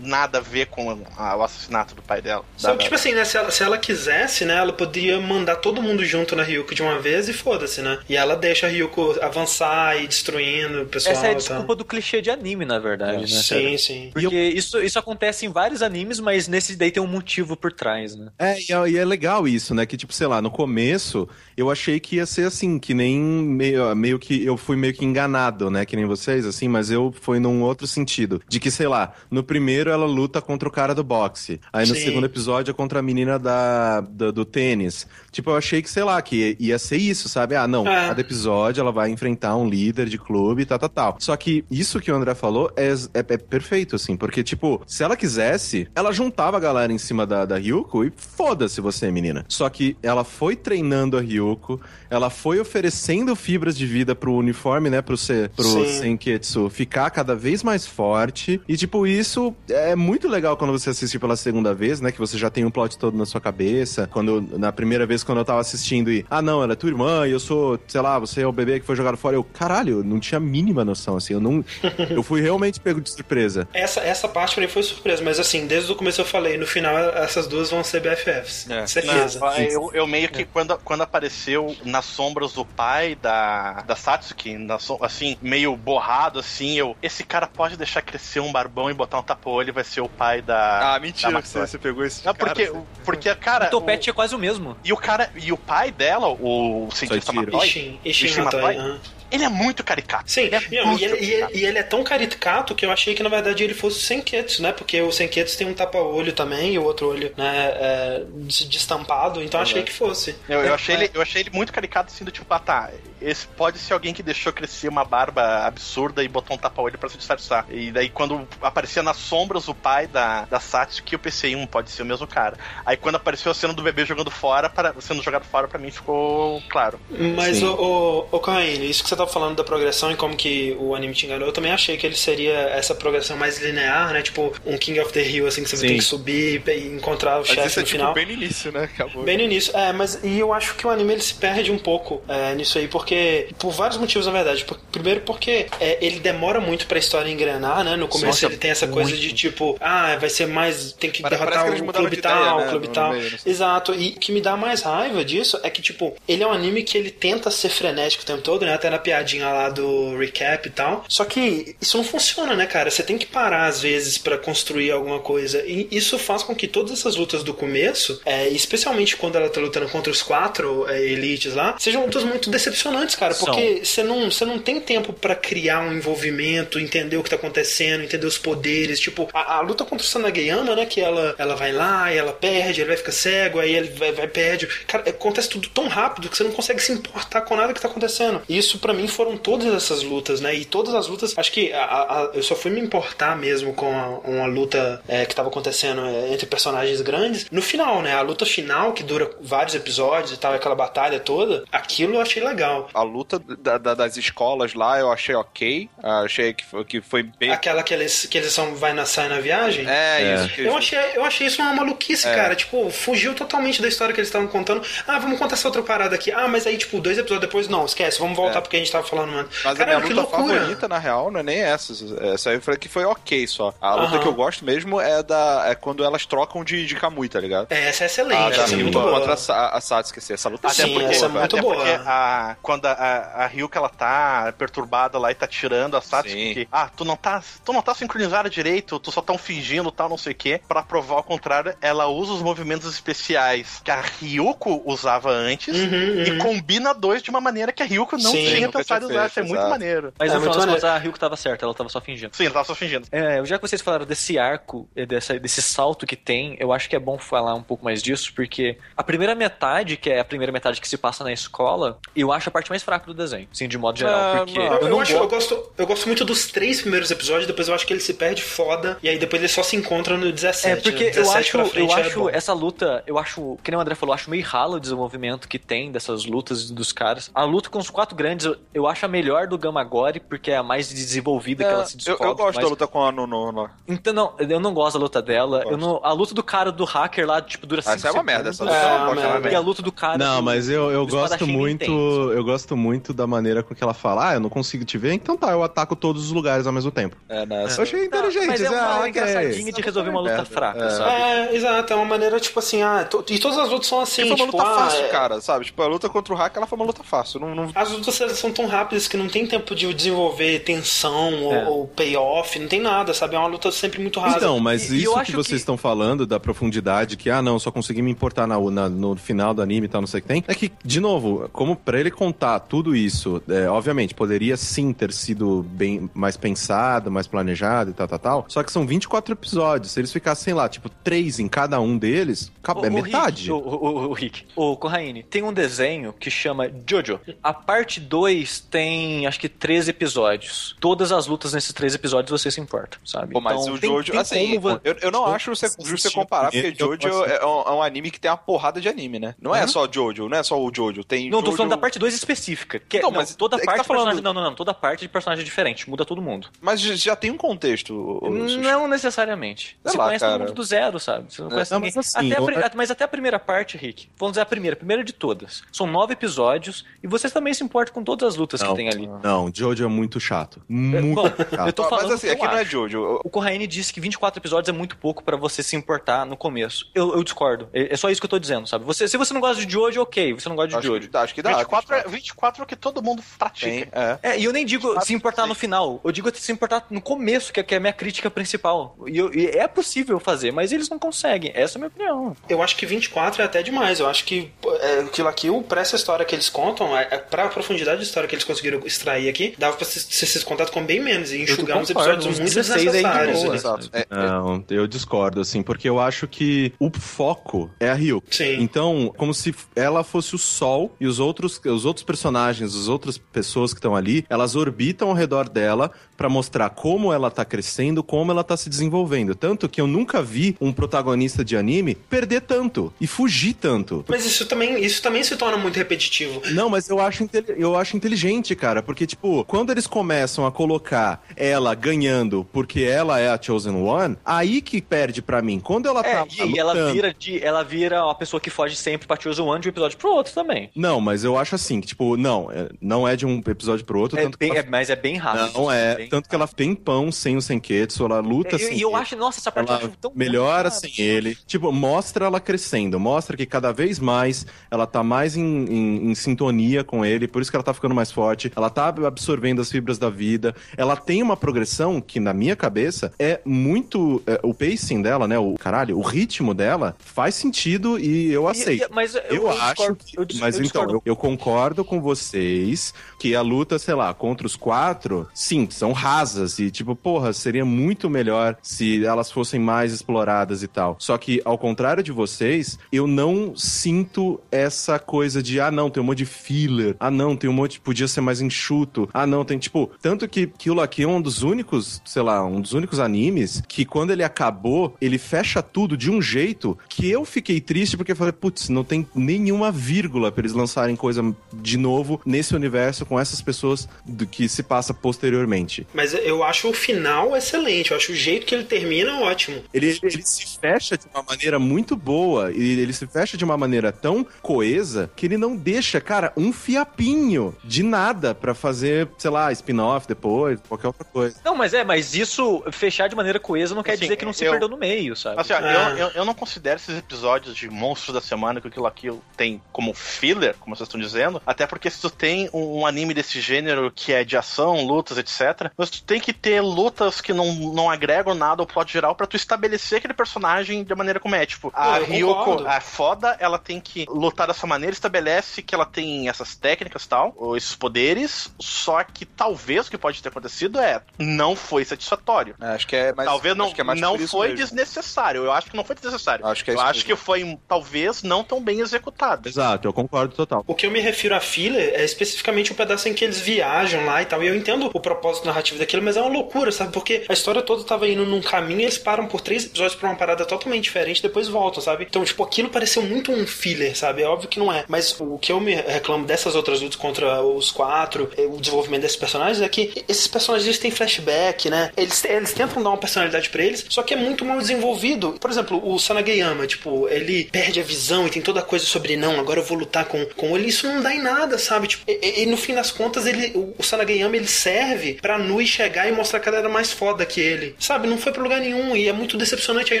nada 0.02 0.38
a 0.38 0.40
ver 0.40 0.66
com 0.66 0.90
a- 1.16 1.36
o 1.36 1.42
assassinato 1.44 1.94
do 1.94 2.02
pai 2.02 2.20
dela. 2.20 2.44
Só 2.56 2.72
que, 2.76 2.82
tipo 2.84 2.94
assim, 2.96 3.12
né? 3.12 3.24
Se 3.24 3.36
ela, 3.38 3.50
se 3.50 3.62
ela 3.62 3.78
quisesse, 3.78 4.44
né? 4.44 4.56
Ela 4.56 4.72
poderia 4.72 5.20
mandar 5.20 5.56
todo 5.56 5.80
mundo 5.82 6.04
junto 6.04 6.34
na 6.34 6.42
Ryuko 6.42 6.74
de 6.74 6.82
uma 6.82 6.98
vez 6.98 7.28
e 7.28 7.32
foda-se, 7.32 7.80
né? 7.80 7.98
E 8.08 8.16
ela 8.16 8.34
deixa 8.36 8.66
a 8.66 8.70
Ryuko 8.70 9.16
avançar 9.22 9.96
e 10.02 10.06
destruindo 10.08 10.82
o 10.82 10.86
pessoal. 10.86 11.14
Essa 11.14 11.26
é 11.28 11.30
a 11.30 11.34
desculpa 11.34 11.76
do 11.76 11.84
clichê 11.84 12.20
de 12.20 12.30
anime, 12.30 12.64
na 12.64 12.78
verdade, 12.78 13.20
né? 13.22 13.26
Sim, 13.42 13.78
sim. 13.78 14.10
Porque 14.12 14.36
isso, 14.36 14.80
isso 14.82 14.98
acontece 14.98 15.46
em 15.46 15.48
vários 15.52 15.82
animes, 15.82 16.18
mas 16.18 16.48
nesse 16.48 16.74
daí 16.76 16.90
tem 16.90 17.02
um 17.02 17.06
motivo 17.06 17.56
por 17.56 17.72
trás, 17.72 18.14
né? 18.16 18.28
É, 18.38 18.58
e 18.60 18.72
é, 18.72 18.90
e 18.90 18.96
é 18.98 19.04
legal 19.04 19.19
isso, 19.46 19.74
né? 19.74 19.86
Que, 19.86 19.96
tipo, 19.96 20.12
sei 20.12 20.26
lá, 20.26 20.40
no 20.40 20.50
começo 20.50 21.28
eu 21.56 21.70
achei 21.70 22.00
que 22.00 22.16
ia 22.16 22.26
ser 22.26 22.46
assim, 22.46 22.78
que 22.78 22.94
nem 22.94 23.20
meio, 23.20 23.94
meio 23.94 24.18
que 24.18 24.44
eu 24.44 24.56
fui 24.56 24.76
meio 24.76 24.94
que 24.94 25.04
enganado, 25.04 25.70
né? 25.70 25.84
Que 25.84 25.96
nem 25.96 26.06
vocês, 26.06 26.46
assim, 26.46 26.68
mas 26.68 26.90
eu 26.90 27.12
fui 27.20 27.38
num 27.38 27.62
outro 27.62 27.86
sentido. 27.86 28.40
De 28.48 28.58
que, 28.58 28.70
sei 28.70 28.88
lá, 28.88 29.12
no 29.30 29.42
primeiro 29.42 29.90
ela 29.90 30.06
luta 30.06 30.40
contra 30.40 30.68
o 30.68 30.72
cara 30.72 30.94
do 30.94 31.04
boxe. 31.04 31.60
Aí 31.72 31.86
no 31.86 31.94
Sim. 31.94 32.00
segundo 32.04 32.24
episódio 32.24 32.70
é 32.70 32.74
contra 32.74 33.00
a 33.00 33.02
menina 33.02 33.38
da, 33.38 34.00
do, 34.00 34.32
do 34.32 34.44
tênis. 34.44 35.06
Tipo, 35.30 35.50
eu 35.50 35.56
achei 35.56 35.82
que, 35.82 35.90
sei 35.90 36.02
lá, 36.04 36.20
que 36.22 36.56
ia 36.58 36.78
ser 36.78 36.96
isso, 36.96 37.28
sabe? 37.28 37.54
Ah, 37.56 37.66
não, 37.68 37.86
É. 37.86 38.08
cada 38.08 38.20
episódio 38.20 38.80
ela 38.80 38.92
vai 38.92 39.10
enfrentar 39.10 39.56
um 39.56 39.68
líder 39.68 40.08
de 40.08 40.16
clube 40.18 40.62
e 40.62 40.64
tal, 40.66 40.78
tal, 40.78 40.88
tal. 40.88 41.16
Só 41.18 41.36
que 41.36 41.64
isso 41.70 42.00
que 42.00 42.10
o 42.10 42.14
André 42.16 42.34
falou 42.34 42.70
é, 42.76 42.88
é, 43.14 43.18
é 43.18 43.36
perfeito, 43.36 43.96
assim, 43.96 44.16
porque, 44.16 44.42
tipo, 44.42 44.80
se 44.86 45.02
ela 45.04 45.16
quisesse, 45.16 45.88
ela 45.94 46.12
juntava 46.12 46.56
a 46.56 46.60
galera 46.60 46.92
em 46.92 46.98
cima 46.98 47.26
da, 47.26 47.44
da 47.44 47.56
Ryuko 47.58 48.04
e 48.04 48.12
foda-se 48.16 48.80
você, 48.80 49.09
menina. 49.12 49.44
Só 49.48 49.68
que 49.68 49.96
ela 50.02 50.24
foi 50.24 50.56
treinando 50.56 51.16
a 51.16 51.20
Ryuko, 51.20 51.80
ela 52.08 52.30
foi 52.30 52.60
oferecendo 52.60 53.34
fibras 53.36 53.76
de 53.76 53.86
vida 53.86 54.14
pro 54.14 54.34
uniforme, 54.34 54.90
né, 54.90 55.00
pro, 55.02 55.16
se, 55.16 55.48
pro 55.54 55.64
Sim. 55.64 56.00
Senketsu 56.00 56.68
ficar 56.68 57.10
cada 57.10 57.34
vez 57.34 57.62
mais 57.62 57.86
forte. 57.86 58.60
E, 58.68 58.76
tipo, 58.76 59.06
isso 59.06 59.54
é 59.68 59.94
muito 59.94 60.28
legal 60.28 60.56
quando 60.56 60.72
você 60.72 60.90
assiste 60.90 61.18
pela 61.18 61.36
segunda 61.36 61.74
vez, 61.74 62.00
né, 62.00 62.10
que 62.12 62.18
você 62.18 62.36
já 62.36 62.50
tem 62.50 62.64
um 62.64 62.70
plot 62.70 62.98
todo 62.98 63.16
na 63.16 63.26
sua 63.26 63.40
cabeça. 63.40 64.08
Quando, 64.12 64.40
na 64.58 64.72
primeira 64.72 65.06
vez, 65.06 65.22
quando 65.22 65.38
eu 65.38 65.44
tava 65.44 65.60
assistindo 65.60 66.10
e, 66.10 66.24
ah, 66.30 66.42
não, 66.42 66.62
ela 66.62 66.72
é 66.72 66.76
tua 66.76 66.88
irmã 66.88 67.26
e 67.26 67.32
eu 67.32 67.40
sou, 67.40 67.78
sei 67.86 68.00
lá, 68.00 68.18
você 68.18 68.42
é 68.42 68.46
o 68.46 68.52
bebê 68.52 68.80
que 68.80 68.86
foi 68.86 68.96
jogado 68.96 69.16
fora. 69.16 69.36
Eu, 69.36 69.44
caralho, 69.44 69.98
eu 69.98 70.04
não 70.04 70.18
tinha 70.18 70.38
a 70.38 70.40
mínima 70.40 70.84
noção, 70.84 71.16
assim, 71.16 71.34
eu 71.34 71.40
não... 71.40 71.64
eu 72.10 72.22
fui 72.22 72.40
realmente 72.40 72.80
pego 72.80 73.00
de 73.00 73.10
surpresa. 73.10 73.68
Essa, 73.72 74.00
essa 74.00 74.28
parte 74.28 74.54
pra 74.54 74.62
mim 74.62 74.70
foi 74.70 74.82
surpresa, 74.82 75.22
mas 75.22 75.38
assim, 75.38 75.66
desde 75.66 75.90
o 75.92 75.94
começo 75.94 76.20
eu 76.20 76.24
falei, 76.24 76.56
no 76.56 76.66
final 76.66 76.96
essas 76.98 77.46
duas 77.46 77.70
vão 77.70 77.82
ser 77.84 78.00
BFFs. 78.00 78.68
É. 78.70 78.86
Certeza. 79.02 79.40
Não, 79.40 79.56
eu, 79.56 79.90
eu 79.94 80.06
meio 80.06 80.28
que 80.28 80.44
quando, 80.44 80.76
quando 80.78 81.02
apareceu 81.02 81.76
nas 81.84 82.04
sombras 82.04 82.56
o 82.56 82.64
pai 82.64 83.14
da, 83.14 83.82
da 83.82 83.96
Satsuki, 83.96 84.56
na 84.56 84.78
assim, 85.00 85.36
meio 85.40 85.76
borrado, 85.76 86.38
assim, 86.38 86.78
eu. 86.78 86.96
Esse 87.02 87.24
cara 87.24 87.46
pode 87.46 87.76
deixar 87.76 88.02
crescer 88.02 88.40
um 88.40 88.52
barbão 88.52 88.90
e 88.90 88.94
botar 88.94 89.18
um 89.18 89.22
tapa-olho 89.22 89.70
e 89.70 89.72
vai 89.72 89.84
ser 89.84 90.00
o 90.00 90.08
pai 90.08 90.42
da. 90.42 90.94
Ah, 90.94 91.00
mentira 91.00 91.32
da 91.32 91.42
que 91.42 91.48
você, 91.48 91.60
você 91.60 91.78
pegou 91.78 92.04
esse 92.04 92.24
Não, 92.24 92.34
cara, 92.34 92.50
porque, 92.50 92.62
assim. 92.62 92.86
porque, 93.04 93.34
cara. 93.34 93.66
o 93.66 93.70
topete 93.70 94.10
é 94.10 94.12
quase 94.12 94.34
o 94.34 94.38
mesmo. 94.38 94.76
E 94.84 94.92
o 94.92 94.96
cara. 94.96 95.30
E 95.34 95.52
o 95.52 95.56
pai 95.56 95.90
dela, 95.90 96.28
o 96.28 96.88
cientista. 96.92 97.32
Matoi, 97.32 97.66
Ishin, 97.66 98.00
Ishin 98.04 98.26
Ishin 98.26 98.42
Matoi. 98.42 98.60
Matoi? 98.60 98.76
aham. 98.76 99.00
Ele 99.30 99.44
é 99.44 99.48
muito 99.48 99.82
caricato. 99.84 100.30
Sim, 100.30 100.42
ele 100.42 100.76
é 100.78 100.84
não, 100.84 100.88
muito 100.88 101.02
e, 101.02 101.04
ele, 101.04 101.14
e 101.16 101.28
caricato. 101.30 101.56
e 101.58 101.64
ele 101.64 101.78
é 101.78 101.82
tão 101.82 102.02
caricato 102.04 102.74
que 102.74 102.84
eu 102.84 102.90
achei 102.90 103.14
que 103.14 103.22
na 103.22 103.28
verdade 103.28 103.62
ele 103.64 103.74
fosse 103.74 103.98
o 103.98 104.00
Senketsu, 104.00 104.62
né? 104.62 104.72
Porque 104.72 105.00
o 105.00 105.12
Senketsu 105.12 105.56
tem 105.58 105.66
um 105.66 105.74
tapa-olho 105.74 106.32
também 106.32 106.74
e 106.74 106.78
o 106.78 106.84
outro 106.84 107.08
olho, 107.08 107.32
né, 107.36 107.70
é, 107.74 108.22
des- 108.28 108.68
destampado, 108.68 109.42
então 109.42 109.60
achei 109.60 109.82
que 109.82 109.92
fosse. 109.92 110.34
Eu, 110.48 110.60
eu 110.60 110.72
É, 110.72 110.74
achei 110.74 110.94
é. 110.94 110.98
ele, 110.98 111.10
eu 111.14 111.22
achei 111.22 111.42
ele 111.42 111.50
muito 111.52 111.72
caricato, 111.72 112.12
assim, 112.12 112.24
do 112.24 112.30
tipo, 112.30 112.52
ah 112.52 112.58
tá, 112.58 112.90
esse 113.20 113.46
pode 113.46 113.78
ser 113.78 113.92
alguém 113.92 114.12
que 114.14 114.22
deixou 114.22 114.52
crescer 114.52 114.88
uma 114.88 115.04
barba 115.04 115.66
absurda 115.66 116.22
e 116.24 116.28
botou 116.28 116.56
um 116.56 116.58
tapa-olho 116.58 116.98
pra 116.98 117.08
se 117.08 117.16
disfarçar. 117.18 117.66
E 117.70 117.90
daí, 117.92 118.08
quando 118.08 118.46
aparecia 118.62 119.02
nas 119.02 119.16
sombras 119.16 119.68
o 119.68 119.74
pai 119.74 120.06
da, 120.06 120.44
da 120.46 120.58
Satsuki, 120.60 121.12
eu 121.14 121.18
pensei, 121.18 121.54
um, 121.54 121.66
pode 121.66 121.90
ser 121.90 122.02
o 122.02 122.06
mesmo 122.06 122.26
cara. 122.26 122.56
Aí 122.84 122.96
quando 122.96 123.16
apareceu 123.16 123.50
a 123.52 123.54
cena 123.54 123.72
do 123.72 123.82
bebê 123.82 124.04
jogando 124.04 124.30
fora, 124.30 124.68
para, 124.70 124.94
sendo 125.00 125.22
jogado 125.22 125.44
fora, 125.44 125.68
pra 125.68 125.78
mim 125.78 125.90
ficou 125.90 126.62
claro. 126.68 126.98
Mas, 127.36 127.58
Sim. 127.58 127.66
o, 127.66 128.26
o, 128.32 128.36
o 128.36 128.60
isso 128.60 129.02
que 129.02 129.08
você 129.08 129.16
tava 129.20 129.30
falando 129.32 129.56
da 129.56 129.64
progressão 129.64 130.10
e 130.10 130.16
como 130.16 130.36
que 130.36 130.76
o 130.78 130.94
anime 130.94 131.14
te 131.14 131.26
enganou, 131.26 131.48
eu 131.48 131.52
também 131.52 131.72
achei 131.72 131.96
que 131.96 132.06
ele 132.06 132.16
seria 132.16 132.52
essa 132.52 132.94
progressão 132.94 133.36
mais 133.36 133.60
linear, 133.60 134.12
né? 134.12 134.22
Tipo 134.22 134.52
um 134.66 134.76
King 134.78 135.00
of 135.00 135.12
the 135.12 135.22
Hill, 135.22 135.46
assim, 135.46 135.62
que 135.62 135.70
você 135.70 135.76
Sim. 135.76 135.86
tem 135.88 135.98
que 135.98 136.04
subir 136.04 136.62
e 136.68 136.86
encontrar 136.88 137.36
o 137.36 137.38
Mas 137.40 137.48
chefe 137.48 137.60
é 137.60 137.64
no 137.64 137.70
tipo 137.70 137.86
final. 137.86 138.14
bem 138.14 138.26
no 138.26 138.32
início, 138.32 138.72
né? 138.72 138.84
Acabou. 138.84 139.22
Bem 139.24 139.36
no 139.36 139.44
início, 139.44 139.76
é, 139.76 139.92
mas 139.92 140.20
e 140.22 140.38
eu 140.38 140.52
acho 140.52 140.74
que 140.74 140.86
o 140.86 140.90
anime 140.90 141.14
ele 141.14 141.20
se 141.22 141.34
perde 141.34 141.70
um 141.70 141.78
pouco 141.78 142.22
é, 142.28 142.54
nisso 142.54 142.78
aí, 142.78 142.88
porque. 142.88 143.48
Por 143.58 143.70
vários 143.72 143.98
motivos, 143.98 144.26
na 144.26 144.32
verdade. 144.32 144.64
Por- 144.64 144.78
primeiro, 144.92 145.20
porque 145.20 145.66
é, 145.80 145.98
ele 146.04 146.20
demora 146.20 146.60
muito 146.60 146.86
pra 146.86 146.98
história 146.98 147.30
engrenar, 147.30 147.84
né? 147.84 147.96
No 147.96 148.08
começo 148.08 148.26
Nossa, 148.26 148.46
ele 148.46 148.56
tem 148.56 148.70
essa 148.70 148.86
coisa 148.88 149.14
de 149.16 149.32
tipo, 149.32 149.76
ah, 149.80 150.16
vai 150.16 150.30
ser 150.30 150.46
mais. 150.46 150.92
Tem 150.92 151.10
que 151.10 151.22
Pare- 151.22 151.36
derrotar 151.36 151.64
parece 151.64 151.82
que 151.82 151.92
clube 151.92 152.16
de 152.16 152.22
tal, 152.22 152.36
ideia, 152.36 152.54
o 152.54 152.60
né, 152.60 152.66
clube 152.68 152.88
no 152.88 152.92
tal. 152.92 153.12
meio. 153.12 153.38
Exato. 153.44 153.94
E 153.94 154.08
o 154.10 154.12
que 154.14 154.32
me 154.32 154.40
dá 154.40 154.56
mais 154.56 154.82
raiva 154.82 155.24
disso 155.24 155.58
é 155.62 155.70
que, 155.70 155.82
tipo, 155.82 156.14
ele 156.28 156.42
é 156.42 156.46
um 156.46 156.52
anime 156.52 156.82
que 156.82 156.96
ele 156.96 157.10
tenta 157.10 157.50
ser 157.50 157.68
frenético 157.68 158.22
o 158.22 158.26
tempo 158.26 158.42
todo, 158.42 158.64
né? 158.64 158.74
Até 158.74 158.88
na 158.90 158.98
piadinha 159.10 159.48
lá 159.48 159.68
do 159.68 160.16
recap 160.16 160.68
e 160.68 160.70
tal. 160.70 161.04
Só 161.08 161.24
que 161.24 161.74
isso 161.80 161.96
não 161.96 162.04
funciona, 162.04 162.54
né, 162.54 162.66
cara? 162.66 162.90
Você 162.90 163.02
tem 163.02 163.18
que 163.18 163.26
parar 163.26 163.66
às 163.66 163.82
vezes 163.82 164.16
pra 164.16 164.38
construir 164.38 164.92
alguma 164.92 165.18
coisa. 165.18 165.64
E 165.66 165.88
isso 165.90 166.16
faz 166.18 166.44
com 166.44 166.54
que 166.54 166.68
todas 166.68 166.92
essas 166.92 167.16
lutas 167.16 167.42
do 167.42 167.52
começo, 167.52 168.20
é, 168.24 168.48
especialmente 168.48 169.16
quando 169.16 169.36
ela 169.36 169.48
tá 169.48 169.60
lutando 169.60 169.88
contra 169.88 170.12
os 170.12 170.22
quatro 170.22 170.88
é, 170.88 171.02
elites 171.02 171.54
lá, 171.54 171.76
sejam 171.78 172.04
lutas 172.04 172.22
muito 172.22 172.48
decepcionantes, 172.50 173.16
cara. 173.16 173.34
Porque 173.34 173.84
você 173.84 174.02
não, 174.04 174.30
você 174.30 174.44
não 174.44 174.58
tem 174.58 174.80
tempo 174.80 175.12
pra 175.12 175.34
criar 175.34 175.80
um 175.80 175.92
envolvimento, 175.92 176.78
entender 176.78 177.16
o 177.16 177.22
que 177.22 177.30
tá 177.30 177.36
acontecendo, 177.36 178.04
entender 178.04 178.26
os 178.26 178.38
poderes. 178.38 179.00
Tipo, 179.00 179.28
a, 179.34 179.56
a 179.56 179.60
luta 179.60 179.84
contra 179.84 180.04
o 180.04 180.08
Sanageyama, 180.08 180.76
né? 180.76 180.86
Que 180.86 181.00
ela, 181.00 181.34
ela 181.36 181.56
vai 181.56 181.72
lá 181.72 182.12
e 182.12 182.16
ela 182.16 182.32
perde, 182.32 182.80
ele 182.80 182.88
vai 182.88 182.96
ficar 182.96 183.12
cego, 183.12 183.58
aí 183.58 183.74
ele 183.74 183.88
vai, 183.90 184.12
vai 184.12 184.28
perde. 184.28 184.68
Cara, 184.86 185.10
acontece 185.10 185.48
tudo 185.48 185.68
tão 185.68 185.88
rápido 185.88 186.28
que 186.28 186.36
você 186.36 186.44
não 186.44 186.52
consegue 186.52 186.80
se 186.80 186.92
importar 186.92 187.40
com 187.40 187.56
nada 187.56 187.72
que 187.72 187.80
tá 187.80 187.88
acontecendo. 187.88 188.40
Isso 188.48 188.78
pra 188.78 188.92
mim 188.92 188.99
foram 189.08 189.36
todas 189.36 189.72
essas 189.74 190.02
lutas, 190.02 190.40
né? 190.40 190.54
E 190.54 190.64
todas 190.64 190.94
as 190.94 191.06
lutas, 191.08 191.34
acho 191.36 191.52
que 191.52 191.72
a- 191.72 191.84
a- 191.84 192.30
eu 192.34 192.42
só 192.42 192.54
fui 192.54 192.70
me 192.70 192.80
importar 192.80 193.36
mesmo 193.36 193.72
com 193.74 193.86
a- 193.94 194.18
uma 194.28 194.46
luta 194.46 195.02
é, 195.08 195.24
que 195.26 195.34
tava 195.34 195.48
acontecendo 195.48 196.04
é, 196.06 196.32
entre 196.32 196.46
personagens 196.46 197.00
grandes 197.00 197.46
no 197.50 197.62
final, 197.62 198.02
né? 198.02 198.14
A 198.14 198.20
luta 198.22 198.44
final, 198.46 198.92
que 198.92 199.02
dura 199.02 199.30
vários 199.40 199.74
episódios 199.74 200.32
e 200.32 200.36
tal, 200.38 200.52
aquela 200.54 200.74
batalha 200.74 201.18
toda, 201.20 201.64
aquilo 201.70 202.14
eu 202.14 202.20
achei 202.20 202.42
legal. 202.42 202.88
A 202.94 203.02
luta 203.02 203.38
da- 203.38 203.78
da- 203.78 203.94
das 203.94 204.16
escolas 204.16 204.74
lá 204.74 204.98
eu 204.98 205.10
achei 205.12 205.34
ok. 205.34 205.88
Achei 206.02 206.52
que 206.54 206.64
foi, 206.64 206.84
que 206.84 207.00
foi 207.00 207.22
bem. 207.22 207.50
Aquela 207.50 207.82
que 207.82 207.92
eles, 207.94 208.26
que 208.26 208.38
eles 208.38 208.52
são, 208.52 208.74
vai 208.74 208.92
na, 208.92 209.04
sai 209.06 209.28
na 209.28 209.40
viagem. 209.40 209.86
É, 209.88 210.22
É. 210.22 210.34
isso. 210.46 210.60
Eu 210.60 210.76
achei, 210.76 210.98
eu 211.14 211.24
achei 211.24 211.46
isso 211.46 211.60
uma 211.62 211.74
maluquice, 211.74 212.26
É. 212.26 212.34
cara. 212.34 212.54
Tipo, 212.54 212.90
fugiu 212.90 213.34
totalmente 213.34 213.80
da 213.82 213.88
história 213.88 214.14
que 214.14 214.20
eles 214.20 214.28
estavam 214.28 214.48
contando. 214.48 214.82
Ah, 215.06 215.18
vamos 215.18 215.38
contar 215.38 215.54
essa 215.54 215.68
outra 215.68 215.82
parada 215.82 216.14
aqui. 216.14 216.30
Ah, 216.32 216.48
mas 216.48 216.66
aí, 216.66 216.76
tipo, 216.76 217.00
dois 217.00 217.18
episódios 217.18 217.40
depois, 217.46 217.68
não, 217.68 217.84
esquece, 217.84 218.18
vamos 218.18 218.36
voltar 218.36 218.58
É. 218.58 218.60
porque 218.60 218.76
a 218.76 218.78
gente 218.78 218.88
tava 218.92 219.06
falando 219.06 219.34
antes. 219.34 219.60
Mas 219.64 219.78
Caralho, 219.78 219.98
a 219.98 220.00
minha 220.00 220.14
luta 220.22 220.30
favorita, 220.30 220.88
na 220.88 220.98
real, 220.98 221.30
não 221.30 221.40
é 221.40 221.42
nem 221.42 221.60
essa. 221.60 221.92
Essa 222.32 222.50
aí 222.50 222.56
eu 222.56 222.62
falei 222.62 222.78
que 222.78 222.88
foi 222.88 223.04
ok 223.04 223.46
só. 223.46 223.74
A 223.80 223.94
luta 223.94 224.18
que 224.18 224.26
eu 224.26 224.34
gosto 224.34 224.64
mesmo 224.64 225.00
é 225.00 225.22
da 225.22 225.64
é 225.66 225.74
quando 225.74 226.04
elas 226.04 226.26
trocam 226.26 226.64
de, 226.64 226.86
de 226.86 226.94
Kamui, 226.96 227.28
tá 227.28 227.40
ligado? 227.40 227.66
É, 227.70 227.88
essa 227.88 228.04
é 228.04 228.06
A 228.06 228.06
excelente, 228.06 228.56
da 228.56 228.62
essa 228.64 228.74
é 228.74 228.76
Ryuko 228.76 228.82
muito 228.82 229.00
boa. 229.00 229.12
contra 229.20 229.54
a, 229.54 229.76
a 229.76 229.80
Satsuki, 229.80 230.18
assim, 230.18 230.32
essa 230.34 230.48
luta 230.48 230.68
Sim, 230.70 230.82
Até 230.82 230.92
porque, 230.92 231.06
essa 231.14 231.24
é 231.24 231.28
muito 231.28 231.44
até 231.56 231.60
boa. 231.62 231.74
porque 231.76 231.90
a, 232.06 232.56
quando 232.62 232.86
a, 232.86 232.92
a, 232.92 233.44
a 233.44 233.46
Ryuka 233.46 233.78
ela 233.78 233.88
tá 233.88 234.52
perturbada 234.56 235.18
lá 235.18 235.30
e 235.30 235.34
tá 235.34 235.46
tirando 235.46 235.96
a 235.96 236.00
Satsuki, 236.00 236.30
Sim. 236.48 236.54
que, 236.54 236.68
ah, 236.70 236.88
tu 236.94 237.04
não 237.04 237.16
tá, 237.16 237.42
tu 237.64 237.72
não 237.72 237.82
tá 237.82 237.94
sincronizada 237.94 238.48
direito, 238.50 238.98
tu 238.98 239.10
só 239.12 239.20
tão 239.22 239.36
fingindo 239.38 239.90
tal, 239.90 240.08
não 240.08 240.18
sei 240.18 240.32
o 240.32 240.36
que, 240.36 240.60
pra 240.68 240.82
provar 240.82 241.18
o 241.18 241.22
contrário, 241.22 241.74
ela 241.80 242.06
usa 242.06 242.32
os 242.32 242.42
movimentos 242.42 242.92
especiais 242.92 243.80
que 243.84 243.90
a 243.90 244.00
Ryuko 244.00 244.82
usava 244.84 245.30
antes 245.30 245.70
Uhum, 245.76 246.24
e 246.26 246.30
uhum. 246.32 246.38
combina 246.38 246.92
dois 246.94 247.22
de 247.22 247.30
uma 247.30 247.40
maneira 247.40 247.72
que 247.72 247.82
a 247.82 247.86
Ryuko 247.86 248.16
não 248.16 248.30
Sim, 248.32 248.44
tinha 248.54 248.68
usar, 248.80 249.28
feito, 249.28 249.30
isso 249.30 249.40
é 249.40 249.42
muito 249.42 249.54
exato. 249.54 249.70
maneiro. 249.70 250.14
Mas 250.18 250.30
É, 250.30 250.34
no 250.34 250.40
final 250.40 250.56
das 250.56 250.64
contas, 250.66 250.84
a 250.84 250.98
Ryuko 250.98 251.18
tava 251.18 251.36
certa, 251.36 251.64
ela 251.64 251.74
tava 251.74 251.88
só 251.88 252.00
fingindo. 252.00 252.34
Sim, 252.34 252.44
eu 252.44 252.50
tava 252.50 252.64
só 252.64 252.74
fingindo. 252.74 253.06
É, 253.10 253.44
já 253.44 253.58
que 253.58 253.68
vocês 253.68 253.80
falaram 253.80 254.06
desse 254.06 254.38
arco, 254.38 254.88
eh, 254.94 255.06
dessa, 255.06 255.38
desse 255.38 255.62
salto 255.62 256.06
que 256.06 256.16
tem, 256.16 256.56
eu 256.58 256.72
acho 256.72 256.88
que 256.88 256.96
é 256.96 256.98
bom 256.98 257.18
falar 257.18 257.54
um 257.54 257.62
pouco 257.62 257.84
mais 257.84 258.02
disso, 258.02 258.32
porque 258.34 258.76
a 258.96 259.02
primeira 259.02 259.34
metade, 259.34 259.96
que 259.96 260.10
é 260.10 260.20
a 260.20 260.24
primeira 260.24 260.52
metade 260.52 260.80
que 260.80 260.88
se 260.88 260.96
passa 260.96 261.24
na 261.24 261.32
escola, 261.32 261.98
eu 262.14 262.32
acho 262.32 262.48
a 262.48 262.52
parte 262.52 262.70
mais 262.70 262.82
fraca 262.82 263.06
do 263.06 263.14
desenho, 263.14 263.48
assim, 263.52 263.68
de 263.68 263.78
modo 263.78 263.98
geral. 263.98 264.20
Ah, 264.20 264.42
porque 264.44 264.58
não. 264.58 264.66
Eu, 264.66 264.72
eu, 264.72 264.80
eu 264.80 264.88
não 264.88 265.00
acho, 265.00 265.12
eu, 265.12 265.28
gosto, 265.28 265.72
eu 265.76 265.86
gosto 265.86 266.06
muito 266.06 266.24
dos 266.24 266.46
três 266.46 266.80
primeiros 266.80 267.10
episódios, 267.10 267.46
depois 267.46 267.68
eu 267.68 267.74
acho 267.74 267.86
que 267.86 267.92
ele 267.92 268.00
se 268.00 268.14
perde 268.14 268.42
foda, 268.42 268.98
e 269.02 269.08
aí 269.08 269.18
depois 269.18 269.40
ele 269.40 269.48
só 269.48 269.62
se 269.62 269.76
encontra 269.76 270.16
no 270.16 270.30
17. 270.32 270.68
É, 270.68 270.76
porque 270.76 271.04
né? 271.04 271.10
eu 271.10 271.14
17 271.14 271.38
acho, 271.38 271.78
eu 271.78 271.90
é 271.90 272.00
acho 272.00 272.28
essa 272.28 272.52
luta, 272.52 273.02
eu 273.06 273.18
acho, 273.18 273.58
que 273.62 273.70
nem 273.70 273.78
o 273.78 273.80
André 273.80 273.94
falou, 273.94 274.12
eu 274.12 274.14
acho 274.14 274.30
meio 274.30 274.44
ralo 274.44 274.76
o 274.76 274.80
desenvolvimento 274.80 275.48
que 275.48 275.58
tem 275.58 275.90
dessas 275.90 276.24
lutas 276.24 276.70
dos 276.70 276.92
caras. 276.92 277.30
A 277.34 277.44
luta 277.44 277.68
com 277.68 277.78
os 277.78 277.90
quatro 277.90 278.16
grandes, 278.16 278.46
eu, 278.74 278.82
eu 278.82 278.86
acho 278.88 279.04
a 279.04 279.08
melhor 279.08 279.46
do 279.46 279.56
Gamagori, 279.58 280.20
porque 280.20 280.50
é 280.50 280.56
a 280.56 280.62
mais 280.62 280.88
desenvolvida 280.88 281.64
que 281.64 281.70
ela 281.70 281.84
se 281.86 281.94
eu, 281.94 281.98
descobre. 281.98 282.26
eu 282.28 282.34
gosto 282.34 282.56
mas- 282.56 282.64
da 282.64 282.70
luta 282.70 282.86
com 282.86 283.04
a 283.04 283.12
Nono. 283.12 283.52
No... 283.52 283.70
Então, 283.88 284.12
não, 284.12 284.32
eu 284.38 284.60
não 284.60 284.72
gosto 284.74 284.94
da 284.98 285.02
luta 285.04 285.22
dela. 285.22 285.62
Eu 285.64 285.72
Eu 285.72 285.76
não, 285.76 286.00
a 286.02 286.12
luta 286.12 286.34
do 286.34 286.42
cara 286.42 286.70
do 286.72 286.84
hacker 286.84 287.26
lá, 287.26 287.40
tipo, 287.40 287.66
dura 287.66 287.80
Ah, 287.80 287.84
5 287.84 287.94
essa 287.96 288.08
é 288.08 288.10
uma 288.12 288.22
merda, 288.22 288.50
essa 288.50 288.64
segundos. 288.64 288.76
luta 288.76 288.86
É, 288.86 288.94
eu 288.94 288.98
não 288.98 289.06
gosto, 289.06 289.18
uma 289.18 289.22
é 289.22 289.26
uma 289.26 289.32
merda. 289.40 289.50
E 289.50 289.54
a 289.54 289.60
luta 289.60 289.82
do 289.82 289.92
cara. 289.92 290.18
Não, 290.18 290.36
do- 290.36 290.42
mas 290.42 290.68
eu, 290.68 290.90
eu 290.90 291.06
gosto 291.06 291.46
muito. 291.46 291.84
intenso. 291.84 292.32
Eu 292.32 292.44
gosto 292.44 292.76
muito 292.76 293.12
da 293.12 293.26
maneira 293.26 293.62
com 293.62 293.74
que 293.74 293.82
ela 293.82 293.94
fala, 293.94 294.30
ah, 294.30 294.34
eu 294.34 294.40
não 294.40 294.50
consigo 294.50 294.84
te 294.84 294.98
ver, 294.98 295.12
então 295.12 295.36
tá, 295.36 295.50
eu 295.52 295.62
ataco 295.62 295.94
todos 295.96 296.24
os 296.26 296.32
lugares 296.32 296.66
ao 296.66 296.72
mesmo 296.72 296.90
tempo. 296.90 297.16
É, 297.28 297.44
né, 297.46 297.64
Eu 297.76 297.82
achei 297.82 298.04
inteligente. 298.04 298.46
Mas 298.46 298.60
é 298.62 298.70
uma 298.70 299.02
ah, 299.02 299.08
engraçadinha 299.08 299.72
de 299.72 299.80
resolver 299.80 300.10
uma 300.10 300.20
luta 300.20 300.44
fraca, 300.44 300.84
É. 300.84 300.90
sabe? 300.90 301.10
É, 301.10 301.54
exato, 301.56 301.92
é 301.92 301.96
uma 301.96 302.04
maneira 302.04 302.38
tipo 302.40 302.58
assim, 302.58 302.82
ah, 302.82 303.04
to- 303.04 303.24
e 303.28 303.38
todas 303.38 303.58
as 303.58 303.68
lutas 303.68 303.86
são 303.86 304.00
assim, 304.00 304.22
foi 304.22 304.30
uma 304.30 304.36
tipo, 304.46 304.56
luta 304.56 304.68
ah, 304.68 304.74
fácil, 304.76 305.04
é- 305.04 305.08
cara, 305.08 305.40
sabe? 305.40 305.64
Tipo, 305.66 305.82
a 305.82 305.86
luta 305.86 306.08
contra 306.08 306.34
o 306.34 306.36
hack, 306.36 306.56
ela 306.56 306.66
foi 306.66 306.76
uma 306.78 306.84
luta 306.86 307.02
fácil. 307.02 307.40
Não, 307.40 307.54
não... 307.54 307.70
As 307.74 307.90
lutas 307.90 308.20
elas 308.20 308.40
são 308.50 308.52
tão 308.52 308.66
rápidas 308.66 309.06
que 309.08 309.16
não 309.16 309.28
tem 309.28 309.46
tempo 309.46 309.74
de 309.74 309.92
desenvolver 309.94 310.60
tensão 310.60 311.42
ou, 311.44 311.54
É. 311.54 311.68
ou 311.68 311.86
payoff, 311.86 312.58
não 312.58 312.68
tem 312.68 312.80
nada, 312.80 313.14
sabe? 313.14 313.34
É 313.36 313.38
uma 313.38 313.46
luta 313.48 313.70
sempre 313.70 314.00
muito 314.00 314.18
rasa. 314.20 314.38
Então, 314.38 314.58
mas 314.60 314.90
E- 314.90 314.96
eu 315.04 315.10
isso 315.12 315.16
acho 315.16 315.30
que 315.30 315.36
vocês 315.36 315.48
que- 315.48 315.54
estão 315.56 315.76
falando 315.76 316.26
da 316.26 316.38
profundidade, 316.40 317.16
que, 317.16 317.30
ah, 317.30 317.40
não, 317.42 317.58
só 317.58 317.70
consegui 317.70 318.02
me 318.02 318.10
importar 318.10 318.46
na, 318.46 318.58
na- 318.70 318.88
no 318.88 319.16
final 319.16 319.54
do 319.54 319.62
anime 319.62 319.86
e 319.86 319.88
tal, 319.88 320.00
não 320.00 320.08
sei 320.08 320.18
o 320.18 320.22
que 320.22 320.28
tem, 320.28 320.44
é 320.46 320.54
que, 320.54 320.72
de 320.84 321.00
novo, 321.00 321.48
como 321.52 321.76
pra 321.76 321.98
ele 322.00 322.10
contar 322.10 322.58
tudo 322.60 322.94
isso, 322.94 323.42
é, 323.48 323.68
obviamente, 323.68 324.14
poderia 324.14 324.56
sim 324.56 324.92
ter 324.92 325.12
sido 325.12 325.64
bem 325.70 326.10
mais 326.14 326.36
pensado, 326.36 327.10
mais 327.10 327.26
planejado 327.26 327.90
e 327.90 327.94
tal, 327.94 328.08
tal, 328.08 328.18
tal, 328.18 328.44
só 328.48 328.62
que 328.62 328.72
são 328.72 328.86
24 328.86 329.32
episódios, 329.34 329.92
se 329.92 330.00
eles 330.00 330.12
ficassem 330.12 330.54
lá, 330.54 330.68
tipo, 330.68 330.88
três 330.88 331.38
em 331.38 331.48
cada 331.48 331.80
um 331.80 331.96
deles, 331.96 332.50
O- 332.66 332.84
é 332.84 332.88
o 332.88 332.92
metade. 332.92 333.42
Rick, 333.42 333.52
o, 333.52 333.56
o, 333.56 334.08
o 334.08 334.12
Rick, 334.12 334.44
o 334.56 334.76
Corraine, 334.76 335.22
tem 335.22 335.42
um 335.42 335.52
desenho 335.52 336.12
que 336.18 336.30
chama 336.30 336.70
Jojo. 336.88 337.20
A 337.42 337.52
parte 337.52 338.00
2 338.00 338.39
tem, 338.46 339.26
acho 339.26 339.38
que, 339.38 339.48
13 339.48 339.90
episódios. 339.90 340.76
Todas 340.80 341.12
as 341.12 341.26
lutas 341.26 341.52
nesses 341.52 341.72
três 341.72 341.94
episódios 341.94 342.30
você 342.30 342.50
se 342.50 342.60
importa, 342.60 342.98
sabe? 343.04 343.32
Pô, 343.32 343.40
mas 343.40 343.60
Então, 343.60 343.74
o 343.74 343.76
Jojo, 343.76 344.12
tem 344.12 344.20
assim, 344.20 344.54
como 344.60 344.80
eu, 344.84 344.96
eu 345.00 345.10
não 345.10 345.24
Jojo 345.24 345.34
acho 345.34 345.50
justo 345.80 346.08
você 346.08 346.10
comparar, 346.10 346.50
porque 346.50 346.74
eu 346.78 346.96
Jojo 347.00 347.24
é 347.24 347.44
um, 347.46 347.60
é 347.62 347.72
um 347.72 347.82
anime 347.82 348.10
que 348.10 348.18
tem 348.20 348.30
uma 348.30 348.36
porrada 348.36 348.80
de 348.80 348.88
anime, 348.88 349.18
né? 349.18 349.34
Não 349.40 349.54
é 349.54 349.62
Uhum. 349.62 349.68
só 349.68 349.88
Jojo, 349.90 350.28
não 350.28 350.36
é 350.38 350.42
só 350.42 350.58
o 350.60 350.70
Jojo. 350.74 351.04
Tem 351.04 351.28
Não, 351.30 351.40
tô 351.40 351.46
Jojo- 351.46 351.56
falando 351.58 351.70
da 351.70 351.78
parte 351.78 351.98
2 351.98 352.14
específica. 352.14 352.80
Que 352.88 352.98
é- 352.98 353.02
Não, 353.02 353.10
não, 353.10 353.18
mas 353.18 353.34
toda 353.34 353.56
é 353.56 353.64
parte 353.64 353.76
tá 353.78 353.82
de 353.82 353.88
falando- 353.88 354.22
Não, 354.22 354.32
não, 354.32 354.42
não. 354.42 354.54
Toda 354.54 354.72
parte 354.74 355.00
de 355.00 355.08
personagem 355.08 355.44
diferente. 355.44 355.88
Muda 355.88 356.04
todo 356.04 356.20
mundo. 356.22 356.48
Mas 356.60 356.80
já- 356.80 357.16
tem 357.16 357.30
um 357.30 357.36
contexto. 357.36 358.20
Não 358.62 358.88
necessariamente. 358.88 359.76
Sei 359.84 359.92
Você 359.92 359.98
lá, 359.98 360.04
conhece 360.06 360.24
cara. 360.24 360.32
todo 360.38 360.48
mundo 360.48 360.54
do 360.56 360.64
zero, 360.64 360.98
sabe? 361.00 361.32
Você 361.32 361.42
não 361.42 361.48
É. 361.48 361.52
conhece 361.52 361.70
Não, 361.72 361.80
ninguém. 361.80 361.92
mas 361.96 362.06
assim, 362.16 362.26
Até 362.32 362.36
a 362.36 362.40
eu- 362.40 362.46
pri- 362.46 362.60
Mas 362.74 362.90
até 362.90 363.04
a 363.04 363.08
primeira 363.08 363.38
parte, 363.38 363.76
Rick. 363.76 364.08
Vamos 364.16 364.32
dizer 364.32 364.42
a 364.42 364.46
primeira. 364.46 364.74
A 364.74 364.78
primeira 364.78 365.02
de 365.04 365.12
todas. 365.12 365.62
São 365.72 365.86
nove 365.86 366.12
episódios 366.12 366.84
e 367.02 367.06
vocês 367.06 367.32
também 367.32 367.52
se 367.54 367.64
importam 367.64 367.92
com 367.94 368.04
todas 368.04 368.28
as 368.28 368.29
lutas 368.36 368.60
Não, 368.60 368.70
que 368.70 368.76
tem 368.76 368.88
ali. 368.88 369.06
Não, 369.22 369.50
Jojo 369.54 369.84
é 369.84 369.88
muito 369.88 370.18
chato. 370.20 370.62
Muito 370.68 371.14
Bom, 371.14 371.24
chato. 371.28 371.66
eu 371.66 371.72
tô 371.72 371.84
falando 371.84 372.04
Mas 372.10 372.14
assim, 372.14 372.26
o 372.28 372.30
que 372.30 372.36
aqui 372.36 372.44
eu 372.46 372.50
não 372.50 372.58
é. 372.58 372.64
Jojo. 372.64 373.20
O 373.24 373.30
Corraine 373.30 373.66
disse 373.66 373.92
que 373.92 374.00
24 374.00 374.40
episódios 374.40 374.68
é 374.68 374.72
muito 374.76 374.96
pouco 374.96 375.22
pra 375.22 375.36
você 375.36 375.62
se 375.62 375.76
importar 375.76 376.24
no 376.24 376.36
começo. 376.36 376.90
Eu, 376.94 377.14
eu 377.14 377.22
discordo. 377.24 377.68
É, 377.72 377.92
é 377.94 377.96
só 377.96 378.10
isso 378.10 378.20
que 378.20 378.24
eu 378.26 378.30
tô 378.30 378.38
dizendo, 378.38 378.66
sabe? 378.66 378.84
Você, 378.84 379.06
se 379.08 379.16
você 379.16 379.32
não 379.34 379.40
gosta 379.40 379.64
de 379.64 379.70
Jojo, 379.72 380.00
ok. 380.02 380.32
Você 380.34 380.48
não 380.48 380.56
gosta 380.56 380.68
de 380.70 380.76
Acho 380.76 380.86
Jojo. 380.86 381.08
que, 381.08 381.16
acho 381.16 381.34
que 381.34 381.42
dá. 381.42 381.50
24, 381.56 381.94
é, 381.94 382.02
24 382.08 382.62
é 382.62 382.64
o 382.64 382.66
que 382.66 382.76
todo 382.76 383.02
mundo 383.02 383.22
Tem, 383.22 383.38
pratica. 383.38 383.88
é. 383.92 384.18
É, 384.30 384.38
e 384.38 384.44
eu 384.44 384.52
nem 384.52 384.64
digo 384.64 385.00
se 385.02 385.12
importar 385.14 385.46
no 385.46 385.54
final. 385.54 386.00
Eu 386.04 386.12
digo 386.12 386.30
se 386.34 386.52
importar 386.52 386.86
no 386.90 387.00
começo, 387.00 387.52
que 387.52 387.60
é, 387.60 387.62
que 387.62 387.74
é 387.74 387.78
a 387.78 387.80
minha 387.80 387.92
crítica 387.92 388.30
principal. 388.30 388.96
E, 389.06 389.16
eu- 389.18 389.32
e 389.34 389.46
é 389.46 389.66
possível 389.68 390.18
fazer, 390.20 390.52
mas 390.52 390.72
eles 390.72 390.88
não 390.88 390.98
conseguem. 390.98 391.52
Essa 391.54 391.76
é 391.76 391.78
a 391.78 391.80
minha 391.80 391.88
opinião. 391.88 392.36
Eu 392.48 392.62
acho 392.62 392.76
que 392.76 392.86
24 392.86 393.42
é 393.42 393.44
até 393.44 393.62
demais. 393.62 394.00
Eu 394.00 394.08
acho 394.08 394.24
que 394.24 394.50
é, 394.80 395.04
Kill 395.04 395.24
la 395.24 395.32
Kill, 395.32 395.62
pra 395.62 395.80
essa 395.80 395.96
história 395.96 396.24
que 396.24 396.34
eles 396.34 396.48
contam, 396.48 396.96
é, 396.96 397.08
é, 397.10 397.18
pra 397.18 397.48
profundidade 397.48 397.98
de 398.00 398.06
história 398.06 398.19
que 398.28 398.34
eles 398.34 398.44
conseguiram 398.44 398.80
extrair 398.84 399.28
aqui, 399.28 399.54
dava 399.58 399.76
pra 399.76 399.84
ser 399.84 400.00
ser 400.00 400.24
esses 400.24 400.42
contatos 400.44 400.72
com 400.72 400.84
bem 400.84 401.00
menos 401.00 401.32
e 401.32 401.42
enxugar 401.42 401.78
uns 401.78 401.90
episódios 401.90 402.26
uns 402.26 402.38
muito 402.38 402.54
16 402.54 402.78
aí 402.78 402.84
de 402.86 402.92
desnecessários. 402.92 403.38
boa. 403.38 403.48
ali. 403.48 403.56
Exato. 403.56 403.90
É, 403.92 404.06
Não, 404.10 404.64
eu 404.70 404.86
discordo, 404.86 405.40
assim, 405.40 405.62
porque 405.62 405.88
eu 405.88 406.00
acho 406.00 406.26
que 406.26 406.72
o 406.78 406.90
foco 406.90 407.70
é 407.78 407.90
a 407.90 407.94
Ryuko. 407.94 408.34
Sim. 408.34 408.56
Então, 408.60 409.12
como 409.16 409.32
se 409.32 409.54
ela 409.74 410.02
fosse 410.02 410.34
o 410.34 410.38
sol 410.38 410.94
e 411.00 411.06
os 411.06 411.18
outros, 411.18 411.60
os 411.64 411.84
outros 411.84 412.04
personagens, 412.04 412.74
as 412.74 412.88
outras 412.88 413.18
pessoas 413.18 413.72
que 413.72 413.78
estão 413.78 413.94
ali, 413.94 414.24
elas 414.28 414.56
orbitam 414.56 415.08
ao 415.08 415.14
redor 415.14 415.48
dela 415.48 415.90
pra 416.16 416.28
mostrar 416.28 416.68
como 416.70 417.12
ela 417.12 417.30
tá 417.30 417.44
crescendo, 417.44 418.02
como 418.02 418.30
ela 418.30 418.44
tá 418.44 418.56
se 418.56 418.68
desenvolvendo. 418.68 419.34
Tanto 419.34 419.68
que 419.68 419.80
eu 419.80 419.86
nunca 419.86 420.22
vi 420.22 420.56
um 420.60 420.72
protagonista 420.72 421.44
de 421.44 421.56
anime 421.56 421.94
perder 421.94 422.42
tanto 422.42 422.92
e 423.00 423.06
fugir 423.06 423.54
tanto. 423.54 424.04
Mas 424.06 424.26
isso 424.26 424.44
também, 424.46 424.84
isso 424.84 425.00
também 425.02 425.22
se 425.22 425.36
torna 425.36 425.56
muito 425.56 425.76
repetitivo. 425.76 426.42
Não, 426.52 426.68
mas 426.68 426.88
eu 426.90 427.00
acho, 427.00 427.28
eu 427.56 427.76
acho 427.76 427.96
inteligente, 427.96 428.09
cara, 428.56 428.82
porque, 428.82 429.06
tipo, 429.06 429.44
quando 429.44 429.70
eles 429.70 429.86
começam 429.86 430.46
a 430.46 430.52
colocar 430.52 431.22
ela 431.36 431.74
ganhando 431.74 432.44
porque 432.52 432.82
ela 432.82 433.18
é 433.18 433.28
a 433.28 433.40
Chosen 433.40 433.74
One, 433.74 434.16
aí 434.24 434.60
que 434.60 434.80
perde 434.80 435.22
pra 435.22 435.40
mim. 435.42 435.60
Quando 435.60 435.88
ela 435.88 436.00
É, 436.00 436.14
tá 436.14 436.26
e 436.46 436.58
ela 436.58 436.72
lutando- 436.72 436.92
vira, 436.92 437.14
de, 437.14 437.42
ela 437.44 437.62
vira 437.62 438.04
uma 438.04 438.14
pessoa 438.14 438.40
que 438.40 438.50
foge 438.50 438.76
sempre 438.76 439.06
pra 439.06 439.18
Chosen 439.20 439.44
One 439.44 439.60
de 439.60 439.68
um 439.68 439.70
episódio 439.70 439.98
pro 439.98 440.10
outro 440.10 440.32
também. 440.32 440.70
Não, 440.74 441.00
mas 441.00 441.24
eu 441.24 441.36
acho 441.38 441.54
assim, 441.54 441.80
que, 441.80 441.88
tipo, 441.88 442.16
não, 442.16 442.50
é- 442.50 442.68
não 442.80 443.06
é 443.06 443.16
de 443.16 443.26
um 443.26 443.38
episódio 443.46 443.84
pro 443.84 443.98
outro, 444.00 444.18
É 444.18 444.22
bem- 444.22 444.30
que 444.30 444.44
é- 444.56 444.60
ela... 444.60 444.70
mas 444.70 444.90
é 444.90 444.96
bem 444.96 445.16
rápido. 445.16 445.52
Não 445.54 445.70
é, 445.70 445.94
Bem 445.96 446.08
tanto 446.08 446.28
que 446.28 446.34
ela 446.34 446.46
tem 446.48 446.74
pão 446.74 447.10
sem 447.12 447.36
o 447.36 447.42
Senketsu, 447.42 448.04
ela 448.04 448.20
luta 448.20 448.56
É, 448.56 448.58
sem 448.58 448.76
E 448.76 448.80
eu 448.82 448.90
ele. 448.90 448.98
acho, 448.98 449.16
nossa, 449.16 449.40
essa 449.40 449.52
parte 449.52 449.68
eu 449.70 449.76
Ela 449.76 449.86
acho 449.86 449.96
tão 449.98 450.12
melhora 450.14 450.70
sabe? 450.70 450.92
sem 450.94 451.04
ele. 451.04 451.36
Tipo, 451.46 451.72
mostra 451.72 452.26
ela 452.26 452.40
crescendo. 452.40 452.98
Mostra 452.98 453.36
que 453.36 453.46
cada 453.46 453.72
vez 453.72 453.98
mais 453.98 454.46
ela 454.70 454.86
tá 454.86 455.02
mais 455.02 455.36
em, 455.36 455.42
em- 455.44 456.10
em 456.10 456.14
sintonia 456.14 456.82
com 456.84 457.04
ele. 457.04 457.26
Por 457.28 457.42
isso 457.42 457.50
que 457.50 457.56
ela 457.56 457.62
tá 457.64 457.74
ficando 457.74 457.94
mais 457.94 457.99
forte. 458.08 458.52
Ela 458.54 458.70
tá 458.70 458.86
absorvendo 458.86 459.60
as 459.60 459.68
fibras 459.68 459.98
da 459.98 460.08
vida. 460.08 460.54
Ela 460.76 460.94
tem 460.94 461.20
uma 461.24 461.36
progressão 461.36 462.00
que, 462.00 462.20
na 462.20 462.32
minha 462.32 462.54
cabeça, 462.54 463.12
é 463.18 463.40
muito. 463.44 464.22
é, 464.26 464.38
o 464.44 464.54
pacing 464.54 465.02
dela, 465.02 465.26
né? 465.26 465.36
O 465.40 465.54
caralho, 465.54 465.98
o 465.98 466.02
ritmo 466.02 466.54
dela 466.54 466.94
faz 467.00 467.34
sentido 467.34 467.98
e 467.98 468.30
eu 468.32 468.44
E- 468.44 468.50
aceito. 468.50 468.84
e- 468.84 468.94
mas 468.94 469.14
eu, 469.16 469.22
Eu, 469.30 469.50
acho 469.50 469.74
discordo, 469.74 469.96
que. 470.04 470.18
eu 470.20 470.26
mas 470.40 470.56
eu 470.58 470.64
então, 470.64 470.82
eu, 470.90 471.02
eu 471.04 471.16
concordo 471.16 471.84
com 471.84 472.00
vocês 472.00 472.94
que 473.18 473.34
a 473.34 473.40
luta, 473.40 473.78
sei 473.78 473.94
lá, 473.94 474.14
contra 474.14 474.46
os 474.46 474.54
quatro, 474.54 475.26
sim, 475.34 475.66
são 475.70 475.92
rasas. 475.92 476.58
E, 476.58 476.70
tipo, 476.70 476.94
porra, 476.94 477.32
seria 477.32 477.64
muito 477.64 478.08
melhor 478.08 478.56
se 478.62 479.04
elas 479.04 479.30
fossem 479.32 479.58
mais 479.58 479.92
exploradas 479.92 480.62
e 480.62 480.68
tal. 480.68 480.96
Só 480.98 481.16
que, 481.18 481.40
ao 481.44 481.58
contrário 481.58 482.02
de 482.02 482.12
vocês, 482.12 482.78
eu 482.92 483.06
não 483.06 483.54
sinto 483.56 484.40
essa 484.52 484.98
coisa 484.98 485.42
de, 485.42 485.58
ah, 485.60 485.70
não, 485.70 485.90
tem 485.90 486.02
um 486.02 486.06
monte 486.06 486.18
de 486.18 486.26
filler. 486.26 486.94
Ah, 487.00 487.10
não, 487.10 487.34
tem 487.36 487.48
um 487.48 487.52
monte, 487.52 487.80
podia 487.90 488.06
ser 488.06 488.20
mais 488.20 488.40
enxuto. 488.40 489.08
Ah, 489.12 489.26
não, 489.26 489.44
tem, 489.44 489.58
tipo, 489.58 489.90
tanto 490.00 490.28
que 490.28 490.46
Kill 490.46 490.76
Kill 490.88 491.10
é 491.10 491.12
um 491.12 491.20
dos 491.20 491.42
únicos, 491.42 492.00
sei 492.04 492.22
lá, 492.22 492.46
um 492.46 492.60
dos 492.60 492.72
únicos 492.72 493.00
animes 493.00 493.60
que 493.66 493.84
quando 493.84 494.12
ele 494.12 494.22
acabou, 494.22 494.96
ele 495.00 495.18
fecha 495.18 495.60
tudo 495.60 495.96
de 495.96 496.08
um 496.08 496.22
jeito 496.22 496.78
que 496.88 497.10
eu 497.10 497.24
fiquei 497.24 497.60
triste 497.60 497.96
porque 497.96 498.12
eu 498.12 498.16
falei, 498.16 498.32
putz, 498.32 498.68
não 498.68 498.84
tem 498.84 499.04
nenhuma 499.12 499.72
vírgula 499.72 500.30
pra 500.30 500.42
eles 500.42 500.52
lançarem 500.52 500.94
coisa 500.94 501.34
de 501.52 501.76
novo 501.76 502.20
nesse 502.24 502.54
universo 502.54 503.04
com 503.04 503.18
essas 503.18 503.42
pessoas 503.42 503.88
do 504.06 504.24
que 504.24 504.48
se 504.48 504.62
passa 504.62 504.94
posteriormente. 504.94 505.84
Mas 505.92 506.14
eu 506.14 506.44
acho 506.44 506.68
o 506.68 506.72
final 506.72 507.36
excelente. 507.36 507.90
Eu 507.90 507.96
acho 507.96 508.12
o 508.12 508.14
jeito 508.14 508.46
que 508.46 508.54
ele 508.54 508.64
termina 508.64 509.18
ótimo. 509.20 509.62
Ele, 509.74 509.98
ele 510.00 510.22
se 510.22 510.58
fecha 510.60 510.96
de 510.96 511.06
uma 511.12 511.24
maneira 511.24 511.58
muito 511.58 511.96
boa 511.96 512.52
e 512.52 512.78
ele 512.78 512.92
se 512.92 513.06
fecha 513.08 513.36
de 513.36 513.44
uma 513.44 513.56
maneira 513.56 513.90
tão 513.90 514.24
coesa 514.40 515.10
que 515.16 515.26
ele 515.26 515.36
não 515.36 515.56
deixa, 515.56 516.00
cara, 516.00 516.32
um 516.36 516.52
fiapinho 516.52 517.52
de 517.64 517.79
nada 517.82 518.34
pra 518.34 518.54
fazer, 518.54 519.08
sei 519.18 519.30
lá, 519.30 519.50
spin-off 519.52 520.06
depois, 520.06 520.60
qualquer 520.68 520.88
outra 520.88 521.04
coisa. 521.04 521.40
Não, 521.44 521.54
mas 521.54 521.74
é, 521.74 521.84
mas 521.84 522.14
isso, 522.14 522.62
fechar 522.72 523.08
de 523.08 523.14
maneira 523.16 523.38
coesa 523.40 523.74
não 523.74 523.82
quer 523.82 523.92
Assim, 523.92 524.02
dizer 524.02 524.16
que 524.16 524.24
não 524.24 524.32
se 524.32 524.44
eu- 524.44 524.50
perdeu 524.52 524.68
no 524.68 524.76
meio, 524.76 525.14
sabe? 525.16 525.40
Assim, 525.40 525.52
ó, 525.52 525.56
Ah. 525.58 525.90
eu, 525.90 525.96
eu, 525.98 526.08
eu 526.16 526.24
não 526.24 526.34
considero 526.34 526.76
esses 526.76 526.96
episódios 526.98 527.54
de 527.56 527.68
monstros 527.68 528.14
da 528.14 528.20
semana 528.20 528.60
que 528.60 528.68
o 528.68 528.70
Kill 528.70 528.82
la 528.82 528.90
Kill 528.90 529.22
tem 529.36 529.60
como 529.72 529.92
filler, 529.94 530.54
como 530.58 530.74
vocês 530.76 530.88
estão 530.88 531.00
dizendo, 531.00 531.40
até 531.46 531.66
porque 531.66 531.90
se 531.90 532.00
tu 532.00 532.10
tem 532.10 532.48
um, 532.52 532.80
um 532.80 532.86
anime 532.86 533.14
desse 533.14 533.40
gênero 533.40 533.90
que 533.94 534.12
é 534.12 534.24
de 534.24 534.36
ação, 534.36 534.84
lutas, 534.86 535.18
etc., 535.18 535.70
mas 535.76 535.90
tu 535.90 536.02
tem 536.02 536.20
que 536.20 536.32
ter 536.32 536.60
lutas 536.60 537.20
que 537.20 537.32
não, 537.32 537.52
não 537.54 537.90
agregam 537.90 538.34
nada 538.34 538.62
ao 538.62 538.66
plot 538.66 538.92
geral 538.92 539.14
pra 539.14 539.26
tu 539.26 539.36
estabelecer 539.36 539.98
aquele 539.98 540.14
personagem 540.14 540.84
da 540.84 540.94
maneira 540.96 541.20
como 541.20 541.34
é. 541.34 541.44
Tipo, 541.46 541.70
a 541.74 542.00
eu 542.00 542.06
Ryoko, 542.06 542.44
concordo. 542.44 542.68
a 542.68 542.80
foda, 542.80 543.36
ela 543.40 543.58
tem 543.58 543.80
que 543.80 544.04
lutar 544.08 544.46
dessa 544.46 544.66
maneira, 544.66 544.92
estabelece 544.92 545.62
que 545.62 545.74
ela 545.74 545.86
tem 545.86 546.28
essas 546.28 546.54
técnicas 546.54 547.04
e 547.04 547.08
tal, 547.08 547.32
ou 547.36 547.56
esses 547.60 547.76
poderes, 547.76 548.52
só 548.58 549.02
que 549.04 549.24
talvez 549.24 549.86
o 549.86 549.90
que 549.90 549.98
pode 549.98 550.22
ter 550.22 550.28
acontecido 550.28 550.78
é 550.78 551.02
não 551.18 551.54
foi 551.54 551.84
satisfatório. 551.84 552.54
É, 552.60 552.66
acho 552.66 552.86
que 552.86 552.96
é 552.96 553.12
mais. 553.12 553.28
talvez 553.28 553.56
não, 553.56 553.66
acho 553.66 553.74
que 553.74 553.80
é 553.80 553.84
mais 553.84 554.00
não 554.00 554.18
foi 554.18 554.48
mesmo. 554.48 554.64
desnecessário. 554.64 555.44
Eu 555.44 555.52
acho 555.52 555.70
que 555.70 555.76
não 555.76 555.84
foi 555.84 555.94
desnecessário. 555.94 556.46
Acho 556.46 556.64
que 556.64 556.70
é 556.70 556.74
eu 556.74 556.80
acho 556.80 557.00
mesmo. 557.00 557.06
que 557.06 557.16
foi, 557.16 557.58
talvez, 557.68 558.22
não 558.22 558.42
tão 558.42 558.60
bem 558.62 558.80
executado. 558.80 559.48
Exato, 559.48 559.86
eu 559.86 559.92
concordo 559.92 560.34
total. 560.34 560.64
O 560.66 560.74
que 560.74 560.86
eu 560.86 560.90
me 560.90 561.00
refiro 561.00 561.34
a 561.34 561.40
filler 561.40 561.92
é 561.94 562.04
especificamente 562.04 562.72
o 562.72 562.74
pedaço 562.74 563.08
em 563.08 563.14
que 563.14 563.24
eles 563.24 563.38
viajam 563.40 564.04
lá 564.04 564.22
e 564.22 564.26
tal. 564.26 564.42
E 564.42 564.48
eu 564.48 564.56
entendo 564.56 564.90
o 564.92 565.00
propósito 565.00 565.46
narrativo 565.46 565.78
daquilo, 565.78 566.02
mas 566.02 566.16
é 566.16 566.20
uma 566.20 566.30
loucura, 566.30 566.72
sabe? 566.72 566.92
Porque 566.92 567.24
a 567.28 567.32
história 567.32 567.62
toda 567.62 567.84
tava 567.84 568.08
indo 568.08 568.24
num 568.24 568.40
caminho 568.40 568.80
e 568.80 568.84
eles 568.84 568.98
param 568.98 569.26
por 569.26 569.40
três 569.40 569.66
episódios 569.66 569.94
pra 569.94 570.08
uma 570.08 570.16
parada 570.16 570.44
totalmente 570.44 570.84
diferente 570.84 571.18
e 571.18 571.22
depois 571.22 571.48
voltam, 571.48 571.82
sabe? 571.82 572.06
Então, 572.08 572.24
tipo, 572.24 572.42
aquilo 572.42 572.70
pareceu 572.70 573.02
muito 573.02 573.30
um 573.32 573.46
filler, 573.46 573.96
sabe? 573.96 574.22
É 574.22 574.26
óbvio 574.26 574.48
que 574.48 574.58
não 574.58 574.72
é. 574.72 574.84
Mas 574.88 575.18
o 575.20 575.38
que 575.38 575.52
eu 575.52 575.60
me 575.60 575.74
reclamo 575.74 576.24
dessas 576.24 576.54
outras 576.54 576.80
lutas 576.80 576.96
contra 576.96 577.42
os 577.56 577.70
quatro, 577.70 578.30
é, 578.36 578.42
o 578.42 578.58
desenvolvimento 578.58 579.02
desses 579.02 579.16
personagens, 579.16 579.60
é 579.60 579.68
que 579.68 580.04
esses 580.08 580.26
personagens 580.26 580.66
eles 580.66 580.78
têm 580.78 580.90
flashback, 580.90 581.68
né? 581.70 581.90
Eles, 581.96 582.24
eles 582.24 582.52
tentam 582.52 582.82
dar 582.82 582.90
uma 582.90 582.98
personalidade 582.98 583.48
pra 583.50 583.62
eles, 583.62 583.84
só 583.88 584.02
que 584.02 584.14
é 584.14 584.16
muito 584.16 584.44
mal 584.44 584.58
desenvolvido. 584.58 585.36
Por 585.40 585.50
exemplo, 585.50 585.80
o 585.84 585.98
Sanageyama, 585.98 586.66
tipo, 586.66 587.08
ele 587.08 587.44
perde 587.50 587.80
a 587.80 587.82
visão 587.82 588.26
e 588.26 588.30
tem 588.30 588.42
toda 588.42 588.60
a 588.60 588.62
coisa 588.62 588.84
sobre 588.84 589.16
não, 589.16 589.38
agora 589.38 589.60
eu 589.60 589.64
vou 589.64 589.78
lutar 589.78 590.04
com, 590.04 590.24
com 590.36 590.56
ele. 590.56 590.68
Isso 590.68 590.86
não 590.86 591.02
dá 591.02 591.14
em 591.14 591.20
nada, 591.22 591.58
sabe? 591.58 591.88
Tipo, 591.88 592.04
e, 592.10 592.42
e- 592.42 592.46
no 592.46 592.56
fim 592.56 592.74
das 592.74 592.90
contas, 592.90 593.26
ele, 593.26 593.52
o, 593.56 593.82
Sanageyama 593.82 594.36
ele 594.36 594.46
serve 594.46 595.14
pra 595.14 595.38
Nui 595.38 595.66
chegar 595.66 596.08
e 596.08 596.12
mostrar 596.12 596.40
que 596.40 596.48
ela 596.48 596.58
era 596.58 596.68
mais 596.68 596.92
foda 596.92 597.24
que 597.26 597.40
ele. 597.40 597.74
Sabe? 597.78 598.06
Não 598.08 598.18
foi 598.18 598.32
pra 598.32 598.42
lugar 598.42 598.60
nenhum 598.60 598.94
e 598.96 599.08
é 599.08 599.12
muito 599.12 599.36
decepcionante. 599.36 599.92
Aí 599.92 600.00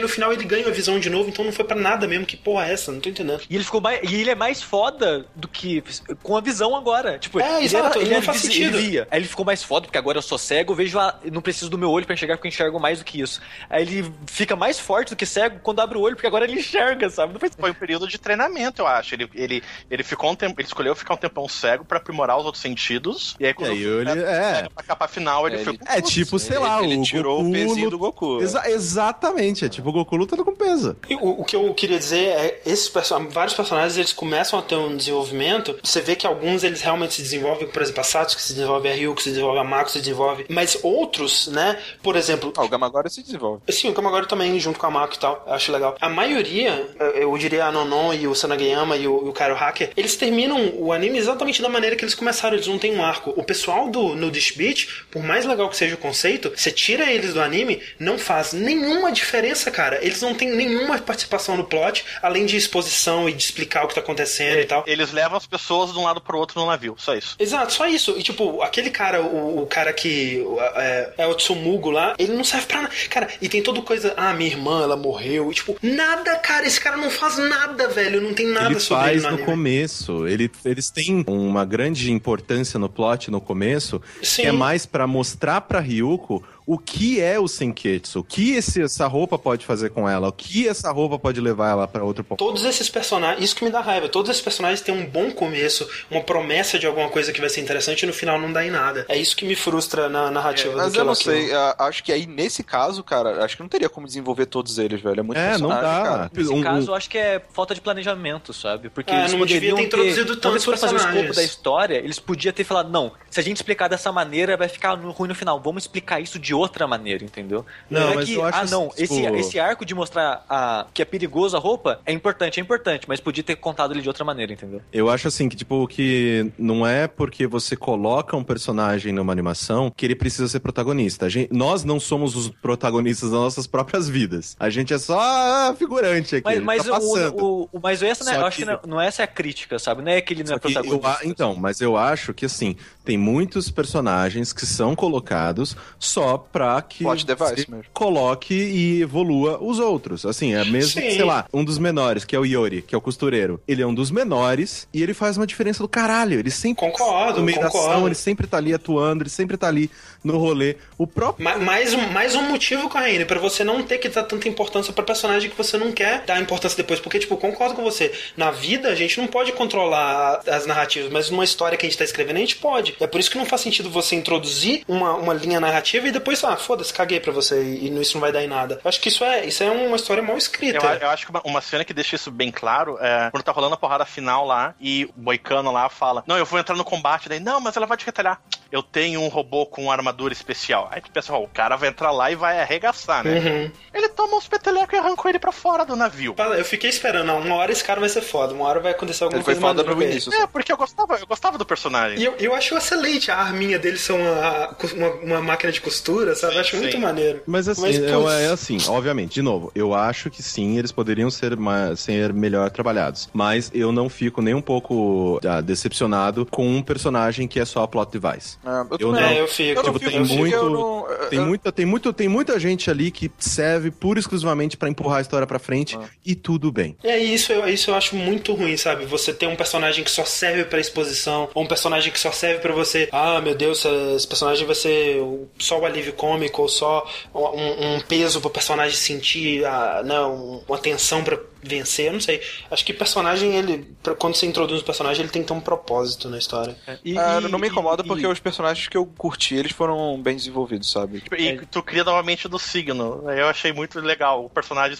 no 0.00 0.08
final 0.08 0.32
ele 0.32 0.44
ganha 0.44 0.66
a 0.66 0.70
visão 0.70 0.98
de 1.00 1.10
novo, 1.10 1.28
então 1.28 1.44
não 1.44 1.52
foi 1.52 1.64
pra 1.64 1.76
nada 1.76 2.06
mesmo. 2.06 2.26
Que 2.26 2.36
porra 2.36 2.68
é 2.68 2.72
essa? 2.72 2.92
Não 2.92 3.00
tô 3.00 3.08
entendendo. 3.08 3.40
E 3.48 3.54
ele 3.54 3.64
ficou 3.64 3.80
mais. 3.80 4.00
E 4.10 4.14
ele 4.20 4.30
é 4.30 4.34
mais 4.34 4.62
foda 4.62 5.26
do 5.34 5.48
que. 5.48 5.82
com 6.22 6.36
a 6.36 6.40
visão 6.40 6.76
agora. 6.76 7.18
Tipo, 7.18 7.39
É, 7.42 7.56
ele 7.56 7.64
exato, 7.64 7.98
era, 7.98 8.06
ele 8.06 8.14
não 8.14 8.22
faz 8.22 8.40
sentido. 8.40 8.78
Ele 8.78 8.88
via. 8.90 9.08
Aí 9.10 9.18
ele 9.20 9.26
ficou 9.28 9.44
mais 9.44 9.62
foda, 9.62 9.86
porque 9.86 9.98
agora 9.98 10.18
eu 10.18 10.22
sou 10.22 10.38
cego, 10.38 10.72
eu 10.72 10.76
vejo 10.76 10.98
a. 10.98 11.18
eu 11.24 11.32
não 11.32 11.40
preciso 11.40 11.70
do 11.70 11.78
meu 11.78 11.90
olho 11.90 12.04
pra 12.06 12.14
enxergar, 12.14 12.36
porque 12.36 12.48
eu 12.48 12.50
enxergo 12.50 12.78
mais 12.80 12.98
do 12.98 13.04
que 13.04 13.20
isso. 13.20 13.40
Aí 13.68 13.82
ele 13.82 14.12
fica 14.26 14.54
mais 14.56 14.78
forte 14.78 15.10
do 15.10 15.16
que 15.16 15.26
cego 15.26 15.58
quando 15.62 15.80
abre 15.80 15.96
o 15.98 16.00
olho, 16.00 16.14
porque 16.16 16.26
agora 16.26 16.44
ele 16.44 16.58
enxerga, 16.60 17.08
sabe? 17.10 17.38
Faz 17.38 17.52
Foi 17.58 17.70
um 17.70 17.74
período 17.74 18.06
de 18.08 18.18
treinamento, 18.18 18.82
eu 18.82 18.86
acho. 18.86 19.14
Ele, 19.14 19.28
ele, 19.34 19.62
ele 19.90 20.02
ficou 20.02 20.30
um 20.30 20.34
tempo, 20.34 20.60
ele 20.60 20.66
escolheu 20.66 20.94
ficar 20.94 21.14
um 21.14 21.16
tempão 21.16 21.48
cego 21.48 21.84
pra 21.84 21.98
aprimorar 21.98 22.38
os 22.38 22.44
outros 22.44 22.62
sentidos. 22.62 23.34
E 23.38 23.46
aí 23.46 23.54
quando 23.54 23.70
E 23.70 23.72
aí 23.72 23.82
ele- 23.84 24.10
é. 24.22 24.68
pra 24.74 24.82
capa 24.84 25.08
final, 25.08 25.46
ele, 25.46 25.56
É, 25.56 25.64
foi. 25.64 25.72
ele- 25.74 25.82
É 25.86 26.00
tipo, 26.00 26.38
sei 26.38 26.58
lá, 26.58 26.82
ele 26.82 26.96
o 26.96 27.02
tirou 27.02 27.38
Goku 27.38 27.48
o 27.48 27.52
pezinho 27.52 27.90
do 27.90 27.98
Goku. 27.98 28.42
Exa- 28.42 28.68
exatamente, 28.70 29.64
é 29.64 29.68
tipo 29.68 29.88
o 29.88 29.92
Goku 29.92 30.16
lutando 30.16 30.44
com 30.44 30.54
peso. 30.54 30.96
E 31.08 31.14
o, 31.14 31.40
o 31.40 31.44
que 31.44 31.56
eu 31.56 31.72
queria 31.74 31.98
dizer 31.98 32.24
é 32.28 32.60
esses 32.66 32.90
vários 33.30 33.54
personagens 33.54 33.96
eles 33.96 34.12
começam 34.12 34.58
a 34.58 34.62
ter 34.62 34.76
um 34.76 34.96
desenvolvimento. 34.96 35.78
Você 35.82 36.00
vê 36.00 36.14
que 36.16 36.26
alguns 36.26 36.62
eles 36.62 36.80
realmente 36.82 37.14
se 37.14 37.22
desenvolvem, 37.30 37.68
por 37.68 37.82
exemplo, 37.82 38.00
a 38.00 38.04
Satsuki 38.04 38.42
se 38.42 38.54
desenvolve, 38.54 38.88
a 38.88 38.94
Ryuko 38.94 39.22
se 39.22 39.30
desenvolve, 39.30 39.58
a 39.58 39.64
Mako 39.64 39.90
se 39.90 39.98
desenvolve. 40.00 40.46
Mas 40.48 40.78
outros, 40.82 41.46
né? 41.48 41.78
Por 42.02 42.16
exemplo, 42.16 42.52
Ah, 42.56 42.64
o 42.64 42.68
Gama 42.68 42.86
agora 42.86 43.08
se 43.08 43.22
desenvolve. 43.22 43.62
Sim, 43.70 43.90
o 43.90 43.94
Kamagori 43.94 44.26
também, 44.26 44.58
junto 44.58 44.78
com 44.78 44.86
a 44.86 44.90
Mako 44.90 45.14
e 45.14 45.18
tal. 45.18 45.44
Eu 45.46 45.52
acho 45.54 45.72
legal. 45.72 45.96
A 46.00 46.08
maioria, 46.08 46.86
eu- 47.14 47.36
diria 47.40 47.64
a 47.64 47.72
Nonon 47.72 48.12
e 48.12 48.28
o 48.28 48.34
Sanageyama 48.34 48.96
e 48.98 49.06
o, 49.08 49.26
e 49.26 49.28
o 49.30 49.32
Kairo 49.32 49.54
Hacker, 49.54 49.92
eles 49.96 50.14
terminam 50.16 50.72
o 50.76 50.92
anime 50.92 51.16
exatamente 51.18 51.62
da 51.62 51.68
maneira 51.70 51.96
que 51.96 52.04
eles 52.04 52.14
começaram. 52.14 52.54
Eles 52.54 52.66
não 52.66 52.78
têm 52.78 52.94
um 52.94 53.02
arco. 53.02 53.32
O 53.34 53.42
pessoal 53.42 53.88
do 53.88 54.14
Nudist 54.14 54.56
Beach, 54.58 55.04
por 55.10 55.22
mais 55.22 55.46
legal 55.46 55.68
que 55.70 55.76
seja 55.76 55.94
o 55.94 55.98
conceito, 55.98 56.52
você 56.54 56.70
tira 56.70 57.10
eles 57.10 57.32
do 57.32 57.40
anime, 57.40 57.80
não 57.98 58.18
faz 58.18 58.52
nenhuma 58.52 59.10
diferença, 59.10 59.70
cara. 59.70 60.04
Eles 60.04 60.20
não 60.20 60.34
têm 60.34 60.50
nenhuma 60.50 60.98
participação 60.98 61.56
no 61.56 61.64
plot, 61.64 62.04
além 62.22 62.44
de 62.44 62.56
exposição 62.56 63.28
e 63.28 63.32
de 63.32 63.42
explicar 63.42 63.84
o 63.84 63.88
que 63.88 63.94
tá 63.94 64.00
acontecendo 64.00 64.58
e 64.60 64.64
tal. 64.66 64.84
Eles 64.86 65.12
levam 65.12 65.38
as 65.38 65.46
pessoas 65.46 65.92
de 65.92 65.98
um 65.98 66.04
lado 66.04 66.20
pro 66.20 66.36
outro 66.38 66.60
no 66.60 66.66
navio, 66.66 66.94
só 66.98 67.14
isso. 67.14 67.19
Exato, 67.38 67.72
só 67.72 67.86
isso. 67.86 68.14
E 68.18 68.22
tipo, 68.22 68.62
aquele 68.62 68.90
cara, 68.90 69.22
o, 69.22 69.62
o 69.62 69.66
cara 69.66 69.92
que 69.92 70.44
é, 70.76 71.10
é 71.18 71.26
o 71.26 71.34
Tsumugo 71.34 71.90
lá, 71.90 72.14
ele 72.18 72.32
não 72.34 72.44
serve 72.44 72.66
pra 72.66 72.82
nada. 72.82 72.94
Cara, 73.08 73.28
e 73.40 73.48
tem 73.48 73.62
toda 73.62 73.80
coisa, 73.82 74.14
ah, 74.16 74.32
minha 74.32 74.50
irmã, 74.50 74.82
ela 74.82 74.96
morreu. 74.96 75.50
E, 75.50 75.54
tipo, 75.54 75.76
nada, 75.82 76.36
cara, 76.36 76.66
esse 76.66 76.80
cara 76.80 76.96
não 76.96 77.10
faz 77.10 77.38
nada, 77.38 77.88
velho. 77.88 78.20
Não 78.20 78.34
tem 78.34 78.46
nada 78.46 78.70
ele 78.70 78.80
sobre 78.80 79.10
ele 79.10 79.20
faz 79.20 79.22
no 79.22 79.28
anime. 79.28 79.44
começo. 79.44 80.26
Ele, 80.26 80.50
eles 80.64 80.90
têm 80.90 81.24
uma 81.26 81.64
grande 81.64 82.12
importância 82.12 82.78
no 82.78 82.88
plot 82.88 83.30
no 83.30 83.40
começo, 83.40 84.00
Sim. 84.22 84.42
que 84.42 84.48
é 84.48 84.52
mais 84.52 84.86
pra 84.86 85.06
mostrar 85.06 85.60
pra 85.62 85.80
Ryuko 85.80 86.42
o 86.72 86.78
que 86.78 87.20
é 87.20 87.36
o 87.38 87.48
Senketsu, 87.48 88.20
o 88.20 88.24
que 88.24 88.52
esse- 88.54 88.82
essa 88.82 89.06
roupa 89.08 89.36
pode 89.36 89.66
fazer 89.66 89.90
com 89.90 90.08
ela, 90.08 90.28
o 90.28 90.32
que 90.32 90.68
essa 90.68 90.90
roupa 90.92 91.18
pode 91.18 91.40
levar 91.40 91.70
ela 91.70 91.88
pra 91.88 92.04
outro 92.04 92.22
ponto. 92.22 92.38
Todos 92.38 92.64
esses 92.64 92.88
personagens, 92.88 93.42
isso 93.44 93.56
que 93.56 93.64
me 93.64 93.70
dá 93.70 93.80
raiva, 93.80 94.08
todos 94.08 94.30
esses 94.30 94.40
personagens 94.42 94.80
têm 94.80 94.94
um 94.94 95.04
bom 95.04 95.32
começo, 95.32 95.88
uma 96.08 96.20
promessa 96.22 96.78
de 96.78 96.86
alguma 96.86 97.08
coisa 97.08 97.32
que 97.32 97.40
vai 97.40 97.50
ser 97.50 97.60
interessante 97.60 98.02
e 98.02 98.06
no 98.06 98.12
final 98.12 98.38
não 98.40 98.52
dá 98.52 98.64
em 98.64 98.70
nada. 98.70 99.04
É 99.08 99.16
isso 99.18 99.34
que 99.34 99.44
me 99.44 99.56
frustra 99.56 100.08
na 100.08 100.30
narrativa 100.30 100.70
do 100.72 100.76
Mas 100.78 100.94
eu 100.94 101.04
não 101.04 101.14
sei, 101.14 101.52
ah, 101.52 101.74
acho 101.80 102.04
que 102.04 102.12
aí 102.12 102.24
nesse 102.26 102.62
caso, 102.62 103.02
cara, 103.02 103.44
acho 103.44 103.56
que 103.56 103.62
não 103.62 103.68
teria 103.68 103.88
como 103.88 104.06
desenvolver 104.06 104.46
todos 104.46 104.78
eles, 104.78 105.00
velho. 105.00 105.20
É 105.20 105.22
muito 105.24 105.38
É, 105.38 105.58
não 105.58 105.70
personagem, 105.70 105.82
dá. 105.82 106.02
cara. 106.10 106.30
Nesse 106.32 106.52
Um- 106.52 106.62
caso, 106.62 106.90
eu 106.90 106.94
acho 106.94 107.10
que 107.10 107.18
é 107.18 107.42
falta 107.52 107.74
de 107.74 107.80
planejamento, 107.80 108.52
sabe? 108.52 108.90
Porque 108.90 109.12
É, 109.12 109.20
eles 109.20 109.32
não 109.32 109.44
devia 109.44 109.74
ter 109.74 109.82
introduzido 109.82 110.26
Quando 110.34 110.40
tantos 110.40 110.54
eles 110.54 110.64
foram 110.64 110.78
fazer 110.78 110.94
o 110.94 110.98
escopo 111.18 111.34
da 111.34 111.42
história, 111.42 111.96
eles 111.96 112.18
podiam 112.20 112.52
ter 112.52 112.62
falado, 112.62 112.90
não, 112.90 113.10
se 113.28 113.40
a 113.40 113.42
gente 113.42 113.56
explicar 113.56 113.88
dessa 113.88 114.12
maneira, 114.12 114.56
vai 114.56 114.68
ficar 114.68 114.94
ruim 114.94 115.28
no 115.28 115.34
final. 115.34 115.60
Vamos 115.60 115.82
explicar 115.82 116.20
isso 116.20 116.38
de 116.38 116.54
outra 116.60 116.86
maneira, 116.86 117.24
entendeu? 117.24 117.64
Não, 117.88 118.10
é 118.10 118.14
mas 118.16 118.24
que, 118.26 118.34
eu 118.34 118.44
acho 118.44 118.58
ah, 118.58 118.64
não, 118.66 118.88
assim, 118.88 119.02
esse, 119.02 119.22
tipo- 119.22 119.36
esse 119.36 119.58
arco 119.60 119.84
de 119.84 119.94
mostrar 119.94 120.44
a, 120.48 120.86
que 120.92 121.02
é 121.02 121.04
perigoso 121.04 121.56
a 121.56 121.60
roupa 121.60 122.00
é 122.06 122.12
importante, 122.12 122.60
é 122.60 122.62
importante, 122.62 123.04
mas 123.08 123.20
podia 123.20 123.42
ter 123.42 123.56
contado 123.56 123.92
ele 123.92 124.02
de 124.02 124.08
outra 124.08 124.24
maneira, 124.24 124.52
entendeu? 124.52 124.80
Eu 124.92 125.08
acho 125.10 125.28
assim 125.28 125.48
que, 125.48 125.56
tipo, 125.56 125.86
que 125.88 126.50
não 126.58 126.86
é 126.86 127.06
porque 127.08 127.46
você 127.46 127.76
coloca 127.76 128.36
um 128.36 128.44
personagem 128.44 129.12
numa 129.12 129.32
animação 129.32 129.92
que 129.94 130.04
ele 130.06 130.14
precisa 130.14 130.48
ser 130.48 130.60
protagonista. 130.60 131.26
A 131.26 131.28
gente- 131.28 131.52
nós 131.52 131.84
não 131.84 131.98
somos 132.00 132.36
os 132.36 132.48
protagonistas 132.48 133.30
das 133.30 133.38
nossas 133.40 133.66
próprias 133.66 134.08
vidas. 134.08 134.56
A 134.58 134.68
gente 134.70 134.92
é 134.92 134.98
só 134.98 135.18
ah, 135.20 135.74
figurante 135.78 136.36
aqui. 136.36 136.44
Mas, 136.44 136.60
mas, 136.62 136.84
tá 136.84 136.90
passando. 136.92 137.36
o, 137.42 137.62
o, 137.62 137.68
o- 137.72 137.80
mas 137.82 138.02
essa, 138.02 138.24
né, 138.24 138.36
eu 138.36 138.46
acho 138.46 138.56
que 138.58 138.64
que- 138.64 138.70
não, 138.70 138.78
não 138.86 139.00
é 139.00 139.06
essa 139.06 139.22
é 139.22 139.24
a 139.24 139.28
crítica, 139.28 139.78
sabe? 139.78 140.02
Não 140.02 140.10
é 140.12 140.20
que 140.20 140.32
ele 140.32 140.44
não 140.44 140.52
é 140.52 140.54
eu 140.56 140.60
protagonista. 140.60 141.08
a- 141.08 141.18
então, 141.24 141.54
mas 141.54 141.80
eu 141.80 141.96
acho 141.96 142.32
que 142.34 142.44
assim, 142.46 142.76
tem 143.04 143.16
muitos 143.16 143.70
personagens 143.70 144.52
que 144.52 144.66
são 144.66 144.94
colocados 144.94 145.76
só 145.98 146.36
pra 146.52 146.80
que 146.82 147.04
Plot 147.04 147.24
device 147.26 147.54
você 147.64 147.66
mesmo. 147.70 147.84
coloque 147.92 148.54
e 148.54 149.02
evolua 149.02 149.58
os 149.62 149.78
outros. 149.78 150.24
Assim, 150.26 150.54
é 150.54 150.64
mesmo, 150.64 151.00
Sim. 151.00 151.10
sei 151.10 151.24
lá, 151.24 151.46
um 151.52 151.64
dos 151.64 151.78
menores, 151.78 152.24
que 152.24 152.34
é 152.34 152.38
o 152.38 152.44
Yori, 152.44 152.82
que 152.82 152.94
é 152.94 152.98
o 152.98 153.00
costureiro. 153.00 153.60
Ele 153.66 153.82
é 153.82 153.86
um 153.86 153.94
dos 153.94 154.10
menores 154.10 154.86
e 154.92 155.02
ele 155.02 155.14
faz 155.14 155.36
uma 155.36 155.46
diferença 155.46 155.82
do 155.82 155.88
caralho. 155.88 156.38
Ele 156.38 156.50
sempre 156.50 156.80
Concordo, 156.90 157.38
no 157.40 157.44
meio 157.44 157.58
da 157.60 157.66
concordo. 157.68 157.90
ação, 157.92 158.06
ele 158.06 158.14
sempre 158.14 158.46
tá 158.46 158.56
ali 158.56 158.72
atuando, 158.74 159.22
ele 159.22 159.30
sempre 159.30 159.56
tá 159.56 159.68
ali 159.68 159.90
no 160.24 160.38
rolê. 160.38 160.76
O 160.98 161.06
próprio 161.06 161.44
Ma- 161.44 161.56
Mais 161.58 161.94
um, 161.94 162.08
mais 162.10 162.34
um 162.34 162.42
motivo, 162.42 162.88
Corraine, 162.88 163.24
pra 163.24 163.38
você 163.38 163.64
não 163.64 163.82
ter 163.82 163.98
que 163.98 164.08
dar 164.08 164.22
tanta 164.24 164.48
importância 164.48 164.92
pra 164.92 165.02
personagem 165.04 165.48
que 165.50 165.56
você 165.56 165.76
não 165.78 165.92
quer 165.92 166.24
dar 166.24 166.40
importância 166.40 166.76
depois. 166.76 167.00
Porque, 167.00 167.18
tipo, 167.18 167.36
concordo 167.36 167.74
com 167.74 167.82
você. 167.82 168.12
Na 168.36 168.50
vida, 168.50 168.88
a 168.88 168.94
gente 168.94 169.18
não 169.20 169.26
pode 169.26 169.52
controlar 169.52 170.40
as 170.46 170.66
narrativas, 170.66 171.10
mas 171.10 171.30
numa 171.30 171.44
história 171.44 171.76
que 171.78 171.86
a 171.86 171.88
gente 171.88 171.98
tá 171.98 172.04
escrevendo, 172.04 172.36
a 172.36 172.40
gente 172.40 172.56
pode. 172.56 172.94
É 173.00 173.06
por 173.06 173.18
isso 173.20 173.30
que 173.30 173.38
não 173.38 173.46
faz 173.46 173.62
sentido 173.62 173.88
você 173.90 174.14
introduzir 174.16 174.82
uma, 174.88 175.14
uma 175.14 175.32
linha 175.34 175.58
narrativa 175.60 176.08
e 176.08 176.12
depois, 176.12 176.29
ah, 176.44 176.56
foda-se, 176.56 176.92
caguei 176.92 177.20
pra 177.20 177.32
você 177.32 177.62
e, 177.62 178.00
isso 178.00 178.14
não 178.14 178.20
vai 178.20 178.32
dar 178.32 178.42
em 178.42 178.48
nada. 178.48 178.80
Eu 178.82 178.88
acho 178.88 179.00
que 179.00 179.08
isso 179.08 179.24
é, 179.24 179.44
isso 179.44 179.62
é 179.62 179.70
uma 179.70 179.96
história 179.96 180.22
mal 180.22 180.36
escrita. 180.36 180.86
Eu, 180.86 181.00
eu 181.00 181.10
acho 181.10 181.24
que 181.26 181.30
uma, 181.30 181.42
uma 181.44 181.60
cena 181.60 181.84
que 181.84 181.92
deixa 181.92 182.16
isso 182.16 182.30
bem 182.30 182.50
claro 182.50 182.98
é 183.00 183.30
quando 183.30 183.42
tá 183.42 183.52
rolando 183.52 183.74
a 183.74 183.78
porrada 183.78 184.04
final 184.04 184.46
lá 184.46 184.74
e 184.80 185.04
o 185.04 185.12
Boicano 185.16 185.70
lá 185.72 185.88
fala: 185.88 186.24
Não, 186.26 186.38
eu 186.38 186.44
vou 186.46 186.58
entrar 186.58 186.76
no 186.76 186.84
combate. 186.84 187.28
Daí, 187.28 187.40
não, 187.40 187.60
mas 187.60 187.76
ela 187.76 187.86
vai 187.86 187.96
te 187.96 188.06
retalhar. 188.06 188.40
Eu 188.70 188.82
tenho 188.82 189.20
um 189.20 189.28
robô 189.28 189.66
com 189.66 189.90
armadura 189.90 190.32
especial. 190.32 190.88
Aí 190.92 191.00
tu 191.00 191.10
pensa, 191.10 191.32
ó, 191.32 191.42
o 191.42 191.48
cara 191.48 191.76
vai 191.76 191.88
entrar 191.88 192.12
lá 192.12 192.30
e 192.30 192.36
vai 192.36 192.60
arregaçar, 192.60 193.24
né? 193.24 193.38
Uhum. 193.38 193.72
Ele 193.92 194.08
toma 194.10 194.36
uns 194.36 194.46
petelecos 194.46 194.94
e 194.94 194.96
arrancou 194.96 195.28
ele 195.28 195.40
pra 195.40 195.50
fora 195.50 195.84
do 195.84 195.96
navio. 195.96 196.34
Eu 196.56 196.64
fiquei 196.64 196.88
esperando, 196.88 197.32
uma 197.32 197.56
hora 197.56 197.72
esse 197.72 197.82
cara 197.82 197.98
vai 197.98 198.08
ser 198.08 198.20
foda, 198.22 198.54
uma 198.54 198.64
hora 198.66 198.78
vai 198.78 198.92
acontecer 198.92 199.24
alguma 199.24 199.38
Ele 199.38 199.44
foi 199.44 199.54
coisa 199.54 199.66
foda 199.66 199.82
no 199.82 199.94
com 199.96 200.02
ele. 200.02 200.12
início. 200.12 200.32
É, 200.32 200.46
porque 200.46 200.70
eu 200.70 200.76
gostava, 200.76 201.16
eu 201.16 201.26
gostava 201.26 201.58
do 201.58 201.66
personagem. 201.66 202.18
E 202.18 202.24
eu, 202.24 202.34
eu 202.38 202.54
acho 202.54 202.76
excelente 202.76 203.30
a 203.30 203.36
arminha 203.38 203.78
dele 203.78 203.98
ser 203.98 204.12
uma, 204.12 204.76
uma, 204.94 205.08
uma 205.14 205.40
máquina 205.42 205.72
de 205.72 205.80
costura, 205.80 206.19
sabe? 206.34 206.54
Eu 206.54 206.60
acho 206.60 206.76
Sim, 206.76 206.82
muito 206.82 206.98
maneiro. 206.98 207.42
Mas 207.46 207.68
assim, 207.68 207.80
Mas, 207.82 207.96
é, 208.02 208.12
putz. 208.12 208.30
é 208.32 208.46
assim, 208.50 208.78
obviamente, 208.88 209.34
de 209.34 209.42
novo, 209.42 209.70
eu 209.74 209.94
acho 209.94 210.30
que 210.30 210.42
sim, 210.42 210.78
eles 210.78 210.92
poderiam 210.92 211.30
ser, 211.30 211.56
ma- 211.56 211.94
ser 211.96 212.32
melhor 212.32 212.70
trabalhados. 212.70 213.28
Mas 213.32 213.70
eu 213.74 213.92
não 213.92 214.08
fico 214.08 214.40
nem 214.42 214.54
um 214.54 214.62
pouco 214.62 215.40
ah, 215.46 215.60
decepcionado 215.60 216.46
com 216.46 216.66
um 216.66 216.82
personagem 216.82 217.46
que 217.48 217.58
é 217.60 217.64
só 217.64 217.86
plot 217.86 218.10
device. 218.18 218.58
Ah, 218.64 218.86
eu, 218.92 218.98
Eu 219.08 219.12
não. 219.12 219.18
É, 219.20 219.40
eu 219.40 219.48
fico. 219.48 219.80
Eu 219.80 219.84
Tipo, 219.84 219.98
fico, 219.98 220.10
tem 220.10 220.20
eu 220.20 220.24
fico, 220.26 220.38
muito- 220.38 220.54
eu 220.56 220.70
não- 220.70 221.00
Tem 221.28 221.38
eu- 221.38 221.46
muita, 221.46 221.72
tem, 221.72 221.86
muito, 221.86 222.12
tem 222.12 222.28
muita 222.28 222.58
gente 222.58 222.90
ali 222.90 223.10
que 223.10 223.30
serve 223.38 223.90
pura 223.90 224.18
e 224.18 224.20
exclusivamente 224.20 224.76
pra 224.76 224.88
empurrar 224.88 225.18
a 225.18 225.20
história 225.20 225.46
pra 225.46 225.58
frente 225.58 225.98
e 226.24 226.34
tudo 226.34 226.70
bem. 226.72 226.96
É 227.02 227.18
isso, 227.18 227.52
eu, 227.52 227.68
isso 227.68 227.90
eu 227.90 227.94
acho 227.94 228.14
muito 228.16 228.52
ruim, 228.54 228.76
sabe? 228.76 229.04
Você 229.06 229.32
ter 229.32 229.46
um 229.46 229.56
personagem 229.56 230.04
que 230.04 230.10
só 230.10 230.24
serve 230.24 230.64
pra 230.64 230.80
exposição, 230.80 231.48
ou 231.54 231.62
um 231.64 231.66
personagem 231.66 232.12
que 232.12 232.18
só 232.18 232.30
serve 232.32 232.60
pra 232.60 232.72
você. 232.72 233.08
Ah, 233.12 233.40
meu 233.40 233.54
Deus, 233.54 233.84
esse 234.16 234.26
personagem 234.26 234.66
vai 234.66 234.74
ser 234.74 235.20
só 235.58 235.78
o 235.80 235.84
alívio 235.86 236.09
alívio 236.10 236.16
cômico 236.16 236.62
ou 236.62 236.68
só 236.68 237.06
um, 237.34 237.96
um 237.96 238.00
peso 238.00 238.40
pro 238.40 238.50
personagem 238.50 238.96
sentir 238.96 239.64
a, 239.64 240.02
né, 240.02 240.20
um- 240.20 240.62
uma 240.68 240.78
tensão 240.78 241.22
pra 241.24 241.38
vencer, 241.62 242.06
eu 242.06 242.14
não 242.14 242.20
sei. 242.20 242.40
Acho 242.70 242.82
que 242.86 242.92
personagem, 242.94 243.54
ele, 243.54 243.86
pra- 244.02 244.14
quando 244.14 244.34
você 244.34 244.46
introduz 244.46 244.80
o 244.80 244.84
personagem, 244.84 245.22
ele 245.22 245.30
tem 245.30 245.42
que 245.42 245.48
ter 245.48 245.52
um 245.54 245.60
propósito 245.60 246.26
na 246.30 246.38
história. 246.38 246.74
E- 247.04 247.18
Ah, 247.18 247.38
e- 247.38 247.48
não 247.48 247.58
me 247.58 247.68
incomoda 247.68 248.02
e- 248.02 248.06
porque 248.06 248.26
os 248.26 248.40
personagens 248.40 248.88
que 248.88 248.96
eu 248.96 249.04
curti, 249.04 249.56
eles 249.56 249.72
foram 249.72 250.18
bem 250.22 250.36
desenvolvidos, 250.36 250.90
sabe? 250.90 251.22
E 251.36 251.58
tu 251.70 251.82
cria 251.82 252.02
novamente 252.02 252.48
do 252.48 252.58
signo. 252.58 253.30
Eu 253.30 253.46
achei 253.46 253.72
muito 253.74 254.00
legal 254.00 254.42
o 254.44 254.48
personagem 254.48 254.96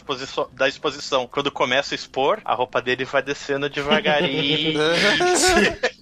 da 0.53 0.69
exposição. 0.69 1.27
Quando 1.27 1.51
começa 1.51 1.95
a 1.95 1.97
expor, 1.97 2.41
a 2.45 2.55
roupa 2.55 2.83
dele 2.83 3.07
vai 3.07 3.23
descendo 3.23 3.69
devagarinho. 3.71 4.79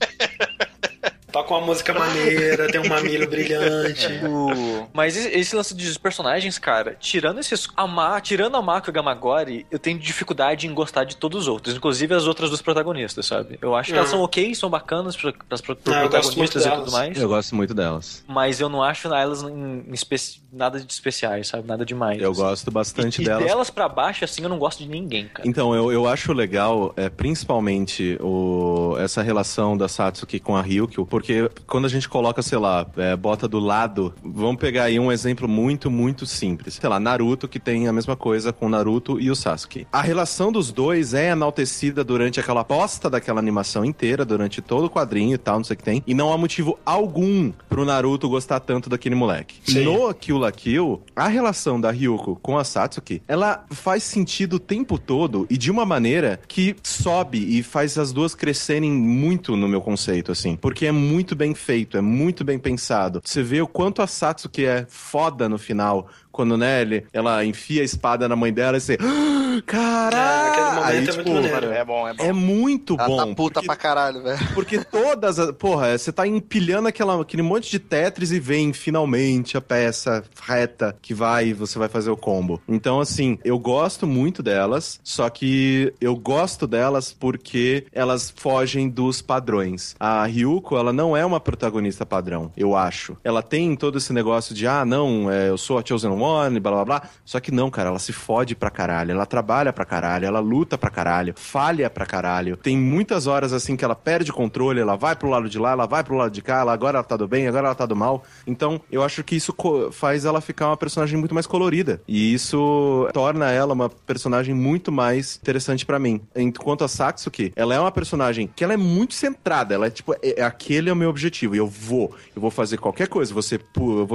Toca 1.39 1.55
uma 1.55 1.66
música 1.66 1.94
maneira, 1.94 2.66
tem 2.70 2.81
um 2.81 2.89
mamilo 2.89 3.27
brilhante. 3.31 4.06
O- 4.27 4.89
Mas 4.93 5.16
esse- 5.16 5.55
lance 5.55 5.73
dos 5.74 5.97
personagens, 5.97 6.59
cara, 6.59 6.97
tirando 6.98 7.39
esses. 7.39 7.69
A 7.77 7.86
Ma, 7.86 8.20
tirando 8.20 8.56
a 8.56 8.62
Mako 8.62 8.89
e 8.89 8.90
a 8.90 8.94
Gamagori, 8.94 9.66
eu 9.70 9.78
tenho 9.78 9.98
dificuldade 9.98 10.66
em 10.66 10.74
gostar 10.74 11.05
de 11.05 11.16
todos 11.16 11.43
os 11.43 11.48
outros, 11.48 11.77
inclusive 11.77 12.12
as 12.15 12.27
outras 12.27 12.51
duas 12.51 12.60
protagonistas, 12.60 13.27
sabe? 13.27 13.56
Eu 13.62 13.74
acho 13.77 13.93
que 13.93 13.97
elas 13.98 14.10
Não. 14.10 14.19
são 14.19 14.24
ok, 14.24 14.52
são 14.55 14.69
bacanas 14.69 15.16
pro, 15.16 15.32
pro 15.32 15.78
Não, 15.86 16.09
protagonistas 16.09 16.66
e 16.66 16.70
tudo 16.70 16.90
mais. 16.90 17.16
Eu 17.16 17.28
gosto 17.28 17.55
muito 17.55 17.73
delas. 17.73 18.24
Mas 18.27 18.59
eu 18.60 18.69
não 18.69 18.82
acho 18.82 19.06
elas 19.15 19.43
em, 19.43 19.85
em 19.89 19.93
especi- 19.94 20.40
nada 20.52 20.81
de 20.81 20.93
especiais, 20.93 21.47
sabe? 21.48 21.69
Nada 21.69 21.85
demais. 21.85 22.20
Eu 22.20 22.32
assim. 22.32 22.40
gosto 22.40 22.70
bastante 22.70 23.23
e, 23.23 23.24
delas. 23.24 23.44
E 23.44 23.47
delas 23.47 23.70
pra 23.70 23.89
baixo, 23.89 24.24
assim, 24.24 24.43
eu 24.43 24.48
não 24.48 24.59
gosto 24.59 24.82
de 24.82 24.89
ninguém, 24.89 25.28
cara. 25.28 25.48
Então, 25.48 25.73
eu, 25.74 25.93
eu 25.93 26.09
acho 26.09 26.32
legal, 26.32 26.93
é, 26.97 27.09
principalmente, 27.09 28.16
o, 28.20 28.97
essa 28.98 29.23
relação 29.23 29.77
da 29.77 29.89
Satsuki 29.89 30.40
com 30.40 30.56
a 30.56 30.62
Ryukyu, 30.62 31.06
porque 31.06 31.28
quando 31.67 31.85
a 31.85 31.89
gente 31.89 32.09
coloca, 32.09 32.43
sei 32.43 32.59
lá, 32.59 32.87
é, 32.97 33.17
bota 33.17 33.47
do 33.47 33.59
lado, 33.59 34.15
vamos 34.23 34.57
pegar 34.57 34.85
aí 34.85 34.99
um 34.99 35.13
exemplo 35.13 35.49
muito, 35.49 35.91
muito 35.91 36.27
simples. 36.27 36.75
Sei 36.75 36.89
lá, 36.89 36.99
Naruto, 36.99 37.49
que 37.49 37.59
tem 37.59 37.87
a 37.89 37.93
mesma 37.93 38.17
coisa 38.17 38.53
com 38.53 38.67
o 38.67 38.69
Naruto 38.69 39.21
e 39.21 39.31
o 39.31 39.37
Sasuke. 39.37 39.87
A 39.93 40.01
relação 40.01 40.51
dos 40.51 40.73
dois 40.73 41.15
é 41.15 41.31
enaltecida 41.31 42.03
durante 42.03 42.41
aquela 42.41 42.65
posta 42.65 43.11
daquela 43.11 43.39
animação 43.39 43.85
inteira, 43.85 44.25
durante 44.25 44.63
todo 44.63 44.87
o 44.87 44.91
quadrinho 44.91 45.35
e 45.35 45.39
tal, 45.39 45.59
não 45.59 45.65
sei 45.65 45.75
o 45.75 45.77
que 45.77 45.85
tem, 45.85 46.03
e 46.07 46.15
não 46.15 46.33
há 46.33 46.39
motivo 46.39 46.79
algum 46.85 47.53
pro 47.69 47.85
Naruto 47.85 48.29
gostar 48.29 48.61
tanto 48.61 48.89
daquele 48.89 49.15
moleque. 49.15 49.57
Sim. 49.65 49.85
No 49.85 50.13
Kill 50.15 50.39
la 50.39 50.53
Kill, 50.53 51.03
a 51.15 51.29
relação 51.29 51.81
da 51.81 51.91
Ryuko 51.91 52.37
com 52.43 52.57
a 52.59 52.65
Satsuki, 52.65 53.23
ela 53.29 53.65
faz 53.71 54.03
sentido 54.03 54.55
o 54.55 54.59
tempo 54.59 54.99
todo 54.99 55.47
e 55.51 55.57
de 55.57 55.71
uma 55.71 55.85
maneira 55.85 56.41
que 56.49 56.75
sobe 56.83 57.59
e 57.59 57.63
faz 57.63 57.99
as 57.99 58.13
duas 58.13 58.35
crescerem 58.35 58.91
muito 58.91 59.57
no 59.57 59.69
meu 59.69 59.81
conceito, 59.81 60.33
assim. 60.33 60.57
Porque 60.57 60.87
é 60.87 60.93
muito 60.93 61.08
bem 61.35 61.55
feito, 61.55 61.97
é 61.97 62.01
muito 62.01 62.45
bem 62.45 62.59
pensado. 62.59 63.21
Você 63.25 63.43
vê 63.43 63.61
o 63.61 63.67
quanto 63.67 64.03
a 64.03 64.07
Satsuki 64.07 64.65
é 64.65 64.87
foda 64.89 65.49
no 65.49 65.59
final. 65.59 66.09
Quando, 66.39 66.56
né, 66.56 66.82
ele, 66.82 67.05
ela 67.12 67.44
enfia 67.44 67.82
a 67.82 67.85
espada 67.85 68.28
na 68.28 68.36
mãe 68.36 68.52
dela 68.52 68.77
e 68.77 68.81
você. 68.81 68.97
"Ah, 69.01 69.60
Caralho! 69.66 70.52
aquele 70.52 70.70
momento 70.70 70.85
Aí, 70.86 70.97
é 70.97 71.01
muito 71.01 71.19
tipo, 71.19 71.35
maneiro. 71.35 71.73
É 71.73 71.85
bom, 71.85 72.09
é 72.09 72.15
bom. 72.15 72.23
é 72.24 72.32
muito 72.32 72.94
Ela 72.97 73.06
bom. 73.09 73.16
tá 73.16 73.27
puta 73.27 73.55
porque- 73.55 73.66
pra 73.66 73.74
caralho, 73.74 74.23
velho. 74.23 74.39
porque 74.55 74.78
todas. 74.85 75.36
as- 75.40 75.51
Porra, 75.51 75.98
você 75.98 76.12
tá 76.12 76.24
empilhando 76.28 76.86
aquela, 76.86 77.20
aquele 77.20 77.43
monte 77.43 77.69
de 77.69 77.81
Tetris 77.81 78.31
e 78.31 78.39
vem 78.39 78.73
finalmente 78.73 79.56
a 79.56 79.60
peça 79.60 80.23
reta 80.47 80.94
que 81.02 81.12
vai 81.12 81.48
e 81.48 81.52
você 81.52 81.77
vai 81.77 81.89
fazer 81.89 82.09
o 82.10 82.16
combo. 82.16 82.62
Então, 82.69 83.01
assim, 83.01 83.36
eu 83.44 83.59
gosto 83.59 84.06
muito 84.06 84.40
delas, 84.44 85.01
só 85.02 85.28
que 85.28 85.93
eu 86.01 86.15
gosto 86.15 86.65
delas 86.69 87.12
porque 87.12 87.85
elas 87.93 88.32
fogem 88.36 88.89
dos 88.89 89.20
padrões. 89.20 89.97
A 89.98 90.24
Ryuko, 90.24 90.77
ela 90.77 90.93
não 90.93 91.16
é 91.16 91.27
uma 91.27 91.40
protagonista 91.40 92.06
padrão, 92.06 92.52
eu 92.56 92.77
acho. 92.77 93.16
Ela 93.24 93.43
tem 93.43 93.74
todo 93.74 93.98
esse 93.98 94.12
negócio 94.12 94.55
de, 94.55 94.69
ah, 94.69 94.85
não, 94.85 95.28
é, 95.28 95.48
eu 95.48 95.59
sou 95.59 95.78
a 95.78 95.82
Chosen 95.85 96.10
One, 96.10 96.28
blá 96.61 96.73
blá 96.73 96.85
blá. 96.85 97.03
Só 97.25 97.41
que 97.41 97.51
não, 97.51 97.71
cara, 97.71 97.89
ela 97.91 97.99
se 97.99 98.13
fode 98.13 98.55
pra 98.55 98.71
caralho, 98.71 99.13
ela 99.13 99.27
trabalha 99.27 99.73
pra 99.73 99.85
caralho, 99.85 100.27
ela 100.27 100.41
luta 100.41 100.77
pra 100.79 100.91
caralho, 100.91 101.35
falha 101.37 101.89
pra 101.91 102.07
caralho. 102.07 102.57
Tem 102.57 102.77
muitas 102.77 103.27
horas 103.27 103.53
assim 103.53 103.77
que 103.77 103.85
ela 103.85 103.95
perde 103.95 104.31
o 104.31 104.35
controle, 104.35 104.81
ela 104.81 104.97
vai 104.97 105.15
pro 105.17 105.29
lado 105.29 105.49
de 105.49 105.59
lá, 105.59 105.73
ela 105.73 105.87
vai 105.87 106.03
pro 106.05 106.17
lado 106.17 106.31
de 106.33 106.43
cá, 106.43 106.61
ela, 106.61 106.73
agora 106.73 106.99
ela 106.99 107.05
tá 107.05 107.17
do 107.17 107.27
bem, 107.29 107.47
agora 107.49 107.67
ela 107.67 107.75
tá 107.75 107.87
do 107.87 107.97
mal. 107.97 108.23
Então, 108.47 108.81
eu 108.91 109.03
acho 109.03 109.23
que 109.25 109.37
isso 109.37 109.55
faz 109.93 110.25
ela 110.25 110.41
ficar 110.41 110.69
uma 110.69 110.77
personagem 110.77 111.19
muito 111.19 111.35
mais 111.35 111.47
colorida. 111.47 112.01
E 112.07 112.33
isso 112.35 113.09
torna 113.13 113.51
ela 113.51 113.73
uma 113.75 113.89
personagem 113.89 114.55
muito 114.55 114.91
mais 114.93 115.37
interessante 115.37 115.85
pra 115.85 115.99
mim. 115.99 116.21
Enquanto 116.37 116.85
a 116.85 116.89
Satsuki, 116.89 117.53
ela 117.57 117.75
é 117.75 117.81
uma 117.81 117.93
personagem 117.93 118.49
que 118.55 118.65
ela 118.65 118.75
é 118.75 118.77
muito 118.77 119.15
centrada, 119.15 119.75
ela 119.75 119.87
é 119.87 119.91
tipo, 119.91 120.13
é, 120.15 120.41
é- 120.41 120.43
aquele 120.43 120.91
é 120.91 120.93
o 120.93 120.97
meu 120.97 121.11
objetivo, 121.11 121.55
e 121.55 121.59
eu 121.59 121.67
vou, 121.67 122.15
eu 122.35 122.41
vou 122.41 122.51
fazer 122.51 122.79
qualquer 122.79 123.09
coisa, 123.09 123.33
você 123.35 123.59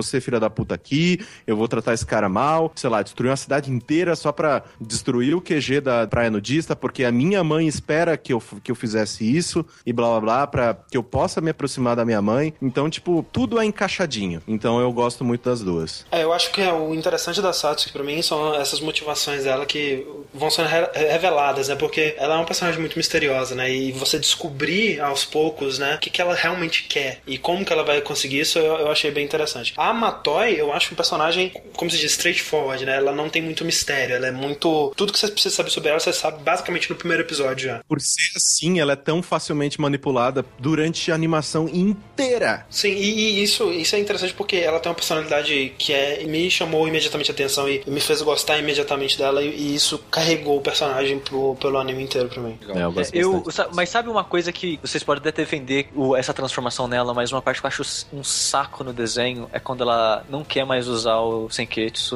ser 0.04 0.22
filha 0.22 0.40
da 0.40 0.50
puta 0.50 0.76
aqui, 0.76 1.20
eu 1.48 1.56
vou 1.56 1.68
tratar 1.68 1.94
esse 1.94 2.03
cara 2.06 2.28
mal, 2.30 2.72
sei 2.76 2.90
lá, 2.90 3.02
destruir 3.02 3.30
uma 3.30 3.38
cidade 3.38 3.72
inteira 3.72 4.16
só 4.16 4.32
pra 4.32 4.64
destruir 4.80 5.36
o 5.36 5.42
QG 5.42 5.82
da 5.82 6.08
praia 6.08 6.30
nudista, 6.30 6.76
porque 6.76 7.04
a 7.04 7.12
minha 7.12 7.44
mãe 7.44 7.68
espera 7.68 8.18
que 8.18 8.34
eu, 8.34 8.42
que 8.64 8.72
eu 8.72 8.76
fizesse 8.76 9.24
isso, 9.24 9.66
e 9.86 9.92
blá 9.94 10.08
blá 10.12 10.22
blá, 10.22 10.48
pra 10.48 10.78
que 10.90 10.98
eu 10.98 11.04
possa 11.04 11.42
me 11.42 11.52
aproximar 11.52 11.96
da 11.96 12.06
minha 12.06 12.22
mãe. 12.22 12.54
Então, 12.62 12.90
tipo, 12.90 13.26
tudo 13.32 13.60
é 13.60 13.66
encaixadinho. 13.66 14.42
Então 14.48 14.80
eu 14.80 14.92
gosto 14.92 15.24
muito 15.24 15.48
das 15.50 15.62
duas. 15.62 16.06
É, 16.12 16.24
eu 16.24 16.34
acho 16.34 16.52
que 16.52 16.62
é 16.62 16.72
o 16.74 16.94
interessante 16.94 17.42
da 17.42 17.54
Satsuki 17.54 17.92
pra 17.94 18.04
mim 18.04 18.22
são 18.22 18.54
essas 18.56 18.80
motivações 18.80 19.44
dela 19.44 19.66
que 19.66 20.06
vão 20.34 20.50
sendo 20.50 20.68
re- 20.68 20.90
reveladas, 21.12 21.68
né? 21.68 21.76
Porque 21.76 22.16
ela 22.18 22.36
é 22.36 22.38
uma 22.38 22.46
personagem 22.46 22.80
muito 22.80 22.98
misteriosa, 22.98 23.56
né? 23.56 23.72
E 23.74 23.92
você 23.92 24.18
descobrir 24.20 25.00
aos 25.00 25.24
poucos, 25.26 25.80
né, 25.80 25.96
o 25.96 26.00
que, 26.00 26.10
que 26.10 26.22
ela 26.22 26.34
realmente 26.36 26.84
quer 26.84 27.22
e 27.26 27.38
como 27.38 27.64
que 27.66 27.72
ela 27.72 27.84
vai 27.84 28.02
conseguir 28.02 28.40
isso, 28.42 28.58
eu, 28.60 28.76
eu 28.80 28.92
achei 28.92 29.12
bem 29.12 29.24
interessante. 29.26 29.74
A 29.78 29.94
Matoy, 29.94 30.54
eu 30.60 30.72
acho 30.74 30.94
um 30.94 30.96
personagem, 30.96 31.52
como 31.76 31.90
se 31.94 32.00
diz, 32.00 32.12
straightforward, 32.14 32.86
né? 32.86 32.98
Ela 32.98 33.12
não 33.14 33.30
tem 33.30 33.42
muito 33.42 33.64
mistério, 33.66 34.16
ela 34.16 34.28
é 34.28 34.32
muito. 34.32 34.94
Tudo 34.96 35.12
que 35.14 35.20
você 35.20 35.28
precisa 35.28 35.56
saber 35.56 35.70
sobre 35.70 35.90
ela, 35.90 36.00
você 36.00 36.14
sabe 36.14 36.44
basicamente 36.44 36.90
no 36.90 36.96
primeiro 36.96 37.24
episódio 37.24 37.68
já. 37.68 37.82
Por 37.88 38.00
ser 38.02 38.32
assim, 38.36 38.80
ela 38.80 38.94
é 38.94 38.96
tão 38.96 39.22
facilmente 39.22 39.80
manipulada 39.80 40.46
durante 40.60 41.12
a 41.12 41.16
animação 41.16 41.68
inteira. 41.70 42.66
Sim, 42.70 42.90
e, 42.90 43.40
e 43.40 43.44
isso, 43.44 43.72
isso 43.72 43.96
é 43.96 44.00
interessante 44.00 44.34
porque 44.34 44.58
ela 44.58 44.80
tem 44.80 44.90
uma 44.90 44.96
personalidade 44.96 45.74
que 45.78 45.94
é, 45.94 46.24
me 46.26 46.50
chamou 46.50 46.88
imediatamente 46.88 47.32
a 47.32 47.34
atenção 47.34 47.68
e 47.70 47.84
me 47.88 48.00
fez 48.00 48.22
gostar 48.22 48.58
imediatamente 48.60 49.18
dela, 49.18 49.42
e, 49.44 49.50
e 49.50 49.76
isso 49.76 49.98
carregou 50.12 50.58
o 50.58 50.62
personagem 50.62 51.20
pro, 51.20 51.56
pelo 51.56 51.78
anime 51.78 52.04
inteiro 52.04 52.30
pra 52.30 52.42
mim. 52.42 52.58
É, 52.76 52.84
eu 52.84 52.92
gosto 52.92 53.16
Eu, 53.16 53.44
mas 53.74 53.90
sabe 53.90 54.10
uma 54.10 54.24
coisa 54.24 54.52
que 54.52 54.80
vocês 54.82 55.04
podem 55.04 55.20
até 55.22 55.32
defender 55.32 55.88
o- 55.96 56.16
essa 56.16 56.34
transformação 56.34 56.88
nela, 56.88 57.14
mas 57.14 57.32
uma 57.32 57.42
parte 57.42 57.60
que 57.60 57.66
eu 57.66 57.70
acho 57.70 57.84
um 58.14 58.24
saco 58.24 58.84
no 58.84 58.94
desenho 58.94 59.50
é 59.52 59.60
quando 59.60 59.82
ela 59.84 60.26
não 60.30 60.44
quer 60.44 60.66
mais 60.66 60.88
usar 60.88 61.18
o 61.20 61.50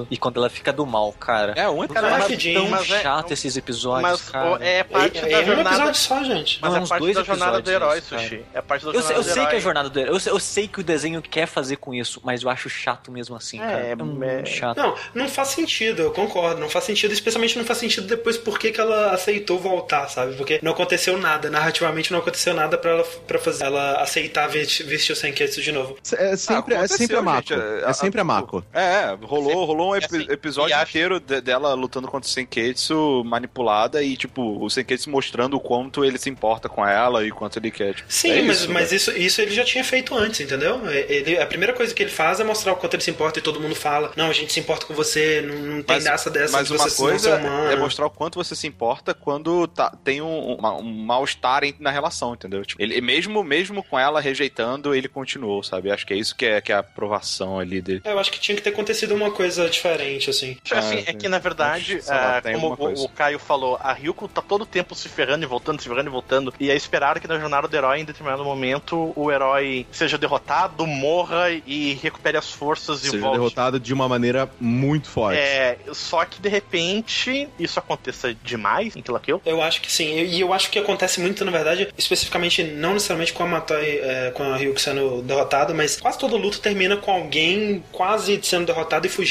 E 0.09 0.17
quando 0.17 0.37
ela 0.37 0.49
fica 0.49 0.71
do 0.73 0.85
mal, 0.85 1.11
cara. 1.13 1.53
É, 1.55 1.67
um 1.69 1.87
Cara, 1.87 2.07
é 2.07 2.53
tão 2.53 2.67
mas 2.69 2.89
é- 2.91 3.01
chato 3.01 3.31
esses 3.31 3.55
episódios, 3.57 4.01
Mas 4.01 4.21
cara. 4.29 4.63
é 4.65 4.83
parte 4.83 5.17
é, 5.17 5.21
da 5.21 5.27
é 5.29 5.41
um 5.41 5.45
jornada. 5.45 5.69
episódio 5.69 5.95
só, 5.95 6.23
gente. 6.23 6.59
Mas 6.61 6.73
Não, 6.73 6.83
é 6.83 6.87
parte 6.87 7.01
dois 7.01 7.15
da 7.15 7.23
jornada 7.23 7.61
do 7.61 7.71
herói, 7.71 7.97
isso. 7.99 8.17
Sushi. 8.17 8.41
É 8.53 8.61
parte 8.61 8.85
da 8.85 8.91
Eu, 8.91 8.93
sei- 9.01 9.01
jornada 9.01 9.13
eu 9.19 9.23
do 9.23 9.33
sei 9.33 9.45
que 9.47 9.55
é 9.55 9.57
a 9.57 9.61
jornada 9.61 9.89
do 9.89 9.99
herói. 9.99 10.15
Eu 10.15 10.19
sei, 10.19 10.31
eu 10.33 10.39
sei 10.39 10.67
que 10.67 10.79
o 10.79 10.83
desenho 10.83 11.21
quer 11.21 11.45
fazer 11.47 11.77
com 11.77 11.93
isso, 11.93 12.21
mas 12.23 12.43
eu 12.43 12.49
acho 12.49 12.69
chato 12.69 13.11
mesmo 13.11 13.35
assim, 13.35 13.57
É, 13.61 13.65
cara. 13.65 13.79
É, 13.85 13.91
é- 13.91 13.95
muito 13.95 14.49
chato. 14.49 14.77
Não, 14.77 14.95
não 15.13 15.27
faz 15.29 15.49
sentido, 15.49 16.01
eu 16.03 16.11
concordo. 16.11 16.59
Não 16.61 16.69
faz 16.69 16.85
sentido, 16.85 17.11
especialmente 17.13 17.57
não 17.57 17.65
faz 17.65 17.79
sentido 17.79 18.07
depois 18.07 18.37
porque 18.37 18.71
que 18.71 18.79
ela 18.81 19.11
aceitou 19.13 19.59
voltar, 19.59 20.07
sabe? 20.09 20.35
Porque 20.35 20.59
não 20.61 20.71
aconteceu 20.71 21.17
nada, 21.17 21.49
narrativamente 21.49 22.11
não 22.11 22.19
aconteceu 22.19 22.53
nada 22.53 22.77
pra 22.77 22.91
ela 22.91 23.03
pra 23.25 23.39
fazer 23.39 23.65
ela 23.65 24.01
aceitar 24.01 24.47
vestir, 24.47 25.11
o 25.11 25.15
Senketsu 25.15 25.61
de 25.61 25.71
novo. 25.71 25.97
É 26.13 26.35
sempre, 26.35 26.73
é 26.73 26.77
aconteceu, 26.77 26.97
sempre 26.97 27.17
a 27.17 27.21
Mako. 27.21 27.53
É, 27.53 27.93
sempre 27.93 28.21
a 28.21 28.23
Mako. 28.23 28.63
É, 28.73 29.17
rolou, 29.23 29.46
rolou 29.53 29.91
um 29.91 29.95
epi- 29.95 30.05
assim, 30.05 30.31
episódio 30.31 30.75
acho- 30.75 30.89
inteiro 30.89 31.19
de- 31.19 31.41
dela 31.41 31.73
lutando 31.73 32.07
contra 32.07 32.27
o 32.27 32.31
Senketsu, 32.31 33.23
manipulada, 33.25 34.03
e, 34.03 34.15
tipo, 34.17 34.63
o 34.63 34.69
Senketsu 34.69 35.09
mostrando 35.09 35.55
o 35.55 35.59
quanto 35.59 36.03
ele 36.03 36.17
se 36.17 36.29
importa 36.29 36.67
com 36.69 36.85
ela 36.85 37.25
e 37.25 37.31
quanto 37.31 37.57
ele 37.59 37.71
quer. 37.71 37.93
Tipo, 37.95 38.11
Sim, 38.11 38.31
é 38.31 38.41
mas, 38.41 38.59
isso, 38.61 38.71
mas 38.71 38.91
né? 38.91 38.97
isso, 38.97 39.11
isso 39.11 39.41
ele 39.41 39.51
já 39.51 39.63
tinha 39.63 39.83
feito 39.83 40.15
antes, 40.15 40.39
entendeu? 40.41 40.81
Ele, 40.89 41.37
a 41.39 41.45
primeira 41.45 41.73
coisa 41.73 41.93
que 41.93 42.03
ele 42.03 42.09
faz 42.11 42.39
é 42.39 42.43
mostrar 42.43 42.73
o 42.73 42.75
quanto 42.75 42.95
ele 42.95 43.03
se 43.03 43.11
importa 43.11 43.39
e 43.39 43.41
todo 43.41 43.59
mundo 43.59 43.75
fala: 43.75 44.11
Não, 44.15 44.29
a 44.29 44.33
gente 44.33 44.51
se 44.53 44.59
importa 44.59 44.85
com 44.85 44.93
você, 44.93 45.41
não, 45.41 45.55
não 45.55 45.83
tem 45.83 45.95
Mas, 45.95 46.03
graça 46.03 46.29
dessa 46.29 46.57
mas 46.57 46.67
de 46.67 46.73
uma 46.73 46.89
coisa 46.89 47.29
é 47.71 47.75
mostrar 47.75 48.05
o 48.05 48.09
quanto 48.09 48.35
você 48.35 48.55
se 48.55 48.67
importa 48.67 49.13
quando 49.13 49.67
tá- 49.67 49.91
tem 50.03 50.21
um, 50.21 50.55
uma- 50.55 50.75
um 50.75 50.83
mal-estar 51.05 51.61
na 51.79 51.89
relação, 51.91 52.33
entendeu? 52.33 52.63
Tipo, 52.65 52.81
ele, 52.81 52.99
mesmo, 53.01 53.43
mesmo 53.43 53.83
com 53.83 53.97
ela 53.97 54.19
rejeitando, 54.19 54.93
ele 54.93 55.07
continuou, 55.07 55.63
sabe? 55.63 55.91
Acho 55.91 56.05
que 56.05 56.13
é 56.13 56.17
isso 56.17 56.35
que 56.35 56.45
é, 56.45 56.61
que 56.61 56.71
é 56.71 56.75
a 56.75 56.79
aprovação 56.79 57.59
ali 57.59 57.81
dele. 57.81 58.01
É, 58.03 58.11
Eu 58.11 58.19
acho 58.19 58.31
que 58.31 58.39
tinha 58.39 58.55
que 58.55 58.61
ter 58.61 58.69
acontecido 58.71 59.13
uma, 59.15 59.31
coisa 59.37 59.69
diferente, 59.69 60.31
assim. 60.31 60.57
Assim, 60.71 60.97
é 61.05 61.11
sim. 61.11 61.17
que 61.17 61.29
na 61.29 61.37
verdade, 61.37 61.99
ah, 62.09 62.41
como 62.41 62.75
o, 62.79 63.03
o 63.05 63.09
Caio 63.09 63.37
falou, 63.37 63.77
a 63.79 63.93
Ryuko 63.93 64.27
tá 64.27 64.41
todo 64.41 64.65
tempo 64.65 64.95
se 64.95 65.07
ferrando 65.07 65.43
e 65.43 65.47
voltando, 65.47 65.79
se 65.79 65.87
ferrando 65.87 66.09
e 66.09 66.11
voltando. 66.11 66.53
E 66.59 66.71
é 66.71 66.75
esperado 66.75 67.19
que 67.19 67.27
na 67.27 67.39
jornada 67.39 67.67
do 67.67 67.75
herói, 67.75 67.99
em 67.99 68.05
determinado 68.05 68.43
momento, 68.43 69.13
o 69.15 69.31
herói 69.31 69.85
seja 69.91 70.17
derrotado, 70.17 70.87
morra 70.87 71.51
e 71.67 71.93
recupere 72.01 72.35
as 72.35 72.51
forças 72.51 73.03
e 73.03 73.11
Seja 73.11 73.19
volte. 73.19 73.37
derrotado 73.37 73.79
de 73.79 73.93
uma 73.93 74.09
maneira 74.09 74.49
muito 74.59 75.07
forte. 75.07 75.39
É, 75.39 75.77
só 75.93 76.25
que 76.25 76.41
de 76.41 76.49
repente 76.49 77.47
isso 77.59 77.77
aconteça 77.77 78.33
demais 78.33 78.95
em 78.95 79.03
Kill 79.03 79.19
Kill. 79.19 79.41
Eu 79.45 79.61
acho 79.61 79.81
que 79.81 79.91
sim. 79.91 80.15
E 80.23 80.41
eu 80.41 80.51
acho 80.51 80.71
que 80.71 80.79
acontece 80.79 81.19
muito, 81.19 81.45
na 81.45 81.51
verdade, 81.51 81.93
especificamente 81.95 82.63
não 82.63 82.93
necessariamente 82.93 83.33
com 83.33 83.43
a 83.43 83.47
Matai, 83.47 83.99
é, 84.01 84.31
com 84.33 84.43
a 84.43 84.57
Ryuko 84.57 84.79
sendo 84.79 85.21
derrotada, 85.21 85.75
mas 85.75 85.95
quase 85.99 86.17
toda 86.17 86.35
luta 86.35 86.57
termina 86.57 86.97
com 86.97 87.11
alguém 87.11 87.83
quase 87.91 88.39
sendo 88.41 88.65
derrotado 88.65 89.05
e 89.05 89.09
fugindo. 89.09 89.26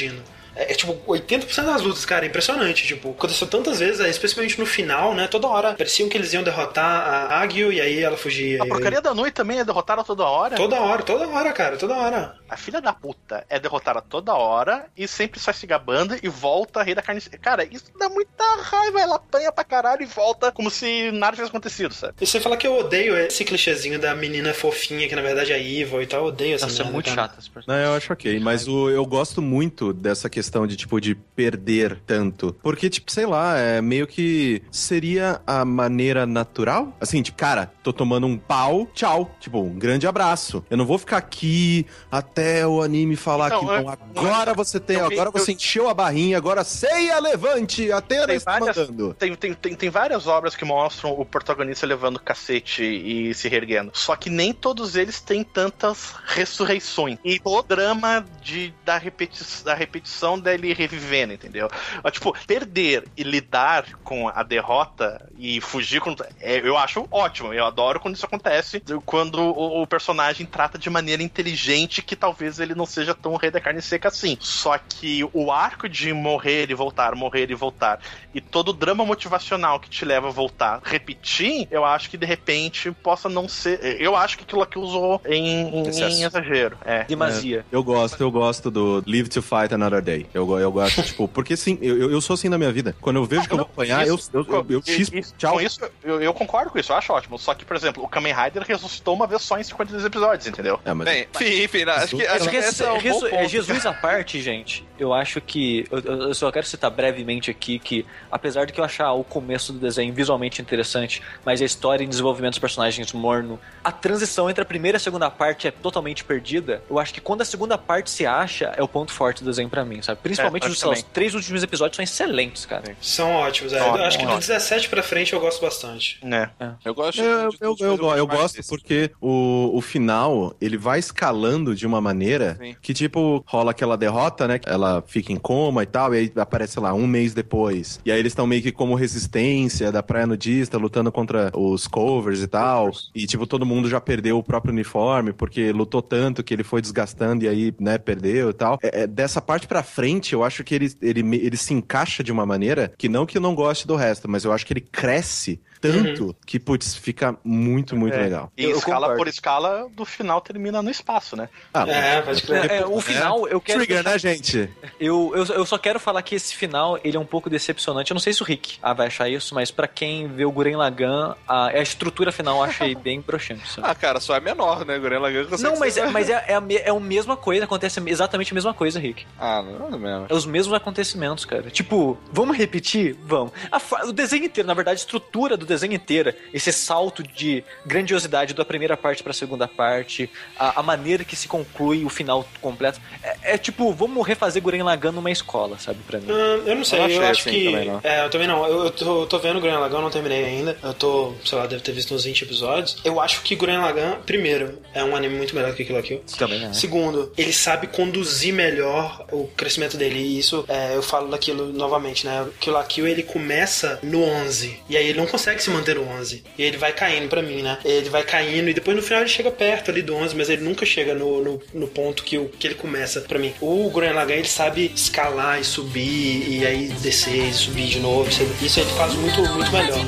É, 0.57 0.73
é, 0.73 0.75
tipo 0.75 0.95
80% 1.07 1.65
das 1.67 1.83
lutas, 1.83 2.05
cara, 2.07 2.25
é 2.25 2.29
impressionante. 2.29 2.87
Tipo, 2.87 3.11
aconteceu 3.11 3.47
tantas 3.47 3.79
vezes, 3.79 4.01
é, 4.01 4.09
especialmente 4.09 4.59
no 4.59 4.65
final, 4.65 5.15
né? 5.15 5.29
Toda 5.29 5.47
hora 5.47 5.75
pareciam 5.75 6.09
que 6.09 6.17
eles 6.17 6.33
iam 6.33 6.43
derrotar 6.43 7.31
a 7.31 7.41
Agyu 7.41 7.71
e 7.71 7.81
aí 7.81 8.03
ela 8.03 8.17
fugia. 8.17 8.61
A 8.61 8.65
aí- 8.65 8.69
porcaria 8.69 9.03
da 9.03 9.15
Nui 9.15 9.31
também 9.31 9.59
é 9.59 9.65
derrotada 9.65 10.03
toda 10.03 10.25
hora. 10.25 10.57
Toda 10.57 10.81
hora, 10.81 11.03
toda 11.03 11.29
hora, 11.29 11.53
cara, 11.53 11.77
toda 11.77 11.95
hora. 11.95 12.35
A 12.49 12.57
filha 12.57 12.81
da 12.81 12.93
puta 12.93 13.45
é 13.49 13.59
derrotada 13.59 14.01
toda 14.01 14.35
hora 14.35 14.87
e 14.97 15.07
sempre 15.09 15.41
sai 15.41 15.55
se 15.55 15.67
gabando 15.67 16.17
e 16.23 16.29
volta 16.29 16.83
rei 16.83 16.95
da 16.95 17.03
carne. 17.03 17.21
Cara, 17.41 17.65
isso 17.65 17.87
dá 17.99 18.09
muita 18.09 18.45
raiva. 18.63 19.01
Ela 19.01 19.17
apanha 19.17 19.53
pra 19.53 19.65
caralho 19.65 20.03
e 20.03 20.07
volta 20.07 20.53
como 20.53 20.71
se 20.71 21.11
nada 21.13 21.33
tivesse 21.33 21.51
acontecido, 21.51 21.93
sabe? 21.93 22.15
E 22.21 22.27
você 22.27 22.41
fala 22.41 22.57
que 22.57 22.67
eu 22.67 22.77
odeio 22.79 23.17
esse 23.17 23.45
clichêzinho 23.45 23.99
da 23.99 24.15
menina 24.15 24.53
fofinha, 24.55 25.09
que 25.09 25.15
na 25.15 25.23
verdade 25.23 25.53
é 25.53 25.61
evil 25.61 26.03
e 26.03 26.07
tal, 26.07 26.21
eu 26.21 26.27
odeio 26.27 26.55
essa 26.55 26.67
Nossa, 26.67 26.83
é 26.83 26.85
merda, 26.85 26.93
muito 26.93 27.39
esse 27.39 27.51
personagem. 27.51 27.85
Não, 27.85 27.91
eu 27.91 27.97
acho 27.97 28.13
ok, 28.13 28.39
mas 28.41 28.69
o, 28.69 28.91
eu 28.91 29.05
gosto 29.05 29.43
muito 29.43 29.93
dessa 29.93 30.29
questão 30.29 30.67
de, 30.67 30.77
tipo, 30.77 31.01
de 31.01 31.15
perder 31.15 32.01
tanto. 32.07 32.55
Porque, 32.63 32.89
tipo, 32.89 33.11
sei 33.11 33.27
lá, 33.27 33.59
é 33.59 33.81
meio 33.81 34.07
que 34.07 34.63
seria 34.71 35.41
a 35.47 35.65
maneira 35.65 36.27
natural? 36.27 36.97
Assim, 37.01 37.23
tipo, 37.23 37.39
cara, 37.39 37.71
tô 37.83 37.93
tomando 37.93 38.27
um 38.27 38.37
pau, 38.37 38.87
tchau. 38.95 39.31
Tipo, 39.41 39.61
um 39.61 39.79
grande 39.79 40.07
abraço. 40.07 40.65
Eu 40.71 40.77
não 40.77 40.87
vou 40.87 40.99
ficar 40.99 41.17
aqui 41.17 41.87
até 42.11 42.36
o 42.69 42.83
anime 42.83 43.17
falar 43.17 43.47
Então, 43.49 43.61
que 43.61 43.67
eu- 43.67 43.89
agora 43.89 44.53
você 44.55 44.79
tem, 44.79 44.97
eu- 44.99 45.07
agora 45.07 45.29
eu- 45.29 45.33
você 45.33 45.53
encheu 45.53 45.89
a 45.89 45.95
barrinha, 45.95 46.37
agora 46.37 46.63
ceia, 46.65 47.19
levante, 47.19 47.91
Atena 47.91 48.27
Tem 48.27 48.37
está 48.37 48.59
várias- 48.59 48.77
mandando. 48.77 49.15
Tem, 49.15 49.35
tem, 49.35 49.55
tem, 49.55 49.75
tem 49.75 49.91
várias 49.91 50.27
obras 50.27 50.55
que 50.55 50.65
mostram 50.65 51.13
o 51.19 51.25
protagonista 51.25 51.87
levando 51.87 52.19
cacete 52.21 52.83
e 52.85 53.33
se 53.35 53.49
reerguendo. 53.49 53.91
Só 53.95 54.15
que 54.17 54.29
nem 54.31 54.53
todos 54.53 54.97
eles 54.97 55.21
têm 55.21 55.43
tantas 55.43 56.15
ressurreições. 56.27 57.19
E 57.25 57.41
o 57.45 57.63
drama 57.63 58.25
de, 58.43 58.73
da, 58.85 58.99
repeti 58.99 59.45
da 59.65 59.75
repetição 59.75 60.39
dele 60.39 60.73
revivendo, 60.73 61.33
entendeu? 61.33 61.69
Tipo, 62.11 62.35
perder 62.47 63.05
e 63.17 63.23
lidar 63.23 63.85
com 64.05 64.29
a 64.29 64.43
derrota 64.43 65.29
e 65.39 65.61
fugir 65.61 66.01
com. 66.01 66.15
é, 66.41 66.59
eu 66.67 66.77
acho 66.77 67.07
ótimo. 67.11 67.53
Eu 67.53 67.65
adoro 67.65 68.01
quando 68.01 68.15
isso 68.15 68.27
acontece. 68.27 68.83
Quando 69.05 69.41
o, 69.41 69.83
o 69.83 69.87
personagem 69.87 70.47
trata 70.47 70.79
de 70.79 70.89
maneira 70.89 71.23
inteligente 71.23 72.03
que 72.03 72.17
talvez 72.27 72.59
ele 72.59 72.75
não 72.75 72.85
seja 72.87 73.15
tão 73.15 73.37
rei 73.37 73.51
da 73.53 73.61
carne 73.61 73.81
seca 73.81 74.09
assim. 74.09 74.37
Só 74.41 74.77
que 74.79 75.23
o 75.33 75.53
arco 75.53 75.89
de 75.89 76.13
morrer 76.13 76.69
e 76.71 76.75
voltar, 76.75 77.15
morrer 77.15 77.49
e 77.51 77.55
voltar, 77.55 78.01
e 78.35 78.41
todo 78.41 78.71
o 78.71 78.73
drama 78.73 79.05
motivacional 79.05 79.79
que 79.79 79.89
te 79.89 80.05
leva 80.05 80.27
a 80.27 80.31
voltar, 80.31 80.81
repetir, 80.83 81.69
eu 81.71 81.85
acho 81.85 82.11
que 82.11 82.17
de 82.17 82.27
repente 82.27 82.91
possa 82.91 83.29
não 83.29 83.49
ser. 83.49 84.01
Eu 84.01 84.17
acho 84.17 84.37
que 84.37 84.43
aquilo 84.45 84.63
aqui 84.63 84.77
usou 84.79 85.21
em, 85.25 85.69
em- 85.69 85.85
em 85.89 86.23
exagero. 86.25 86.77
É. 86.85 87.05
Demasia. 87.05 87.65
Eu 87.71 87.83
gosto, 87.85 88.21
eu 88.21 88.31
gosto 88.31 88.71
do 88.73 89.05
Live 89.07 89.29
to 89.29 89.41
Fight 89.41 89.73
Another 89.73 90.03
Day. 90.03 90.27
Eu, 90.35 90.59
eu 90.59 90.73
gosto, 90.73 91.03
tipo, 91.03 91.29
porque 91.29 91.57
sim, 91.57 91.79
eu, 91.81 92.11
eu- 92.11 92.21
sou 92.21 92.35
assim 92.35 92.49
na 92.49 92.59
minha 92.59 92.73
vida. 92.73 92.97
Quando 93.01 93.17
eu 93.17 93.25
vejo 93.25 93.47
que 93.47 93.53
eu 93.53 93.59
vou 93.59 93.67
apanhar, 93.67 94.05
eu, 94.05 94.17
Isso- 94.17 94.31
eu, 94.35 94.45
eu, 94.49 94.67
eu 94.69 94.83
chispo, 94.83 95.17
e- 95.17 95.23
tchau. 95.23 95.53
Com 95.55 95.61
isso, 95.61 95.79
eu, 96.03 96.21
eu 96.21 96.35
concordo 96.35 96.71
com 96.73 96.79
isso, 96.79 96.91
eu 96.91 96.97
acho 96.97 97.13
ótimo. 97.13 97.39
Só 97.39 97.55
que, 97.55 97.65
por 97.65 97.77
exemplo, 97.77 98.03
o 98.03 98.09
Kamen 98.09 98.35
Rider 98.35 98.65
ressuscitou 98.65 99.15
uma 99.15 99.29
vez 99.29 99.43
só 99.43 99.57
em 99.59 99.63
52 99.63 100.05
episódios, 100.05 100.47
entendeu? 100.49 100.81
É, 100.85 100.93
mas 100.93 101.07
Bem, 101.07 101.29
enfim, 101.33 101.63
enfim, 101.63 101.85
não, 101.85 101.93
acho 101.93 102.16
que, 102.17 102.27
Acho 102.27 102.51
que 102.51 102.57
esse 102.57 102.83
é 102.83 102.93
um 102.93 103.01
bom 103.01 103.21
ponto. 103.21 103.49
Jesus 103.49 103.87
à 103.87 103.93
parte, 103.93 104.41
gente, 104.41 104.86
eu 104.99 105.13
acho 105.13 105.41
que. 105.41 105.85
Eu, 105.91 105.99
eu- 106.01 106.23
eu 106.29 106.35
só 106.35 106.51
quero 106.51 106.67
citar 106.67 106.91
brevemente 106.91 107.51
aqui 107.51 107.79
que, 107.79 108.05
apesar 108.31 108.65
de 108.65 108.73
que 108.73 108.81
eu 108.81 108.85
achar 108.85 109.13
o 109.13 109.23
começo 109.25 109.73
do 109.73 109.79
desenho 109.79 110.13
visualmente 110.13 110.61
interessante, 110.63 111.23
mas 111.45 111.61
a 111.61 111.65
história 111.65 112.05
e 112.05 112.07
desenvolvimento 112.07 112.53
dos 112.53 112.59
personagens 112.59 113.13
morno, 113.13 113.59
a 113.83 113.93
transição 113.93 114.49
entre 114.51 114.63
a 114.63 114.65
primeira 114.65 114.97
e 114.97 114.99
a 114.99 115.01
segunda 115.01 115.31
parte 115.31 115.67
é 115.67 115.71
totalmente 115.71 116.25
perdida. 116.25 116.83
Eu 116.91 116.99
acho 116.99 117.13
que 117.15 117.21
quando 117.21 117.43
a 117.43 117.45
segunda 117.45 117.77
parte 117.79 118.11
se 118.11 118.27
acha, 118.27 118.73
é 118.77 118.83
o 118.83 118.89
ponto 118.89 119.13
forte 119.13 119.43
do 119.43 119.51
desenho 119.51 119.69
pra 119.69 119.85
mim, 119.85 120.01
sabe? 120.03 120.21
Principalmente 120.23 120.67
É, 120.67 120.71
os, 120.71 120.83
os 120.83 121.03
três 121.03 121.35
últimos 121.35 121.63
episódios 121.63 121.97
são 121.97 122.03
excelentes, 122.03 122.65
cara. 122.67 122.97
São 123.01 123.31
ótimos, 123.33 123.73
é. 123.73 123.81
Ótimo, 123.81 123.99
eu 123.99 124.05
acho 124.05 124.19
que 124.19 124.25
do 124.25 124.31
ótimo. 124.33 124.41
17 124.41 124.89
pra 124.89 125.03
frente 125.03 125.33
eu 125.33 125.41
gosto 125.41 125.61
bastante. 125.61 126.19
Né? 126.23 126.51
Eu 126.85 126.95
gosto 126.95 127.21
Eu, 127.23 127.49
de 127.51 127.57
eu, 127.61 127.77
eu, 127.81 127.97
eu 128.17 128.27
mais 128.27 128.41
gosto 128.41 128.57
desse. 128.57 128.69
porque 128.69 129.11
o, 129.21 129.71
o 129.75 129.81
final, 129.81 130.55
ele 130.61 130.77
vai 130.77 130.99
escalando 130.99 131.75
de 131.75 131.87
uma 131.87 132.01
maneira 132.01 132.57
Sim. 132.61 132.77
que, 132.81 132.93
tipo, 132.95 133.45
rola 133.47 133.71
aquela 133.71 133.97
derrota, 133.97 134.47
né? 134.49 134.61
Ela 134.67 134.86
fica 135.07 135.33
em 135.33 135.37
coma 135.37 135.83
e 135.83 135.87
tal, 135.87 136.15
e 136.15 136.19
aí 136.19 136.33
aparece, 136.37 136.79
lá, 136.81 136.93
um 136.95 137.07
mês 137.07 137.35
depois. 137.35 138.01
E 138.05 138.13
aí 138.13 138.19
eles 138.19 138.33
estão 138.33 138.47
meio 138.47 138.63
que 138.63 138.73
como 138.73 138.95
resistência 138.95 139.91
da 139.93 140.03
praia 140.03 140.27
nudista, 140.27 140.79
lutando 140.79 141.11
contra 141.13 141.51
os 141.55 141.87
covers 141.87 142.43
e 142.43 142.47
tal. 142.47 142.91
E, 143.15 143.27
tipo, 143.27 143.47
todo 143.47 143.67
mundo 143.67 143.89
já 143.89 144.01
perdeu 144.01 144.39
o 144.39 144.43
próprio 144.43 144.73
uniforme, 144.73 145.33
porque 145.33 145.73
lutou 145.73 146.03
tanto 146.03 146.43
que 146.43 146.55
ele 146.55 146.65
foi 146.65 146.81
desgastando 146.81 147.45
e 147.45 147.49
aí, 147.49 147.75
né, 147.79 147.99
perdeu 147.99 148.51
e 148.51 148.53
tal. 148.53 148.79
É, 148.83 149.03
é, 149.03 149.07
dessa 149.07 149.41
parte 149.41 149.67
pra 149.67 149.83
frente, 149.83 150.33
eu 150.33 150.45
acho 150.45 150.65
que 150.65 150.75
ele, 150.75 150.93
ele, 151.01 151.21
ele 151.37 151.57
se 151.57 151.75
encaixa 151.75 152.23
de 152.23 152.33
uma 152.33 152.47
maneira 152.47 152.93
que 152.97 153.09
não 153.09 153.27
que 153.27 153.39
eu 153.39 153.43
não 153.43 153.55
goste 153.55 153.87
do 153.87 153.97
resto, 153.97 154.29
mas 154.29 154.45
eu 154.45 154.53
acho 154.53 154.67
que 154.67 154.73
ele 154.73 154.81
cresce 154.81 155.61
tanto 155.93 156.37
que, 156.47 156.59
putz, 156.59 156.95
fica 156.95 157.37
muito, 157.45 157.97
muito 157.97 158.15
É. 158.15 158.23
legal. 158.23 158.53
E 158.57 158.65
Eu- 158.65 158.77
escala 158.77 159.01
concordo. 159.09 159.17
por 159.19 159.29
escala, 159.29 159.89
do 159.95 160.05
final 160.05 160.41
termina 160.41 160.83
no 160.83 160.91
espaço, 160.91 161.37
né? 161.37 161.49
Ah, 161.73 161.87
É, 161.89 162.23
pode 162.23 162.43
crer. 162.43 162.71
É, 162.71 162.87
o 162.87 163.01
final, 163.01 163.47
eu 163.49 163.61
quero. 163.61 163.79
Trigger, 163.81 164.03
deixar- 164.05 164.11
né, 164.29 164.35
gente? 164.35 164.71
Eu, 165.01 165.33
eu, 165.35 165.45
eu 165.55 165.67
só 165.67 165.79
quero 165.79 165.99
falar 166.01 166.23
que 166.23 166.35
esse 166.35 166.55
final 166.55 166.99
ele 167.05 167.17
é 167.17 167.21
um 167.21 167.25
pouco 167.27 167.49
decepcionante. 167.51 168.11
Eu 168.11 168.15
não 168.15 168.21
sei 168.21 168.33
se 168.33 168.43
o 168.43 168.45
Rick 168.45 168.79
ah, 168.83 168.93
vai 168.93 169.07
achar 169.09 169.29
isso, 169.29 169.55
mas 169.55 169.71
pra 169.71 169.87
quem 169.89 170.27
vê 170.29 170.45
o 170.45 170.51
Guren 170.51 170.77
Lagann, 170.77 171.35
a, 171.47 171.67
a 171.69 171.81
estrutura 171.83 172.31
final 172.33 172.57
eu 172.59 172.63
achei 172.65 172.95
bem 172.97 173.21
broxante. 173.21 173.69
sabe? 173.71 173.87
Ah, 173.89 173.95
cara, 173.95 174.21
só 174.21 174.35
é 174.37 174.41
menor, 174.41 174.85
né? 174.85 174.99
Gurren 174.99 175.19
Lagann 175.19 175.45
consegue 175.47 175.71
Não, 175.71 175.79
mas, 175.79 175.97
é, 175.97 176.07
mas 176.07 176.29
é, 176.31 176.45
é, 176.49 176.55
a, 176.55 176.61
me- 176.61 176.77
é 176.77 176.91
a 176.91 176.95
mesma 177.01 177.37
coisa, 177.37 177.65
acontece 177.65 178.01
exatamente 178.07 178.53
a 178.53 178.55
mesma 178.55 178.75
coisa, 178.75 178.99
Rick. 178.99 179.27
Ah, 179.39 179.63
não 179.63 179.89
é 179.89 179.99
mesmo. 179.99 180.27
É 180.29 180.35
os 180.35 180.47
mesmos 180.47 180.75
acontecimentos, 180.75 181.45
cara. 181.45 181.71
Tipo, 181.71 182.19
vamos 182.33 182.57
repetir? 182.57 183.17
Vamos. 183.25 183.53
A 183.71 183.81
o 184.07 184.13
desenho 184.13 184.45
inteiro, 184.45 184.67
na 184.67 184.75
verdade, 184.75 184.97
a 184.99 185.01
estrutura 185.03 185.57
do 185.57 185.65
desenho 185.67 185.76
inteiro, 185.83 186.33
esse 186.53 186.73
salto 186.73 187.23
de 187.23 187.65
grandiosidade 187.85 188.55
da 188.55 188.65
primeira 188.65 188.97
parte 188.97 189.23
pra 189.23 189.33
segunda 189.33 189.69
parte, 189.69 190.31
a, 190.59 190.81
a 190.81 190.83
maneira 190.83 191.25
que 191.25 191.37
se 191.37 191.49
conclui 191.49 192.05
o 192.05 192.09
final 192.09 192.47
completo, 192.61 193.01
é, 193.23 193.55
é 193.55 193.59
tipo, 193.59 193.93
vamos 193.93 194.27
refazer 194.27 194.63
Guren 194.63 194.83
Lagann 194.83 195.13
numa 195.13 195.31
escola, 195.31 195.79
sabe, 195.79 195.99
pra 196.07 196.19
mim. 196.19 196.27
Ah, 196.31 196.63
eu 196.67 196.77
não 196.77 196.85
sei, 196.85 197.01
Eu 197.01 197.09
eu, 197.09 197.23
acho 197.23 197.41
assim 197.49 197.51
que. 197.51 197.65
também, 197.65 197.89
não. 197.89 198.01
É, 198.03 198.25
eu 198.25 198.31
também 198.31 198.49
não. 198.49 198.67
Eu, 198.67 198.85
eu 198.85 198.91
tô, 198.91 199.23
eu 199.23 199.27
tô 199.27 199.39
vendo 199.39 199.61
Gurren 199.61 199.79
Lagann, 199.79 200.01
não 200.01 200.11
terminei 200.11 200.45
ainda. 200.45 200.77
Eu 200.83 200.95
tô, 200.95 201.35
sei 201.45 201.59
lá, 201.59 201.67
deve 201.67 201.83
ter 201.83 201.93
visto 201.93 202.15
uns 202.15 202.25
20 202.25 202.43
episódios. 202.43 202.97
Eu 203.05 203.21
acho 203.21 203.43
que 203.43 203.55
Gurren 203.55 203.79
Lagann, 203.79 204.17
primeiro, 204.25 204.79
é 204.95 205.03
um 205.03 205.15
anime 205.17 205.37
muito 205.37 205.55
melhor 205.55 205.75
que 205.75 205.85
Kill 205.85 205.97
la 205.97 206.03
Kill. 206.03 206.23
Também, 206.39 206.61
né? 206.61 206.73
Segundo, 206.73 207.33
ele 207.37 207.53
sabe 207.53 207.87
conduzir 207.87 208.53
melhor 208.53 209.27
o 209.33 209.49
crescimento 209.57 209.97
dele. 209.97 210.19
E 210.19 210.39
isso, 210.39 210.65
é, 210.69 210.95
eu 210.95 211.03
falo 211.03 211.29
daquilo 211.29 211.73
novamente, 211.73 212.27
né? 212.27 212.47
Kill 212.61 212.73
la 212.73 212.85
Kill, 212.85 213.07
ele 213.07 213.23
começa 213.23 213.99
no 214.03 214.23
11. 214.23 214.81
E 214.89 214.97
aí 214.97 215.09
ele 215.09 215.19
não 215.19 215.27
consegue 215.27 215.63
se 215.67 215.71
manter 215.71 215.97
no 215.97 216.09
11. 216.09 216.45
E 216.57 216.63
ele 216.63 216.77
vai 216.77 216.93
caindo 216.93 217.29
pra 217.29 217.43
mim, 217.43 217.63
né? 217.63 217.79
Ele 217.85 218.09
vai 218.09 218.23
caindo 218.23 218.71
e 218.71 218.75
depois 218.75 218.97
no 218.97 219.03
final 219.03 219.21
ele 219.23 219.29
chega 219.29 219.51
perto 219.51 219.91
ali 219.91 220.03
do 220.03 220.15
11, 220.15 220.37
mas 220.37 220.49
ele 220.49 220.63
nunca 220.63 220.87
chega 220.87 221.15
no, 221.15 221.43
no, 221.43 221.63
no 221.75 221.89
ponto 221.89 222.23
que, 222.23 222.39
o, 222.39 222.49
que 222.49 222.67
ele 222.69 222.75
começa 222.75 223.21
pra 223.23 223.39
mim. 223.39 223.53
O 223.61 223.91
Gurren 223.91 224.17
ele 224.29 224.49
sabe 224.49 224.93
escalar 224.95 225.61
e 225.61 225.65
subir, 225.65 226.49
e 226.49 226.67
aí 226.67 226.89
descer 227.01 227.49
e 227.49 227.53
subir 227.53 227.87
de 227.87 228.01
novo. 228.01 228.29
Isso, 228.29 228.43
isso 228.63 228.81
ele 228.81 228.91
faz 228.91 229.15
muito, 229.15 229.41
muito 229.41 229.73
melhor. 229.73 229.99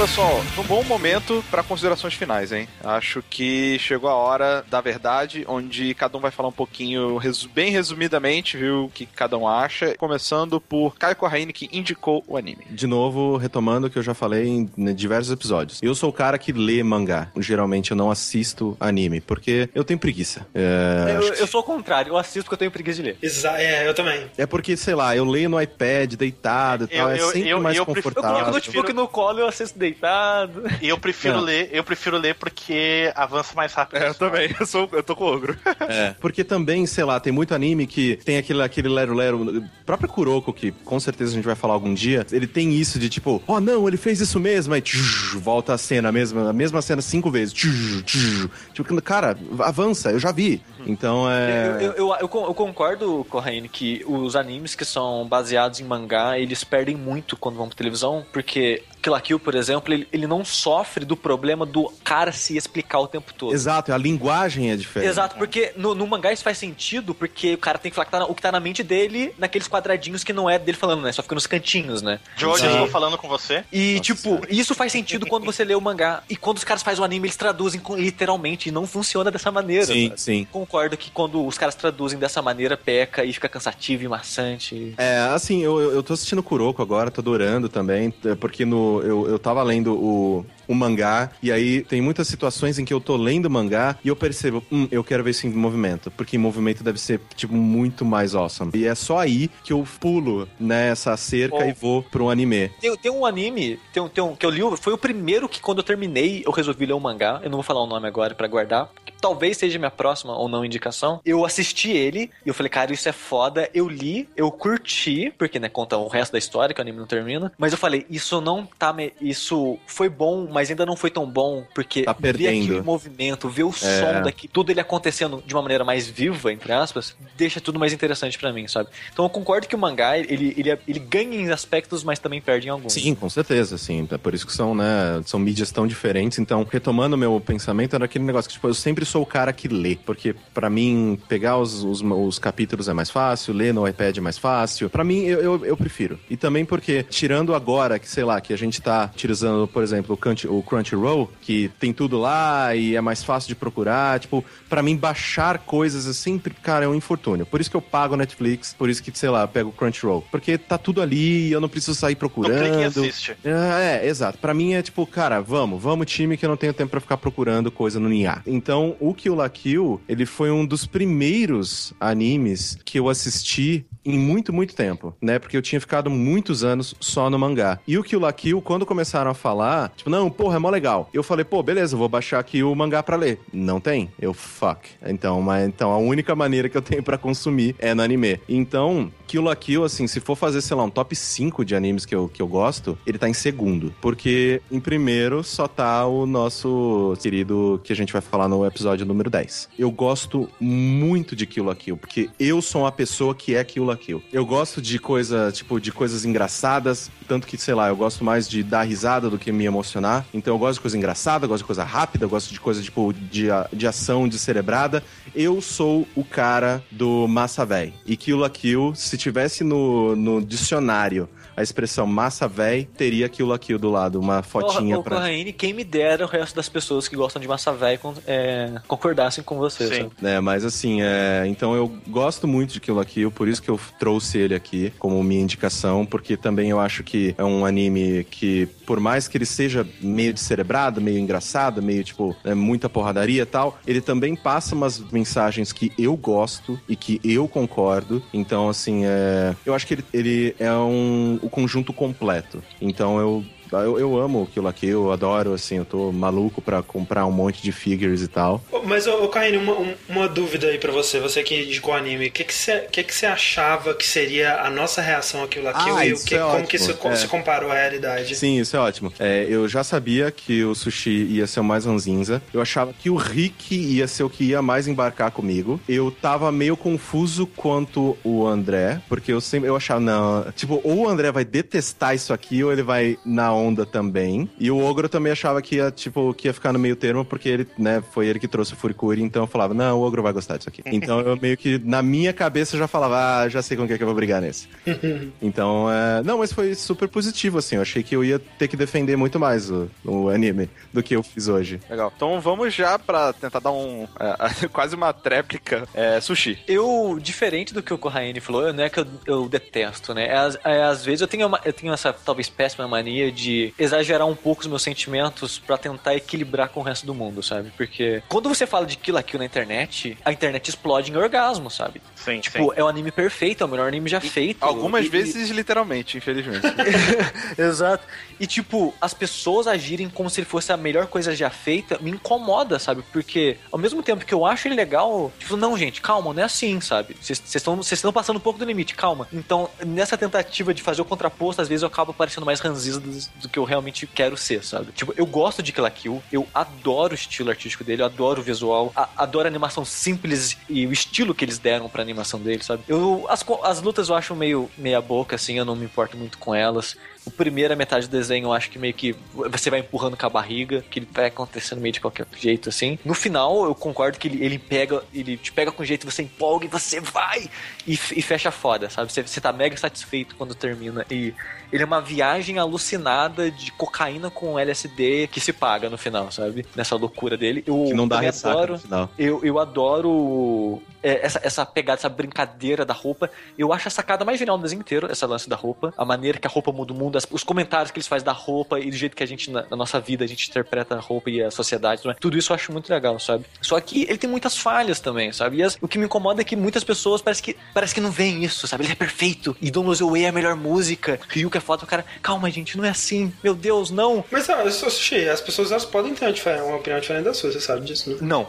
Pessoal, 0.00 0.40
um 0.58 0.62
bom 0.62 0.82
momento 0.84 1.44
para 1.50 1.62
considerações 1.62 2.14
finais, 2.14 2.52
hein? 2.52 2.66
Acho 2.82 3.22
que 3.28 3.78
chegou 3.78 4.08
a 4.08 4.14
hora 4.14 4.64
da 4.70 4.80
verdade, 4.80 5.44
onde 5.46 5.92
cada 5.94 6.16
um 6.16 6.20
vai 6.22 6.30
falar 6.30 6.48
um 6.48 6.52
pouquinho, 6.52 7.18
resu- 7.18 7.50
bem 7.50 7.70
resumidamente, 7.70 8.56
viu, 8.56 8.84
o 8.86 8.88
que 8.88 9.04
cada 9.04 9.36
um 9.36 9.46
acha. 9.46 9.94
Começando 9.98 10.58
por 10.58 10.96
Caio 10.96 11.14
Corraine, 11.16 11.52
que 11.52 11.68
indicou 11.70 12.24
o 12.26 12.38
anime. 12.38 12.64
De 12.70 12.86
novo, 12.86 13.36
retomando 13.36 13.88
o 13.88 13.90
que 13.90 13.98
eu 13.98 14.02
já 14.02 14.14
falei 14.14 14.46
em 14.48 14.70
né, 14.74 14.94
diversos 14.94 15.30
episódios. 15.32 15.78
Eu 15.82 15.94
sou 15.94 16.08
o 16.08 16.12
cara 16.14 16.38
que 16.38 16.50
lê 16.50 16.82
mangá. 16.82 17.28
Geralmente 17.36 17.90
eu 17.90 17.96
não 17.96 18.10
assisto 18.10 18.74
anime, 18.80 19.20
porque 19.20 19.68
eu 19.74 19.84
tenho 19.84 19.98
preguiça. 20.00 20.46
É, 20.54 21.14
Eu, 21.14 21.34
eu 21.34 21.46
sou 21.46 21.60
o 21.60 21.64
contrário, 21.64 22.12
eu 22.12 22.16
assisto 22.16 22.44
porque 22.44 22.54
eu 22.54 22.58
tenho 22.58 22.70
preguiça 22.70 22.96
de 23.02 23.08
ler. 23.10 23.18
Exa 23.20 23.50
é, 23.60 23.86
eu 23.86 23.92
também. 23.92 24.30
é 24.38 24.46
porque, 24.46 24.78
sei 24.78 24.94
lá, 24.94 25.14
eu 25.14 25.26
leio 25.26 25.50
no 25.50 25.60
iPad, 25.60 26.14
deitado 26.14 26.88
e 26.90 26.96
Eu- 26.96 27.02
tal. 27.02 27.10
é 27.12 27.20
eu- 27.20 27.30
sempre 27.32 27.48
eu- 27.50 27.60
mais 27.60 27.76
eu 27.76 27.84
prefiro- 27.84 28.08
Eu 28.16 28.22
coloco 28.22 28.28
o 28.28 28.44
confortável. 28.44 28.54
notebook 28.54 28.92
no 28.94 29.06
colo 29.06 29.38
e 29.40 29.42
eu 29.42 29.46
assisto 29.48 29.78
deitado. 29.90 30.62
E 30.80 30.88
eu 30.88 30.98
prefiro 30.98 31.36
Não. 31.36 31.44
ler, 31.44 31.68
eu 31.72 31.84
prefiro 31.84 32.16
ler 32.16 32.34
porque 32.34 33.12
avança 33.14 33.54
mais 33.54 33.72
rápido. 33.72 34.02
É, 34.02 34.08
eu 34.08 34.14
também, 34.14 34.54
eu, 34.58 34.66
sou, 34.66 34.88
eu 34.92 35.02
tô 35.02 35.14
com 35.16 35.24
ogro. 35.24 35.56
É, 35.88 36.14
porque 36.20 36.44
também, 36.44 36.86
sei 36.86 37.04
lá, 37.04 37.18
tem 37.20 37.32
muito 37.32 37.54
anime 37.54 37.86
que 37.86 38.16
tem 38.24 38.38
aquele, 38.38 38.62
aquele 38.62 38.88
lero-lero. 38.88 39.58
O 39.58 39.64
próprio 39.84 40.08
Kuroko, 40.08 40.52
que 40.52 40.70
com 40.70 40.98
certeza 40.98 41.32
a 41.32 41.34
gente 41.34 41.44
vai 41.44 41.54
falar 41.54 41.74
algum 41.74 41.92
dia, 41.92 42.26
ele 42.30 42.46
tem 42.46 42.72
isso 42.72 42.98
de 42.98 43.08
tipo, 43.08 43.42
oh 43.46 43.60
não, 43.60 43.86
ele 43.86 43.96
fez 43.96 44.20
isso 44.20 44.38
mesmo, 44.38 44.74
aí 44.74 44.80
tch, 44.80 45.34
volta 45.36 45.74
a 45.74 45.78
cena, 45.78 46.08
a 46.08 46.12
mesma, 46.12 46.50
a 46.50 46.52
mesma 46.52 46.80
cena 46.80 47.02
cinco 47.02 47.30
vezes. 47.30 47.52
Tch, 47.52 48.02
tch. 48.04 48.48
Tipo, 48.72 49.00
cara, 49.02 49.36
avança, 49.58 50.10
eu 50.10 50.18
já 50.18 50.32
vi. 50.32 50.62
Então 50.86 51.30
é. 51.30 51.78
Eu, 51.80 51.92
eu, 51.92 51.92
eu, 51.92 52.18
eu 52.20 52.54
concordo, 52.54 53.26
Corraine, 53.28 53.68
que 53.68 54.02
os 54.06 54.36
animes 54.36 54.74
que 54.74 54.84
são 54.84 55.26
baseados 55.26 55.80
em 55.80 55.84
mangá, 55.84 56.38
eles 56.38 56.64
perdem 56.64 56.96
muito 56.96 57.36
quando 57.36 57.56
vão 57.56 57.68
pra 57.68 57.76
televisão, 57.76 58.24
porque 58.32 58.82
Kill 59.02 59.12
la 59.12 59.20
Kill, 59.20 59.40
por 59.40 59.54
exemplo, 59.54 59.79
ele, 59.88 60.08
ele 60.12 60.26
não 60.26 60.44
sofre 60.44 61.04
do 61.04 61.16
problema 61.16 61.64
do 61.66 61.92
cara 62.04 62.32
se 62.32 62.56
explicar 62.56 62.98
o 63.00 63.06
tempo 63.08 63.32
todo. 63.34 63.52
Exato, 63.54 63.92
a 63.92 63.98
linguagem 63.98 64.70
é 64.70 64.76
diferente. 64.76 65.08
Exato, 65.10 65.36
porque 65.36 65.72
no, 65.76 65.94
no 65.94 66.06
mangá 66.06 66.32
isso 66.32 66.42
faz 66.42 66.58
sentido, 66.58 67.14
porque 67.14 67.54
o 67.54 67.58
cara 67.58 67.78
tem 67.78 67.90
que 67.90 67.94
falar 67.94 68.04
que 68.06 68.10
tá 68.10 68.18
na- 68.20 68.26
o 68.26 68.34
que 68.34 68.42
tá 68.42 68.52
na 68.52 68.60
mente 68.60 68.82
dele, 68.82 69.32
naqueles 69.38 69.68
quadradinhos 69.68 70.24
que 70.24 70.32
não 70.32 70.48
é 70.50 70.58
dele 70.58 70.76
falando, 70.76 71.02
né? 71.02 71.12
Só 71.12 71.22
fica 71.22 71.34
nos 71.34 71.46
cantinhos, 71.46 72.02
né? 72.02 72.20
George, 72.36 72.64
eu 72.64 72.72
estou 72.72 72.88
falando 72.88 73.16
com 73.16 73.28
você. 73.28 73.64
E, 73.72 73.92
Nossa. 73.94 74.02
tipo, 74.02 74.40
isso 74.48 74.74
faz 74.74 74.90
sentido 74.92 75.26
quando 75.26 75.44
você 75.44 75.64
lê 75.64 75.74
o 75.74 75.80
mangá. 75.80 76.22
E 76.28 76.36
quando 76.36 76.56
os 76.58 76.64
caras 76.64 76.82
fazem 76.82 77.00
o 77.00 77.04
anime, 77.04 77.26
eles 77.26 77.36
traduzem 77.36 77.80
com- 77.80 77.96
literalmente. 77.96 78.68
E 78.68 78.72
não 78.72 78.86
funciona 78.86 79.30
dessa 79.30 79.50
maneira. 79.52 79.86
Sim, 79.86 80.08
sabe? 80.08 80.20
sim. 80.20 80.46
Concordo 80.50 80.96
que 80.96 81.10
quando 81.10 81.46
os 81.46 81.56
caras 81.56 81.74
traduzem 81.74 82.18
dessa 82.18 82.42
maneira, 82.42 82.76
peca 82.76 83.24
e 83.24 83.32
fica 83.32 83.48
cansativo 83.48 84.04
e 84.04 84.08
maçante. 84.08 84.94
É, 84.98 85.18
assim, 85.32 85.62
eu, 85.62 85.80
eu 85.80 85.90
eu 86.00 86.02
tô 86.02 86.14
assistindo 86.14 86.42
Kuroko 86.42 86.80
agora, 86.80 87.10
tô 87.10 87.20
adorando 87.20 87.68
também, 87.68 88.12
é, 88.24 88.34
porque 88.34 88.64
no, 88.64 89.02
eu, 89.02 89.28
eu 89.28 89.38
tava 89.38 89.62
lendo 89.62 89.69
o, 89.94 90.44
o 90.70 90.74
mangá, 90.74 91.30
e 91.42 91.50
aí 91.50 91.82
tem 91.82 92.00
muitas 92.00 92.28
situações 92.28 92.78
em 92.78 92.84
que 92.84 92.92
eu 92.94 93.00
tô 93.00 93.16
lendo 93.16 93.46
o 93.46 93.50
mangá 93.50 93.96
e 94.04 94.08
eu 94.08 94.14
percebo, 94.16 94.62
hum, 94.70 94.86
eu 94.90 95.02
quero 95.02 95.24
ver 95.24 95.30
isso 95.30 95.46
em 95.46 95.50
movimento, 95.50 96.10
porque 96.12 96.36
em 96.36 96.38
movimento 96.38 96.84
deve 96.84 97.00
ser, 97.00 97.20
tipo, 97.34 97.54
muito 97.54 98.04
mais 98.04 98.34
awesome. 98.34 98.70
E 98.74 98.86
é 98.86 98.94
só 98.94 99.18
aí 99.18 99.50
que 99.64 99.72
eu 99.72 99.86
pulo 99.98 100.48
nessa 100.58 101.16
cerca 101.16 101.56
Oh. 101.56 101.62
e 101.68 101.72
vou 101.72 102.02
pro 102.02 102.30
anime. 102.30 102.68
Tem, 102.80 102.96
tem 102.96 103.10
um 103.10 103.26
anime 103.26 103.78
tem, 103.92 104.02
um- 104.02 104.08
tem 104.08 104.22
um, 104.22 104.36
que 104.36 104.46
eu 104.46 104.50
li, 104.50 104.60
foi 104.80 104.92
o 104.92 104.98
primeiro 104.98 105.48
que 105.48 105.60
quando 105.60 105.78
eu 105.78 105.84
terminei, 105.84 106.42
eu 106.46 106.52
resolvi 106.52 106.86
ler 106.86 106.92
o 106.92 107.00
mangá. 107.00 107.40
Eu 107.42 107.50
não 107.50 107.56
vou 107.58 107.62
falar 107.62 107.82
o 107.82 107.86
nome 107.86 108.06
agora 108.06 108.34
pra 108.34 108.46
guardar, 108.46 108.88
talvez 109.20 109.56
seja 109.56 109.78
minha 109.78 109.90
próxima 109.90 110.36
ou 110.36 110.48
não 110.48 110.64
indicação. 110.64 111.20
Eu 111.24 111.44
assisti 111.44 111.90
ele 111.90 112.30
e 112.44 112.48
eu 112.48 112.54
falei, 112.54 112.68
cara, 112.70 112.92
isso 112.92 113.08
é 113.08 113.12
foda. 113.12 113.68
Eu 113.74 113.88
li, 113.88 114.28
eu 114.36 114.50
curti, 114.50 115.32
porque, 115.38 115.58
né, 115.58 115.68
conta 115.68 115.96
o 115.96 116.08
resto 116.08 116.32
da 116.32 116.38
história, 116.38 116.74
que 116.74 116.80
o 116.80 116.82
anime 116.82 116.98
não 116.98 117.06
termina. 117.06 117.52
Mas 117.58 117.72
eu 117.72 117.78
falei, 117.78 118.06
isso 118.10 118.40
não 118.40 118.66
tá. 118.78 118.92
Me... 118.92 119.12
Isso 119.20 119.78
foi 119.86 120.08
bom, 120.08 120.48
mas 120.52 120.59
ainda 120.68 120.84
não 120.84 120.96
foi 120.96 121.10
tão 121.10 121.24
bom, 121.24 121.64
porque 121.74 122.02
Tá 122.02 122.14
ver 122.18 122.30
aquele 122.30 122.82
movimento, 122.82 123.48
ver 123.48 123.64
o 123.64 123.72
som 123.72 124.22
daqui, 124.22 124.48
tudo 124.48 124.70
ele 124.70 124.80
acontecendo 124.80 125.42
de 125.46 125.54
uma 125.54 125.62
maneira 125.62 125.84
mais 125.84 126.08
viva, 126.08 126.52
entre 126.52 126.72
aspas, 126.72 127.16
deixa 127.36 127.60
tudo 127.60 127.78
mais 127.78 127.92
interessante 127.92 128.38
pra 128.38 128.52
mim, 128.52 128.66
sabe? 128.68 128.90
Então 129.12 129.24
eu 129.24 129.30
concordo 129.30 129.66
que 129.66 129.74
o 129.74 129.78
mangá, 129.78 130.18
ele, 130.18 130.54
ele, 130.56 130.78
ele 130.86 130.98
ganha 130.98 131.40
em 131.40 131.50
aspectos, 131.50 132.04
mas 132.04 132.18
também 132.18 132.40
perde 132.40 132.66
em 132.66 132.70
alguns. 132.70 132.92
Sim, 132.92 133.14
com 133.14 133.30
certeza, 133.30 133.78
sim. 133.78 134.06
É 134.10 134.18
por 134.18 134.34
isso 134.34 134.46
que 134.46 134.52
são, 134.52 134.74
né, 134.74 135.22
são 135.24 135.38
mídias 135.38 135.70
tão 135.70 135.86
diferentes. 135.86 136.38
Então, 136.38 136.66
retomando 136.70 137.16
o 137.16 137.18
meu 137.18 137.40
pensamento, 137.40 137.94
era 137.94 138.04
aquele 138.04 138.24
negócio 138.24 138.48
que, 138.48 138.54
tipo, 138.54 138.68
eu 138.68 138.74
sempre 138.74 139.04
sou 139.04 139.22
o 139.22 139.26
cara 139.26 139.52
que 139.52 139.68
lê. 139.68 139.96
Porque, 140.04 140.34
pra 140.52 140.68
mim, 140.68 141.18
pegar 141.28 141.58
os, 141.58 141.84
os, 141.84 142.02
os 142.02 142.38
capítulos 142.38 142.88
é 142.88 142.92
mais 142.92 143.10
fácil, 143.10 143.54
ler 143.54 143.72
no 143.72 143.86
iPad 143.86 144.16
é 144.16 144.20
mais 144.20 144.38
fácil. 144.38 144.90
Pra 144.90 145.04
mim, 145.04 145.22
eu, 145.24 145.40
eu, 145.40 145.66
eu 145.66 145.76
prefiro. 145.76 146.18
E 146.28 146.36
também 146.36 146.64
porque, 146.64 147.02
tirando 147.04 147.54
agora, 147.54 147.98
que 147.98 148.08
sei 148.08 148.24
lá, 148.24 148.40
que 148.40 148.52
a 148.52 148.58
gente 148.58 148.80
tá 148.80 149.10
utilizando, 149.12 149.66
por 149.68 149.82
exemplo, 149.82 150.14
o, 150.14 150.18
Crunch, 150.18 150.46
o 150.50 150.62
Crunchyroll, 150.62 151.30
que 151.40 151.70
tem 151.78 151.92
tudo 151.92 152.18
lá 152.18 152.74
e 152.74 152.96
é 152.96 153.00
mais 153.00 153.22
fácil 153.22 153.48
de 153.48 153.54
procurar, 153.54 154.18
tipo, 154.20 154.44
pra 154.68 154.82
mim, 154.82 154.96
baixar 154.96 155.58
coisas 155.58 156.06
é 156.06 156.12
sempre, 156.12 156.52
cara, 156.54 156.84
é 156.84 156.88
um 156.88 156.94
infortúnio. 156.94 157.46
Por 157.46 157.60
isso 157.60 157.70
que 157.70 157.76
eu 157.76 157.82
pago 157.82 158.16
Netflix, 158.16 158.74
por 158.76 158.88
isso 158.90 159.02
que, 159.02 159.16
sei 159.16 159.30
lá, 159.30 159.42
eu 159.42 159.48
pego 159.48 159.70
o 159.70 159.72
Crunchyroll. 159.72 160.24
Porque 160.30 160.58
tá 160.58 160.76
tudo 160.76 161.00
ali 161.00 161.48
e 161.48 161.52
eu 161.52 161.60
não 161.60 161.68
preciso 161.68 161.94
sair 161.94 162.14
Tu 162.14 162.18
procurando. 162.18 162.60
clica 162.60 162.80
e 162.80 162.84
assiste. 162.84 163.36
É, 163.44 164.00
é, 164.04 164.08
exato. 164.08 164.38
Pra 164.38 164.52
mim 164.52 164.74
é 164.74 164.82
tipo, 164.82 165.06
cara, 165.06 165.40
vamos, 165.40 165.82
vamos 165.82 166.06
time 166.10 166.36
que 166.36 166.44
eu 166.44 166.48
não 166.50 166.56
tenho 166.56 166.74
tempo 166.74 166.90
pra 166.90 167.00
ficar 167.00 167.16
procurando 167.16 167.70
coisa 167.70 168.00
no 168.00 168.08
Ninha. 168.08 168.42
Então, 168.46 168.96
o 169.00 169.14
Kill 169.14 169.34
la 169.34 169.48
Kill, 169.48 170.00
ele 170.08 170.26
foi 170.26 170.50
um 170.50 170.66
dos 170.66 170.86
primeiros 170.86 171.92
animes 172.00 172.78
que 172.84 172.98
eu 172.98 173.08
assisti 173.08 173.84
em 174.04 174.18
muito, 174.18 174.52
muito 174.52 174.74
tempo, 174.74 175.14
né? 175.20 175.38
Porque 175.38 175.56
eu 175.56 175.62
tinha 175.62 175.80
ficado 175.80 176.10
muitos 176.10 176.64
anos 176.64 176.94
só 177.00 177.28
no 177.28 177.38
mangá. 177.38 177.78
E 177.86 177.98
o 177.98 178.02
Kill 178.02 178.20
la 178.20 178.32
Kill, 178.32 178.60
quando 178.60 178.86
começaram 178.86 179.30
a 179.30 179.34
falar, 179.34 179.92
tipo, 179.96 180.10
não, 180.10 180.30
porra, 180.30 180.56
é 180.56 180.58
mó 180.58 180.70
legal. 180.70 181.08
Eu 181.12 181.22
falei, 181.22 181.44
pô, 181.44 181.62
beleza, 181.62 181.96
vou 181.96 182.08
baixar 182.08 182.38
aqui 182.38 182.62
o 182.62 182.74
mangá 182.74 183.02
pra 183.02 183.16
ler. 183.16 183.40
Não 183.52 183.80
tem? 183.80 184.10
Eu, 184.20 184.32
fuck. 184.32 184.88
Então, 185.04 185.40
mas, 185.42 185.66
então 185.66 185.90
a 185.90 185.98
única 185.98 186.34
maneira 186.34 186.68
que 186.68 186.76
eu 186.76 186.82
tenho 186.82 187.02
pra 187.02 187.18
consumir 187.18 187.74
é 187.78 187.94
no 187.94 188.02
anime. 188.02 188.40
Então, 188.48 189.10
Kill 189.30 189.44
la 189.44 189.54
Kill, 189.54 189.84
assim, 189.84 190.08
se 190.08 190.18
for 190.18 190.34
fazer, 190.34 190.60
sei 190.60 190.76
lá, 190.76 190.82
um 190.82 190.90
top 190.90 191.14
5 191.14 191.64
de 191.64 191.76
animes 191.76 192.04
que 192.04 192.12
eu, 192.12 192.28
que 192.28 192.42
eu 192.42 192.48
gosto, 192.48 192.98
ele 193.06 193.16
tá 193.16 193.28
em 193.28 193.32
segundo. 193.32 193.94
Porque 194.00 194.60
em 194.68 194.80
primeiro 194.80 195.44
só 195.44 195.68
tá 195.68 196.04
o 196.04 196.26
nosso 196.26 197.16
querido, 197.22 197.80
que 197.84 197.92
a 197.92 197.96
gente 197.96 198.12
vai 198.12 198.20
falar 198.20 198.48
no 198.48 198.66
episódio 198.66 199.06
número 199.06 199.30
10. 199.30 199.68
Eu 199.78 199.88
gosto 199.92 200.48
muito 200.58 201.36
de 201.36 201.46
Kill 201.46 201.64
la 201.64 201.76
Kill, 201.76 201.96
porque 201.96 202.28
eu 202.40 202.60
sou 202.60 202.82
uma 202.82 202.90
pessoa 202.90 203.32
que 203.32 203.54
é 203.54 203.62
Kill 203.62 203.84
la 203.84 203.96
Kill. 203.96 204.20
Eu 204.32 204.44
gosto 204.44 204.82
de 204.82 204.98
coisa, 204.98 205.52
tipo, 205.52 205.80
de 205.80 205.92
coisas 205.92 206.24
engraçadas, 206.24 207.08
tanto 207.28 207.46
que, 207.46 207.56
sei 207.56 207.74
lá, 207.74 207.86
eu 207.86 207.94
gosto 207.94 208.24
mais 208.24 208.48
de 208.48 208.64
dar 208.64 208.82
risada 208.82 209.30
do 209.30 209.38
que 209.38 209.52
me 209.52 209.64
emocionar. 209.64 210.26
Então 210.34 210.52
eu 210.52 210.58
gosto 210.58 210.74
de 210.74 210.80
coisa 210.80 210.96
engraçada, 210.96 211.46
gosto 211.46 211.62
de 211.62 211.66
coisa 211.66 211.84
rápida, 211.84 212.26
gosto 212.26 212.52
de 212.52 212.58
coisa, 212.58 212.82
tipo, 212.82 213.12
de, 213.12 213.46
de 213.72 213.86
ação 213.86 214.26
descerebrada. 214.26 215.04
Eu 215.32 215.60
sou 215.60 216.08
o 216.16 216.24
cara 216.24 216.82
do 216.90 217.28
massa 217.28 217.64
véi. 217.64 217.94
E 218.04 218.16
Kill 218.16 218.36
la 218.36 218.50
Kill, 218.50 218.92
se 218.96 219.19
tivesse 219.20 219.62
no, 219.62 220.16
no 220.16 220.40
dicionário 220.40 221.28
a 221.56 221.62
expressão 221.62 222.06
massa 222.06 222.46
véi, 222.48 222.88
teria 222.96 223.28
Kill 223.28 223.46
la 223.46 223.58
Kill 223.58 223.78
do 223.78 223.90
lado, 223.90 224.20
uma 224.20 224.42
fotinha 224.42 224.98
ô, 224.98 225.02
pra... 225.02 225.16
Corraine, 225.16 225.52
quem 225.52 225.72
me 225.72 225.84
dera 225.84 226.24
o 226.24 226.28
resto 226.28 226.56
das 226.56 226.68
pessoas 226.68 227.08
que 227.08 227.16
gostam 227.16 227.40
de 227.40 227.48
massa 227.48 227.72
con- 228.00 228.14
é, 228.26 228.80
concordassem 228.86 229.42
com 229.42 229.56
você. 229.56 229.86
Sim. 229.88 230.02
sabe? 230.02 230.10
É, 230.22 230.40
mas 230.40 230.64
assim, 230.64 231.02
é... 231.02 231.44
então 231.46 231.74
eu 231.74 231.92
gosto 232.08 232.46
muito 232.46 232.72
de 232.72 232.80
Kill 232.80 232.94
la 232.94 233.04
Kill, 233.04 233.30
por 233.30 233.48
isso 233.48 233.62
que 233.62 233.70
eu 233.70 233.78
trouxe 233.98 234.38
ele 234.38 234.54
aqui 234.54 234.92
como 234.98 235.22
minha 235.22 235.40
indicação, 235.40 236.06
porque 236.06 236.36
também 236.36 236.70
eu 236.70 236.80
acho 236.80 237.02
que 237.02 237.34
é 237.36 237.44
um 237.44 237.64
anime 237.64 238.24
que, 238.24 238.66
por 238.86 239.00
mais 239.00 239.28
que 239.28 239.36
ele 239.36 239.46
seja 239.46 239.86
meio 240.00 240.32
descerebrado, 240.32 241.00
meio 241.00 241.18
engraçado, 241.18 241.82
meio 241.82 242.04
tipo, 242.04 242.36
é, 242.44 242.54
muita 242.54 242.88
porradaria 242.88 243.42
e 243.42 243.46
tal, 243.46 243.78
ele 243.86 244.00
também 244.00 244.36
passa 244.36 244.74
umas 244.74 244.98
mensagens 245.10 245.72
que 245.72 245.92
eu 245.98 246.16
gosto 246.16 246.80
e 246.88 246.96
que 246.96 247.20
eu 247.24 247.48
concordo. 247.48 248.22
Então, 248.32 248.68
assim, 248.68 249.04
é... 249.04 249.54
eu 249.64 249.74
acho 249.74 249.86
que 249.86 249.94
ele, 249.94 250.04
ele 250.12 250.56
é 250.58 250.72
um 250.72 251.38
o 251.42 251.50
conjunto 251.50 251.92
completo. 251.92 252.62
Então 252.80 253.18
eu 253.18 253.44
eu, 253.78 253.98
eu 253.98 254.18
amo 254.20 254.42
o 254.42 254.46
Kill 254.46 254.62
la 254.62 254.72
Kill, 254.72 254.90
eu 255.06 255.12
adoro, 255.12 255.52
assim, 255.54 255.76
eu 255.76 255.84
tô 255.84 256.10
maluco 256.12 256.60
pra 256.60 256.82
comprar 256.82 257.26
um 257.26 257.30
monte 257.32 257.62
de 257.62 257.72
figures 257.72 258.22
e 258.22 258.28
tal. 258.28 258.62
Mas, 258.84 259.06
ô, 259.06 259.28
Caine, 259.28 259.56
uma, 259.58 259.72
um- 259.72 259.94
uma 260.08 260.28
dúvida 260.28 260.66
aí 260.68 260.78
pra 260.78 260.90
você, 260.92 261.20
você 261.20 261.42
que 261.42 261.62
indicou 261.62 261.94
o 261.94 261.96
anime. 261.96 262.26
O 262.28 262.30
que 262.30 262.44
que 262.44 262.54
você 262.54 262.80
que 262.90 263.02
que 263.02 263.26
achava 263.26 263.94
que 263.94 264.06
seria 264.06 264.60
a 264.62 264.70
nossa 264.70 265.00
reação 265.00 265.42
àquilo 265.44 265.68
aquilo 265.68 265.96
Ah, 265.96 266.06
e 266.06 266.12
o 266.12 266.24
que, 266.24 266.34
é 266.34 266.38
como 266.38 266.50
ótimo, 266.52 266.68
que 266.68 266.76
isso 266.76 266.98
é. 267.04 267.16
se 267.16 267.28
comparou 267.28 267.70
à 267.70 267.74
realidade? 267.74 268.34
Sim, 268.34 268.58
isso 268.58 268.76
é 268.76 268.80
ótimo. 268.80 269.12
É, 269.18 269.46
eu 269.48 269.68
já 269.68 269.82
sabia 269.84 270.30
que 270.30 270.64
o 270.64 270.74
sushi 270.74 271.10
ia 271.30 271.46
ser 271.46 271.60
o 271.60 271.64
mais 271.64 271.84
ranzinza. 271.84 272.42
Eu 272.52 272.60
achava 272.60 272.92
que 272.92 273.08
o 273.10 273.16
Rick 273.16 273.74
ia 273.74 274.06
ser 274.08 274.22
o 274.24 274.30
que 274.30 274.44
ia 274.44 274.60
mais 274.62 274.86
embarcar 274.88 275.30
comigo. 275.30 275.80
Eu 275.88 276.10
tava 276.10 276.50
meio 276.50 276.76
confuso 276.76 277.46
quanto 277.46 278.16
o 278.24 278.46
André, 278.46 279.00
porque 279.08 279.32
eu 279.32 279.40
sempre 279.40 279.68
eu 279.68 279.76
achava, 279.76 280.00
não, 280.00 280.46
tipo, 280.56 280.80
ou 280.84 281.00
o 281.04 281.08
André 281.08 281.30
vai 281.32 281.44
detestar 281.44 282.14
isso 282.14 282.32
aqui, 282.32 282.62
ou 282.64 282.72
ele 282.72 282.82
vai 282.82 283.16
na 283.24 283.52
onda 283.60 283.86
também. 283.86 284.48
E 284.58 284.70
o 284.70 284.78
Ogro 284.82 285.08
também 285.08 285.32
achava 285.32 285.60
que 285.62 285.76
ia, 285.76 285.90
tipo, 285.90 286.34
que 286.34 286.48
ia 286.48 286.54
ficar 286.54 286.72
no 286.72 286.78
meio 286.78 286.96
termo, 286.96 287.24
porque 287.24 287.48
ele, 287.48 287.66
né, 287.78 288.02
foi 288.12 288.26
ele 288.26 288.38
que 288.40 288.48
trouxe 288.48 288.72
o 288.72 288.76
Furikuri, 288.76 289.22
então 289.22 289.42
eu 289.42 289.46
falava, 289.46 289.74
não, 289.74 289.98
o 289.98 290.02
Ogro 290.02 290.22
vai 290.22 290.32
gostar 290.32 290.56
disso 290.56 290.68
aqui. 290.68 290.82
Então 291.00 291.20
eu 291.20 291.36
meio 291.40 291.56
que, 291.56 291.78
na 291.84 292.02
minha 292.02 292.32
cabeça, 292.32 292.76
já 292.76 292.86
falava, 292.86 293.40
ah, 293.42 293.48
já 293.48 293.62
sei 293.62 293.76
com 293.76 293.86
quem 293.86 293.94
é 293.94 293.96
que 293.96 294.02
eu 294.02 294.06
vou 294.06 294.14
brigar 294.14 294.40
nesse. 294.42 294.68
então, 295.40 295.90
é... 295.90 296.22
não, 296.22 296.38
mas 296.38 296.52
foi 296.52 296.74
super 296.74 297.08
positivo, 297.08 297.58
assim. 297.58 297.76
Eu 297.76 297.82
achei 297.82 298.02
que 298.02 298.14
eu 298.14 298.24
ia 298.24 298.38
ter 298.38 298.68
que 298.68 298.76
defender 298.76 299.16
muito 299.16 299.38
mais 299.38 299.70
o, 299.70 299.88
o 300.04 300.28
anime 300.28 300.68
do 300.92 301.02
que 301.02 301.14
eu 301.16 301.22
fiz 301.22 301.48
hoje. 301.48 301.80
Legal. 301.88 302.12
Então 302.14 302.40
vamos 302.40 302.74
já 302.74 302.98
pra 302.98 303.32
tentar 303.32 303.60
dar 303.60 303.72
um. 303.72 304.06
é, 304.18 304.68
quase 304.68 304.94
uma 304.94 305.12
tréplica. 305.12 305.86
É, 305.94 306.20
sushi. 306.20 306.58
Eu, 306.68 307.18
diferente 307.20 307.72
do 307.74 307.82
que 307.82 307.92
o 307.94 307.98
Corraine 307.98 308.40
falou, 308.40 308.72
não 308.72 308.84
é 308.84 308.88
que 308.90 309.00
eu, 309.00 309.06
eu 309.26 309.48
detesto, 309.48 310.12
né? 310.14 310.26
É, 310.26 310.36
às- 310.36 310.58
é, 310.64 310.82
às 310.82 311.04
vezes 311.04 311.20
eu 311.20 311.28
tenho, 311.28 311.46
uma- 311.46 311.60
eu 311.64 311.72
tenho 311.72 311.92
essa 311.92 312.12
talvez 312.12 312.48
péssima 312.48 312.86
mania 312.86 313.30
de 313.32 313.49
exagerar 313.78 314.26
um 314.26 314.34
pouco 314.34 314.62
os 314.62 314.66
meus 314.66 314.82
sentimentos 314.82 315.58
pra 315.58 315.76
tentar 315.78 316.14
equilibrar 316.14 316.68
com 316.68 316.80
o 316.80 316.82
resto 316.82 317.06
do 317.06 317.14
mundo, 317.14 317.42
sabe? 317.42 317.72
Porque 317.76 318.22
quando 318.28 318.48
você 318.48 318.66
fala 318.66 318.86
de 318.86 318.96
Kill 318.96 319.14
la 319.14 319.22
Kill 319.22 319.38
na 319.38 319.44
internet, 319.46 320.16
a 320.24 320.32
internet 320.32 320.68
explode 320.68 321.10
em 321.12 321.16
orgasmo, 321.16 321.70
sabe? 321.70 322.00
Sim, 322.16 322.40
Tipo, 322.40 322.72
é 322.76 322.82
o 322.82 322.88
anime 322.88 323.10
perfeito, 323.10 323.62
é 323.62 323.66
o 323.66 323.68
melhor 323.68 323.88
anime 323.88 324.08
já 324.08 324.20
feito. 324.20 324.62
Algumas 324.62 325.04
E- 325.04 325.06
e- 325.06 325.10
vezes, 325.10 325.50
literalmente, 325.50 326.16
infelizmente. 326.18 326.60
Exato. 327.58 328.04
E, 328.38 328.46
tipo, 328.46 328.94
as 329.00 329.12
pessoas 329.14 329.66
agirem 329.66 330.08
como 330.08 330.30
se 330.30 330.40
ele 330.40 330.46
fosse 330.46 330.72
a 330.72 330.76
melhor 330.76 331.06
coisa 331.06 331.34
já 331.34 331.50
feita 331.50 331.98
me 332.00 332.10
incomoda, 332.10 332.78
sabe? 332.78 333.02
Porque, 333.12 333.56
ao 333.70 333.78
mesmo 333.78 334.02
tempo 334.02 334.24
que 334.24 334.32
eu 334.32 334.46
acho 334.46 334.66
ele 334.68 334.74
legal, 334.74 335.30
tipo, 335.38 335.56
não, 335.56 335.76
gente, 335.76 336.00
calma, 336.00 336.32
não 336.32 336.42
é 336.42 336.46
assim, 336.46 336.80
sabe? 336.80 337.16
Vocês 337.20 337.42
estão 337.54 337.76
vocês 337.76 337.98
estão 337.98 338.12
passando 338.12 338.36
um 338.36 338.40
pouco 338.40 338.58
do 338.58 338.64
limite, 338.64 338.94
calma. 338.94 339.28
Então, 339.32 339.68
nessa 339.84 340.16
tentativa 340.16 340.72
de 340.72 340.82
fazer 340.82 341.02
o 341.02 341.04
contraposto, 341.04 341.60
às 341.62 341.68
vezes 341.68 341.82
eu 341.82 341.88
acabo 341.88 342.12
parecendo 342.14 342.46
mais 342.46 342.60
ranziza 342.60 343.00
do, 343.40 343.48
que 343.48 343.58
eu 343.58 343.64
realmente 343.64 344.06
quero 344.06 344.36
ser, 344.36 344.62
sabe? 344.64 344.92
Tipo, 344.92 345.12
eu 345.16 345.26
gosto 345.26 345.62
de 345.62 345.72
Kill 345.72 345.82
la 345.84 345.90
Kill, 345.90 346.22
eu 346.32 346.46
adoro 346.54 347.12
o 347.12 347.14
estilo 347.14 347.50
artístico 347.50 347.84
dele, 347.84 348.02
eu 348.02 348.06
adoro 348.06 348.40
o 348.40 348.44
visual, 348.44 348.92
a- 348.94 349.08
adoro 349.16 349.46
a 349.46 349.50
animação 349.50 349.84
simples 349.84 350.56
e 350.68 350.86
o 350.86 350.92
estilo 350.92 351.34
que 351.34 351.44
eles 351.44 351.58
deram 351.58 351.88
pra 351.88 352.02
animação 352.02 352.40
dele, 352.40 352.62
sabe? 352.62 352.82
Eu, 352.88 353.26
as, 353.28 353.44
as 353.64 353.82
lutas 353.82 354.08
eu 354.08 354.14
acho 354.14 354.34
meio 354.34 354.70
meia 354.76 355.00
boca, 355.00 355.36
assim, 355.36 355.58
eu 355.58 355.64
não 355.64 355.76
me 355.76 355.84
importo 355.84 356.16
muito 356.16 356.38
com 356.38 356.54
elas. 356.54 356.96
O 357.30 357.36
primeiro, 357.36 357.72
a 357.72 357.76
metade 357.76 358.08
do 358.08 358.10
desenho, 358.10 358.46
eu 358.46 358.52
acho 358.52 358.70
que 358.70 358.78
meio 358.78 358.92
que 358.92 359.14
você 359.32 359.70
vai 359.70 359.80
empurrando 359.80 360.16
com 360.16 360.26
a 360.26 360.28
barriga, 360.28 360.84
que 360.90 360.98
ele 360.98 361.08
vai 361.12 361.26
acontecendo 361.26 361.80
meio 361.80 361.92
de 361.92 362.00
qualquer 362.00 362.26
jeito, 362.36 362.68
assim. 362.68 362.98
No 363.04 363.14
final, 363.14 363.64
eu 363.64 363.74
concordo 363.74 364.18
que 364.18 364.26
ele, 364.28 364.44
ele 364.44 364.58
pega, 364.58 365.02
ele 365.14 365.36
te 365.36 365.52
pega 365.52 365.70
com 365.70 365.84
jeito, 365.84 366.10
você 366.10 366.22
empolga 366.22 366.64
e 366.64 366.68
você 366.68 367.00
vai 367.00 367.48
e, 367.86 367.92
e 367.92 368.22
fecha 368.22 368.50
foda, 368.50 368.90
sabe? 368.90 369.12
Você, 369.12 369.22
você 369.22 369.40
tá 369.40 369.52
mega 369.52 369.76
satisfeito 369.76 370.34
quando 370.36 370.54
termina. 370.54 371.06
E 371.10 371.32
ele 371.72 371.82
é 371.82 371.86
uma 371.86 372.00
viagem 372.00 372.58
alucinada 372.58 373.50
de 373.50 373.70
cocaína 373.72 374.28
com 374.30 374.58
LSD 374.58 375.28
que 375.28 375.40
se 375.40 375.52
paga 375.52 375.88
no 375.88 375.96
final, 375.96 376.30
sabe? 376.32 376.66
Nessa 376.74 376.96
loucura 376.96 377.36
dele. 377.36 377.62
Eu 377.66 377.84
Que 377.86 377.94
não 377.94 378.08
dá 378.08 378.20
ressaca 378.20 378.54
adoro- 378.56 378.72
no 378.74 378.78
final. 378.80 379.10
eu, 379.18 379.44
eu 379.44 379.58
adoro 379.58 380.82
é, 381.02 381.24
essa, 381.24 381.40
essa 381.42 381.64
pegada, 381.66 381.98
essa 382.00 382.08
brincadeira 382.08 382.84
da 382.84 382.92
roupa. 382.92 383.30
Eu 383.56 383.72
acho 383.72 383.88
a 383.88 383.90
sacada 383.90 384.24
mais 384.24 384.38
genial 384.38 384.56
do 384.58 384.62
desenho 384.62 384.80
inteiro, 384.80 385.10
essa 385.10 385.26
lance 385.26 385.48
da 385.48 385.56
roupa. 385.56 385.94
A 385.96 386.04
maneira 386.04 386.38
que 386.38 386.46
a 386.46 386.50
roupa 386.50 386.72
muda 386.72 386.92
o 386.92 386.96
mundo, 386.96 387.16
as- 387.20 387.26
os 387.30 387.44
comentários 387.44 387.90
que 387.90 387.98
eles 387.98 388.06
fazem 388.06 388.24
da 388.24 388.32
roupa 388.32 388.80
e 388.80 388.90
do 388.90 388.96
jeito 388.96 389.14
que 389.16 389.22
a 389.22 389.26
gente, 389.26 389.50
na, 389.50 389.64
na 389.70 389.76
nossa 389.76 390.00
vida, 390.00 390.24
a 390.24 390.26
gente 390.26 390.48
interpreta 390.48 390.94
a 390.96 390.98
roupa 391.00 391.30
e 391.30 391.42
a 391.42 391.50
sociedade. 391.50 392.00
tudo 392.02 392.06
mais. 392.08 392.18
Tudo 392.18 392.38
isso 392.38 392.52
eu 392.52 392.54
acho 392.54 392.72
muito 392.72 392.90
legal, 392.90 393.18
sabe? 393.18 393.44
Só 393.60 393.78
que 393.80 394.02
ele 394.02 394.18
tem 394.18 394.28
muitas 394.28 394.56
falhas 394.56 395.00
também, 395.00 395.32
sabe? 395.32 395.58
E 395.58 395.62
as- 395.62 395.78
o 395.80 395.86
que 395.88 395.98
me 395.98 396.04
incomoda 396.06 396.40
é 396.40 396.44
que 396.44 396.56
muitas 396.56 396.82
pessoas 396.84 397.20
parece 397.22 397.42
que, 397.42 397.56
parece 397.74 397.94
que 397.94 398.00
não 398.00 398.10
veem 398.10 398.44
isso, 398.44 398.66
sabe? 398.66 398.84
Ele 398.84 398.92
é 398.92 398.96
perfeito. 398.96 399.56
E 399.60 399.70
Don't 399.70 399.86
Lose 399.88 400.02
Your 400.02 400.12
Way 400.12 400.24
é 400.24 400.28
a 400.28 400.32
melhor 400.32 400.56
música. 400.56 401.20
Ryuka 401.28 401.58
é 401.58 401.60
foda. 401.60 401.84
O 401.84 401.86
cara, 401.86 402.04
calma, 402.22 402.50
gente, 402.50 402.76
não 402.76 402.84
é 402.84 402.90
assim. 402.90 403.32
Meu 403.42 403.54
Deus, 403.54 403.90
não. 403.90 404.24
Mas, 404.30 404.48
ah, 404.50 404.64
eu 404.64 404.70
sou 404.70 404.90
sushi, 404.90 405.28
as 405.28 405.40
pessoas 405.40 405.70
elas 405.70 405.84
podem 405.84 406.14
ter 406.14 406.26
uma, 406.62 406.76
opinião 406.76 407.00
diferente 407.00 407.24
da 407.24 407.34
sua, 407.34 407.50
você 407.52 407.60
sabe 407.60 407.84
disso, 407.84 408.10
né? 408.10 408.16
Não. 408.20 408.46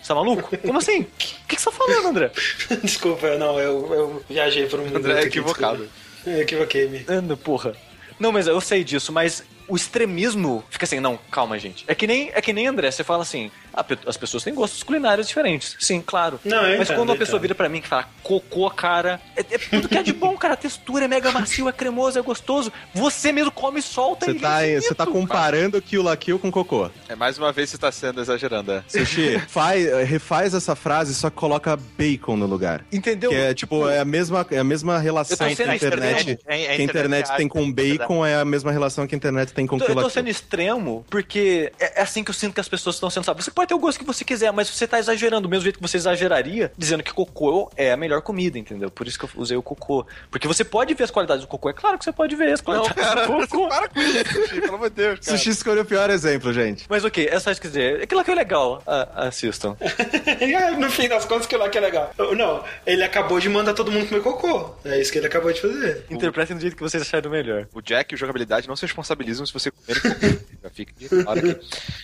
Você 0.00 0.08
tá 0.08 0.14
maluco? 0.14 0.56
Como 0.58 0.78
assim? 0.78 1.00
O 1.00 1.04
que, 1.18 1.34
que, 1.48 1.56
que 1.56 1.60
você 1.60 1.70
tá 1.70 1.72
falando, 1.76 2.06
André? 2.08 2.30
desculpa, 2.82 3.36
não, 3.36 3.58
eu, 3.58 3.94
eu 3.94 4.24
viajei 4.28 4.66
por 4.66 4.80
um 4.80 4.86
André 4.96 5.12
é 5.12 5.18
aqui, 5.18 5.26
equivocado. 5.28 5.78
desculpa. 5.84 6.08
Eu 6.26 6.42
equivoquei-me. 6.42 7.04
Anda, 7.08 7.36
porra. 7.36 7.74
Não, 8.18 8.32
mas 8.32 8.46
eu 8.46 8.60
sei 8.60 8.82
disso, 8.84 9.12
mas 9.12 9.42
o 9.68 9.76
extremismo 9.76 10.64
fica 10.70 10.84
assim, 10.84 10.98
não, 11.00 11.18
calma, 11.30 11.58
gente. 11.58 11.84
É 11.86 11.94
que 11.94 12.06
nem, 12.06 12.30
é 12.32 12.40
que 12.40 12.52
nem 12.52 12.66
André, 12.66 12.90
você 12.90 13.04
fala 13.04 13.22
assim, 13.22 13.50
"Ah, 13.50 13.50
pe- 13.52 13.67
as 14.06 14.16
pessoas 14.16 14.42
têm 14.42 14.54
gostos 14.54 14.82
culinários 14.82 15.28
diferentes. 15.28 15.76
Sim, 15.80 16.02
claro. 16.04 16.40
Não, 16.44 16.62
mas 16.62 16.74
entendo, 16.82 16.96
quando 16.96 17.10
uma 17.10 17.16
pessoa 17.16 17.36
entendo. 17.36 17.42
vira 17.42 17.54
pra 17.54 17.68
mim 17.68 17.80
que 17.80 17.88
fala 17.88 18.08
cocô, 18.22 18.68
cara, 18.70 19.20
é, 19.36 19.40
é 19.40 19.58
tudo 19.58 19.88
que 19.88 19.96
é 19.96 20.02
de 20.02 20.12
bom, 20.12 20.36
cara. 20.36 20.54
A 20.54 20.56
textura 20.56 21.04
é 21.04 21.08
mega 21.08 21.30
macio, 21.32 21.68
é 21.68 21.72
cremoso, 21.72 22.18
é 22.18 22.22
gostoso. 22.22 22.72
Você 22.94 23.32
mesmo 23.32 23.50
come 23.50 23.80
e 23.80 23.82
solta 23.82 24.26
Você 24.26 24.32
e 24.32 24.40
tá, 24.40 24.58
você 24.80 24.94
tá 24.94 25.06
comparando 25.06 25.80
Kill 25.80 26.02
la 26.02 26.16
Kill 26.16 26.38
com 26.38 26.50
Cocô. 26.50 26.90
É 27.08 27.14
mais 27.14 27.38
uma 27.38 27.52
vez 27.52 27.70
você 27.70 27.78
tá 27.78 27.90
sendo 27.92 28.20
exagerando, 28.20 28.72
é. 28.72 28.82
Sushi, 28.88 29.38
faz, 29.48 29.86
refaz 30.08 30.54
essa 30.54 30.74
frase, 30.74 31.14
só 31.14 31.30
coloca 31.30 31.76
bacon 31.96 32.36
no 32.36 32.46
lugar. 32.46 32.84
Entendeu? 32.92 33.30
Que 33.30 33.36
é 33.36 33.54
tipo, 33.54 33.88
é 33.88 34.00
a 34.00 34.04
mesma, 34.04 34.46
é 34.50 34.58
a 34.58 34.64
mesma 34.64 34.98
relação 34.98 35.36
que 35.36 35.62
a 35.62 35.74
internet. 35.76 36.38
É- 36.46 36.64
é 36.64 36.76
que 36.76 36.82
a 36.82 36.84
internet 36.84 37.36
tem 37.36 37.48
com 37.48 37.60
acha, 37.62 37.72
bacon, 37.72 38.24
é 38.26 38.36
a 38.40 38.44
mesma 38.44 38.72
relação 38.72 39.06
que 39.06 39.14
a 39.14 39.16
internet 39.18 39.52
tem 39.52 39.66
com 39.66 39.78
tô- 39.78 39.84
Kill 39.84 39.94
eu 39.94 40.02
tô 40.02 40.08
Kill. 40.08 40.10
sendo 40.10 40.28
extremo 40.28 41.04
porque 41.10 41.72
é 41.78 41.98
é 41.98 42.02
assim 42.02 42.22
que 42.22 42.30
eu 42.30 42.34
sinto 42.34 42.54
que 42.54 42.60
as 42.60 42.68
pessoas 42.68 42.96
estão 42.96 43.10
sendo, 43.10 43.24
sabe? 43.24 43.42
Você 43.42 43.50
pode 43.50 43.67
ter 43.68 43.74
o 43.74 43.78
gosto 43.78 43.98
que 43.98 44.04
você 44.04 44.24
quiser, 44.24 44.52
mas 44.52 44.68
você 44.68 44.86
tá 44.86 44.98
exagerando 44.98 45.42
do 45.42 45.48
mesmo 45.48 45.62
jeito 45.62 45.76
que 45.76 45.82
você 45.82 45.96
exageraria, 45.98 46.72
dizendo 46.76 47.02
que 47.02 47.12
cocô 47.12 47.70
é 47.76 47.92
a 47.92 47.96
melhor 47.96 48.22
comida, 48.22 48.58
entendeu? 48.58 48.90
Por 48.90 49.06
isso 49.06 49.18
que 49.18 49.24
eu 49.26 49.30
usei 49.36 49.56
o 49.56 49.62
cocô. 49.62 50.06
Porque 50.30 50.48
você 50.48 50.64
pode 50.64 50.94
ver 50.94 51.04
as 51.04 51.10
qualidades 51.10 51.42
do 51.44 51.48
cocô, 51.48 51.68
é 51.70 51.72
claro 51.72 51.98
que 51.98 52.04
você 52.04 52.12
pode 52.12 52.34
ver 52.34 52.52
as 52.52 52.60
Não, 52.60 52.64
qualidades 52.64 52.94
cara, 53.04 53.26
do 53.26 53.46
cocô. 53.48 53.68
para 53.68 53.88
com 53.88 54.00
isso, 54.00 54.32
Sushi, 54.32 54.60
pelo 54.60 54.74
amor 54.74 54.88
de 54.90 54.96
Deus, 54.96 55.20
cara. 55.20 55.36
Sushi 55.38 55.50
escolheu 55.50 55.82
o 55.82 55.86
pior 55.86 56.08
exemplo, 56.10 56.52
gente. 56.52 56.86
Mas 56.88 57.04
ok, 57.04 57.28
é 57.30 57.38
só 57.38 57.50
isso 57.50 57.60
que 57.60 57.68
dizer. 57.68 58.02
Aquilo 58.02 58.24
que 58.24 58.30
é 58.30 58.34
legal, 58.34 58.82
a- 58.86 59.26
assistam. 59.28 59.76
Ah, 59.80 60.70
no 60.78 60.90
fim 60.90 61.08
das 61.08 61.24
contas, 61.24 61.46
que 61.46 61.56
lá 61.56 61.68
que 61.68 61.76
é 61.78 61.80
legal. 61.80 62.10
Não, 62.36 62.64
ele 62.86 63.02
acabou 63.04 63.38
de 63.38 63.48
mandar 63.48 63.74
todo 63.74 63.90
mundo 63.92 64.08
comer 64.08 64.22
cocô. 64.22 64.74
É 64.84 65.00
isso 65.00 65.12
que 65.12 65.18
ele 65.18 65.26
acabou 65.26 65.52
de 65.52 65.60
fazer. 65.60 66.04
Interpretem 66.10 66.56
do 66.56 66.60
jeito 66.62 66.76
que 66.76 66.82
vocês 66.82 67.02
acharem 67.02 67.30
melhor. 67.30 67.66
O 67.74 67.80
Jack 67.82 68.12
e 68.12 68.16
o 68.16 68.18
jogabilidade 68.18 68.66
não 68.66 68.76
se 68.76 68.82
responsabilizam 68.82 69.44
se 69.44 69.52
você 69.52 69.70
comer 69.70 70.00
cocô. 70.00 70.26
Já 70.62 70.70
fica 70.70 70.92
de 70.96 71.08
claro 71.08 71.50
aqui. 71.50 71.60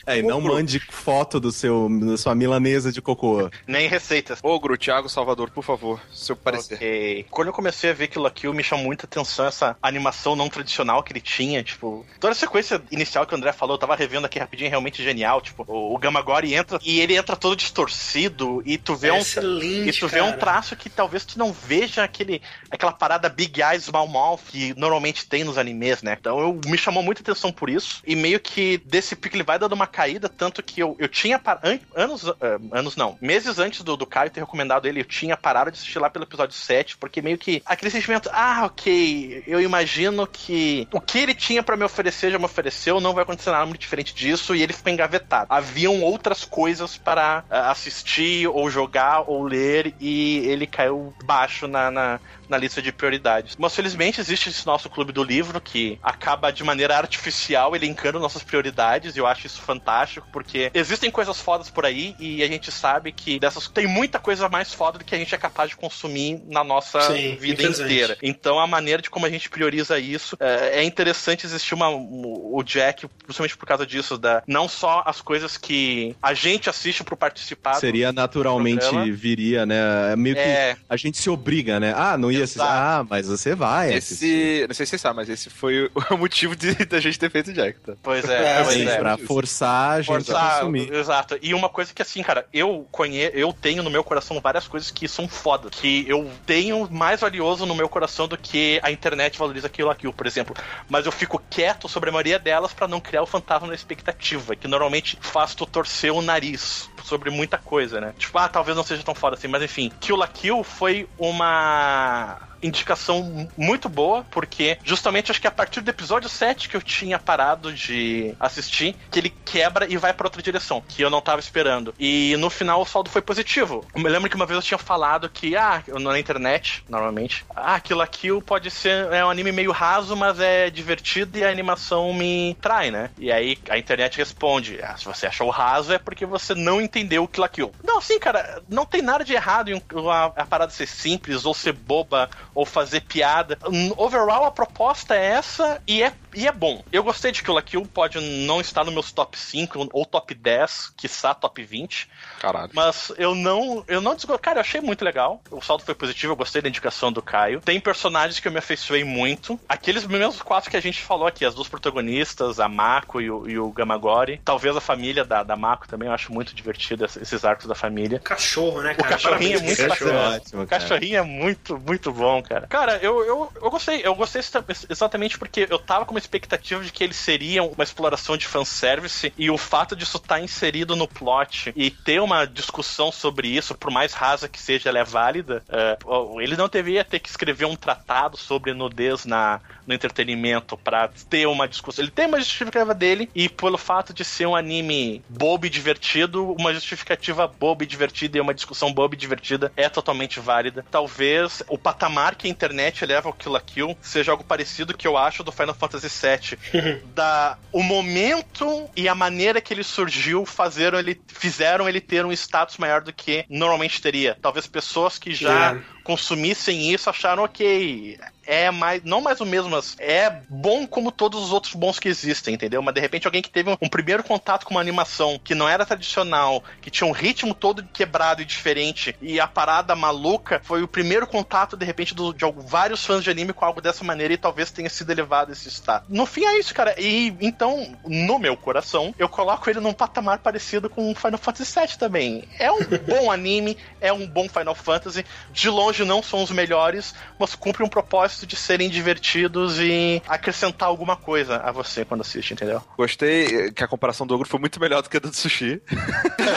É, 0.07 0.19
e 0.19 0.23
não 0.23 0.41
mande 0.41 0.79
foto 0.79 1.41
do 1.41 1.51
seu, 1.55 1.89
da 2.01 2.17
sua 2.17 2.35
milanesa 2.35 2.93
de 2.93 3.01
cocô. 3.01 3.51
Nem 3.67 3.89
receitas. 3.89 4.39
Ogro, 4.43 4.77
Thiago 4.77 5.09
Salvador, 5.09 5.51
por 5.51 5.65
favor, 5.65 6.01
seu 6.13 6.37
parecer. 6.37 6.75
Ok. 6.75 7.27
Quando 7.31 7.49
eu 7.49 7.55
comecei 7.55 7.91
a 7.91 7.95
ver 7.95 8.09
Kill 8.09 8.23
la 8.23 8.31
Kill, 8.31 8.53
me 8.53 8.63
chamou 8.63 8.85
muita 8.87 9.07
atenção 9.07 9.47
essa 9.47 9.77
animação 9.83 10.37
não 10.37 10.49
tradicional 10.49 11.03
que 11.03 11.13
ele 11.13 11.21
tinha, 11.21 11.63
tipo... 11.63 12.05
Toda 12.21 12.33
a 12.33 12.37
sequência 12.37 12.83
inicial 12.91 13.27
que 13.27 13.35
o 13.35 13.37
André 13.37 13.53
falou, 13.53 13.75
eu 13.75 13.79
tava 13.79 13.95
revendo 13.97 14.27
aqui 14.27 14.39
rapidinho, 14.39 14.69
realmente 14.71 15.03
genial, 15.03 15.41
tipo, 15.41 15.65
o, 15.67 15.95
o 15.95 15.99
Gamagori 15.99 16.55
entra 16.55 16.79
e 16.85 17.01
ele 17.01 17.17
entra 17.17 17.37
todo 17.37 17.57
distorcido 17.57 18.63
e 18.67 18.77
tu 18.79 18.95
vê 18.97 19.09
É 19.09 19.13
um... 19.13 19.19
excelente, 19.19 19.89
E 19.89 19.93
tu 19.93 20.09
vê 20.09 20.21
um 20.21 20.27
cara. 20.27 20.39
traço 20.39 20.77
que 20.77 20.91
talvez 20.91 21.25
tu 21.25 21.39
não 21.39 21.53
veja 21.53 22.03
aquele, 22.03 22.43
aquela 22.71 22.93
parada 22.93 23.29
Big 23.29 23.61
Eyes 23.63 23.85
Small 23.85 24.09
Mouth 24.09 24.41
que 24.49 24.75
normalmente 24.79 25.27
tem 25.27 25.45
nos 25.45 25.59
animes, 25.59 26.03
né? 26.03 26.17
Então 26.19 26.39
eu, 26.41 26.61
me 26.67 26.77
chamou 26.79 27.03
muita 27.03 27.23
atenção 27.23 27.53
por 27.53 27.69
isso. 27.71 28.03
E 28.07 28.17
meio 28.17 28.41
que 28.41 28.79
desse 28.85 29.15
pico 29.15 29.37
ele 29.37 29.43
vai 29.45 29.59
dando 29.59 29.73
uma 29.73 29.87
caída, 29.87 30.29
tanto 30.29 30.63
que 30.63 30.81
eu, 30.81 30.97
eu 30.99 31.09
tinha 31.09 31.34
par- 31.39 31.61
an- 31.63 31.81
anos, 31.95 32.29
ah, 32.29 32.35
anos 32.73 32.97
não, 32.97 33.17
meses 33.21 33.59
antes 33.59 33.83
do, 33.83 33.97
do 33.97 34.07
Caio 34.07 34.31
ter 34.31 34.41
recomendado 34.41 34.87
ele, 34.87 35.01
eu 35.01 35.05
tinha 35.05 35.37
parado 35.37 35.71
de 35.71 35.79
assistir 35.79 35.99
lá 35.99 36.11
pelo 36.11 36.25
episódio 36.25 36.55
7, 36.55 36.97
porque 36.97 37.23
meio 37.23 37.39
que 37.39 37.63
aquele 37.65 37.91
sentimento, 37.91 38.31
ah, 38.33 38.63
ok, 38.65 39.43
eu 39.47 39.61
imagino 39.61 40.27
que 40.27 40.89
o 40.93 41.01
que 41.01 41.19
ele 41.19 41.35
tinha 41.35 41.63
pra 41.63 41.77
me 41.77 41.85
oferecer 41.85 42.31
já 42.31 42.39
me 42.39 42.45
ofereceu, 42.45 43.01
não 43.01 43.13
vai 43.15 43.23
acontecer 43.23 43.51
nada 43.51 43.67
muito 43.67 43.81
diferente 43.81 44.15
disso, 44.15 44.55
e 44.55 44.63
ele 44.63 44.73
ficou 44.73 44.93
engavetado. 44.93 45.47
Haviam 45.51 46.03
outras 46.03 46.45
coisas 46.45 46.97
para 46.97 47.45
ah, 47.51 47.71
assistir, 47.71 48.47
ou 48.49 48.71
jogar, 48.71 49.25
ou 49.27 49.43
ler, 49.43 49.95
e 50.01 50.39
ele 50.47 50.67
caiu 50.67 51.15
baixo 51.25 51.67
na, 51.67 51.91
na, 51.91 52.21
na 52.49 52.57
lista 52.57 52.81
de 52.83 52.93
prioridades. 52.93 53.57
Mas 53.59 53.75
felizmente 53.75 54.21
existe 54.21 54.49
esse 54.49 54.67
nosso 54.67 54.89
clube 54.91 55.13
do 55.13 55.23
livro 55.23 55.61
que 55.61 55.99
acaba 56.03 56.51
de 56.51 56.63
maneira 56.65 56.97
artificial 56.97 57.75
elencando 57.75 58.19
nossas 58.19 58.43
prioridades, 58.43 59.17
e 59.17 59.19
eu 59.19 59.27
acho 59.27 59.47
isso 59.47 59.61
fantástico, 59.61 60.27
porque 60.33 60.71
existem 60.75 61.11
coisas 61.11 61.41
fodas 61.41 61.71
por 61.71 61.85
aí, 61.85 62.15
e 62.19 62.43
a 62.43 62.47
gente 62.47 62.71
sabe 62.71 63.13
que 63.13 63.39
dessas 63.39 63.69
tem 63.69 63.87
muita 63.87 64.19
coisa 64.19 64.49
mais 64.49 64.73
foda 64.73 64.99
do 64.99 65.05
que 65.05 65.15
a 65.15 65.19
gente 65.19 65.35
é 65.35 65.39
capaz 65.39 65.71
de 65.71 65.77
consumir 65.77 66.43
na 66.47 66.63
nossa 66.63 67.01
Sim, 67.01 67.37
vida 67.37 67.63
inteira. 67.63 68.17
Então 68.23 68.59
a 68.59 68.67
maneira 68.67 69.03
de 69.03 69.11
como 69.11 69.27
a 69.27 69.31
gente 69.31 69.49
prioriza 69.49 69.99
isso 69.99 70.37
é, 70.41 70.81
é 70.81 70.85
interessante 70.85 71.47
existir 71.47 71.75
uma, 71.75 71.89
o 71.89 72.63
Jack, 72.65 73.07
principalmente 73.25 73.57
por 73.57 73.67
causa 73.67 73.87
disso, 73.87 74.19
da, 74.19 74.43
não 74.47 74.69
só 74.69 75.03
as 75.07 75.21
coisas 75.21 75.57
que 75.57 76.15
a 76.23 76.35
gente 76.35 76.69
assiste 76.69 77.03
pro 77.05 77.17
participar. 77.17 77.75
Seria 77.75 78.13
naturalmente, 78.13 79.11
viria, 79.13 79.65
né? 79.67 80.15
Meio 80.17 80.37
que 80.37 80.41
É. 80.43 80.77
a 80.89 80.97
gente 80.97 81.19
se 81.19 81.31
obriga, 81.31 81.81
né? 81.81 81.93
Ah, 81.97 82.17
não 82.17 82.31
ia 82.39 82.45
assistir. 82.45 82.61
Ah, 82.63 83.05
mas 83.09 83.27
você 83.29 83.55
vai 83.55 83.95
assistir. 83.95 84.27
Esse, 84.27 84.67
não 84.69 84.75
sei 84.75 84.87
se 84.87 84.91
você 84.91 84.99
sabe, 84.99 85.17
mas 85.17 85.29
esse 85.29 85.51
foi 85.51 85.91
o 86.11 86.17
motivo 86.17 86.55
de, 86.57 86.75
da 86.87 87.01
gente 87.01 87.19
ter 87.19 87.31
feito 87.31 87.51
o 87.51 87.53
Jack, 87.53 87.81
tá? 87.81 87.95
Pois 88.03 88.25
É, 88.29 88.61
é, 88.61 88.65
Sim, 88.65 88.89
é. 88.89 88.97
pra 88.99 89.17
forçar 89.19 89.93
a 89.99 90.03
gente 90.03 90.11
a 90.11 90.15
Forçar, 90.15 90.55
consumir. 90.61 90.93
exato. 90.93 91.39
E 91.43 91.55
uma 91.55 91.69
coisa 91.69 91.93
que 91.93 92.03
assim, 92.03 92.23
cara, 92.23 92.47
eu 92.53 92.87
conheço, 92.91 93.37
eu 93.37 93.53
tenho 93.53 93.83
no 93.83 93.91
meu 93.91 94.05
coração 94.05 94.41
várias 94.41 94.67
coisas 94.69 94.91
que 94.91 95.07
são 95.09 95.29
foda, 95.29 95.69
que 95.71 96.05
eu 96.09 96.31
tenho 96.47 96.89
mais 96.91 97.21
valioso 97.21 97.67
no 97.67 97.75
meu 97.75 97.89
coração 97.89 98.27
do 98.29 98.37
que 98.37 98.81
a 98.83 98.91
internet 98.91 99.39
valoriza 99.39 99.67
aquilo 99.67 99.91
aquilo, 99.91 100.13
por 100.13 100.27
exemplo. 100.27 100.55
Mas 100.89 101.07
eu 101.07 101.13
fico 101.13 101.41
quieto 101.51 101.89
sobre 101.89 102.09
a 102.11 102.13
maioria 102.13 102.39
delas 102.39 102.73
pra 102.73 102.87
não 102.89 103.01
criar 103.01 103.23
o 103.23 103.27
fantasma 103.27 103.69
da 103.69 103.75
expectativa, 103.75 104.55
que 104.57 104.67
normalmente 104.69 105.19
faz 105.21 105.55
tu 105.55 105.67
torcer 105.67 106.13
o 106.13 106.23
nariz 106.23 106.89
sobre 107.05 107.29
muita 107.29 107.59
coisa, 107.59 108.01
né? 108.01 108.15
Tipo, 108.17 108.39
ah, 108.39 108.49
talvez 108.49 108.75
não 108.75 108.83
seja 108.83 109.03
tão 109.03 109.15
foda 109.15 109.37
assim, 109.37 109.47
mas 109.47 109.63
enfim, 109.63 109.93
Kill 110.01 110.17
la 110.17 110.27
Kill 110.27 110.65
foi 110.65 111.07
uma 111.19 112.41
indicação 112.67 113.49
muito 113.57 113.89
boa, 113.89 114.25
porque 114.31 114.79
justamente 114.85 115.31
acho 115.31 115.41
que 115.41 115.47
a 115.47 115.51
partir 115.51 115.81
do 115.81 115.89
episódio 115.91 116.29
7 116.29 116.69
que 116.69 116.77
eu 116.77 116.83
tinha 116.83 117.19
parado 117.19 117.73
de 117.73 118.35
assistir, 118.41 118.97
que 119.11 119.19
ele 119.19 119.35
quebra 119.45 119.87
e 119.91 119.97
vai 119.97 120.13
pra 120.13 120.27
outra 120.27 120.43
direção, 120.43 120.83
que 120.87 121.03
eu 121.03 121.11
não 121.11 121.21
tava 121.21 121.41
esperando. 121.41 121.95
E 121.99 122.37
no 122.39 122.51
final 122.51 122.81
o 122.81 122.87
saldo 122.87 123.11
foi 123.11 123.23
positivo. 123.23 123.85
Eu 123.95 124.03
me 124.03 124.09
lembro 124.09 124.29
que 124.29 124.37
uma 124.37 124.47
vez 124.47 124.57
eu 124.57 124.63
tinha 124.63 124.79
falado 124.79 125.29
que, 125.29 125.57
ah, 125.57 125.83
na 126.01 126.19
internet, 126.19 126.85
normalmente, 126.89 127.45
ah, 127.55 127.79
Kill 127.81 127.97
la 127.97 128.07
Kill 128.07 128.43
pode 128.43 128.71
ser 128.71 129.13
é 129.13 129.25
um 129.25 129.31
anime 129.31 129.53
meio 129.53 129.73
raso, 129.73 130.17
mas 130.17 130.41
é 130.41 130.71
divertido 130.71 131.39
e 131.39 131.45
a 131.45 131.51
animação 131.51 132.13
me 132.13 132.57
trai, 132.61 132.91
né? 132.91 133.11
E 133.19 133.31
aí 133.31 133.59
a 133.69 133.79
internet 133.79 134.17
responde, 134.17 134.81
ah, 134.83 134.97
se 134.97 135.05
você 135.05 135.27
achou 135.27 135.51
raso 135.51 135.93
é 135.93 135.99
porque 135.99 136.25
você 136.25 136.55
não 136.55 136.81
entendeu 136.81 137.25
o 137.25 137.29
Kill 137.29 137.43
la 137.43 137.49
Kill. 137.49 137.73
Não, 137.83 138.01
sim, 138.01 138.19
cara, 138.19 138.63
não 138.69 138.87
tem 138.87 139.03
nada 139.03 139.25
de 139.25 139.35
errado 139.35 139.71
em 139.71 139.83
a, 140.11 140.25
a 140.25 140.47
parada 140.47 140.73
ser 140.73 140.87
simples 140.87 141.45
ou 141.45 141.55
ser 141.55 141.73
boba 141.73 142.29
ou 142.55 142.65
fazer 142.65 143.01
piada. 143.03 143.59
Overall, 143.97 144.45
a 144.45 144.51
proposta 144.51 145.15
é 145.15 145.25
essa 145.25 145.81
e 145.87 146.03
é, 146.03 146.13
e 146.35 146.47
é 146.47 146.53
bom. 146.53 146.83
Eu 146.93 147.03
gostei 147.03 147.33
de 147.33 147.43
Kill 147.43 147.55
la 147.55 147.63
Kill, 147.63 147.83
pode 147.87 148.21
não 148.21 148.61
estar 148.61 148.85
nos 148.85 148.93
meus 148.95 149.13
top 149.13 149.39
5 149.39 149.89
ou 149.93 150.05
top 150.07 150.35
10, 150.35 150.93
quiçá 150.97 151.35
top 151.35 151.63
20, 151.63 152.09
Caralho. 152.41 152.71
mas 152.75 153.13
eu 153.19 153.35
não, 153.35 153.85
eu 153.89 154.01
não 154.01 154.15
desgo... 154.15 154.39
Cara, 154.39 154.59
eu 154.59 154.61
achei 154.63 154.81
muito 154.81 155.05
legal. 155.05 155.43
O 155.51 155.61
saldo 155.61 155.83
foi 155.85 155.95
positivo, 155.95 156.33
eu 156.33 156.37
gostei 156.37 156.61
da 156.63 156.69
indicação 156.69 157.13
do 157.13 157.23
Caio. 157.23 157.61
Tem 157.61 157.81
personagens 157.81 158.39
que 158.41 158.49
eu 158.49 158.53
me 158.53 158.59
afeiçoei 158.59 159.05
muito. 159.05 159.59
Aqueles 159.69 160.07
mesmos 160.07 160.43
quatro 160.43 160.71
que 160.71 160.77
a 160.77 160.81
gente 160.83 161.01
falou 161.01 161.27
aqui, 161.27 161.45
as 161.45 161.55
duas 161.55 161.69
protagonistas, 161.69 162.61
a 162.61 162.69
Mako 162.69 163.21
e 163.21 163.31
o, 163.31 163.49
e 163.49 163.59
o 163.59 163.71
Gamagori. 163.71 164.41
Talvez 164.45 164.77
a 164.77 164.81
família 164.81 165.25
da, 165.25 165.43
da 165.43 165.57
Mako 165.57 165.89
também, 165.89 166.09
eu 166.09 166.15
acho 166.15 166.33
muito 166.33 166.55
divertido 166.55 167.05
esse- 167.05 167.21
esses 167.21 167.45
arcos 167.45 167.67
da 167.67 167.75
família. 167.75 168.19
Cachorro, 168.21 168.83
né, 168.83 168.93
O 168.93 168.97
cara? 168.97 169.09
cachorrinho 169.11 169.59
é 169.59 169.63
muito 169.63 169.89
cachorro. 169.89 170.11
bacana. 170.13 170.37
ótimo, 170.37 170.63
O 170.63 170.67
cachorrinho 170.67 171.17
é 171.19 171.23
muito, 171.23 171.79
muito 171.79 172.13
bom, 172.13 172.43
cara. 172.45 172.67
Cara, 172.67 172.99
eu, 173.03 173.25
eu, 173.25 173.53
eu 173.63 173.71
gostei. 173.71 174.01
Eu 174.05 174.15
gostei 174.15 174.41
exa- 174.41 174.65
exatamente 174.89 175.39
porque 175.39 175.67
eu 175.71 175.79
tava 175.79 176.05
com 176.05 176.13
uma 176.15 176.19
expectativa 176.19 176.83
de 176.85 176.93
que 176.93 177.03
ele 177.05 177.15
seria 177.15 177.63
uma 177.63 177.83
exploração 177.85 178.37
de 178.37 178.47
fanservice 178.47 179.33
e 179.37 179.51
o 179.51 179.59
fato 179.59 179.97
disso 179.97 180.17
estar 180.19 180.41
inserido 180.41 180.97
no 180.97 181.09
plot 181.09 181.73
e 181.77 181.91
ter 181.91 182.21
uma 182.21 182.47
discussão 182.47 183.11
sobre 183.11 183.49
isso, 183.49 183.75
por 183.75 183.91
mais 183.91 184.13
rasa 184.13 184.49
que 184.49 184.61
seja, 184.61 184.89
ela 184.89 184.99
é 184.99 185.05
válida. 185.05 185.63
é, 185.69 185.97
ele 186.43 186.57
não 186.57 186.69
deveria 186.69 187.05
ter 187.05 187.19
que 187.19 187.29
escrever 187.29 187.65
um 187.65 187.77
tratado 187.77 188.37
sobre 188.37 188.73
nudez 188.75 189.25
na, 189.25 189.61
no 189.87 189.95
entretenimento 189.95 190.77
pra 190.77 191.09
ter 191.29 191.47
uma 191.47 191.67
discussão. 191.69 192.03
Ele 192.05 192.11
tem 192.11 192.27
uma 192.27 192.39
justificativa 192.39 192.95
dele 192.95 193.31
e 193.35 193.49
pelo 193.49 193.79
fato 193.79 194.13
de 194.13 194.25
ser 194.25 194.47
um 194.47 194.57
anime 194.57 195.25
bobo 195.29 195.67
e 195.67 195.71
divertido, 195.71 196.53
uma 196.53 196.73
justificativa 196.75 197.47
boba 197.47 197.85
e 197.85 197.87
divertida 197.87 198.39
e 198.39 198.41
uma 198.41 198.55
discussão 198.55 198.93
boba 198.93 199.15
e 199.15 199.19
divertida 199.19 199.73
é 199.77 199.89
totalmente 199.89 200.41
válida. 200.41 200.85
Talvez 200.91 201.63
o 201.69 201.79
patamar 201.79 202.34
que 202.35 202.47
a 202.47 202.51
internet 202.51 203.05
leva 203.05 203.29
ao 203.29 203.33
Kill 203.33 203.53
la 203.53 203.61
Kill 203.61 203.97
seja 204.01 204.33
algo 204.33 204.45
parecido 204.45 204.97
que 204.97 205.07
eu 205.07 205.17
acho 205.17 205.43
do 205.45 205.53
Final 205.53 205.75
Fantasy 205.75 206.09
VII. 206.09 207.03
da 207.15 207.57
o 207.73 207.83
momento 207.83 208.89
e 208.97 209.09
a 209.09 209.15
maneira 209.15 209.61
que 209.61 209.73
ele 209.73 209.83
surgiu 209.85 210.45
fazeram 210.45 210.99
ele 210.99 211.21
fizeram 211.29 211.89
ele 211.89 212.01
ter 212.01 212.25
um 212.25 212.33
status 212.33 212.77
maior 212.79 213.01
do 213.03 213.13
que 213.13 213.45
normalmente 213.49 214.01
teria. 214.01 214.37
Talvez 214.41 214.67
pessoas 214.67 215.19
que 215.19 215.35
já 215.35 215.75
É. 215.77 215.81
consumissem 216.03 216.93
isso 216.93 217.09
acharam 217.11 217.45
ok. 217.45 218.19
É 218.47 218.71
mais, 218.71 219.03
não 219.05 219.21
mais 219.21 219.41
o 219.41 219.47
mesmo, 219.47 219.71
mas 219.71 219.97
é 219.99 220.31
bom 220.49 220.87
como 220.87 221.11
todos 221.11 221.43
os 221.43 221.53
outros 221.53 221.75
bons 221.75 221.99
que 221.99 222.09
existem, 222.09 222.55
entendeu? 222.55 222.83
Mas 222.83 222.95
de 222.95 223.01
repente 223.01 223.27
alguém 223.27 223.43
que 223.43 223.51
teve 223.51 223.71
um, 223.71 223.77
um 223.81 223.89
primeiro 223.89 224.23
contato 224.23 224.65
com 224.67 224.75
uma 224.75 224.81
animação 224.81 225.39
que 225.43 225.55
não 225.55 225.69
era 225.69 225.87
tradicional, 225.87 226.63
que 226.81 226.91
tinha 226.91 227.07
um 227.09 227.13
ritmo 227.13 227.55
todo 227.55 227.83
quebrado 227.93 228.43
e 228.43 228.45
diferente, 228.45 229.17
e 229.21 229.41
a 229.41 229.47
parada 229.47 229.95
maluca 229.97 230.61
foi 230.65 230.83
o 230.83 230.89
primeiro 230.89 231.27
contato, 231.27 231.77
de 231.77 231.85
repente, 231.85 232.15
do- 232.15 232.33
de 232.33 232.45
algo- 232.45 232.61
vários 232.61 233.05
fãs 233.05 233.23
de 233.25 233.31
anime 233.31 233.53
com 233.53 233.65
algo 233.65 233.81
dessa 233.81 234.05
maneira 234.05 234.35
e 234.35 234.39
talvez 234.39 234.71
tenha 234.71 234.89
sido 234.91 235.11
elevado 235.11 235.53
esse 235.53 235.69
status. 235.71 236.09
No 236.09 236.27
fim 236.27 236.45
é 236.45 236.59
isso, 236.59 236.75
cara. 236.75 236.95
E 237.01 237.35
então, 237.41 237.97
no 238.07 238.39
meu 238.39 238.57
coração, 238.57 239.15
eu 239.19 239.29
coloco 239.29 239.69
ele 239.71 239.81
num 239.81 239.93
patamar 239.93 240.39
parecido 240.39 240.89
com 240.91 241.15
Final 241.15 241.39
Fantasy 241.39 241.81
VII 241.81 241.99
também. 241.99 242.49
É 242.59 242.71
um 242.71 242.79
bom 243.07 243.31
anime, 243.31 243.77
é 244.01 244.13
um 244.13 244.27
bom 244.27 244.49
Final 244.49 244.75
Fantasy. 244.75 245.25
De 245.53 245.69
longe 245.69 246.05
não 246.05 246.23
são 246.23 246.43
os 246.43 246.51
melhores, 246.51 247.15
mas 247.39 247.55
cumpre 247.55 247.83
um 247.83 247.89
propósito 247.89 248.34
de 248.47 248.57
serem 248.57 248.89
divertidos 248.89 249.79
e 249.81 250.23
acrescentar 250.29 250.89
alguma 250.89 251.17
coisa 251.17 251.57
a 251.59 251.71
você 251.71 252.05
quando 252.05 252.21
assiste, 252.23 252.53
entendeu? 252.53 252.83
Gostei 252.97 253.71
que 253.73 253.83
a 253.85 253.89
comparação 253.89 254.27
do 254.27 254.35
ogro 254.35 254.49
foi 254.49 254.59
muito 254.61 254.81
melhor 254.81 255.03
do 255.03 255.09
que 255.09 255.17
a 255.17 255.21
do 255.21 255.33
sushi. 255.35 255.81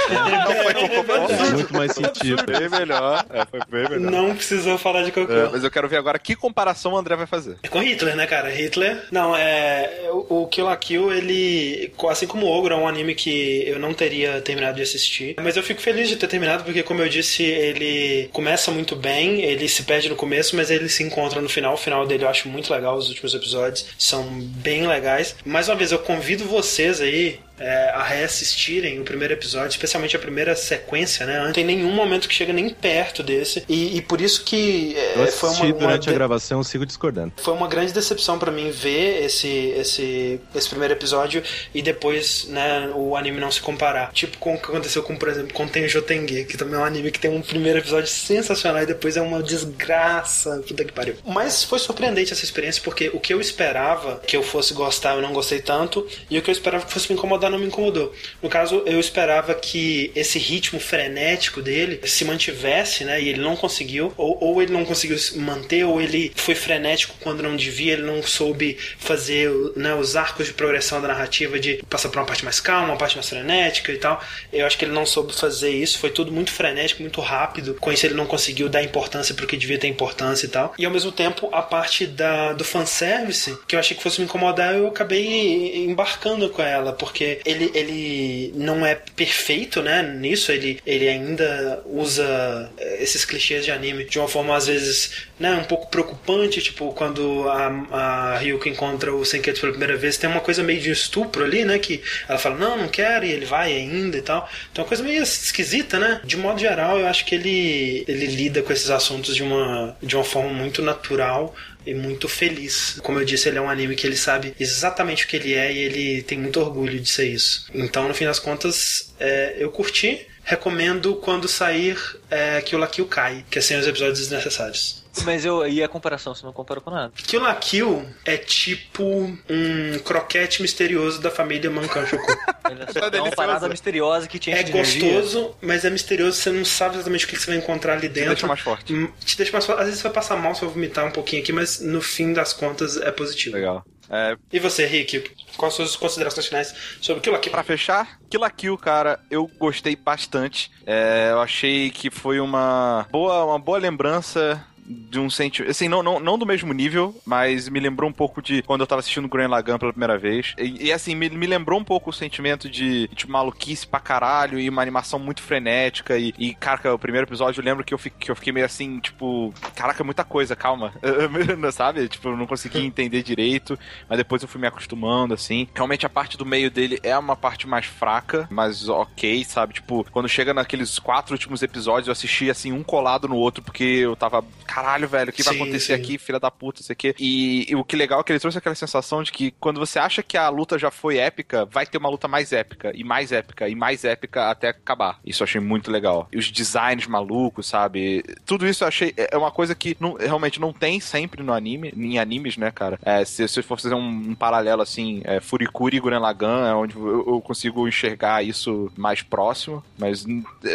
não 0.10 0.64
foi 0.64 0.74
com 0.74 1.38
Faz 1.38 1.54
muito 1.54 1.74
mais 1.74 1.92
sentido. 1.94 2.44
Bem 2.46 2.70
melhor. 2.70 3.26
É, 3.30 3.46
foi 3.46 3.60
bem 3.70 3.90
melhor. 3.90 4.12
Não 4.12 4.36
precisou 4.36 4.78
falar 4.78 5.04
de 5.04 5.10
É, 5.10 5.12
cocô. 5.12 5.34
mas 5.52 5.64
eu 5.64 5.72
quero 5.72 5.88
ver 5.88 5.98
agora 5.98 6.20
que 6.20 6.36
comparação 6.36 6.94
o 6.94 6.98
André 6.98 7.16
vai 7.16 7.28
fazer. 7.28 7.58
É 7.64 7.68
com 7.68 7.80
Hitler, 7.82 8.16
né, 8.16 8.26
cara? 8.26 8.50
Hitler. 8.50 9.06
Não, 9.12 9.36
é. 9.36 10.10
O, 10.12 10.44
o 10.44 10.48
Kill 10.48 10.66
la 10.66 10.76
Kill, 10.78 11.12
ele. 11.12 11.94
Assim 12.10 12.28
como 12.28 12.46
o 12.46 12.50
Ogro, 12.50 12.74
é 12.74 12.78
um 12.78 12.88
anime 12.88 13.16
que 13.16 13.64
eu 13.68 13.80
não 13.80 13.94
teria 13.94 14.42
terminado 14.42 14.78
de 14.78 14.82
assistir. 14.84 15.36
Mas 15.42 15.58
eu 15.58 15.64
fico 15.64 15.82
feliz 15.82 16.08
de 16.08 16.16
ter 16.16 16.28
terminado, 16.28 16.64
porque, 16.64 16.84
como 16.84 17.02
eu 17.02 17.10
disse, 17.10 17.44
ele 17.44 18.30
começa 18.34 18.72
muito 18.72 18.96
bem, 18.96 19.42
ele 19.42 19.68
se 19.68 19.84
perde 19.84 20.10
no 20.10 20.16
começo, 20.16 20.56
mas 20.56 20.70
ele 20.72 20.90
se 20.90 21.04
encontra 21.04 21.42
no 21.42 21.50
final. 21.50 21.67
O 21.74 21.78
final 21.78 22.06
dele 22.06 22.24
eu 22.24 22.30
acho 22.30 22.48
muito 22.48 22.72
legal, 22.72 22.96
os 22.98 23.10
últimos 23.10 23.34
episódios 23.34 23.86
são 23.98 24.24
bem 24.42 24.88
legais. 24.88 25.36
Mais 25.46 25.70
uma 25.70 25.76
vez, 25.76 25.92
eu 25.92 26.00
convido 26.00 26.46
vocês 26.46 27.02
aí 27.02 27.40
é, 27.60 27.90
a 27.90 28.04
reassistirem 28.04 29.00
o 29.00 29.04
primeiro 29.04 29.34
episódio, 29.34 29.70
especialmente 29.70 30.16
a 30.16 30.20
primeira 30.20 30.56
sequência, 30.56 31.26
né? 31.26 31.44
Não 31.44 31.52
tem 31.52 31.66
nenhum 31.66 31.92
momento 31.92 32.28
que 32.28 32.34
chega 32.34 32.54
nem 32.54 32.70
perto 32.70 33.24
desse. 33.24 33.64
E, 33.68 33.98
e 33.98 34.02
por 34.02 34.22
isso 34.22 34.44
que 34.44 34.96
é, 34.96 35.14
Eu 35.14 35.28
foi 35.28 35.50
assisti 35.50 35.66
uma, 35.66 35.74
uma 35.74 35.80
durante 35.80 36.10
a 36.10 36.14
gravação, 36.14 36.64
sigo 36.64 36.86
discordando. 36.86 37.34
foi 37.38 37.54
uma 37.54 37.68
grande 37.68 37.94
decepção 37.94 38.38
pra 38.38 38.52
mim 38.52 38.70
ver 38.72 39.24
esse, 39.26 39.48
esse, 39.78 40.40
esse 40.54 40.70
primeiro 40.70 40.94
episódio 40.94 41.44
e 41.74 41.82
depois, 41.82 42.46
né, 42.50 42.92
o 42.96 43.16
anime 43.16 43.40
não 43.40 43.52
se 43.52 43.62
comparar. 43.62 44.12
Tipo 44.14 44.38
com 44.38 44.56
o 44.56 44.60
que 44.60 44.66
aconteceu 44.66 45.04
com, 45.04 45.16
por 45.16 45.30
exemplo, 45.30 45.54
com 45.54 45.68
Tenjo 45.68 46.02
Tenge, 46.02 46.46
que 46.46 46.58
também 46.58 46.76
é 46.76 46.80
um 46.80 46.86
anime 46.86 47.12
que 47.12 47.20
tem 47.20 47.32
um 47.32 47.42
primeiro 47.42 47.80
episódio 47.80 48.08
sensacional 48.08 48.84
e 48.84 48.86
depois 48.86 49.18
é 49.18 49.22
uma 49.22 49.42
desgraça. 49.42 50.62
Puta 50.68 50.84
que 50.84 50.94
pariu. 50.94 51.16
Mas 51.26 51.64
foi 51.64 51.80
surpreendente 51.80 52.34
essa 52.34 52.44
experiência 52.44 52.82
porque 52.84 53.10
o 53.14 53.20
que 53.20 53.34
eu 53.34 53.42
esperava 53.42 54.22
que 54.26 54.36
eu 54.36 54.44
fosse 54.44 54.74
gostar, 54.74 55.16
eu 55.16 55.22
não 55.22 55.34
gostei 55.34 55.60
tanto, 55.60 56.08
e 56.30 56.38
o 56.38 56.42
que 56.42 56.50
eu 56.50 56.54
esperava 56.54 56.86
que 56.86 56.94
fosse 56.94 57.10
me 57.10 57.18
incomodar, 57.18 57.47
não 57.50 57.60
me 57.60 57.68
incomodou. 57.68 58.14
No 58.42 58.50
caso, 58.50 58.84
eu 58.86 59.00
esperava 59.00 59.54
que 59.54 60.12
esse 60.16 60.40
ritmo 60.40 60.80
frenético 60.80 61.62
dele 61.62 62.00
se 62.06 62.26
mantivesse, 62.26 63.04
né, 63.04 63.22
e 63.22 63.30
ele 63.30 63.42
não 63.42 63.56
conseguiu, 63.56 64.14
ou, 64.18 64.38
ou 64.42 64.62
ele 64.62 64.72
não 64.72 64.86
conseguiu 64.86 65.18
se 65.18 65.38
manter, 65.38 65.84
ou 65.84 66.02
ele 66.02 66.32
foi 66.36 66.56
frenético 66.56 67.16
quando 67.20 67.44
não 67.44 67.56
devia, 67.56 67.94
ele 67.94 68.04
não 68.04 68.22
soube 68.24 68.78
fazer 68.98 69.50
né, 69.76 69.94
os 69.94 70.16
arcos 70.16 70.48
de 70.48 70.54
progressão 70.54 71.02
da 71.02 71.08
narrativa, 71.08 71.60
de 71.60 71.84
passar 71.90 72.10
por 72.10 72.20
uma 72.20 72.26
parte 72.26 72.44
mais 72.44 72.60
calma, 72.60 72.90
uma 72.90 72.98
parte 72.98 73.16
mais 73.16 73.28
frenética 73.28 73.92
e 73.92 73.98
tal. 73.98 74.22
Eu 74.52 74.66
acho 74.66 74.78
que 74.78 74.86
ele 74.86 74.94
não 74.94 75.06
soube 75.06 75.34
fazer 75.34 75.70
isso, 75.70 76.00
foi 76.00 76.10
tudo 76.10 76.32
muito 76.32 76.52
frenético, 76.52 77.02
muito 77.02 77.22
rápido. 77.22 77.76
Com 77.76 77.92
isso, 77.92 78.06
ele 78.06 78.16
não 78.16 78.26
conseguiu 78.26 78.70
dar 78.70 78.84
importância 78.84 79.34
pro 79.34 79.48
que 79.48 79.58
devia 79.58 79.78
ter 79.78 79.88
importância 79.88 80.46
e 80.46 80.50
tal. 80.50 80.74
E 80.78 80.86
ao 80.86 80.92
mesmo 80.92 81.12
tempo, 81.12 81.50
a 81.52 81.62
parte 81.62 82.06
da, 82.06 82.54
do 82.54 82.64
fanservice, 82.64 83.58
que 83.68 83.76
eu 83.76 83.80
achei 83.80 83.96
que 83.96 84.04
fosse 84.04 84.20
me 84.20 84.26
incomodar, 84.26 84.76
eu 84.76 84.88
acabei 84.88 85.86
embarcando 85.86 86.50
com 86.50 86.62
ela, 86.62 86.94
porque 86.94 87.37
ele, 87.46 87.72
ele 87.74 88.54
não 88.56 88.86
é 88.86 88.96
perfeito, 88.96 89.82
né, 89.82 90.02
nisso, 90.02 90.52
ele, 90.52 90.80
ele 90.86 91.08
ainda 91.08 91.82
usa 91.86 92.72
eh, 92.78 92.98
esses 93.02 93.26
clichês 93.26 93.66
de 93.66 93.72
anime 93.72 94.06
de 94.06 94.20
uma 94.20 94.28
forma, 94.28 94.56
às 94.56 94.68
vezes, 94.68 95.28
né, 95.40 95.54
um 95.54 95.64
pouco 95.64 95.90
preocupante, 95.90 96.62
tipo, 96.62 96.92
quando 96.94 97.48
a, 97.50 97.68
a 97.92 98.38
Ryuko 98.38 98.68
encontra 98.70 99.14
o 99.14 99.26
Senketsu 99.26 99.62
pela 99.62 99.74
primeira 99.74 99.98
vez, 99.98 100.18
tem 100.18 100.30
uma 100.30 100.40
coisa 100.40 100.64
meio 100.64 100.82
de 100.82 100.92
estupro 100.92 101.44
ali, 101.44 101.64
né, 101.66 101.80
que 101.80 102.02
ela 102.28 102.38
fala, 102.38 102.56
não, 102.58 102.78
não 102.78 102.88
quero, 102.88 103.26
e 103.26 103.32
ele 103.32 103.46
vai 103.46 103.74
ainda 103.74 104.18
e 104.18 104.22
tal. 104.22 104.50
Então 104.72 104.82
é 104.82 104.84
uma 104.84 104.88
coisa 104.88 105.04
meio 105.04 105.24
esquisita, 105.24 106.00
né? 106.00 106.22
De 106.24 106.38
modo 106.38 106.60
geral, 106.60 107.00
eu 107.00 107.08
acho 107.08 107.26
que 107.26 107.36
ele, 107.36 108.04
ele 108.08 108.26
lida 108.28 108.62
com 108.62 108.74
esses 108.74 108.90
assuntos 108.90 109.36
de 109.36 109.44
uma, 109.44 109.96
de 110.02 110.16
uma 110.16 110.24
forma 110.24 110.52
muito 110.52 110.82
natural 110.82 111.56
e 111.88 111.94
muito 111.94 112.28
feliz. 112.28 113.00
Como 113.02 113.20
eu 113.20 113.26
disse, 113.26 113.48
ele 113.48 113.58
é 113.58 113.62
um 113.62 113.70
anime 113.70 113.96
que 113.96 114.06
ele 114.06 114.18
sabe 114.18 114.54
exatamente 114.60 115.26
o 115.26 115.28
que 115.28 115.38
ele 115.38 115.54
é 115.54 115.72
e 115.72 115.78
ele 115.80 116.22
tem 116.22 116.38
muito 116.38 116.60
orgulho 116.60 117.00
de 117.00 117.10
ser 117.10 117.28
isso. 117.28 117.68
Então, 117.74 118.08
no 118.08 118.14
fim 118.14 118.26
das 118.26 118.40
contas, 118.40 119.14
é, 119.20 119.56
eu 119.58 119.72
curti. 119.72 120.28
recomendo 120.44 121.16
quando 121.18 121.46
sair 121.46 121.98
é, 122.32 122.62
Kill 122.62 122.80
la 122.80 122.88
Kill 122.88 123.06
Kai, 123.06 123.46
que 123.50 123.60
é 123.60 123.62
sem 123.62 123.78
os 123.78 123.86
episódios 123.86 124.20
desnecessários. 124.20 125.04
Mas 125.26 125.46
eu, 125.46 125.68
e 125.68 125.84
a 125.84 125.88
comparação? 125.88 126.34
Você 126.36 126.46
não 126.46 126.54
comparou 126.54 126.82
com 126.84 126.90
nada. 126.92 127.12
Kill 127.16 127.42
la 127.42 127.56
Kill 127.56 128.06
é 128.26 128.38
tipo 128.38 129.04
um 129.50 130.00
croquete 130.04 130.62
misterioso 130.62 131.22
da 131.22 131.30
família 131.32 131.70
Mankanchoku. 131.70 132.26
Só, 132.94 133.08
é 133.08 133.22
uma 133.22 133.32
parada 133.32 133.68
misteriosa 133.70 134.28
que 134.28 134.38
tinha 134.40 134.58
É 134.58 134.64
de 134.64 134.72
energia. 134.72 135.14
gostoso, 135.14 135.56
mas 135.62 135.86
é 135.86 135.90
misterioso, 135.90 136.38
você 136.38 136.52
não 136.52 136.66
sabe 136.66 136.96
exatamente 136.96 137.26
o 137.26 137.28
que 137.30 137.38
você 137.38 137.48
vai 137.48 137.56
encontrar 137.58 137.94
ali 137.94 138.10
dentro. 138.10 138.30
deixa 138.32 138.48
mais 138.48 138.60
forte. 138.60 138.94
Hum, 138.94 139.10
Te 139.24 139.38
deixa 139.38 139.52
mais 139.54 139.66
forte. 139.66 139.80
Às 139.80 139.86
vezes 139.86 140.00
você 140.02 140.08
vai 140.08 140.14
passar 140.14 140.36
mal, 140.38 140.54
você 140.54 140.66
vai 140.66 140.74
vomitar 140.74 141.06
um 141.06 141.12
pouquinho 141.12 141.42
aqui, 141.42 141.52
mas 141.54 141.80
no 141.80 142.02
fim 142.02 142.34
das 142.34 142.54
contas 142.54 142.98
é 142.98 143.12
positivo. 143.12 143.56
Legal. 143.56 143.84
É, 144.10 144.38
E 144.54 144.60
você, 144.60 144.86
Rick? 144.86 145.24
Quais 145.58 145.74
suas 145.74 145.96
considerações 145.96 146.46
finais 146.48 146.74
sobre 147.02 147.22
Kill 147.22 147.34
la 147.34 147.40
Kill? 147.40 147.52
Pra 147.52 147.64
fechar, 147.64 148.18
Kill 148.30 148.40
la 148.40 148.50
Kill, 148.50 148.78
cara, 148.78 149.20
eu 149.30 149.50
gostei 149.60 149.96
bastante. 149.96 150.72
É, 150.86 151.30
eu 151.32 151.42
achei 151.42 151.90
que 151.90 152.10
foi 152.10 152.40
uma 152.40 153.06
boa, 153.12 153.44
uma 153.44 153.60
boa 153.60 153.78
lembrança 153.78 154.64
de 154.88 155.20
um 155.20 155.30
sentimento. 155.30 155.70
Assim, 155.72 155.88
não, 155.90 156.02
não, 156.02 156.20
não 156.20 156.38
do 156.38 156.46
mesmo 156.46 156.72
nível, 156.74 157.16
mas 157.26 157.68
me 157.68 157.80
lembrou 157.80 158.10
um 158.10 158.14
pouco 158.14 158.42
de 158.42 158.62
quando 158.64 158.82
eu 158.82 158.88
tava 158.88 159.00
assistindo 159.00 159.28
Gurren 159.28 159.48
Lagann 159.48 159.78
pela 159.78 159.92
primeira 159.92 160.18
vez. 160.18 160.54
E, 160.58 160.88
e, 160.88 160.92
assim, 160.94 161.14
me, 161.16 161.30
me 161.30 161.46
lembrou 161.46 161.80
um 161.80 161.84
pouco 161.84 162.10
o 162.10 162.14
sentimento 162.14 162.70
de, 162.70 163.08
de 163.10 163.30
maluquice 163.30 163.86
pra 163.86 164.00
caralho 164.00 164.60
e 164.60 164.70
uma 164.70 164.82
animação 164.82 165.20
muito 165.20 165.42
frenética. 165.42 166.18
E, 166.18 166.34
e 166.38 166.54
caraca, 166.54 166.94
o 166.94 167.00
primeiro 167.00 167.28
episódio 167.28 167.60
eu 167.60 167.66
lembro 167.66 167.84
que 167.84 167.94
eu, 167.94 167.98
fi- 167.98 168.10
que 168.10 168.32
eu 168.32 168.36
fiquei 168.36 168.54
meio 168.54 168.66
assim, 168.66 169.00
tipo, 169.00 169.54
caraca, 169.76 170.04
muita 170.04 170.24
coisa, 170.24 170.56
calma. 170.56 170.94
Sabe? 171.72 172.08
Tipo, 172.08 172.30
eu 172.30 172.38
não 172.38 172.48
consegui 172.48 172.80
entender 172.80 173.22
direito, 173.24 173.78
mas 174.08 174.18
depois 174.18 174.42
eu 174.42 174.48
fui 174.48 174.60
me 174.62 174.68
acostumando, 174.68 175.34
assim. 175.34 175.68
Realmente 175.76 176.06
a 176.06 176.10
parte 176.10 176.38
do 176.38 176.46
meio 176.46 176.72
dele 176.72 177.00
é 177.04 177.18
uma 177.18 177.36
parte 177.36 177.68
mais 177.68 177.86
fraca, 177.86 178.48
mas 178.50 178.88
ok, 178.88 179.44
sabe? 179.44 179.74
Tipo, 179.74 180.06
quando 180.12 180.30
chega 180.30 180.54
naqueles 180.54 180.98
quatro 181.00 181.34
últimos 181.34 181.62
episódios, 181.62 182.08
eu 182.08 182.12
assisti 182.12 182.50
assim, 182.50 182.72
um 182.72 182.84
colado 182.84 183.28
no 183.28 183.36
outro, 183.36 183.64
porque 183.64 183.84
eu 183.84 184.16
tava, 184.16 184.44
caralho, 184.78 185.08
velho, 185.08 185.30
o 185.32 185.34
que 185.34 185.42
vai 185.42 185.56
Sim, 185.56 185.62
acontecer 185.62 185.96
sim. 185.96 186.02
aqui, 186.02 186.18
filha 186.20 186.40
da 186.40 186.52
puta, 186.52 186.82
isso 186.82 186.92
aqui. 186.92 187.16
E, 187.20 187.66
e 187.72 187.76
o 187.76 187.84
que 187.84 187.96
legal 187.96 188.20
é 188.20 188.24
que 188.24 188.32
ele 188.32 188.40
trouxe 188.40 188.60
aquela 188.60 188.76
sensação 188.76 189.24
de 189.24 189.32
que 189.32 189.52
quando 189.60 189.80
você 189.80 189.98
acha 189.98 190.22
que 190.22 190.38
a 190.38 190.48
luta 190.50 190.78
já 190.78 190.92
foi 190.92 191.18
épica, 191.18 191.66
vai 191.66 191.86
ter 191.86 191.98
uma 191.98 192.10
luta 192.10 192.28
mais 192.28 192.52
épica, 192.54 192.92
e 192.94 193.04
mais 193.04 193.32
épica, 193.32 193.68
e 193.68 193.74
mais 193.76 194.04
épica 194.06 194.52
até 194.52 194.70
acabar. 194.70 195.20
Isso 195.26 195.42
eu 195.42 195.46
achei 195.46 195.60
muito 195.60 195.90
legal. 195.90 196.28
E 196.32 196.38
os 196.38 196.52
designs 196.52 197.08
malucos, 197.08 197.66
sabe? 197.68 198.24
Tudo 198.46 198.68
isso 198.68 198.84
eu 198.84 198.88
achei. 198.88 199.14
É 199.18 199.36
uma 199.38 199.50
coisa 199.52 199.74
que 199.74 199.98
não- 200.00 200.14
realmente 200.14 200.60
não 200.62 200.72
tem 200.72 201.00
sempre 201.00 201.42
no 201.42 201.54
anime, 201.54 201.92
em 201.98 202.20
animes, 202.20 202.56
né, 202.56 202.70
cara? 202.70 203.00
É, 203.04 203.26
se, 203.26 203.48
se 203.48 203.60
eu 203.60 203.64
for 203.64 203.80
fazer 203.80 203.96
um, 203.96 204.08
um 204.30 204.36
paralelo 204.36 204.84
assim, 204.84 205.22
é, 205.24 205.40
Furikuri 205.40 205.98
e 205.98 206.00
Gurren 206.00 206.20
Lagann 206.20 206.68
é 206.68 206.76
onde 206.76 206.96
eu, 206.96 207.26
eu 207.28 207.42
consigo 207.42 207.88
enxergar 207.88 208.44
isso 208.44 208.92
mais 208.96 209.24
próximo, 209.24 209.84
mas 209.98 210.24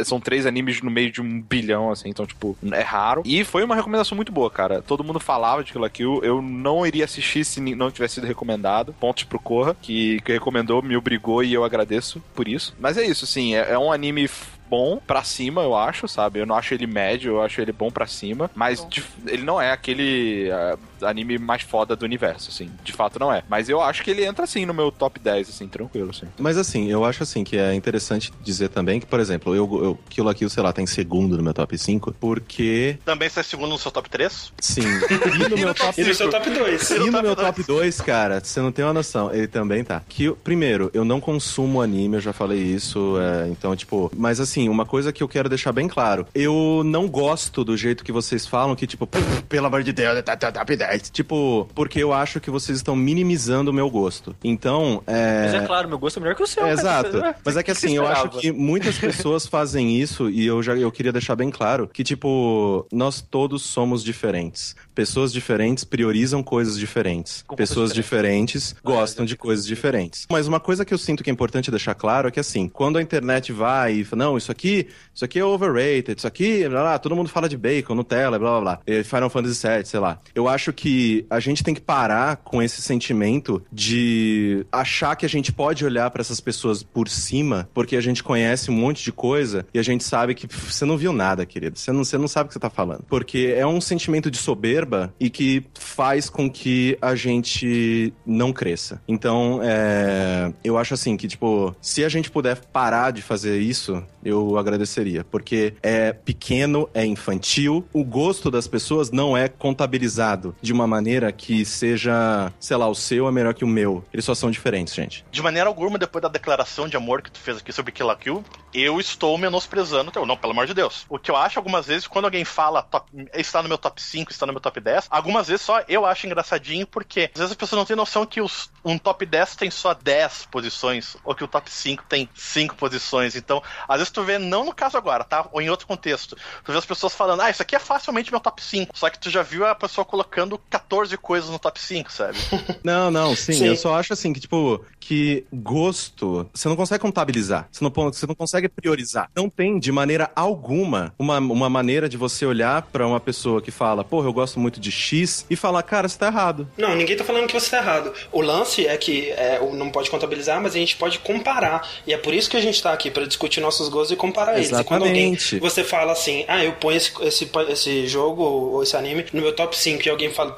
são 0.05 0.19
três 0.21 0.45
animes 0.45 0.83
no 0.83 0.91
meio 0.91 1.11
de 1.13 1.21
um 1.21 1.41
bilhão, 1.41 1.91
assim, 1.91 2.09
então, 2.09 2.27
tipo, 2.27 2.57
é 2.73 2.81
raro. 2.83 3.23
E 3.25 3.45
foi 3.45 3.63
uma 3.63 3.75
recomendação 3.77 3.92
muito 4.15 4.33
boa, 4.33 4.51
cara. 4.51 4.83
Todo 4.83 5.05
mundo 5.05 5.21
falava 5.21 5.63
de 5.63 5.73
Kill 5.73 5.81
la 5.81 5.91
Kill, 5.91 6.21
eu 6.23 6.41
não 6.41 6.87
iria 6.87 7.05
assistir 7.05 7.45
se 7.45 7.61
não 7.61 7.91
tivesse 7.91 8.15
sido 8.15 8.27
recomendado. 8.27 8.95
Pontos 8.99 9.25
pro 9.25 9.39
Corra, 9.39 9.77
que, 9.81 10.21
que 10.23 10.33
recomendou, 10.33 10.83
me 10.83 10.97
obrigou 10.97 11.43
e 11.43 11.53
eu 11.53 11.65
agradeço 11.65 12.23
por 12.35 12.49
isso. 12.49 12.75
Mas 12.79 12.97
é 12.97 13.05
isso, 13.05 13.25
assim, 13.25 13.55
é, 13.55 13.73
é 13.73 13.79
um 13.79 13.93
anime 13.93 14.29
bom 14.73 14.99
pra 15.07 15.23
cima, 15.23 15.61
eu 15.61 15.77
acho, 15.77 16.09
sabe? 16.09 16.39
Eu 16.41 16.47
não 16.47 16.57
acho 16.57 16.73
ele 16.73 16.87
médio, 16.87 17.33
eu 17.33 17.43
acho 17.43 17.61
ele 17.61 17.73
bom 17.73 17.91
pra 17.91 18.07
cima, 18.07 18.51
mas 18.55 18.87
de- 18.89 19.05
ele 19.27 19.43
não 19.43 19.61
é 19.61 19.71
aquele 19.71 20.51
ah, 20.51 20.79
anime 21.03 21.37
mais 21.37 21.61
foda 21.61 21.95
do 21.95 22.07
universo, 22.07 22.49
assim. 22.51 22.71
De 22.83 22.91
fato 22.91 23.19
não 23.19 23.31
é. 23.31 23.43
Mas 23.51 23.69
eu 23.69 23.83
acho 23.83 24.03
que 24.03 24.11
ele 24.11 24.25
entra, 24.25 24.45
assim, 24.45 24.65
no 24.65 24.73
meu 24.73 24.91
top 24.91 25.21
10, 25.21 25.51
assim, 25.51 25.69
tranquilo, 25.69 26.09
assim. 26.09 26.27
Mas 26.39 26.57
assim, 26.57 26.91
eu 26.91 27.05
acho 27.05 27.23
assim 27.23 27.45
que 27.45 27.59
é 27.59 27.75
interessante 27.75 28.33
dizer 28.43 28.71
também 28.71 28.99
que, 28.99 29.05
por 29.05 29.21
exemplo, 29.21 29.55
eu, 29.55 29.69
eu 29.85 29.99
Kill 30.09 30.25
la 30.25 30.35
Kill, 30.35 30.49
sei 30.49 30.63
lá, 30.63 30.73
tá 30.73 30.81
em 30.81 30.87
segundo 30.87 31.37
no 31.37 31.43
meu 31.43 31.53
top 31.53 31.77
5, 31.77 32.15
porque, 32.19 32.97
Também 33.05 33.29
sai 33.29 33.45
segundo 33.45 33.69
no 33.73 33.79
seu 33.79 33.91
top 33.91 34.09
3? 34.09 34.53
sim, 34.59 34.81
e 34.83 35.49
no 35.51 35.57
meu 35.59 35.75
top 35.75 36.01
E 36.01 36.05
no 36.05 36.15
seu 36.15 36.31
top 36.31 36.49
2. 36.49 36.91
E 36.93 36.99
no 36.99 37.13
meu 37.23 37.37
top 37.37 37.43
top 37.59 37.63
2, 37.65 38.01
cara, 38.01 38.41
você 38.43 38.61
não 38.61 38.73
tem 38.73 38.85
uma 38.87 38.95
noção, 38.95 39.31
ele 39.35 39.49
também 39.49 39.85
tá. 39.85 40.01
Que, 40.09 40.31
primeiro, 40.33 40.91
eu 40.95 41.05
não 41.05 41.21
consumo 41.21 41.83
anime, 41.83 42.17
eu 42.17 42.21
já 42.23 42.33
falei 42.33 42.59
isso, 42.59 43.17
é, 43.21 43.49
então, 43.49 43.77
tipo... 43.77 44.11
Mas, 44.17 44.41
assim, 44.41 44.62
uma 44.69 44.85
coisa 44.87 45.13
que 45.13 45.23
eu 45.23 45.29
quero 45.29 45.49
deixar 45.49 45.73
bem 45.73 45.89
claro. 45.89 46.27
Eu 46.35 46.83
não 46.85 47.09
gosto 47.09 47.65
do 47.65 47.77
jeito 47.77 48.05
que 48.05 48.13
vocês 48.13 48.47
falam, 48.47 48.75
que, 48.75 48.87
tipo... 48.87 49.07
"Pff, 49.07 49.43
Pelo 49.49 49.67
amor 49.67 49.83
de 49.83 49.93
Deus, 49.93 50.23
tá, 50.23 50.37
tá, 50.37 50.51
top 50.53 50.77
10. 50.77 51.11
Tipo, 51.11 51.69
porque 51.75 51.99
eu 52.03 52.13
acho 52.13 52.41
que 52.41 52.51
vocês 52.51 52.79
estão 52.79 52.95
minimizando 52.97 53.71
o 53.71 53.75
meu 53.75 53.89
gosto. 53.91 54.35
Então, 54.43 55.03
é... 55.07 55.43
Mas 55.45 55.55
é 55.63 55.67
claro, 55.67 55.89
meu 55.89 55.99
gosto 55.99 56.19
é 56.19 56.21
melhor 56.21 56.35
que 56.35 56.43
o 56.43 56.47
seu. 56.47 56.65
É, 56.67 56.73
exato. 56.73 57.19
Ué, 57.19 57.35
Mas 57.45 57.57
é 57.57 57.63
que 57.63 57.71
assim, 57.73 57.97
eu 57.97 58.07
acho 58.07 58.29
que 58.31 58.53
muitas 58.53 58.99
pessoas 58.99 59.47
fazem 59.47 59.99
isso 60.01 60.31
e 60.31 60.47
eu 60.47 60.63
já 60.63 60.77
eu 60.77 60.91
queria 60.91 61.13
deixar 61.13 61.35
bem 61.37 61.51
claro 61.51 61.89
que, 61.93 62.05
tipo, 62.05 62.87
nós 62.93 63.21
todos 63.21 63.63
somos 63.63 64.03
diferentes. 64.03 64.75
Pessoas 64.95 65.33
diferentes 65.33 65.85
priorizam 65.85 66.43
coisas 66.43 66.79
diferentes. 66.79 67.43
Com 67.47 67.57
Pessoas 67.57 67.91
coisas 67.91 67.95
diferentes 67.95 68.75
gostam 68.85 69.25
de 69.25 69.37
coisas 69.37 69.67
diferentes. 69.67 70.27
Mas 70.31 70.47
uma 70.47 70.61
coisa 70.61 70.85
que 70.85 70.93
eu 70.93 70.99
sinto 70.99 71.25
que 71.25 71.31
é 71.31 71.33
importante 71.33 71.71
deixar 71.71 71.95
claro 71.95 72.29
é 72.29 72.31
que, 72.31 72.41
assim, 72.41 72.69
quando 72.69 72.99
a 72.99 73.03
internet 73.03 73.53
vai 73.53 73.95
e 73.95 74.05
fala, 74.05 74.25
não, 74.25 74.37
isso 74.39 74.52
aqui, 74.53 74.87
isso 75.15 75.25
aqui 75.25 75.39
é 75.39 75.45
overrated, 75.45 76.19
isso 76.19 76.27
aqui, 76.27 76.69
blá, 76.69 76.83
blá, 76.83 76.99
todo 76.99 77.17
mundo 77.17 77.29
fala 77.29 77.49
de 77.49 77.57
bacon, 77.57 77.95
Nutella, 77.95 78.39
blá, 78.39 78.51
blá, 78.51 78.61
blá. 78.61 78.81
E 78.87 79.03
Final 79.03 79.31
Fantasy 79.31 79.67
VII, 79.67 79.85
sei 79.85 80.01
lá. 80.01 80.21
Eu 80.35 80.49
acho 80.49 80.73
que 80.73 81.27
a 81.29 81.41
gente 81.41 81.65
tem 81.65 81.75
que 81.75 81.81
parar 81.81 82.37
com 82.37 82.63
esse 82.63 82.81
sentimento 82.81 83.63
de 83.73 84.65
achar 84.71 85.17
que 85.17 85.27
a 85.27 85.29
gente 85.29 85.53
pode 85.53 85.85
olhar 85.85 86.11
pra 86.11 86.21
essas 86.21 86.41
pessoas 86.41 86.83
por 86.83 87.09
cima, 87.09 87.69
porque 87.75 87.97
a 87.97 88.01
gente 88.01 88.23
conhece 88.23 88.71
um 88.71 88.75
monte 88.75 89.03
de 89.03 89.13
coisa 89.13 89.67
e 89.73 89.79
a 89.79 89.83
gente 89.83 90.05
sabe 90.05 90.35
que 90.35 90.47
pff, 90.47 90.73
você 90.73 90.85
não 90.85 90.97
viu 90.97 91.13
nada, 91.13 91.45
querido. 91.45 91.79
Você 91.79 91.93
não, 91.93 92.05
você 92.05 92.19
não 92.19 92.29
sabe 92.29 92.47
o 92.47 92.49
que 92.49 92.55
você 92.55 92.61
tá 92.61 92.71
falando. 92.71 93.05
Porque 93.09 93.55
é 93.57 93.67
um 93.67 93.81
sentimento 93.81 94.31
de 94.31 94.39
soberba 94.39 95.13
e 95.19 95.31
que 95.31 95.65
faz 95.75 96.29
com 96.29 96.51
que 96.51 96.97
a 97.01 97.15
gente 97.15 98.13
não 98.25 98.53
cresça. 98.53 99.01
Então, 99.07 99.61
é, 99.63 100.53
eu 100.63 100.79
acho 100.79 100.95
assim 100.95 101.17
que, 101.17 101.29
tipo, 101.29 101.75
se 101.81 102.05
a 102.05 102.09
gente 102.09 102.31
puder 102.31 102.57
parar 102.73 103.11
de 103.11 103.23
fazer 103.23 103.59
isso, 103.61 104.03
eu 104.25 104.42
agradeceria. 104.59 105.25
Porque 105.25 105.75
é 105.83 106.13
pequeno, 106.13 106.89
é 106.95 107.05
infantil, 107.05 107.87
o 107.93 108.05
gosto 108.05 108.51
das 108.51 108.67
pessoas 108.67 109.11
não 109.11 109.37
é 109.37 109.49
contabilizado 109.49 110.55
de 110.61 110.73
uma 110.73 110.87
maneira 110.87 111.31
que 111.33 111.65
seja, 111.65 112.53
sei 112.61 112.77
lá, 112.77 112.89
o 112.89 112.95
seu 112.95 113.27
é 113.29 113.33
melhor 113.33 113.55
que 113.55 113.65
o 113.65 113.69
meu. 113.69 114.05
Eles 114.13 114.25
só 114.25 114.35
são 114.35 114.51
diferentes, 114.51 114.95
gente. 114.95 115.25
De 115.31 115.43
maneira 115.43 115.69
alguma, 115.69 115.99
depois 115.99 116.23
da 116.23 116.29
declaração 116.29 116.89
de 116.89 116.97
amor 116.97 117.23
que 117.23 117.31
tu 117.31 117.39
fez 117.41 117.59
aqui 117.59 117.73
sobre 117.73 117.93
Kill 117.93 118.07
la 118.07 118.17
Kill, 118.17 118.45
eu 118.73 118.99
estou 119.01 119.37
menosprezando 119.37 120.09
o 120.09 120.13
teu. 120.13 120.25
Não, 120.27 120.37
pelo 120.37 120.53
amor 120.53 120.67
de 120.67 120.75
Deus. 120.75 121.05
O 121.09 121.19
que 121.19 121.31
eu 121.31 121.37
acho 121.37 121.59
algumas 121.59 121.87
vezes, 121.87 122.07
quando 122.07 122.25
alguém 122.27 122.45
fala 122.45 122.83
top- 122.83 123.11
está 123.35 123.63
no 123.63 123.69
meu 123.69 123.79
top 123.79 124.01
5, 124.01 124.31
está 124.31 124.47
no 124.47 124.53
meu 124.53 124.61
top 124.61 124.81
10, 124.81 125.07
algumas 125.11 125.49
vezes 125.49 125.63
só 125.63 125.83
eu 125.89 126.07
acho 126.07 126.27
engraçadinho, 126.27 126.87
porque 126.87 127.31
às 127.35 127.39
vezes 127.39 127.51
as 127.53 127.57
pessoas 127.57 127.79
não 127.79 127.87
têm 127.87 127.97
noção 127.97 128.25
que 128.25 128.41
os- 128.41 128.71
um 128.85 128.97
top 128.99 129.27
10 129.27 129.57
tem 129.57 129.71
só 129.71 129.93
10 129.95 130.47
posições, 130.51 131.17
ou 131.25 131.35
que 131.35 131.45
o 131.45 131.49
top 131.49 131.71
5 131.71 132.05
tem 132.09 132.29
5 132.35 132.75
posições. 132.77 133.37
Então, 133.37 133.63
às 133.89 133.99
vezes 133.99 134.11
tu 134.11 134.22
vê, 134.25 134.39
não 134.39 134.65
no 134.65 134.75
caso 134.75 134.97
agora, 134.97 135.25
tá? 135.25 135.47
Ou 135.53 135.61
em 135.61 135.71
outro 135.71 135.87
contexto, 135.87 136.37
tu 136.65 136.73
vê 136.73 136.79
as 136.79 136.87
pessoas 136.87 137.15
falando, 137.15 137.41
ah, 137.43 137.51
isso 137.51 137.63
aqui 137.63 137.75
é 137.77 137.79
facilmente 137.79 138.31
meu 138.31 138.41
top 138.41 138.63
5. 138.63 138.97
Só 138.97 139.09
que 139.11 139.19
tu 139.19 139.31
já 139.31 139.43
viu 139.43 139.67
a 139.67 139.75
pessoa 139.75 140.05
colocando 140.05 140.59
14 140.71 141.17
coisas 141.19 141.51
no 141.51 141.59
top 141.59 141.81
5, 141.81 142.13
sabe? 142.13 142.39
Não, 142.85 143.11
não, 143.11 143.35
sim, 143.37 143.53
Sim. 143.55 143.67
Eu 143.67 143.77
só 143.77 143.95
acho 143.99 144.13
assim 144.13 144.33
que, 144.33 144.41
tipo, 144.41 144.85
que 144.99 145.45
gosto 145.53 146.49
você 146.53 146.69
não 146.69 146.77
consegue 146.77 147.01
contabilizar. 147.01 147.69
Você 147.71 147.83
não, 147.85 147.91
você 147.91 148.27
não 148.27 148.35
consegue 148.35 148.69
priorizar. 148.69 149.31
Não 149.35 149.49
tem, 149.49 149.79
de 149.79 149.91
maneira 149.93 150.31
alguma, 150.35 151.15
uma, 151.19 151.39
uma 151.39 151.69
maneira 151.71 152.09
de 152.09 152.17
você 152.17 152.45
olhar 152.47 152.83
pra 152.83 153.07
uma 153.07 153.21
pessoa 153.21 153.61
que 153.63 153.71
fala, 153.71 154.05
porra, 154.05 154.27
eu 154.29 154.33
gosto 154.33 154.59
muito 154.61 154.81
de 154.81 154.91
X, 154.91 155.47
e 155.51 155.57
falar, 155.57 155.83
cara, 155.83 156.09
você 156.09 156.19
tá 156.19 156.27
errado. 156.27 156.69
Não, 156.77 156.95
ninguém 156.95 157.17
tá 157.17 157.25
falando 157.25 157.47
que 157.47 157.53
você 157.59 157.71
tá 157.71 157.79
errado. 157.79 158.13
O 158.31 158.41
lance 158.41 158.87
é 158.87 158.97
que 158.97 159.31
é, 159.31 159.61
o- 159.61 159.75
não 159.75 159.91
pode 159.91 160.11
contabilizar, 160.11 160.61
mas 160.61 160.75
a 160.75 160.79
gente 160.79 160.97
pode 160.97 161.19
comparar. 161.21 161.89
E 162.07 162.13
é 162.13 162.19
por 162.19 162.35
isso 162.35 162.51
que 162.51 162.57
a 162.57 162.61
gente 162.61 162.83
tá 162.83 162.93
aqui, 162.93 163.11
pra 163.11 163.25
discutir 163.25 163.61
nossos 163.61 163.89
gostos 163.89 164.12
e 164.13 164.17
comparar 164.17 164.57
eles. 164.57 164.71
E 164.71 164.85
quando 164.85 165.05
alguém, 165.05 165.33
Exatamente. 165.35 165.59
você 165.59 165.85
fala 165.85 166.13
assim, 166.13 166.45
ah, 166.49 166.65
eu 166.65 166.73
ponho 166.73 166.97
esse, 166.97 167.13
esse, 167.23 167.51
esse 167.69 168.07
jogo 168.07 168.43
ou 168.43 168.83
esse 168.83 168.97
anime 168.97 169.25
no 169.33 169.43
meu 169.43 169.53
top 169.53 169.77
5 169.77 170.07
e 170.07 170.11
alguém 170.11 170.31
fala, 170.31 170.57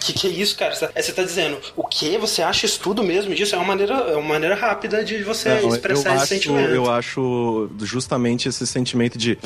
que 0.00 0.12
que 0.12 0.26
é 0.26 0.30
isso, 0.30 0.56
cara? 0.56 0.74
Aí 0.94 1.02
você 1.02 1.12
tá 1.12 1.22
dizendo, 1.22 1.58
o 1.74 1.84
que? 1.84 2.16
Você 2.18 2.42
acha 2.42 2.66
isso 2.66 2.80
tudo 2.80 3.02
mesmo 3.02 3.34
disso? 3.34 3.54
É 3.54 3.58
uma 3.58 3.66
maneira, 3.66 3.94
é 3.94 4.16
uma 4.16 4.28
maneira 4.28 4.54
rápida 4.54 5.04
de 5.04 5.22
você 5.22 5.48
Não, 5.60 5.68
expressar 5.70 6.10
esse 6.10 6.22
acho, 6.22 6.26
sentimento. 6.26 6.70
eu 6.70 6.90
acho 6.90 7.70
justamente 7.80 8.48
esse 8.48 8.66
sentimento 8.66 9.18
de 9.18 9.38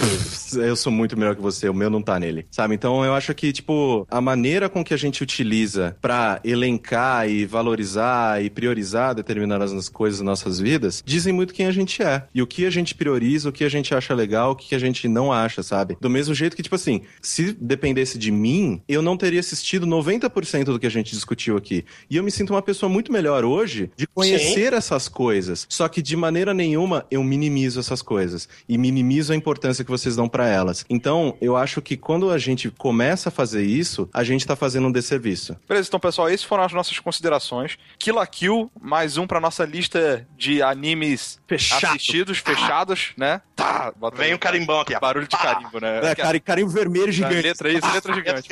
eu 0.55 0.77
sou 0.77 0.93
muito 0.93 1.17
melhor 1.17 1.35
que 1.35 1.43
você, 1.43 1.69
o 1.69 1.75
meu 1.75 1.89
não 1.89 2.03
tá 2.03 2.19
nele, 2.19 2.47
sabe? 2.51 2.75
Então 2.75 3.05
eu 3.05 3.15
acho 3.15 3.35
que, 3.35 3.53
tipo, 3.53 4.07
a 4.11 4.21
maneira 4.21 4.69
com 4.69 4.85
que 4.85 4.93
a 4.93 4.97
gente 4.97 5.23
utiliza 5.23 5.97
pra 6.01 6.41
elencar 6.45 7.29
e 7.29 7.47
valorizar 7.47 8.43
e 8.43 8.51
priorizar 8.51 9.15
determinadas 9.15 9.89
coisas 9.89 10.21
nas 10.21 10.41
nossas 10.41 10.59
vidas 10.59 11.03
dizem 11.05 11.33
muito 11.33 11.53
quem 11.53 11.67
a 11.67 11.71
gente 11.71 12.03
é. 12.03 12.25
E 12.35 12.41
o 12.43 12.47
que 12.47 12.65
a 12.65 12.71
gente 12.71 12.95
prioriza, 12.95 13.49
o 13.51 13.53
que 13.53 13.65
a 13.65 13.69
gente 13.69 13.95
acha 13.95 14.15
legal, 14.15 14.53
o 14.53 14.57
que 14.57 14.75
a 14.75 14.79
gente 14.79 15.07
não 15.09 15.33
acha, 15.33 15.63
sabe? 15.63 15.97
Do 16.01 16.09
mesmo 16.09 16.35
jeito 16.35 16.57
que, 16.57 16.63
tipo 16.63 16.75
assim, 16.75 17.03
se 17.21 17.53
dependesse 17.53 18.19
de 18.19 18.31
mim, 18.31 18.83
eu 18.89 19.03
não 19.03 19.17
teria 19.17 19.41
assistido 19.41 19.87
90% 19.87 20.65
do 20.65 20.79
que 20.79 20.87
a 20.87 20.91
gente 20.91 21.13
discutiu 21.13 21.57
aqui. 21.57 21.85
E 22.09 22.17
eu 22.17 22.23
me 22.23 22.31
sinto 22.31 22.55
uma 22.55 22.63
pessoa 22.63 22.89
muito 22.89 23.13
melhor 23.13 23.45
hoje 23.45 23.91
de 23.97 24.07
conhecer 24.07 24.73
essas 24.73 25.09
coisas. 25.09 25.67
Só 25.69 25.89
que 25.89 26.03
de 26.03 26.17
maneira 26.17 26.55
nenhuma 26.55 27.07
eu 27.11 27.23
minimizo 27.23 27.81
essas 27.81 28.03
coisas. 28.03 28.49
E 28.69 28.79
minimizo 28.79 29.33
a 29.33 29.37
importância 29.37 29.85
que 29.85 29.91
vocês 29.91 30.17
dão 30.17 30.29
pra 30.29 30.49
elas. 30.49 30.85
Então, 30.89 31.37
eu 31.41 31.57
acho 31.57 31.83
que 31.83 31.97
quando 31.97 32.31
a 32.31 32.39
gente 32.39 32.71
começa 32.71 33.29
a 33.29 33.33
fazer 33.33 33.65
isso, 33.65 34.09
a 34.13 34.25
gente 34.25 34.47
tá 34.47 34.57
fazendo 34.57 34.89
um 34.89 34.93
desserviço. 34.93 35.57
Beleza, 35.69 35.89
então, 35.89 36.01
pessoal, 36.01 36.29
essas 36.29 36.45
foram 36.45 36.65
as 36.65 36.73
nossas 36.73 36.99
considerações. 36.99 37.77
Kill 37.99 38.15
la 38.15 38.27
Kill, 38.27 38.71
mais 38.81 39.17
um 39.17 39.27
pra 39.27 39.41
nossa 39.41 39.65
lista 39.65 40.27
de 40.37 40.63
animes 40.63 41.39
Fechado. 41.47 41.87
assistidos, 41.87 42.39
fechados, 42.39 43.13
né? 43.17 43.40
Tá, 43.57 43.93
bota 43.97 44.17
Vem 44.17 44.35
um 44.35 44.39
carimbão 44.39 44.81
aqui, 44.81 44.95
ó. 44.95 45.01
Barulho 45.01 45.27
de 45.29 45.37
carimbo, 45.37 45.81
né? 45.81 46.01
É, 46.11 46.15
cara, 46.15 46.41
carinho 46.41 46.69
vermelho 46.69 47.09
A 47.09 47.13
gigante. 47.13 47.43
letra 47.43 47.71
isso, 47.71 47.93
letra 47.93 48.15
gigante. 48.15 48.49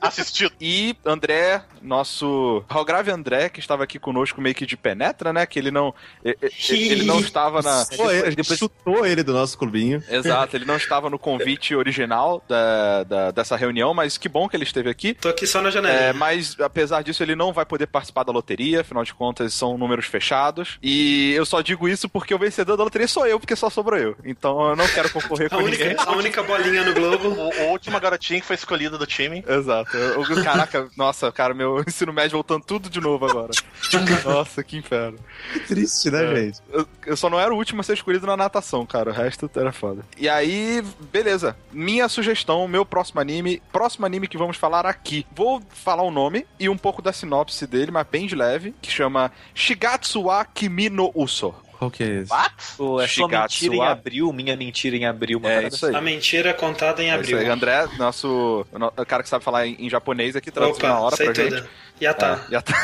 Assistido. 0.00 0.52
E 0.60 0.96
André, 1.04 1.62
nosso 1.82 2.64
Grave 2.86 3.10
André, 3.10 3.48
que 3.48 3.60
estava 3.60 3.84
aqui 3.84 3.98
conosco 3.98 4.40
meio 4.40 4.54
que 4.54 4.64
de 4.66 4.76
penetra, 4.76 5.32
né? 5.32 5.44
Que 5.46 5.58
ele 5.58 5.70
não. 5.70 5.94
e- 6.24 6.36
e- 6.70 6.90
Ele 6.90 7.04
não 7.04 7.20
estava 7.20 7.60
na. 7.62 7.84
Pô, 7.96 8.10
ele, 8.10 8.34
depois 8.34 8.58
chutou 8.58 9.04
ele 9.06 9.22
do 9.22 9.32
nosso 9.32 9.56
clubinho. 9.58 10.02
Exato, 10.08 10.56
ele 10.56 10.64
não 10.64 10.76
estava 10.76 11.10
no 11.10 11.18
convite 11.18 11.74
original 11.74 12.42
da, 12.48 13.04
da- 13.04 13.30
dessa 13.30 13.56
reunião, 13.56 13.92
mas 13.94 14.16
que 14.16 14.28
bom 14.28 14.48
que 14.48 14.56
ele 14.56 14.64
esteve 14.64 14.88
aqui. 14.90 15.14
Tô 15.14 15.28
aqui 15.28 15.46
só 15.46 15.60
na 15.60 15.70
janelinha. 15.70 16.00
É, 16.00 16.12
mas 16.12 16.56
apesar 16.60 17.02
disso, 17.02 17.22
ele 17.22 17.36
não 17.36 17.52
vai 17.52 17.64
poder 17.66 17.86
participar 17.86 18.24
da 18.24 18.32
loteria, 18.32 18.80
afinal 18.80 19.04
de 19.04 19.12
contas, 19.14 19.52
são 19.54 19.76
números 19.76 20.06
fechados. 20.06 20.78
E 20.82 21.32
eu 21.34 21.44
só 21.44 21.60
digo 21.60 21.88
isso 21.88 22.08
porque 22.08 22.34
o 22.34 22.38
vencedor 22.38 22.76
da 22.76 22.84
loteria 22.84 23.06
sou 23.08 23.26
eu, 23.26 23.38
porque 23.38 23.54
só 23.56 23.68
sobrou 23.70 23.98
eu. 23.98 24.16
Então 24.24 24.70
eu 24.70 24.76
não 24.76 24.86
quero 24.88 25.10
concorrer 25.10 25.46
a, 25.52 25.56
com 25.56 25.62
ninguém. 25.62 25.88
única, 25.88 26.02
a 26.04 26.12
única 26.12 26.42
bolinha 26.42 26.84
no 26.84 26.94
globo. 26.94 27.28
O, 27.28 27.52
a 27.52 27.64
última 27.70 27.98
garotinha 28.00 28.40
que 28.40 28.46
foi 28.46 28.56
escolhida 28.56 28.96
do 28.98 29.06
time. 29.06 29.44
Exato. 29.46 29.89
Eu- 29.92 30.24
eu- 30.24 30.44
caraca, 30.44 30.88
nossa, 30.96 31.30
cara, 31.32 31.52
meu 31.54 31.82
ensino 31.86 32.12
médio 32.12 32.32
voltando 32.32 32.64
tudo 32.64 32.88
de 32.88 33.00
novo 33.00 33.26
agora. 33.26 33.50
Nossa, 34.24 34.62
que 34.62 34.76
inferno. 34.76 35.18
Triste, 35.66 36.10
né, 36.10 36.24
É. 36.32 36.36
gente? 36.36 36.60
Eu, 36.70 36.86
eu 37.06 37.16
só 37.16 37.28
não 37.28 37.38
era 37.40 37.52
o 37.52 37.56
último 37.56 37.80
a 37.80 37.84
ser 37.84 37.94
escolhido 37.94 38.26
na 38.26 38.36
natação, 38.36 38.84
cara. 38.86 39.10
O 39.10 39.12
resto 39.12 39.50
era 39.56 39.72
foda. 39.72 40.02
E 40.16 40.28
aí, 40.28 40.82
beleza. 41.12 41.56
Minha 41.72 42.08
sugestão, 42.08 42.66
meu 42.68 42.84
próximo 42.84 43.20
anime. 43.20 43.62
Próximo 43.72 44.06
anime 44.06 44.28
que 44.28 44.38
vamos 44.38 44.56
falar 44.56 44.86
aqui. 44.86 45.26
Vou 45.34 45.62
falar 45.70 46.02
o 46.02 46.10
nome 46.10 46.46
e 46.58 46.68
um 46.68 46.76
pouco 46.78 47.02
da 47.02 47.12
sinopse 47.12 47.66
dele, 47.66 47.90
mas 47.90 48.06
bem 48.06 48.26
de 48.26 48.34
leve. 48.34 48.74
Que 48.80 48.90
chama 48.90 49.32
Shigatsu 49.54 50.22
wa 50.24 50.44
Kimi 50.44 50.88
no 50.88 51.10
Uso. 51.14 51.54
Qual 51.80 51.90
que 51.90 52.02
é 52.04 52.06
esse? 52.20 52.30
What? 52.30 52.54
Pô, 52.76 53.00
é 53.00 53.08
sua 53.08 53.24
Shigatsu 53.24 53.64
mentira 53.64 53.74
em 53.84 53.88
abril, 53.88 54.32
minha 54.34 54.54
mentira 54.54 54.96
em 54.96 55.06
abril. 55.06 55.38
É 55.38 55.48
parada 55.48 55.68
isso 55.74 55.86
aí. 55.86 55.94
A 55.96 56.00
mentira 56.02 56.52
contada 56.52 57.02
em 57.02 57.06
É 57.06 57.14
isso 57.14 57.20
abril. 57.20 57.38
aí. 57.38 57.48
André, 57.48 57.88
nosso 57.96 58.66
o 58.70 58.78
no- 58.78 58.92
o 58.94 59.06
cara 59.06 59.22
que 59.22 59.28
sabe 59.30 59.42
falar 59.42 59.66
em, 59.66 59.76
em 59.78 59.88
japonês 59.88 60.36
aqui, 60.36 60.50
traduzindo 60.50 60.82
na 60.82 61.00
hora 61.00 61.16
pra 61.16 61.24
gente. 61.32 61.36
tudo. 61.42 61.56
Já 61.56 61.64
tá. 62.14 62.40
É, 62.48 62.52
já 62.52 62.62
tá. 62.62 62.74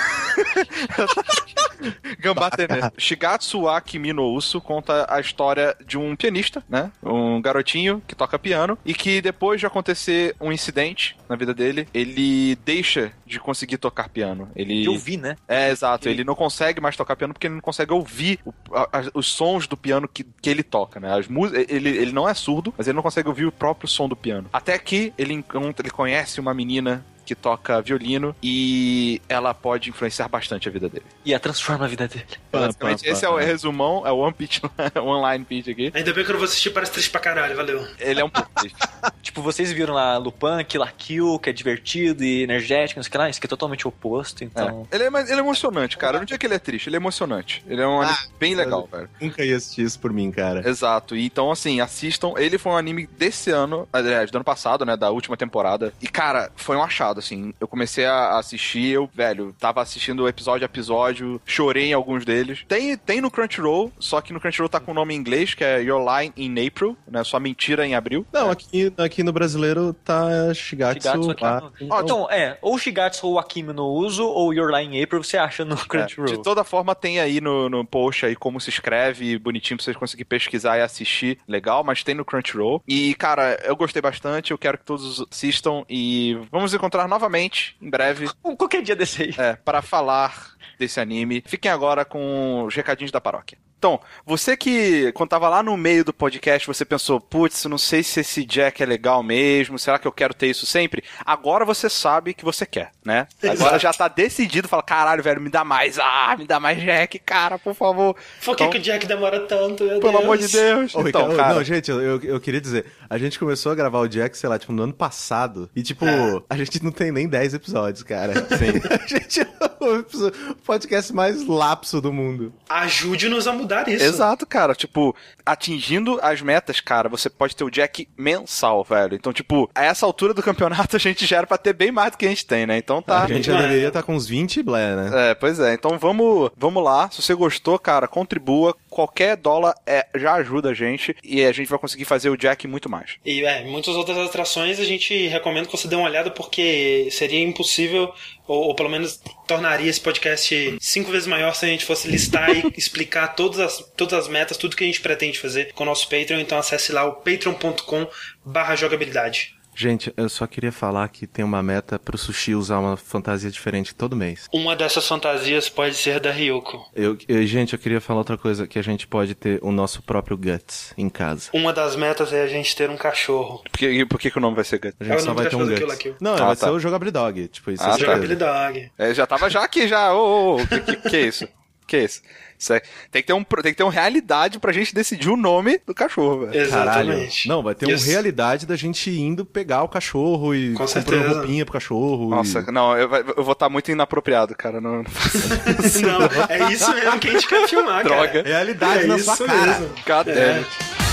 Gambá 2.19 2.51
Tenê. 2.51 2.81
Shigatsu 2.97 3.63
wa 3.63 3.81
Kimi 3.81 4.13
no 4.13 4.25
Uso 4.25 4.61
conta 4.61 5.07
a 5.09 5.21
história 5.21 5.77
de 5.87 5.99
um 5.99 6.17
pianista, 6.17 6.63
né? 6.69 6.91
Um 7.03 7.41
garotinho 7.41 8.03
que 8.07 8.15
toca 8.15 8.39
piano 8.39 8.79
e 8.85 8.95
que 8.95 9.21
depois 9.21 9.61
de 9.61 9.67
acontecer 9.67 10.35
um 10.41 10.51
incidente 10.51 11.17
na 11.29 11.37
vida 11.37 11.53
dele, 11.53 11.87
ele 11.93 12.57
deixa 12.65 13.13
de 13.27 13.39
conseguir 13.39 13.77
tocar 13.79 14.09
piano. 14.09 14.51
Ele 14.57 14.85
Eu 14.85 14.97
vi, 14.99 15.17
né? 15.17 15.37
é, 15.47 15.71
exato. 15.71 16.09
Ele 16.09 16.25
não 16.25 16.35
consegue 16.35 16.81
mais 16.81 16.97
tocar 16.97 17.15
piano 17.17 17.35
porque 17.35 17.47
ele 17.47 17.55
não 17.55 17.61
consegue 17.61 17.93
ouvir 17.93 18.41
o- 18.45 18.53
a- 18.73 18.89
os 19.15 19.27
sons 19.27 19.67
do 19.67 19.77
piano 19.77 20.09
que, 20.09 20.25
que 20.41 20.49
ele 20.51 20.63
toca, 20.63 20.99
né? 20.99 21.13
As 21.17 21.29
mús- 21.29 21.53
ele, 21.53 21.91
ele 21.91 22.13
não 22.13 22.29
é 22.29 22.35
surdo, 22.35 22.73
mas 22.77 22.87
ele 22.89 22.97
não 22.97 23.03
consegue 23.03 23.29
ouvir 23.29 23.47
o 23.47 23.53
próprio 23.53 23.89
som 23.89 24.09
do 24.09 24.17
piano. 24.17 24.49
Até 24.53 24.79
que 24.79 25.13
ele 25.19 25.35
encontra, 25.35 25.85
ele 25.85 25.91
conhece 25.93 26.41
uma 26.41 26.55
menina 26.55 27.05
que 27.27 27.35
toca 27.35 27.83
violino 27.83 28.35
e 28.43 29.21
ela 29.29 29.53
pode 29.53 29.91
influenciar 29.91 30.29
bastante 30.29 30.69
a 30.69 30.73
vida 30.73 30.89
dele. 30.89 31.05
E 31.25 31.35
a 31.35 31.39
transforma 31.39 31.85
a 31.85 31.89
vida 31.89 32.07
dele. 32.09 32.25
Basicamente, 32.51 33.07
esse 33.07 33.25
é 33.25 33.29
o 33.29 33.37
resumão, 33.37 34.07
é 34.07 34.11
o 34.13 34.19
One 34.19 34.33
Pitch, 34.33 34.61
One 35.03 35.33
Line 35.33 35.45
Pitch 35.45 35.69
aqui. 35.69 35.93
Ainda 35.95 36.13
bem 36.15 36.25
que 36.25 36.31
eu 36.31 36.35
não 36.35 36.41
vou 36.41 36.47
assistir, 36.47 36.71
parece 36.71 36.93
triste 36.93 37.11
pra 37.11 37.21
caralho, 37.21 37.55
valeu. 37.57 37.87
Ele 37.99 38.21
é 38.21 38.25
um 38.25 38.31
pouco 38.31 38.49
triste. 38.55 38.77
Tipo, 39.23 39.43
vocês 39.43 39.73
viram 39.73 39.93
lá 39.93 40.17
Lupin, 40.19 40.65
Kill 40.67 40.81
la 40.81 40.91
Kill, 40.91 41.39
que 41.41 41.51
é 41.51 41.53
divertido 41.53 42.23
e 42.25 42.43
energético, 42.45 42.99
não 43.01 43.03
sei 43.03 43.09
o 43.09 43.13
que 43.13 43.19
lá. 43.19 43.29
Isso 43.29 43.39
aqui 43.39 43.47
é 43.47 43.49
totalmente 43.49 43.87
oposto, 43.87 44.45
então... 44.45 44.87
É. 44.91 44.95
Ele, 44.95 45.05
é, 45.05 45.11
mais- 45.11 45.29
ele 45.29 45.41
é 45.41 45.43
emocionante, 45.43 45.99
cara. 45.99 46.17
Eu 46.17 46.21
não 46.21 46.25
digo 46.25 46.39
que 46.39 46.47
ele 46.47 46.55
é 46.55 46.59
triste, 46.61 46.89
ele 46.89 46.97
é 46.97 46.99
emocionante. 46.99 47.63
Ele 47.67 47.83
é 47.83 47.87
um 47.87 48.01
anime 48.01 48.17
bem 48.39 48.55
legal, 48.55 48.89
velho. 48.91 49.11
Nunca 49.21 49.45
ia 49.45 49.57
assistir 49.57 49.83
isso 49.83 49.99
por 49.99 50.13
mim, 50.13 50.31
cara. 50.31 50.67
Exato. 50.69 51.17
E 51.17 51.27
Então, 51.27 51.51
assim, 51.51 51.81
assistam. 51.81 52.33
Ele 52.39 52.57
foi 52.57 52.73
um 52.73 52.77
anime 52.77 53.07
desse 53.19 53.51
ano, 53.51 53.87
aliás, 53.93 54.31
do 54.31 54.37
ano 54.37 54.45
passado, 54.45 54.87
né? 54.87 54.97
Da 54.97 55.11
última 55.11 55.37
temporada. 55.37 55.93
E, 56.01 56.07
cara, 56.09 56.51
foi 56.57 56.77
um 56.77 56.83
achado, 56.83 57.16
assim. 57.19 57.53
Eu 57.61 57.69
comecei 57.69 58.05
a 58.07 58.39
assistir, 58.39 58.89
eu, 58.93 59.09
velho, 59.15 59.55
tava 59.59 59.81
assistindo 59.83 60.29
episódio 60.29 60.65
a 60.65 60.67
episódio, 60.67 61.41
chorei 61.45 61.87
em 61.91 61.93
alguns 61.93 62.25
deles. 62.25 62.65
Tem, 62.69 62.97
tem 62.97 63.21
no 63.21 63.31
Crunchyroll, 63.31 63.93
só 63.99 64.21
que 64.21 64.33
no 64.33 64.41
Crunchyroll 64.41 64.69
tá 64.69 64.81
com 64.81 64.91
o 64.91 64.95
nome 64.95 65.15
em 65.15 65.19
inglês, 65.19 65.55
que 65.55 65.65
é 65.65 65.81
Your 65.83 66.01
Line 66.05 66.33
in 66.37 66.67
April, 66.67 66.97
né? 67.09 67.23
Sua 67.25 67.41
mentira 67.41 67.87
em 67.87 67.95
abril. 67.95 68.27
Não, 68.33 68.51
aqui, 68.51 68.93
aqui 68.99 69.23
no 69.23 69.33
brasileiro 69.33 69.93
tá 69.93 70.53
Shigatsu. 70.55 71.03
Shigatsu 71.09 71.31
aqui 71.31 71.45
ah, 71.45 71.61
no- 71.61 71.73
então- 71.81 72.01
Então, 72.07 72.31
é, 72.31 72.59
ou 72.63 72.79
Shigatsu 72.79 73.27
ou 73.27 73.39
Akimi 73.39 73.73
no 73.73 73.87
Uso, 73.87 74.25
ou 74.27 74.53
Your 74.53 74.71
Line 74.71 74.99
in 74.99 75.03
April, 75.03 75.23
você 75.23 75.37
acha 75.37 75.65
no 75.65 75.75
É, 75.75 75.79
Crunchyroll. 75.87 76.37
de 76.37 76.43
toda 76.43 76.63
forma, 76.65 76.95
tem 76.95 77.19
aí 77.21 77.41
no, 77.41 77.69
no 77.69 77.85
post 77.85 78.25
aí 78.27 78.37
como 78.37 78.61
se 78.61 78.71
escreve, 78.71 79.39
bonitinho 79.39 79.77
pra 79.77 79.85
vocês 79.85 79.97
conseguirem 79.97 80.29
pesquisar 80.29 80.79
e 80.79 80.83
assistir. 80.83 81.39
Legal, 81.49 81.83
mas 81.85 82.03
tem 82.03 82.15
no 82.15 82.25
Crunchyroll. 82.25 82.83
E, 82.87 83.15
cara, 83.15 83.59
eu 83.65 83.77
gostei 83.77 84.01
bastante, 84.03 84.51
eu 84.51 84.59
quero 84.59 84.79
que 84.79 84.85
todos 84.85 85.25
assistam 85.31 85.85
e 85.89 86.35
vamos 86.51 86.67
nos 86.67 86.75
encontrar 87.07 87.09
novamente 87.09 87.77
em 87.81 87.89
breve 87.89 88.29
Qualquer 88.43 88.83
dia 88.83 88.97
desse 88.97 89.23
aí. 89.23 89.35
é, 89.39 89.57
para 89.57 89.81
falar 89.81 90.55
desse 90.79 91.01
anime. 91.01 91.43
Fiquem 91.47 91.71
agora 91.71 92.05
com 92.05 92.65
os 92.65 92.75
recadinhos 92.75 93.11
da 93.11 93.21
paróquia. 93.21 93.59
Então, 93.87 94.01
você 94.27 94.57
que, 94.57 95.13
quando 95.13 95.29
tava 95.31 95.49
lá 95.49 95.63
no 95.63 95.77
meio 95.77 96.05
do 96.05 96.13
podcast, 96.13 96.67
você 96.67 96.85
pensou, 96.85 97.21
putz, 97.21 97.63
eu 97.63 97.71
não 97.71 97.79
sei 97.79 98.03
se 98.03 98.19
esse 98.19 98.45
Jack 98.45 98.83
é 98.83 98.87
legal 98.87 99.23
mesmo, 99.23 99.79
será 99.79 99.97
que 99.97 100.09
eu 100.09 100.11
quero 100.11 100.35
ter 100.35 100.49
isso 100.49 100.67
sempre? 100.67 101.05
Agora 101.25 101.65
você 101.65 101.89
sabe 101.89 102.35
que 102.35 102.45
você 102.45 102.67
quer, 102.67 102.91
né? 103.05 103.29
Agora 103.45 103.55
Exato. 103.55 103.79
já 103.79 103.93
tá 103.93 104.09
decidido, 104.09 104.67
fala, 104.67 104.83
caralho, 104.83 105.23
velho, 105.23 105.41
me 105.41 105.49
dá 105.49 105.63
mais, 105.63 106.01
ah, 106.01 106.35
me 106.37 106.45
dá 106.49 106.59
mais 106.59 106.83
Jack, 106.83 107.21
cara, 107.21 107.61
por 107.61 107.75
favor. 107.77 108.17
Por 108.45 108.57
que, 108.57 108.65
Então, 108.65 108.71
que 108.71 108.79
o 108.79 108.81
Jack 108.83 109.07
demora 109.07 109.39
tanto, 109.47 109.85
meu 109.85 110.01
Pelo 110.01 110.13
Deus? 110.15 110.25
amor 110.25 110.39
de 110.39 110.49
Deus. 110.49 110.93
Ô, 110.97 111.07
então, 111.07 111.21
Ricardo, 111.29 111.37
cara, 111.37 111.55
Não, 111.55 111.63
gente, 111.63 111.89
eu, 111.89 112.01
eu, 112.01 112.21
eu 112.23 112.41
queria 112.41 112.61
dizer, 112.61 112.87
a 113.09 113.17
gente 113.19 113.39
começou 113.39 113.71
a 113.71 113.75
gravar 113.77 114.01
o 114.01 114.09
Jack, 114.09 114.37
sei 114.37 114.51
lá, 114.51 114.59
tipo, 114.59 114.73
no 114.73 114.83
ano 114.83 114.95
passado. 114.95 115.71
E, 115.77 115.83
tipo, 115.85 116.05
É. 116.05 116.43
a 116.51 116.57
gente 116.57 116.83
não 116.83 116.91
tem 116.91 117.13
nem 117.13 117.29
10 117.29 117.55
episódios, 117.55 118.03
cara. 118.03 118.35
Sim. 118.35 118.81
a 118.91 119.07
gente 119.07 119.41
é 119.43 119.47
o 119.81 120.55
podcast 120.65 121.13
mais 121.15 121.47
lapso 121.47 122.01
do 122.01 122.13
mundo. 122.13 122.53
Ajude-nos 122.69 123.47
a 123.47 123.53
mudar 123.53 123.76
isso. 123.89 124.05
Exato, 124.05 124.47
cara. 124.47 124.75
Tipo, 124.75 125.15
atingindo 125.45 126.19
as 126.23 126.41
metas, 126.41 126.81
cara, 126.81 127.09
você 127.09 127.29
pode 127.29 127.55
ter 127.55 127.65
o 127.65 127.71
Jack 127.71 128.09
mensal, 128.17 128.83
velho. 128.85 129.15
Então, 129.15 129.33
tipo, 129.33 129.71
a 129.75 129.85
essa 129.85 130.07
altura 130.07 130.35
do 130.35 130.43
campeonato 130.43 130.97
a 130.97 130.99
gente 130.99 131.27
já 131.27 131.39
era 131.39 131.47
pra 131.47 131.59
ter 131.59 131.73
bem 131.73 131.91
mais 131.91 132.13
do 132.13 132.19
que 132.19 132.27
a 132.27 132.29
gente 132.29 132.47
tem, 132.47 132.67
né? 132.67 132.77
Então 132.79 133.03
tá. 133.03 133.23
a 133.23 133.27
gente 133.27 133.47
já 133.47 133.61
deveria 133.61 133.89
estar 133.89 134.03
com 134.03 134.15
uns 134.15 134.27
20 134.27 134.57
e 134.57 134.63
blé, 134.63 134.97
né? 134.97 135.31
É, 135.31 135.35
pois 135.35 135.59
é. 135.61 135.75
Então 135.75 135.99
vamos, 135.99 136.51
vamos 136.57 136.83
lá. 136.83 137.11
Se 137.11 137.23
você 137.23 137.35
gostou, 137.35 137.79
cara, 137.79 138.09
contribua. 138.09 138.77
Qualquer 138.97 139.37
dólar 139.37 139.75
é, 139.87 140.07
já 140.15 140.33
ajuda 140.37 140.71
a 140.71 140.75
gente 140.75 141.15
e 141.23 141.45
a 141.45 141.53
gente 141.53 141.69
vai 141.69 141.79
conseguir 141.79 142.07
fazer 142.07 142.31
o 142.31 142.37
Jack 142.37 142.67
muito 142.67 142.89
mais. 142.89 143.17
E 143.27 143.45
é, 143.45 143.63
muitas 143.63 143.95
outras 143.95 144.17
atrações 144.17 144.81
a 144.81 144.85
gente 144.87 145.27
recomenda 145.27 145.67
que 145.67 145.77
você 145.77 145.87
dê 145.87 145.95
uma 145.95 146.09
olhada 146.09 146.31
porque 146.31 147.07
seria 147.11 147.43
impossível, 147.43 148.11
ou, 148.49 148.69
ou 148.69 148.75
pelo 148.75 148.89
menos 148.89 149.21
tornaria 149.47 149.91
esse 149.91 150.01
podcast 150.01 150.79
cinco 150.81 151.11
vezes 151.11 151.27
maior 151.27 151.55
se 151.55 151.67
a 151.67 151.69
gente 151.69 151.85
fosse 151.85 152.09
listar 152.09 152.49
e 152.57 152.73
explicar 152.75 153.35
todas 153.35 153.61
as, 153.61 153.93
todas 153.95 154.15
as 154.15 154.29
metas, 154.29 154.57
tudo 154.57 154.75
que 154.75 154.85
a 154.85 154.87
gente 154.87 155.03
pretende 155.03 155.39
fazer 155.39 155.75
com 155.75 155.83
o 155.83 155.87
nosso 155.87 156.09
Patreon. 156.09 156.41
Então 156.41 156.57
acesse 156.57 156.91
lá 156.91 157.05
o 157.05 157.17
patreon.com 157.17 158.09
barra 158.47 158.77
jogabilidade. 158.77 159.56
Gente, 159.79 160.11
eu 160.17 160.27
só 160.31 160.47
queria 160.47 160.73
falar 160.73 161.07
que 161.09 161.27
tem 161.27 161.45
uma 161.45 161.63
meta 161.63 161.99
pro 161.99 162.17
sushi 162.17 162.55
usar 162.55 162.79
uma 162.79 162.97
fantasia 162.97 163.51
diferente 163.51 163.95
todo 163.95 164.17
mês. 164.17 164.49
Uma 164.51 164.75
dessas 164.75 165.07
fantasias 165.07 165.69
pode 165.69 165.95
ser 165.95 166.19
da 166.19 166.31
Ryoko. 166.31 166.83
Eu, 166.95 167.19
eu- 167.29 167.47
gente, 167.47 167.75
eu 167.75 167.79
queria 167.79 168.01
falar 168.01 168.21
outra 168.21 168.39
coisa, 168.39 168.67
que 168.67 168.79
a 168.79 168.83
gente 168.83 169.07
pode 169.07 169.35
ter 169.35 169.59
o 169.63 169.71
nosso 169.71 170.03
próprio 170.03 170.35
Guts 170.37 170.95
em 170.97 171.11
casa. 171.11 171.51
Uma 171.53 171.75
das 171.75 171.95
metas 171.95 172.33
é 172.33 172.43
a 172.43 172.47
gente 172.47 172.75
ter 172.75 172.89
um 172.89 172.97
cachorro. 172.97 173.63
Por 173.71 173.79
que, 173.79 174.07
por 174.07 174.19
que, 174.19 174.31
que 174.31 174.39
o 174.39 174.41
nome 174.41 174.55
vai 174.57 174.65
ser 174.65 174.79
Guts? 174.79 174.97
A 174.99 175.05
É 175.05 175.09
gente 175.09 175.17
o 175.19 175.21
só 175.21 175.27
nome 175.27 175.41
vai 175.43 175.51
ter 175.51 175.57
um 175.57 175.67
Guts. 175.67 175.79
Kill 175.79 175.97
Kill. 175.99 176.15
Não, 176.21 176.35
Ah, 176.37 176.47
vai 176.47 176.57
tá. 176.57 176.67
ser 176.67 176.71
o 176.73 176.79
Jogabilidog, 176.81 177.49
tipo, 177.49 177.71
isso 177.71 177.83
Ah, 177.85 177.89
é 177.89 177.91
tá. 177.93 177.99
Jogabilidade. 177.99 178.93
É, 178.99 179.13
já 179.13 179.27
tava 179.27 179.51
já 179.51 179.63
aqui, 179.63 179.87
já. 179.87 180.15
Ô, 180.15 180.55
ô, 180.57 180.63
ô, 180.63 180.67
que, 180.67 180.81
que, 180.81 180.97
que 181.11 181.17
é 181.17 181.21
isso? 181.27 181.47
Que 181.87 181.97
é 181.97 182.05
isso? 182.05 182.21
Isso 182.59 182.73
é- 182.73 182.81
tem, 183.13 183.23
que 183.23 183.27
ter 183.29 183.33
um, 183.33 183.45
tem 183.45 183.73
que 183.73 183.75
ter 183.75 183.83
uma 183.85 183.93
realidade 183.93 184.59
pra 184.59 184.73
gente 184.73 184.95
decidir 184.95 185.29
o 185.29 185.37
nome 185.37 185.79
do 185.87 185.95
cachorro, 185.95 186.47
velho. 186.47 186.69
Caralho. 186.71 187.11
Exatamente. 187.13 187.49
Não, 187.49 187.63
vai 187.63 187.75
ter 187.75 187.89
Isso. 187.89 188.05
uma 188.05 188.11
realidade 188.13 188.67
da 188.67 188.75
gente 188.77 189.11
indo 189.11 189.45
pegar 189.45 189.83
o 189.83 189.89
cachorro 189.89 190.55
e 190.55 190.73
Com 190.73 190.85
comprando 190.85 190.89
certeza. 190.89 191.29
roupinha 191.35 191.65
pro 191.65 191.73
cachorro. 191.75 192.31
Nossa, 192.31 192.65
e... 192.67 192.73
não, 192.73 192.97
eu, 192.97 193.09
eu 193.37 193.45
vou 193.45 193.53
estar 193.53 193.69
muito 193.69 193.91
inapropriado, 193.91 194.55
cara. 194.57 194.81
Não, 194.81 194.97
não. 194.97 195.05
Não, 196.03 196.47
é 196.49 196.73
isso 196.73 196.93
mesmo 196.95 197.19
que 197.21 197.29
a 197.29 197.33
gente 197.33 197.47
quer 197.47 197.69
filmar, 197.69 198.03
cara. 198.09 198.27
Droga. 198.27 198.43
Realidade 198.49 199.05
É 199.05 199.07
na 199.07 199.17
isso 199.17 199.37
sua 199.37 199.47
cara. 199.47 199.67
mesmo. 199.67 199.91
Damn 200.07 200.31
É. 200.31 201.06